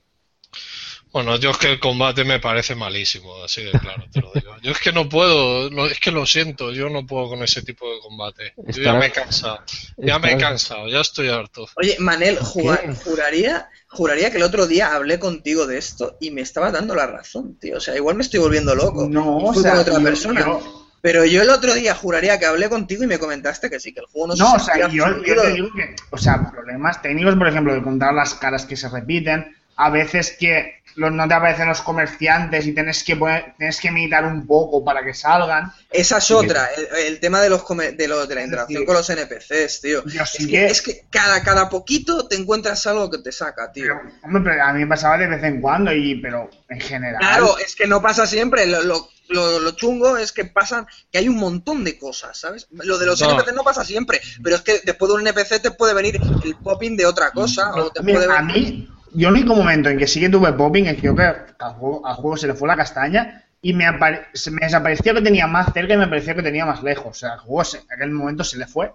Bueno, 1.12 1.36
yo 1.38 1.52
es 1.52 1.58
que 1.58 1.72
el 1.72 1.80
combate 1.80 2.24
me 2.24 2.40
parece 2.40 2.76
malísimo, 2.76 3.44
así 3.44 3.64
de 3.64 3.72
claro 3.72 4.04
te 4.12 4.22
lo 4.22 4.32
digo. 4.34 4.56
Yo 4.62 4.72
es 4.72 4.80
que 4.80 4.92
no 4.92 5.08
puedo, 5.10 5.70
lo- 5.70 5.88
es 5.88 6.00
que 6.00 6.12
lo 6.12 6.26
siento, 6.26 6.72
yo 6.72 6.90
no 6.90 7.06
puedo 7.08 7.30
con 7.30 7.42
ese 7.44 7.62
tipo 7.62 7.90
de 7.92 8.00
combate. 8.02 8.54
Yo 8.68 8.84
ya 8.84 8.94
me 8.94 9.08
he 9.08 9.12
cansado, 9.12 9.60
ya 9.98 10.20
me 10.20 10.34
he 10.34 10.38
cansado, 10.38 10.88
ya 10.90 11.00
estoy 11.02 11.30
harto. 11.30 11.68
Oye, 11.76 11.96
Manel, 12.00 12.38
jugar- 12.40 12.94
juraría, 13.04 13.70
juraría 13.88 14.30
que 14.32 14.38
el 14.38 14.44
otro 14.44 14.68
día 14.68 14.94
hablé 14.96 15.18
contigo 15.20 15.66
de 15.66 15.78
esto 15.78 16.18
y 16.20 16.32
me 16.32 16.42
estaba 16.42 16.72
dando 16.72 16.94
la 16.94 17.08
razón, 17.08 17.58
tío. 17.60 17.78
O 17.78 17.82
sea, 17.82 17.96
igual 17.96 18.16
me 18.16 18.24
estoy 18.24 18.40
volviendo 18.40 18.76
loco. 18.76 19.08
No, 19.10 19.38
o 19.38 19.54
sea, 19.54 19.72
con 19.72 19.80
otra 19.82 19.94
yo- 19.96 20.04
persona. 20.04 20.42
yo- 20.42 20.84
Pero 21.00 21.24
yo 21.26 21.42
el 21.44 21.50
otro 21.52 21.74
día 21.76 21.94
juraría 21.96 22.38
que 22.40 22.48
hablé 22.48 22.70
contigo 22.70 23.04
y 23.04 23.08
me 23.08 23.20
comentaste 23.20 23.70
que 23.70 23.80
sí, 23.80 23.94
que 23.94 24.00
el 24.02 24.08
juego 24.08 24.28
no, 24.28 24.36
No, 24.36 24.54
o 24.56 24.60
se 24.60 24.66
sea, 24.66 24.90
yo, 24.90 25.06
yo 25.24 25.42
te 25.42 25.54
digo 25.54 25.70
que, 25.74 25.96
o 26.10 26.18
sea, 26.18 26.52
problemas 26.52 27.02
técnicos, 27.02 27.36
por 27.36 27.48
ejemplo, 27.48 27.74
de 27.74 27.82
contar 27.84 28.14
las 28.14 28.34
caras 28.34 28.66
que 28.66 28.76
se 28.76 28.90
repiten, 28.90 29.56
a 29.78 29.90
veces 29.92 30.36
que 30.38 30.77
los, 30.98 31.12
no 31.12 31.28
te 31.28 31.34
aparecen 31.34 31.68
los 31.68 31.82
comerciantes 31.82 32.66
y 32.66 32.74
tienes 32.74 33.04
que 33.04 33.16
poner- 33.16 33.56
tienes 33.58 33.80
que 33.80 33.88
imitar 33.88 34.26
un 34.26 34.46
poco 34.46 34.84
para 34.84 35.04
que 35.04 35.14
salgan. 35.14 35.72
Esa 35.92 36.18
es 36.18 36.32
otra, 36.32 36.68
el, 36.76 36.88
el 37.06 37.20
tema 37.20 37.40
de 37.42 37.50
los 37.50 37.64
de, 37.68 38.08
los- 38.08 38.28
de 38.28 38.36
la 38.36 38.44
interacción 38.44 38.82
Sí. 38.82 38.86
con 38.86 38.96
los 38.96 39.10
NPCs, 39.10 39.82
tío. 39.82 40.04
Yo 40.06 40.24
Es 40.24 40.30
sí 40.32 40.46
que, 40.46 40.52
que- 40.52 40.66
es 40.66 40.82
que 40.82 41.06
cada, 41.10 41.42
cada 41.44 41.70
poquito 41.70 42.28
te 42.28 42.36
encuentras 42.36 42.86
algo 42.88 43.10
que 43.10 43.20
te 43.20 43.32
saca, 43.32 43.72
tío. 43.72 43.84
Pero, 43.84 44.02
hombre, 44.24 44.42
pero 44.52 44.64
a 44.64 44.74
mí 44.74 44.80
me 44.82 44.88
pasaba 44.88 45.18
de 45.18 45.28
vez 45.28 45.44
en 45.44 45.62
cuando, 45.62 45.94
y 45.94 46.16
pero 46.22 46.50
en 46.70 46.80
general. 46.82 47.20
Claro, 47.20 47.58
es 47.60 47.76
que 47.76 47.88
no 47.88 48.02
pasa 48.02 48.26
siempre. 48.28 48.66
Lo, 48.66 48.82
lo, 48.82 49.08
lo- 49.30 49.60
lo 49.60 49.72
chungo 49.72 50.18
es 50.18 50.32
que 50.32 50.46
pasan, 50.46 50.88
que 51.12 51.20
hay 51.20 51.28
un 51.30 51.36
montón 51.38 51.84
de 51.84 51.98
cosas, 52.00 52.40
¿sabes? 52.40 52.68
Lo 52.72 52.98
de 52.98 53.06
los 53.06 53.22
No. 53.22 53.30
NPC 53.32 53.54
no 53.54 53.64
pasa 53.64 53.84
siempre, 53.86 54.20
pero 54.42 54.56
es 54.56 54.62
que 54.64 54.82
después 54.84 55.10
de 55.10 55.16
un 55.16 55.22
NPC 55.28 55.60
te 55.62 55.72
puede 55.72 55.94
venir 55.94 56.20
el 56.44 56.56
popping 56.56 56.98
de 56.98 57.06
otra 57.06 57.32
cosa, 57.32 57.72
o 57.76 57.92
te 57.92 58.00
A 58.00 58.04
mí, 58.04 58.14
puede 58.14 58.26
a 58.34 58.42
venir... 58.42 58.74
mí, 58.74 58.90
yo 59.20 59.30
el 59.30 59.36
único 59.36 59.56
momento 59.56 59.90
en 59.90 59.98
que 59.98 60.08
sí 60.08 60.20
que 60.20 60.30
tuve 60.30 60.54
popping 60.54 60.86
es 60.88 60.96
que 60.96 61.08
yo 61.08 61.16
que 61.16 61.24
al 61.24 61.74
juego, 61.74 62.06
al 62.06 62.16
juego 62.16 62.38
se 62.38 62.48
le 62.48 62.54
fue 62.54 62.68
la 62.68 62.76
castaña 62.78 63.44
y 63.62 63.74
me, 63.74 63.86
apare- 63.86 64.28
se 64.34 64.52
me 64.52 64.60
desapareció 64.62 65.14
que 65.14 65.22
tenía 65.22 65.48
más 65.48 65.74
cerca 65.74 65.94
y 65.94 65.98
me 65.98 66.08
pareció 66.08 66.36
que 66.36 66.44
tenía 66.44 66.66
más 66.66 66.84
lejos. 66.84 67.08
O 67.08 67.14
sea, 67.20 67.34
el 67.34 67.40
juego 67.40 67.64
se- 67.66 67.78
en 67.80 67.92
aquel 67.92 68.12
momento 68.12 68.44
se 68.44 68.58
le 68.58 68.68
fue 68.68 68.92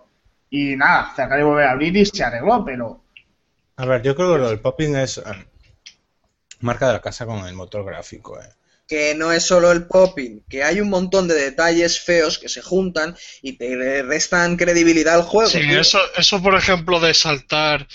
y 0.51 0.77
nada, 0.77 1.12
cerca 1.16 1.36
de 1.36 1.43
volver 1.43 1.66
a 1.66 1.73
abrir 1.73 1.97
y 1.97 2.07
se 2.07 2.23
arregló, 2.24 2.65
pero 2.65 3.03
A 3.77 3.85
ver, 3.86 4.03
yo 4.03 4.15
creo 4.15 4.32
que 4.35 4.39
lo 4.39 4.49
del 4.51 4.61
popping 4.61 4.97
es 4.97 5.19
eh, 5.19 5.23
marca 6.61 6.86
de 6.86 6.93
la 6.94 7.01
casa 7.01 7.27
con 7.27 7.47
el 7.47 7.55
motor 7.55 7.85
gráfico. 7.85 8.40
eh. 8.40 8.49
que 8.86 9.15
no 9.15 9.32
es 9.32 9.44
solo 9.44 9.73
el 9.73 9.86
popping, 9.86 10.43
que 10.49 10.62
hay 10.65 10.81
un 10.81 10.90
montón 10.90 11.27
de 11.27 11.35
detalles 11.35 12.01
feos 12.01 12.39
que 12.39 12.49
se 12.49 12.61
juntan 12.62 13.16
y 13.40 13.55
te 13.55 14.03
restan 14.03 14.57
credibilidad 14.57 15.15
al 15.15 15.23
juego. 15.23 15.49
Sí, 15.49 15.61
tío. 15.61 15.81
eso, 15.81 15.99
eso 16.16 16.43
por 16.43 16.55
ejemplo 16.57 17.01
de 17.01 17.15
saltar 17.15 17.86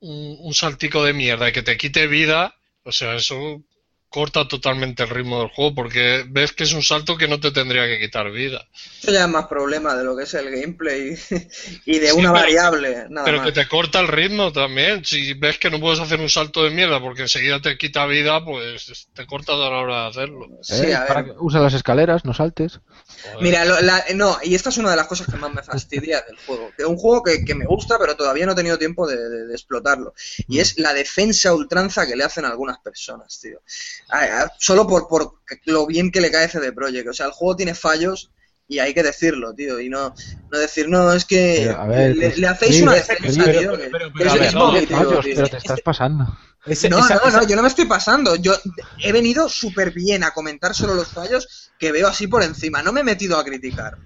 un, 0.00 0.36
un 0.40 0.54
saltico 0.54 1.04
de 1.04 1.12
mierda 1.12 1.52
que 1.52 1.62
te 1.62 1.76
quite 1.76 2.06
vida, 2.06 2.54
o 2.82 2.92
sea, 2.92 3.16
eso 3.16 3.62
corta 4.08 4.48
totalmente 4.48 5.02
el 5.02 5.10
ritmo 5.10 5.40
del 5.40 5.48
juego 5.48 5.74
porque 5.74 6.24
ves 6.28 6.52
que 6.52 6.64
es 6.64 6.72
un 6.72 6.82
salto 6.82 7.16
que 7.18 7.28
no 7.28 7.38
te 7.40 7.50
tendría 7.50 7.86
que 7.86 7.98
quitar 8.00 8.30
vida. 8.30 8.66
Eso 9.02 9.12
ya 9.12 9.24
es 9.24 9.28
más 9.28 9.46
problema 9.46 9.94
de 9.94 10.04
lo 10.04 10.16
que 10.16 10.22
es 10.22 10.32
el 10.34 10.50
gameplay 10.50 11.16
y 11.84 11.98
de 11.98 12.08
Sí, 12.10 12.16
una 12.16 12.32
pero- 12.32 12.44
variable, 12.44 13.06
nada 13.10 13.24
Pero 13.26 13.38
más. 13.38 13.46
que 13.46 13.52
te 13.52 13.68
corta 13.68 14.00
el 14.00 14.08
ritmo 14.08 14.52
también. 14.52 15.04
Si 15.04 15.34
ves 15.34 15.58
que 15.58 15.70
no 15.70 15.80
puedes 15.80 16.00
hacer 16.00 16.20
un 16.20 16.30
salto 16.30 16.64
de 16.64 16.70
mierda 16.70 17.00
porque 17.00 17.22
enseguida 17.22 17.60
te 17.60 17.76
quita 17.76 18.06
vida, 18.06 18.42
pues 18.44 19.08
te 19.12 19.26
corta 19.26 19.52
a 19.52 19.56
la 19.56 19.68
hora 19.68 20.02
de 20.04 20.08
hacerlo. 20.08 20.48
Sí, 20.62 20.74
¿Eh? 20.86 20.96
Para 21.06 21.24
que- 21.24 21.32
usa 21.38 21.60
las 21.60 21.74
escaleras, 21.74 22.24
no 22.24 22.32
saltes. 22.32 22.80
Joder. 23.24 23.42
Mira, 23.42 23.64
lo- 23.64 23.80
la- 23.82 24.04
no, 24.14 24.38
y 24.42 24.54
esta 24.54 24.70
es 24.70 24.78
una 24.78 24.90
de 24.90 24.96
las 24.96 25.06
cosas 25.08 25.26
que 25.26 25.36
más 25.36 25.52
me 25.52 25.62
fastidia 25.62 26.22
del 26.22 26.36
juego. 26.46 26.70
Que 26.76 26.84
es 26.84 26.88
un 26.88 26.96
juego 26.96 27.22
que, 27.22 27.44
que 27.44 27.54
me 27.54 27.66
gusta, 27.66 27.98
pero 27.98 28.16
todavía 28.16 28.46
no 28.46 28.52
he 28.52 28.56
tenido 28.56 28.78
tiempo 28.78 29.06
de, 29.06 29.16
de- 29.16 29.46
de 29.46 29.52
explotarlo. 29.54 30.14
Y 30.48 30.60
es 30.60 30.78
la 30.78 30.94
defensa 30.94 31.50
a 31.50 31.54
ultranza 31.54 32.06
que 32.06 32.16
le 32.16 32.24
hacen 32.24 32.44
a 32.44 32.48
algunas 32.48 32.78
personas, 32.78 33.38
tío. 33.40 33.60
A- 34.08 34.42
a- 34.42 34.52
solo 34.58 34.86
por, 34.86 35.08
por 35.08 35.40
lo 35.64 35.86
bien 35.86 36.10
que 36.10 36.20
le 36.20 36.30
cae 36.30 36.48
CD 36.48 36.72
Projekt. 36.72 37.08
O 37.08 37.12
sea, 37.12 37.26
el 37.26 37.32
juego 37.32 37.56
tiene 37.56 37.74
fallos 37.74 38.30
y 38.68 38.78
hay 38.80 38.92
que 38.94 39.02
decirlo, 39.02 39.54
tío. 39.54 39.78
Y 39.80 39.88
no, 39.88 40.14
no 40.50 40.58
decir, 40.58 40.88
no, 40.88 41.12
es 41.12 41.24
que 41.24 41.64
Pero, 41.68 41.80
a 41.80 41.86
ver, 41.86 42.16
le, 42.16 42.26
pues, 42.28 42.38
le 42.38 42.46
hacéis 42.48 42.76
sí, 42.76 42.82
una 42.82 42.94
defensa, 42.94 43.44
tío. 43.44 43.72
pero- 43.92 44.10
no, 44.54 44.72
te 45.50 45.56
estás 45.56 45.80
pasando. 45.82 46.26
Ese- 46.66 46.88
No, 46.88 46.98
esa- 46.98 47.14
no, 47.16 47.28
esa- 47.28 47.40
no, 47.42 47.46
yo 47.46 47.54
no 47.56 47.62
me 47.62 47.68
estoy 47.68 47.84
pasando. 47.84 48.34
Yo 48.36 48.52
he 48.98 49.12
venido 49.12 49.48
súper 49.48 49.92
bien 49.92 50.24
a 50.24 50.32
comentar 50.32 50.74
solo 50.74 50.94
los 50.94 51.08
fallos 51.08 51.70
que 51.78 51.92
veo 51.92 52.08
así 52.08 52.26
por 52.26 52.42
encima. 52.42 52.82
No 52.82 52.92
me 52.92 53.00
he 53.00 53.04
metido 53.04 53.38
a 53.38 53.44
criticar. 53.44 53.98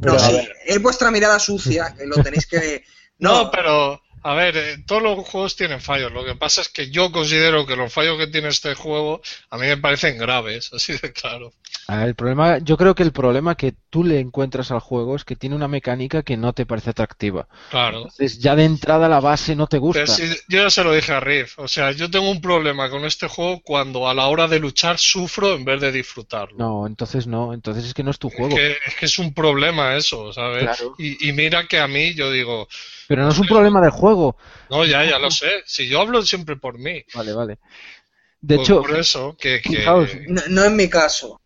Pero, 0.00 0.14
no, 0.14 0.18
a 0.20 0.26
sí, 0.26 0.32
ver. 0.32 0.52
es 0.64 0.80
vuestra 0.82 1.10
mirada 1.10 1.38
sucia, 1.38 1.94
que 1.96 2.06
lo 2.06 2.16
tenéis 2.22 2.46
que... 2.46 2.84
No, 3.18 3.50
pero 3.50 4.00
a 4.26 4.34
ver, 4.34 4.56
eh, 4.56 4.78
todos 4.84 5.04
los 5.04 5.24
juegos 5.28 5.54
tienen 5.54 5.80
fallos. 5.80 6.10
Lo 6.10 6.24
que 6.24 6.34
pasa 6.34 6.60
es 6.60 6.68
que 6.68 6.90
yo 6.90 7.12
considero 7.12 7.64
que 7.64 7.76
los 7.76 7.92
fallos 7.92 8.18
que 8.18 8.26
tiene 8.26 8.48
este 8.48 8.74
juego 8.74 9.22
a 9.50 9.56
mí 9.56 9.68
me 9.68 9.76
parecen 9.76 10.18
graves, 10.18 10.72
así 10.74 10.94
de 10.98 11.12
claro. 11.12 11.52
El 11.88 12.14
problema, 12.16 12.58
yo 12.58 12.76
creo 12.76 12.94
que 12.94 13.02
el 13.04 13.12
problema 13.12 13.54
que 13.56 13.72
tú 13.90 14.02
le 14.04 14.18
encuentras 14.20 14.70
al 14.72 14.80
juego 14.80 15.14
es 15.16 15.24
que 15.24 15.36
tiene 15.36 15.54
una 15.56 15.68
mecánica 15.68 16.22
que 16.22 16.36
no 16.36 16.52
te 16.52 16.66
parece 16.66 16.90
atractiva. 16.90 17.48
Claro. 17.68 18.08
Entonces, 18.08 18.38
ya 18.40 18.56
de 18.56 18.64
entrada 18.64 19.08
la 19.08 19.20
base 19.20 19.54
no 19.56 19.66
te 19.68 19.78
gusta. 19.78 19.94
Pero 19.94 20.06
si- 20.06 20.28
yo 20.48 20.62
ya 20.62 20.70
se 20.70 20.84
lo 20.84 20.92
dije 20.92 21.12
a 21.12 21.18
Riff, 21.18 21.58
o 21.58 21.66
sea, 21.66 21.90
yo 21.90 22.08
tengo 22.08 22.30
un 22.30 22.40
problema 22.40 22.88
con 22.88 23.04
este 23.04 23.26
juego 23.26 23.62
cuando 23.62 24.08
a 24.08 24.14
la 24.14 24.28
hora 24.28 24.46
de 24.46 24.60
luchar 24.60 24.96
sufro 24.96 25.54
en 25.56 25.64
vez 25.64 25.80
de 25.80 25.90
disfrutarlo. 25.90 26.70
No, 26.70 26.86
entonces 26.88 27.26
no, 27.28 27.52
entonces 27.54 27.84
es 27.86 27.94
que 27.94 28.02
no 28.02 28.10
es 28.10 28.18
tu 28.18 28.28
Es 28.28 28.30
juego. 28.30 28.48
que, 28.48 28.76
es 28.86 28.94
que 28.96 29.06
es 29.06 29.18
un 29.18 29.32
problema 29.34 29.96
eso, 29.96 30.32
¿sabes? 30.32 30.70
Claro. 30.70 30.98
Y, 30.98 31.28
y 31.28 31.32
mira 31.32 31.66
que 31.66 31.78
a 31.80 31.88
mí 31.88 32.14
yo 32.14 32.30
digo, 32.30 32.68
Pero 33.06 33.22
no 33.22 33.30
es 33.30 33.38
un 33.38 33.46
problema 33.48 33.80
del 33.80 33.90
juego. 33.90 34.36
no, 34.68 34.84
ya, 34.84 35.04
ya 35.04 35.18
lo 35.18 35.30
sé, 35.30 35.62
si 35.66 35.88
yo 35.88 36.00
hablo 36.00 36.22
siempre 36.22 36.56
por 36.56 36.78
mí. 36.78 37.04
Vale, 37.12 37.32
vale. 37.32 37.58
De 38.40 38.54
Pues 38.54 38.56
hecho, 38.56 38.86
por 38.86 38.96
eso, 38.96 39.36
que, 39.38 39.60
No, 40.26 40.42
no 40.48 40.64
en 40.64 40.76
mi 40.76 40.88
caso. 40.90 41.40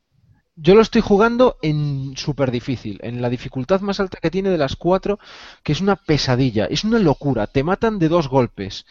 Yo 0.62 0.74
lo 0.74 0.82
estoy 0.82 1.00
jugando 1.00 1.56
en 1.62 2.14
súper 2.16 2.50
difícil, 2.50 2.98
en 3.02 3.22
la 3.22 3.30
dificultad 3.30 3.80
más 3.80 3.98
alta 4.00 4.18
que 4.20 4.30
tiene 4.30 4.50
de 4.50 4.58
las 4.58 4.76
cuatro, 4.76 5.18
que 5.62 5.72
es 5.72 5.80
una 5.80 5.96
pesadilla, 5.96 6.66
es 6.66 6.84
una 6.84 6.98
locura, 6.98 7.46
te 7.46 7.62
matan 7.64 7.98
de 7.98 8.08
dos 8.08 8.28
golpes. 8.28 8.84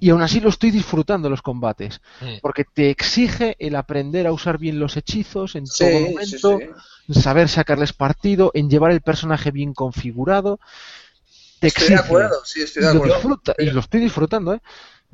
Y 0.00 0.10
aún 0.10 0.22
así 0.22 0.38
lo 0.40 0.48
estoy 0.50 0.70
disfrutando 0.70 1.28
los 1.28 1.42
combates, 1.42 2.00
Mm. 2.20 2.34
porque 2.40 2.64
te 2.64 2.90
exige 2.90 3.56
el 3.58 3.74
aprender 3.74 4.26
a 4.26 4.32
usar 4.32 4.58
bien 4.58 4.78
los 4.78 4.96
hechizos 4.96 5.56
en 5.56 5.66
Sí, 5.66 5.84
todo 5.84 6.00
momento, 6.10 6.58
sí. 6.58 6.64
en 7.08 7.14
saber 7.14 7.48
sacarles 7.48 7.92
partido, 7.92 8.50
en 8.54 8.68
llevar 8.70 8.92
el 8.92 9.00
personaje 9.00 9.50
bien 9.50 9.74
configurado. 9.74 10.60
Te 11.60 11.66
Estoy 11.68 11.88
de 11.88 11.94
exige. 11.94 12.06
acuerdo, 12.06 12.44
sí, 12.44 12.62
estoy 12.62 12.82
de 12.84 12.90
y, 12.90 12.92
lo 12.92 12.98
acuerdo. 12.98 13.14
disfruta- 13.16 13.54
y 13.58 13.70
lo 13.70 13.80
estoy 13.80 14.00
disfrutando, 14.00 14.54
¿eh? 14.54 14.60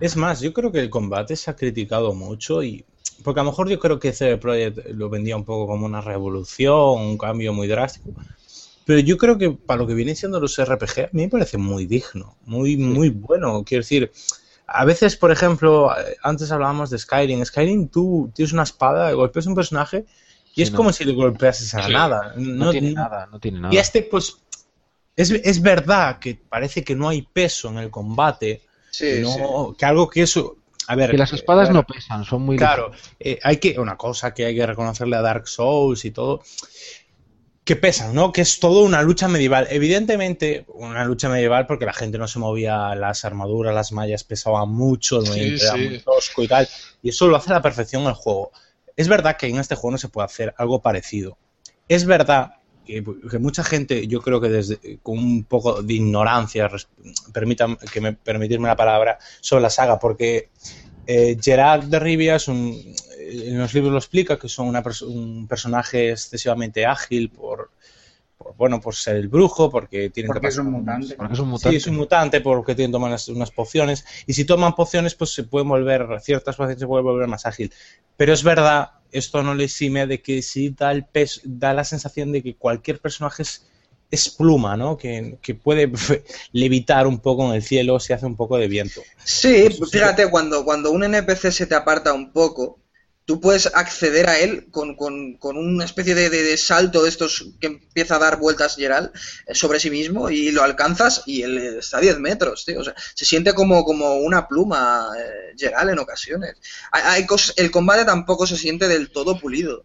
Es 0.00 0.16
más, 0.16 0.40
yo 0.40 0.52
creo 0.52 0.72
que 0.72 0.80
el 0.80 0.90
combate 0.90 1.36
se 1.36 1.50
ha 1.50 1.56
criticado 1.56 2.14
mucho 2.14 2.62
y 2.62 2.84
porque 3.22 3.40
a 3.40 3.44
lo 3.44 3.50
mejor 3.50 3.68
yo 3.68 3.78
creo 3.78 3.98
que 4.00 4.12
CD 4.12 4.36
Projekt 4.38 4.86
lo 4.88 5.08
vendía 5.08 5.36
un 5.36 5.44
poco 5.44 5.66
como 5.68 5.86
una 5.86 6.00
revolución, 6.00 7.00
un 7.00 7.16
cambio 7.18 7.52
muy 7.52 7.68
drástico. 7.68 8.12
Pero 8.84 9.00
yo 9.00 9.16
creo 9.16 9.38
que 9.38 9.50
para 9.50 9.80
lo 9.80 9.86
que 9.86 9.94
vienen 9.94 10.16
siendo 10.16 10.40
los 10.40 10.58
RPG, 10.58 11.00
a 11.06 11.08
mí 11.12 11.22
me 11.22 11.28
parece 11.28 11.56
muy 11.56 11.86
digno, 11.86 12.36
muy, 12.44 12.76
muy 12.76 13.08
bueno. 13.10 13.62
Quiero 13.64 13.82
decir, 13.82 14.12
a 14.66 14.84
veces, 14.84 15.16
por 15.16 15.30
ejemplo, 15.30 15.90
eh, 15.96 16.16
antes 16.22 16.50
hablábamos 16.50 16.90
de 16.90 16.98
Skyrim. 16.98 17.44
Skyrim, 17.44 17.88
tú 17.88 18.30
tienes 18.34 18.52
una 18.52 18.64
espada, 18.64 19.10
golpeas 19.12 19.46
a 19.46 19.50
un 19.50 19.54
personaje 19.56 20.04
y 20.50 20.56
Sí, 20.56 20.62
es 20.62 20.70
no. 20.72 20.76
como 20.78 20.92
si 20.92 21.04
le 21.04 21.12
golpeases 21.14 21.72
a 21.74 21.78
la 21.80 21.86
Sí. 21.86 21.92
nada. 21.92 22.34
No, 22.36 22.72
tiene 22.72 22.92
nada, 22.92 23.26
no 23.30 23.38
tiene 23.40 23.60
nada. 23.60 23.72
Y 23.72 23.78
este, 23.78 24.02
pues, 24.02 24.36
es, 25.16 25.30
es 25.30 25.62
verdad 25.62 26.18
que 26.18 26.34
parece 26.34 26.82
que 26.84 26.94
no 26.94 27.08
hay 27.08 27.22
peso 27.22 27.68
en 27.70 27.78
el 27.78 27.90
combate, 27.90 28.62
Sí, 28.96 29.20
no, 29.22 29.70
sí. 29.70 29.76
que 29.78 29.84
algo 29.86 30.08
que 30.08 30.22
eso. 30.22 30.56
A 30.86 30.94
ver, 30.96 31.10
Que 31.12 31.16
las 31.18 31.32
espadas 31.32 31.70
eh, 31.70 31.72
no 31.72 31.82
pesan, 31.84 32.24
son 32.24 32.42
muy 32.42 32.56
Claro, 32.56 32.90
eh, 33.18 33.38
hay 33.42 33.56
que. 33.56 33.78
Una 33.80 33.96
cosa 33.96 34.34
que 34.34 34.44
hay 34.44 34.54
que 34.54 34.66
reconocerle 34.66 35.16
a 35.16 35.22
Dark 35.22 35.48
Souls 35.48 36.04
y 36.04 36.10
todo. 36.10 36.42
Que 37.64 37.76
pesan, 37.76 38.14
¿no? 38.14 38.30
Que 38.30 38.42
es 38.42 38.60
todo 38.60 38.82
una 38.82 39.00
lucha 39.00 39.26
medieval. 39.26 39.66
Evidentemente, 39.70 40.66
una 40.68 41.04
lucha 41.06 41.30
medieval 41.30 41.66
porque 41.66 41.86
la 41.86 41.94
gente 41.94 42.18
no 42.18 42.28
se 42.28 42.38
movía, 42.38 42.94
las 42.94 43.24
armaduras, 43.24 43.74
las 43.74 43.90
mallas 43.92 44.22
pesaban 44.22 44.68
mucho, 44.68 45.20
el 45.20 45.24
Sí, 45.24 45.30
movimiento 45.30 45.64
era 45.64 45.72
sí. 45.72 45.88
muy 45.88 45.98
tosco 46.00 46.42
y 46.42 46.48
tal. 46.48 46.68
Y 47.02 47.08
eso 47.08 47.26
lo 47.26 47.36
hace 47.36 47.50
a 47.50 47.54
la 47.54 47.62
perfección 47.62 48.02
el 48.06 48.12
juego. 48.12 48.52
Es 48.96 49.08
verdad 49.08 49.38
que 49.38 49.46
en 49.46 49.58
este 49.58 49.74
juego 49.76 49.92
no 49.92 49.98
se 49.98 50.08
puede 50.08 50.26
hacer 50.26 50.54
algo 50.58 50.82
parecido. 50.82 51.38
Es 51.88 52.04
verdad 52.04 52.56
que, 52.84 53.04
que 53.30 53.38
mucha 53.38 53.64
gente, 53.64 54.06
yo 54.06 54.20
creo 54.20 54.40
que 54.40 54.48
desde 54.48 54.98
con 55.02 55.18
un 55.18 55.44
poco 55.44 55.82
de 55.82 55.94
ignorancia, 55.94 56.68
permitan 57.32 57.76
que 57.92 58.00
me 58.00 58.12
permitirme 58.12 58.68
la 58.68 58.76
palabra, 58.76 59.18
sobre 59.40 59.62
la 59.62 59.70
saga, 59.70 59.98
porque 59.98 60.50
eh, 61.06 61.36
Gerard 61.40 61.84
de 61.84 61.98
Rivia 61.98 62.36
es 62.36 62.48
un, 62.48 62.94
en 63.18 63.58
los 63.58 63.74
libros 63.74 63.92
lo 63.92 63.98
explica, 63.98 64.38
que 64.38 64.48
perso- 64.82 65.06
un 65.08 65.46
personaje 65.48 66.10
excesivamente 66.10 66.86
ágil 66.86 67.30
por, 67.30 67.70
bueno, 68.56 68.80
por 68.80 68.94
ser 68.94 69.16
el 69.16 69.28
brujo, 69.28 69.70
porque 69.70 70.10
tienen 70.10 70.28
Porque 70.28 70.42
que 70.42 70.48
es 70.48 70.58
un 70.58 70.66
pasar- 70.66 70.80
mutante. 70.80 71.14
Porque 71.16 71.34
es 71.34 71.38
un 71.40 71.46
Sí, 71.46 71.50
mutante. 71.52 71.76
es 71.76 71.86
un 71.86 71.96
mutante 71.96 72.40
porque 72.40 72.74
tienen 72.74 72.90
que 72.90 72.94
tomar 72.94 73.08
unas, 73.10 73.28
unas 73.28 73.50
pociones. 73.50 74.04
Y 74.26 74.32
si 74.34 74.44
toman 74.44 74.74
pociones, 74.74 75.14
pues 75.14 75.32
se 75.32 75.44
pueden 75.44 75.68
volver, 75.68 76.06
ciertas 76.20 76.56
pociones 76.56 76.78
se 76.80 76.86
pueden 76.86 77.04
volver 77.04 77.28
más 77.28 77.46
ágil. 77.46 77.72
Pero 78.16 78.32
es 78.32 78.42
verdad, 78.42 78.90
esto 79.12 79.42
no 79.42 79.54
le 79.54 79.64
exime 79.64 80.06
de 80.06 80.20
que 80.22 80.42
sí 80.42 80.70
da, 80.70 80.92
el 80.92 81.04
peso, 81.04 81.40
da 81.44 81.72
la 81.74 81.84
sensación 81.84 82.32
de 82.32 82.42
que 82.42 82.56
cualquier 82.56 83.00
personaje 83.00 83.42
es, 83.42 83.66
es 84.10 84.28
pluma, 84.28 84.76
¿no? 84.76 84.96
Que, 84.96 85.38
que 85.42 85.54
puede 85.54 85.90
levitar 86.52 87.06
un 87.06 87.18
poco 87.20 87.46
en 87.48 87.54
el 87.54 87.62
cielo 87.62 87.98
si 87.98 88.12
hace 88.12 88.26
un 88.26 88.36
poco 88.36 88.56
de 88.58 88.68
viento. 88.68 89.00
Sí, 89.24 89.68
fíjate, 89.90 90.30
cuando, 90.30 90.64
cuando 90.64 90.90
un 90.92 91.02
NPC 91.04 91.50
se 91.50 91.66
te 91.66 91.74
aparta 91.74 92.12
un 92.12 92.32
poco, 92.32 92.78
tú 93.24 93.40
puedes 93.40 93.66
acceder 93.74 94.28
a 94.28 94.38
él 94.38 94.68
con, 94.70 94.96
con- 94.96 95.34
con 95.38 95.56
una 95.56 95.84
especie 95.84 96.14
de, 96.14 96.30
de- 96.30 96.42
de 96.42 96.56
salto 96.56 97.02
de 97.02 97.08
estos 97.08 97.46
que 97.60 97.68
empieza 97.68 98.16
a 98.16 98.18
dar 98.18 98.38
vueltas 98.38 98.76
Gerald 98.76 99.10
eh, 99.46 99.54
sobre 99.54 99.80
sí 99.80 99.90
mismo 99.90 100.30
y 100.30 100.50
lo 100.52 100.62
alcanzas 100.62 101.22
y 101.26 101.42
él 101.42 101.58
está 101.78 101.98
a 101.98 102.00
10 102.00 102.18
metros, 102.18 102.64
tío. 102.64 102.80
O 102.80 102.84
sea, 102.84 102.94
se 103.14 103.24
siente 103.24 103.54
como, 103.54 103.84
como 103.84 104.16
una 104.16 104.46
pluma 104.48 105.08
eh, 105.18 105.54
Gerald 105.56 105.90
en 105.90 105.98
ocasiones. 105.98 106.56
Hay, 106.92 107.02
hay 107.22 107.26
el 107.56 107.70
combate 107.70 108.04
tampoco 108.04 108.46
se 108.46 108.56
siente 108.56 108.88
del 108.88 109.10
todo 109.10 109.38
pulido. 109.38 109.84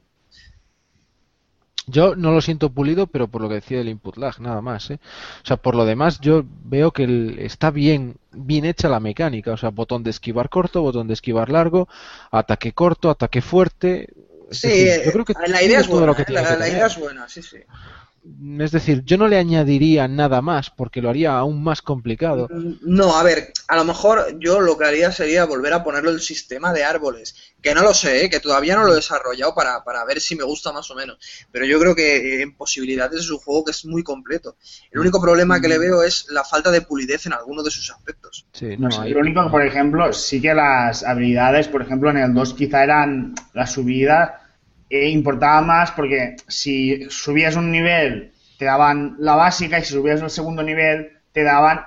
Yo 1.89 2.15
no 2.15 2.31
lo 2.31 2.41
siento 2.41 2.69
pulido, 2.69 3.07
pero 3.07 3.27
por 3.27 3.41
lo 3.41 3.49
que 3.49 3.55
decía 3.55 3.77
del 3.79 3.89
input 3.89 4.17
lag, 4.17 4.39
nada 4.39 4.61
más, 4.61 4.89
¿eh? 4.91 4.99
O 5.43 5.45
sea, 5.45 5.57
por 5.57 5.75
lo 5.75 5.85
demás, 5.85 6.19
yo 6.19 6.43
veo 6.63 6.91
que 6.91 7.03
el- 7.03 7.39
está 7.39 7.71
bien, 7.71 8.15
bien 8.31 8.65
hecha 8.65 8.89
la 8.89 8.99
mecánica. 8.99 9.51
O 9.51 9.57
sea, 9.57 9.69
botón 9.69 10.03
de 10.03 10.09
esquivar 10.09 10.49
corto, 10.49 10.81
botón 10.81 11.07
de 11.07 11.13
esquivar 11.13 11.49
largo, 11.49 11.87
ataque 12.31 12.73
corto, 12.73 13.09
ataque 13.09 13.41
fuerte. 13.41 14.09
Sí, 14.51 14.67
decir, 14.67 15.05
yo 15.05 15.11
creo 15.11 15.25
que 15.25 15.33
la 15.47 15.61
idea 15.63 15.79
es 15.79 15.87
buena, 15.87 16.07
lo 16.07 16.15
que 16.15 16.23
eh, 16.23 16.25
la, 16.31 16.67
idea 16.67 16.87
es 16.87 16.97
buena, 16.97 17.29
sí, 17.29 17.43
sí. 17.43 17.57
Es 18.59 18.71
decir, 18.71 19.03
yo 19.05 19.17
no 19.17 19.27
le 19.27 19.37
añadiría 19.37 20.07
nada 20.07 20.41
más 20.41 20.69
porque 20.69 21.01
lo 21.01 21.09
haría 21.09 21.37
aún 21.37 21.63
más 21.63 21.81
complicado. 21.81 22.47
No, 22.81 23.17
a 23.17 23.23
ver, 23.23 23.53
a 23.67 23.75
lo 23.75 23.85
mejor 23.85 24.37
yo 24.39 24.59
lo 24.59 24.77
que 24.77 24.85
haría 24.85 25.11
sería 25.11 25.45
volver 25.45 25.73
a 25.73 25.83
ponerlo 25.83 26.09
el 26.09 26.21
sistema 26.21 26.73
de 26.73 26.83
árboles, 26.83 27.53
que 27.61 27.73
no 27.73 27.81
lo 27.81 27.93
sé, 27.93 28.25
¿eh? 28.25 28.29
que 28.29 28.39
todavía 28.39 28.75
no 28.75 28.83
lo 28.83 28.93
he 28.93 28.97
desarrollado 28.97 29.55
para, 29.55 29.83
para 29.83 30.03
ver 30.05 30.19
si 30.21 30.35
me 30.35 30.43
gusta 30.43 30.71
más 30.71 30.89
o 30.91 30.95
menos, 30.95 31.17
pero 31.51 31.65
yo 31.65 31.79
creo 31.79 31.95
que 31.95 32.41
en 32.41 32.55
posibilidades 32.55 33.21
es 33.21 33.31
un 33.31 33.39
juego 33.39 33.65
que 33.65 33.71
es 33.71 33.85
muy 33.85 34.03
completo. 34.03 34.57
El 34.91 34.99
único 34.99 35.21
problema 35.21 35.59
que 35.61 35.67
le 35.67 35.77
veo 35.77 36.03
es 36.03 36.27
la 36.29 36.43
falta 36.43 36.71
de 36.71 36.81
pulidez 36.81 37.25
en 37.25 37.33
alguno 37.33 37.63
de 37.63 37.71
sus 37.71 37.89
aspectos. 37.89 38.45
Sí, 38.53 38.77
No 38.77 38.89
no, 38.89 38.91
sé, 38.91 39.09
lo 39.09 39.19
único 39.19 39.43
que, 39.43 39.49
por 39.49 39.65
ejemplo, 39.65 40.11
sí 40.13 40.41
que 40.41 40.53
las 40.53 41.03
habilidades, 41.03 41.67
por 41.67 41.81
ejemplo, 41.81 42.09
en 42.09 42.17
el 42.17 42.33
2 42.33 42.53
quizá 42.53 42.83
eran 42.83 43.33
la 43.53 43.65
subida, 43.65 44.48
e 44.89 45.09
importaba 45.09 45.61
más 45.61 45.91
porque 45.91 46.35
si 46.47 47.07
subías 47.09 47.55
un 47.55 47.71
nivel 47.71 48.33
te 48.57 48.65
daban 48.65 49.15
la 49.19 49.35
básica 49.35 49.79
y 49.79 49.83
si 49.83 49.93
subías 49.93 50.21
el 50.21 50.29
segundo 50.29 50.63
nivel 50.63 51.11
te 51.31 51.43
daban 51.43 51.81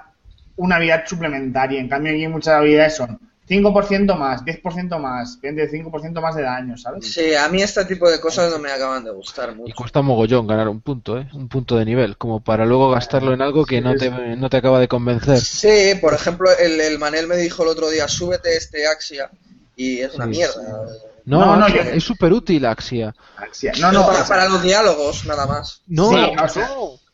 una 0.57 0.77
habilidad 0.77 1.05
suplementaria. 1.07 1.81
En 1.81 1.89
cambio 1.89 2.13
aquí 2.13 2.27
muchas 2.29 2.55
habilidades 2.55 2.97
son 2.97 3.19
5% 3.47 4.17
más, 4.17 4.45
10% 4.45 4.99
más, 4.99 5.39
25% 5.41 6.21
más 6.21 6.35
de 6.37 6.43
daño, 6.43 6.77
¿sabes? 6.79 7.13
Sí, 7.13 7.35
a 7.35 7.49
mí 7.49 7.61
este 7.63 7.85
tipo 7.85 8.09
de 8.11 8.21
cosas 8.21 8.51
no 8.51 8.59
me 8.59 8.71
acaban 8.71 9.05
de 9.05 9.11
gustar 9.11 9.55
Y 9.65 9.73
mucho. 9.73 9.75
cuesta 9.75 10.01
mogollón 10.03 10.47
ganar 10.47 10.69
un 10.69 10.81
punto, 10.81 11.19
¿eh? 11.19 11.29
Un 11.33 11.49
punto 11.49 11.77
de 11.77 11.85
nivel, 11.85 12.17
como 12.17 12.41
para 12.43 12.65
luego 12.65 12.91
gastarlo 12.91 13.33
en 13.35 13.43
algo 13.43 13.65
que 13.67 13.81
no 13.81 13.95
te, 13.97 14.11
no 14.11 14.49
te 14.49 14.57
acaba 14.57 14.81
de 14.81 14.89
convencer. 14.89 15.39
Sí, 15.41 15.95
por 16.01 16.15
ejemplo, 16.15 16.49
el, 16.59 16.81
el 16.81 16.99
Manel 16.99 17.27
me 17.27 17.37
dijo 17.37 17.63
el 17.63 17.69
otro 17.71 17.91
día, 17.91 18.09
súbete 18.09 18.57
este 18.57 18.87
Axia, 18.87 19.31
y 19.77 20.01
es 20.01 20.15
una 20.15 20.25
Sí, 20.27 20.31
mierda. 20.31 20.89
No, 21.25 21.41
No, 21.41 21.57
no, 21.57 21.65
Axia, 21.67 21.85
yo- 21.85 21.91
es 21.93 22.05
súper 22.05 22.33
útil 22.33 22.65
Axia. 22.67 23.15
Sí, 23.53 23.69
No, 23.81 23.93
no, 23.93 24.07
para, 24.07 24.25
para 24.27 24.49
los 24.49 24.63
diálogos, 24.63 25.25
nada 25.27 25.47
más. 25.47 25.83
No, 25.87 26.11
Sí, 26.11 26.17
no, 26.35 26.43
o 26.45 26.49
sea, 26.49 26.69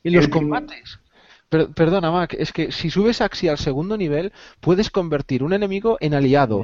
en 0.04 0.12
los 0.14 0.28
combates. 0.28 0.98
Per- 1.48 1.68
perdona, 1.72 2.10
Mac, 2.10 2.34
es 2.38 2.52
que 2.52 2.70
si 2.72 2.90
subes 2.90 3.20
Axia 3.22 3.52
al 3.52 3.58
segundo 3.58 3.96
nivel, 3.96 4.32
puedes 4.60 4.90
convertir 4.90 5.42
un 5.42 5.52
enemigo 5.54 5.96
en 6.00 6.14
aliado. 6.14 6.62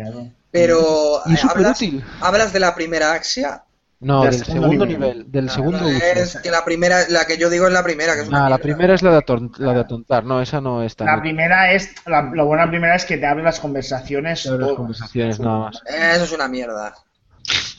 Pero 0.50 1.20
Y 1.26 1.34
es 1.34 1.40
súper 1.40 1.56
¿hablas, 1.58 1.76
útil. 1.80 2.04
hablas 2.20 2.52
de 2.52 2.60
la 2.60 2.74
primera 2.74 3.12
Axia. 3.12 3.62
No, 4.00 4.22
Del 4.22 4.34
segundo 4.34 4.62
segundo 4.68 4.86
nivel. 4.86 5.00
nivel, 5.18 5.32
del 5.32 5.46
La- 5.46 5.52
segundo 5.52 5.78
uso. 5.86 6.04
es 6.04 6.36
que 6.42 6.50
la 6.50 6.62
primera, 6.64 7.08
la 7.08 7.24
que 7.24 7.38
yo 7.38 7.48
digo 7.48 7.66
es 7.66 7.72
la 7.72 7.82
primera, 7.82 8.14
que 8.14 8.20
es 8.22 8.28
una 8.28 8.44
Ah, 8.46 8.50
la 8.50 8.58
primera 8.58 8.92
es 8.94 9.00
la 9.02 9.12
de, 9.12 9.18
aton- 9.18 9.56
la 9.56 9.72
de 9.72 9.80
atontar, 9.80 10.24
no, 10.24 10.42
esa 10.42 10.60
no 10.60 10.82
está. 10.82 11.06
La 11.06 11.20
primera 11.22 11.72
es, 11.72 11.94
la, 12.04 12.20
lo 12.22 12.44
bueno 12.44 12.60
de 12.62 12.66
la 12.66 12.70
primera 12.70 12.96
es 12.96 13.06
que 13.06 13.16
te 13.16 13.24
abre 13.24 13.42
las 13.42 13.60
conversaciones. 13.60 14.44
las 14.44 14.72
conversaciones 14.74 15.40
nada 15.40 15.58
más. 15.60 15.82
Eso 15.86 16.24
es 16.24 16.32
una 16.32 16.48
mierda. 16.48 16.94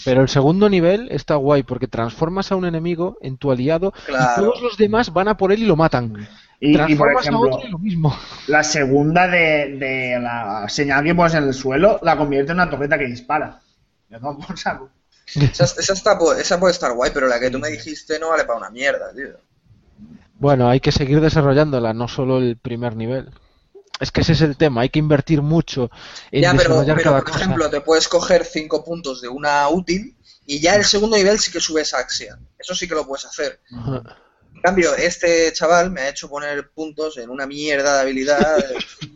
Pero 0.04 0.22
el 0.22 0.30
segundo 0.30 0.70
nivel 0.70 1.08
está 1.12 1.36
guay 1.36 1.64
porque 1.64 1.88
transformas 1.88 2.52
a 2.52 2.56
un 2.56 2.66
enemigo 2.66 3.18
en 3.22 3.38
tu 3.38 3.52
aliado 3.52 3.92
Claro. 4.06 4.32
y 4.44 4.46
todos 4.46 4.62
los 4.62 4.78
demás 4.78 5.12
van 5.14 5.28
a 5.30 5.38
por 5.38 5.52
él 5.52 5.64
y 5.64 5.66
lo 5.66 5.76
matan. 5.76 6.28
Y, 6.60 6.78
y, 6.88 6.96
por 6.96 7.12
transformas 7.12 7.28
a 7.28 7.32
ejemplo, 7.32 7.56
otro 7.56 7.68
y 7.68 7.72
lo 7.72 7.80
mismo. 7.80 8.16
la 8.48 8.64
segunda 8.64 9.28
de, 9.28 9.78
de 9.78 10.20
la 10.22 10.70
señal 10.70 11.04
que 11.04 11.14
pones 11.16 11.34
en 11.34 11.44
el 11.44 11.54
suelo 11.54 12.00
la 12.04 12.16
convierte 12.18 12.52
en 12.52 12.58
una 12.60 12.70
torreta 12.70 12.98
que 12.98 13.06
dispara. 13.08 13.60
Por 14.48 14.58
saco. 14.58 14.90
Esa, 15.28 15.64
esa 15.66 15.94
está, 15.94 16.18
esa 16.40 16.60
puede 16.60 16.72
estar 16.74 16.94
guay, 16.94 17.12
pero 17.14 17.28
la 17.28 17.40
que 17.40 17.50
tú 17.50 17.58
me 17.60 17.70
dijiste 17.70 18.20
no 18.20 18.30
vale 18.30 18.46
para 18.46 18.60
una 18.60 18.70
mierda, 18.70 19.12
tío. 19.14 19.38
Bueno, 20.38 20.70
hay 20.70 20.80
que 20.80 20.92
seguir 20.92 21.20
desarrollándola, 21.22 21.94
no 21.94 22.08
solo 22.08 22.38
el 22.38 22.58
primer 22.58 22.96
nivel. 22.96 23.32
Es 24.00 24.12
que 24.12 24.22
ese 24.22 24.34
es 24.34 24.42
el 24.42 24.58
tema, 24.58 24.82
hay 24.82 24.90
que 24.90 25.00
invertir 25.00 25.42
mucho 25.42 25.90
en 26.32 26.42
Ya, 26.44 26.52
pero, 26.52 26.82
desarrollar 26.82 26.98
pero 26.98 27.10
cada 27.12 27.22
por 27.22 27.32
cosa. 27.32 27.44
ejemplo, 27.44 27.70
te 27.70 27.82
puedes 27.82 28.08
coger 28.08 28.44
5 28.46 28.84
puntos 28.84 29.22
de 29.22 29.30
una 29.30 29.68
útil 29.70 30.18
y 30.46 30.60
ya 30.60 30.76
el 30.76 30.84
segundo 30.86 31.16
nivel 31.18 31.40
sí 31.40 31.52
que 31.52 31.60
subes 31.62 31.94
Axia. 31.94 32.38
Eso 32.60 32.76
sí 32.76 32.88
que 32.88 32.96
lo 32.96 33.08
puedes 33.08 33.26
hacer. 33.26 33.62
Ajá. 33.72 34.18
En 34.54 34.62
cambio, 34.62 34.96
este 34.96 35.52
chaval 35.54 35.92
me 35.92 36.02
ha 36.02 36.10
hecho 36.10 36.30
poner 36.30 36.72
puntos 36.72 37.18
en 37.18 37.30
una 37.30 37.46
mierda 37.46 37.96
de 37.96 38.02
habilidad 38.02 38.66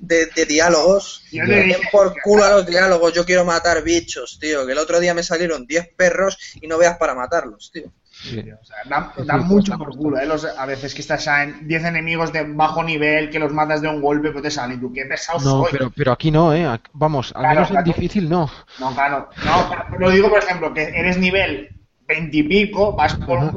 de, 0.02 0.26
de 0.28 0.46
diálogos. 0.46 1.24
Yo 1.32 1.44
Que 1.44 1.48
le 1.50 1.56
den 1.58 1.68
dije 1.70 1.82
por 1.92 2.14
culo 2.22 2.44
a 2.44 2.50
los 2.52 2.66
diálogos, 2.68 3.14
yo 3.14 3.26
quiero 3.26 3.46
matar 3.46 3.82
bichos, 3.82 4.38
tío. 4.40 4.66
Que 4.66 4.74
el 4.74 4.78
otro 4.78 5.00
día 5.00 5.14
me 5.14 5.24
salieron 5.24 5.66
10 5.66 5.90
perros 5.96 6.38
y 6.62 6.68
no 6.68 6.78
veas 6.78 6.98
para 6.98 7.16
matarlos, 7.16 7.72
tío. 7.72 7.92
Sí. 8.22 8.40
O 8.40 8.66
sea, 8.66 8.76
da, 8.86 9.14
Sí, 9.16 9.24
da 9.26 9.40
sí, 9.40 9.46
mucho 9.46 9.78
por 9.78 9.96
culo, 9.96 10.20
¿eh? 10.20 10.26
Los- 10.26 10.44
a 10.46 10.66
veces 10.66 10.94
que 10.94 11.00
estás 11.02 11.26
en 11.28 11.66
10 11.68 11.86
enemigos 11.86 12.34
de 12.34 12.44
bajo 12.44 12.84
nivel 12.84 13.30
que 13.30 13.40
los 13.40 13.54
matas 13.54 13.82
de 13.82 13.88
un 13.88 14.02
golpe, 14.02 14.32
pues 14.32 14.44
te 14.44 14.52
salen. 14.52 14.78
Y 14.78 14.82
tú, 14.82 14.92
qué 14.92 15.06
pesado 15.06 15.40
No, 15.40 15.64
soy. 15.64 15.70
pero, 15.72 15.90
pero 15.96 16.12
aquí 16.12 16.30
no, 16.30 16.54
¿eh? 16.54 16.68
Vamos, 16.92 17.32
al 17.34 17.42
Claro, 17.44 17.56
menos 17.56 17.70
en 17.70 17.74
claro. 17.76 17.86
difícil 17.86 18.30
no. 18.30 18.52
No, 18.80 18.94
claro. 18.94 19.30
No, 19.46 19.70
pero 19.90 20.00
lo 20.00 20.10
digo, 20.12 20.30
por 20.30 20.40
ejemplo, 20.40 20.74
que 20.74 20.84
eres 20.84 21.18
nivel 21.18 21.70
20 22.08 22.38
y 22.38 22.44
pico, 22.44 22.94
vas 22.94 23.16
por 23.16 23.38
Ajá. 23.40 23.54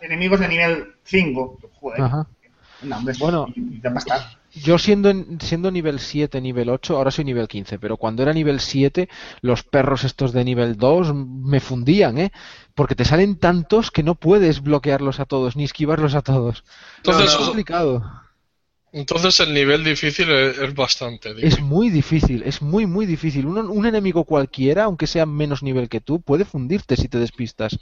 enemigos 0.00 0.40
de 0.40 0.48
nivel 0.48 0.94
5. 1.04 1.58
Joder. 1.80 2.00
Ajá. 2.00 2.26
No, 2.82 2.96
hombre, 2.96 3.14
Bueno. 3.18 3.46
te. 3.82 3.90
Yo 4.54 4.78
siendo, 4.78 5.10
en- 5.10 5.38
siendo 5.40 5.70
nivel 5.70 5.98
7, 6.00 6.40
nivel 6.40 6.70
8, 6.70 6.96
ahora 6.96 7.10
soy 7.10 7.24
nivel 7.26 7.46
15, 7.48 7.78
pero 7.78 7.98
cuando 7.98 8.22
era 8.22 8.32
nivel 8.32 8.60
7, 8.60 9.08
los 9.42 9.62
perros 9.62 10.04
estos 10.04 10.32
de 10.32 10.44
nivel 10.44 10.76
2 10.78 11.12
me 11.14 11.60
fundían, 11.60 12.16
¿eh? 12.16 12.32
Porque 12.76 12.94
te 12.94 13.04
salen 13.04 13.38
tantos 13.40 13.90
que 13.90 14.04
no 14.04 14.14
puedes 14.16 14.62
bloquearlos 14.62 15.20
a 15.20 15.26
todos, 15.26 15.56
ni 15.56 15.64
esquivarlos 15.64 16.14
a 16.14 16.22
todos. 16.22 16.64
Entonces, 16.98 17.26
es 17.32 17.36
complicado. 17.36 18.04
entonces 18.92 19.40
el 19.40 19.52
nivel 19.54 19.84
difícil 19.84 20.30
es, 20.30 20.58
es 20.58 20.74
bastante 20.74 21.34
Es 21.40 21.58
difícil. 21.58 21.64
muy 21.64 21.90
difícil, 21.90 22.42
es 22.44 22.62
muy, 22.62 22.86
muy 22.86 23.06
difícil. 23.06 23.46
Un, 23.46 23.58
un 23.58 23.86
enemigo 23.86 24.24
cualquiera, 24.24 24.84
aunque 24.84 25.06
sea 25.08 25.26
menos 25.26 25.62
nivel 25.62 25.88
que 25.88 26.00
tú, 26.00 26.20
puede 26.20 26.44
fundirte 26.44 26.96
si 26.96 27.08
te 27.08 27.18
despistas. 27.18 27.80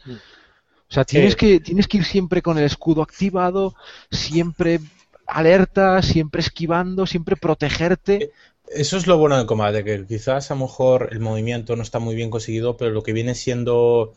O 0.90 0.94
sea, 0.94 1.04
tienes, 1.04 1.36
que, 1.36 1.60
tienes 1.60 1.88
que 1.88 1.98
ir 1.98 2.04
siempre 2.04 2.42
con 2.42 2.58
el 2.58 2.64
escudo 2.64 3.02
activado, 3.02 3.74
siempre 4.10 4.80
alerta, 5.26 6.02
siempre 6.02 6.40
esquivando, 6.40 7.06
siempre 7.06 7.36
protegerte. 7.36 8.32
Eso 8.68 8.96
es 8.96 9.06
lo 9.06 9.18
bueno 9.18 9.36
del 9.36 9.46
combate, 9.46 9.84
que 9.84 10.06
quizás 10.06 10.50
a 10.50 10.54
lo 10.54 10.60
mejor 10.62 11.10
el 11.12 11.20
movimiento 11.20 11.76
no 11.76 11.82
está 11.82 11.98
muy 12.00 12.14
bien 12.14 12.30
conseguido, 12.30 12.76
pero 12.76 12.92
lo 12.92 13.02
que 13.02 13.12
viene 13.12 13.34
siendo, 13.34 14.14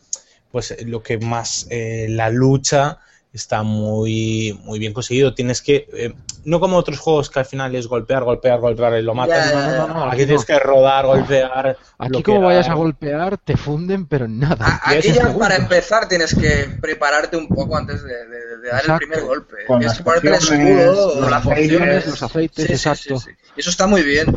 pues 0.52 0.76
lo 0.86 1.02
que 1.04 1.18
más 1.18 1.68
eh, 1.70 2.08
la 2.10 2.30
lucha 2.30 3.00
está 3.34 3.62
muy, 3.62 4.58
muy 4.64 4.80
bien 4.80 4.94
conseguido. 4.94 5.36
Tienes 5.36 5.62
que, 5.62 5.88
eh, 5.94 6.14
no 6.46 6.60
como 6.60 6.78
otros 6.78 6.98
juegos 6.98 7.30
que 7.30 7.38
al 7.40 7.46
final 7.46 7.76
es 7.76 7.86
golpear, 7.86 8.24
golpear, 8.24 8.60
golpear 8.60 8.98
y 8.98 9.04
lo 9.04 9.14
matas. 9.14 9.52
Ya, 9.52 9.56
no, 9.56 9.68
no, 9.68 9.88
no, 9.88 9.94
no, 9.94 10.04
Aquí 10.06 10.16
Aquí 10.16 10.26
tienes 10.26 10.46
que 10.46 10.58
rodar, 10.58 11.06
golpear. 11.06 11.78
Aquí 12.00 12.10
bloquear. 12.10 12.24
como 12.24 12.48
vayas 12.48 12.68
a 12.70 12.74
golpear, 12.74 13.38
te 13.38 13.56
funden, 13.56 14.08
pero 14.08 14.26
en 14.26 14.40
nada. 14.40 14.66
A- 14.84 14.92
Aquí 14.92 15.12
ya 15.12 15.38
para 15.38 15.56
empezar 15.58 16.08
tienes 16.08 16.34
que 16.34 16.68
prepararte 16.82 17.38
un 17.38 17.48
poco 17.48 17.78
antes 17.78 18.02
de, 18.02 18.10
de- 18.10 18.58
de 18.58 18.70
dar 18.70 18.80
Exacto. 18.80 18.94
el 18.94 19.10
primer 19.10 19.26
golpe. 19.28 19.56
Con 19.68 19.80
Tienes 19.80 19.88
las 19.88 19.98
que 19.98 20.04
ponerte 20.04 20.28
el 20.30 20.34
escudo, 20.34 21.30
las 21.30 21.44
pociones, 21.44 22.08
los 22.08 22.24
aceites, 22.24 22.66
Sí, 22.66 22.72
exacto. 22.74 23.20
sí, 23.20 23.26
sí. 23.32 23.52
Eso 23.58 23.70
está 23.70 23.86
muy 23.86 24.02
bien. 24.02 24.34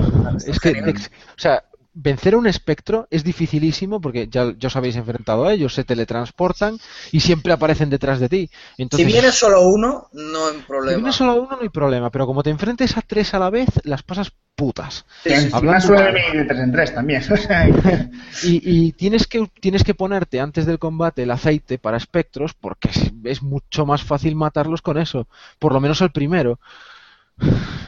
Es 0.47 0.61
que, 0.61 0.75
Genial. 0.75 0.97
o 0.99 1.41
sea, 1.41 1.65
vencer 2.03 2.35
a 2.35 2.39
un 2.39 2.47
espectro 2.47 3.07
es 3.11 3.25
dificilísimo 3.25 4.01
porque 4.01 4.29
ya, 4.29 4.55
ya 4.59 4.69
os 4.69 4.77
habéis 4.77 4.97
enfrentado 4.97 5.47
a 5.47 5.53
ellos, 5.53 5.75
se 5.75 5.85
teletransportan 5.85 6.79
y 7.13 7.21
siempre 7.21 7.53
aparecen 7.53 7.91
detrás 7.91 8.21
de 8.21 8.29
ti. 8.29 8.51
Entonces, 8.79 9.07
si 9.07 9.13
viene 9.13 9.33
solo 9.33 9.63
uno, 9.63 10.09
no 10.13 10.47
hay 10.49 10.55
si 10.57 10.63
problema. 10.63 10.97
viene 10.97 11.13
solo 11.13 11.35
uno 11.43 11.57
no 11.57 11.63
hay 11.63 11.69
problema, 11.69 12.11
pero 12.11 12.27
como 12.27 12.43
te 12.43 12.51
enfrentes 12.51 12.97
a 12.97 13.03
tres 13.03 13.35
a 13.35 13.39
la 13.39 13.51
vez, 13.51 13.69
las 13.85 14.03
pasas 14.03 14.33
putas. 14.55 15.07
Encima 15.25 15.59
Hablando 15.59 15.81
suele 15.81 16.03
mal. 16.05 16.13
venir 16.13 16.33
de 16.35 16.45
3 16.45 16.61
en 16.61 16.73
3 16.73 16.95
también. 16.95 17.23
Y, 18.43 18.61
y 18.89 18.93
tienes 18.93 19.27
que 19.27 19.47
tienes 19.61 19.85
que 19.85 19.95
ponerte 19.95 20.41
antes 20.41 20.67
del 20.67 20.79
combate 20.79 21.23
el 21.25 21.31
aceite 21.31 21.79
para 21.79 21.97
espectros 21.97 22.55
porque 22.55 22.89
es, 22.91 23.13
es 23.25 23.43
mucho 23.43 23.87
más 23.87 24.03
fácil 24.03 24.37
matarlos 24.37 24.83
con 24.83 24.99
eso, 24.99 25.29
por 25.59 25.73
lo 25.73 25.81
menos 25.81 26.03
al 26.03 26.13
primero. 26.13 26.59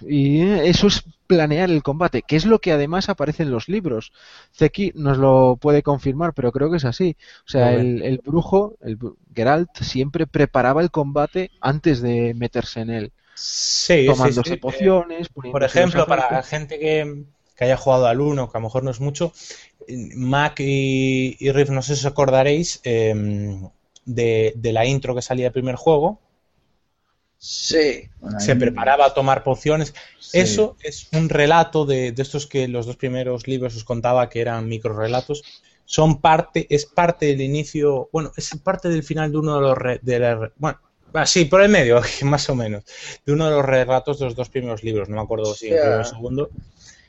Y 0.00 0.40
eso 0.42 0.86
es 0.88 1.04
planear 1.26 1.70
el 1.70 1.82
combate, 1.82 2.22
que 2.22 2.36
es 2.36 2.44
lo 2.46 2.60
que 2.60 2.72
además 2.72 3.08
aparece 3.08 3.42
en 3.44 3.50
los 3.50 3.68
libros. 3.68 4.12
Zeki 4.54 4.92
nos 4.94 5.18
lo 5.18 5.56
puede 5.60 5.82
confirmar, 5.82 6.34
pero 6.34 6.52
creo 6.52 6.70
que 6.70 6.76
es 6.78 6.84
así. 6.84 7.16
O 7.46 7.50
sea, 7.50 7.74
el, 7.74 8.02
el 8.02 8.18
brujo, 8.24 8.76
el 8.82 8.98
Geralt, 9.34 9.70
siempre 9.80 10.26
preparaba 10.26 10.82
el 10.82 10.90
combate 10.90 11.50
antes 11.60 12.00
de 12.02 12.34
meterse 12.34 12.80
en 12.80 12.90
él, 12.90 13.12
Sí, 13.34 14.14
sí, 14.14 14.32
tomándose 14.32 14.56
sí. 14.56 14.58
pociones. 14.58 15.28
Por 15.50 15.64
poniéndose 15.64 15.80
los 15.80 15.94
ejemplo, 15.94 16.06
para 16.08 16.28
aceites. 16.28 16.44
gente 16.44 16.78
que, 16.78 17.24
que 17.56 17.64
haya 17.64 17.76
jugado 17.76 18.06
al 18.06 18.20
1, 18.20 18.50
que 18.50 18.58
a 18.58 18.60
lo 18.60 18.66
mejor 18.66 18.84
no 18.84 18.90
es 18.90 19.00
mucho, 19.00 19.32
Mac 20.16 20.60
y, 20.60 21.36
y 21.40 21.52
Riff, 21.52 21.70
no 21.70 21.82
sé 21.82 21.96
si 21.96 22.00
os 22.06 22.12
acordaréis 22.12 22.80
eh, 22.84 23.14
de, 24.04 24.52
de 24.56 24.72
la 24.72 24.86
intro 24.86 25.14
que 25.14 25.22
salía 25.22 25.46
del 25.46 25.52
primer 25.52 25.76
juego. 25.76 26.20
Sí. 27.44 28.08
Bueno, 28.20 28.38
Se 28.38 28.54
preparaba 28.54 29.06
a 29.06 29.14
tomar 29.14 29.42
pociones. 29.42 29.92
Sí. 30.20 30.38
Eso 30.38 30.76
es 30.80 31.08
un 31.12 31.28
relato 31.28 31.84
de, 31.84 32.12
de 32.12 32.22
estos 32.22 32.46
que 32.46 32.68
los 32.68 32.86
dos 32.86 32.96
primeros 32.96 33.48
libros 33.48 33.74
os 33.74 33.82
contaba 33.82 34.28
que 34.28 34.40
eran 34.40 34.68
microrelatos. 34.68 35.42
Son 35.84 36.20
parte, 36.20 36.68
es 36.70 36.86
parte 36.86 37.26
del 37.26 37.40
inicio, 37.40 38.08
bueno, 38.12 38.30
es 38.36 38.50
parte 38.62 38.88
del 38.88 39.02
final 39.02 39.32
de 39.32 39.38
uno 39.38 39.56
de 39.56 39.60
los, 39.60 39.76
re- 39.76 39.98
de 40.02 40.18
la- 40.20 40.52
bueno, 40.56 40.78
sí, 41.26 41.44
por 41.46 41.60
el 41.62 41.68
medio, 41.68 42.00
más 42.22 42.48
o 42.48 42.54
menos, 42.54 42.84
de 43.26 43.32
uno 43.32 43.46
de 43.50 43.56
los 43.56 43.64
relatos 43.64 44.20
de 44.20 44.26
los 44.26 44.36
dos 44.36 44.48
primeros 44.48 44.84
libros, 44.84 45.08
no 45.08 45.16
me 45.16 45.22
acuerdo 45.22 45.52
si 45.52 45.66
el 45.66 45.74
primero 45.80 45.96
o 45.96 46.00
el 46.00 46.06
segundo, 46.06 46.50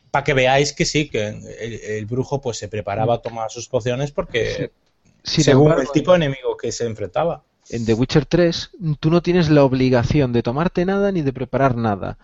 para 0.10 0.24
que 0.24 0.34
veáis 0.34 0.74
que 0.74 0.86
sí, 0.86 1.10
que 1.10 1.28
el, 1.28 1.74
el 1.74 2.06
brujo 2.08 2.42
pues 2.42 2.58
se 2.58 2.68
preparaba 2.68 3.14
a 3.16 3.22
tomar 3.22 3.52
sus 3.52 3.70
pociones 3.70 4.12
porque 4.12 4.72
Sin 5.24 5.44
según 5.44 5.68
embargo, 5.68 5.84
el 5.84 5.92
tipo 5.92 6.12
de 6.12 6.18
enemigo 6.18 6.58
que 6.58 6.72
se 6.72 6.86
enfrentaba. 6.88 7.44
En 7.70 7.86
The 7.86 7.94
Witcher 7.94 8.26
3 8.26 8.72
tú 9.00 9.10
no 9.10 9.22
tienes 9.22 9.50
la 9.50 9.64
obligación 9.64 10.34
de 10.34 10.44
tomarte 10.44 10.86
nada 10.86 11.12
ni 11.12 11.22
de 11.22 11.34
preparar 11.34 11.76
nada. 11.76 12.18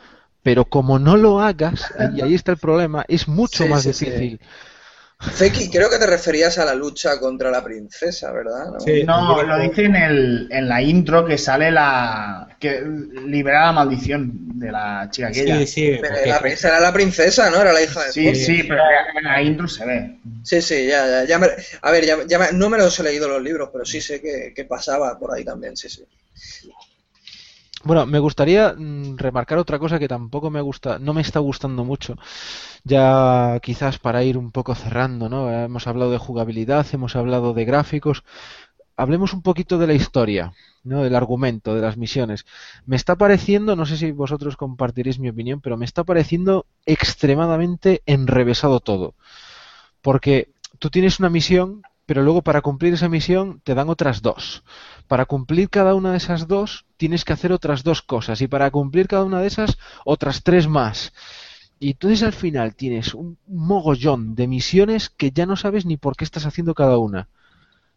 Pero 0.44 0.66
como 0.66 1.00
no 1.00 1.18
lo 1.18 1.42
hagas, 1.42 1.94
y 1.98 2.22
ahí 2.22 2.34
está 2.34 2.52
el 2.52 2.58
problema, 2.58 3.06
es 3.08 3.28
mucho 3.28 3.66
Sí, 3.66 3.70
más 3.70 3.84
sí, 3.84 3.94
sí. 3.94 4.40
Feki, 5.22 5.70
creo 5.70 5.90
que 5.90 5.98
te 6.00 6.08
referías 6.08 6.58
a 6.60 6.66
la 6.66 6.74
lucha 6.74 7.20
contra 7.20 7.52
la 7.52 7.62
princesa, 7.62 8.32
¿verdad? 8.32 8.72
¿No? 8.72 8.80
Sí. 8.80 9.04
No, 9.04 9.44
lo 9.44 9.60
dice 9.60 9.84
en, 9.84 9.96
el, 9.98 10.48
en 10.50 10.70
la 10.70 10.82
intro 10.82 11.26
que 11.26 11.38
sale 11.38 11.70
la. 11.72 12.56
que 12.58 12.82
libera 13.26 13.66
la 13.66 13.72
maldición 13.74 14.32
de 14.58 14.72
la 14.72 15.10
chica 15.12 15.28
aquella. 15.28 15.58
Sí, 15.60 15.68
sí, 15.68 15.98
Pero 16.00 16.14
porque- 16.16 16.30
la 16.30 16.40
princesa 16.40 16.68
era 16.70 16.80
la 16.80 16.94
princesa, 16.94 17.50
¿no? 17.50 17.60
Era 17.62 17.74
la 17.74 17.82
hija 17.82 18.06
de 18.06 18.12
Sí, 18.14 18.34
sí, 18.34 18.64
pero 18.64 18.82
en 19.18 19.24
la 19.26 19.42
intro 19.42 19.68
se 19.68 19.86
ve. 19.86 20.20
Sí, 20.44 20.62
sí, 20.62 20.88
ya, 20.88 21.06
ya, 21.06 21.24
ya 21.26 21.38
me- 21.38 21.50
a 21.82 21.92
ver, 21.92 22.06
ya, 22.06 22.18
ya 22.26 22.40
me- 22.40 22.54
no 22.54 22.70
me 22.70 22.78
los 22.78 22.98
he 23.00 23.04
leído 23.04 23.28
los 23.28 23.42
libros, 23.44 23.70
pero 23.74 23.84
sí 23.84 24.00
sé 24.00 24.22
que, 24.22 24.54
que 24.56 24.64
pasaba 24.64 25.20
por 25.20 25.36
ahí 25.36 25.44
también, 25.44 25.76
sí, 25.76 25.90
sí. 25.90 26.06
Bueno, 27.84 28.06
me 28.06 28.20
gustaría 28.20 28.74
mm, 28.78 29.18
remarcar 29.18 29.58
otra 29.58 29.80
cosa 29.80 30.00
que 30.00 30.08
tampoco 30.08 30.50
me 30.50 30.60
gusta, 30.62 31.00
no 31.00 31.14
me 31.14 31.22
está 31.22 31.40
gustando 31.40 31.86
mucho. 31.86 32.16
Ya 32.84 33.60
quizás 33.62 34.00
para 34.00 34.24
ir 34.24 34.38
un 34.38 34.52
poco 34.52 34.76
cerrando, 34.76 35.30
¿no? 35.30 35.52
Hemos 35.52 35.88
hablado 35.88 36.12
de 36.12 36.18
jugabilidad, 36.18 36.88
hemos 36.94 37.16
hablado 37.16 37.54
de 37.54 37.66
gráficos. 37.66 38.24
Hablemos 38.98 39.34
un 39.34 39.44
poquito 39.44 39.78
de 39.78 39.88
la 39.88 39.94
historia, 39.94 40.54
¿no? 40.84 41.04
Del 41.04 41.16
argumento, 41.16 41.76
de 41.76 41.82
las 41.82 41.98
misiones. 41.98 42.46
Me 42.86 42.98
está 42.98 43.16
pareciendo, 43.18 43.76
no 43.76 43.86
sé 43.86 43.98
si 43.98 44.12
vosotros 44.12 44.58
compartiréis 44.58 45.20
mi 45.20 45.30
opinión, 45.30 45.62
pero 45.62 45.78
me 45.78 45.86
está 45.86 46.04
pareciendo 46.04 46.66
extremadamente 46.86 48.04
enrevesado 48.06 48.80
todo. 48.82 49.16
Porque 50.02 50.50
tú 50.80 50.90
tienes 50.90 51.20
una 51.20 51.30
misión, 51.30 51.82
pero 52.06 52.24
luego 52.24 52.42
para 52.42 52.62
cumplir 52.62 52.94
esa 52.94 53.10
misión 53.10 53.62
te 53.64 53.76
dan 53.76 53.90
otras 53.90 54.22
dos. 54.22 54.64
Para 55.10 55.26
cumplir 55.26 55.70
cada 55.70 55.96
una 55.96 56.12
de 56.12 56.18
esas 56.18 56.48
dos 56.48 56.86
tienes 56.96 57.26
que 57.26 57.34
hacer 57.34 57.52
otras 57.52 57.84
dos 57.84 58.02
cosas 58.04 58.40
y 58.42 58.48
para 58.48 58.70
cumplir 58.72 59.08
cada 59.08 59.24
una 59.26 59.42
de 59.42 59.48
esas 59.48 59.78
otras 60.06 60.44
tres 60.44 60.68
más. 60.68 61.12
Y 61.80 61.92
entonces 61.92 62.22
al 62.24 62.34
final 62.34 62.76
tienes 62.76 63.14
un 63.16 63.38
mogollón 63.48 64.36
de 64.36 64.48
misiones 64.48 65.10
que 65.10 65.32
ya 65.32 65.46
no 65.48 65.56
sabes 65.56 65.86
ni 65.86 65.98
por 65.98 66.16
qué 66.16 66.26
estás 66.26 66.46
haciendo 66.46 66.76
cada 66.76 66.98
una. 67.00 67.28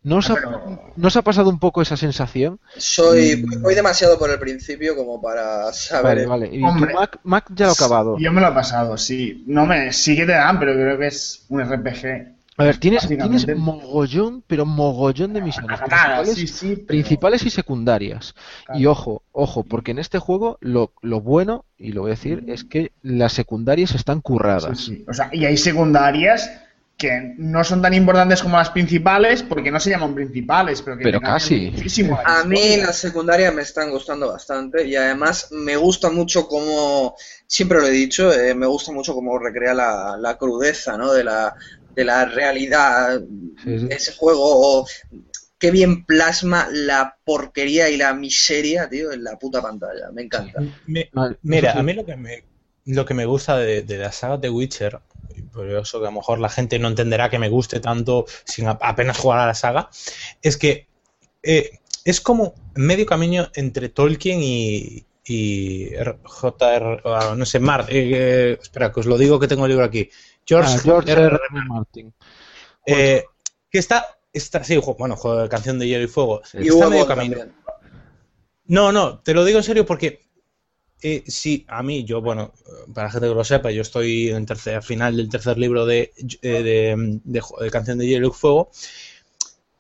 ¿No 0.04 0.16
os 0.16 0.30
ha, 0.30 0.34
Pero- 0.34 0.92
¿no 0.96 1.08
os 1.08 1.16
ha 1.16 1.22
pasado 1.22 1.50
un 1.50 1.58
poco 1.60 1.82
esa 1.82 1.96
sensación? 1.96 2.58
Soy, 2.78 3.36
Mm. 3.44 3.62
voy 3.62 3.74
demasiado 3.74 4.18
por 4.18 4.30
el 4.30 4.38
principio 4.38 4.96
como 4.96 5.20
para 5.20 5.70
saber. 5.72 6.26
Vale, 6.26 6.46
vale. 6.48 6.56
Y 6.56 6.62
Hombre. 6.64 6.92
tú, 6.92 6.98
Mac, 6.98 7.20
Mac 7.24 7.44
ya 7.54 7.66
lo 7.66 7.70
ha 7.72 7.74
acabado. 7.74 8.18
Yo 8.18 8.32
me 8.32 8.40
lo 8.40 8.48
he 8.48 8.52
pasado, 8.52 8.96
sí. 8.96 9.44
No 9.46 9.64
me, 9.66 9.92
sí 9.92 10.16
que 10.16 10.24
te 10.26 10.32
dan, 10.32 10.58
pero 10.58 10.72
creo 10.72 10.98
que 10.98 11.08
es 11.08 11.44
un 11.50 11.60
RPG. 11.60 12.32
A 12.58 12.64
ver, 12.64 12.76
tienes, 12.76 13.08
mogollón, 13.56 14.44
pero 14.46 14.66
mogollón 14.66 15.32
de 15.32 15.40
misiones. 15.40 15.80
Nada, 15.88 16.22
principales, 16.22 16.34
sí, 16.34 16.46
sí, 16.46 16.74
pero- 16.76 16.86
principales 16.86 17.46
y 17.46 17.50
secundarias. 17.50 18.34
Claro. 18.66 18.80
Y 18.80 18.86
ojo, 18.86 19.22
ojo, 19.32 19.64
porque 19.64 19.92
en 19.92 19.98
este 19.98 20.18
juego 20.18 20.58
lo, 20.60 20.92
lo 21.00 21.20
bueno, 21.20 21.64
y 21.78 21.92
lo 21.92 22.02
voy 22.02 22.10
a 22.10 22.14
decir, 22.14 22.44
es 22.48 22.64
que 22.64 22.92
las 23.02 23.32
secundarias 23.32 23.94
están 23.94 24.20
curradas. 24.20 24.78
Sí, 24.78 24.96
sí. 24.96 25.04
O 25.08 25.14
sea, 25.14 25.30
y 25.32 25.44
hay 25.46 25.56
secundarias 25.56 26.50
que 26.98 27.34
no 27.36 27.64
son 27.64 27.82
tan 27.82 27.94
importantes 27.94 28.42
como 28.42 28.56
las 28.58 28.70
principales 28.70 29.42
porque 29.42 29.72
no 29.72 29.80
se 29.80 29.90
llaman 29.90 30.14
principales, 30.14 30.82
pero 30.82 30.96
que 30.98 31.02
Pero 31.02 31.20
casi. 31.20 31.70
muchísimo 31.72 32.16
A 32.24 32.44
mí 32.44 32.76
las 32.76 32.96
secundarias 32.96 33.52
me 33.52 33.62
están 33.62 33.90
gustando 33.90 34.28
bastante 34.28 34.86
y 34.86 34.94
además 34.94 35.48
me 35.50 35.74
gusta 35.76 36.10
mucho 36.10 36.46
cómo, 36.46 37.16
siempre 37.46 37.80
lo 37.80 37.86
he 37.86 37.90
dicho, 37.90 38.32
eh, 38.32 38.54
me 38.54 38.66
gusta 38.66 38.92
mucho 38.92 39.14
cómo 39.14 39.36
recrea 39.38 39.74
la, 39.74 40.16
la 40.16 40.36
crudeza 40.38 40.96
¿no? 40.96 41.12
de, 41.12 41.24
la, 41.24 41.56
de 41.94 42.04
la 42.04 42.24
realidad 42.24 43.20
Sí, 43.62 43.78
sí. 43.78 43.86
de 43.88 43.94
ese 43.94 44.12
juego. 44.12 44.40
O 44.80 44.86
qué 45.58 45.70
bien 45.70 46.04
plasma 46.04 46.68
la 46.72 47.16
porquería 47.24 47.88
y 47.88 47.96
la 47.96 48.14
miseria, 48.14 48.88
tío, 48.88 49.12
en 49.12 49.22
la 49.24 49.38
puta 49.38 49.62
pantalla. 49.62 50.10
Me 50.12 50.22
encanta. 50.22 50.60
Me- 50.86 51.08
Vale, 51.12 51.36
Mira, 51.42 51.72
a 51.72 51.82
mí 51.82 51.92
lo 51.92 52.04
que 52.04 52.16
me, 52.16 52.44
lo 52.86 53.04
que 53.04 53.14
me 53.14 53.26
gusta 53.26 53.56
de, 53.58 53.82
de 53.82 53.98
la 53.98 54.10
saga 54.10 54.38
de 54.38 54.50
Witcher, 54.50 54.98
y 55.36 55.42
por 55.42 55.70
eso 55.70 56.00
que 56.00 56.06
a 56.06 56.10
lo 56.10 56.16
mejor 56.16 56.40
la 56.40 56.48
gente 56.48 56.78
no 56.80 56.88
entenderá 56.88 57.30
que 57.30 57.38
me 57.38 57.48
guste 57.48 57.78
tanto 57.80 58.26
sin 58.44 58.66
a- 58.66 58.78
apenas 58.80 59.18
jugar 59.18 59.38
a 59.38 59.46
la 59.46 59.54
saga, 59.54 59.88
es 60.42 60.56
que 60.56 60.88
eh, 61.44 61.78
es 62.04 62.20
como 62.20 62.54
medio 62.74 63.06
camino 63.06 63.48
entre 63.54 63.88
Tolkien 63.88 64.40
y, 64.42 65.04
y 65.24 65.94
R- 65.94 66.18
J.R. 66.24 67.00
ah, 67.04 67.34
no 67.36 67.46
sé, 67.46 67.60
Mart, 67.60 67.88
eh, 67.88 68.10
eh, 68.12 68.58
espera, 68.60 68.90
que 68.92 68.98
os 69.00 69.06
lo 69.06 69.16
digo 69.16 69.38
que 69.38 69.46
tengo 69.46 69.64
el 69.66 69.70
libro 69.70 69.84
aquí. 69.84 70.10
George, 70.46 70.70
Ah, 70.74 70.80
George 70.82 71.12
R. 71.12 71.22
R. 71.24 71.34
R. 71.34 71.64
Martin. 71.68 72.12
eh, 72.86 73.24
que 73.70 73.78
está, 73.78 74.06
está, 74.32 74.62
sí, 74.64 74.76
bueno, 74.98 75.16
juego 75.16 75.38
de 75.42 75.48
Canción 75.48 75.78
de 75.78 75.86
Hielo 75.88 76.04
y 76.04 76.08
Fuego, 76.08 76.42
Y 76.54 76.68
está 76.68 76.74
Hugo 76.74 76.90
medio 76.90 77.06
camino. 77.06 77.36
también. 77.38 77.56
No, 78.66 78.92
no, 78.92 79.18
te 79.20 79.34
lo 79.34 79.44
digo 79.44 79.58
en 79.58 79.64
serio 79.64 79.84
porque 79.86 80.20
eh, 81.02 81.24
sí, 81.26 81.64
a 81.68 81.82
mí, 81.82 82.04
yo, 82.04 82.20
bueno, 82.22 82.52
para 82.94 83.08
la 83.08 83.12
gente 83.12 83.28
que 83.28 83.34
lo 83.34 83.44
sepa, 83.44 83.70
yo 83.72 83.82
estoy 83.82 84.28
en 84.30 84.46
tercer, 84.46 84.76
al 84.76 84.82
final 84.82 85.16
del 85.16 85.28
tercer 85.28 85.58
libro 85.58 85.84
de, 85.84 86.12
eh, 86.42 86.62
de, 86.62 87.20
de 87.24 87.42
Ju- 87.42 87.60
de 87.60 87.70
Canción 87.70 87.98
de 87.98 88.06
Hielo 88.06 88.28
y 88.28 88.30
Fuego. 88.30 88.70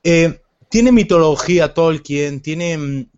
Eh, 0.02 0.40
tiene 0.68 0.90
mitología 0.92 1.74
Tolkien, 1.74 2.40
tiene 2.40 2.76
mm, 2.76 3.10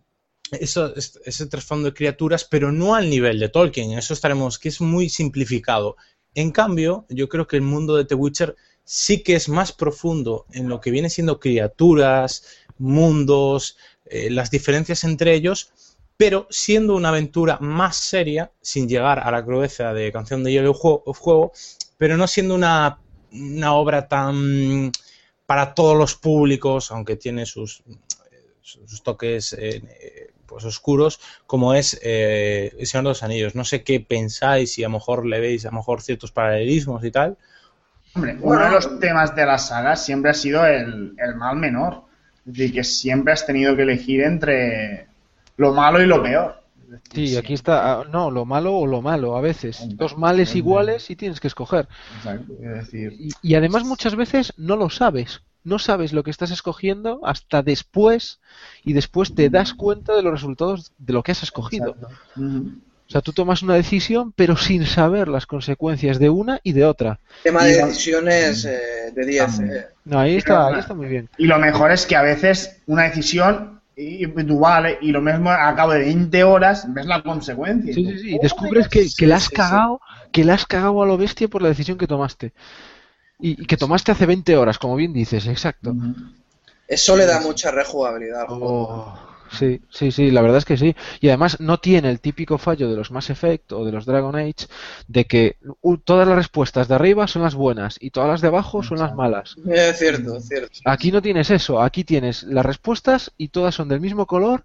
eso, 0.59 0.93
ese 0.95 1.45
trasfondo 1.47 1.89
de 1.89 1.93
criaturas, 1.95 2.43
pero 2.45 2.71
no 2.71 2.95
al 2.95 3.09
nivel 3.09 3.39
de 3.39 3.49
Tolkien. 3.49 3.91
En 3.91 3.97
eso 3.99 4.13
estaremos, 4.13 4.59
que 4.59 4.69
es 4.69 4.81
muy 4.81 5.09
simplificado. 5.09 5.95
En 6.35 6.51
cambio, 6.51 7.05
yo 7.09 7.29
creo 7.29 7.47
que 7.47 7.55
el 7.55 7.61
mundo 7.61 7.95
de 7.95 8.05
The 8.05 8.15
Witcher 8.15 8.55
sí 8.83 9.23
que 9.23 9.35
es 9.35 9.49
más 9.49 9.71
profundo 9.71 10.45
en 10.51 10.69
lo 10.69 10.79
que 10.79 10.91
viene 10.91 11.09
siendo 11.09 11.39
criaturas, 11.39 12.45
mundos, 12.77 13.77
eh, 14.05 14.29
las 14.29 14.51
diferencias 14.51 15.03
entre 15.05 15.33
ellos, 15.33 15.71
pero 16.17 16.47
siendo 16.49 16.95
una 16.95 17.09
aventura 17.09 17.57
más 17.59 17.95
seria, 17.95 18.51
sin 18.61 18.87
llegar 18.87 19.19
a 19.19 19.31
la 19.31 19.43
crudeza 19.43 19.93
de 19.93 20.11
Canción 20.11 20.43
de 20.43 20.51
Hielo 20.51 20.71
y 20.71 21.13
Juego, 21.13 21.51
pero 21.97 22.17
no 22.17 22.27
siendo 22.27 22.53
una, 22.55 22.99
una 23.31 23.73
obra 23.73 24.07
tan 24.07 24.91
para 25.45 25.73
todos 25.73 25.97
los 25.97 26.15
públicos, 26.15 26.91
aunque 26.91 27.15
tiene 27.15 27.45
sus, 27.45 27.83
sus 28.61 29.03
toques 29.03 29.53
eh, 29.53 30.24
pues 30.45 30.63
oscuros, 30.65 31.19
como 31.47 31.73
es 31.73 31.99
eh, 32.03 32.73
El 32.79 32.87
Señor 32.87 33.03
de 33.05 33.09
los 33.09 33.23
Anillos. 33.23 33.55
No 33.55 33.63
sé 33.65 33.83
qué 33.83 33.99
pensáis 33.99 34.77
y 34.77 34.83
a 34.83 34.87
lo 34.87 34.93
mejor 34.93 35.25
le 35.25 35.39
veis 35.39 35.65
a 35.65 35.69
lo 35.69 35.77
mejor 35.77 36.01
ciertos 36.01 36.31
paralelismos 36.31 37.03
y 37.03 37.11
tal. 37.11 37.37
Hombre, 38.15 38.37
uno 38.41 38.45
Bueno. 38.45 38.65
de 38.65 38.71
los 38.71 38.99
temas 38.99 39.35
de 39.35 39.45
la 39.45 39.57
saga 39.57 39.95
siempre 39.95 40.31
ha 40.31 40.33
sido 40.33 40.65
el, 40.65 41.15
el 41.17 41.35
mal 41.35 41.57
menor. 41.57 42.03
Es 42.45 42.53
decir, 42.53 42.73
que 42.73 42.83
siempre 42.83 43.33
has 43.33 43.45
tenido 43.45 43.75
que 43.75 43.81
elegir 43.83 44.21
entre 44.21 45.07
lo 45.57 45.73
malo 45.73 46.01
y 46.01 46.05
lo 46.05 46.21
peor. 46.23 46.61
Sí, 47.11 47.35
aquí 47.35 47.53
está, 47.53 48.01
ah, 48.01 48.03
no, 48.09 48.29
lo 48.31 48.45
malo 48.45 48.75
o 48.75 48.85
lo 48.87 49.01
malo, 49.01 49.35
a 49.35 49.41
veces. 49.41 49.89
Dos 49.97 50.17
males 50.17 50.55
iguales 50.55 51.09
y 51.09 51.15
tienes 51.15 51.39
que 51.39 51.47
escoger. 51.47 51.87
Exacto, 52.15 52.53
es 52.61 52.69
decir, 52.91 53.13
Y, 53.19 53.29
y 53.41 53.55
además 53.55 53.83
muchas 53.83 54.15
veces 54.15 54.53
no 54.57 54.75
lo 54.77 54.89
sabes. 54.89 55.41
No 55.65 55.79
sabes 55.79 56.13
lo 56.13 56.23
que 56.23 56.31
estás 56.31 56.51
escogiendo 56.51 57.19
hasta 57.23 57.61
después 57.63 58.39
y 58.83 58.93
después 58.93 59.35
te 59.35 59.49
das 59.49 59.73
cuenta 59.73 60.15
de 60.15 60.21
los 60.21 60.31
resultados 60.31 60.93
de 60.97 61.13
lo 61.13 61.23
que 61.23 61.33
has 61.33 61.43
escogido. 61.43 61.95
Ujú. 62.37 62.71
O 63.07 63.11
sea, 63.11 63.21
tú 63.21 63.33
tomas 63.33 63.61
una 63.61 63.75
decisión 63.75 64.31
pero 64.31 64.55
sin 64.57 64.85
saber 64.85 65.27
las 65.27 65.45
consecuencias 65.45 66.17
de 66.17 66.29
una 66.29 66.59
y 66.63 66.73
de 66.73 66.85
otra. 66.85 67.19
Tema 67.43 67.63
de 67.63 67.83
decisiones 67.83 68.65
eh, 68.65 69.11
de 69.13 69.25
10. 69.25 69.45
También. 69.45 69.77
eh. 69.77 69.85
No, 70.05 70.19
ahí 70.19 70.35
está, 70.37 70.67
ahí 70.67 70.79
está 70.79 70.93
muy 70.93 71.07
bien. 71.07 71.29
Y 71.37 71.45
lo 71.45 71.59
mejor 71.59 71.91
es 71.91 72.05
que 72.05 72.15
a 72.15 72.21
veces 72.21 72.81
una 72.85 73.03
decisión 73.03 73.75
y 73.97 74.27
tú 74.27 74.59
vale, 74.59 74.97
y 75.01 75.11
lo 75.11 75.21
mismo 75.21 75.49
a 75.49 75.73
cabo 75.73 75.93
de 75.93 75.99
20 75.99 76.43
horas 76.43 76.85
ves 76.93 77.05
la 77.05 77.23
consecuencia. 77.23 77.93
Sí, 77.93 78.05
sí, 78.05 78.19
sí. 78.19 78.35
Y 78.35 78.39
descubres 78.39 78.89
que, 78.89 79.07
que 79.17 79.25
la 79.25 79.37
has 79.37 79.49
cagado, 79.49 80.01
que 80.31 80.43
la 80.43 80.55
has 80.55 80.65
cagado 80.65 81.01
a 81.01 81.05
lo 81.05 81.17
bestia 81.17 81.47
por 81.47 81.61
la 81.61 81.69
decisión 81.69 81.97
que 81.97 82.07
tomaste. 82.07 82.53
Y, 83.39 83.61
y 83.61 83.65
que 83.65 83.77
tomaste 83.77 84.11
hace 84.11 84.25
20 84.25 84.55
horas, 84.57 84.77
como 84.79 84.95
bien 84.95 85.13
dices, 85.13 85.47
exacto. 85.47 85.93
Eso 86.87 87.15
le 87.17 87.25
da 87.25 87.41
mucha 87.41 87.71
rejugabilidad 87.71 88.41
al 88.41 88.47
juego. 88.47 88.87
Oh, 88.87 89.19
sí, 89.51 89.81
sí, 89.89 90.11
sí, 90.11 90.29
la 90.31 90.41
verdad 90.41 90.59
es 90.59 90.65
que 90.65 90.77
sí. 90.77 90.95
Y 91.19 91.29
además 91.29 91.59
no 91.59 91.79
tiene 91.79 92.09
el 92.11 92.19
típico 92.19 92.57
fallo 92.59 92.89
de 92.89 92.95
los 92.95 93.09
Mass 93.11 93.31
Effect 93.31 93.71
o 93.71 93.83
de 93.83 93.91
los 93.91 94.05
Dragon 94.05 94.35
Age 94.35 94.67
de 95.07 95.25
que 95.25 95.57
uh, 95.81 95.97
todas 95.97 96.27
las 96.27 96.37
respuestas 96.37 96.87
de 96.87 96.93
arriba 96.95 97.27
son 97.27 97.41
las 97.41 97.55
buenas 97.55 97.97
y 97.99 98.11
todas 98.11 98.29
las 98.29 98.41
de 98.41 98.47
abajo 98.49 98.83
son 98.83 98.99
las 98.99 99.15
malas. 99.15 99.55
Es 99.67 99.97
cierto, 99.97 100.37
es 100.37 100.47
cierto. 100.47 100.69
Aquí 100.85 101.11
no 101.11 101.21
tienes 101.23 101.49
eso, 101.49 101.81
aquí 101.81 102.03
tienes 102.03 102.43
las 102.43 102.65
respuestas 102.65 103.31
y 103.35 103.47
todas 103.47 103.73
son 103.73 103.89
del 103.89 103.99
mismo 103.99 104.27
color 104.27 104.63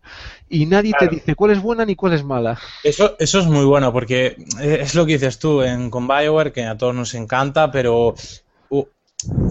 y 0.49 0.66
nadie 0.66 0.92
Claro. 0.92 1.08
te 1.08 1.15
dice 1.16 1.34
cuál 1.34 1.52
es 1.52 1.60
buena 1.60 1.86
ni 1.86 1.97
cuál 1.97 2.12
es 2.12 2.23
mala. 2.23 2.58
Eso, 2.84 3.16
eso 3.18 3.40
es 3.40 3.47
muy 3.47 3.65
bueno 3.65 3.92
porque 3.94 4.36
es 4.60 4.94
lo 4.94 5.07
que 5.07 5.15
dices 5.15 5.39
tú 5.39 5.62
en, 5.62 5.89
con 5.90 6.07
Bioware, 6.07 6.52
que 6.52 6.65
a 6.65 6.76
todos 6.76 6.94
nos 6.94 7.15
encanta, 7.15 7.70
pero 7.70 8.15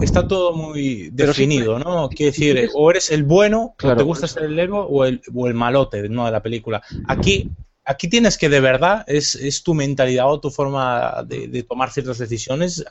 está 0.00 0.26
todo 0.26 0.52
muy 0.54 1.10
definido, 1.12 1.78
¿no? 1.78 2.08
Quiere 2.08 2.30
decir, 2.32 2.54
quieres- 2.54 2.70
o 2.74 2.90
eres 2.90 3.10
el 3.10 3.24
bueno, 3.24 3.74
Claro. 3.76 3.94
o 3.94 3.98
te 3.98 4.04
gusta 4.04 4.26
ser 4.28 4.44
el 4.44 4.58
héroe, 4.58 4.86
o 4.88 5.04
el, 5.04 5.20
o 5.34 5.46
el 5.46 5.54
malote 5.54 6.08
¿no? 6.08 6.24
de 6.26 6.32
la 6.32 6.42
película. 6.42 6.82
Aquí, 7.06 7.50
aquí 7.84 8.08
tienes 8.08 8.38
que 8.38 8.48
de 8.48 8.60
verdad, 8.60 9.04
es, 9.06 9.34
es 9.34 9.62
tu 9.62 9.74
mentalidad 9.74 10.30
o 10.30 10.40
tu 10.40 10.50
forma 10.50 11.22
de, 11.26 11.48
de 11.48 11.62
tomar 11.62 11.90
ciertas 11.90 12.18
decisiones, 12.18 12.84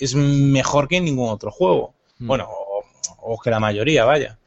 es 0.00 0.14
mejor 0.14 0.88
que 0.88 0.96
en 0.96 1.04
ningún 1.04 1.28
otro 1.30 1.50
juego. 1.50 1.94
Mm. 2.18 2.26
Bueno, 2.26 2.48
o, 2.50 2.84
o 3.20 3.38
que 3.40 3.50
la 3.50 3.60
mayoría, 3.60 4.04
vaya. 4.04 4.38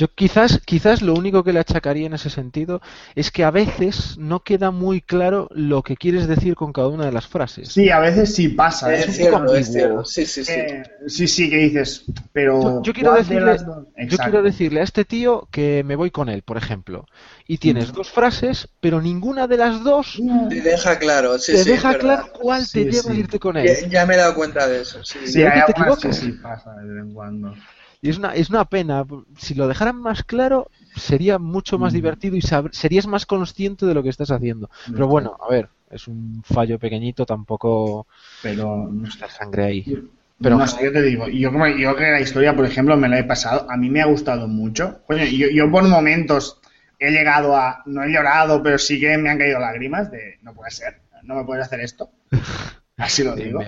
Yo 0.00 0.06
quizás, 0.20 0.52
quizás 0.70 1.02
lo 1.02 1.14
único 1.14 1.44
que 1.44 1.52
le 1.52 1.60
achacaría 1.60 2.06
en 2.06 2.14
ese 2.14 2.30
sentido 2.30 2.80
es 3.14 3.30
que 3.30 3.44
a 3.44 3.50
veces 3.50 4.16
no 4.18 4.40
queda 4.48 4.70
muy 4.70 5.00
claro 5.00 5.48
lo 5.52 5.82
que 5.82 5.96
quieres 5.96 6.26
decir 6.26 6.54
con 6.56 6.72
cada 6.72 6.88
una 6.88 7.04
de 7.06 7.12
las 7.12 7.26
frases. 7.26 7.68
Sí, 7.68 7.88
a 7.90 8.00
veces 8.00 8.34
sí 8.34 8.48
pasa. 8.48 8.92
Es 8.94 9.00
Es 9.00 9.08
un 9.08 9.14
cierto, 9.16 9.38
poco 9.44 9.54
es 9.54 9.72
cierto. 9.72 10.04
Sí, 10.04 10.26
sí, 10.26 10.44
sí. 10.44 10.52
Eh, 10.52 10.82
sí, 11.06 11.28
sí, 11.28 11.50
que 11.50 11.56
dices, 11.58 12.04
pero. 12.32 12.54
Yo, 12.60 12.82
yo 12.82 12.92
quiero 12.92 13.10
¿cuál 13.10 13.22
de 13.24 13.24
decirle, 13.30 13.56
yo 13.98 14.06
Exacto. 14.06 14.22
quiero 14.30 14.42
decirle 14.42 14.80
a 14.80 14.84
este 14.84 15.04
tío 15.04 15.48
que 15.50 15.82
me 15.84 15.96
voy 15.96 16.10
con 16.10 16.28
él, 16.28 16.42
por 16.42 16.56
ejemplo, 16.56 17.06
y 17.46 17.58
tienes 17.58 17.92
Mm. 17.92 17.92
dos 17.92 18.10
frases, 18.10 18.68
pero 18.80 19.00
ninguna 19.00 19.46
de 19.46 19.56
las 19.56 19.82
dos 19.84 20.24
Te 20.48 20.60
deja 20.62 20.98
claro, 20.98 21.38
sí, 21.38 21.52
te 21.52 21.64
sí, 21.64 21.70
deja 21.70 21.94
claro 21.96 22.26
cuál 22.32 22.68
te 22.70 22.86
lleva 22.86 23.10
sí. 23.10 23.12
a 23.12 23.14
irte 23.14 23.38
con 23.38 23.56
él. 23.56 23.80
ya 23.90 24.06
me 24.06 24.14
he 24.14 24.18
dado 24.18 24.34
cuenta 24.34 24.66
de 24.68 24.82
eso, 24.82 25.02
sí. 25.04 25.18
Sí, 25.24 25.40
¿Y 25.40 25.44
hay 25.44 25.62
te 25.64 25.72
equivocas? 25.72 26.16
sí 26.16 26.32
pasa 26.32 26.74
de 26.76 26.86
vez 26.86 27.02
en 27.04 27.12
cuando. 27.14 27.54
Y 28.02 28.08
es 28.10 28.18
una, 28.18 28.34
es 28.34 28.48
una 28.50 28.64
pena. 28.64 29.04
Si 29.36 29.54
lo 29.54 29.68
dejaran 29.68 29.96
más 29.96 30.22
claro, 30.22 30.70
sería 30.96 31.38
mucho 31.38 31.78
más 31.78 31.92
Mm. 31.92 31.96
divertido 31.96 32.36
y 32.36 32.42
serías 32.72 33.06
más 33.06 33.26
consciente 33.26 33.84
de 33.86 33.94
lo 33.94 34.02
que 34.02 34.08
estás 34.08 34.30
haciendo. 34.30 34.70
Pero 34.90 35.06
bueno, 35.06 35.36
a 35.46 35.50
ver, 35.50 35.68
es 35.90 36.08
un 36.08 36.42
fallo 36.44 36.78
pequeñito, 36.78 37.26
tampoco 37.26 38.06
Pero 38.42 38.88
no 38.90 39.06
está 39.06 39.28
sangre 39.28 39.64
ahí. 39.64 39.82
Pero 39.84 40.06
Pero- 40.42 40.56
no 40.56 40.66
sé, 40.66 40.82
yo 40.84 40.92
te 40.92 41.02
digo, 41.02 41.28
yo, 41.28 41.52
como- 41.52 41.66
yo 41.68 41.94
que 41.94 42.10
la 42.10 42.20
historia, 42.20 42.56
por 42.56 42.64
ejemplo, 42.64 42.96
me 42.96 43.08
la 43.10 43.18
he 43.18 43.24
pasado, 43.24 43.70
a 43.70 43.76
mí 43.76 43.90
me 43.90 44.00
ha 44.00 44.06
gustado 44.06 44.48
mucho. 44.48 45.02
Coño, 45.06 45.24
yo, 45.26 45.48
yo 45.52 45.70
por 45.70 45.86
momentos 45.86 46.58
he 46.98 47.10
llegado 47.10 47.54
a, 47.54 47.82
no 47.84 48.02
he 48.04 48.08
llorado, 48.10 48.62
pero 48.62 48.78
sí 48.78 48.98
que 48.98 49.18
me 49.18 49.28
han 49.28 49.36
caído 49.36 49.58
lágrimas 49.60 50.10
de, 50.10 50.38
no 50.40 50.54
puede 50.54 50.70
ser, 50.70 51.00
no 51.24 51.34
me 51.34 51.44
puedes 51.44 51.66
hacer 51.66 51.80
esto. 51.80 52.08
Así 52.96 53.22
lo 53.24 53.34
digo. 53.36 53.60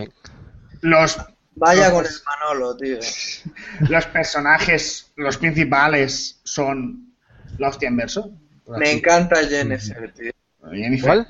Los, 0.80 1.18
Vaya 1.54 1.90
con 1.90 2.04
el 2.04 2.12
Manolo, 2.26 2.76
tío. 2.76 2.98
los 3.88 4.06
personajes, 4.06 5.10
los 5.16 5.36
principales 5.36 6.40
son 6.44 7.12
la 7.58 7.68
hostia 7.68 7.88
en 7.88 7.96
verso. 7.96 8.32
por 8.64 8.78
Me 8.78 8.86
así- 8.88 8.98
encanta 8.98 9.36
Jennifer, 9.46 10.12
tío. 10.12 10.32
Jennifer. 10.70 11.04
¿Cuál? 11.06 11.26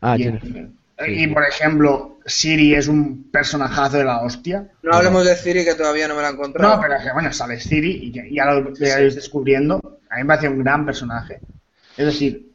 Ah, 0.00 0.16
Jennifer. 0.16 0.48
Jennifer. 0.52 0.70
Y 1.08 1.26
por 1.28 1.44
ejemplo, 1.44 2.18
Siri 2.26 2.74
es 2.74 2.86
un 2.88 3.30
personajazo 3.30 3.96
de 3.98 4.04
la 4.04 4.20
hostia. 4.20 4.68
No 4.82 4.92
hablemos 4.94 5.24
de 5.24 5.34
Ciri 5.34 5.64
que 5.64 5.74
todavía 5.74 6.06
no 6.08 6.14
me 6.14 6.20
la 6.22 6.28
he 6.28 6.32
encontrado. 6.32 6.76
No, 6.76 6.82
pero 6.82 6.94
es 6.96 7.02
que 7.04 7.12
bueno, 7.12 7.32
sale 7.32 7.58
Siri 7.58 8.12
y 8.14 8.34
ya 8.34 8.44
lo 8.46 8.70
iréis 8.76 9.14
descubriendo. 9.14 10.00
A 10.10 10.16
mí 10.16 10.22
me 10.22 10.26
parece 10.26 10.48
un 10.48 10.62
gran 10.62 10.84
personaje. 10.84 11.40
Es 11.96 12.04
decir, 12.06 12.49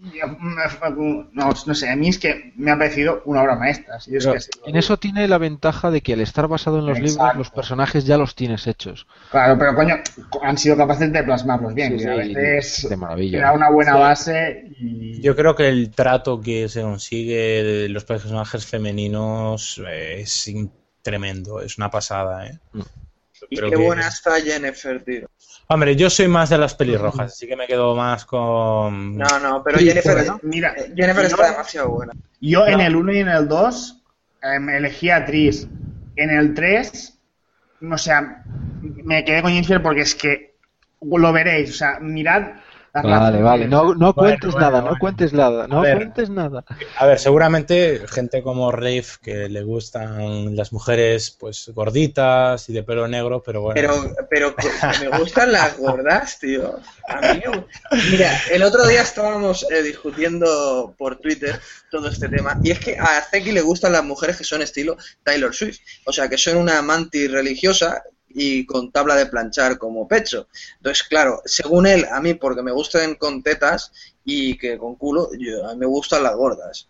no, 0.00 1.50
no 1.66 1.74
sé, 1.74 1.88
a 1.88 1.96
mí 1.96 2.08
es 2.08 2.18
que 2.18 2.52
me 2.56 2.70
ha 2.70 2.78
parecido 2.78 3.22
una 3.24 3.42
obra 3.42 3.56
maestra. 3.56 4.00
si 4.00 4.16
es 4.16 4.26
que 4.26 4.38
en 4.70 4.76
eso 4.76 4.96
tiene 4.98 5.26
la 5.28 5.38
ventaja 5.38 5.90
de 5.90 6.00
que 6.00 6.12
al 6.14 6.20
estar 6.20 6.46
basado 6.48 6.78
en 6.78 6.86
los 6.86 6.98
libros, 6.98 7.36
los 7.36 7.50
personajes 7.50 8.04
ya 8.04 8.16
los 8.16 8.34
tienes 8.34 8.66
hechos. 8.66 9.06
Claro, 9.30 9.58
pero 9.58 9.74
coño, 9.74 9.96
han 10.42 10.58
sido 10.58 10.76
capaces 10.76 11.12
de 11.12 11.22
plasmarlos 11.22 11.74
bien. 11.74 11.98
Sí, 11.98 12.04
que 12.04 12.10
a 12.10 12.16
veces 12.16 12.88
de 12.88 12.96
maravilla. 12.96 13.40
da 13.40 13.52
una 13.52 13.70
buena 13.70 13.92
Sí. 13.94 13.98
base 13.98 14.64
y. 14.78 15.20
Yo 15.20 15.34
creo 15.34 15.54
que 15.54 15.68
el 15.68 15.90
trato 15.90 16.40
que 16.40 16.68
se 16.68 16.82
consigue 16.82 17.62
de 17.64 17.88
los 17.88 18.04
personajes 18.04 18.66
femeninos 18.66 19.82
eh, 19.86 20.20
es 20.20 20.50
tremendo, 21.02 21.60
es 21.60 21.76
una 21.78 21.90
pasada, 21.90 22.46
¿eh? 22.46 22.58
y 23.50 23.56
creo 23.56 23.70
qué 23.70 23.76
que- 23.76 23.82
buena 23.82 24.08
está 24.08 24.40
Jennifer, 24.40 25.02
tío. 25.04 25.28
Hombre, 25.70 25.94
yo 25.96 26.08
soy 26.08 26.28
más 26.28 26.48
de 26.48 26.56
las 26.58 26.74
pelirrojas, 26.74 27.32
así 27.32 27.46
que 27.46 27.54
me 27.54 27.66
quedo 27.66 27.94
más 27.94 28.24
con... 28.24 29.16
No, 29.18 29.38
no, 29.38 29.62
pero 29.62 29.78
Jennifer, 29.78 30.14
bueno, 30.14 30.40
mira, 30.42 30.72
eh, 30.76 30.92
Jennifer 30.96 31.26
está 31.26 31.50
demasiado 31.50 31.90
buena. 31.90 32.14
Yo 32.40 32.66
en 32.66 32.78
No. 32.78 32.86
el 32.86 32.96
1 32.96 33.12
y 33.12 33.18
en 33.18 33.28
el 33.28 33.48
2 33.48 34.02
me 34.60 34.78
elegí 34.78 35.10
a 35.10 35.24
Tris. 35.26 35.68
En 36.16 36.30
el 36.30 36.54
3, 36.54 37.18
o 37.92 37.98
sea, 37.98 38.42
me 38.80 39.24
quedé 39.24 39.42
con 39.42 39.52
Jennifer 39.52 39.82
porque 39.82 40.00
es 40.00 40.14
que 40.14 40.54
lo 41.02 41.32
veréis. 41.32 41.70
O 41.70 41.74
sea, 41.74 41.98
mirad. 42.00 42.52
Vale, 43.02 43.42
vale, 43.42 43.68
no, 43.68 43.94
no 43.94 44.12
Bueno, 44.12 44.14
cuentes 44.14 44.52
bueno, 44.52 44.70
nada, 44.70 44.82
no 44.82 44.98
cuentes 44.98 45.32
nada, 45.32 45.66
no 45.66 45.80
ver. 45.80 45.96
cuentes 45.96 46.30
nada. 46.30 46.64
A 46.96 47.06
ver, 47.06 47.18
seguramente 47.18 48.02
gente 48.08 48.42
como 48.42 48.72
Rafe, 48.72 49.18
que 49.22 49.48
le 49.48 49.62
gustan 49.62 50.56
las 50.56 50.72
mujeres 50.72 51.30
pues 51.30 51.70
gorditas 51.74 52.68
y 52.68 52.72
de 52.72 52.82
pelo 52.82 53.08
negro, 53.08 53.42
pero 53.44 53.62
bueno... 53.62 53.74
Pero, 53.80 54.16
pero 54.28 54.54
me 55.00 55.18
gustan 55.18 55.52
las 55.52 55.76
gordas, 55.78 56.38
tío. 56.38 56.78
A 57.08 57.20
mí 57.20 57.42
me 57.44 57.66
Mira, 58.10 58.30
el 58.50 58.62
otro 58.62 58.86
día 58.86 59.02
estábamos 59.02 59.66
eh, 59.70 59.82
discutiendo 59.82 60.94
por 60.96 61.16
Twitter 61.16 61.60
todo 61.90 62.08
este 62.08 62.28
tema. 62.28 62.58
Y 62.62 62.70
es 62.70 62.78
que 62.78 62.96
a 62.98 63.22
Zeki 63.30 63.52
le 63.52 63.60
gustan 63.60 63.92
las 63.92 64.04
mujeres 64.04 64.36
que 64.36 64.44
son 64.44 64.62
estilo 64.62 64.96
Taylor 65.22 65.54
Swift. 65.54 65.80
O 66.04 66.12
sea, 66.12 66.28
que 66.28 66.38
son 66.38 66.56
una 66.56 66.80
mantis 66.82 67.30
religiosa 67.30 68.02
y 68.30 68.66
con 68.66 68.90
tabla 68.92 69.14
de 69.16 69.26
planchar 69.26 69.78
como 69.78 70.06
pecho. 70.08 70.48
Entonces, 70.76 71.02
claro, 71.08 71.42
según 71.44 71.86
él, 71.86 72.06
a 72.10 72.20
mí, 72.20 72.34
porque 72.34 72.62
me 72.62 72.72
gusten 72.72 73.14
con 73.16 73.42
tetas 73.42 73.92
y 74.24 74.56
que 74.58 74.76
con 74.78 74.96
culo, 74.96 75.28
yo, 75.38 75.66
a 75.68 75.72
mí 75.74 75.80
me 75.80 75.86
gustan 75.86 76.22
las 76.22 76.34
gordas. 76.36 76.88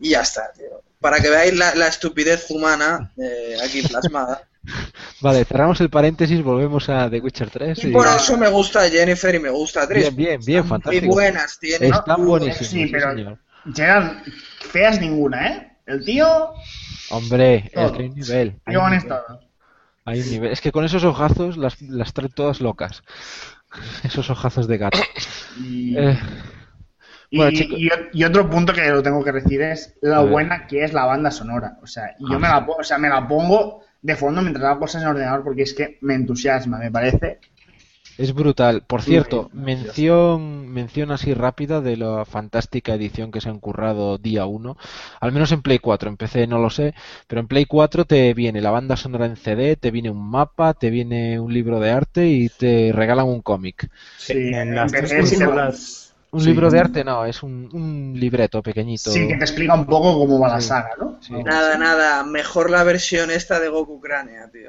Y 0.00 0.10
ya 0.10 0.20
está, 0.22 0.52
tío. 0.52 0.82
Para 1.00 1.20
que 1.20 1.30
veáis 1.30 1.56
la, 1.56 1.74
la 1.74 1.86
estupidez 1.88 2.50
humana 2.50 3.12
eh, 3.16 3.56
aquí 3.64 3.82
plasmada. 3.82 4.42
Vale, 5.20 5.44
cerramos 5.44 5.80
el 5.80 5.88
paréntesis, 5.88 6.42
volvemos 6.42 6.88
a 6.88 7.08
The 7.08 7.20
Witcher 7.20 7.48
3. 7.50 7.84
Y 7.84 7.86
por 7.88 8.06
eso 8.06 8.36
me 8.36 8.48
gusta 8.48 8.88
Jennifer 8.90 9.34
y 9.34 9.38
me 9.38 9.48
gusta 9.50 9.86
Tris. 9.88 10.02
Bien, 10.04 10.16
bien, 10.16 10.40
bien, 10.44 10.60
Muy 10.60 10.68
fantástico. 10.68 11.06
buenas 11.14 11.58
tienen. 11.58 11.94
Están 11.94 12.24
buenísimos, 12.26 12.66
Sí, 12.68 12.84
sí, 12.84 12.92
pero 12.92 13.14
señor. 13.14 14.22
feas 14.70 15.00
ninguna, 15.00 15.46
¿eh? 15.48 15.72
El 15.86 16.04
tío. 16.04 16.52
Hombre, 17.10 17.56
es 17.66 17.72
Todo. 17.72 17.92
un 17.98 18.14
nivel. 18.14 18.60
Yo 18.66 18.80
un 18.80 18.84
con 18.84 18.90
nivel, 18.90 18.98
esto. 18.98 19.40
Hay 20.08 20.20
un 20.20 20.30
nivel. 20.30 20.50
Es 20.52 20.60
que 20.60 20.72
con 20.72 20.84
esos 20.84 21.04
ojazos 21.04 21.56
las, 21.56 21.80
las 21.82 22.12
trae 22.12 22.28
todas 22.28 22.60
locas. 22.60 23.02
Esos 24.04 24.30
ojazos 24.30 24.66
de 24.66 24.78
gato. 24.78 24.98
Y, 25.60 25.96
Eh, 25.96 26.18
y- 27.30 27.36
bueno, 27.36 27.52
chicos. 27.52 27.78
y- 27.78 27.90
y 28.12 28.24
otro 28.24 28.48
punto 28.48 28.72
que 28.72 28.88
lo 28.88 29.02
tengo 29.02 29.22
que 29.22 29.32
decir 29.32 29.60
es 29.62 29.94
lo 30.00 30.26
buena 30.26 30.66
que 30.66 30.84
es 30.84 30.92
la 30.92 31.04
banda 31.04 31.30
sonora. 31.30 31.78
O 31.82 31.86
sea, 31.86 32.14
yo 32.18 32.36
Ah, 32.36 32.38
me 32.38 32.48
la, 32.48 32.58
o 32.58 32.82
sea, 32.82 32.98
me 32.98 33.08
la 33.08 33.26
pongo 33.28 33.82
de 34.00 34.16
fondo 34.16 34.40
mientras 34.42 34.64
hago 34.64 34.80
cosas 34.80 35.02
en 35.02 35.08
el 35.08 35.14
ordenador 35.14 35.44
porque 35.44 35.62
es 35.62 35.74
que 35.74 35.98
me 36.00 36.14
entusiasma, 36.14 36.78
me 36.78 36.90
parece. 36.90 37.40
Es 38.18 38.34
brutal. 38.34 38.82
Por 38.86 39.00
cierto, 39.02 39.48
sí, 39.52 39.58
mención, 39.58 40.68
mención 40.68 41.12
así 41.12 41.34
rápida 41.34 41.80
de 41.80 41.96
la 41.96 42.24
fantástica 42.24 42.94
edición 42.94 43.30
que 43.30 43.40
se 43.40 43.48
han 43.48 43.60
currado 43.60 44.18
día 44.18 44.44
1. 44.44 44.76
Al 45.20 45.32
menos 45.32 45.52
en 45.52 45.62
Play 45.62 45.78
4, 45.78 46.08
en 46.10 46.16
PC 46.16 46.46
no 46.48 46.58
lo 46.58 46.68
sé, 46.68 46.94
pero 47.28 47.40
en 47.40 47.46
Play 47.46 47.64
4 47.66 48.04
te 48.06 48.34
viene 48.34 48.60
la 48.60 48.72
banda 48.72 48.96
sonora 48.96 49.26
en 49.26 49.36
CD, 49.36 49.76
te 49.76 49.92
viene 49.92 50.10
un 50.10 50.28
mapa, 50.30 50.74
te 50.74 50.90
viene 50.90 51.38
un 51.38 51.54
libro 51.54 51.78
de 51.78 51.90
arte 51.92 52.26
y 52.28 52.48
te 52.48 52.90
regalan 52.92 53.26
un 53.26 53.40
cómic. 53.40 53.88
Sí, 54.18 54.32
en 54.52 54.74
las 54.74 54.90
tres 54.90 55.10
sin- 55.28 55.38
consolas, 55.40 56.04
Un 56.30 56.40
Sí. 56.40 56.48
libro 56.48 56.70
de 56.70 56.78
arte 56.78 57.04
no, 57.04 57.24
es 57.24 57.42
un, 57.42 57.70
un 57.72 58.12
libreto 58.18 58.62
pequeñito. 58.62 59.10
Sí, 59.10 59.28
que 59.28 59.36
te 59.36 59.44
explica 59.44 59.74
un 59.74 59.86
poco 59.86 60.18
cómo 60.18 60.38
va 60.40 60.48
la 60.48 60.60
saga, 60.60 60.90
¿no? 61.00 61.16
Sí. 61.22 61.32
Nada, 61.32 61.78
nada, 61.78 62.22
mejor 62.24 62.68
la 62.68 62.82
versión 62.84 63.30
esta 63.30 63.58
de 63.60 63.68
Goku 63.68 63.98
Cránea, 64.00 64.46
tío. 64.52 64.68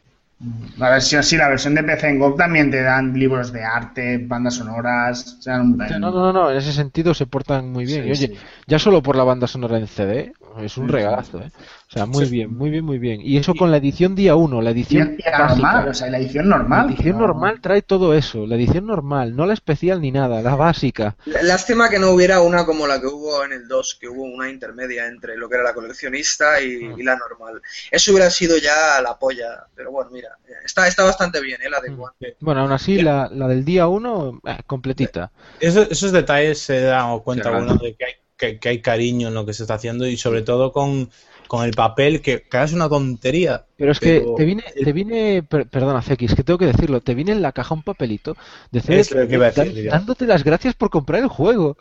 La 0.78 0.90
versión, 0.90 1.22
sí, 1.22 1.36
la 1.36 1.50
versión 1.50 1.76
de 1.76 1.84
PC 1.84 2.08
en 2.08 2.20
GOG 2.20 2.38
también 2.38 2.72
te 2.72 2.82
dan 2.82 3.14
libros 3.14 3.52
de 3.52 3.64
arte, 3.64 4.18
bandas 4.26 4.56
sonoras. 4.56 5.36
O 5.40 5.42
sea, 5.42 5.60
un- 5.60 5.78
No, 5.78 6.00
no, 6.00 6.12
no, 6.12 6.32
no, 6.34 6.52
en 6.52 6.58
ese 6.58 6.72
sentido 6.72 7.14
se 7.14 7.26
portan 7.28 7.72
muy 7.72 7.86
bien. 7.86 8.04
Sí, 8.04 8.08
y 8.08 8.12
oye, 8.12 8.28
sí. 8.28 8.38
ya 8.68 8.80
solo 8.80 9.04
por 9.04 9.18
la 9.18 9.26
banda 9.26 9.48
sonora 9.48 9.78
en 9.78 9.88
CD, 9.88 10.34
es 10.64 10.78
un 10.78 10.88
regalazo, 10.90 11.40
¿eh? 11.42 11.52
O 11.88 11.92
sea, 11.92 12.06
muy 12.06 12.26
bien, 12.26 12.56
muy 12.56 12.70
bien, 12.70 12.86
muy 12.86 13.00
bien. 13.00 13.20
Y 13.22 13.38
eso 13.38 13.56
con 13.56 13.72
la 13.72 13.78
edición 13.78 14.14
día 14.16 14.36
1, 14.36 14.62
la 14.62 14.70
edición 14.70 15.18
normal, 15.18 15.48
básica. 15.62 15.86
o 15.90 15.94
sea, 15.94 16.10
la 16.10 16.20
edición 16.20 16.48
normal. 16.50 16.86
La 16.88 16.94
edición 16.94 17.18
no- 17.18 17.28
normal 17.28 17.62
trae 17.62 17.82
todo 17.82 18.14
eso, 18.14 18.46
la 18.46 18.56
edición 18.56 18.86
normal, 18.86 19.36
no 19.36 19.46
la 19.48 19.54
especial 19.54 20.00
ni 20.02 20.12
nada, 20.12 20.42
la 20.42 20.56
básica. 20.56 21.16
Lástima 21.42 21.90
que 21.90 21.98
no 22.00 22.12
hubiera 22.12 22.42
una 22.42 22.66
como 22.66 22.86
la 22.86 23.00
que 23.02 23.08
hubo 23.08 23.44
en 23.44 23.54
el 23.54 23.68
2, 23.68 23.98
que 24.00 24.08
hubo 24.08 24.24
una 24.24 24.50
intermedia 24.50 25.08
entre 25.08 25.36
lo 25.36 25.50
que 25.50 25.56
era 25.56 25.64
la 25.64 25.74
coleccionista 25.74 26.62
y, 26.62 26.78
Mm. 26.86 27.00
y 27.00 27.04
la 27.04 27.16
normal. 27.18 27.62
Eso 27.90 28.12
hubiera 28.12 28.30
sido 28.30 28.58
ya 28.58 29.02
la 29.02 29.18
polla, 29.18 29.66
pero 29.76 29.92
bueno, 29.92 30.12
mira, 30.12 30.30
está, 30.64 30.88
está 30.88 31.04
bastante 31.04 31.42
bien, 31.42 31.60
¿eh? 31.62 31.70
La 31.70 31.80
de 31.82 31.90
Mm. 31.90 32.00
Bueno, 32.40 32.62
aún 32.62 32.72
así, 32.72 33.02
la, 33.02 33.30
la 33.34 33.48
del 33.48 33.66
día 33.66 33.88
1, 33.88 34.40
completita. 34.68 35.32
Eso- 35.60 35.88
esos 35.90 36.12
detalles 36.12 36.60
se 36.60 36.82
da 36.82 37.04
cuenta 37.24 37.52
uno 37.52 37.76
de 37.76 37.96
que 37.96 38.06
hay, 38.06 38.12
que, 38.40 38.60
que 38.60 38.70
hay 38.70 38.82
cariño 38.82 39.28
en 39.30 39.34
lo 39.36 39.46
que 39.46 39.54
se 39.54 39.64
está 39.64 39.76
haciendo 39.76 40.08
y 40.08 40.18
sobre 40.18 40.42
todo 40.44 40.72
con, 40.72 41.10
con 41.48 41.66
el 41.66 41.74
papel, 41.74 42.22
que, 42.22 42.44
que 42.44 42.64
es 42.64 42.74
una 42.74 42.90
tontería. 42.90 43.66
Pero 43.78 43.92
es 43.92 44.00
que 44.00 44.30
te 44.36 44.46
viene, 44.46 44.64
te 44.82 44.94
viene, 44.94 45.44
per- 45.44 45.68
perdona, 45.70 46.02
CX, 46.02 46.36
que 46.36 46.44
tengo 46.44 46.58
que 46.60 46.66
decirlo, 46.68 47.02
te 47.02 47.16
viene 47.16 47.32
en 47.34 47.42
la 47.42 47.52
caja 47.54 47.74
un 47.76 47.84
papelito 47.84 48.36
de 48.72 48.80
decir 48.80 49.04
yo. 49.32 49.46
dándote 49.88 50.26
las 50.28 50.44
gracias 50.44 50.76
por 50.76 50.90
comprar 50.90 51.22
el 51.22 51.30
juego. 51.30 51.78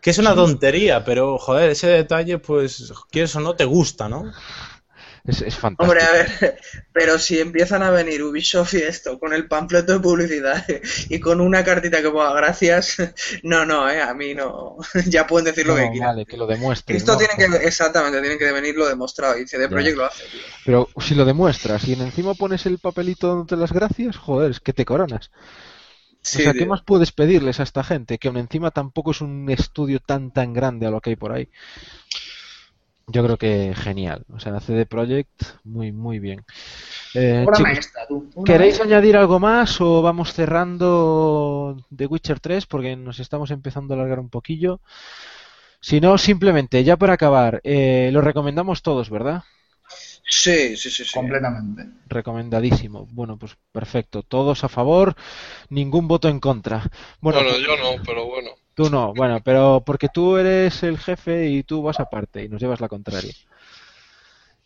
Que 0.00 0.10
es 0.10 0.18
una 0.18 0.34
tontería, 0.34 1.04
pero 1.04 1.38
joder, 1.38 1.70
ese 1.70 1.88
detalle, 1.88 2.38
pues, 2.38 2.92
quieres 3.10 3.34
o 3.36 3.40
no, 3.40 3.56
te 3.56 3.64
gusta, 3.64 4.08
¿no? 4.08 4.28
Es, 5.28 5.42
es 5.42 5.56
fantástico. 5.56 5.82
Hombre, 5.82 6.02
a 6.02 6.10
ver, 6.12 6.58
pero 6.92 7.18
si 7.18 7.38
empiezan 7.38 7.82
a 7.82 7.90
venir 7.90 8.22
Ubisoft 8.22 8.72
y 8.74 8.78
esto, 8.82 9.18
con 9.18 9.34
el 9.34 9.46
panfleto 9.46 9.92
de 9.92 10.00
publicidad 10.00 10.64
y 11.10 11.20
con 11.20 11.40
una 11.42 11.62
cartita 11.64 12.00
que 12.02 12.10
ponga 12.10 12.32
gracias, 12.32 12.96
no, 13.42 13.66
no, 13.66 13.88
eh, 13.90 14.00
a 14.00 14.14
mí 14.14 14.34
no, 14.34 14.76
ya 15.06 15.26
pueden 15.26 15.44
decir 15.46 15.66
lo 15.66 15.76
No, 15.76 15.76
que 15.76 15.90
quieran. 15.90 16.14
vale, 16.14 16.26
que 16.26 16.36
lo 16.38 16.46
demuestre. 16.46 16.96
Esto 16.96 17.12
¿no? 17.12 17.18
tiene 17.18 17.34
que, 17.36 17.44
exactamente, 17.66 18.20
tienen 18.20 18.38
que 18.38 18.50
venir 18.52 18.74
lo 18.76 18.88
demostrado 18.88 19.38
y 19.38 19.46
CD. 19.46 19.68
Projekt 19.68 19.96
lo 19.96 20.06
hace, 20.06 20.28
tío. 20.28 20.46
Pero 20.64 20.94
si 21.00 21.14
lo 21.14 21.24
demuestras 21.24 21.86
y 21.88 21.92
en 21.94 22.02
encima 22.02 22.34
pones 22.34 22.66
el 22.66 22.78
papelito 22.78 23.28
dándote 23.28 23.56
las 23.56 23.72
gracias, 23.72 24.16
joder, 24.16 24.50
es 24.52 24.60
que 24.60 24.72
te 24.72 24.84
coronas. 24.84 25.30
Sí, 26.22 26.38
o 26.38 26.40
sea, 26.40 26.54
¿qué 26.54 26.64
tío. 26.64 26.66
más 26.66 26.82
puedes 26.82 27.12
pedirles 27.12 27.60
a 27.60 27.62
esta 27.62 27.84
gente? 27.84 28.18
Que 28.18 28.28
aún 28.28 28.36
encima 28.36 28.70
tampoco 28.70 29.12
es 29.12 29.20
un 29.20 29.48
estudio 29.50 30.00
tan 30.00 30.32
tan 30.32 30.52
grande 30.52 30.86
a 30.86 30.90
lo 30.90 31.00
que 31.00 31.10
hay 31.10 31.16
por 31.16 31.32
ahí. 31.32 31.48
Yo 33.10 33.24
creo 33.24 33.38
que 33.38 33.74
genial. 33.74 34.24
O 34.32 34.38
sea, 34.38 34.60
CD 34.60 34.86
Projekt, 34.86 35.42
muy, 35.64 35.92
muy 35.92 36.18
bien. 36.18 36.44
Eh, 37.14 37.48
chicos, 37.52 37.60
maestra, 37.60 38.06
tú. 38.06 38.30
Una 38.34 38.44
¿Queréis 38.44 38.80
maestra. 38.80 38.84
añadir 38.84 39.16
algo 39.16 39.40
más 39.40 39.80
o 39.80 40.02
vamos 40.02 40.32
cerrando 40.34 41.76
The 41.94 42.06
Witcher 42.06 42.40
3 42.40 42.66
porque 42.66 42.96
nos 42.96 43.18
estamos 43.20 43.50
empezando 43.50 43.94
a 43.94 43.96
alargar 43.96 44.20
un 44.20 44.28
poquillo? 44.30 44.80
Si 45.80 46.00
no, 46.00 46.18
simplemente, 46.18 46.84
ya 46.84 46.96
para 46.96 47.14
acabar, 47.14 47.60
eh, 47.64 48.10
lo 48.12 48.20
recomendamos 48.20 48.82
todos, 48.82 49.10
¿verdad? 49.10 49.42
Sí, 50.30 50.76
sí, 50.76 50.90
sí, 50.90 51.04
sí. 51.04 51.12
Completamente. 51.14 51.86
Recomendadísimo. 52.06 53.06
Bueno, 53.10 53.38
pues 53.38 53.56
perfecto. 53.72 54.22
Todos 54.22 54.64
a 54.64 54.68
favor, 54.68 55.14
ningún 55.70 56.08
voto 56.08 56.28
en 56.28 56.40
contra. 56.40 56.90
Bueno, 57.20 57.40
Bueno, 57.40 57.50
pues, 57.50 57.62
yo 57.66 57.76
no, 57.76 58.02
pero 58.04 58.26
bueno. 58.26 58.50
Tú 58.78 58.88
no. 58.88 59.12
Bueno, 59.12 59.40
pero 59.44 59.82
porque 59.84 60.08
tú 60.08 60.36
eres 60.36 60.84
el 60.84 60.98
jefe 60.98 61.48
y 61.48 61.64
tú 61.64 61.82
vas 61.82 61.98
aparte 61.98 62.44
y 62.44 62.48
nos 62.48 62.60
llevas 62.60 62.80
la 62.80 62.88
contraria. 62.88 63.32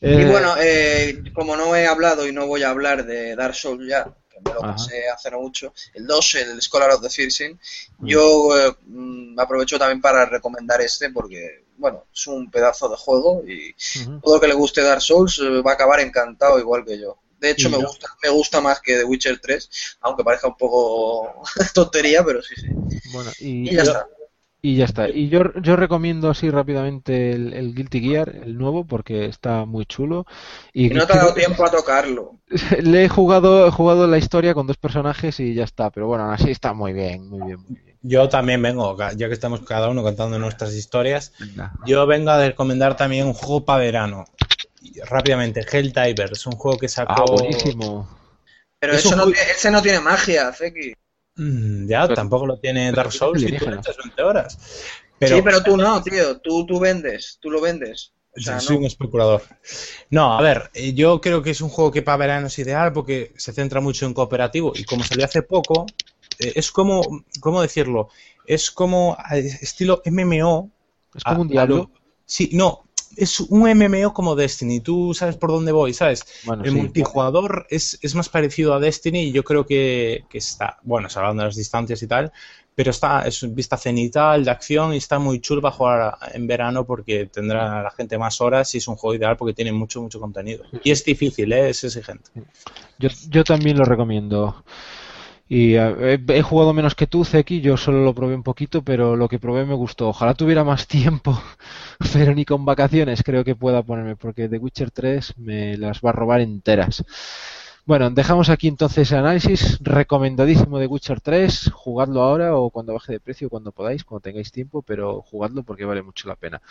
Y 0.03 0.07
Eh, 0.07 0.27
bueno, 0.31 0.55
eh, 0.61 1.23
como 1.33 1.57
no 1.57 1.75
he 1.75 1.87
hablado 1.87 2.27
y 2.27 2.33
no 2.33 2.47
voy 2.47 2.63
a 2.63 2.69
hablar 2.69 3.07
de 3.07 3.35
Dark 3.35 3.55
Souls 3.55 3.89
ya, 3.89 4.05
que 4.29 4.39
me 4.45 4.53
lo 4.53 4.61
pasé 4.61 5.09
hace 5.09 5.31
no 5.31 5.41
mucho, 5.41 5.73
el 5.95 6.07
2, 6.07 6.35
el 6.35 6.61
Scholar 6.61 6.91
of 6.91 7.01
the 7.01 7.09
Fearsing, 7.09 7.59
Mm. 8.01 8.07
yo 8.07 8.51
eh, 8.59 8.77
mm, 8.85 9.41
aprovecho 9.41 9.79
también 9.79 10.03
para 10.03 10.27
recomendar 10.27 10.83
este 10.83 11.09
porque, 11.11 11.65
bueno, 11.79 12.05
es 12.13 12.27
un 12.27 12.51
pedazo 12.51 12.91
de 12.91 12.97
juego 12.97 13.43
y 13.47 13.75
todo 14.23 14.35
el 14.35 14.41
que 14.43 14.49
le 14.49 14.55
guste 14.55 14.83
Dark 14.83 15.01
Souls 15.01 15.39
eh, 15.39 15.63
va 15.63 15.71
a 15.71 15.75
acabar 15.75 16.01
encantado 16.01 16.59
igual 16.59 16.85
que 16.85 17.01
yo. 17.01 17.17
De 17.43 17.51
hecho, 17.51 17.69
me 17.69 17.77
gusta, 17.77 18.09
me 18.23 18.31
gusta 18.31 18.61
más 18.63 18.81
que 18.81 18.97
The 18.97 19.05
Witcher 19.05 19.39
3, 19.41 19.69
aunque 20.01 20.25
parezca 20.25 20.49
un 20.49 20.57
poco 20.57 21.43
tontería, 21.75 22.25
pero 22.25 22.41
sí, 22.43 22.55
sí. 22.57 22.69
Bueno, 23.13 23.31
y, 23.39 23.65
Y 23.65 23.75
ya 23.75 23.83
yo- 23.83 23.83
está. 23.83 24.07
y 24.63 24.77
ya 24.77 24.85
está. 24.85 25.09
Y 25.09 25.29
yo, 25.29 25.53
yo 25.61 25.77
recomiendo 25.77 26.31
así 26.31 26.49
rápidamente 26.49 27.33
el, 27.33 27.53
el 27.53 27.75
Guilty 27.75 28.01
Gear, 28.01 28.29
el 28.45 28.57
nuevo, 28.57 28.87
porque 28.87 29.27
está 29.27 29.65
muy 29.65 29.87
chulo. 29.87 30.25
Y 30.73 30.87
Y 30.87 30.95
no 30.95 31.07
te 31.07 31.13
ha 31.13 31.17
dado 31.17 31.35
tiempo 31.35 31.65
a 31.67 31.71
tocarlo. 31.71 32.39
Le 32.81 33.05
he 33.05 33.09
jugado, 33.09 33.67
he 33.67 33.71
jugado 33.71 34.07
la 34.07 34.19
historia 34.19 34.55
con 34.55 34.67
dos 34.67 34.77
personajes 34.77 35.41
y 35.41 35.55
ya 35.55 35.65
está. 35.65 35.91
Pero 35.91 36.07
bueno, 36.07 36.25
aún 36.25 36.35
así 36.35 36.51
está 36.51 36.73
muy 36.73 36.93
bien, 36.93 37.29
muy 37.29 37.45
bien, 37.47 37.61
muy 37.61 37.81
bien. 37.81 37.97
Yo 38.03 38.29
también 38.29 38.61
vengo, 38.63 38.97
ya 39.17 39.29
que 39.29 39.35
estamos 39.35 39.61
cada 39.63 39.89
uno 39.89 40.03
contando 40.03 40.39
nuestras 40.39 40.75
historias, 40.75 41.33
Venga. 41.39 41.73
yo 41.87 42.07
vengo 42.07 42.31
a 42.31 42.39
recomendar 42.47 42.97
también 42.97 43.27
un 43.27 43.33
juego 43.33 43.65
para 43.65 43.81
verano. 43.81 44.25
Y 44.83 45.01
Rápidamente, 45.01 45.65
Helldivers, 45.71 46.47
un 46.47 46.53
juego 46.55 46.79
que 46.79 46.89
sacó... 46.89 47.13
Ah, 47.17 47.25
buenísimo. 47.29 48.09
Pero 48.79 48.95
Es 48.95 49.01
eso 49.05 49.11
un 49.11 49.17
no, 49.17 49.29
ese 49.29 49.71
no 49.71 49.81
tiene 49.81 50.01
magia, 50.01 50.53
Zeki. 50.53 50.93
Mm, 51.37 51.87
ya, 51.89 52.03
Pero- 52.03 52.15
tampoco 52.15 52.47
lo 52.47 52.59
tiene 52.59 52.91
Dark 52.93 53.13
Souls 53.13 53.43
y 53.43 53.57
tú 53.57 53.71
le 53.71 53.77
echas 53.77 53.97
20 53.97 54.23
horas. 54.23 54.59
Pero, 55.19 55.37
sí, 55.37 55.43
pero 55.43 55.63
tú 55.63 55.77
no, 55.77 56.03
tío. 56.03 56.39
Tú, 56.41 56.67
tú 56.67 56.81
vendes, 56.81 57.39
tú 57.41 57.49
lo 57.51 57.61
vendes. 57.61 58.13
O 58.37 58.41
sea, 58.41 58.59
soy 58.61 58.77
no. 58.77 58.81
un 58.81 58.87
especulador. 58.87 59.43
No, 60.11 60.37
a 60.37 60.43
ver, 60.43 60.71
eh, 60.75 60.95
yo 60.95 61.21
creo 61.21 61.43
que 61.43 61.51
es 61.51 61.61
un 61.61 61.69
juego 61.69 61.91
que 61.93 62.03
para 62.03 62.17
verano 62.17 62.47
es 62.49 62.59
ideal 62.59 62.93
porque 62.93 63.33
se 63.37 63.53
centra 63.53 63.81
mucho 63.81 64.05
en 64.07 64.15
cooperativo 64.15 64.73
y 64.75 64.85
como 64.85 65.05
salió 65.05 65.25
hace 65.27 65.43
poco, 65.43 65.87
eh, 66.41 66.53
es 66.57 66.73
como, 66.73 67.03
¿cómo 67.41 67.63
decirlo? 67.63 68.09
Es 68.47 68.71
como 68.71 69.17
eh, 69.33 69.47
estilo 69.61 70.03
MMO. 70.07 70.71
Es 71.15 71.23
como 71.25 71.37
a- 71.37 71.41
un 71.43 71.49
diablo. 71.49 71.77
lo- 71.77 71.91
Sí, 72.25 72.51
no, 72.55 72.85
es 73.17 73.41
un 73.41 73.63
MMO 73.63 74.13
como 74.13 74.35
Destiny. 74.35 74.81
Tú 74.81 75.15
sabes 75.15 75.37
por 75.37 75.51
dónde 75.51 75.73
voy, 75.73 75.95
¿sabes? 75.95 76.25
Bueno, 76.45 76.65
El 76.65 76.73
sí. 76.73 76.77
multijugador 76.77 77.67
es, 77.71 77.99
es 78.03 78.15
más 78.15 78.29
parecido 78.29 78.75
a 78.75 78.81
Destiny 78.81 79.21
y 79.21 79.33
yo 79.33 79.45
creo 79.45 79.67
que, 79.67 80.25
que 80.29 80.39
está, 80.39 80.79
bueno, 80.83 81.09
salvando 81.09 81.45
las 81.45 81.57
distancias 81.57 82.03
y 82.03 82.07
tal, 82.07 82.33
pero 82.75 82.91
está, 82.91 83.27
es 83.27 83.43
un 83.43 83.55
vista 83.55 83.77
cenital 83.77 84.45
de 84.45 84.51
acción 84.51 84.95
y 84.95 84.97
está 84.97 85.19
muy 85.19 85.41
chulo 85.41 85.61
para 85.61 85.75
jugar 85.75 86.19
en 86.33 86.47
verano 86.47 86.87
porque 86.87 87.27
tendrá 87.27 87.83
la 87.83 87.91
gente 87.91 88.17
más 88.17 88.41
horas 88.41 88.75
y 88.75 88.79
es 88.79 88.89
un 88.89 88.97
juego 88.97 89.15
ideal 89.15 89.37
porque 89.37 89.53
tiene 89.53 89.73
mucho, 89.73 90.01
mucho 90.01 90.19
contenido. 90.19 90.65
Y 90.83 90.91
es 90.91 91.05
difícil, 91.05 91.53
¿eh? 91.53 91.71
es 91.71 91.85
exigente. 91.85 92.31
Yo, 92.99 93.11
yo 93.29 93.45
también 93.45 93.77
lo 93.77 93.85
recomiendo. 93.85 94.65
Y 95.55 95.77
eh, 95.77 96.19
he, 96.29 96.41
jugado 96.41 96.73
menos 96.73 96.95
que 96.95 97.07
tú, 97.07 97.27
Zeki, 97.27 97.61
yo 97.61 97.77
solo 97.77 98.03
lo 98.03 98.15
probé 98.15 98.35
un 98.35 98.43
poquito, 98.43 98.81
pero 98.81 99.17
lo 99.17 99.29
que 99.29 99.39
probé 99.39 99.67
me 99.67 99.75
gustó. 99.75 100.09
Ojalá 100.09 100.33
tuviera 100.33 100.65
más 100.65 100.87
tiempo, 100.89 101.39
pero 102.15 102.35
ni 102.35 102.47
con 102.47 102.65
vacaciones 102.65 103.23
creo 103.23 103.45
que 103.45 103.55
pueda 103.55 103.83
ponerme, 103.83 104.17
porque 104.17 104.49
The 104.49 104.57
Witcher 104.57 104.91
3 104.91 105.35
me 105.37 105.77
las 105.77 106.01
va 106.01 106.09
a 106.09 106.13
robar 106.15 106.41
enteras. 106.41 107.05
Bueno, 107.85 108.09
dejamos 108.09 108.49
aquí 108.49 108.67
entonces 108.67 109.13
el 109.13 109.19
análisis 109.19 109.79
recomendadísimo 109.83 110.79
de 110.79 110.87
Witcher 110.87 111.21
3. 111.21 111.71
Jugadlo 111.75 112.23
ahora 112.23 112.57
o 112.57 112.71
cuando 112.71 112.95
baje 112.95 113.13
de 113.13 113.21
precio, 113.21 113.51
cuando 113.51 113.73
podáis, 113.73 114.05
cuando 114.05 114.23
tengáis 114.23 114.53
tiempo, 114.53 114.81
pero 114.81 115.21
jugadlo 115.21 115.65
porque 115.65 115.85
vale 115.85 116.01
mucho 116.01 116.29
la 116.29 116.37
pena. 116.37 116.63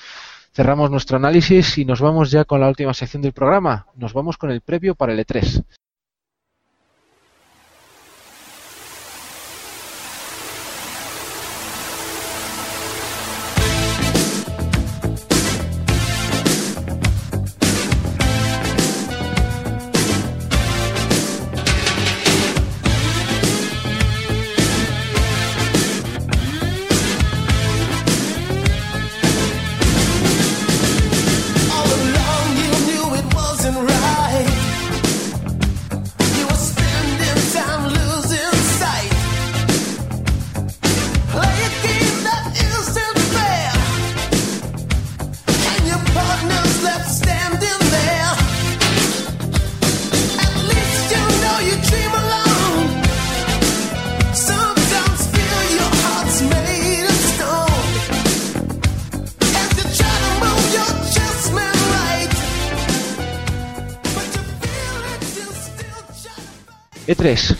Cerramos 0.53 0.89
nuestro 0.89 1.17
análisis 1.17 1.77
y 1.77 1.85
nos 1.85 2.01
vamos 2.01 2.31
ya 2.31 2.45
con 2.45 2.59
la 2.59 2.67
última 2.67 2.95
sección 2.95 3.21
del 3.21 3.33
programa. 3.33 3.85
Nos 3.95 4.13
vamos 4.13 4.37
con 4.37 4.49
el 4.49 4.61
previo 4.61 4.95
para 4.95 5.13
el 5.13 5.19
E 5.19 5.25
E3. 5.27 5.80
E3. 67.22 67.56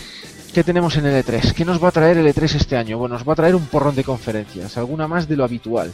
¿Qué 0.52 0.64
tenemos 0.64 0.96
en 0.96 1.06
el 1.06 1.24
E3? 1.24 1.52
¿Qué 1.52 1.64
nos 1.64 1.82
va 1.82 1.88
a 1.88 1.92
traer 1.92 2.18
el 2.18 2.26
E3 2.26 2.56
este 2.56 2.76
año? 2.76 2.98
Bueno, 2.98 3.14
nos 3.14 3.26
va 3.26 3.34
a 3.34 3.36
traer 3.36 3.54
un 3.54 3.66
porrón 3.66 3.94
de 3.94 4.02
conferencias, 4.02 4.76
alguna 4.76 5.06
más 5.06 5.28
de 5.28 5.36
lo 5.36 5.44
habitual. 5.44 5.92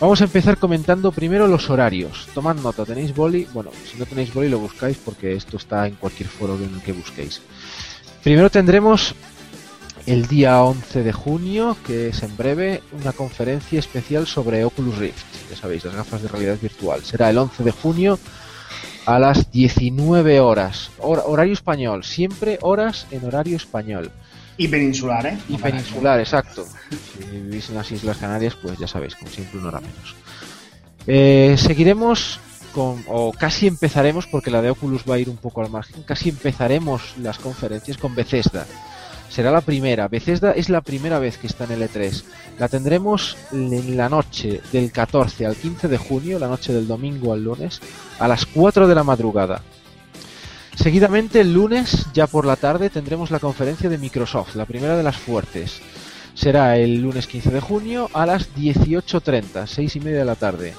Vamos 0.00 0.22
a 0.22 0.24
empezar 0.24 0.56
comentando 0.56 1.12
primero 1.12 1.46
los 1.46 1.68
horarios. 1.68 2.26
Tomad 2.32 2.56
nota, 2.56 2.86
¿tenéis 2.86 3.14
boli? 3.14 3.46
Bueno, 3.52 3.70
si 3.90 3.98
no 3.98 4.06
tenéis 4.06 4.32
boli 4.32 4.48
lo 4.48 4.60
buscáis 4.60 4.96
porque 4.96 5.34
esto 5.34 5.58
está 5.58 5.86
en 5.86 5.96
cualquier 5.96 6.30
foro 6.30 6.56
en 6.56 6.74
el 6.74 6.80
que 6.80 6.92
busquéis. 6.92 7.42
Primero 8.22 8.48
tendremos 8.48 9.14
el 10.06 10.26
día 10.26 10.62
11 10.62 11.02
de 11.02 11.12
junio, 11.12 11.76
que 11.86 12.08
es 12.08 12.22
en 12.22 12.34
breve, 12.34 12.82
una 12.98 13.12
conferencia 13.12 13.78
especial 13.78 14.26
sobre 14.26 14.64
Oculus 14.64 14.96
Rift. 14.96 15.50
Ya 15.50 15.56
sabéis, 15.56 15.84
las 15.84 15.96
gafas 15.96 16.22
de 16.22 16.28
realidad 16.28 16.56
virtual. 16.62 17.02
Será 17.04 17.28
el 17.28 17.36
11 17.36 17.62
de 17.62 17.72
junio 17.72 18.18
a 19.06 19.18
las 19.18 19.50
19 19.52 20.40
horas. 20.40 20.90
Hor- 20.98 21.22
horario 21.26 21.52
español, 21.52 22.04
siempre 22.04 22.58
horas 22.62 23.06
en 23.10 23.24
horario 23.24 23.56
español. 23.56 24.10
Y 24.58 24.68
peninsular, 24.68 25.26
¿eh? 25.26 25.38
Y 25.48 25.56
peninsular, 25.58 26.18
exacto. 26.20 26.64
Si 26.90 27.24
vivís 27.30 27.68
en 27.68 27.74
las 27.76 27.90
Islas 27.92 28.16
Canarias, 28.16 28.56
pues 28.60 28.78
ya 28.78 28.86
sabéis, 28.88 29.14
como 29.14 29.30
siempre, 29.30 29.58
una 29.58 29.68
hora 29.68 29.80
menos. 29.80 30.14
Eh, 31.06 31.56
seguiremos 31.58 32.40
con, 32.74 33.04
o 33.08 33.32
casi 33.32 33.66
empezaremos, 33.66 34.26
porque 34.26 34.50
la 34.50 34.62
de 34.62 34.70
Oculus 34.70 35.02
va 35.08 35.14
a 35.16 35.18
ir 35.18 35.28
un 35.28 35.36
poco 35.36 35.60
al 35.62 35.70
margen, 35.70 36.02
casi 36.02 36.30
empezaremos 36.30 37.14
las 37.18 37.38
conferencias 37.38 37.96
con 37.98 38.14
Bethesda. 38.14 38.66
Será 39.28 39.50
la 39.50 39.60
primera. 39.60 40.08
Bethesda 40.08 40.52
es 40.52 40.68
la 40.68 40.80
primera 40.80 41.18
vez 41.18 41.38
que 41.38 41.46
está 41.46 41.64
en 41.64 41.72
el 41.72 41.82
E3. 41.82 42.24
La 42.58 42.68
tendremos 42.68 43.36
en 43.52 43.96
la 43.96 44.08
noche 44.08 44.60
del 44.72 44.90
14 44.90 45.46
al 45.46 45.56
15 45.56 45.88
de 45.88 45.98
junio, 45.98 46.38
la 46.38 46.48
noche 46.48 46.72
del 46.72 46.86
domingo 46.86 47.32
al 47.32 47.44
lunes, 47.44 47.80
a 48.18 48.28
las 48.28 48.46
4 48.46 48.88
de 48.88 48.94
la 48.94 49.04
madrugada. 49.04 49.62
Seguidamente 50.74 51.40
el 51.40 51.52
lunes, 51.52 52.06
ya 52.12 52.26
por 52.26 52.46
la 52.46 52.56
tarde, 52.56 52.90
tendremos 52.90 53.30
la 53.30 53.40
conferencia 53.40 53.88
de 53.88 53.98
Microsoft, 53.98 54.54
la 54.54 54.66
primera 54.66 54.96
de 54.96 55.02
las 55.02 55.16
fuertes. 55.16 55.80
Será 56.34 56.76
el 56.76 57.00
lunes 57.00 57.26
15 57.26 57.50
de 57.50 57.60
junio 57.60 58.10
a 58.12 58.26
las 58.26 58.54
18.30, 58.54 59.66
6 59.66 59.96
y 59.96 60.00
media 60.00 60.18
de 60.18 60.24
la 60.24 60.34
tarde. 60.34 60.74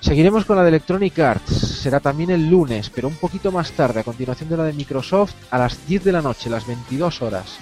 Seguiremos 0.00 0.44
con 0.44 0.56
la 0.56 0.62
de 0.62 0.68
Electronic 0.68 1.18
Arts, 1.18 1.52
será 1.52 2.00
también 2.00 2.30
el 2.30 2.48
lunes, 2.48 2.90
pero 2.90 3.08
un 3.08 3.16
poquito 3.16 3.52
más 3.52 3.72
tarde, 3.72 4.00
a 4.00 4.04
continuación 4.04 4.48
de 4.48 4.56
la 4.56 4.64
de 4.64 4.72
Microsoft, 4.72 5.34
a 5.50 5.58
las 5.58 5.86
10 5.86 6.04
de 6.04 6.12
la 6.12 6.22
noche, 6.22 6.48
las 6.48 6.66
22 6.66 7.22
horas. 7.22 7.58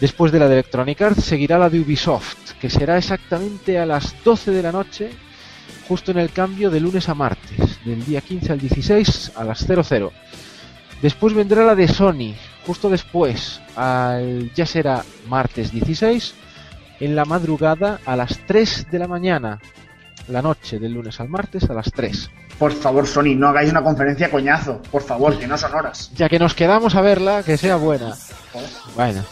Después 0.00 0.30
de 0.30 0.38
la 0.38 0.46
de 0.46 0.54
Electronic 0.54 1.00
Arts 1.00 1.24
seguirá 1.24 1.56
la 1.56 1.70
de 1.70 1.80
Ubisoft, 1.80 2.52
que 2.60 2.68
será 2.68 2.98
exactamente 2.98 3.78
a 3.78 3.86
las 3.86 4.14
12 4.22 4.50
de 4.50 4.62
la 4.62 4.70
noche, 4.70 5.10
justo 5.88 6.10
en 6.10 6.18
el 6.18 6.32
cambio 6.32 6.70
de 6.70 6.80
lunes 6.80 7.08
a 7.08 7.14
martes, 7.14 7.78
del 7.84 8.04
día 8.04 8.20
15 8.20 8.52
al 8.52 8.60
16 8.60 9.32
a 9.36 9.44
las 9.44 9.66
00. 9.66 10.12
Después 11.00 11.32
vendrá 11.32 11.64
la 11.64 11.74
de 11.74 11.88
Sony, 11.88 12.34
justo 12.66 12.90
después, 12.90 13.60
al, 13.74 14.52
ya 14.54 14.66
será 14.66 15.02
martes 15.28 15.72
16, 15.72 16.34
en 17.00 17.16
la 17.16 17.24
madrugada 17.24 18.00
a 18.04 18.16
las 18.16 18.38
3 18.46 18.90
de 18.90 18.98
la 18.98 19.08
mañana, 19.08 19.60
la 20.28 20.42
noche 20.42 20.78
del 20.78 20.92
lunes 20.92 21.20
al 21.20 21.28
martes 21.30 21.70
a 21.70 21.74
las 21.74 21.90
3. 21.92 22.30
Por 22.58 22.72
favor, 22.72 23.06
Sony, 23.06 23.34
no 23.36 23.48
hagáis 23.48 23.70
una 23.70 23.82
conferencia 23.82 24.30
coñazo. 24.30 24.80
Por 24.90 25.02
favor, 25.02 25.38
que 25.38 25.46
no 25.46 25.58
son 25.58 25.74
horas. 25.74 26.10
Ya 26.14 26.28
que 26.28 26.38
nos 26.38 26.54
quedamos 26.54 26.94
a 26.94 27.02
verla, 27.02 27.42
que 27.42 27.58
sea 27.58 27.76
buena. 27.76 28.14
Bueno, 28.94 29.22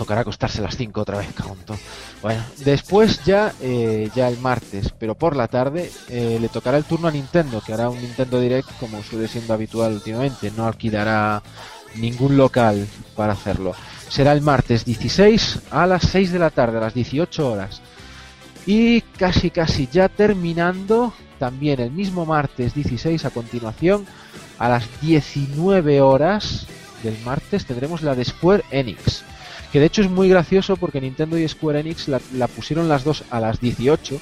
tocará 0.00 0.22
acostarse 0.22 0.60
a 0.60 0.62
las 0.62 0.78
5 0.78 0.98
otra 0.98 1.18
vez, 1.18 1.28
todo. 1.34 1.76
Bueno, 2.22 2.42
después 2.64 3.22
ya, 3.22 3.52
eh, 3.60 4.08
ya 4.14 4.28
el 4.28 4.38
martes, 4.38 4.94
pero 4.98 5.14
por 5.14 5.36
la 5.36 5.46
tarde, 5.46 5.92
eh, 6.08 6.38
le 6.40 6.48
tocará 6.48 6.78
el 6.78 6.84
turno 6.84 7.08
a 7.08 7.10
Nintendo, 7.10 7.60
que 7.60 7.74
hará 7.74 7.90
un 7.90 8.00
Nintendo 8.00 8.40
Direct 8.40 8.70
como 8.80 9.02
suele 9.02 9.28
siendo 9.28 9.52
habitual 9.52 9.92
últimamente. 9.92 10.50
No 10.56 10.66
alquilará 10.66 11.42
ningún 11.96 12.38
local 12.38 12.88
para 13.14 13.34
hacerlo. 13.34 13.74
Será 14.08 14.32
el 14.32 14.40
martes 14.40 14.86
16 14.86 15.64
a 15.70 15.86
las 15.86 16.04
6 16.04 16.32
de 16.32 16.38
la 16.38 16.48
tarde, 16.48 16.78
a 16.78 16.80
las 16.80 16.94
18 16.94 17.46
horas. 17.46 17.82
Y 18.64 19.02
casi 19.02 19.50
casi 19.50 19.86
ya 19.86 20.08
terminando, 20.08 21.12
también 21.38 21.78
el 21.78 21.90
mismo 21.90 22.24
martes 22.24 22.72
16 22.74 23.22
a 23.26 23.30
continuación, 23.30 24.06
a 24.58 24.70
las 24.70 24.88
19 25.02 26.00
horas 26.00 26.66
del 27.02 27.18
martes 27.22 27.66
tendremos 27.66 28.00
la 28.00 28.14
de 28.14 28.26
Enix. 28.70 29.24
Que 29.72 29.80
de 29.80 29.86
hecho 29.86 30.02
es 30.02 30.10
muy 30.10 30.28
gracioso 30.28 30.76
porque 30.76 31.00
Nintendo 31.00 31.38
y 31.38 31.48
Square 31.48 31.80
Enix 31.80 32.08
la, 32.08 32.48
pusieron 32.48 32.88
las 32.88 33.04
dos 33.04 33.24
a 33.30 33.40
las 33.40 33.60
18 33.60 34.20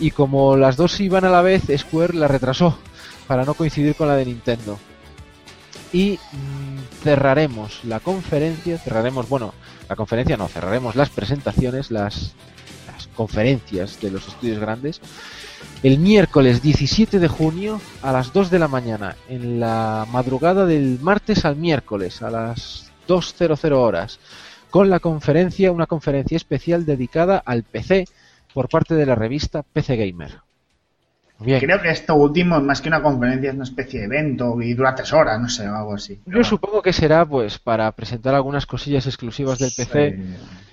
y 0.00 0.10
como 0.10 0.56
las 0.56 0.76
dos 0.76 1.00
iban 1.00 1.24
a 1.24 1.30
la 1.30 1.42
vez, 1.42 1.62
Square 1.76 2.14
la 2.14 2.28
retrasó 2.28 2.78
para 3.26 3.44
no 3.44 3.54
coincidir 3.54 3.94
con 3.94 4.08
la 4.08 4.16
de 4.16 4.26
Nintendo. 4.26 4.78
Y 5.92 6.18
mm, 6.32 7.02
cerraremos 7.02 7.84
la 7.84 8.00
conferencia, 8.00 8.78
cerraremos, 8.78 9.28
bueno, 9.28 9.54
la 9.88 9.96
conferencia 9.96 10.36
no, 10.36 10.48
cerraremos 10.48 10.96
las 10.96 11.10
presentaciones, 11.10 11.90
las, 11.90 12.34
las 12.92 13.06
conferencias 13.14 14.00
de 14.00 14.10
los 14.10 14.26
estudios 14.28 14.58
grandes 14.58 15.00
el 15.84 15.98
miércoles 15.98 16.62
17 16.62 17.18
de 17.18 17.28
junio 17.28 17.78
a 18.00 18.10
las 18.10 18.32
2 18.32 18.50
de 18.50 18.58
la 18.58 18.68
mañana, 18.68 19.16
en 19.28 19.60
la 19.60 20.06
madrugada 20.10 20.64
del 20.64 20.98
martes 21.00 21.44
al 21.44 21.56
miércoles 21.56 22.22
a 22.22 22.30
las 22.30 22.90
2.00 23.06 23.72
horas, 23.72 24.18
con 24.74 24.90
la 24.90 24.98
conferencia, 24.98 25.70
una 25.70 25.86
conferencia 25.86 26.34
especial 26.36 26.84
dedicada 26.84 27.40
al 27.46 27.62
PC 27.62 28.08
por 28.52 28.68
parte 28.68 28.96
de 28.96 29.06
la 29.06 29.14
revista 29.14 29.62
PC 29.62 29.94
Gamer. 29.94 30.40
Bien. 31.38 31.60
Creo 31.60 31.80
que 31.80 31.90
esto 31.90 32.16
último, 32.16 32.60
más 32.60 32.80
que 32.80 32.88
una 32.88 33.00
conferencia, 33.00 33.50
es 33.50 33.54
una 33.54 33.62
especie 33.62 34.00
de 34.00 34.06
evento 34.06 34.60
y 34.60 34.74
dura 34.74 34.92
tres 34.96 35.12
horas, 35.12 35.40
no 35.40 35.48
sé, 35.48 35.68
o 35.68 35.76
algo 35.76 35.94
así. 35.94 36.20
Yo 36.26 36.42
supongo 36.42 36.82
que 36.82 36.92
será 36.92 37.24
pues 37.24 37.60
para 37.60 37.92
presentar 37.92 38.34
algunas 38.34 38.66
cosillas 38.66 39.06
exclusivas 39.06 39.60
del 39.60 39.70
PC. 39.76 40.18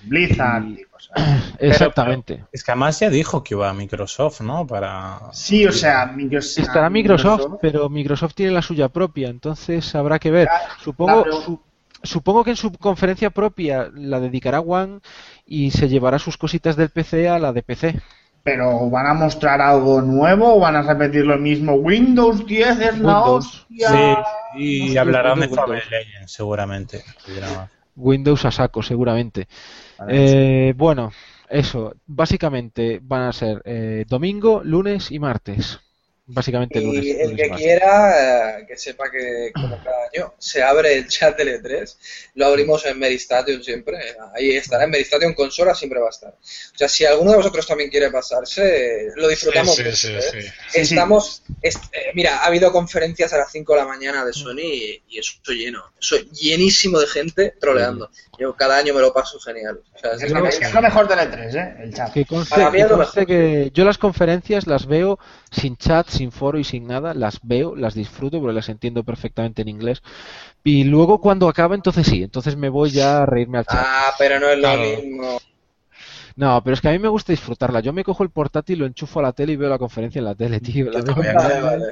Blizzard 0.02 0.64
Y- 0.64 0.80
y 0.80 0.84
cosas. 0.86 1.12
Exactamente. 1.60 2.44
Es 2.50 2.64
que 2.64 2.72
además 2.72 2.98
ya 2.98 3.08
dijo 3.08 3.44
que 3.44 3.54
iba 3.54 3.70
a 3.70 3.72
Microsoft, 3.72 4.40
¿no? 4.40 4.66
Para. 4.66 5.20
Sí, 5.32 5.64
o 5.64 5.70
sea, 5.70 6.06
Microsoft. 6.06 6.58
Estará 6.66 6.90
Microsoft, 6.90 7.58
pero 7.62 7.88
Microsoft 7.88 8.34
tiene 8.34 8.50
la 8.50 8.62
suya 8.62 8.88
propia, 8.88 9.28
entonces 9.28 9.94
habrá 9.94 10.18
que 10.18 10.32
ver. 10.32 10.48
Supongo, 10.82 11.22
Claro. 11.22 11.60
Su- 12.02 12.08
supongo 12.08 12.44
que 12.44 12.50
en 12.50 12.56
su 12.56 12.72
conferencia 12.72 13.30
propia 13.30 13.90
la 13.94 14.20
dedicará 14.20 14.60
One 14.60 15.00
y 15.46 15.70
se 15.70 15.88
llevará 15.88 16.18
sus 16.18 16.36
cositas 16.36 16.76
del 16.76 16.90
PC 16.90 17.28
a 17.28 17.38
la 17.38 17.52
de 17.52 17.62
PC. 17.62 18.00
Pero 18.44 18.90
¿van 18.90 19.06
a 19.06 19.14
mostrar 19.14 19.60
algo 19.60 20.00
nuevo 20.02 20.56
o 20.56 20.58
van 20.58 20.74
a 20.74 20.82
repetir 20.82 21.24
lo 21.24 21.38
mismo? 21.38 21.74
Windows 21.74 22.44
10 22.44 22.68
es 22.80 22.98
la 22.98 23.18
Windows. 23.20 23.66
hostia. 23.70 23.88
Sí, 23.88 24.58
y 24.58 24.86
no 24.86 24.92
sé, 24.92 24.98
hablarán 24.98 25.38
de. 25.40 25.48
Fable 25.48 25.82
Legends, 25.90 26.32
seguramente. 26.32 27.04
Windows 27.94 28.44
a 28.44 28.50
saco, 28.50 28.82
seguramente. 28.82 29.46
Vale. 29.98 30.68
Eh, 30.68 30.72
bueno, 30.76 31.12
eso, 31.48 31.94
básicamente 32.06 32.98
van 33.02 33.22
a 33.22 33.32
ser 33.32 33.62
eh, 33.64 34.04
domingo, 34.08 34.62
lunes 34.64 35.10
y 35.12 35.18
martes. 35.18 35.78
Básicamente 36.32 36.80
lunes. 36.80 37.04
Y 37.04 37.10
el 37.12 37.18
lunes 37.30 37.32
y 37.32 37.36
que 37.36 37.48
martes. 37.48 37.64
quiera, 37.66 38.58
eh, 38.60 38.66
que 38.66 38.78
sepa 38.78 39.10
que 39.10 39.50
como 39.54 39.76
cada 39.82 39.96
año 40.12 40.34
se 40.38 40.62
abre 40.62 40.94
el 40.94 41.08
chat 41.08 41.36
de 41.36 41.60
E3, 41.62 41.96
lo 42.34 42.46
abrimos 42.46 42.84
en 42.86 42.98
Meristation 42.98 43.62
siempre, 43.62 43.98
ahí 44.34 44.52
estará, 44.56 44.84
en 44.84 44.90
Meristation 44.90 45.34
Consola 45.34 45.74
siempre 45.74 46.00
va 46.00 46.06
a 46.06 46.10
estar. 46.10 46.30
O 46.30 46.78
sea, 46.78 46.88
si 46.88 47.04
alguno 47.04 47.30
de 47.32 47.36
vosotros 47.38 47.66
también 47.66 47.90
quiere 47.90 48.10
pasarse, 48.10 49.08
lo 49.16 49.28
disfrutamos 49.28 49.76
Sí, 49.76 49.82
mucho, 49.84 49.96
sí, 49.96 50.08
¿eh? 50.12 50.20
sí. 50.70 50.80
Estamos, 50.80 51.42
es- 51.60 51.76
eh, 51.92 52.10
mira, 52.14 52.38
ha 52.38 52.46
habido 52.46 52.72
conferencias 52.72 53.32
a 53.32 53.38
las 53.38 53.50
5 53.52 53.72
de 53.74 53.78
la 53.80 53.86
mañana 53.86 54.24
de 54.24 54.32
Sony 54.32 54.58
y, 54.62 55.02
y 55.08 55.18
eso 55.18 55.34
lleno, 55.48 55.82
eso 56.00 56.16
llenísimo 56.32 56.98
de 57.00 57.06
gente 57.06 57.54
troleando. 57.60 58.10
Yo 58.38 58.54
cada 58.56 58.78
año 58.78 58.94
me 58.94 59.00
lo 59.00 59.12
paso 59.12 59.38
genial. 59.38 59.80
O 59.94 59.98
sea, 59.98 60.12
Es 60.12 60.30
lo, 60.32 60.46
es 60.46 60.72
lo 60.74 60.82
mejor 60.82 61.06
del 61.06 61.18
E3, 61.18 61.54
¿eh? 61.54 61.76
El 61.84 61.94
chat. 61.94 62.12
Que 62.12 62.24
conste, 62.24 62.54
Para 62.56 62.70
mí 62.70 62.80
es 62.80 62.88
lo 62.88 62.96
mejor. 62.96 63.26
que 63.26 63.70
yo 63.74 63.84
las 63.84 63.98
conferencias 63.98 64.66
las 64.66 64.86
veo 64.86 65.18
sin 65.52 65.76
chat, 65.76 66.08
sin 66.08 66.32
foro 66.32 66.58
y 66.58 66.64
sin 66.64 66.86
nada, 66.88 67.14
las 67.14 67.40
veo, 67.42 67.76
las 67.76 67.94
disfruto 67.94 68.40
porque 68.40 68.54
las 68.54 68.68
entiendo 68.70 69.04
perfectamente 69.04 69.62
en 69.62 69.68
inglés. 69.68 70.02
Y 70.64 70.84
luego 70.84 71.20
cuando 71.20 71.48
acaba, 71.48 71.74
entonces 71.76 72.06
sí, 72.06 72.22
entonces 72.22 72.56
me 72.56 72.70
voy 72.70 72.92
ya 72.92 73.22
a 73.22 73.26
reírme 73.26 73.58
al 73.58 73.66
chat. 73.66 73.88
Ah, 73.88 74.12
pero 74.18 74.38
no 74.38 74.48
es 74.50 74.58
lo 74.58 74.68
Claro. 74.68 74.78
mismo. 74.78 75.38
No, 76.36 76.62
pero 76.64 76.74
es 76.74 76.80
que 76.80 76.88
a 76.88 76.92
mí 76.92 76.98
me 76.98 77.08
gusta 77.08 77.32
disfrutarla. 77.32 77.80
Yo 77.80 77.92
me 77.92 78.04
cojo 78.04 78.22
el 78.22 78.30
portátil, 78.30 78.78
lo 78.80 78.86
enchufo 78.86 79.20
a 79.20 79.22
la 79.22 79.32
tele 79.32 79.52
y 79.52 79.56
veo 79.56 79.68
la 79.68 79.78
conferencia 79.78 80.18
en 80.18 80.24
la 80.24 80.34
tele, 80.34 80.60
tío. 80.60 80.86
La 80.90 81.00
veo, 81.00 81.04
también. 81.14 81.34
Vale, 81.34 81.60
vale. 81.60 81.84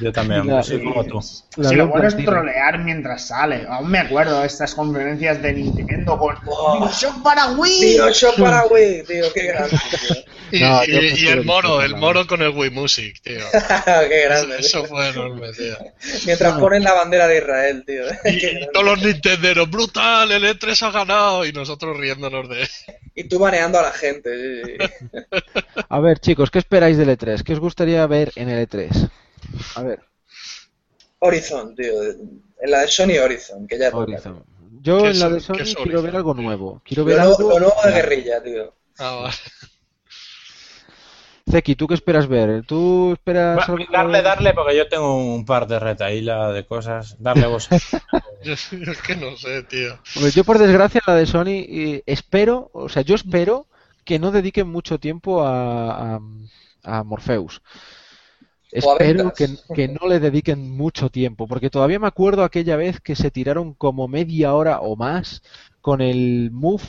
Yo 0.00 0.12
también, 0.12 0.46
La- 0.46 0.62
soy 0.62 0.82
como 0.82 1.04
tú. 1.04 1.20
la 1.56 1.68
Si 1.68 1.74
lo 1.74 1.86
bueno 1.88 2.08
es 2.08 2.16
trolear 2.16 2.78
mientras 2.80 3.28
sale. 3.28 3.66
Aún 3.68 3.90
me 3.90 3.98
acuerdo 4.00 4.40
de 4.40 4.46
estas 4.46 4.74
conferencias 4.74 5.40
de 5.40 5.52
Nintendo 5.52 6.18
con 6.18 6.36
Oh. 6.46 6.90
Para 7.22 7.52
Wii. 7.52 7.80
Tío, 7.80 8.10
yo 8.10 8.34
para 8.36 8.66
Wii, 8.66 9.04
tío, 9.04 9.24
qué 9.34 9.46
grande. 9.46 9.76
tío. 9.90 10.16
Y, 10.52 10.60
No, 10.60 10.84
y- 10.84 10.92
yo 10.92 10.96
y 10.98 10.98
prefiero 11.08 11.40
el 11.40 11.44
moro, 11.44 11.82
el 11.82 11.96
moro 11.96 12.24
con 12.28 12.40
el 12.40 12.50
Wii 12.50 12.70
Music, 12.70 13.20
tío. 13.20 13.40
qué 14.08 14.24
grande. 14.26 14.58
Eso 14.60 14.80
tío. 14.82 14.88
fue 14.88 15.08
enorme, 15.08 15.52
tío. 15.52 15.76
Mientras 16.24 16.52
ponen 16.60 16.84
la 16.84 16.92
bandera 16.94 17.26
de 17.26 17.38
Israel, 17.38 17.84
tío. 17.84 18.04
Y, 18.30 18.66
todos 18.72 18.86
los 18.86 19.02
nintenderos, 19.02 19.68
brutal, 19.68 20.30
el 20.30 20.44
E3 20.44 20.82
ha 20.86 20.90
ganado. 20.92 21.44
Y 21.44 21.52
nosotros 21.52 21.96
riéndonos 21.96 22.48
de 22.48 22.68
Y 23.16 23.24
tú 23.24 23.38
baneando 23.38 23.78
a 23.78 23.82
la 23.82 23.92
gente. 23.92 24.76
A 25.88 26.00
ver, 26.00 26.18
chicos, 26.20 26.50
¿qué 26.50 26.58
esperáis 26.58 26.96
del 26.98 27.08
E3? 27.08 27.42
¿Qué 27.42 27.54
os 27.54 27.60
gustaría 27.60 28.06
ver 28.06 28.30
en 28.36 28.50
el 28.50 28.68
E3? 28.68 29.10
A 29.76 29.82
ver, 29.82 30.00
Horizon, 31.20 31.74
tío. 31.74 32.02
En 32.02 32.70
la 32.70 32.80
de 32.82 32.88
Sony 32.88 33.18
Horizon, 33.22 33.66
que 33.66 33.78
ya. 33.78 33.88
Horizon. 33.88 34.44
Yo 34.82 34.98
¿Qué 34.98 35.10
en 35.10 35.18
la 35.18 35.28
de 35.30 35.40
Sony 35.40 35.56
quiero 35.82 36.02
ver 36.02 36.14
algo 36.16 36.34
nuevo. 36.34 36.82
Quiero 36.84 37.02
Lo, 37.04 37.08
ver 37.08 37.18
nuevo- 37.18 37.36
algo. 37.38 37.50
lo 37.50 37.58
nuevo 37.60 37.82
de 37.84 37.92
guerrilla, 37.92 38.42
tío. 38.42 38.74
Ah, 38.98 39.14
vale. 39.22 39.34
Zeki, 41.48 41.76
¿tú 41.76 41.86
qué 41.86 41.94
esperas 41.94 42.26
ver? 42.26 42.64
¿Tú 42.66 43.12
esperas 43.12 43.58
Va, 43.58 43.62
algo- 43.64 43.84
Darle, 43.92 44.22
darle, 44.22 44.52
porque 44.52 44.76
yo 44.76 44.88
tengo 44.88 45.16
un 45.16 45.44
par 45.44 45.66
de 45.66 45.78
retaíla 45.78 46.50
de 46.52 46.66
cosas. 46.66 47.16
Darle 47.20 47.46
vos. 47.46 47.68
Es 48.42 49.02
que 49.02 49.16
no 49.16 49.36
sé, 49.36 49.62
tío. 49.64 49.98
Yo 50.34 50.44
por 50.44 50.58
desgracia 50.58 51.00
la 51.06 51.14
de 51.14 51.26
Sony 51.26 51.64
eh, 51.68 52.02
espero, 52.06 52.70
o 52.72 52.88
sea, 52.88 53.02
yo 53.02 53.14
espero 53.14 53.66
que 54.04 54.18
no 54.18 54.30
dediquen 54.30 54.68
mucho 54.68 54.98
tiempo 55.00 55.42
a, 55.42 56.16
a, 56.16 56.20
a 56.84 57.02
Morpheus. 57.02 57.60
Espero 58.70 59.32
que, 59.32 59.48
que 59.74 59.88
no 59.88 60.08
le 60.08 60.18
dediquen 60.20 60.70
mucho 60.76 61.08
tiempo, 61.08 61.46
porque 61.46 61.70
todavía 61.70 61.98
me 62.00 62.08
acuerdo 62.08 62.42
aquella 62.44 62.76
vez 62.76 63.00
que 63.00 63.14
se 63.16 63.30
tiraron 63.30 63.74
como 63.74 64.08
media 64.08 64.54
hora 64.54 64.80
o 64.80 64.96
más 64.96 65.42
con 65.80 66.00
el 66.00 66.50
Move, 66.52 66.82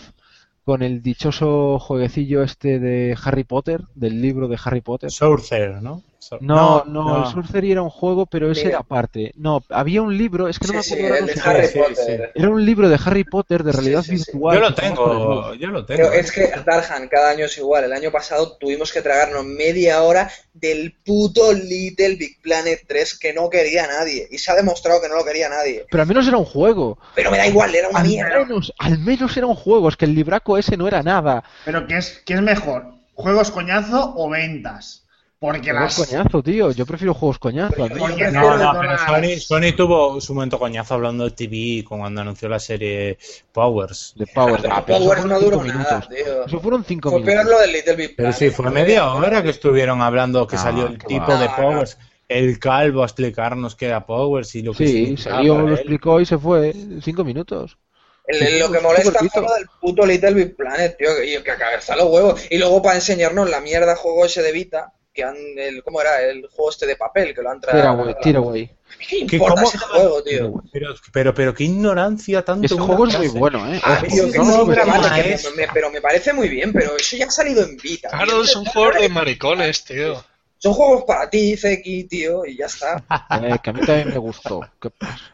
con 0.68 0.84
el 0.84 1.02
dichoso 1.02 1.80
jueguecillo 1.80 2.44
este 2.44 2.80
de 2.80 3.18
Harry 3.24 3.46
Potter, 3.46 3.86
del 3.96 4.22
libro 4.22 4.50
de 4.50 4.60
Harry 4.62 4.82
Potter. 4.82 5.10
Sorcerer, 5.10 5.82
¿no? 5.82 6.04
So- 6.20 6.40
No, 6.42 6.84
no, 6.86 7.26
el 7.26 7.32
Sorcery 7.32 7.72
era 7.72 7.82
un 7.84 7.90
juego, 7.92 8.26
pero 8.26 8.52
ese 8.52 8.62
Mira. 8.62 8.70
era 8.72 8.80
aparte. 8.80 9.32
No, 9.36 9.62
había 9.70 10.02
un 10.02 10.18
libro, 10.18 10.48
es 10.48 10.58
que 10.60 10.68
no 10.68 10.74
me 10.74 10.80
acuerdo 10.80 11.28
sí, 11.28 11.40
llama. 11.40 11.96
sí. 11.96 12.12
Era 12.36 12.50
un 12.50 12.66
libro 12.66 12.90
de 12.90 13.00
Harry 13.06 13.24
Potter 13.24 13.64
de 13.64 13.72
realidad 13.72 14.02
sí, 14.02 14.18
sí. 14.18 14.32
virtual. 14.32 14.56
Yo 14.58 14.62
lo 14.62 14.74
tengo, 14.76 15.54
yo 15.54 15.68
lo 15.68 15.86
tengo. 15.86 16.02
Pero 16.10 16.12
es 16.14 16.32
que 16.32 16.50
Darhan, 16.66 17.08
cada 17.08 17.30
año 17.30 17.46
es 17.46 17.58
igual. 17.58 17.84
El 17.84 17.94
año 17.94 18.12
pasado 18.12 18.58
tuvimos 18.58 18.92
que 18.92 19.02
tragarnos 19.02 19.46
media 19.46 20.02
hora 20.02 20.30
del 20.54 20.96
puto 21.06 21.54
Little 21.54 22.16
Big 22.16 22.42
Planet 22.42 22.82
3 22.88 23.20
que 23.20 23.34
no 23.34 23.50
quería 23.50 23.86
nadie. 23.88 24.28
Y 24.32 24.40
se 24.40 24.52
ha 24.52 24.56
demostrado 24.56 25.00
que 25.02 25.10
no 25.10 25.16
lo 25.16 25.24
quería 25.24 25.50
nadie. 25.50 25.86
Pero 25.90 26.02
al 26.02 26.08
menos 26.08 26.28
era 26.28 26.38
un 26.38 26.46
juego. 26.46 26.98
Pero 27.16 27.30
me 27.32 27.38
da 27.38 27.48
igual, 27.48 27.74
era 27.76 27.90
una 27.90 28.00
Al 28.00 28.08
mierda. 28.08 28.40
menos, 28.40 28.74
al 28.80 28.98
menos 29.00 29.38
era 29.38 29.46
un 29.46 29.56
juego. 29.56 29.88
Es 29.88 29.96
que 29.96 30.06
el 30.06 30.16
libraco 30.16 30.58
ese 30.58 30.78
no 30.78 30.88
era 30.88 31.04
nada. 31.04 31.44
Pero 31.64 31.86
¿qué 31.86 31.98
es, 31.98 32.22
qué 32.26 32.34
es 32.34 32.42
mejor? 32.42 32.86
¿Juegos 33.14 33.52
coñazo 33.52 34.14
o 34.18 34.30
ventas? 34.30 35.04
Porque 35.40 35.72
Juegos 35.72 36.00
las... 36.00 36.08
coñazo, 36.10 36.42
tío. 36.42 36.72
Yo 36.72 36.86
prefiero 36.86 37.14
juegos 37.14 37.38
coñazo. 37.38 37.74
Pero 37.76 37.86
a 37.86 37.90
Porque 37.90 38.32
No, 38.32 38.58
no, 38.58 38.80
pero 38.80 38.98
Sony, 38.98 39.40
Sony 39.40 39.76
tuvo 39.76 40.20
su 40.20 40.34
momento 40.34 40.58
coñazo 40.58 40.96
hablando 40.96 41.26
de 41.26 41.32
TV 41.32 41.86
cuando 41.88 42.22
anunció 42.22 42.50
la 42.50 42.60
serie 42.60 43.20
Powers. 43.52 44.14
De 44.16 44.26
Powers. 44.26 44.64
Pero 44.64 44.74
Ah, 44.74 44.84
pero 44.84 44.98
eso 44.98 45.06
Powers 45.06 45.22
fueron 45.22 45.30
no 45.30 45.40
cinco 45.40 45.52
duró 45.52 45.64
minutos. 45.64 45.92
nada, 45.92 46.08
tío. 46.10 46.46
Eso 46.46 46.60
fueron 46.60 46.84
cinco 46.86 47.12
Fue 47.12 47.22
peor 47.22 47.38
minutos. 47.38 47.52
lo 47.52 47.60
del 47.60 47.72
Little 47.74 47.96
Big 47.96 48.08
Pero 48.16 48.30
Planet. 48.30 48.36
sí, 48.38 48.50
fue 48.50 48.72
media 48.72 49.14
hora 49.14 49.44
que 49.44 49.50
estuvieron 49.52 50.02
hablando 50.02 50.48
que 50.48 50.56
No, 50.56 50.62
salió 50.64 50.88
el 50.88 50.98
tipo 50.98 51.28
va. 51.28 51.40
de 51.40 51.46
No, 51.48 51.56
Powers, 51.56 51.98
el 52.28 52.58
calvo 52.60 53.04
a 53.04 53.06
explicarnos 53.06 53.76
qué 53.76 53.86
era 53.86 54.06
Powers 54.08 54.56
y 54.56 54.64
lo 54.64 54.74
que 54.74 54.88
Sí, 54.88 55.18
salió, 55.18 55.60
lo 55.60 55.68
él. 55.68 55.74
explicó 55.76 56.20
y 56.20 56.26
se 56.26 56.40
fue. 56.40 56.74
Cinco 57.04 57.24
minutos. 57.24 57.78
El- 58.26 58.60
lo 58.60 58.72
que 58.72 58.80
molesta 58.82 59.20
fue 59.20 59.42
lo 59.44 59.54
del 59.54 59.66
puto 59.80 60.06
Little 60.06 60.34
Big 60.34 60.56
Planet, 60.56 60.98
tío, 60.98 61.10
que, 61.16 61.44
que 61.44 61.56
cabeza 61.58 61.96
los 61.96 62.08
huevos. 62.10 62.42
Y 62.50 62.58
luego 62.58 62.82
para 62.82 62.96
enseñarnos 62.96 63.50
la 63.50 63.62
mierda 63.62 63.96
juego 63.96 64.26
ese 64.26 64.42
de 64.42 64.52
Vita, 64.52 64.92
que 65.18 65.24
han, 65.24 65.36
el, 65.58 65.82
¿cómo 65.84 66.00
era? 66.00 66.22
El 66.22 66.48
juego 66.48 66.70
este 66.70 66.86
de 66.86 66.96
papel, 66.96 67.34
que 67.34 67.42
lo 67.42 67.50
han 67.50 67.60
traído. 67.60 67.82
Tira, 67.82 67.92
güey, 67.96 68.16
tira, 68.22 68.40
güey. 68.40 68.70
¿Qué 69.10 69.26
¿Qué, 69.26 69.36
importa 69.38 69.56
cómo? 69.56 69.68
ese 69.68 69.78
juego, 69.80 70.24
tío? 70.24 70.64
Pero, 70.72 70.96
pero, 71.12 71.34
pero 71.34 71.54
qué 71.56 71.64
ignorancia 71.64 72.46
tanto. 72.46 72.68
Ese 72.68 72.76
juego 72.78 73.08
es 73.08 73.18
muy 73.18 73.28
bueno, 73.30 73.74
¿eh? 73.74 73.82
Ah, 73.84 74.02
tío, 74.08 74.32
que 74.32 74.38
no 74.38 74.66
vale, 74.66 75.34
es- 75.34 75.56
me, 75.56 75.68
pero 75.74 75.90
me 75.90 76.02
parece 76.02 76.34
muy 76.34 76.50
bien, 76.50 76.72
pero 76.72 76.96
eso 76.96 77.18
ya 77.18 77.26
ha 77.26 77.32
salido 77.32 77.64
en 77.64 77.78
Vita. 77.78 78.10
Claro, 78.10 78.42
tío. 78.42 78.46
son 78.46 78.66
juegos 78.66 79.02
de 79.02 79.10
maricones, 79.10 79.84
tío. 79.84 80.24
Son 80.60 80.74
juegos 80.74 81.04
para 81.06 81.28
ti, 81.30 81.58
Zeki, 81.58 82.04
tío, 82.04 82.46
y 82.46 82.58
ya 82.58 82.68
está. 82.68 83.04
Eh, 83.42 83.56
que 83.62 83.70
a 83.72 83.74
mí 83.74 83.82
también 83.86 84.10
me 84.10 84.18
gustó. 84.20 84.62
¿Qué 84.80 84.92
pasa? 84.92 85.34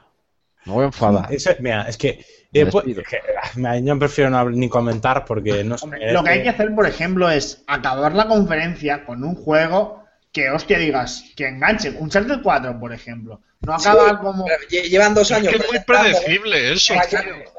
Me 0.65 0.71
voy 0.73 0.83
a 0.83 0.85
enfadar. 0.87 1.33
Eso- 1.33 1.51
mira, 1.59 1.83
es 1.89 1.97
que, 1.97 2.25
Me 2.53 2.59
eh, 2.61 2.65
pues, 2.67 2.85
que, 2.85 3.17
ah, 3.41 3.49
mira, 3.55 3.79
yo 3.79 3.97
prefiero 3.99 4.29
no 4.29 4.49
ni 4.49 4.69
comentar 4.69 5.25
porque 5.25 5.63
no 5.63 5.77
sé. 5.77 5.85
Hombre, 5.85 6.13
lo 6.13 6.23
que 6.23 6.29
hay 6.29 6.43
que 6.43 6.49
hacer, 6.49 6.73
por 6.75 6.85
ejemplo, 6.85 7.29
es 7.29 7.63
acabar 7.67 8.13
la 8.13 8.27
conferencia 8.27 9.05
con 9.05 9.23
un 9.23 9.35
juego 9.35 10.03
que, 10.31 10.49
hostia, 10.49 10.77
digas, 10.77 11.23
que 11.35 11.47
enganche. 11.47 11.91
Un 11.91 12.09
Charter 12.09 12.39
4, 12.41 12.79
por 12.79 12.93
ejemplo. 12.93 13.41
No 13.61 13.75
acaba 13.75 14.19
como... 14.19 14.45
Llevan 14.69 15.13
dos 15.13 15.31
Es 15.31 15.37
años. 15.37 15.53
que 15.53 15.59
es 15.59 15.67
muy 15.71 15.79
predecible 15.79 16.73
eso. 16.73 16.93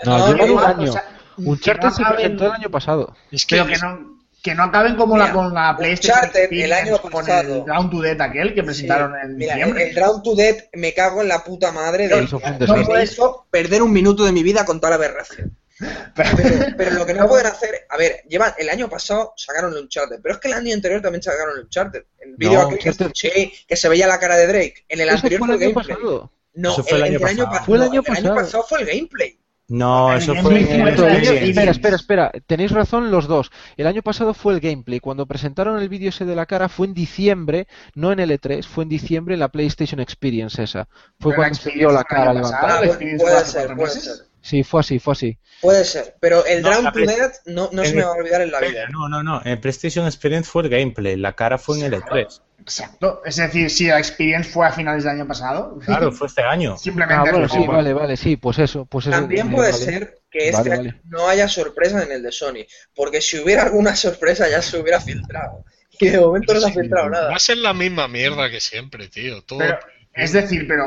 No, 0.05 0.18
No, 0.18 0.34
lleva 0.34 0.52
un 0.52 0.58
año. 0.81 0.90
o 0.90 0.92
sea, 0.92 1.05
Un 1.39 1.58
charter 1.58 1.84
no 1.84 1.90
se 1.97 2.05
presentó 2.05 2.47
el 2.47 2.52
año 2.52 2.70
pasado. 2.70 3.16
Es 3.31 3.47
que 3.47 3.56
Pero 3.56 3.66
que 3.66 3.78
no, 3.78 4.18
que 4.44 4.55
no 4.55 4.64
acaben 4.64 4.94
como 4.94 5.14
Mira, 5.14 5.28
la 5.28 5.32
con 5.32 5.55
la 5.55 5.74
PlayStation 5.74 6.31
el 6.50 6.73
año 6.74 6.98
con 7.00 7.10
pasado. 7.10 7.60
el 7.60 7.64
Down 7.64 7.90
to 7.90 8.00
Death 8.02 8.20
aquel 8.20 8.55
que 8.55 8.62
presentaron 8.62 9.12
Sí. 9.12 9.18
en 9.24 9.36
Mira, 9.39 9.55
diciembre. 9.55 9.89
el 9.89 9.94
Drown 9.94 10.23
to 10.23 10.34
Death 10.34 10.58
me 10.74 10.92
cago 10.92 11.23
en 11.23 11.28
la 11.28 11.42
puta 11.42 11.73
madre 11.73 12.08
de 12.08 12.24
Eso 12.24 12.36
un 12.36 12.58
no 12.58 12.84
me 12.92 13.02
hizo 13.02 13.47
perder 13.50 13.82
un 13.82 13.90
minuto 13.90 14.23
de 14.23 14.32
mi 14.32 14.42
vida 14.42 14.66
con 14.66 14.81
toda 14.81 14.90
la 14.90 14.97
aberración. 14.97 15.56
Pero, 16.14 16.28
pero 16.76 16.90
lo 16.92 17.05
que 17.06 17.14
no 17.14 17.26
pueden 17.26 17.47
hacer, 17.47 17.86
a 17.89 17.97
ver, 17.97 18.23
llevan 18.28 18.52
el 18.58 18.68
año 18.68 18.89
pasado 18.89 19.32
sacaron 19.36 19.73
el 19.73 19.78
Uncharted, 19.81 20.20
pero 20.23 20.34
es 20.36 20.40
que 20.40 20.47
el 20.47 20.55
año 20.55 20.73
anterior 20.73 21.02
también 21.02 21.20
sacaron 21.23 21.56
el 21.58 21.64
Uncharted. 21.64 22.05
El 22.20 22.36
vídeo 22.36 22.62
No, 22.62 22.68
que, 22.68 22.76
Uncharted- 22.76 23.10
sí, 23.12 23.52
que 23.66 23.74
se 23.76 23.89
veía 23.89 24.06
la 24.06 24.20
cara 24.20 24.36
de 24.36 24.47
Drake. 24.47 24.84
En 24.89 25.00
el 25.00 25.08
Eso 25.08 25.16
anterior 25.16 25.40
fue 25.40 25.55
el 25.55 25.58
gameplay. 25.60 25.86
pasado. 25.97 26.32
No, 26.55 26.73
Eso 26.74 26.84
fue 26.84 26.98
el 26.98 27.02
año 27.05 27.18
pasado. 27.20 27.50
pa- 27.50 27.64
Fue 27.64 27.76
el 27.78 27.82
año 27.82 28.02
pasado 28.05 28.64
fue 28.68 28.81
el 28.82 28.86
gameplay. 28.86 29.36
No, 29.68 30.14
eso 30.14 30.34
fue. 30.34 30.64
Cierto, 30.64 31.06
el 31.06 31.16
el 31.16 31.26
sí, 31.26 31.34
espera, 31.50 31.72
sí. 31.72 31.78
espera, 31.78 31.96
espera. 31.96 32.32
Tenéis 32.46 32.70
razón 32.70 33.10
los 33.10 33.26
dos. 33.26 33.50
El 33.76 33.86
año 33.86 34.02
pasado 34.02 34.34
fue 34.34 34.52
el 34.52 34.60
gameplay. 34.60 35.00
Cuando 35.00 35.26
presentaron 35.26 35.80
el 35.80 35.88
vídeo 35.88 36.10
ese 36.10 36.26
de 36.26 36.36
la 36.36 36.46
cara 36.46 36.68
fue 36.68 36.86
en 36.86 36.94
diciembre, 36.94 37.66
no 37.94 38.12
en 38.12 38.20
el 38.20 38.30
E3, 38.30 38.62
fue 38.64 38.84
en 38.84 38.90
diciembre 38.90 39.34
en 39.34 39.40
la 39.40 39.48
PlayStation 39.48 40.00
Experience 40.00 40.62
esa. 40.62 40.86
Fue 41.18 41.32
Pero 41.32 41.36
cuando 41.36 41.54
se 41.54 41.70
vio 41.70 41.90
la 41.90 42.04
cara 42.04 42.34
levantada. 42.34 42.80
puede 42.80 43.44
ser, 43.44 43.74
puede 43.74 43.90
ser. 43.90 44.33
Sí, 44.44 44.62
fue 44.62 44.81
así, 44.81 44.98
fue 44.98 45.12
así. 45.12 45.39
Puede 45.62 45.86
ser, 45.86 46.16
pero 46.20 46.44
el 46.44 46.60
No, 46.60 46.68
Drown 46.68 46.92
to 46.92 46.98
Death 47.00 47.32
no, 47.47 47.70
no 47.73 47.82
se 47.82 47.94
me 47.94 48.02
va 48.02 48.10
a 48.10 48.12
olvidar 48.12 48.42
en 48.42 48.50
la 48.50 48.60
vida. 48.60 48.86
No, 48.90 49.08
no, 49.08 49.23
no. 49.23 49.40
En 49.42 49.58
PlayStation 49.58 50.05
Experience 50.05 50.50
fue 50.50 50.64
el 50.64 50.68
gameplay. 50.68 51.16
La 51.16 51.32
cara 51.32 51.56
fue 51.56 51.78
en 51.78 51.84
el 51.86 51.94
E3. 51.94 52.42
Exacto. 52.60 53.23
Es 53.24 53.36
decir, 53.36 53.70
si 53.70 53.86
la 53.86 53.98
Experience 53.98 54.50
fue 54.50 54.66
a 54.66 54.70
finales 54.73 55.05
del 55.05 55.14
año 55.14 55.26
pasado, 55.26 55.78
Claro, 55.86 56.12
fue 56.12 56.26
este 56.26 56.42
año. 56.42 56.76
simplemente 56.76 57.26
Ah, 57.26 57.32
bueno, 57.32 57.48
sí, 57.48 57.66
vale, 57.66 57.94
vale, 57.94 58.18
sí, 58.18 58.36
pues 58.36 58.58
eso. 58.58 58.84
Pues 58.84 59.06
eso 59.06 59.16
También 59.18 59.50
puede 59.50 59.73
vale. 59.73 59.82
ser 59.84 60.18
que 60.31 60.50
este 60.50 60.58
Vale, 60.68 60.73
año 60.73 60.82
vale. 60.90 61.00
no 61.08 61.26
haya 61.28 61.48
sorpresa 61.48 62.02
en 62.02 62.12
el 62.12 62.23
de 62.23 62.31
Sony, 62.31 62.66
porque 62.94 63.23
si 63.23 63.39
hubiera 63.39 63.62
alguna 63.62 63.97
sorpresa 63.97 64.47
ya 64.50 64.60
se 64.60 64.78
hubiera 64.78 65.00
filtrado. 65.00 65.64
Y 65.98 66.08
de 66.10 66.20
momento 66.20 66.52
no 66.52 66.60
se 66.60 66.68
ha 66.68 66.73
filtrado 66.73 67.08
nada. 67.08 67.31
Va 67.31 67.36
a 67.36 67.39
ser 67.39 67.56
la 67.56 67.73
misma 67.73 68.08
mierda 68.08 68.50
que 68.50 68.60
siempre, 68.60 69.08
tío. 69.08 69.40
Todo... 69.42 69.60
Pero, 69.60 69.78
es 70.12 70.32
decir, 70.32 70.66
pero 70.68 70.84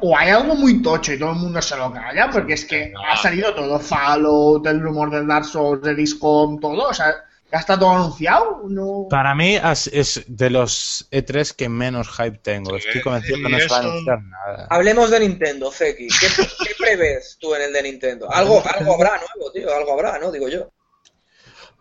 o 0.00 0.16
hay 0.16 0.30
algo 0.30 0.54
muy 0.54 0.80
tocho 0.80 1.12
y 1.12 1.18
todo 1.18 1.30
el 1.30 1.36
mundo 1.36 1.60
se 1.60 1.76
lo 1.76 1.92
calla, 1.92 2.30
porque 2.30 2.54
es 2.54 2.64
que 2.64 2.92
ha 3.08 3.16
salido 3.16 3.54
todo, 3.54 3.78
Fallout, 3.78 4.66
el 4.66 4.80
rumor 4.80 5.10
del 5.10 5.26
Dark 5.26 5.44
Souls, 5.44 5.82
de 5.82 5.94
Discom, 5.94 6.60
todo, 6.60 6.88
o 6.88 6.94
sea, 6.94 7.14
ya 7.50 7.58
está 7.58 7.78
todo 7.78 7.90
anunciado, 7.90 8.62
no... 8.68 9.06
Para 9.08 9.34
mí 9.34 9.56
es, 9.56 10.24
de 10.26 10.50
los 10.50 11.08
E3 11.10 11.52
que 11.54 11.68
menos 11.68 12.08
hype 12.10 12.38
tengo. 12.38 12.70
Sí, 12.78 12.86
Estoy 12.86 13.02
convencido 13.02 13.36
que 13.36 13.48
no 13.48 13.58
se 13.58 13.68
va 13.68 13.76
a 13.76 13.80
anunciar 13.80 14.22
nada. 14.22 14.66
Hablemos 14.70 15.10
de 15.10 15.20
Nintendo, 15.20 15.70
Zeki. 15.70 16.08
¿Qué, 16.08 16.26
qué 16.36 16.74
prevés 16.78 17.36
tú 17.40 17.54
en 17.54 17.62
el 17.62 17.72
de 17.72 17.82
Nintendo? 17.82 18.32
Algo, 18.32 18.62
algo 18.66 18.94
habrá 18.94 19.18
nuevo, 19.18 19.52
tío, 19.52 19.72
algo 19.74 19.92
habrá, 19.92 20.18
¿no? 20.18 20.32
Digo 20.32 20.48
yo. 20.48 20.70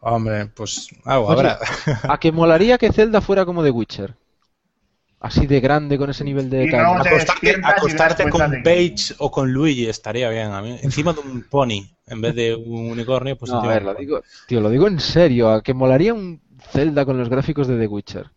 Hombre, 0.02 0.46
pues 0.48 0.90
algo 1.04 1.28
Oye, 1.28 1.40
habrá. 1.40 1.60
A 2.04 2.20
que 2.20 2.32
molaría 2.32 2.78
que 2.78 2.92
Zelda 2.92 3.22
fuera 3.22 3.44
como 3.44 3.64
The 3.64 3.72
Witcher. 3.72 4.16
Así 5.26 5.48
de 5.48 5.60
grande 5.60 5.98
con 5.98 6.12
ese 6.12 6.24
nivel 6.24 6.52
de 6.52 6.58
detalle. 6.68 7.02
te 7.02 7.10
Acostarte, 7.10 7.56
acostarte 7.64 8.30
con 8.30 8.62
Paige 8.64 9.16
o 9.18 9.32
con 9.32 9.52
Luigi 9.52 9.88
estaría 9.88 10.30
bien 10.30 10.52
a 10.52 10.62
mí. 10.62 10.78
Encima 10.84 11.14
de 11.14 11.22
un 11.22 11.42
pony, 11.50 11.82
en 12.06 12.22
vez 12.22 12.36
de 12.36 12.54
un 12.54 12.92
unicornio, 12.92 13.36
pues 13.36 13.52
No, 13.52 13.60
a 13.60 13.68
ver, 13.68 13.82
lo 13.82 13.96
digo, 13.96 14.22
tío, 14.48 14.62
lo 14.62 14.70
digo 14.70 14.88
en 14.88 15.00
serio, 15.00 15.50
a 15.50 15.64
que 15.64 15.74
molaría 15.74 16.14
un 16.14 16.40
Zelda 16.72 17.06
con 17.06 17.18
los 17.18 17.28
gráficos 17.28 17.68
de 17.68 17.80
The 17.80 17.88
Witcher. 17.88 18.28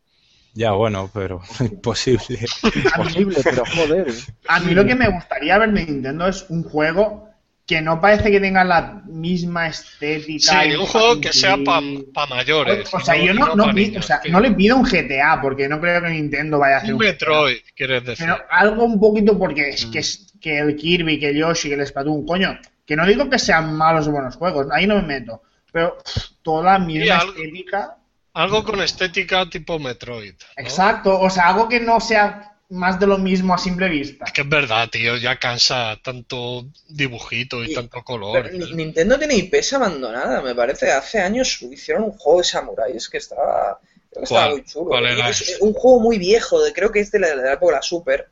Ya, 0.55 0.73
bueno, 0.73 1.11
pero 1.13 1.43
imposible. 1.61 2.47
Imposible, 2.75 3.37
pero 3.45 3.65
joder. 3.67 4.07
A 4.49 4.61
mí 4.61 4.73
lo 4.73 4.87
que 4.87 4.95
me 4.95 5.11
gustaría 5.11 5.59
ver 5.59 5.71
de 5.75 5.85
Nintendo 5.85 6.27
es 6.27 6.47
un 6.49 6.63
juego 6.63 7.28
que 7.69 7.83
no 7.83 8.01
parece 8.01 8.31
que 8.31 8.41
tenga 8.41 8.65
la 8.65 9.03
misma 9.05 9.69
estética. 9.69 10.63
Sí, 10.65 10.75
un 10.75 10.87
juego 10.87 11.21
que 11.21 11.33
sea 11.35 11.57
para 11.65 11.83
infantil. 11.83 12.35
mayores. 12.37 12.89
O 12.95 12.99
sea, 12.99 13.15
yo 13.17 13.35
no, 13.35 13.55
no 13.55 13.65
pa' 13.67 13.73
pi- 13.75 13.89
niños, 13.89 14.05
o 14.05 14.09
sea, 14.09 14.21
tío. 14.23 14.33
no 14.33 14.41
le 14.41 14.51
pido 14.53 14.77
un 14.77 14.85
GTA, 14.85 15.39
porque 15.43 15.69
no 15.69 15.79
creo 15.81 16.01
que 16.03 16.09
Nintendo 16.09 16.59
vaya 16.59 16.77
a 16.77 16.79
hacer 16.79 16.95
Un. 16.95 17.01
Metroid, 17.01 17.59
quieres 17.77 18.05
decir. 18.05 18.25
Pero 18.27 18.39
algo 18.51 18.85
un 18.85 18.99
poquito 18.99 19.39
porque 19.39 19.69
es 19.69 19.87
Mm. 19.87 19.91
que, 19.93 19.99
es, 19.99 20.33
que 20.41 20.59
el 20.61 20.75
Kirby, 20.77 21.21
que 21.21 21.29
el 21.29 21.37
Yoshi, 21.37 21.69
que 21.69 21.75
el 21.75 21.87
Splatoon, 21.87 22.25
coño, 22.27 22.59
que 22.87 22.97
no 22.97 23.07
digo 23.07 23.29
que 23.29 23.39
sean 23.39 23.75
malos 23.77 24.09
o 24.09 24.13
buenos 24.13 24.35
juegos, 24.37 24.67
ahí 24.73 24.87
no 24.87 24.95
me 24.97 25.03
meto, 25.03 25.43
pero 25.71 25.99
toda 26.43 26.73
la 26.73 26.79
misma 26.79 27.19
algo- 27.19 27.33
estética, 27.35 27.95
Algo 28.33 28.65
con 28.65 28.81
estética 28.81 29.45
tipo 29.51 29.79
Metroid. 29.79 30.35
exacto, 30.57 31.21
o 31.21 31.29
sea, 31.29 31.49
algo 31.49 31.69
que 31.69 31.81
no 31.81 32.01
sea 32.01 32.53
más 32.71 33.01
de 33.01 33.07
lo 33.07 33.19
mismo 33.19 33.55
a 33.55 33.59
simple 33.59 33.89
vista. 33.89 34.25
Es 34.27 34.33
que 34.33 34.43
es 34.43 34.49
verdad, 34.49 34.89
tío, 34.91 35.17
ya 35.17 35.37
cansa 35.39 35.99
tanto 36.03 36.67
dibujito 36.89 37.65
y, 37.65 37.73
Y- 37.73 37.75
tanto 37.75 38.03
color. 38.03 38.43
Pero 38.51 38.67
Nintendo 38.75 39.19
tiene 39.19 39.37
IPs 39.37 39.73
abandonada, 39.73 40.43
me 40.43 40.55
parece. 40.55 40.91
Hace 40.91 41.19
años 41.21 41.63
hicieron 41.63 42.05
un 42.05 42.13
juego 42.13 42.39
de 42.41 42.45
samuráis 42.45 43.09
que 43.09 43.19
estaba, 43.19 43.81
creo 44.11 44.21
que 44.21 44.25
estaba 44.25 44.51
muy 44.51 44.65
chulo. 44.65 44.87
¿Cuál 44.91 45.07
era 45.07 45.31
Es 45.31 45.41
ese? 45.43 45.57
un 45.65 45.73
juego 45.73 46.01
muy 46.01 46.19
viejo, 46.19 46.63
de, 46.63 46.73
creo 46.73 46.93
que 46.93 47.01
es 47.01 47.11
de 47.11 47.21
la, 47.21 47.29
de 47.29 47.37
la 47.37 47.53
época 47.55 47.73
de 47.73 47.77
la 47.79 47.83
Super. 47.83 48.29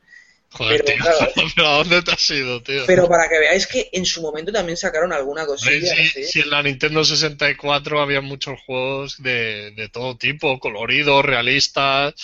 Joder, 0.50 0.84
Pero, 0.84 0.84
tío. 0.84 1.02
claro. 1.02 1.32
¿Pero 1.56 1.66
a 1.68 1.76
dónde 1.78 2.02
te 2.02 2.10
has 2.12 2.30
ido, 2.30 2.62
tío? 2.62 2.86
Pero 2.86 3.08
para 3.08 3.28
que 3.28 3.38
veáis 3.38 3.66
que 3.66 3.88
en 3.92 4.04
su 4.04 4.22
momento 4.22 4.52
también 4.52 4.76
sacaron 4.76 5.12
alguna 5.12 5.44
cosilla 5.44 5.94
si, 5.94 6.00
así. 6.02 6.24
si 6.24 6.40
en 6.40 6.50
la 6.50 6.62
Nintendo 6.62 7.04
64 7.04 8.00
había 8.00 8.20
muchos 8.20 8.58
juegos 8.64 9.16
de, 9.22 9.72
de 9.72 9.88
todo 9.88 10.16
tipo, 10.16 10.58
coloridos, 10.60 11.24
realistas, 11.24 12.14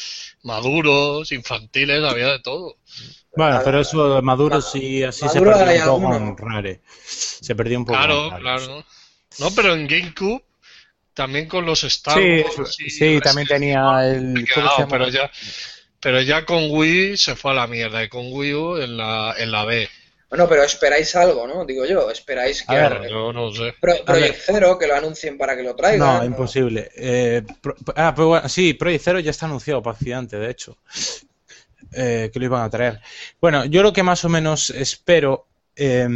maduros, 0.42 1.32
infantiles, 1.32 2.02
había 2.04 2.28
de 2.32 2.38
todo. 2.40 2.76
Bueno, 3.36 3.60
pero 3.64 3.80
eso 3.80 4.14
de 4.14 4.22
maduros 4.22 4.74
y 4.76 5.02
así 5.02 5.20
se 5.20 5.40
Maduro 5.40 5.52
perdió 5.58 5.64
un 5.64 6.00
poco 6.00 6.12
alguno. 6.12 6.16
en 6.30 6.36
Rare. 6.36 6.80
Se 6.94 7.54
perdió 7.54 7.78
un 7.78 7.84
poco 7.86 7.98
Claro, 7.98 8.28
en 8.28 8.40
claro. 8.40 8.84
No, 9.38 9.50
pero 9.54 9.74
en 9.74 9.86
GameCube 9.86 10.44
también 11.14 11.48
con 11.48 11.64
los 11.64 11.84
Star 11.84 12.18
Sí, 12.18 12.44
y 12.86 12.90
sí, 12.90 13.20
también 13.20 13.48
Resident 13.48 13.48
tenía 13.48 14.06
Evil, 14.08 14.38
el- 14.38 14.86
pero 14.88 15.08
ya 15.08 15.30
pero 16.00 16.20
ya 16.20 16.44
con 16.44 16.64
Wii 16.70 17.16
se 17.16 17.36
fue 17.36 17.52
a 17.52 17.54
la 17.54 17.66
mierda 17.66 18.02
y 18.02 18.08
con 18.08 18.26
Wii 18.32 18.54
U 18.54 18.76
en 18.78 18.96
la 18.96 19.34
en 19.38 19.50
la 19.52 19.64
B. 19.64 19.88
Bueno, 20.32 20.48
pero 20.48 20.62
esperáis 20.62 21.14
algo, 21.14 21.46
¿no? 21.46 21.66
Digo 21.66 21.84
yo, 21.84 22.10
esperáis 22.10 22.62
que 22.62 22.74
A 22.74 22.88
ver, 22.88 23.10
Yo 23.10 23.34
no 23.34 23.52
sé. 23.52 23.74
Pro- 23.78 24.02
Project. 24.02 24.40
Zero, 24.46 24.78
que 24.78 24.86
lo 24.86 24.94
anuncien 24.96 25.36
para 25.36 25.54
que 25.54 25.62
lo 25.62 25.76
traigan. 25.76 25.98
No, 25.98 26.24
imposible. 26.24 26.90
Eh, 26.96 27.42
pro- 27.60 27.76
ah, 27.96 28.14
pero 28.16 28.28
bueno, 28.28 28.48
sí, 28.48 28.72
Project 28.72 29.04
Zero 29.04 29.20
ya 29.20 29.30
está 29.30 29.44
anunciado 29.44 29.82
para 29.82 29.92
Occidente, 29.94 30.38
de 30.38 30.50
hecho. 30.50 30.78
Eh, 31.92 32.30
que 32.32 32.38
lo 32.38 32.46
iban 32.46 32.62
a 32.62 32.70
traer. 32.70 32.98
Bueno, 33.42 33.66
yo 33.66 33.82
lo 33.82 33.92
que 33.92 34.02
más 34.02 34.24
o 34.24 34.30
menos 34.30 34.70
espero. 34.70 35.48
eh, 35.76 36.08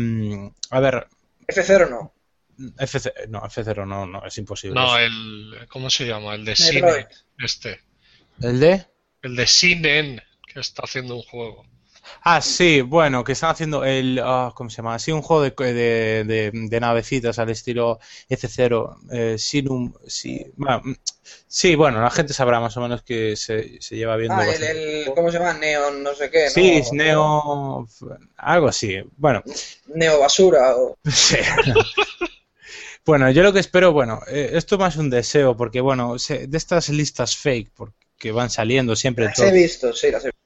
a 0.70 0.80
ver, 0.80 1.06
F0 1.48 1.90
no. 1.90 2.14
FC, 2.78 3.12
no, 3.28 3.42
F0 3.42 3.86
no, 3.86 4.06
no, 4.06 4.24
es 4.24 4.38
imposible. 4.38 4.80
No, 4.80 4.96
el 4.98 5.66
¿cómo 5.68 5.90
se 5.90 6.06
llama? 6.06 6.34
El 6.36 6.46
de. 6.46 6.56
Cine 6.56 7.06
este. 7.38 7.82
¿El 8.40 8.60
de? 8.60 8.86
El 9.20 9.36
de 9.36 9.46
Cinen 9.46 10.22
que 10.54 10.60
está 10.60 10.84
haciendo 10.84 11.16
un 11.16 11.22
juego. 11.22 11.66
Ah, 12.22 12.40
sí, 12.40 12.80
bueno, 12.82 13.22
que 13.24 13.32
están 13.32 13.50
haciendo 13.50 13.84
el. 13.84 14.20
ah, 14.22 14.52
¿Cómo 14.54 14.70
se 14.70 14.76
llama? 14.78 14.98
Sí, 14.98 15.12
un 15.12 15.22
juego 15.22 15.42
de, 15.42 15.50
de, 15.52 16.24
de- 16.24 16.50
de 16.52 16.80
navecitas 16.80 17.38
al 17.38 17.50
estilo 17.50 17.98
F0, 18.28 18.96
eh, 19.12 19.36
Sinum. 19.38 19.92
Sí, 20.06 20.44
bueno, 20.56 20.80
mm, 20.84 20.94
sí, 21.46 21.74
bueno, 21.74 22.00
la 22.00 22.10
gente 22.10 22.32
sabrá 22.32 22.60
más 22.60 22.76
o 22.76 22.80
menos 22.80 23.02
que 23.02 23.36
se, 23.36 23.80
se 23.80 23.96
lleva 23.96 24.16
viendo. 24.16 24.36
Ah, 24.36 24.42
el, 24.44 24.48
bastante. 24.48 25.02
el- 25.04 25.14
¿cómo 25.14 25.30
se 25.30 25.38
llama? 25.38 25.54
Neon, 25.54 26.02
no 26.02 26.14
sé 26.14 26.30
qué, 26.30 26.44
¿no? 26.44 26.50
Sí, 26.50 26.76
es 26.78 26.92
Neo. 26.92 27.86
Algo 28.36 28.68
así. 28.68 28.96
Bueno, 29.16 29.42
Neo 29.94 30.20
Basura. 30.20 30.76
O... 30.76 30.96
sí. 31.10 31.36
Bueno, 33.04 33.30
yo 33.30 33.42
lo 33.42 33.52
que 33.52 33.60
espero, 33.60 33.92
bueno, 33.92 34.20
eh, 34.28 34.50
esto 34.54 34.78
más 34.78 34.96
un 34.96 35.10
deseo, 35.10 35.56
porque 35.56 35.80
bueno, 35.80 36.18
se- 36.18 36.46
de 36.48 36.56
estas 36.58 36.88
listas 36.88 37.36
fake, 37.36 37.70
porque 37.74 38.32
van 38.32 38.50
saliendo 38.50 38.96
siempre 38.96 39.26
Las 39.26 39.36
todo- 39.36 39.46
he 39.46 39.52
visto, 39.52 39.92
sí, 39.92 40.10
las 40.10 40.24
he 40.24 40.28
visto. 40.28 40.40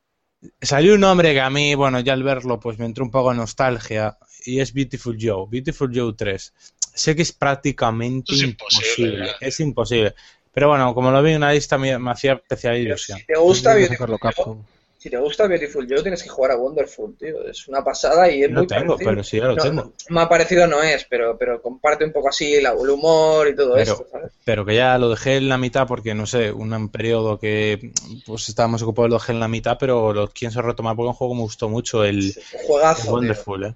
Salió 0.60 0.94
un 0.94 1.00
nombre 1.00 1.32
que 1.32 1.40
a 1.40 1.50
mí, 1.50 1.74
bueno, 1.74 2.00
ya 2.00 2.14
al 2.14 2.22
verlo, 2.22 2.58
pues 2.58 2.78
me 2.78 2.86
entró 2.86 3.04
un 3.04 3.10
poco 3.10 3.30
de 3.30 3.36
nostalgia, 3.36 4.16
y 4.44 4.60
es 4.60 4.72
Beautiful 4.72 5.18
Joe, 5.20 5.46
Beautiful 5.50 5.90
Joe 5.94 6.14
3. 6.16 6.54
Sé 6.94 7.14
que 7.14 7.22
es 7.22 7.32
prácticamente 7.32 8.34
Es 8.34 8.42
imposible, 8.42 9.30
es 9.40 9.60
imposible. 9.60 10.14
Pero 10.52 10.68
bueno, 10.68 10.94
como 10.94 11.10
lo 11.10 11.22
vi 11.22 11.32
en 11.32 11.38
una 11.38 11.52
lista, 11.52 11.78
me, 11.78 11.96
me 11.98 12.10
hacía 12.10 12.34
especial 12.34 12.76
ilusión. 12.76 13.18
Si 13.18 13.26
te 13.26 13.38
gusta 13.38 13.74
Beautiful 13.74 14.18
Joe. 14.18 14.56
Si 15.00 15.08
te 15.08 15.16
gusta 15.16 15.46
Beautiful 15.46 15.86
Joe, 15.88 16.02
tienes 16.02 16.22
que 16.22 16.28
jugar 16.28 16.50
a 16.50 16.56
Wonderful, 16.56 17.16
tío. 17.16 17.48
Es 17.48 17.66
una 17.68 17.82
pasada 17.82 18.30
y 18.30 18.42
es 18.42 18.50
Lo 18.50 18.58
muy 18.58 18.66
tengo, 18.66 18.98
parecido. 18.98 19.10
pero 19.10 19.24
sí, 19.24 19.38
ya 19.38 19.46
lo 19.46 19.56
No, 19.56 19.62
tengo. 19.62 19.92
Más 20.10 20.28
parecido 20.28 20.66
no 20.66 20.82
es, 20.82 21.06
pero, 21.08 21.38
pero 21.38 21.62
comparte 21.62 22.04
un 22.04 22.12
poco 22.12 22.28
así 22.28 22.52
el 22.54 22.66
humor 22.66 23.48
y 23.48 23.56
todo 23.56 23.82
¿sabes? 23.82 24.32
Pero 24.44 24.66
que 24.66 24.74
ya 24.74 24.98
lo 24.98 25.08
dejé 25.08 25.38
en 25.38 25.48
la 25.48 25.56
mitad 25.56 25.86
porque, 25.86 26.14
no 26.14 26.26
sé, 26.26 26.52
un 26.52 26.90
periodo 26.90 27.38
que 27.38 27.92
pues 28.26 28.50
estábamos 28.50 28.82
ocupados, 28.82 29.08
lo 29.10 29.16
dejé 29.18 29.32
en 29.32 29.40
la 29.40 29.48
mitad, 29.48 29.78
pero 29.80 30.12
lo 30.12 30.28
pienso 30.28 30.60
retomar 30.60 30.94
porque 30.96 31.08
un 31.08 31.14
juego 31.14 31.32
que 31.32 31.36
me 31.38 31.42
gustó 31.44 31.70
mucho, 31.70 32.04
el, 32.04 32.18
Un 32.18 32.60
el 32.60 32.66
juegazo, 32.66 33.02
tío. 33.02 33.12
Wonderful, 33.12 33.64
¿eh? 33.64 33.74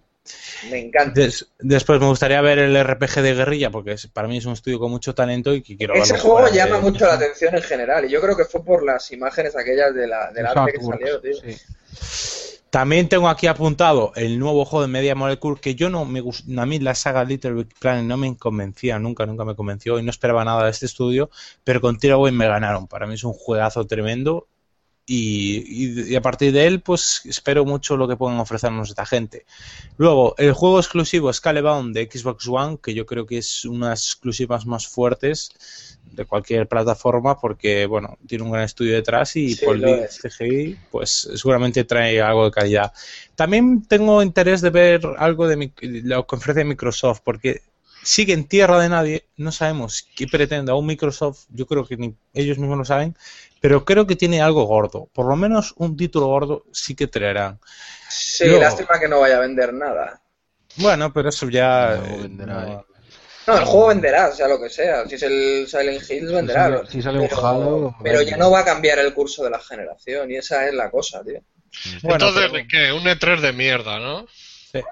Me 0.71 0.79
encanta. 0.79 1.21
Des- 1.21 1.47
después 1.61 2.01
me 2.01 2.07
gustaría 2.07 2.41
ver 2.41 2.59
el 2.59 2.77
RPG 2.77 3.21
de 3.23 3.35
guerrilla 3.35 3.71
porque 3.71 3.93
es- 3.93 4.07
para 4.07 4.27
mí 4.29 4.39
es 4.39 4.47
un 4.47 4.55
estudio 4.55 4.79
con 4.79 4.91
mucho 4.91 5.15
talento 5.15 5.53
y 5.55 5.63
que 5.63 5.77
quiero 5.77 5.95
Ese 5.95 6.19
juego 6.19 6.49
llama 6.49 6.81
mucho 6.81 7.07
la 7.07 7.15
atención 7.15 7.55
en 7.55 7.63
general 7.63 8.05
y 8.05 8.09
yo 8.11 8.21
creo 8.21 8.37
que 8.37 8.45
fue 8.45 8.65
por 8.65 8.83
las 8.85 9.11
imágenes 9.13 9.55
aquellas 9.57 9.95
de 9.95 10.07
la, 10.07 10.31
del 10.33 10.47
arte 10.47 10.73
que 10.73 10.83
salió, 10.85 11.21
tío. 11.21 11.35
sí. 11.35 11.57
También 12.71 13.09
tengo 13.09 13.29
aquí 13.29 13.47
apuntado 13.47 14.11
el 14.17 14.37
nuevo 14.37 14.65
juego 14.65 14.83
de 14.83 14.89
Media 14.89 15.15
Molecule 15.15 15.61
que 15.61 15.77
yo 15.77 15.91
no 15.91 16.05
me 16.05 16.21
gust- 16.21 16.59
a 16.59 16.67
mí 16.67 16.81
la 16.81 16.97
saga 16.97 17.23
Little 17.23 17.53
Big 17.53 17.69
Planet 17.79 18.05
no 18.05 18.17
me 18.17 18.37
convencía, 18.37 18.99
nunca, 18.99 19.27
nunca 19.27 19.45
me 19.45 19.55
convenció 19.55 20.01
y 20.01 20.03
no 20.03 20.11
esperaba 20.11 20.45
nada 20.45 20.65
de 20.65 20.71
este 20.73 20.87
estudio, 20.87 21.31
pero 21.63 21.81
con 21.81 21.99
Tearaway 21.99 22.33
me 22.33 22.49
ganaron. 22.49 22.89
Para 22.89 23.07
mí 23.07 23.15
es 23.15 23.23
un 23.23 23.33
juegazo 23.33 23.87
tremendo 23.87 24.49
y, 25.07 26.15
a 26.15 26.21
partir 26.23 26.53
de 26.53 26.67
él 26.67 26.81
pues 26.81 27.23
espero 27.27 27.65
mucho 27.65 27.97
lo 27.97 28.09
que 28.09 28.17
puedan 28.17 28.39
ofrecernos 28.39 28.89
esta 28.89 29.05
gente. 29.07 29.45
Luego, 29.97 30.35
el 30.39 30.53
juego 30.53 30.79
exclusivo 30.79 31.33
Scalebound 31.33 31.95
de 31.95 32.09
Xbox 32.11 32.47
One, 32.49 32.79
que 32.83 32.95
yo 32.95 33.07
creo 33.07 33.27
que 33.27 33.39
es 33.39 33.65
una 33.65 33.87
de 33.87 33.91
las 33.91 34.07
exclusivas 34.07 34.67
más 34.67 34.87
fuertes 34.89 35.51
de 36.11 36.25
cualquier 36.25 36.69
plataforma 36.69 37.39
porque, 37.39 37.87
bueno, 37.87 38.19
tiene 38.27 38.45
un 38.45 38.53
gran 38.53 38.65
estudio 38.65 38.95
detrás 38.95 39.37
y 39.37 39.55
Sí, 39.55 39.65
por 39.65 39.77
el. 39.77 40.09
CGI, 40.09 40.79
pues 40.91 41.29
seguramente 41.37 41.85
trae 41.85 42.21
algo 42.21 42.45
de 42.47 42.51
calidad. 42.51 42.93
También 43.35 43.83
tengo 43.87 44.23
interés 44.23 44.61
de 44.61 44.71
ver 44.71 45.03
algo 45.19 45.49
de 45.49 45.57
mi- 45.57 45.73
lo 45.83 46.27
que 46.27 46.37
ofrece 46.37 46.65
Microsoft, 46.65 47.21
porque 47.25 47.63
sigue 48.03 48.33
en 48.35 48.45
tierra 48.47 48.79
de 48.81 48.89
nadie, 48.89 49.25
no 49.37 49.51
sabemos 49.51 50.07
qué 50.15 50.27
pretende 50.29 50.71
aún 50.73 50.87
Microsoft, 50.87 51.47
yo 51.51 51.67
creo 51.67 51.87
que 51.87 51.97
ni 51.97 52.15
ellos 52.35 52.59
mismos 52.59 52.79
lo 52.79 52.85
saben, 52.85 53.17
pero 53.65 53.83
creo 53.83 54.07
que 54.07 54.15
tiene 54.15 54.43
algo 54.43 54.65
gordo, 54.65 55.09
por 55.15 55.25
lo 55.27 55.37
menos 55.37 55.73
un 55.79 55.97
título 55.97 56.27
gordo 56.27 56.65
sí 56.71 56.95
que 56.95 57.07
traerán. 57.07 57.59
Sí, 58.11 58.45
Luego- 58.45 58.61
lástima 58.61 59.01
que 59.01 59.09
no 59.09 59.21
vaya 59.21 59.39
a 59.39 59.41
vender 59.41 59.73
nada. 59.73 60.21
Bueno, 60.77 61.11
pero 61.15 61.31
eso 61.31 61.49
ya... 61.49 61.97
No 61.97 62.05
eh, 62.15 62.19
venderá, 62.25 62.61
no-. 62.61 62.87
No, 63.47 63.57
el 63.59 63.65
juego 63.65 63.87
venderá, 63.87 64.31
sea 64.33 64.49
lo 64.49 64.61
que 64.61 64.69
sea. 64.69 65.07
Si 65.09 65.15
es 65.15 65.23
el 65.23 65.67
Silent 65.67 66.03
Hills, 66.11 66.31
venderá. 66.31 66.65
sale- 66.65 66.91
si 66.91 67.01
sale 67.01 67.21
un 67.21 67.29
pero, 67.29 67.47
Halo, 67.47 67.97
pero 68.03 68.21
ya 68.21 68.37
no 68.37 68.51
va 68.51 68.59
a 68.61 68.65
cambiar 68.67 68.99
el 68.99 69.15
curso 69.15 69.43
de 69.45 69.49
la 69.51 69.61
generación 69.61 70.31
y 70.31 70.37
esa 70.37 70.67
es 70.69 70.75
la 70.75 70.91
cosa, 70.91 71.23
tío. 71.25 71.41
Bueno, 72.03 72.27
Entonces, 72.27 72.51
pero- 72.53 72.67
¿qué? 72.71 72.93
Un 72.93 73.05
E3 73.05 73.41
de 73.41 73.53
mierda, 73.55 73.99
¿no? 73.99 74.27
sí. 74.73 74.83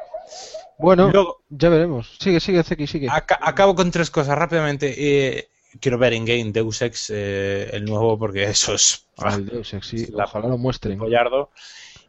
Bueno, 0.78 1.10
Luego- 1.12 1.42
ya 1.50 1.68
veremos. 1.68 2.16
Sigue, 2.18 2.40
sigue, 2.40 2.62
Zeki, 2.62 2.86
sigue. 2.86 3.08
Aca- 3.10 3.38
acabo 3.42 3.74
con 3.74 3.90
tres 3.90 4.10
cosas 4.10 4.36
rápidamente. 4.38 4.94
Eh, 4.96 5.50
quiero 5.80 5.98
ver 5.98 6.12
en 6.12 6.24
game 6.24 6.52
Deus 6.52 6.82
Ex, 6.82 7.10
eh, 7.10 7.70
el 7.72 7.84
nuevo, 7.84 8.18
porque 8.18 8.44
eso 8.50 8.74
es 8.74 9.06
Ah, 9.18 9.34
el 9.36 9.46
Deus 9.46 9.72
Ex, 9.74 9.86
sí, 9.86 10.06
la- 10.12 10.24
ojalá 10.24 10.48
lo 10.48 10.58
muestren. 10.58 10.98
Pollardo. 10.98 11.50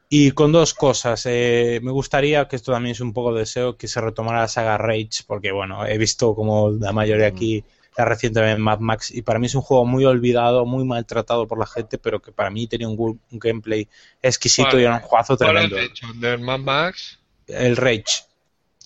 Y 0.09 0.31
con 0.31 0.51
dos 0.51 0.73
cosas. 0.73 1.25
eh, 1.25 1.79
me 1.81 1.91
gustaría, 1.91 2.47
que 2.47 2.55
esto 2.55 2.71
también 2.71 2.91
es 2.93 2.99
un 3.01 3.13
poco 3.13 3.33
de 3.33 3.41
deseo, 3.41 3.77
que 3.77 3.87
se 3.87 3.99
retomara 4.01 4.41
la 4.41 4.47
saga 4.47 4.77
Rage, 4.77 5.23
porque 5.27 5.51
bueno, 5.51 5.85
he 5.85 5.97
visto 5.97 6.35
como 6.35 6.69
la 6.69 6.91
mayoría 6.91 7.27
aquí 7.27 7.63
la 7.97 8.05
recientemente 8.05 8.59
Mad 8.59 8.79
Max, 8.79 9.11
y 9.11 9.21
para 9.21 9.37
mí 9.39 9.45
es 9.47 9.55
un 9.55 9.61
juego 9.61 9.85
muy 9.85 10.03
olvidado, 10.05 10.65
muy 10.65 10.83
maltratado 10.83 11.47
por 11.47 11.59
la 11.59 11.67
gente, 11.67 11.97
pero 11.99 12.21
que 12.21 12.31
para 12.31 12.49
mí 12.49 12.67
tenía 12.67 12.87
un, 12.87 13.19
gameplay 13.31 13.87
exquisito 14.21 14.63
Vale. 14.69 14.81
y 14.81 14.85
era 14.85 14.95
un 14.95 15.01
juegazo 15.01 15.37
¿Cuál 15.37 15.57
has 15.57 15.63
tremendo. 15.63 15.89
dicho? 15.89 16.07
¿El 16.11 16.19
del 16.19 16.39
Mad 16.41 16.59
Max? 16.59 17.19
El 17.47 17.77
Rage. 17.77 18.25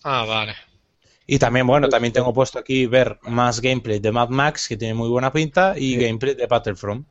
Ah, 0.03 0.25
vale. 0.25 0.55
Y 1.27 1.37
también, 1.39 1.67
bueno, 1.67 1.89
también 1.89 2.13
tengo 2.13 2.33
puesto 2.33 2.57
aquí 2.57 2.85
ver 2.85 3.19
más 3.23 3.59
gameplay 3.61 3.99
de 3.99 4.11
Mad 4.13 4.29
Max, 4.29 4.67
que 4.67 4.77
tiene 4.77 4.93
muy 4.93 5.09
buena 5.09 5.31
pinta, 5.33 5.73
y 5.77 5.95
Sí. 5.95 5.97
gameplay 5.97 6.35
de 6.35 6.47
Battlefront. 6.47 7.05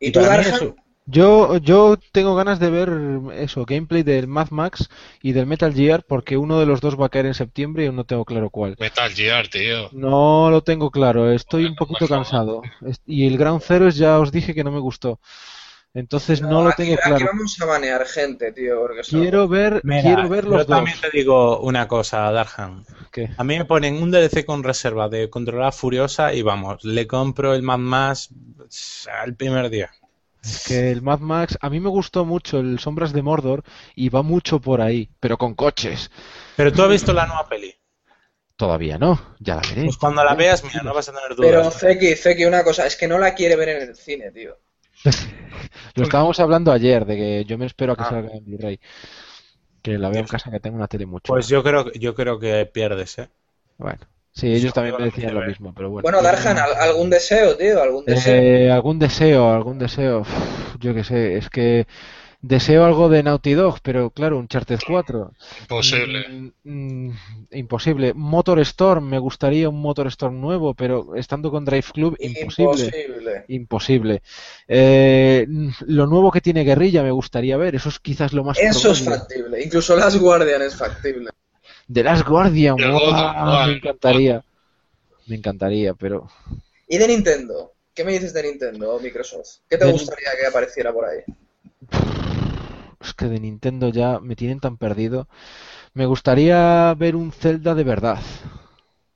¿Y, 0.00 0.10
tú, 0.10 0.20
Darhan? 0.20 0.40
eso- 0.54 0.74
Yo, 1.04 1.56
yo 1.58 1.98
tengo 2.12 2.36
ganas 2.36 2.60
de 2.60 2.70
ver 2.70 2.90
eso, 3.34 3.64
gameplay 3.66 4.04
del 4.04 4.28
Mad 4.28 4.50
Max 4.50 4.88
y 5.20 5.32
del 5.32 5.46
Metal 5.46 5.74
Gear, 5.74 6.04
porque 6.08 6.36
uno 6.36 6.60
de 6.60 6.64
los 6.66 6.80
dos 6.80 6.98
va 6.98 7.06
a 7.06 7.08
caer 7.08 7.26
en 7.26 7.34
septiembre 7.34 7.82
y 7.82 7.86
aún 7.88 7.96
no 7.96 8.04
tengo 8.04 8.24
claro 8.24 8.50
cuál. 8.50 8.76
Metal 8.78 9.10
Gear, 9.12 9.48
tío. 9.48 9.88
No 9.90 10.48
lo 10.50 10.62
tengo 10.62 10.90
claro, 10.92 11.32
estoy 11.32 11.64
un 11.66 11.74
poquito 11.74 12.06
cansado. 12.06 12.62
Y 13.04 13.26
el 13.26 13.36
Ground 13.36 13.62
Zero 13.62 13.88
ya 13.90 14.20
os 14.20 14.30
dije 14.30 14.54
que 14.54 14.62
no 14.64 14.70
me 14.70 14.78
gustó. 14.78 15.18
Entonces 15.94 16.40
no, 16.40 16.62
lo 16.62 16.70
aquí, 16.70 16.84
tengo 16.84 16.94
aquí 16.94 17.02
claro. 17.08 17.26
vamos 17.26 17.60
a 17.60 17.66
banear 17.66 18.06
gente, 18.06 18.52
tío, 18.52 18.80
porque 18.80 19.02
Quiero 19.02 19.46
ver, 19.46 19.80
Mira, 19.84 20.02
quiero 20.02 20.28
ver 20.28 20.44
yo 20.44 20.50
los 20.50 20.66
dos. 20.66 20.76
también 20.78 20.98
te 21.00 21.10
digo 21.10 21.60
una 21.60 21.86
cosa, 21.86 22.30
Darhan. 22.32 22.84
¿Qué? 23.10 23.30
A 23.36 23.44
mí 23.44 23.58
me 23.58 23.64
ponen 23.66 24.02
un 24.02 24.10
DLC 24.10 24.44
con 24.46 24.62
reserva 24.62 25.08
de 25.10 25.28
controlar 25.28 25.72
Furiosa 25.74 26.32
y 26.32 26.40
vamos, 26.42 26.82
le 26.84 27.06
compro 27.06 27.54
el 27.54 27.62
Mad 27.62 27.78
Max 27.78 28.30
al 29.22 29.34
primer 29.36 29.68
día. 29.68 29.90
Es 30.42 30.64
que 30.66 30.90
el 30.90 31.02
Mad 31.02 31.20
Max, 31.20 31.58
a 31.60 31.68
mí 31.68 31.78
me 31.78 31.90
gustó 31.90 32.24
mucho 32.24 32.58
el 32.58 32.78
Sombras 32.78 33.12
de 33.12 33.22
Mordor 33.22 33.62
y 33.94 34.08
va 34.08 34.22
mucho 34.22 34.60
por 34.60 34.80
ahí, 34.80 35.10
pero 35.20 35.36
con 35.36 35.54
coches. 35.54 36.10
Pero 36.56 36.72
tú 36.72 36.82
has 36.82 36.88
visto 36.90 37.12
la 37.12 37.26
nueva 37.26 37.46
peli. 37.48 37.74
Todavía 38.56 38.96
no, 38.96 39.36
ya 39.40 39.56
la 39.56 39.62
veré. 39.62 39.84
Pues 39.84 39.96
cuando 39.98 40.24
la 40.24 40.34
veas, 40.34 40.64
mira, 40.64 40.82
no 40.82 40.94
vas 40.94 41.08
a 41.08 41.12
tener 41.12 41.36
Pero 41.36 41.60
dudas. 41.64 41.78
Zeki, 41.78 42.14
Zeki, 42.16 42.44
una 42.44 42.64
cosa, 42.64 42.86
es 42.86 42.96
que 42.96 43.06
no 43.08 43.18
la 43.18 43.34
quiere 43.34 43.56
ver 43.56 43.68
en 43.70 43.88
el 43.90 43.96
cine, 43.96 44.30
tío. 44.32 44.56
Lo 45.94 46.02
estábamos 46.04 46.38
hablando 46.40 46.72
ayer, 46.72 47.04
de 47.04 47.16
que 47.16 47.44
yo 47.44 47.58
me 47.58 47.66
espero 47.66 47.92
a 47.92 47.96
que 47.96 48.02
Ah. 48.02 48.10
salga 48.10 48.36
en 48.36 48.44
Blu-ray. 48.44 48.80
Que 49.82 49.98
la 49.98 50.08
veo 50.10 50.20
en 50.20 50.26
casa, 50.26 50.50
que 50.50 50.60
tengo 50.60 50.76
una 50.76 50.86
tele 50.88 51.06
mucho. 51.06 51.32
Pues 51.32 51.48
yo 51.48 51.62
creo, 51.62 51.90
yo 51.92 52.14
creo 52.14 52.38
que 52.38 52.66
pierdes, 52.66 53.18
¿eh? 53.18 53.28
Bueno, 53.78 53.98
sí, 54.30 54.52
ellos 54.52 54.72
también 54.72 54.96
me 54.96 55.04
decían 55.06 55.34
lo 55.34 55.42
mismo, 55.42 55.74
pero 55.74 55.90
bueno. 55.90 56.02
Bueno, 56.02 56.22
Darhan, 56.22 56.56
¿al- 56.58 56.74
¿algún 56.76 57.10
deseo, 57.10 57.56
tío? 57.56 57.82
¿Algún 57.82 58.04
deseo? 58.04 58.34
Eh, 58.34 58.70
algún 58.70 58.98
deseo, 59.00 59.50
algún 59.50 59.78
deseo. 59.78 60.20
Uf, 60.20 60.76
yo 60.78 60.94
qué 60.94 61.02
sé, 61.02 61.36
es 61.36 61.50
que 61.50 61.86
Deseo 62.42 62.84
algo 62.84 63.08
de 63.08 63.22
Naughty 63.22 63.52
Dog, 63.52 63.78
pero 63.82 64.10
claro, 64.10 64.36
un 64.36 64.48
Charter 64.48 64.80
4. 64.84 65.32
Imposible. 65.60 66.28
Mm, 66.28 67.06
mm, 67.08 67.18
imposible. 67.52 68.14
Motor 68.14 68.58
Storm, 68.60 69.08
me 69.08 69.20
gustaría 69.20 69.68
un 69.68 69.80
Motor 69.80 70.08
Storm 70.08 70.40
nuevo, 70.40 70.74
pero 70.74 71.14
estando 71.14 71.52
con 71.52 71.64
Drive 71.64 71.86
Club, 71.94 72.16
imposible. 72.18 72.84
Imposible. 72.84 73.44
Imposible. 73.46 74.22
Eh, 74.66 75.46
lo 75.86 76.06
nuevo 76.08 76.32
que 76.32 76.40
tiene 76.40 76.64
Guerrilla 76.64 77.04
me 77.04 77.12
gustaría 77.12 77.56
ver, 77.56 77.76
eso 77.76 77.88
es 77.90 78.00
quizás 78.00 78.32
lo 78.32 78.42
más 78.42 78.58
Eso 78.58 78.90
es 78.90 79.04
factible. 79.04 79.62
Incluso 79.62 79.94
Last 79.94 80.16
Guardian 80.16 80.62
es 80.62 80.74
factible. 80.74 81.30
The 81.92 82.02
Last 82.02 82.26
Guardian, 82.26 82.76
me 82.76 83.72
encantaría. 83.74 84.42
Me 85.26 85.36
encantaría, 85.36 85.94
pero 85.94 86.28
¿Y 86.88 86.98
de 86.98 87.06
Nintendo? 87.06 87.72
¿Qué 87.94 88.04
me 88.04 88.12
dices 88.12 88.34
de 88.34 88.42
Nintendo 88.42 88.96
o 88.96 89.00
Microsoft? 89.00 89.60
¿Qué 89.70 89.78
te 89.78 89.84
De 89.84 89.92
gustaría 89.92 90.30
que 90.38 90.46
apareciera 90.46 90.92
por 90.92 91.04
ahí? 91.04 91.20
Es 93.02 93.14
que 93.14 93.26
de 93.26 93.40
Nintendo 93.40 93.88
ya 93.88 94.18
me 94.20 94.36
tienen 94.36 94.60
tan 94.60 94.76
perdido. 94.76 95.28
Me 95.94 96.06
gustaría 96.06 96.94
ver 96.94 97.16
un 97.16 97.32
Zelda 97.32 97.74
de 97.74 97.84
verdad. 97.84 98.20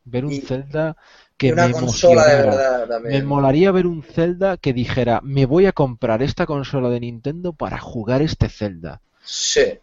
Ver 0.05 0.24
un 0.24 0.32
Y- 0.32 0.40
Zelda 0.40 0.97
que 1.36 1.52
una 1.52 1.66
me 1.68 1.73
consola 1.74 2.24
de 2.26 3.00
Me 3.10 3.23
molaría 3.23 3.70
ver 3.70 3.86
un 3.86 4.02
Zelda 4.02 4.56
que 4.56 4.73
dijera, 4.73 5.20
me 5.23 5.44
voy 5.44 5.66
a 5.66 5.73
comprar 5.73 6.23
esta 6.23 6.47
consola 6.47 6.89
de 6.89 7.00
Nintendo 7.00 7.52
para 7.52 7.78
jugar 7.78 8.23
este 8.23 8.48
Zelda. 8.48 9.00
Sí. 9.23 9.78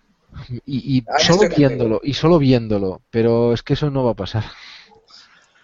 Y, 0.65 0.97
y 0.97 1.03
Ahí 1.07 1.23
solo 1.23 1.47
viéndolo, 1.55 2.01
y 2.03 2.13
solo 2.15 2.39
viéndolo, 2.39 3.01
pero 3.11 3.53
es 3.53 3.61
que 3.61 3.73
eso 3.73 3.91
no 3.91 4.03
va 4.03 4.11
a 4.11 4.15
pasar. 4.15 4.45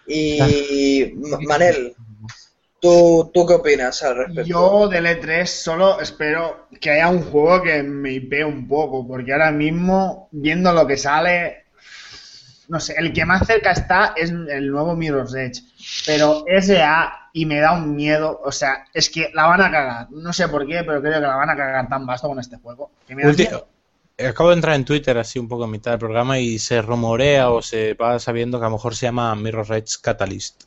Y 0.06 1.12
Ma- 1.16 1.38
Manel, 1.40 1.94
¿tú, 2.80 3.30
¿tú 3.32 3.46
qué 3.46 3.54
opinas 3.54 4.02
al 4.02 4.16
respecto? 4.16 4.42
Yo 4.42 4.88
del 4.88 5.06
E3 5.06 5.46
solo 5.46 6.00
espero 6.00 6.66
que 6.80 6.90
haya 6.90 7.08
un 7.08 7.22
juego 7.22 7.62
que 7.62 7.82
me 7.82 8.12
hipee 8.12 8.44
un 8.44 8.66
poco, 8.66 9.06
porque 9.06 9.32
ahora 9.32 9.50
mismo, 9.50 10.28
viendo 10.32 10.72
lo 10.72 10.86
que 10.86 10.96
sale, 10.96 11.64
no 12.68 12.78
sé, 12.80 12.94
el 12.98 13.12
que 13.12 13.24
más 13.24 13.46
cerca 13.46 13.72
está 13.72 14.14
es 14.16 14.30
el 14.30 14.70
nuevo 14.70 14.94
Mirror's 14.96 15.34
Edge, 15.34 15.62
pero 16.06 16.44
SA 16.46 17.30
y 17.32 17.46
me 17.46 17.60
da 17.60 17.72
un 17.72 17.94
miedo, 17.94 18.40
o 18.44 18.52
sea, 18.52 18.84
es 18.94 19.10
que 19.10 19.30
la 19.34 19.46
van 19.46 19.60
a 19.60 19.70
cagar, 19.70 20.10
no 20.10 20.32
sé 20.32 20.48
por 20.48 20.66
qué, 20.66 20.82
pero 20.84 21.00
creo 21.00 21.14
que 21.14 21.20
la 21.20 21.36
van 21.36 21.50
a 21.50 21.56
cagar 21.56 21.88
tan 21.88 22.06
vasto 22.06 22.28
con 22.28 22.38
este 22.38 22.56
juego, 22.58 22.90
que 23.06 23.14
me 23.14 23.22
da 23.24 23.30
Ulti- 23.30 23.48
miedo. 23.48 23.66
Acabo 24.28 24.50
de 24.50 24.56
entrar 24.56 24.74
en 24.76 24.84
Twitter 24.84 25.16
así 25.16 25.38
un 25.38 25.48
poco 25.48 25.64
a 25.64 25.66
mitad 25.66 25.92
del 25.92 26.00
programa 26.00 26.38
y 26.38 26.58
se 26.58 26.82
rumorea 26.82 27.50
o 27.50 27.62
se 27.62 27.94
va 27.94 28.18
sabiendo 28.18 28.58
que 28.58 28.66
a 28.66 28.68
lo 28.68 28.74
mejor 28.76 28.94
se 28.94 29.06
llama 29.06 29.34
Mirror's 29.34 29.70
Edge 29.70 29.94
Catalyst. 30.02 30.64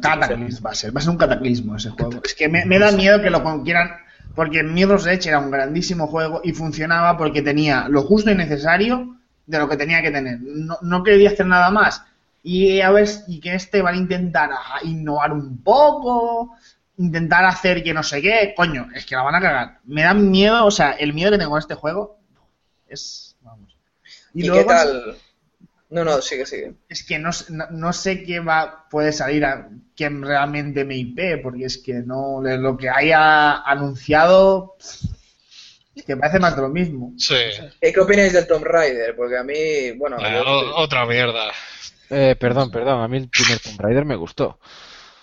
Cataclysm 0.00 0.64
va 0.66 0.70
a 0.70 0.74
ser, 0.74 0.96
va 0.96 1.00
a 1.00 1.02
ser 1.02 1.10
un 1.10 1.16
cataclismo 1.18 1.76
ese 1.76 1.90
juego. 1.90 2.20
Es 2.24 2.34
que 2.34 2.48
me, 2.48 2.64
me 2.64 2.78
da 2.78 2.92
miedo 2.92 3.20
que 3.20 3.30
lo 3.30 3.62
quieran, 3.62 3.90
porque 4.34 4.62
Mirror's 4.62 5.06
Edge 5.06 5.28
era 5.28 5.38
un 5.38 5.50
grandísimo 5.50 6.06
juego 6.06 6.40
y 6.44 6.52
funcionaba 6.52 7.16
porque 7.16 7.42
tenía 7.42 7.88
lo 7.88 8.02
justo 8.02 8.30
y 8.30 8.34
necesario 8.34 9.16
de 9.46 9.58
lo 9.58 9.68
que 9.68 9.76
tenía 9.76 10.02
que 10.02 10.10
tener. 10.10 10.38
No, 10.40 10.78
no 10.82 11.02
quería 11.02 11.30
hacer 11.30 11.46
nada 11.46 11.70
más. 11.70 12.02
Y 12.42 12.80
a 12.80 12.90
ver, 12.90 13.08
y 13.28 13.40
que 13.40 13.54
este 13.54 13.82
van 13.82 13.94
a 13.94 13.98
intentar 13.98 14.50
a- 14.52 14.84
innovar 14.84 15.32
un 15.32 15.58
poco, 15.62 16.54
intentar 16.96 17.44
hacer 17.44 17.82
que 17.82 17.92
no 17.92 18.02
sé 18.02 18.22
qué, 18.22 18.54
coño, 18.56 18.88
es 18.94 19.04
que 19.04 19.16
la 19.16 19.22
van 19.22 19.34
a 19.34 19.40
cagar. 19.40 19.78
Me 19.84 20.02
da 20.02 20.14
miedo, 20.14 20.64
o 20.64 20.70
sea, 20.70 20.92
el 20.92 21.12
miedo 21.12 21.32
que 21.32 21.38
tengo 21.38 21.56
a 21.56 21.58
este 21.60 21.74
juego 21.74 22.18
es, 22.88 23.36
vamos. 23.42 23.76
¿Y, 24.32 24.42
qué 24.42 24.48
luego- 24.48 24.68
tal? 24.68 25.16
No, 25.88 26.04
no, 26.04 26.20
sigue, 26.20 26.46
sigue. 26.46 26.74
es 26.88 27.04
que 27.04 27.18
no, 27.18 27.30
no, 27.50 27.66
no 27.70 27.92
sé 27.92 28.24
qué 28.24 28.40
va 28.40 28.86
puede 28.90 29.12
salir 29.12 29.44
a 29.44 29.68
que 29.94 30.08
realmente 30.08 30.84
me 30.84 30.96
IP, 30.96 31.40
porque 31.42 31.64
es 31.64 31.78
que 31.78 31.94
no 31.94 32.40
lo 32.42 32.76
que 32.76 32.88
haya 32.90 33.62
anunciado 33.62 34.76
es 35.94 36.04
que 36.04 36.16
parece 36.16 36.38
más 36.40 36.56
de 36.56 36.62
lo 36.62 36.68
mismo. 36.68 37.12
Sí. 37.16 37.34
¿Qué, 37.80 37.92
qué 37.92 38.00
opináis 38.00 38.32
del 38.32 38.46
Tomb 38.46 38.64
Raider? 38.64 39.14
Porque 39.16 39.38
a 39.38 39.42
mí, 39.44 39.92
bueno, 39.96 40.18
Eh, 40.18 40.42
yo 40.44 40.74
otra 40.76 41.06
mierda. 41.06 41.52
Eh, 42.10 42.36
perdón, 42.38 42.70
perdón, 42.70 43.00
a 43.00 43.08
mí 43.08 43.16
el 43.18 43.28
primer 43.30 43.58
Tomb 43.60 43.80
Raider 43.80 44.04
me 44.04 44.16
gustó. 44.16 44.58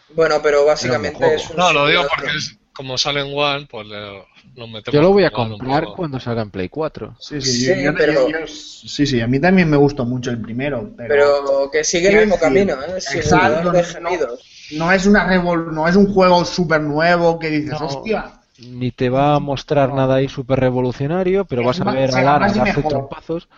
bueno, 0.10 0.42
pero 0.42 0.66
básicamente 0.66 1.18
Pero 1.20 1.34
es 1.36 1.50
un 1.50 1.58
No, 1.58 1.74
lo 1.74 1.88
digo 1.88 2.04
porque 2.10 2.36
es, 2.38 2.58
como 2.74 2.98
sale 2.98 3.22
en 3.22 3.38
One, 3.38 3.68
pues 3.70 3.86
le- 3.88 4.26
lo 4.56 4.68
metemos. 4.68 4.94
Yo 4.94 5.02
lo 5.02 5.12
voy 5.12 5.24
a 5.26 5.32
comprar 5.32 5.86
cuando 5.96 6.20
salga 6.20 6.42
en 6.42 6.52
Play 6.52 6.70
4. 6.70 7.16
Sí, 7.20 7.42
Sí, 7.42 7.66
yo- 7.68 7.76
yo- 7.76 7.94
pero- 7.96 8.30
yo- 8.30 8.40
yo- 8.40 8.48
sí, 8.48 9.06
sí, 9.06 9.20
a 9.22 9.28
mí 9.28 9.40
también 9.40 9.70
me 9.70 9.78
gustó 9.78 10.06
mucho 10.06 10.30
el 10.32 10.42
primero, 10.42 10.92
pero, 10.96 11.10
Pero 11.10 11.70
que 11.72 11.84
sigue 11.84 12.10
el 12.10 12.20
mismo 12.22 12.38
camino, 12.40 12.74
¿eh? 12.74 12.98
exacto, 12.98 13.22
Simulador 13.30 13.72
de 13.74 13.82
no- 13.82 13.88
gemidos. 14.10 14.70
no 14.72 14.92
es 14.92 15.06
una 15.06 15.28
revol- 15.28 15.72
no 15.72 15.88
es 15.88 15.96
un 15.96 16.14
juego 16.14 16.44
súper 16.46 16.82
nuevo 16.82 17.40
que 17.40 17.50
dices, 17.50 17.80
No. 17.80 17.86
hostia, 17.88 18.40
Ni 18.60 18.92
te 18.92 19.10
va 19.10 19.36
a 19.36 19.40
mostrar 19.40 19.92
nada 19.94 20.16
ahí 20.16 20.30
súper 20.30 20.60
revolucionario, 20.60 21.44
pero 21.46 21.62
Es 21.62 21.68
vas 21.68 21.82
a 21.82 21.92
ver 21.92 22.16
a 22.16 22.22
Lara 22.22 22.52
y 22.56 22.60
mejor. 22.60 22.88
trompazos 22.88 23.50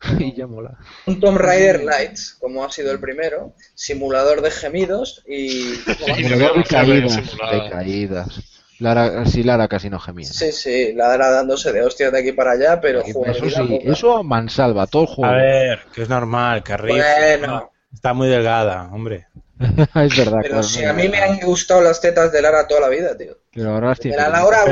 y 0.18 0.34
ya 0.36 0.46
mola. 0.46 0.76
Un 1.06 1.18
Tomb 1.20 1.38
Raider 1.38 1.82
Lights, 1.82 2.36
como 2.38 2.62
ha 2.62 2.70
sido 2.70 2.92
el 2.92 3.00
primero, 3.00 3.54
simulador 3.74 4.42
de 4.42 4.50
gemidos 4.50 5.22
y... 5.26 5.72
Y 5.72 6.64
caídas, 6.68 7.12
simuladas. 7.14 7.64
de 7.64 7.70
caídas. 7.70 8.51
Lara, 8.82 9.24
sí, 9.26 9.42
Lara 9.42 9.68
casi 9.68 9.88
no 9.88 9.98
gemía. 9.98 10.26
Sí, 10.26 10.52
sí, 10.52 10.92
la 10.92 11.08
dará 11.08 11.30
dándose 11.30 11.72
de 11.72 11.82
hostias 11.82 12.12
de 12.12 12.18
aquí 12.18 12.32
para 12.32 12.52
allá, 12.52 12.80
pero 12.80 13.00
eso 13.00 13.48
sí, 13.48 13.80
eso 13.84 14.22
mansalva 14.22 14.86
todo 14.86 15.02
el 15.02 15.08
A 15.08 15.14
juego. 15.14 15.34
ver, 15.34 15.80
que 15.94 16.02
es 16.02 16.08
normal, 16.08 16.62
que 16.62 16.76
Riff 16.76 16.96
Bueno. 17.38 17.70
está 17.92 18.12
muy 18.12 18.28
delgada, 18.28 18.88
hombre. 18.92 19.26
es 19.60 20.16
verdad, 20.16 20.40
Pero 20.42 20.54
claro, 20.54 20.62
si 20.64 20.82
no 20.82 20.90
a 20.90 20.92
mí 20.92 21.08
me 21.08 21.18
han 21.20 21.38
gustado 21.40 21.80
las 21.80 22.00
tetas 22.00 22.32
de 22.32 22.42
Lara 22.42 22.66
toda 22.66 22.80
la 22.80 22.88
vida, 22.88 23.16
tío. 23.16 23.36
Pero 23.54 23.70
ahora 23.74 23.88
las 23.88 24.00
tiene 24.00 24.16
De 24.16 24.22
la 24.22 24.28
Laura 24.30 24.64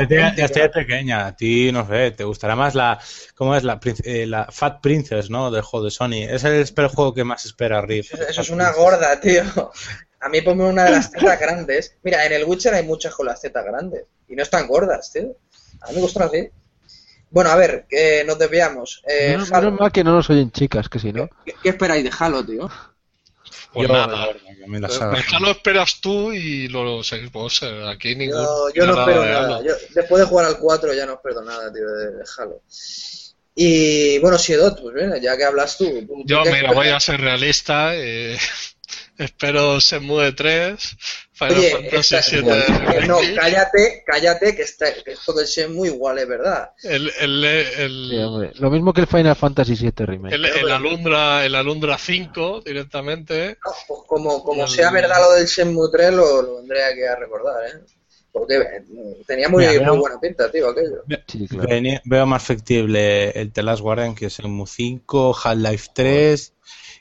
pequeña, 0.73 1.27
a 1.27 1.35
ti, 1.35 1.71
no 1.71 1.87
sé, 1.87 2.11
te 2.11 2.23
gustará 2.23 2.55
más 2.55 2.75
la, 2.75 2.99
¿cómo 3.35 3.55
es? 3.55 3.63
La, 3.63 3.79
prin- 3.79 3.95
eh, 4.03 4.25
la 4.25 4.47
Fat 4.51 4.81
Princess, 4.81 5.29
¿no? 5.29 5.51
Del 5.51 5.61
juego 5.61 5.85
de 5.85 5.91
Sony. 5.91 6.23
Es 6.29 6.43
el, 6.43 6.53
el 6.53 6.87
juego 6.87 7.13
que 7.13 7.23
más 7.23 7.45
espera 7.45 7.81
Riff. 7.81 8.13
Eso, 8.13 8.23
eso 8.27 8.41
es 8.41 8.49
una 8.49 8.71
gorda, 8.71 9.19
tío. 9.19 9.43
A 10.21 10.29
mí 10.29 10.41
ponme 10.41 10.63
una 10.65 10.85
de 10.85 10.91
las 10.91 11.11
tetas 11.11 11.39
grandes. 11.39 11.95
Mira, 12.03 12.25
en 12.25 12.33
el 12.33 12.45
Witcher 12.45 12.73
hay 12.73 12.83
muchas 12.85 13.13
con 13.15 13.25
las 13.25 13.41
tetas 13.41 13.65
grandes. 13.65 14.03
Y 14.27 14.35
no 14.35 14.43
están 14.43 14.67
gordas, 14.67 15.11
tío. 15.11 15.35
A 15.81 15.87
mí 15.89 15.95
me 15.95 16.01
gustan 16.01 16.23
así. 16.23 16.47
Bueno, 17.29 17.49
a 17.49 17.55
ver, 17.55 17.85
que 17.89 18.23
nos 18.25 18.37
desviamos. 18.37 19.01
Eh, 19.07 19.29
Menos, 19.31 19.51
Halo. 19.51 19.67
menos 19.67 19.79
mal 19.79 19.91
que 19.91 20.03
no 20.03 20.13
nos 20.13 20.29
oyen 20.29 20.51
chicas, 20.51 20.89
que 20.89 20.99
si 20.99 21.11
no. 21.13 21.29
¿Qué, 21.45 21.55
qué 21.63 21.69
esperáis 21.69 22.03
de 22.03 22.11
Halo, 22.17 22.45
tío? 22.45 22.69
Pues 23.73 23.87
Yo, 23.87 23.93
nada. 23.93 24.27
la 24.27 24.67
verdad, 24.67 24.89
saga- 24.89 25.17
Ya 25.31 25.39
lo 25.39 25.49
esperas 25.51 26.01
tú 26.01 26.33
y 26.33 26.67
lo 26.67 27.01
seguís 27.03 27.31
vos. 27.31 27.61
eh, 27.63 27.85
Aquí 27.89 28.15
ningún. 28.15 28.41
Yo, 28.41 28.69
yo 28.75 28.85
no 28.85 28.99
espero 28.99 29.21
de 29.21 29.29
nada. 29.31 29.61
Yo, 29.63 29.73
después 29.95 30.21
de 30.21 30.27
jugar 30.27 30.45
al 30.45 30.59
4 30.59 30.93
ya 30.93 31.05
no 31.05 31.13
espero 31.13 31.41
nada, 31.41 31.71
tío, 31.71 31.87
de, 31.87 32.11
de 32.17 32.23
Halo. 32.37 32.61
Y 33.55 34.19
bueno, 34.19 34.37
Siedot, 34.37 34.81
pues 34.81 34.93
mira, 34.95 35.17
ya 35.17 35.35
que 35.37 35.43
hablas 35.45 35.77
tú. 35.77 35.85
¿tú 36.07 36.23
Yo, 36.25 36.43
mira, 36.45 36.73
voy 36.73 36.89
a 36.89 36.99
ser 36.99 37.19
realista. 37.21 37.95
eh, 37.95 38.37
espero 39.23 39.79
Shenmue 39.79 40.31
3, 40.33 40.97
Final 41.33 41.57
Oye, 41.57 41.71
Fantasy 41.71 42.15
esta- 42.15 42.21
7 42.21 42.49
eh, 42.51 43.07
no, 43.07 43.17
cállate, 43.35 44.03
cállate, 44.05 44.55
que, 44.55 44.61
está, 44.63 44.93
que 44.93 45.11
esto 45.13 45.33
del 45.33 45.45
Shenmue 45.47 45.87
igual 45.87 46.19
es 46.19 46.27
verdad. 46.27 46.71
el, 46.83 47.11
el, 47.19 47.43
el, 47.45 48.07
Sí, 48.11 48.17
hombre. 48.17 48.51
Lo 48.55 48.69
mismo 48.69 48.93
que 48.93 49.01
el 49.01 49.07
Final 49.07 49.35
Fantasy 49.35 49.75
VII 49.75 50.05
Remake. 50.05 50.35
el, 50.35 50.45
el 50.45 50.71
Alundra, 50.71 51.45
el 51.45 51.55
Alundra 51.55 51.97
5 51.97 52.61
directamente. 52.65 53.57
No, 53.65 53.71
pues 53.87 53.99
como, 54.07 54.43
como 54.43 54.63
El- 54.63 54.69
sea 54.69 54.91
verdad 54.91 55.19
lo 55.21 55.31
del 55.33 55.45
Shenmue 55.47 55.89
3, 55.91 56.13
lo, 56.13 56.41
lo 56.41 56.55
vendré 56.57 56.83
aquí 56.83 57.03
a 57.03 57.15
recordar, 57.15 57.55
¿eh? 57.67 57.79
Porque 58.31 58.55
eh, 58.55 58.83
tenía 59.27 59.49
muy, 59.49 59.65
Mira, 59.67 59.89
muy 59.91 59.97
buena 59.99 60.19
pinta, 60.19 60.49
tío, 60.49 60.69
aquello. 60.69 61.03
Sí, 61.27 61.47
claro. 61.47 61.67
Veo 62.05 62.25
más 62.25 62.43
factible 62.43 63.29
el 63.31 63.51
The 63.51 63.63
Last 63.63 63.81
Guardian 63.81 64.15
que 64.15 64.27
es 64.27 64.39
el 64.39 64.47
Mu 64.47 64.65
5, 64.65 65.35
Half-Life 65.43 65.89
3 65.93 66.53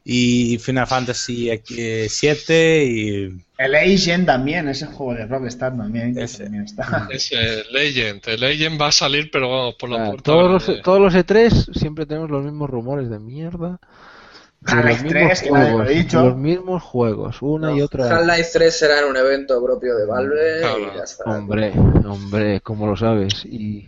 y 0.02 0.58
Final 0.58 0.86
Fantasy 0.86 1.50
eh, 1.50 2.06
7 2.08 2.84
y 2.84 3.44
el 3.58 3.74
Agent 3.74 4.24
también, 4.26 4.66
ese 4.68 4.86
juego 4.86 5.14
de 5.14 5.26
Rockstar 5.26 5.76
también, 5.76 6.18
Ese. 6.18 6.44
también 6.44 6.64
está. 6.64 7.06
Es 7.12 7.30
el 7.32 7.64
Legend. 7.70 8.22
El 8.26 8.40
Legend 8.40 8.80
va 8.80 8.86
a 8.88 8.92
salir, 8.92 9.30
pero 9.30 9.50
vamos, 9.50 9.74
por 9.74 9.90
la 9.90 10.02
Ah, 10.02 10.06
puerta. 10.08 10.22
todos, 10.24 10.50
los, 10.68 10.82
todos 10.82 11.00
los 11.00 11.14
E3 11.14 11.74
siempre 11.78 12.06
tenemos 12.06 12.30
los 12.30 12.42
mismos 12.42 12.70
rumores 12.70 13.10
de 13.10 13.18
mierda. 13.18 13.78
De 14.60 14.72
Half-Life 14.72 15.02
los 15.04 15.12
mismos 15.14 15.28
3, 15.28 15.42
que 15.42 15.50
nadie 15.50 15.70
lo 15.72 15.80
ha 15.82 15.86
dicho. 15.86 16.22
Los 16.22 16.36
mismos 16.36 16.82
juegos, 16.82 17.36
una 17.40 17.72
y 17.72 17.80
otra. 17.80 18.16
Half-Life 18.18 18.50
3 18.52 18.76
será 18.78 18.98
en 19.00 19.04
un 19.06 19.16
evento 19.16 19.62
propio 19.64 19.96
de 19.96 20.04
Valve 20.06 20.58
y 20.58 20.60
Claro. 20.60 20.96
ya 20.96 21.04
está. 21.04 21.24
Hombre, 21.24 21.72
hombre, 22.06 22.60
como 22.60 22.86
lo 22.86 22.96
sabes. 22.96 23.44
Y, 23.46 23.86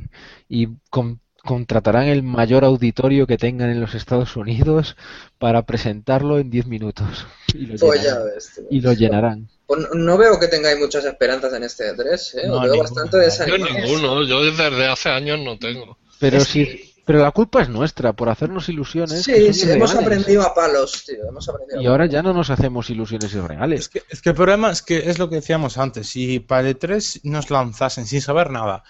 y 0.49 0.69
con- 0.89 1.21
contratarán 1.45 2.05
el 2.05 2.23
mayor 2.23 2.65
auditorio 2.65 3.27
que 3.27 3.37
tengan 3.37 3.69
en 3.71 3.81
los 3.81 3.95
Estados 3.95 4.37
Unidos 4.37 4.97
para 5.39 5.63
presentarlo 5.63 6.39
en 6.39 6.49
10 6.51 6.67
minutos. 6.67 7.27
Y 7.55 7.67
lo 7.67 7.77
Pues 7.79 8.01
ya 8.03 8.11
llenarán. 8.13 8.35
ves. 8.35 8.61
Y 8.71 8.81
lo 8.81 8.93
llenarán. 8.95 9.49
Pues 9.67 9.81
no- 9.83 9.89
no 9.95 10.17
veo 10.17 10.41
que 10.41 10.49
tengáis 10.49 10.79
muchas 10.79 11.05
esperanzas 11.05 11.53
en 11.53 11.65
este 11.65 11.93
3, 11.93 12.35
¿eh? 12.37 12.47
No, 12.49 12.55
Os 12.55 12.63
veo 12.63 12.73
ninguna. 12.73 12.83
bastante 12.91 13.17
Yo 13.19 13.23
desanimado. 13.23 13.75
ninguno, 13.75 14.23
yo 14.23 14.43
desde 14.43 14.87
hace 14.89 15.11
años 15.11 15.39
no 15.41 15.59
tengo. 15.59 15.99
Pero 16.19 16.39
Es 16.39 16.45
si, 16.45 16.92
pero 17.05 17.19
la 17.19 17.31
culpa 17.33 17.63
es 17.63 17.69
nuestra 17.69 18.13
por 18.13 18.29
hacernos 18.29 18.69
ilusiones. 18.69 19.23
Sí, 19.23 19.51
hemos 19.71 19.95
aprendido 19.95 20.43
a 20.43 20.55
palos, 20.55 21.05
tío. 21.05 21.29
Hemos 21.29 21.49
aprendido 21.49 21.81
a 21.81 21.83
Y 21.83 21.87
ahora 21.87 22.07
ya 22.07 22.23
no 22.23 22.33
nos 22.33 22.51
hacemos 22.51 22.89
ilusiones 22.91 23.35
irreales. 23.35 23.81
Es 23.81 23.89
que, 23.89 24.03
es 24.09 24.23
que 24.23 24.31
el 24.31 24.37
problema 24.37 24.71
es 24.71 24.83
que 24.83 25.11
es 25.11 25.19
lo 25.19 25.29
que 25.29 25.37
decíamos 25.37 25.79
antes, 25.79 26.09
si 26.09 26.39
para 26.41 26.69
el 26.69 26.77
3 26.77 27.21
nos 27.25 27.51
lanzasen 27.51 28.07
sin 28.07 28.21
saber 28.21 28.51
nada 28.51 28.85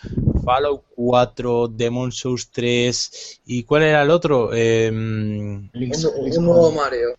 Fallout 0.44 0.84
4, 0.94 1.68
Demon 1.68 2.12
Souls 2.12 2.50
3 2.50 3.40
y 3.46 3.64
¿cuál 3.64 3.84
era 3.84 4.02
el 4.02 4.10
otro? 4.10 4.50
Eh, 4.52 4.90
Un, 4.90 5.70
un 5.72 6.44
nuevo 6.44 6.72
Mario. 6.72 7.16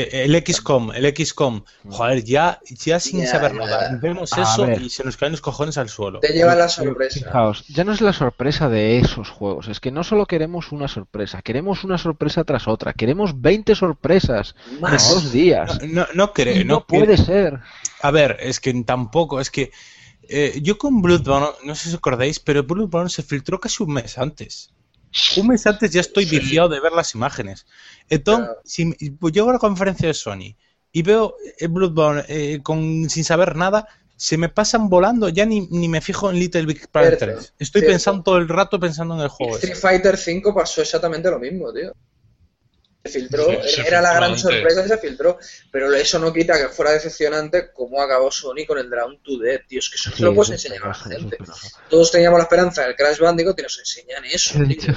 Eh, 0.00 0.24
el 0.24 0.36
XCOM, 0.46 0.92
el 0.92 1.14
XCOM. 1.16 1.62
Joder, 1.88 2.22
ya, 2.24 2.60
ya 2.68 3.00
sin 3.00 3.20
Ya, 3.20 3.26
saber 3.26 3.52
ya. 3.52 3.58
nada. 3.58 3.98
Vemos 4.00 4.32
A 4.34 4.42
eso 4.42 4.66
ver. 4.66 4.82
y 4.82 4.90
se 4.90 5.04
nos 5.04 5.16
caen 5.16 5.32
los 5.32 5.40
cojones 5.40 5.78
al 5.78 5.88
suelo. 5.88 6.20
Te 6.20 6.32
lleva 6.32 6.54
la 6.54 6.68
sorpresa. 6.68 7.18
Fijaos, 7.20 7.64
ya 7.68 7.84
no 7.84 7.92
es 7.92 8.00
la 8.00 8.12
sorpresa 8.12 8.68
de 8.68 8.98
esos 8.98 9.30
juegos, 9.30 9.68
es 9.68 9.80
que 9.80 9.90
no 9.90 10.04
solo 10.04 10.26
queremos 10.26 10.72
una 10.72 10.88
sorpresa, 10.88 11.42
queremos 11.42 11.84
una 11.84 11.98
sorpresa 11.98 12.44
tras 12.44 12.68
otra, 12.68 12.92
queremos 12.92 13.40
20 13.40 13.74
sorpresas 13.74 14.54
en 14.70 14.80
Más. 14.80 15.08
dos 15.12 15.32
días. 15.32 15.80
No, 15.82 16.02
no, 16.02 16.06
no 16.14 16.32
creo, 16.32 16.64
no 16.64 16.86
puede 16.86 17.16
ser. 17.16 17.60
A 18.02 18.10
ver, 18.10 18.36
es 18.40 18.60
que 18.60 18.72
tampoco, 18.84 19.40
es 19.40 19.50
que 19.50 19.70
eh, 20.28 20.58
yo 20.62 20.76
con 20.76 21.02
Bloodborne, 21.02 21.48
no 21.64 21.74
sé 21.74 21.84
si 21.84 21.88
os 21.90 21.94
acordáis, 21.96 22.40
pero 22.40 22.64
Bloodborne 22.64 23.08
se 23.10 23.22
filtró 23.22 23.58
casi 23.60 23.82
un 23.82 23.92
mes 23.92 24.18
antes. 24.18 24.70
Un 25.38 25.48
mes 25.48 25.66
antes 25.66 25.90
ya 25.90 26.00
estoy 26.00 26.26
Sí. 26.26 26.38
viciado 26.38 26.68
de 26.68 26.80
ver 26.80 26.92
las 26.92 27.14
imágenes. 27.14 27.66
Entonces, 28.08 28.46
Claro. 28.46 28.60
si 28.64 29.10
pues 29.12 29.32
llego 29.32 29.50
a 29.50 29.54
la 29.54 29.58
conferencia 29.58 30.08
de 30.08 30.14
Sony 30.14 30.56
y 30.92 31.02
veo 31.02 31.36
el 31.58 31.68
Bloodborne 31.68 32.24
eh, 32.28 32.60
con, 32.62 33.08
sin 33.08 33.24
saber 33.24 33.56
nada, 33.56 33.86
se 34.16 34.38
me 34.38 34.48
pasan 34.48 34.88
volando, 34.88 35.28
ya 35.28 35.44
ni, 35.44 35.66
ni 35.70 35.88
me 35.88 36.00
fijo 36.00 36.30
en 36.30 36.38
Little 36.38 36.64
Big 36.66 36.88
Planet 36.88 37.18
Cierto, 37.18 37.34
3. 37.38 37.54
Estoy 37.58 37.80
cierto. 37.82 37.92
pensando 37.92 38.22
todo 38.22 38.36
el 38.38 38.48
rato 38.48 38.80
pensando 38.80 39.14
en 39.14 39.20
el 39.20 39.28
juego. 39.28 39.56
Street 39.56 39.76
Fighter 39.76 40.16
5 40.16 40.54
pasó 40.54 40.80
exactamente 40.82 41.30
lo 41.30 41.38
mismo, 41.38 41.72
tío. 41.72 41.92
Se 43.06 43.18
filtró, 43.20 43.46
Sí, 43.62 43.70
se 43.76 43.86
era 43.86 44.00
la 44.00 44.10
gran 44.14 44.24
antes. 44.30 44.42
sorpresa 44.42 44.84
y 44.84 44.88
se 44.88 44.98
filtró, 44.98 45.38
pero 45.70 45.92
eso 45.94 46.18
no 46.18 46.32
quita 46.32 46.58
que 46.58 46.68
fuera 46.68 46.92
decepcionante 46.92 47.70
cómo 47.72 48.00
acabó 48.02 48.30
Sony 48.30 48.64
con 48.66 48.78
el 48.78 48.88
Drown 48.90 49.18
to 49.22 49.38
Dead, 49.38 49.60
tío, 49.68 49.78
es 49.78 49.88
que 49.90 49.96
eso 49.96 50.10
no 50.10 50.16
se 50.16 50.22
lo 50.22 50.30
Sí, 50.30 50.34
puedes 50.36 50.50
enseñar 50.50 50.84
a 50.84 50.88
la 50.88 50.94
gente. 50.94 51.38
Todos 51.88 52.10
teníamos 52.10 52.38
la 52.38 52.44
esperanza 52.44 52.82
del 52.82 52.96
Crash 52.96 53.18
Bandicoot 53.18 53.58
y 53.58 53.62
nos 53.62 53.78
enseñan 53.78 54.24
eso, 54.24 54.54
tío. 54.58 54.66
dicho, 54.66 54.92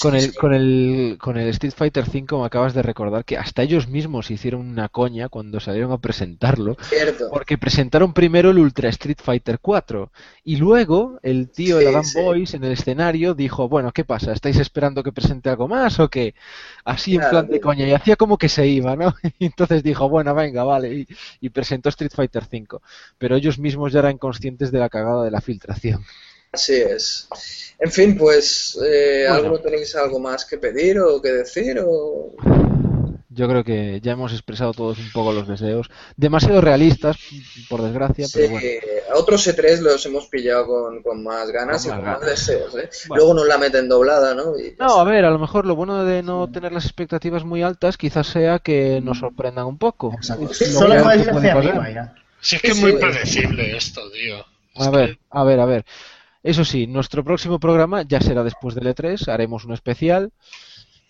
Con 0.00 0.12
Sí, 0.12 0.18
el, 0.26 0.32
sí. 0.32 0.36
con 0.38 0.54
el, 0.54 1.18
con 1.20 1.36
el 1.36 1.48
Street 1.48 1.74
Fighter 1.76 2.04
V 2.04 2.38
me 2.38 2.46
acabas 2.46 2.74
de 2.74 2.82
recordar 2.82 3.24
que 3.24 3.36
hasta 3.36 3.62
ellos 3.62 3.88
mismos 3.88 4.30
hicieron 4.30 4.60
una 4.68 4.88
coña 4.88 5.28
cuando 5.28 5.60
salieron 5.60 5.92
a 5.92 5.98
presentarlo, 5.98 6.76
Cierto. 6.82 7.28
porque 7.30 7.58
presentaron 7.58 8.12
primero 8.14 8.50
el 8.50 8.58
Ultra 8.58 8.88
Street 8.90 9.18
Fighter 9.22 9.58
4 9.60 10.10
y 10.44 10.56
luego 10.56 11.18
el 11.22 11.50
tío 11.50 11.76
de 11.78 11.84
Sí, 11.84 11.88
Adam 11.88 12.04
sí. 12.04 12.20
Boys 12.20 12.54
en 12.54 12.64
el 12.64 12.72
escenario 12.72 13.34
dijo, 13.34 13.68
bueno, 13.68 13.92
¿qué 13.92 14.04
pasa? 14.04 14.32
¿Estáis 14.32 14.56
esperando 14.58 15.02
que 15.02 15.12
presente 15.12 15.48
algo 15.50 15.68
más 15.68 15.98
o 16.00 16.08
qué? 16.08 16.34
Así 16.84 17.12
en 17.14 17.18
Claro, 17.20 17.30
plan 17.30 17.48
de 17.50 17.60
coña 17.60 17.86
y 17.86 17.92
hacía 17.92 18.16
como 18.16 18.38
que 18.38 18.48
se 18.48 18.66
iba, 18.66 18.96
¿no? 18.96 19.14
Y 19.38 19.46
entonces 19.46 19.82
dijo, 19.82 20.08
bueno, 20.08 20.34
venga, 20.34 20.64
vale, 20.64 20.94
y, 20.94 21.08
y 21.40 21.50
presentó 21.50 21.88
Street 21.88 22.12
Fighter 22.14 22.44
5, 22.44 22.82
pero 23.18 23.36
ellos 23.36 23.58
mismos 23.58 23.92
ya 23.92 24.00
eran 24.00 24.18
conscientes 24.18 24.70
de 24.70 24.78
la 24.78 24.88
cagada 24.88 25.24
de 25.24 25.30
la 25.30 25.40
filtración. 25.40 26.04
Así 26.52 26.74
es. 26.74 27.28
En 27.78 27.90
fin, 27.90 28.16
pues, 28.16 28.78
eh, 28.84 29.26
Bueno. 29.28 29.34
¿alguno 29.34 29.58
tenéis 29.60 29.94
algo 29.94 30.18
más 30.18 30.44
que 30.44 30.58
pedir 30.58 30.98
o 30.98 31.20
que 31.22 31.32
decir? 31.32 31.80
O... 31.84 32.34
Yo 33.32 33.48
creo 33.48 33.62
que 33.62 34.00
ya 34.02 34.12
hemos 34.12 34.32
expresado 34.32 34.72
todos 34.72 34.98
un 34.98 35.08
poco 35.12 35.32
los 35.32 35.46
deseos, 35.46 35.88
demasiado 36.16 36.60
realistas, 36.60 37.16
por 37.68 37.80
desgracia, 37.80 38.26
Sí, 38.26 38.32
pero 38.34 38.50
bueno. 38.50 38.68
a 39.14 39.16
otros 39.18 39.46
E3 39.46 39.80
los 39.82 40.04
hemos 40.04 40.26
pillado 40.26 40.66
con, 40.66 41.00
con 41.02 41.22
más 41.22 41.48
ganas 41.52 41.86
Con 41.86 41.92
y 41.92 41.96
con 41.96 42.04
más 42.10 42.20
deseos, 42.22 42.74
¿eh? 42.74 42.90
Bueno. 43.06 43.20
Luego 43.22 43.34
nos 43.34 43.46
la 43.46 43.58
meten 43.58 43.88
doblada, 43.88 44.34
¿no? 44.34 44.58
Y 44.58 44.74
No, 44.80 44.86
está. 44.88 45.00
a 45.00 45.04
ver, 45.04 45.24
a 45.24 45.30
lo 45.30 45.38
mejor 45.38 45.64
lo 45.64 45.76
bueno 45.76 46.02
de 46.04 46.24
no 46.24 46.50
tener 46.50 46.72
las 46.72 46.84
expectativas 46.84 47.44
muy 47.44 47.62
altas 47.62 47.96
quizás 47.96 48.26
sea 48.26 48.58
que 48.58 49.00
nos 49.00 49.18
sorprendan 49.20 49.66
un 49.66 49.78
poco. 49.78 50.12
Lo 50.16 50.22
Solo 50.52 51.02
puedes 51.04 51.20
ir 51.20 51.30
puede 51.30 51.50
hacia 51.50 51.52
arriba 51.52 51.88
ya. 51.90 52.14
Si 52.40 52.56
es 52.56 52.62
que 52.62 52.68
es 52.72 52.76
Sí, 52.76 52.82
muy 52.82 52.92
sí. 52.92 52.98
predecible 52.98 53.76
esto, 53.76 54.00
tío. 54.10 54.38
Es 54.74 54.86
A 54.88 54.90
que- 54.90 54.96
ver, 54.96 55.18
a 55.30 55.44
ver, 55.44 55.60
a 55.60 55.66
ver. 55.66 55.84
Eso 56.42 56.64
sí, 56.64 56.88
nuestro 56.88 57.22
próximo 57.22 57.60
programa 57.60 58.02
ya 58.02 58.20
será 58.20 58.42
después 58.42 58.74
del 58.74 58.88
E3, 58.88 59.28
haremos 59.28 59.64
un 59.64 59.72
especial. 59.74 60.32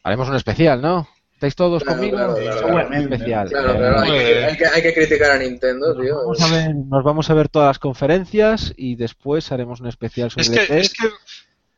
Haremos 0.03 0.29
un 0.29 0.37
especial, 0.37 0.83
¿no? 0.83 1.09
¿Estáis 1.41 1.57
todos 1.57 1.83
Claro, 1.83 1.97
conmigo? 1.99 2.17
claro, 2.19 2.35
claro, 2.37 2.61
claramente. 2.67 3.15
especial. 3.15 3.49
Claro, 3.49 3.75
claro, 3.79 4.01
hay, 4.01 4.11
que, 4.11 4.25
bien. 4.35 4.45
hay 4.45 4.57
que- 4.59 4.67
hay 4.67 4.83
que 4.83 4.93
criticar 4.93 5.31
a 5.31 5.39
Nintendo, 5.39 5.99
tío. 5.99 6.17
Vamos 6.19 6.43
a 6.43 6.49
ver, 6.55 6.75
nos 6.75 7.03
vamos 7.03 7.31
a 7.31 7.35
ver 7.35 7.49
todas 7.49 7.69
las 7.69 7.79
conferencias 7.79 8.75
y 8.77 8.97
después 8.97 9.51
haremos 9.51 9.81
un 9.81 9.87
especial 9.87 10.31
sobre 10.31 10.43
Es 10.43 10.49
el 10.51 10.55
que, 10.67 10.75
E3. 10.75 10.77
es 10.81 10.93
que 10.93 11.09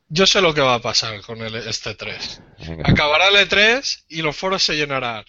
yo 0.09 0.27
sé 0.27 0.41
lo 0.41 0.53
que 0.53 0.63
va 0.63 0.75
a 0.75 0.81
pasar 0.83 1.21
con 1.21 1.41
el, 1.43 1.55
este 1.55 1.95
3. 1.95 2.43
Venga. 2.67 2.83
Acabará 2.91 3.29
el 3.29 3.37
E3 3.49 4.03
y 4.09 4.23
los 4.23 4.37
foros 4.37 4.65
se 4.65 4.75
llenarán. 4.75 5.25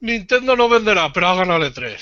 Nintendo 0.00 0.56
no 0.56 0.68
venderá, 0.68 1.12
pero 1.12 1.28
ha 1.28 1.36
ganado 1.36 1.64
el 1.64 1.72
E3. 1.72 1.96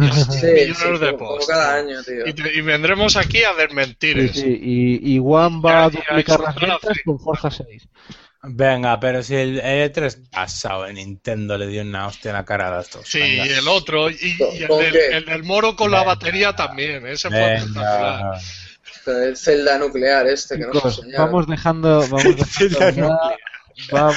Y 0.00 0.06
así, 0.08 0.32
Sí, 0.40 0.46
millones 0.46 0.78
sí, 0.78 0.84
de 0.84 0.98
como, 1.12 1.18
como 1.18 1.28
posts, 1.36 1.46
cada 1.46 1.74
año, 1.76 2.02
tío. 2.04 2.26
Y, 2.26 2.32
te- 2.32 2.54
y 2.56 2.60
vendremos 2.62 3.16
aquí 3.16 3.42
a 3.44 3.52
desmentir 3.52 4.16
Sí, 4.16 4.24
eso. 4.24 4.40
sí, 4.46 4.58
y, 4.62 5.14
y 5.16 5.18
One 5.18 5.60
va 5.62 5.84
a 5.84 5.90
duplicar 5.90 6.40
las 6.40 6.54
ventas 6.54 6.98
con 7.04 7.20
Forza 7.20 7.50
6. 7.50 7.86
Venga, 8.42 9.00
pero 9.00 9.22
si 9.22 9.34
el 9.34 9.60
E3 9.60 10.30
pasado, 10.30 10.86
el 10.86 10.94
Nintendo 10.94 11.58
le 11.58 11.66
dio 11.66 11.82
una 11.82 12.06
hostia 12.06 12.30
en 12.30 12.36
la 12.36 12.44
cara 12.44 12.68
a 12.68 12.70
las 12.70 12.90
dos. 12.90 13.08
Sí, 13.08 13.18
venga. 13.18 13.46
y 13.46 13.48
el 13.50 13.66
otro, 13.68 14.08
y, 14.10 14.16
y 14.54 14.62
el, 14.62 14.68
¿Con 14.68 14.78
del, 14.78 14.92
qué? 14.92 15.06
el 15.08 15.24
del 15.24 15.42
moro 15.44 15.74
con 15.76 15.90
la 15.90 16.04
batería 16.04 16.54
también. 16.54 17.04
Ese 17.06 17.30
fue 17.32 17.54
espectacular. 17.56 18.38
El 19.06 19.36
Zelda 19.36 19.78
nuclear 19.78 20.26
este 20.26 20.56
que 20.58 20.66
nos 20.66 20.76
Chicos, 20.76 20.98
enseñaron. 20.98 21.26
vamos 21.26 21.46
dejando, 21.46 22.00
vamos 22.10 22.36
dejando 22.36 22.90
ya, 22.90 23.18
vamos 23.90 24.16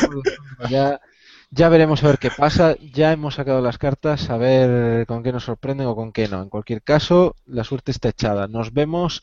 ya 1.49 1.69
veremos 1.69 2.03
a 2.03 2.07
ver 2.07 2.17
qué 2.19 2.31
pasa. 2.31 2.75
Ya 2.93 3.11
hemos 3.11 3.35
sacado 3.35 3.61
las 3.61 3.77
cartas, 3.77 4.29
a 4.29 4.37
ver 4.37 5.05
con 5.05 5.23
qué 5.23 5.31
nos 5.31 5.43
sorprenden 5.45 5.87
o 5.87 5.95
con 5.95 6.11
qué 6.13 6.27
no. 6.27 6.41
En 6.41 6.49
cualquier 6.49 6.81
caso, 6.81 7.35
la 7.45 7.63
suerte 7.63 7.91
está 7.91 8.09
echada. 8.09 8.47
Nos 8.47 8.73
vemos 8.73 9.21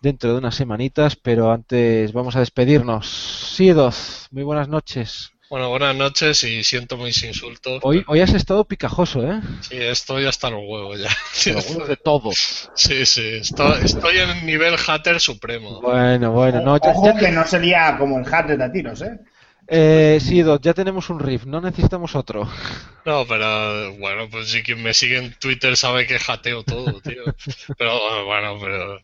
dentro 0.00 0.32
de 0.32 0.38
unas 0.38 0.54
semanitas, 0.54 1.16
pero 1.16 1.50
antes 1.52 2.12
vamos 2.12 2.36
a 2.36 2.40
despedirnos. 2.40 3.08
Sidoz, 3.56 4.28
muy 4.30 4.42
buenas 4.42 4.68
noches. 4.68 5.32
Bueno, 5.50 5.70
buenas 5.70 5.96
noches 5.96 6.44
y 6.44 6.62
siento 6.62 6.98
mis 6.98 7.22
insultos. 7.24 7.80
Hoy, 7.82 8.04
hoy 8.06 8.20
has 8.20 8.34
estado 8.34 8.66
picajoso, 8.66 9.22
¿eh? 9.26 9.40
Sí, 9.62 9.76
estoy 9.78 10.26
hasta 10.26 10.50
los 10.50 10.60
huevos 10.60 11.00
ya. 11.00 11.08
Sí, 11.32 11.52
Pero 11.54 11.62
bueno, 11.68 11.86
de 11.86 11.96
todo. 11.96 12.30
sí, 12.32 13.06
sí, 13.06 13.26
estoy, 13.40 13.82
estoy 13.82 14.18
en 14.18 14.44
nivel 14.44 14.76
hatter 14.76 15.18
supremo. 15.20 15.80
Bueno, 15.80 16.32
bueno, 16.32 16.60
no, 16.60 16.76
ya, 16.76 16.90
Ojo 16.92 17.06
ya- 17.06 17.18
que 17.18 17.30
no 17.30 17.46
sería 17.46 17.96
como 17.98 18.18
el 18.18 18.26
Hatred 18.32 18.60
a 18.60 18.70
tiros, 18.70 19.00
¿eh? 19.00 19.18
eh, 19.68 20.18
Sidoz, 20.20 20.60
ya 20.62 20.74
tenemos 20.74 21.08
un 21.10 21.18
riff, 21.18 21.44
no 21.46 21.60
necesitamos 21.62 22.14
otro. 22.14 22.46
No, 23.04 23.26
pero 23.26 23.94
bueno, 23.96 24.28
pues 24.30 24.50
si 24.50 24.62
quien 24.62 24.82
me 24.82 24.92
sigue 24.92 25.16
en 25.18 25.32
Twitter 25.38 25.76
sabe 25.78 26.06
que 26.06 26.18
jateo 26.18 26.62
todo, 26.62 27.00
tío. 27.00 27.22
Pero 27.78 28.24
bueno, 28.26 28.58
pero 28.60 29.00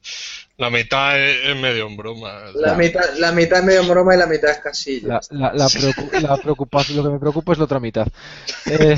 la 0.57 0.71
mitad 0.71 1.21
es, 1.21 1.57
medio 1.57 1.87
en 1.87 1.97
broma. 1.97 2.45
La 2.55 2.75
mitad, 2.75 3.03
la 3.19 3.33
mitad 3.33 3.59
es 3.59 3.65
medio 3.65 3.81
en 3.83 3.89
broma 3.89 4.15
y 4.15 4.19
la 4.19 4.27
mitad 4.27 4.51
es 4.51 4.59
casilla. 4.59 5.09
La, 5.09 5.21
la, 5.31 5.53
la, 5.55 5.67
preocu- 5.67 6.21
la 6.21 6.37
preocupación, 6.37 6.97
lo 6.99 7.05
que 7.05 7.11
me 7.11 7.19
preocupa 7.19 7.53
es 7.53 7.59
la 7.59 7.65
otra 7.65 7.81
mitad. 7.81 8.07
Eh, 8.67 8.97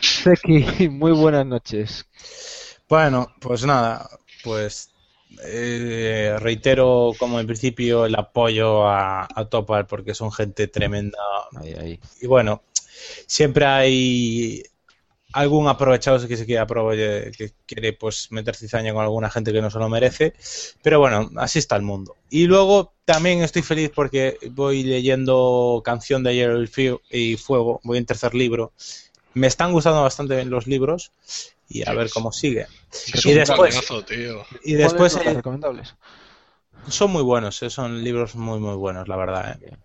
Seki, 0.00 0.88
muy 0.88 1.12
buenas 1.12 1.44
noches. 1.46 2.04
Bueno, 2.88 3.34
pues 3.40 3.64
nada, 3.64 4.08
pues 4.44 4.90
eh, 5.44 6.36
reitero 6.38 7.12
como 7.18 7.40
en 7.40 7.46
principio 7.46 8.06
el 8.06 8.14
apoyo 8.14 8.86
a, 8.88 9.26
a 9.34 9.44
Topal 9.48 9.86
porque 9.86 10.14
son 10.14 10.32
gente 10.32 10.68
tremenda 10.68 11.18
Ahí, 11.60 11.74
ahí. 11.74 12.00
y 12.20 12.26
bueno, 12.26 12.62
siempre 13.26 13.66
hay 13.66 14.62
algún 15.32 15.68
aprovechado 15.68 16.26
que 16.26 16.36
se 16.36 16.46
quiere 16.46 16.62
aprove- 16.62 17.36
que 17.36 17.52
quiere 17.66 17.92
pues 17.92 18.32
meter 18.32 18.56
cizaña 18.56 18.92
con 18.92 19.02
alguna 19.02 19.30
gente 19.30 19.52
que 19.52 19.60
no 19.60 19.70
se 19.70 19.78
lo 19.78 19.88
merece, 19.88 20.32
pero 20.82 20.98
bueno, 21.00 21.30
así 21.36 21.58
está 21.58 21.76
el 21.76 21.82
mundo. 21.82 22.16
Y 22.30 22.46
luego 22.46 22.92
también 23.04 23.42
estoy 23.42 23.62
feliz 23.62 23.90
porque 23.94 24.38
voy 24.52 24.82
leyendo 24.84 25.82
Canción 25.84 26.22
de 26.22 26.34
Hielo 26.34 26.64
y 27.10 27.36
Fuego, 27.36 27.80
voy 27.84 27.98
en 27.98 28.06
tercer 28.06 28.34
libro. 28.34 28.72
Me 29.34 29.46
están 29.46 29.72
gustando 29.72 30.02
bastante 30.02 30.34
bien 30.36 30.50
los 30.50 30.66
libros 30.66 31.12
y 31.68 31.86
a 31.88 31.92
ver 31.92 32.08
cómo 32.10 32.32
sigue. 32.32 32.66
Es 32.92 33.24
y 33.26 33.28
un 33.30 33.34
después- 33.36 33.78
tío. 34.06 34.44
Y 34.64 34.74
después 34.74 34.94
¿Cuáles 34.94 35.12
son 35.12 35.24
las 35.24 35.32
eh, 35.32 35.36
recomendables? 35.36 35.94
Son 36.90 37.12
muy 37.12 37.22
buenos, 37.22 37.62
eh, 37.62 37.70
son 37.70 38.02
libros 38.02 38.34
muy 38.34 38.58
muy 38.60 38.74
buenos, 38.76 39.08
la 39.08 39.16
verdad. 39.16 39.58
eh. 39.62 39.76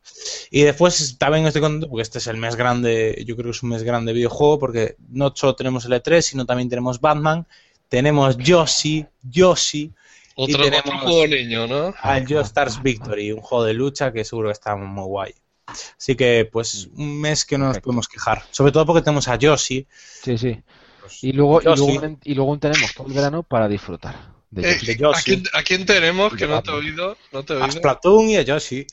Y 0.51 0.61
después 0.61 1.17
también 1.17 1.45
estoy 1.45 1.61
contento 1.61 1.87
porque 1.89 2.03
este 2.03 2.17
es 2.19 2.27
el 2.27 2.37
mes 2.37 2.55
grande, 2.55 3.23
yo 3.25 3.35
creo 3.35 3.45
que 3.51 3.57
es 3.57 3.63
un 3.63 3.69
mes 3.69 3.83
grande 3.83 4.11
de 4.11 4.15
videojuego 4.17 4.59
porque 4.59 4.95
no 5.09 5.31
solo 5.35 5.55
tenemos 5.55 5.85
el 5.85 5.93
E3, 5.93 6.21
sino 6.21 6.45
también 6.45 6.69
tenemos 6.69 6.99
Batman, 7.01 7.45
tenemos 7.89 8.37
Yoshi, 8.37 9.05
Yoshi, 9.23 9.91
Otro, 10.35 10.63
tenemos- 10.63 10.79
otro 10.85 10.99
juego 10.99 11.27
niño, 11.27 11.67
¿no? 11.67 11.93
al 12.01 12.21
Just 12.27 12.45
Stars 12.47 12.81
Victory, 12.81 13.31
un 13.31 13.41
juego 13.41 13.63
de 13.65 13.73
lucha 13.73 14.11
que 14.11 14.23
seguro 14.25 14.49
que 14.49 14.53
está 14.53 14.75
muy 14.75 15.03
guay. 15.05 15.33
Así 15.97 16.15
que 16.15 16.47
pues 16.51 16.89
un 16.95 17.21
mes 17.21 17.45
que 17.45 17.57
no 17.57 17.65
nos 17.65 17.73
Perfecto. 17.75 17.85
podemos 17.87 18.07
quejar, 18.07 18.43
sobre 18.51 18.71
todo 18.71 18.85
porque 18.85 19.01
tenemos 19.01 19.27
a 19.27 19.35
Yoshi. 19.37 19.87
Sí, 20.23 20.37
sí. 20.37 20.61
Y 21.21 21.31
luego, 21.33 21.61
y 21.61 21.65
luego, 21.65 22.17
y 22.23 22.33
luego 22.33 22.57
tenemos 22.59 22.93
todo 22.93 23.07
el 23.07 23.13
verano 23.13 23.43
para 23.43 23.67
disfrutar. 23.67 24.32
De 24.55 24.71
Eh, 24.71 24.79
de 24.85 24.95
Yoshi. 24.97 25.19
¿a, 25.19 25.23
quién, 25.23 25.43
a 25.53 25.63
quién 25.63 25.85
tenemos 25.85 26.33
Y 26.33 26.37
que 26.37 26.47
no 26.47 26.61
te 26.61 26.69
he 26.71 26.73
oído? 26.75 27.17
No 27.31 27.43
te 27.43 27.53
he 27.53 27.57
A 27.57 27.65
oído. 27.65 27.71
Splatoon 27.77 28.29
y 28.29 28.37
a 28.37 28.41
Yoshi. 28.43 28.85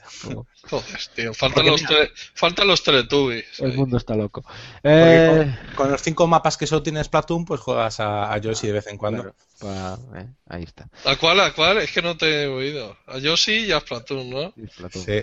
Joder, 0.70 1.00
tío. 1.14 1.34
Faltan 1.34 1.66
los, 1.66 1.82
tele- 1.82 2.10
faltan 2.34 2.66
los 2.66 2.82
Teletubbies. 2.82 3.60
El 3.60 3.72
ahí. 3.72 3.76
mundo 3.76 3.96
está 3.98 4.14
loco. 4.14 4.42
Eh, 4.82 5.54
con, 5.66 5.74
con 5.76 5.90
los 5.92 6.00
cinco 6.02 6.26
mapas 6.26 6.56
que 6.56 6.66
solo 6.66 6.82
tiene 6.82 7.02
Splatoon, 7.04 7.44
pues 7.44 7.60
juegas 7.60 8.00
a, 8.00 8.32
a 8.32 8.38
Yoshi 8.38 8.68
de 8.68 8.72
vez 8.74 8.86
en 8.86 8.96
cuando. 8.96 9.34
claro, 9.58 9.98
pa- 10.12 10.18
eh, 10.18 10.26
ahí 10.48 10.62
está. 10.62 10.88
¿A 11.04 11.16
cuál? 11.16 11.40
¿A 11.40 11.52
cuál? 11.52 11.78
Es 11.78 11.90
que 11.92 12.00
no 12.02 12.16
te 12.16 12.44
he 12.44 12.46
oído. 12.46 12.96
A 13.06 13.18
Yoshi 13.18 13.66
y 13.66 13.72
a 13.72 13.80
Splatoon, 13.80 14.30
¿no? 14.30 14.52
Sí, 14.56 14.62
Splatoon. 14.74 15.04
Sí, 15.04 15.22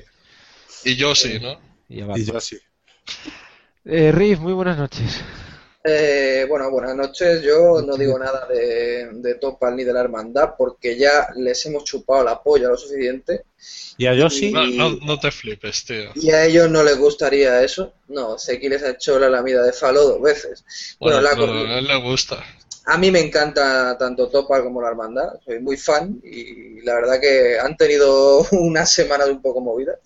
Y 0.91 0.95
Yoshi, 0.98 1.40
¿no? 1.40 1.59
Y 1.90 2.01
a 2.01 2.16
y. 2.16 2.25
Yoshi. 2.25 2.57
Eh, 3.85 4.11
Riff, 4.11 4.40
muy 4.40 4.53
buenas 4.53 4.77
noches. 4.77 5.24
Eh, 5.90 6.45
bueno, 6.49 6.69
buenas 6.69 6.95
noches. 6.95 7.41
Yo 7.41 7.82
no 7.82 7.95
digo 7.95 8.19
nada 8.19 8.45
de, 8.48 9.09
de 9.14 9.35
Topal 9.35 9.75
ni 9.77 9.85
de 9.85 9.93
la 9.93 10.01
hermandad 10.01 10.56
porque 10.57 10.98
ya 10.98 11.30
les 11.38 11.66
hemos 11.66 11.85
chupado 11.85 12.24
la 12.25 12.41
polla 12.43 12.67
lo 12.67 12.75
suficiente 12.77 13.45
Y 13.98 14.06
a 14.06 14.14
Yoshi, 14.14 14.51
No, 14.51 14.67
no, 14.67 14.90
no 15.06 15.17
te 15.19 15.32
flipes, 15.32 15.85
tío. 15.85 16.11
y 16.16 16.30
a 16.32 16.43
ellos 16.45 16.69
no 16.69 16.83
les 16.83 16.98
gustaría 16.98 17.64
eso. 17.64 17.93
No, 18.09 18.38
Seki 18.38 18.67
les 18.69 18.83
ha 18.83 18.90
hecho 18.91 19.17
la 19.17 19.30
lamida 19.30 19.64
de 19.64 19.72
falo 19.72 20.03
dos 20.03 20.22
veces. 20.22 20.66
Bueno, 20.99 21.22
Bueno, 21.22 21.22
la- 21.22 21.35
pero 21.35 21.74
a 21.74 21.80
él 21.80 21.88
le 21.88 21.95
gusta. 22.01 22.43
A 22.90 22.98
mí 22.98 23.11
me 23.11 23.19
encanta 23.19 23.98
tanto 23.98 24.30
Topal 24.30 24.64
como 24.64 24.82
la 24.82 24.88
hermandad. 24.88 25.40
Soy 25.43 25.59
muy 25.59 25.75
fan 25.75 26.22
y 26.24 26.80
la 26.82 26.95
verdad 26.95 27.19
que 27.19 27.59
han 27.59 27.75
tenido 27.75 28.45
unas 28.51 28.91
semanas 28.91 29.27
un 29.27 29.41
poco 29.41 29.59
movidas. 29.59 29.99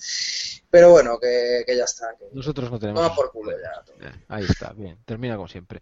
Pero 0.70 0.90
bueno, 0.90 1.20
que, 1.20 1.64
que 1.68 1.78
ya 1.78 1.84
está. 1.84 2.08
que 2.18 2.26
Nosotros 2.34 2.72
no 2.72 2.80
tenemos. 2.80 3.04
Toma 3.04 3.16
por 3.16 3.32
culo 3.32 3.52
ya. 3.52 4.08
Eh, 4.08 4.12
Ahí 4.30 4.46
está, 4.50 4.74
bien. 4.74 4.98
Termina 5.06 5.36
como 5.36 5.48
siempre. 5.48 5.80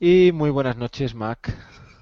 Y 0.00 0.32
muy 0.32 0.50
buenas 0.50 0.76
noches, 0.76 1.14
Mac. 1.14 1.54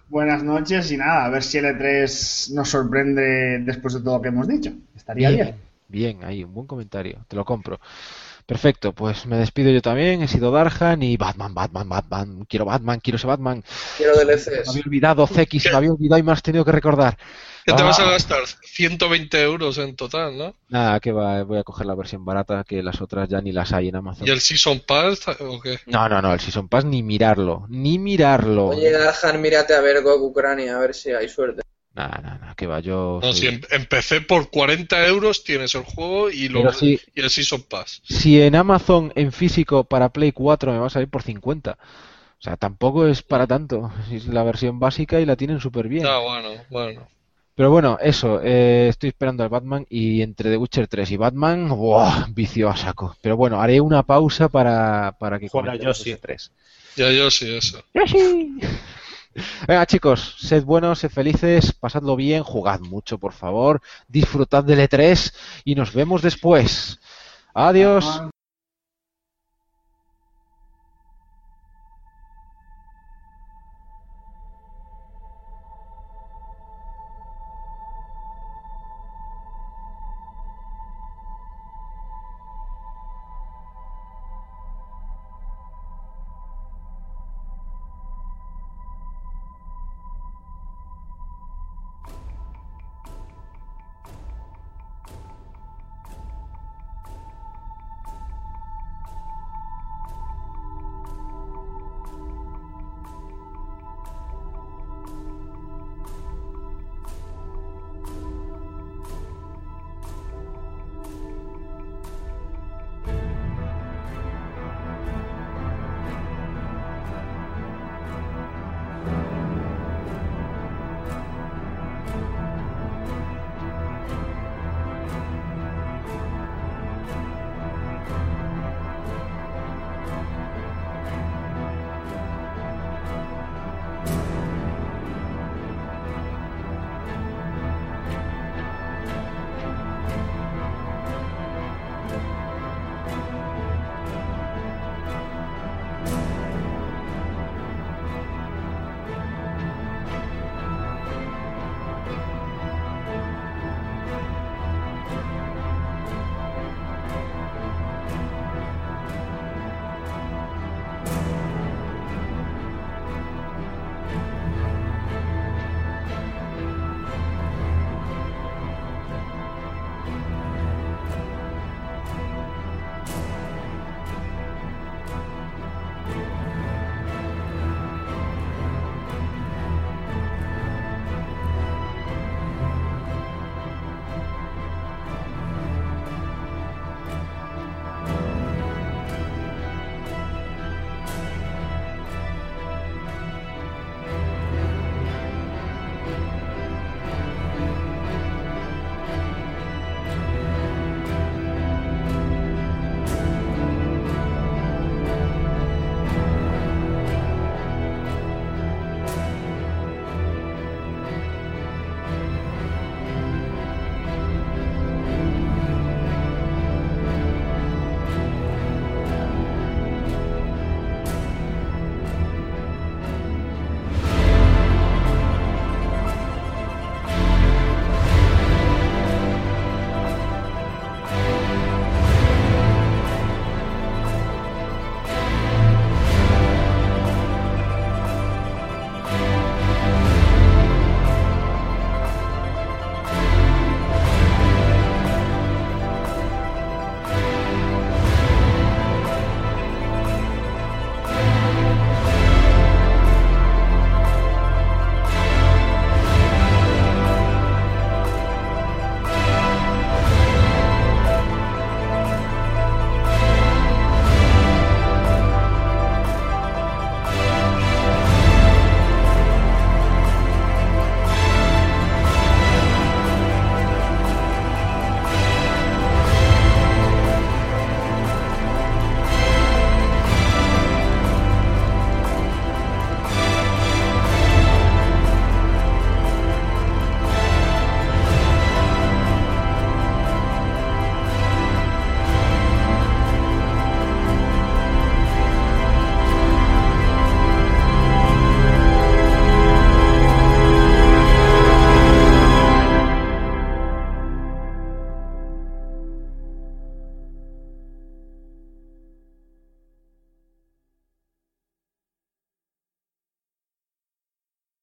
Buenas 0.09 0.43
noches 0.43 0.91
y 0.93 0.97
nada, 0.97 1.27
a 1.27 1.29
ver 1.29 1.43
si 1.43 1.59
el 1.59 1.67
E3 1.67 2.55
nos 2.55 2.71
sorprende 2.71 3.59
después 3.59 3.93
de 3.93 4.01
todo 4.01 4.17
lo 4.17 4.23
que 4.23 4.29
hemos 4.29 4.49
dicho. 4.49 4.73
Estaría 4.97 5.29
bien. 5.29 5.57
Bien, 5.89 6.25
ahí, 6.25 6.45
un 6.45 6.55
buen 6.55 6.67
comentario. 6.67 7.25
Te 7.29 7.37
lo 7.37 7.45
compro. 7.45 7.79
Perfecto, 8.49 8.95
pues 8.95 9.27
me 9.27 9.37
despido 9.37 9.71
yo 9.71 9.83
también. 9.83 10.23
He 10.23 10.27
sido 10.27 10.51
Darhan 10.51 11.03
y 11.03 11.19
Batman, 11.19 11.53
Batman, 11.53 11.87
Batman. 11.87 12.47
Quiero 12.49 12.65
Batman, 12.65 12.99
quiero 12.99 13.17
ese 13.17 13.27
Batman. 13.27 13.63
Quiero 13.99 14.15
Me 14.17 14.25
DLCs. 14.25 14.71
había 14.71 14.83
olvidado, 14.87 15.27
se 15.27 15.47
me 15.71 15.77
había 15.77 15.93
olvidado 15.93 16.19
y 16.19 16.23
me 16.23 16.33
has 16.33 16.43
tenido 16.43 16.65
que 16.65 16.73
recordar. 16.73 17.19
¿Qué 17.67 17.75
te 17.75 17.83
Ah. 17.83 17.85
vas 17.85 18.01
a 18.01 18.05
gastar? 18.11 18.39
120 18.63 19.43
euros 19.43 19.77
en 19.77 19.95
total, 19.97 20.39
¿no? 20.39 20.55
Nada, 20.71 20.99
que 20.99 21.13
va, 21.13 21.43
voy 21.43 21.59
a 21.59 21.63
coger 21.63 21.87
la 21.87 21.95
versión 21.95 22.25
barata, 22.25 22.65
que 22.67 22.83
las 22.83 23.03
otras 23.03 23.29
ya 23.29 23.43
ni 23.43 23.53
las 23.53 23.71
hay 23.75 23.89
en 23.89 23.97
Amazon. 23.97 24.27
¿Y 24.27 24.31
el 24.31 24.41
Season 24.41 24.81
Pass 24.81 25.29
o 25.41 25.61
qué? 25.61 25.81
No, 25.85 26.09
no, 26.09 26.23
no, 26.23 26.33
el 26.33 26.41
Season 26.41 26.69
Pass 26.69 26.87
ni 26.87 27.03
mirarlo, 27.03 27.67
ni 27.69 27.99
mirarlo. 27.99 28.69
Oye, 28.69 28.91
Darhan, 28.91 29.43
mírate 29.43 29.75
a 29.75 29.83
ver 29.83 30.03
Goku 30.03 30.29
Ucrania, 30.29 30.75
a 30.75 30.79
ver 30.79 30.95
si 30.95 31.11
hay 31.11 31.29
suerte. 31.29 31.61
Nada, 31.99 32.21
nada, 32.23 32.39
nada, 32.39 32.55
que 32.55 32.69
va, 32.69 32.79
yo. 32.79 33.19
No, 33.21 33.33
soy- 33.33 33.41
si 33.41 33.47
em- 33.49 33.61
empecé 33.71 34.21
por 34.21 34.51
40 34.51 35.05
euros 35.09 35.43
tienes 35.43 35.75
el 35.75 35.83
juego 35.83 36.31
y, 36.31 36.49
lo, 36.49 36.73
sí. 36.73 37.01
y 37.13 37.21
el 37.21 37.29
Season 37.29 37.63
Pass. 37.63 38.03
Si 38.05 38.41
en 38.41 38.55
Amazon 38.55 39.13
en 39.17 39.33
físico 39.33 39.83
para 39.83 40.11
Play 40.11 40.31
4 40.31 40.71
me 40.73 40.79
va 40.79 40.87
a 40.87 40.91
salir 40.91 41.09
por 41.09 41.23
50. 41.25 41.73
O 41.73 42.41
sea, 42.41 42.57
tampoco 42.57 43.09
es 43.09 43.23
para 43.25 43.49
tanto. 43.49 43.91
Es 44.13 44.27
la 44.29 44.45
versión 44.45 44.79
básica 44.79 45.21
y 45.21 45.27
la 45.27 45.35
tienen 45.35 45.59
súper 45.59 45.89
bien. 45.89 46.07
Ah, 46.07 46.19
bueno, 46.21 46.51
bueno. 46.71 47.09
Pero 47.57 47.73
bueno, 47.73 47.99
eso, 48.01 48.41
eh, 48.45 48.87
estoy 48.89 49.09
esperando 49.09 49.43
al 49.43 49.49
Batman 49.49 49.85
y 49.91 50.23
entre 50.23 50.51
The 50.51 50.57
Witcher 50.57 50.87
3 50.87 51.11
y 51.11 51.17
Batman, 51.17 51.69
¡buah! 51.69 52.29
vicio 52.31 52.69
a 52.69 52.77
saco. 52.77 53.17
Pero 53.21 53.37
bueno, 53.37 53.61
haré 53.61 53.81
una 53.81 54.05
pausa 54.05 54.49
para, 54.49 55.17
para 55.19 55.41
que 55.41 55.49
comentemos 55.51 55.99
Yoshi. 55.99 56.11
ese 56.13 56.21
3. 56.21 56.53
Ya 56.95 57.11
yo 57.11 57.29
sí, 57.29 57.53
eso. 57.53 57.83
¡Yoshi! 57.93 58.61
Venga 59.67 59.87
chicos, 59.87 60.37
sed 60.39 60.65
buenos, 60.65 61.01
sed 61.01 61.11
felices, 61.11 61.73
pasadlo 61.73 62.17
bien, 62.17 62.43
jugad 62.43 62.81
mucho 62.81 63.19
por 63.19 63.33
favor, 63.33 63.81
disfrutad 64.09 64.65
del 64.65 64.81
E3 64.81 65.33
y 65.65 65.75
nos 65.75 65.93
vemos 65.93 66.23
después. 66.23 67.01
Adiós. 67.55 68.23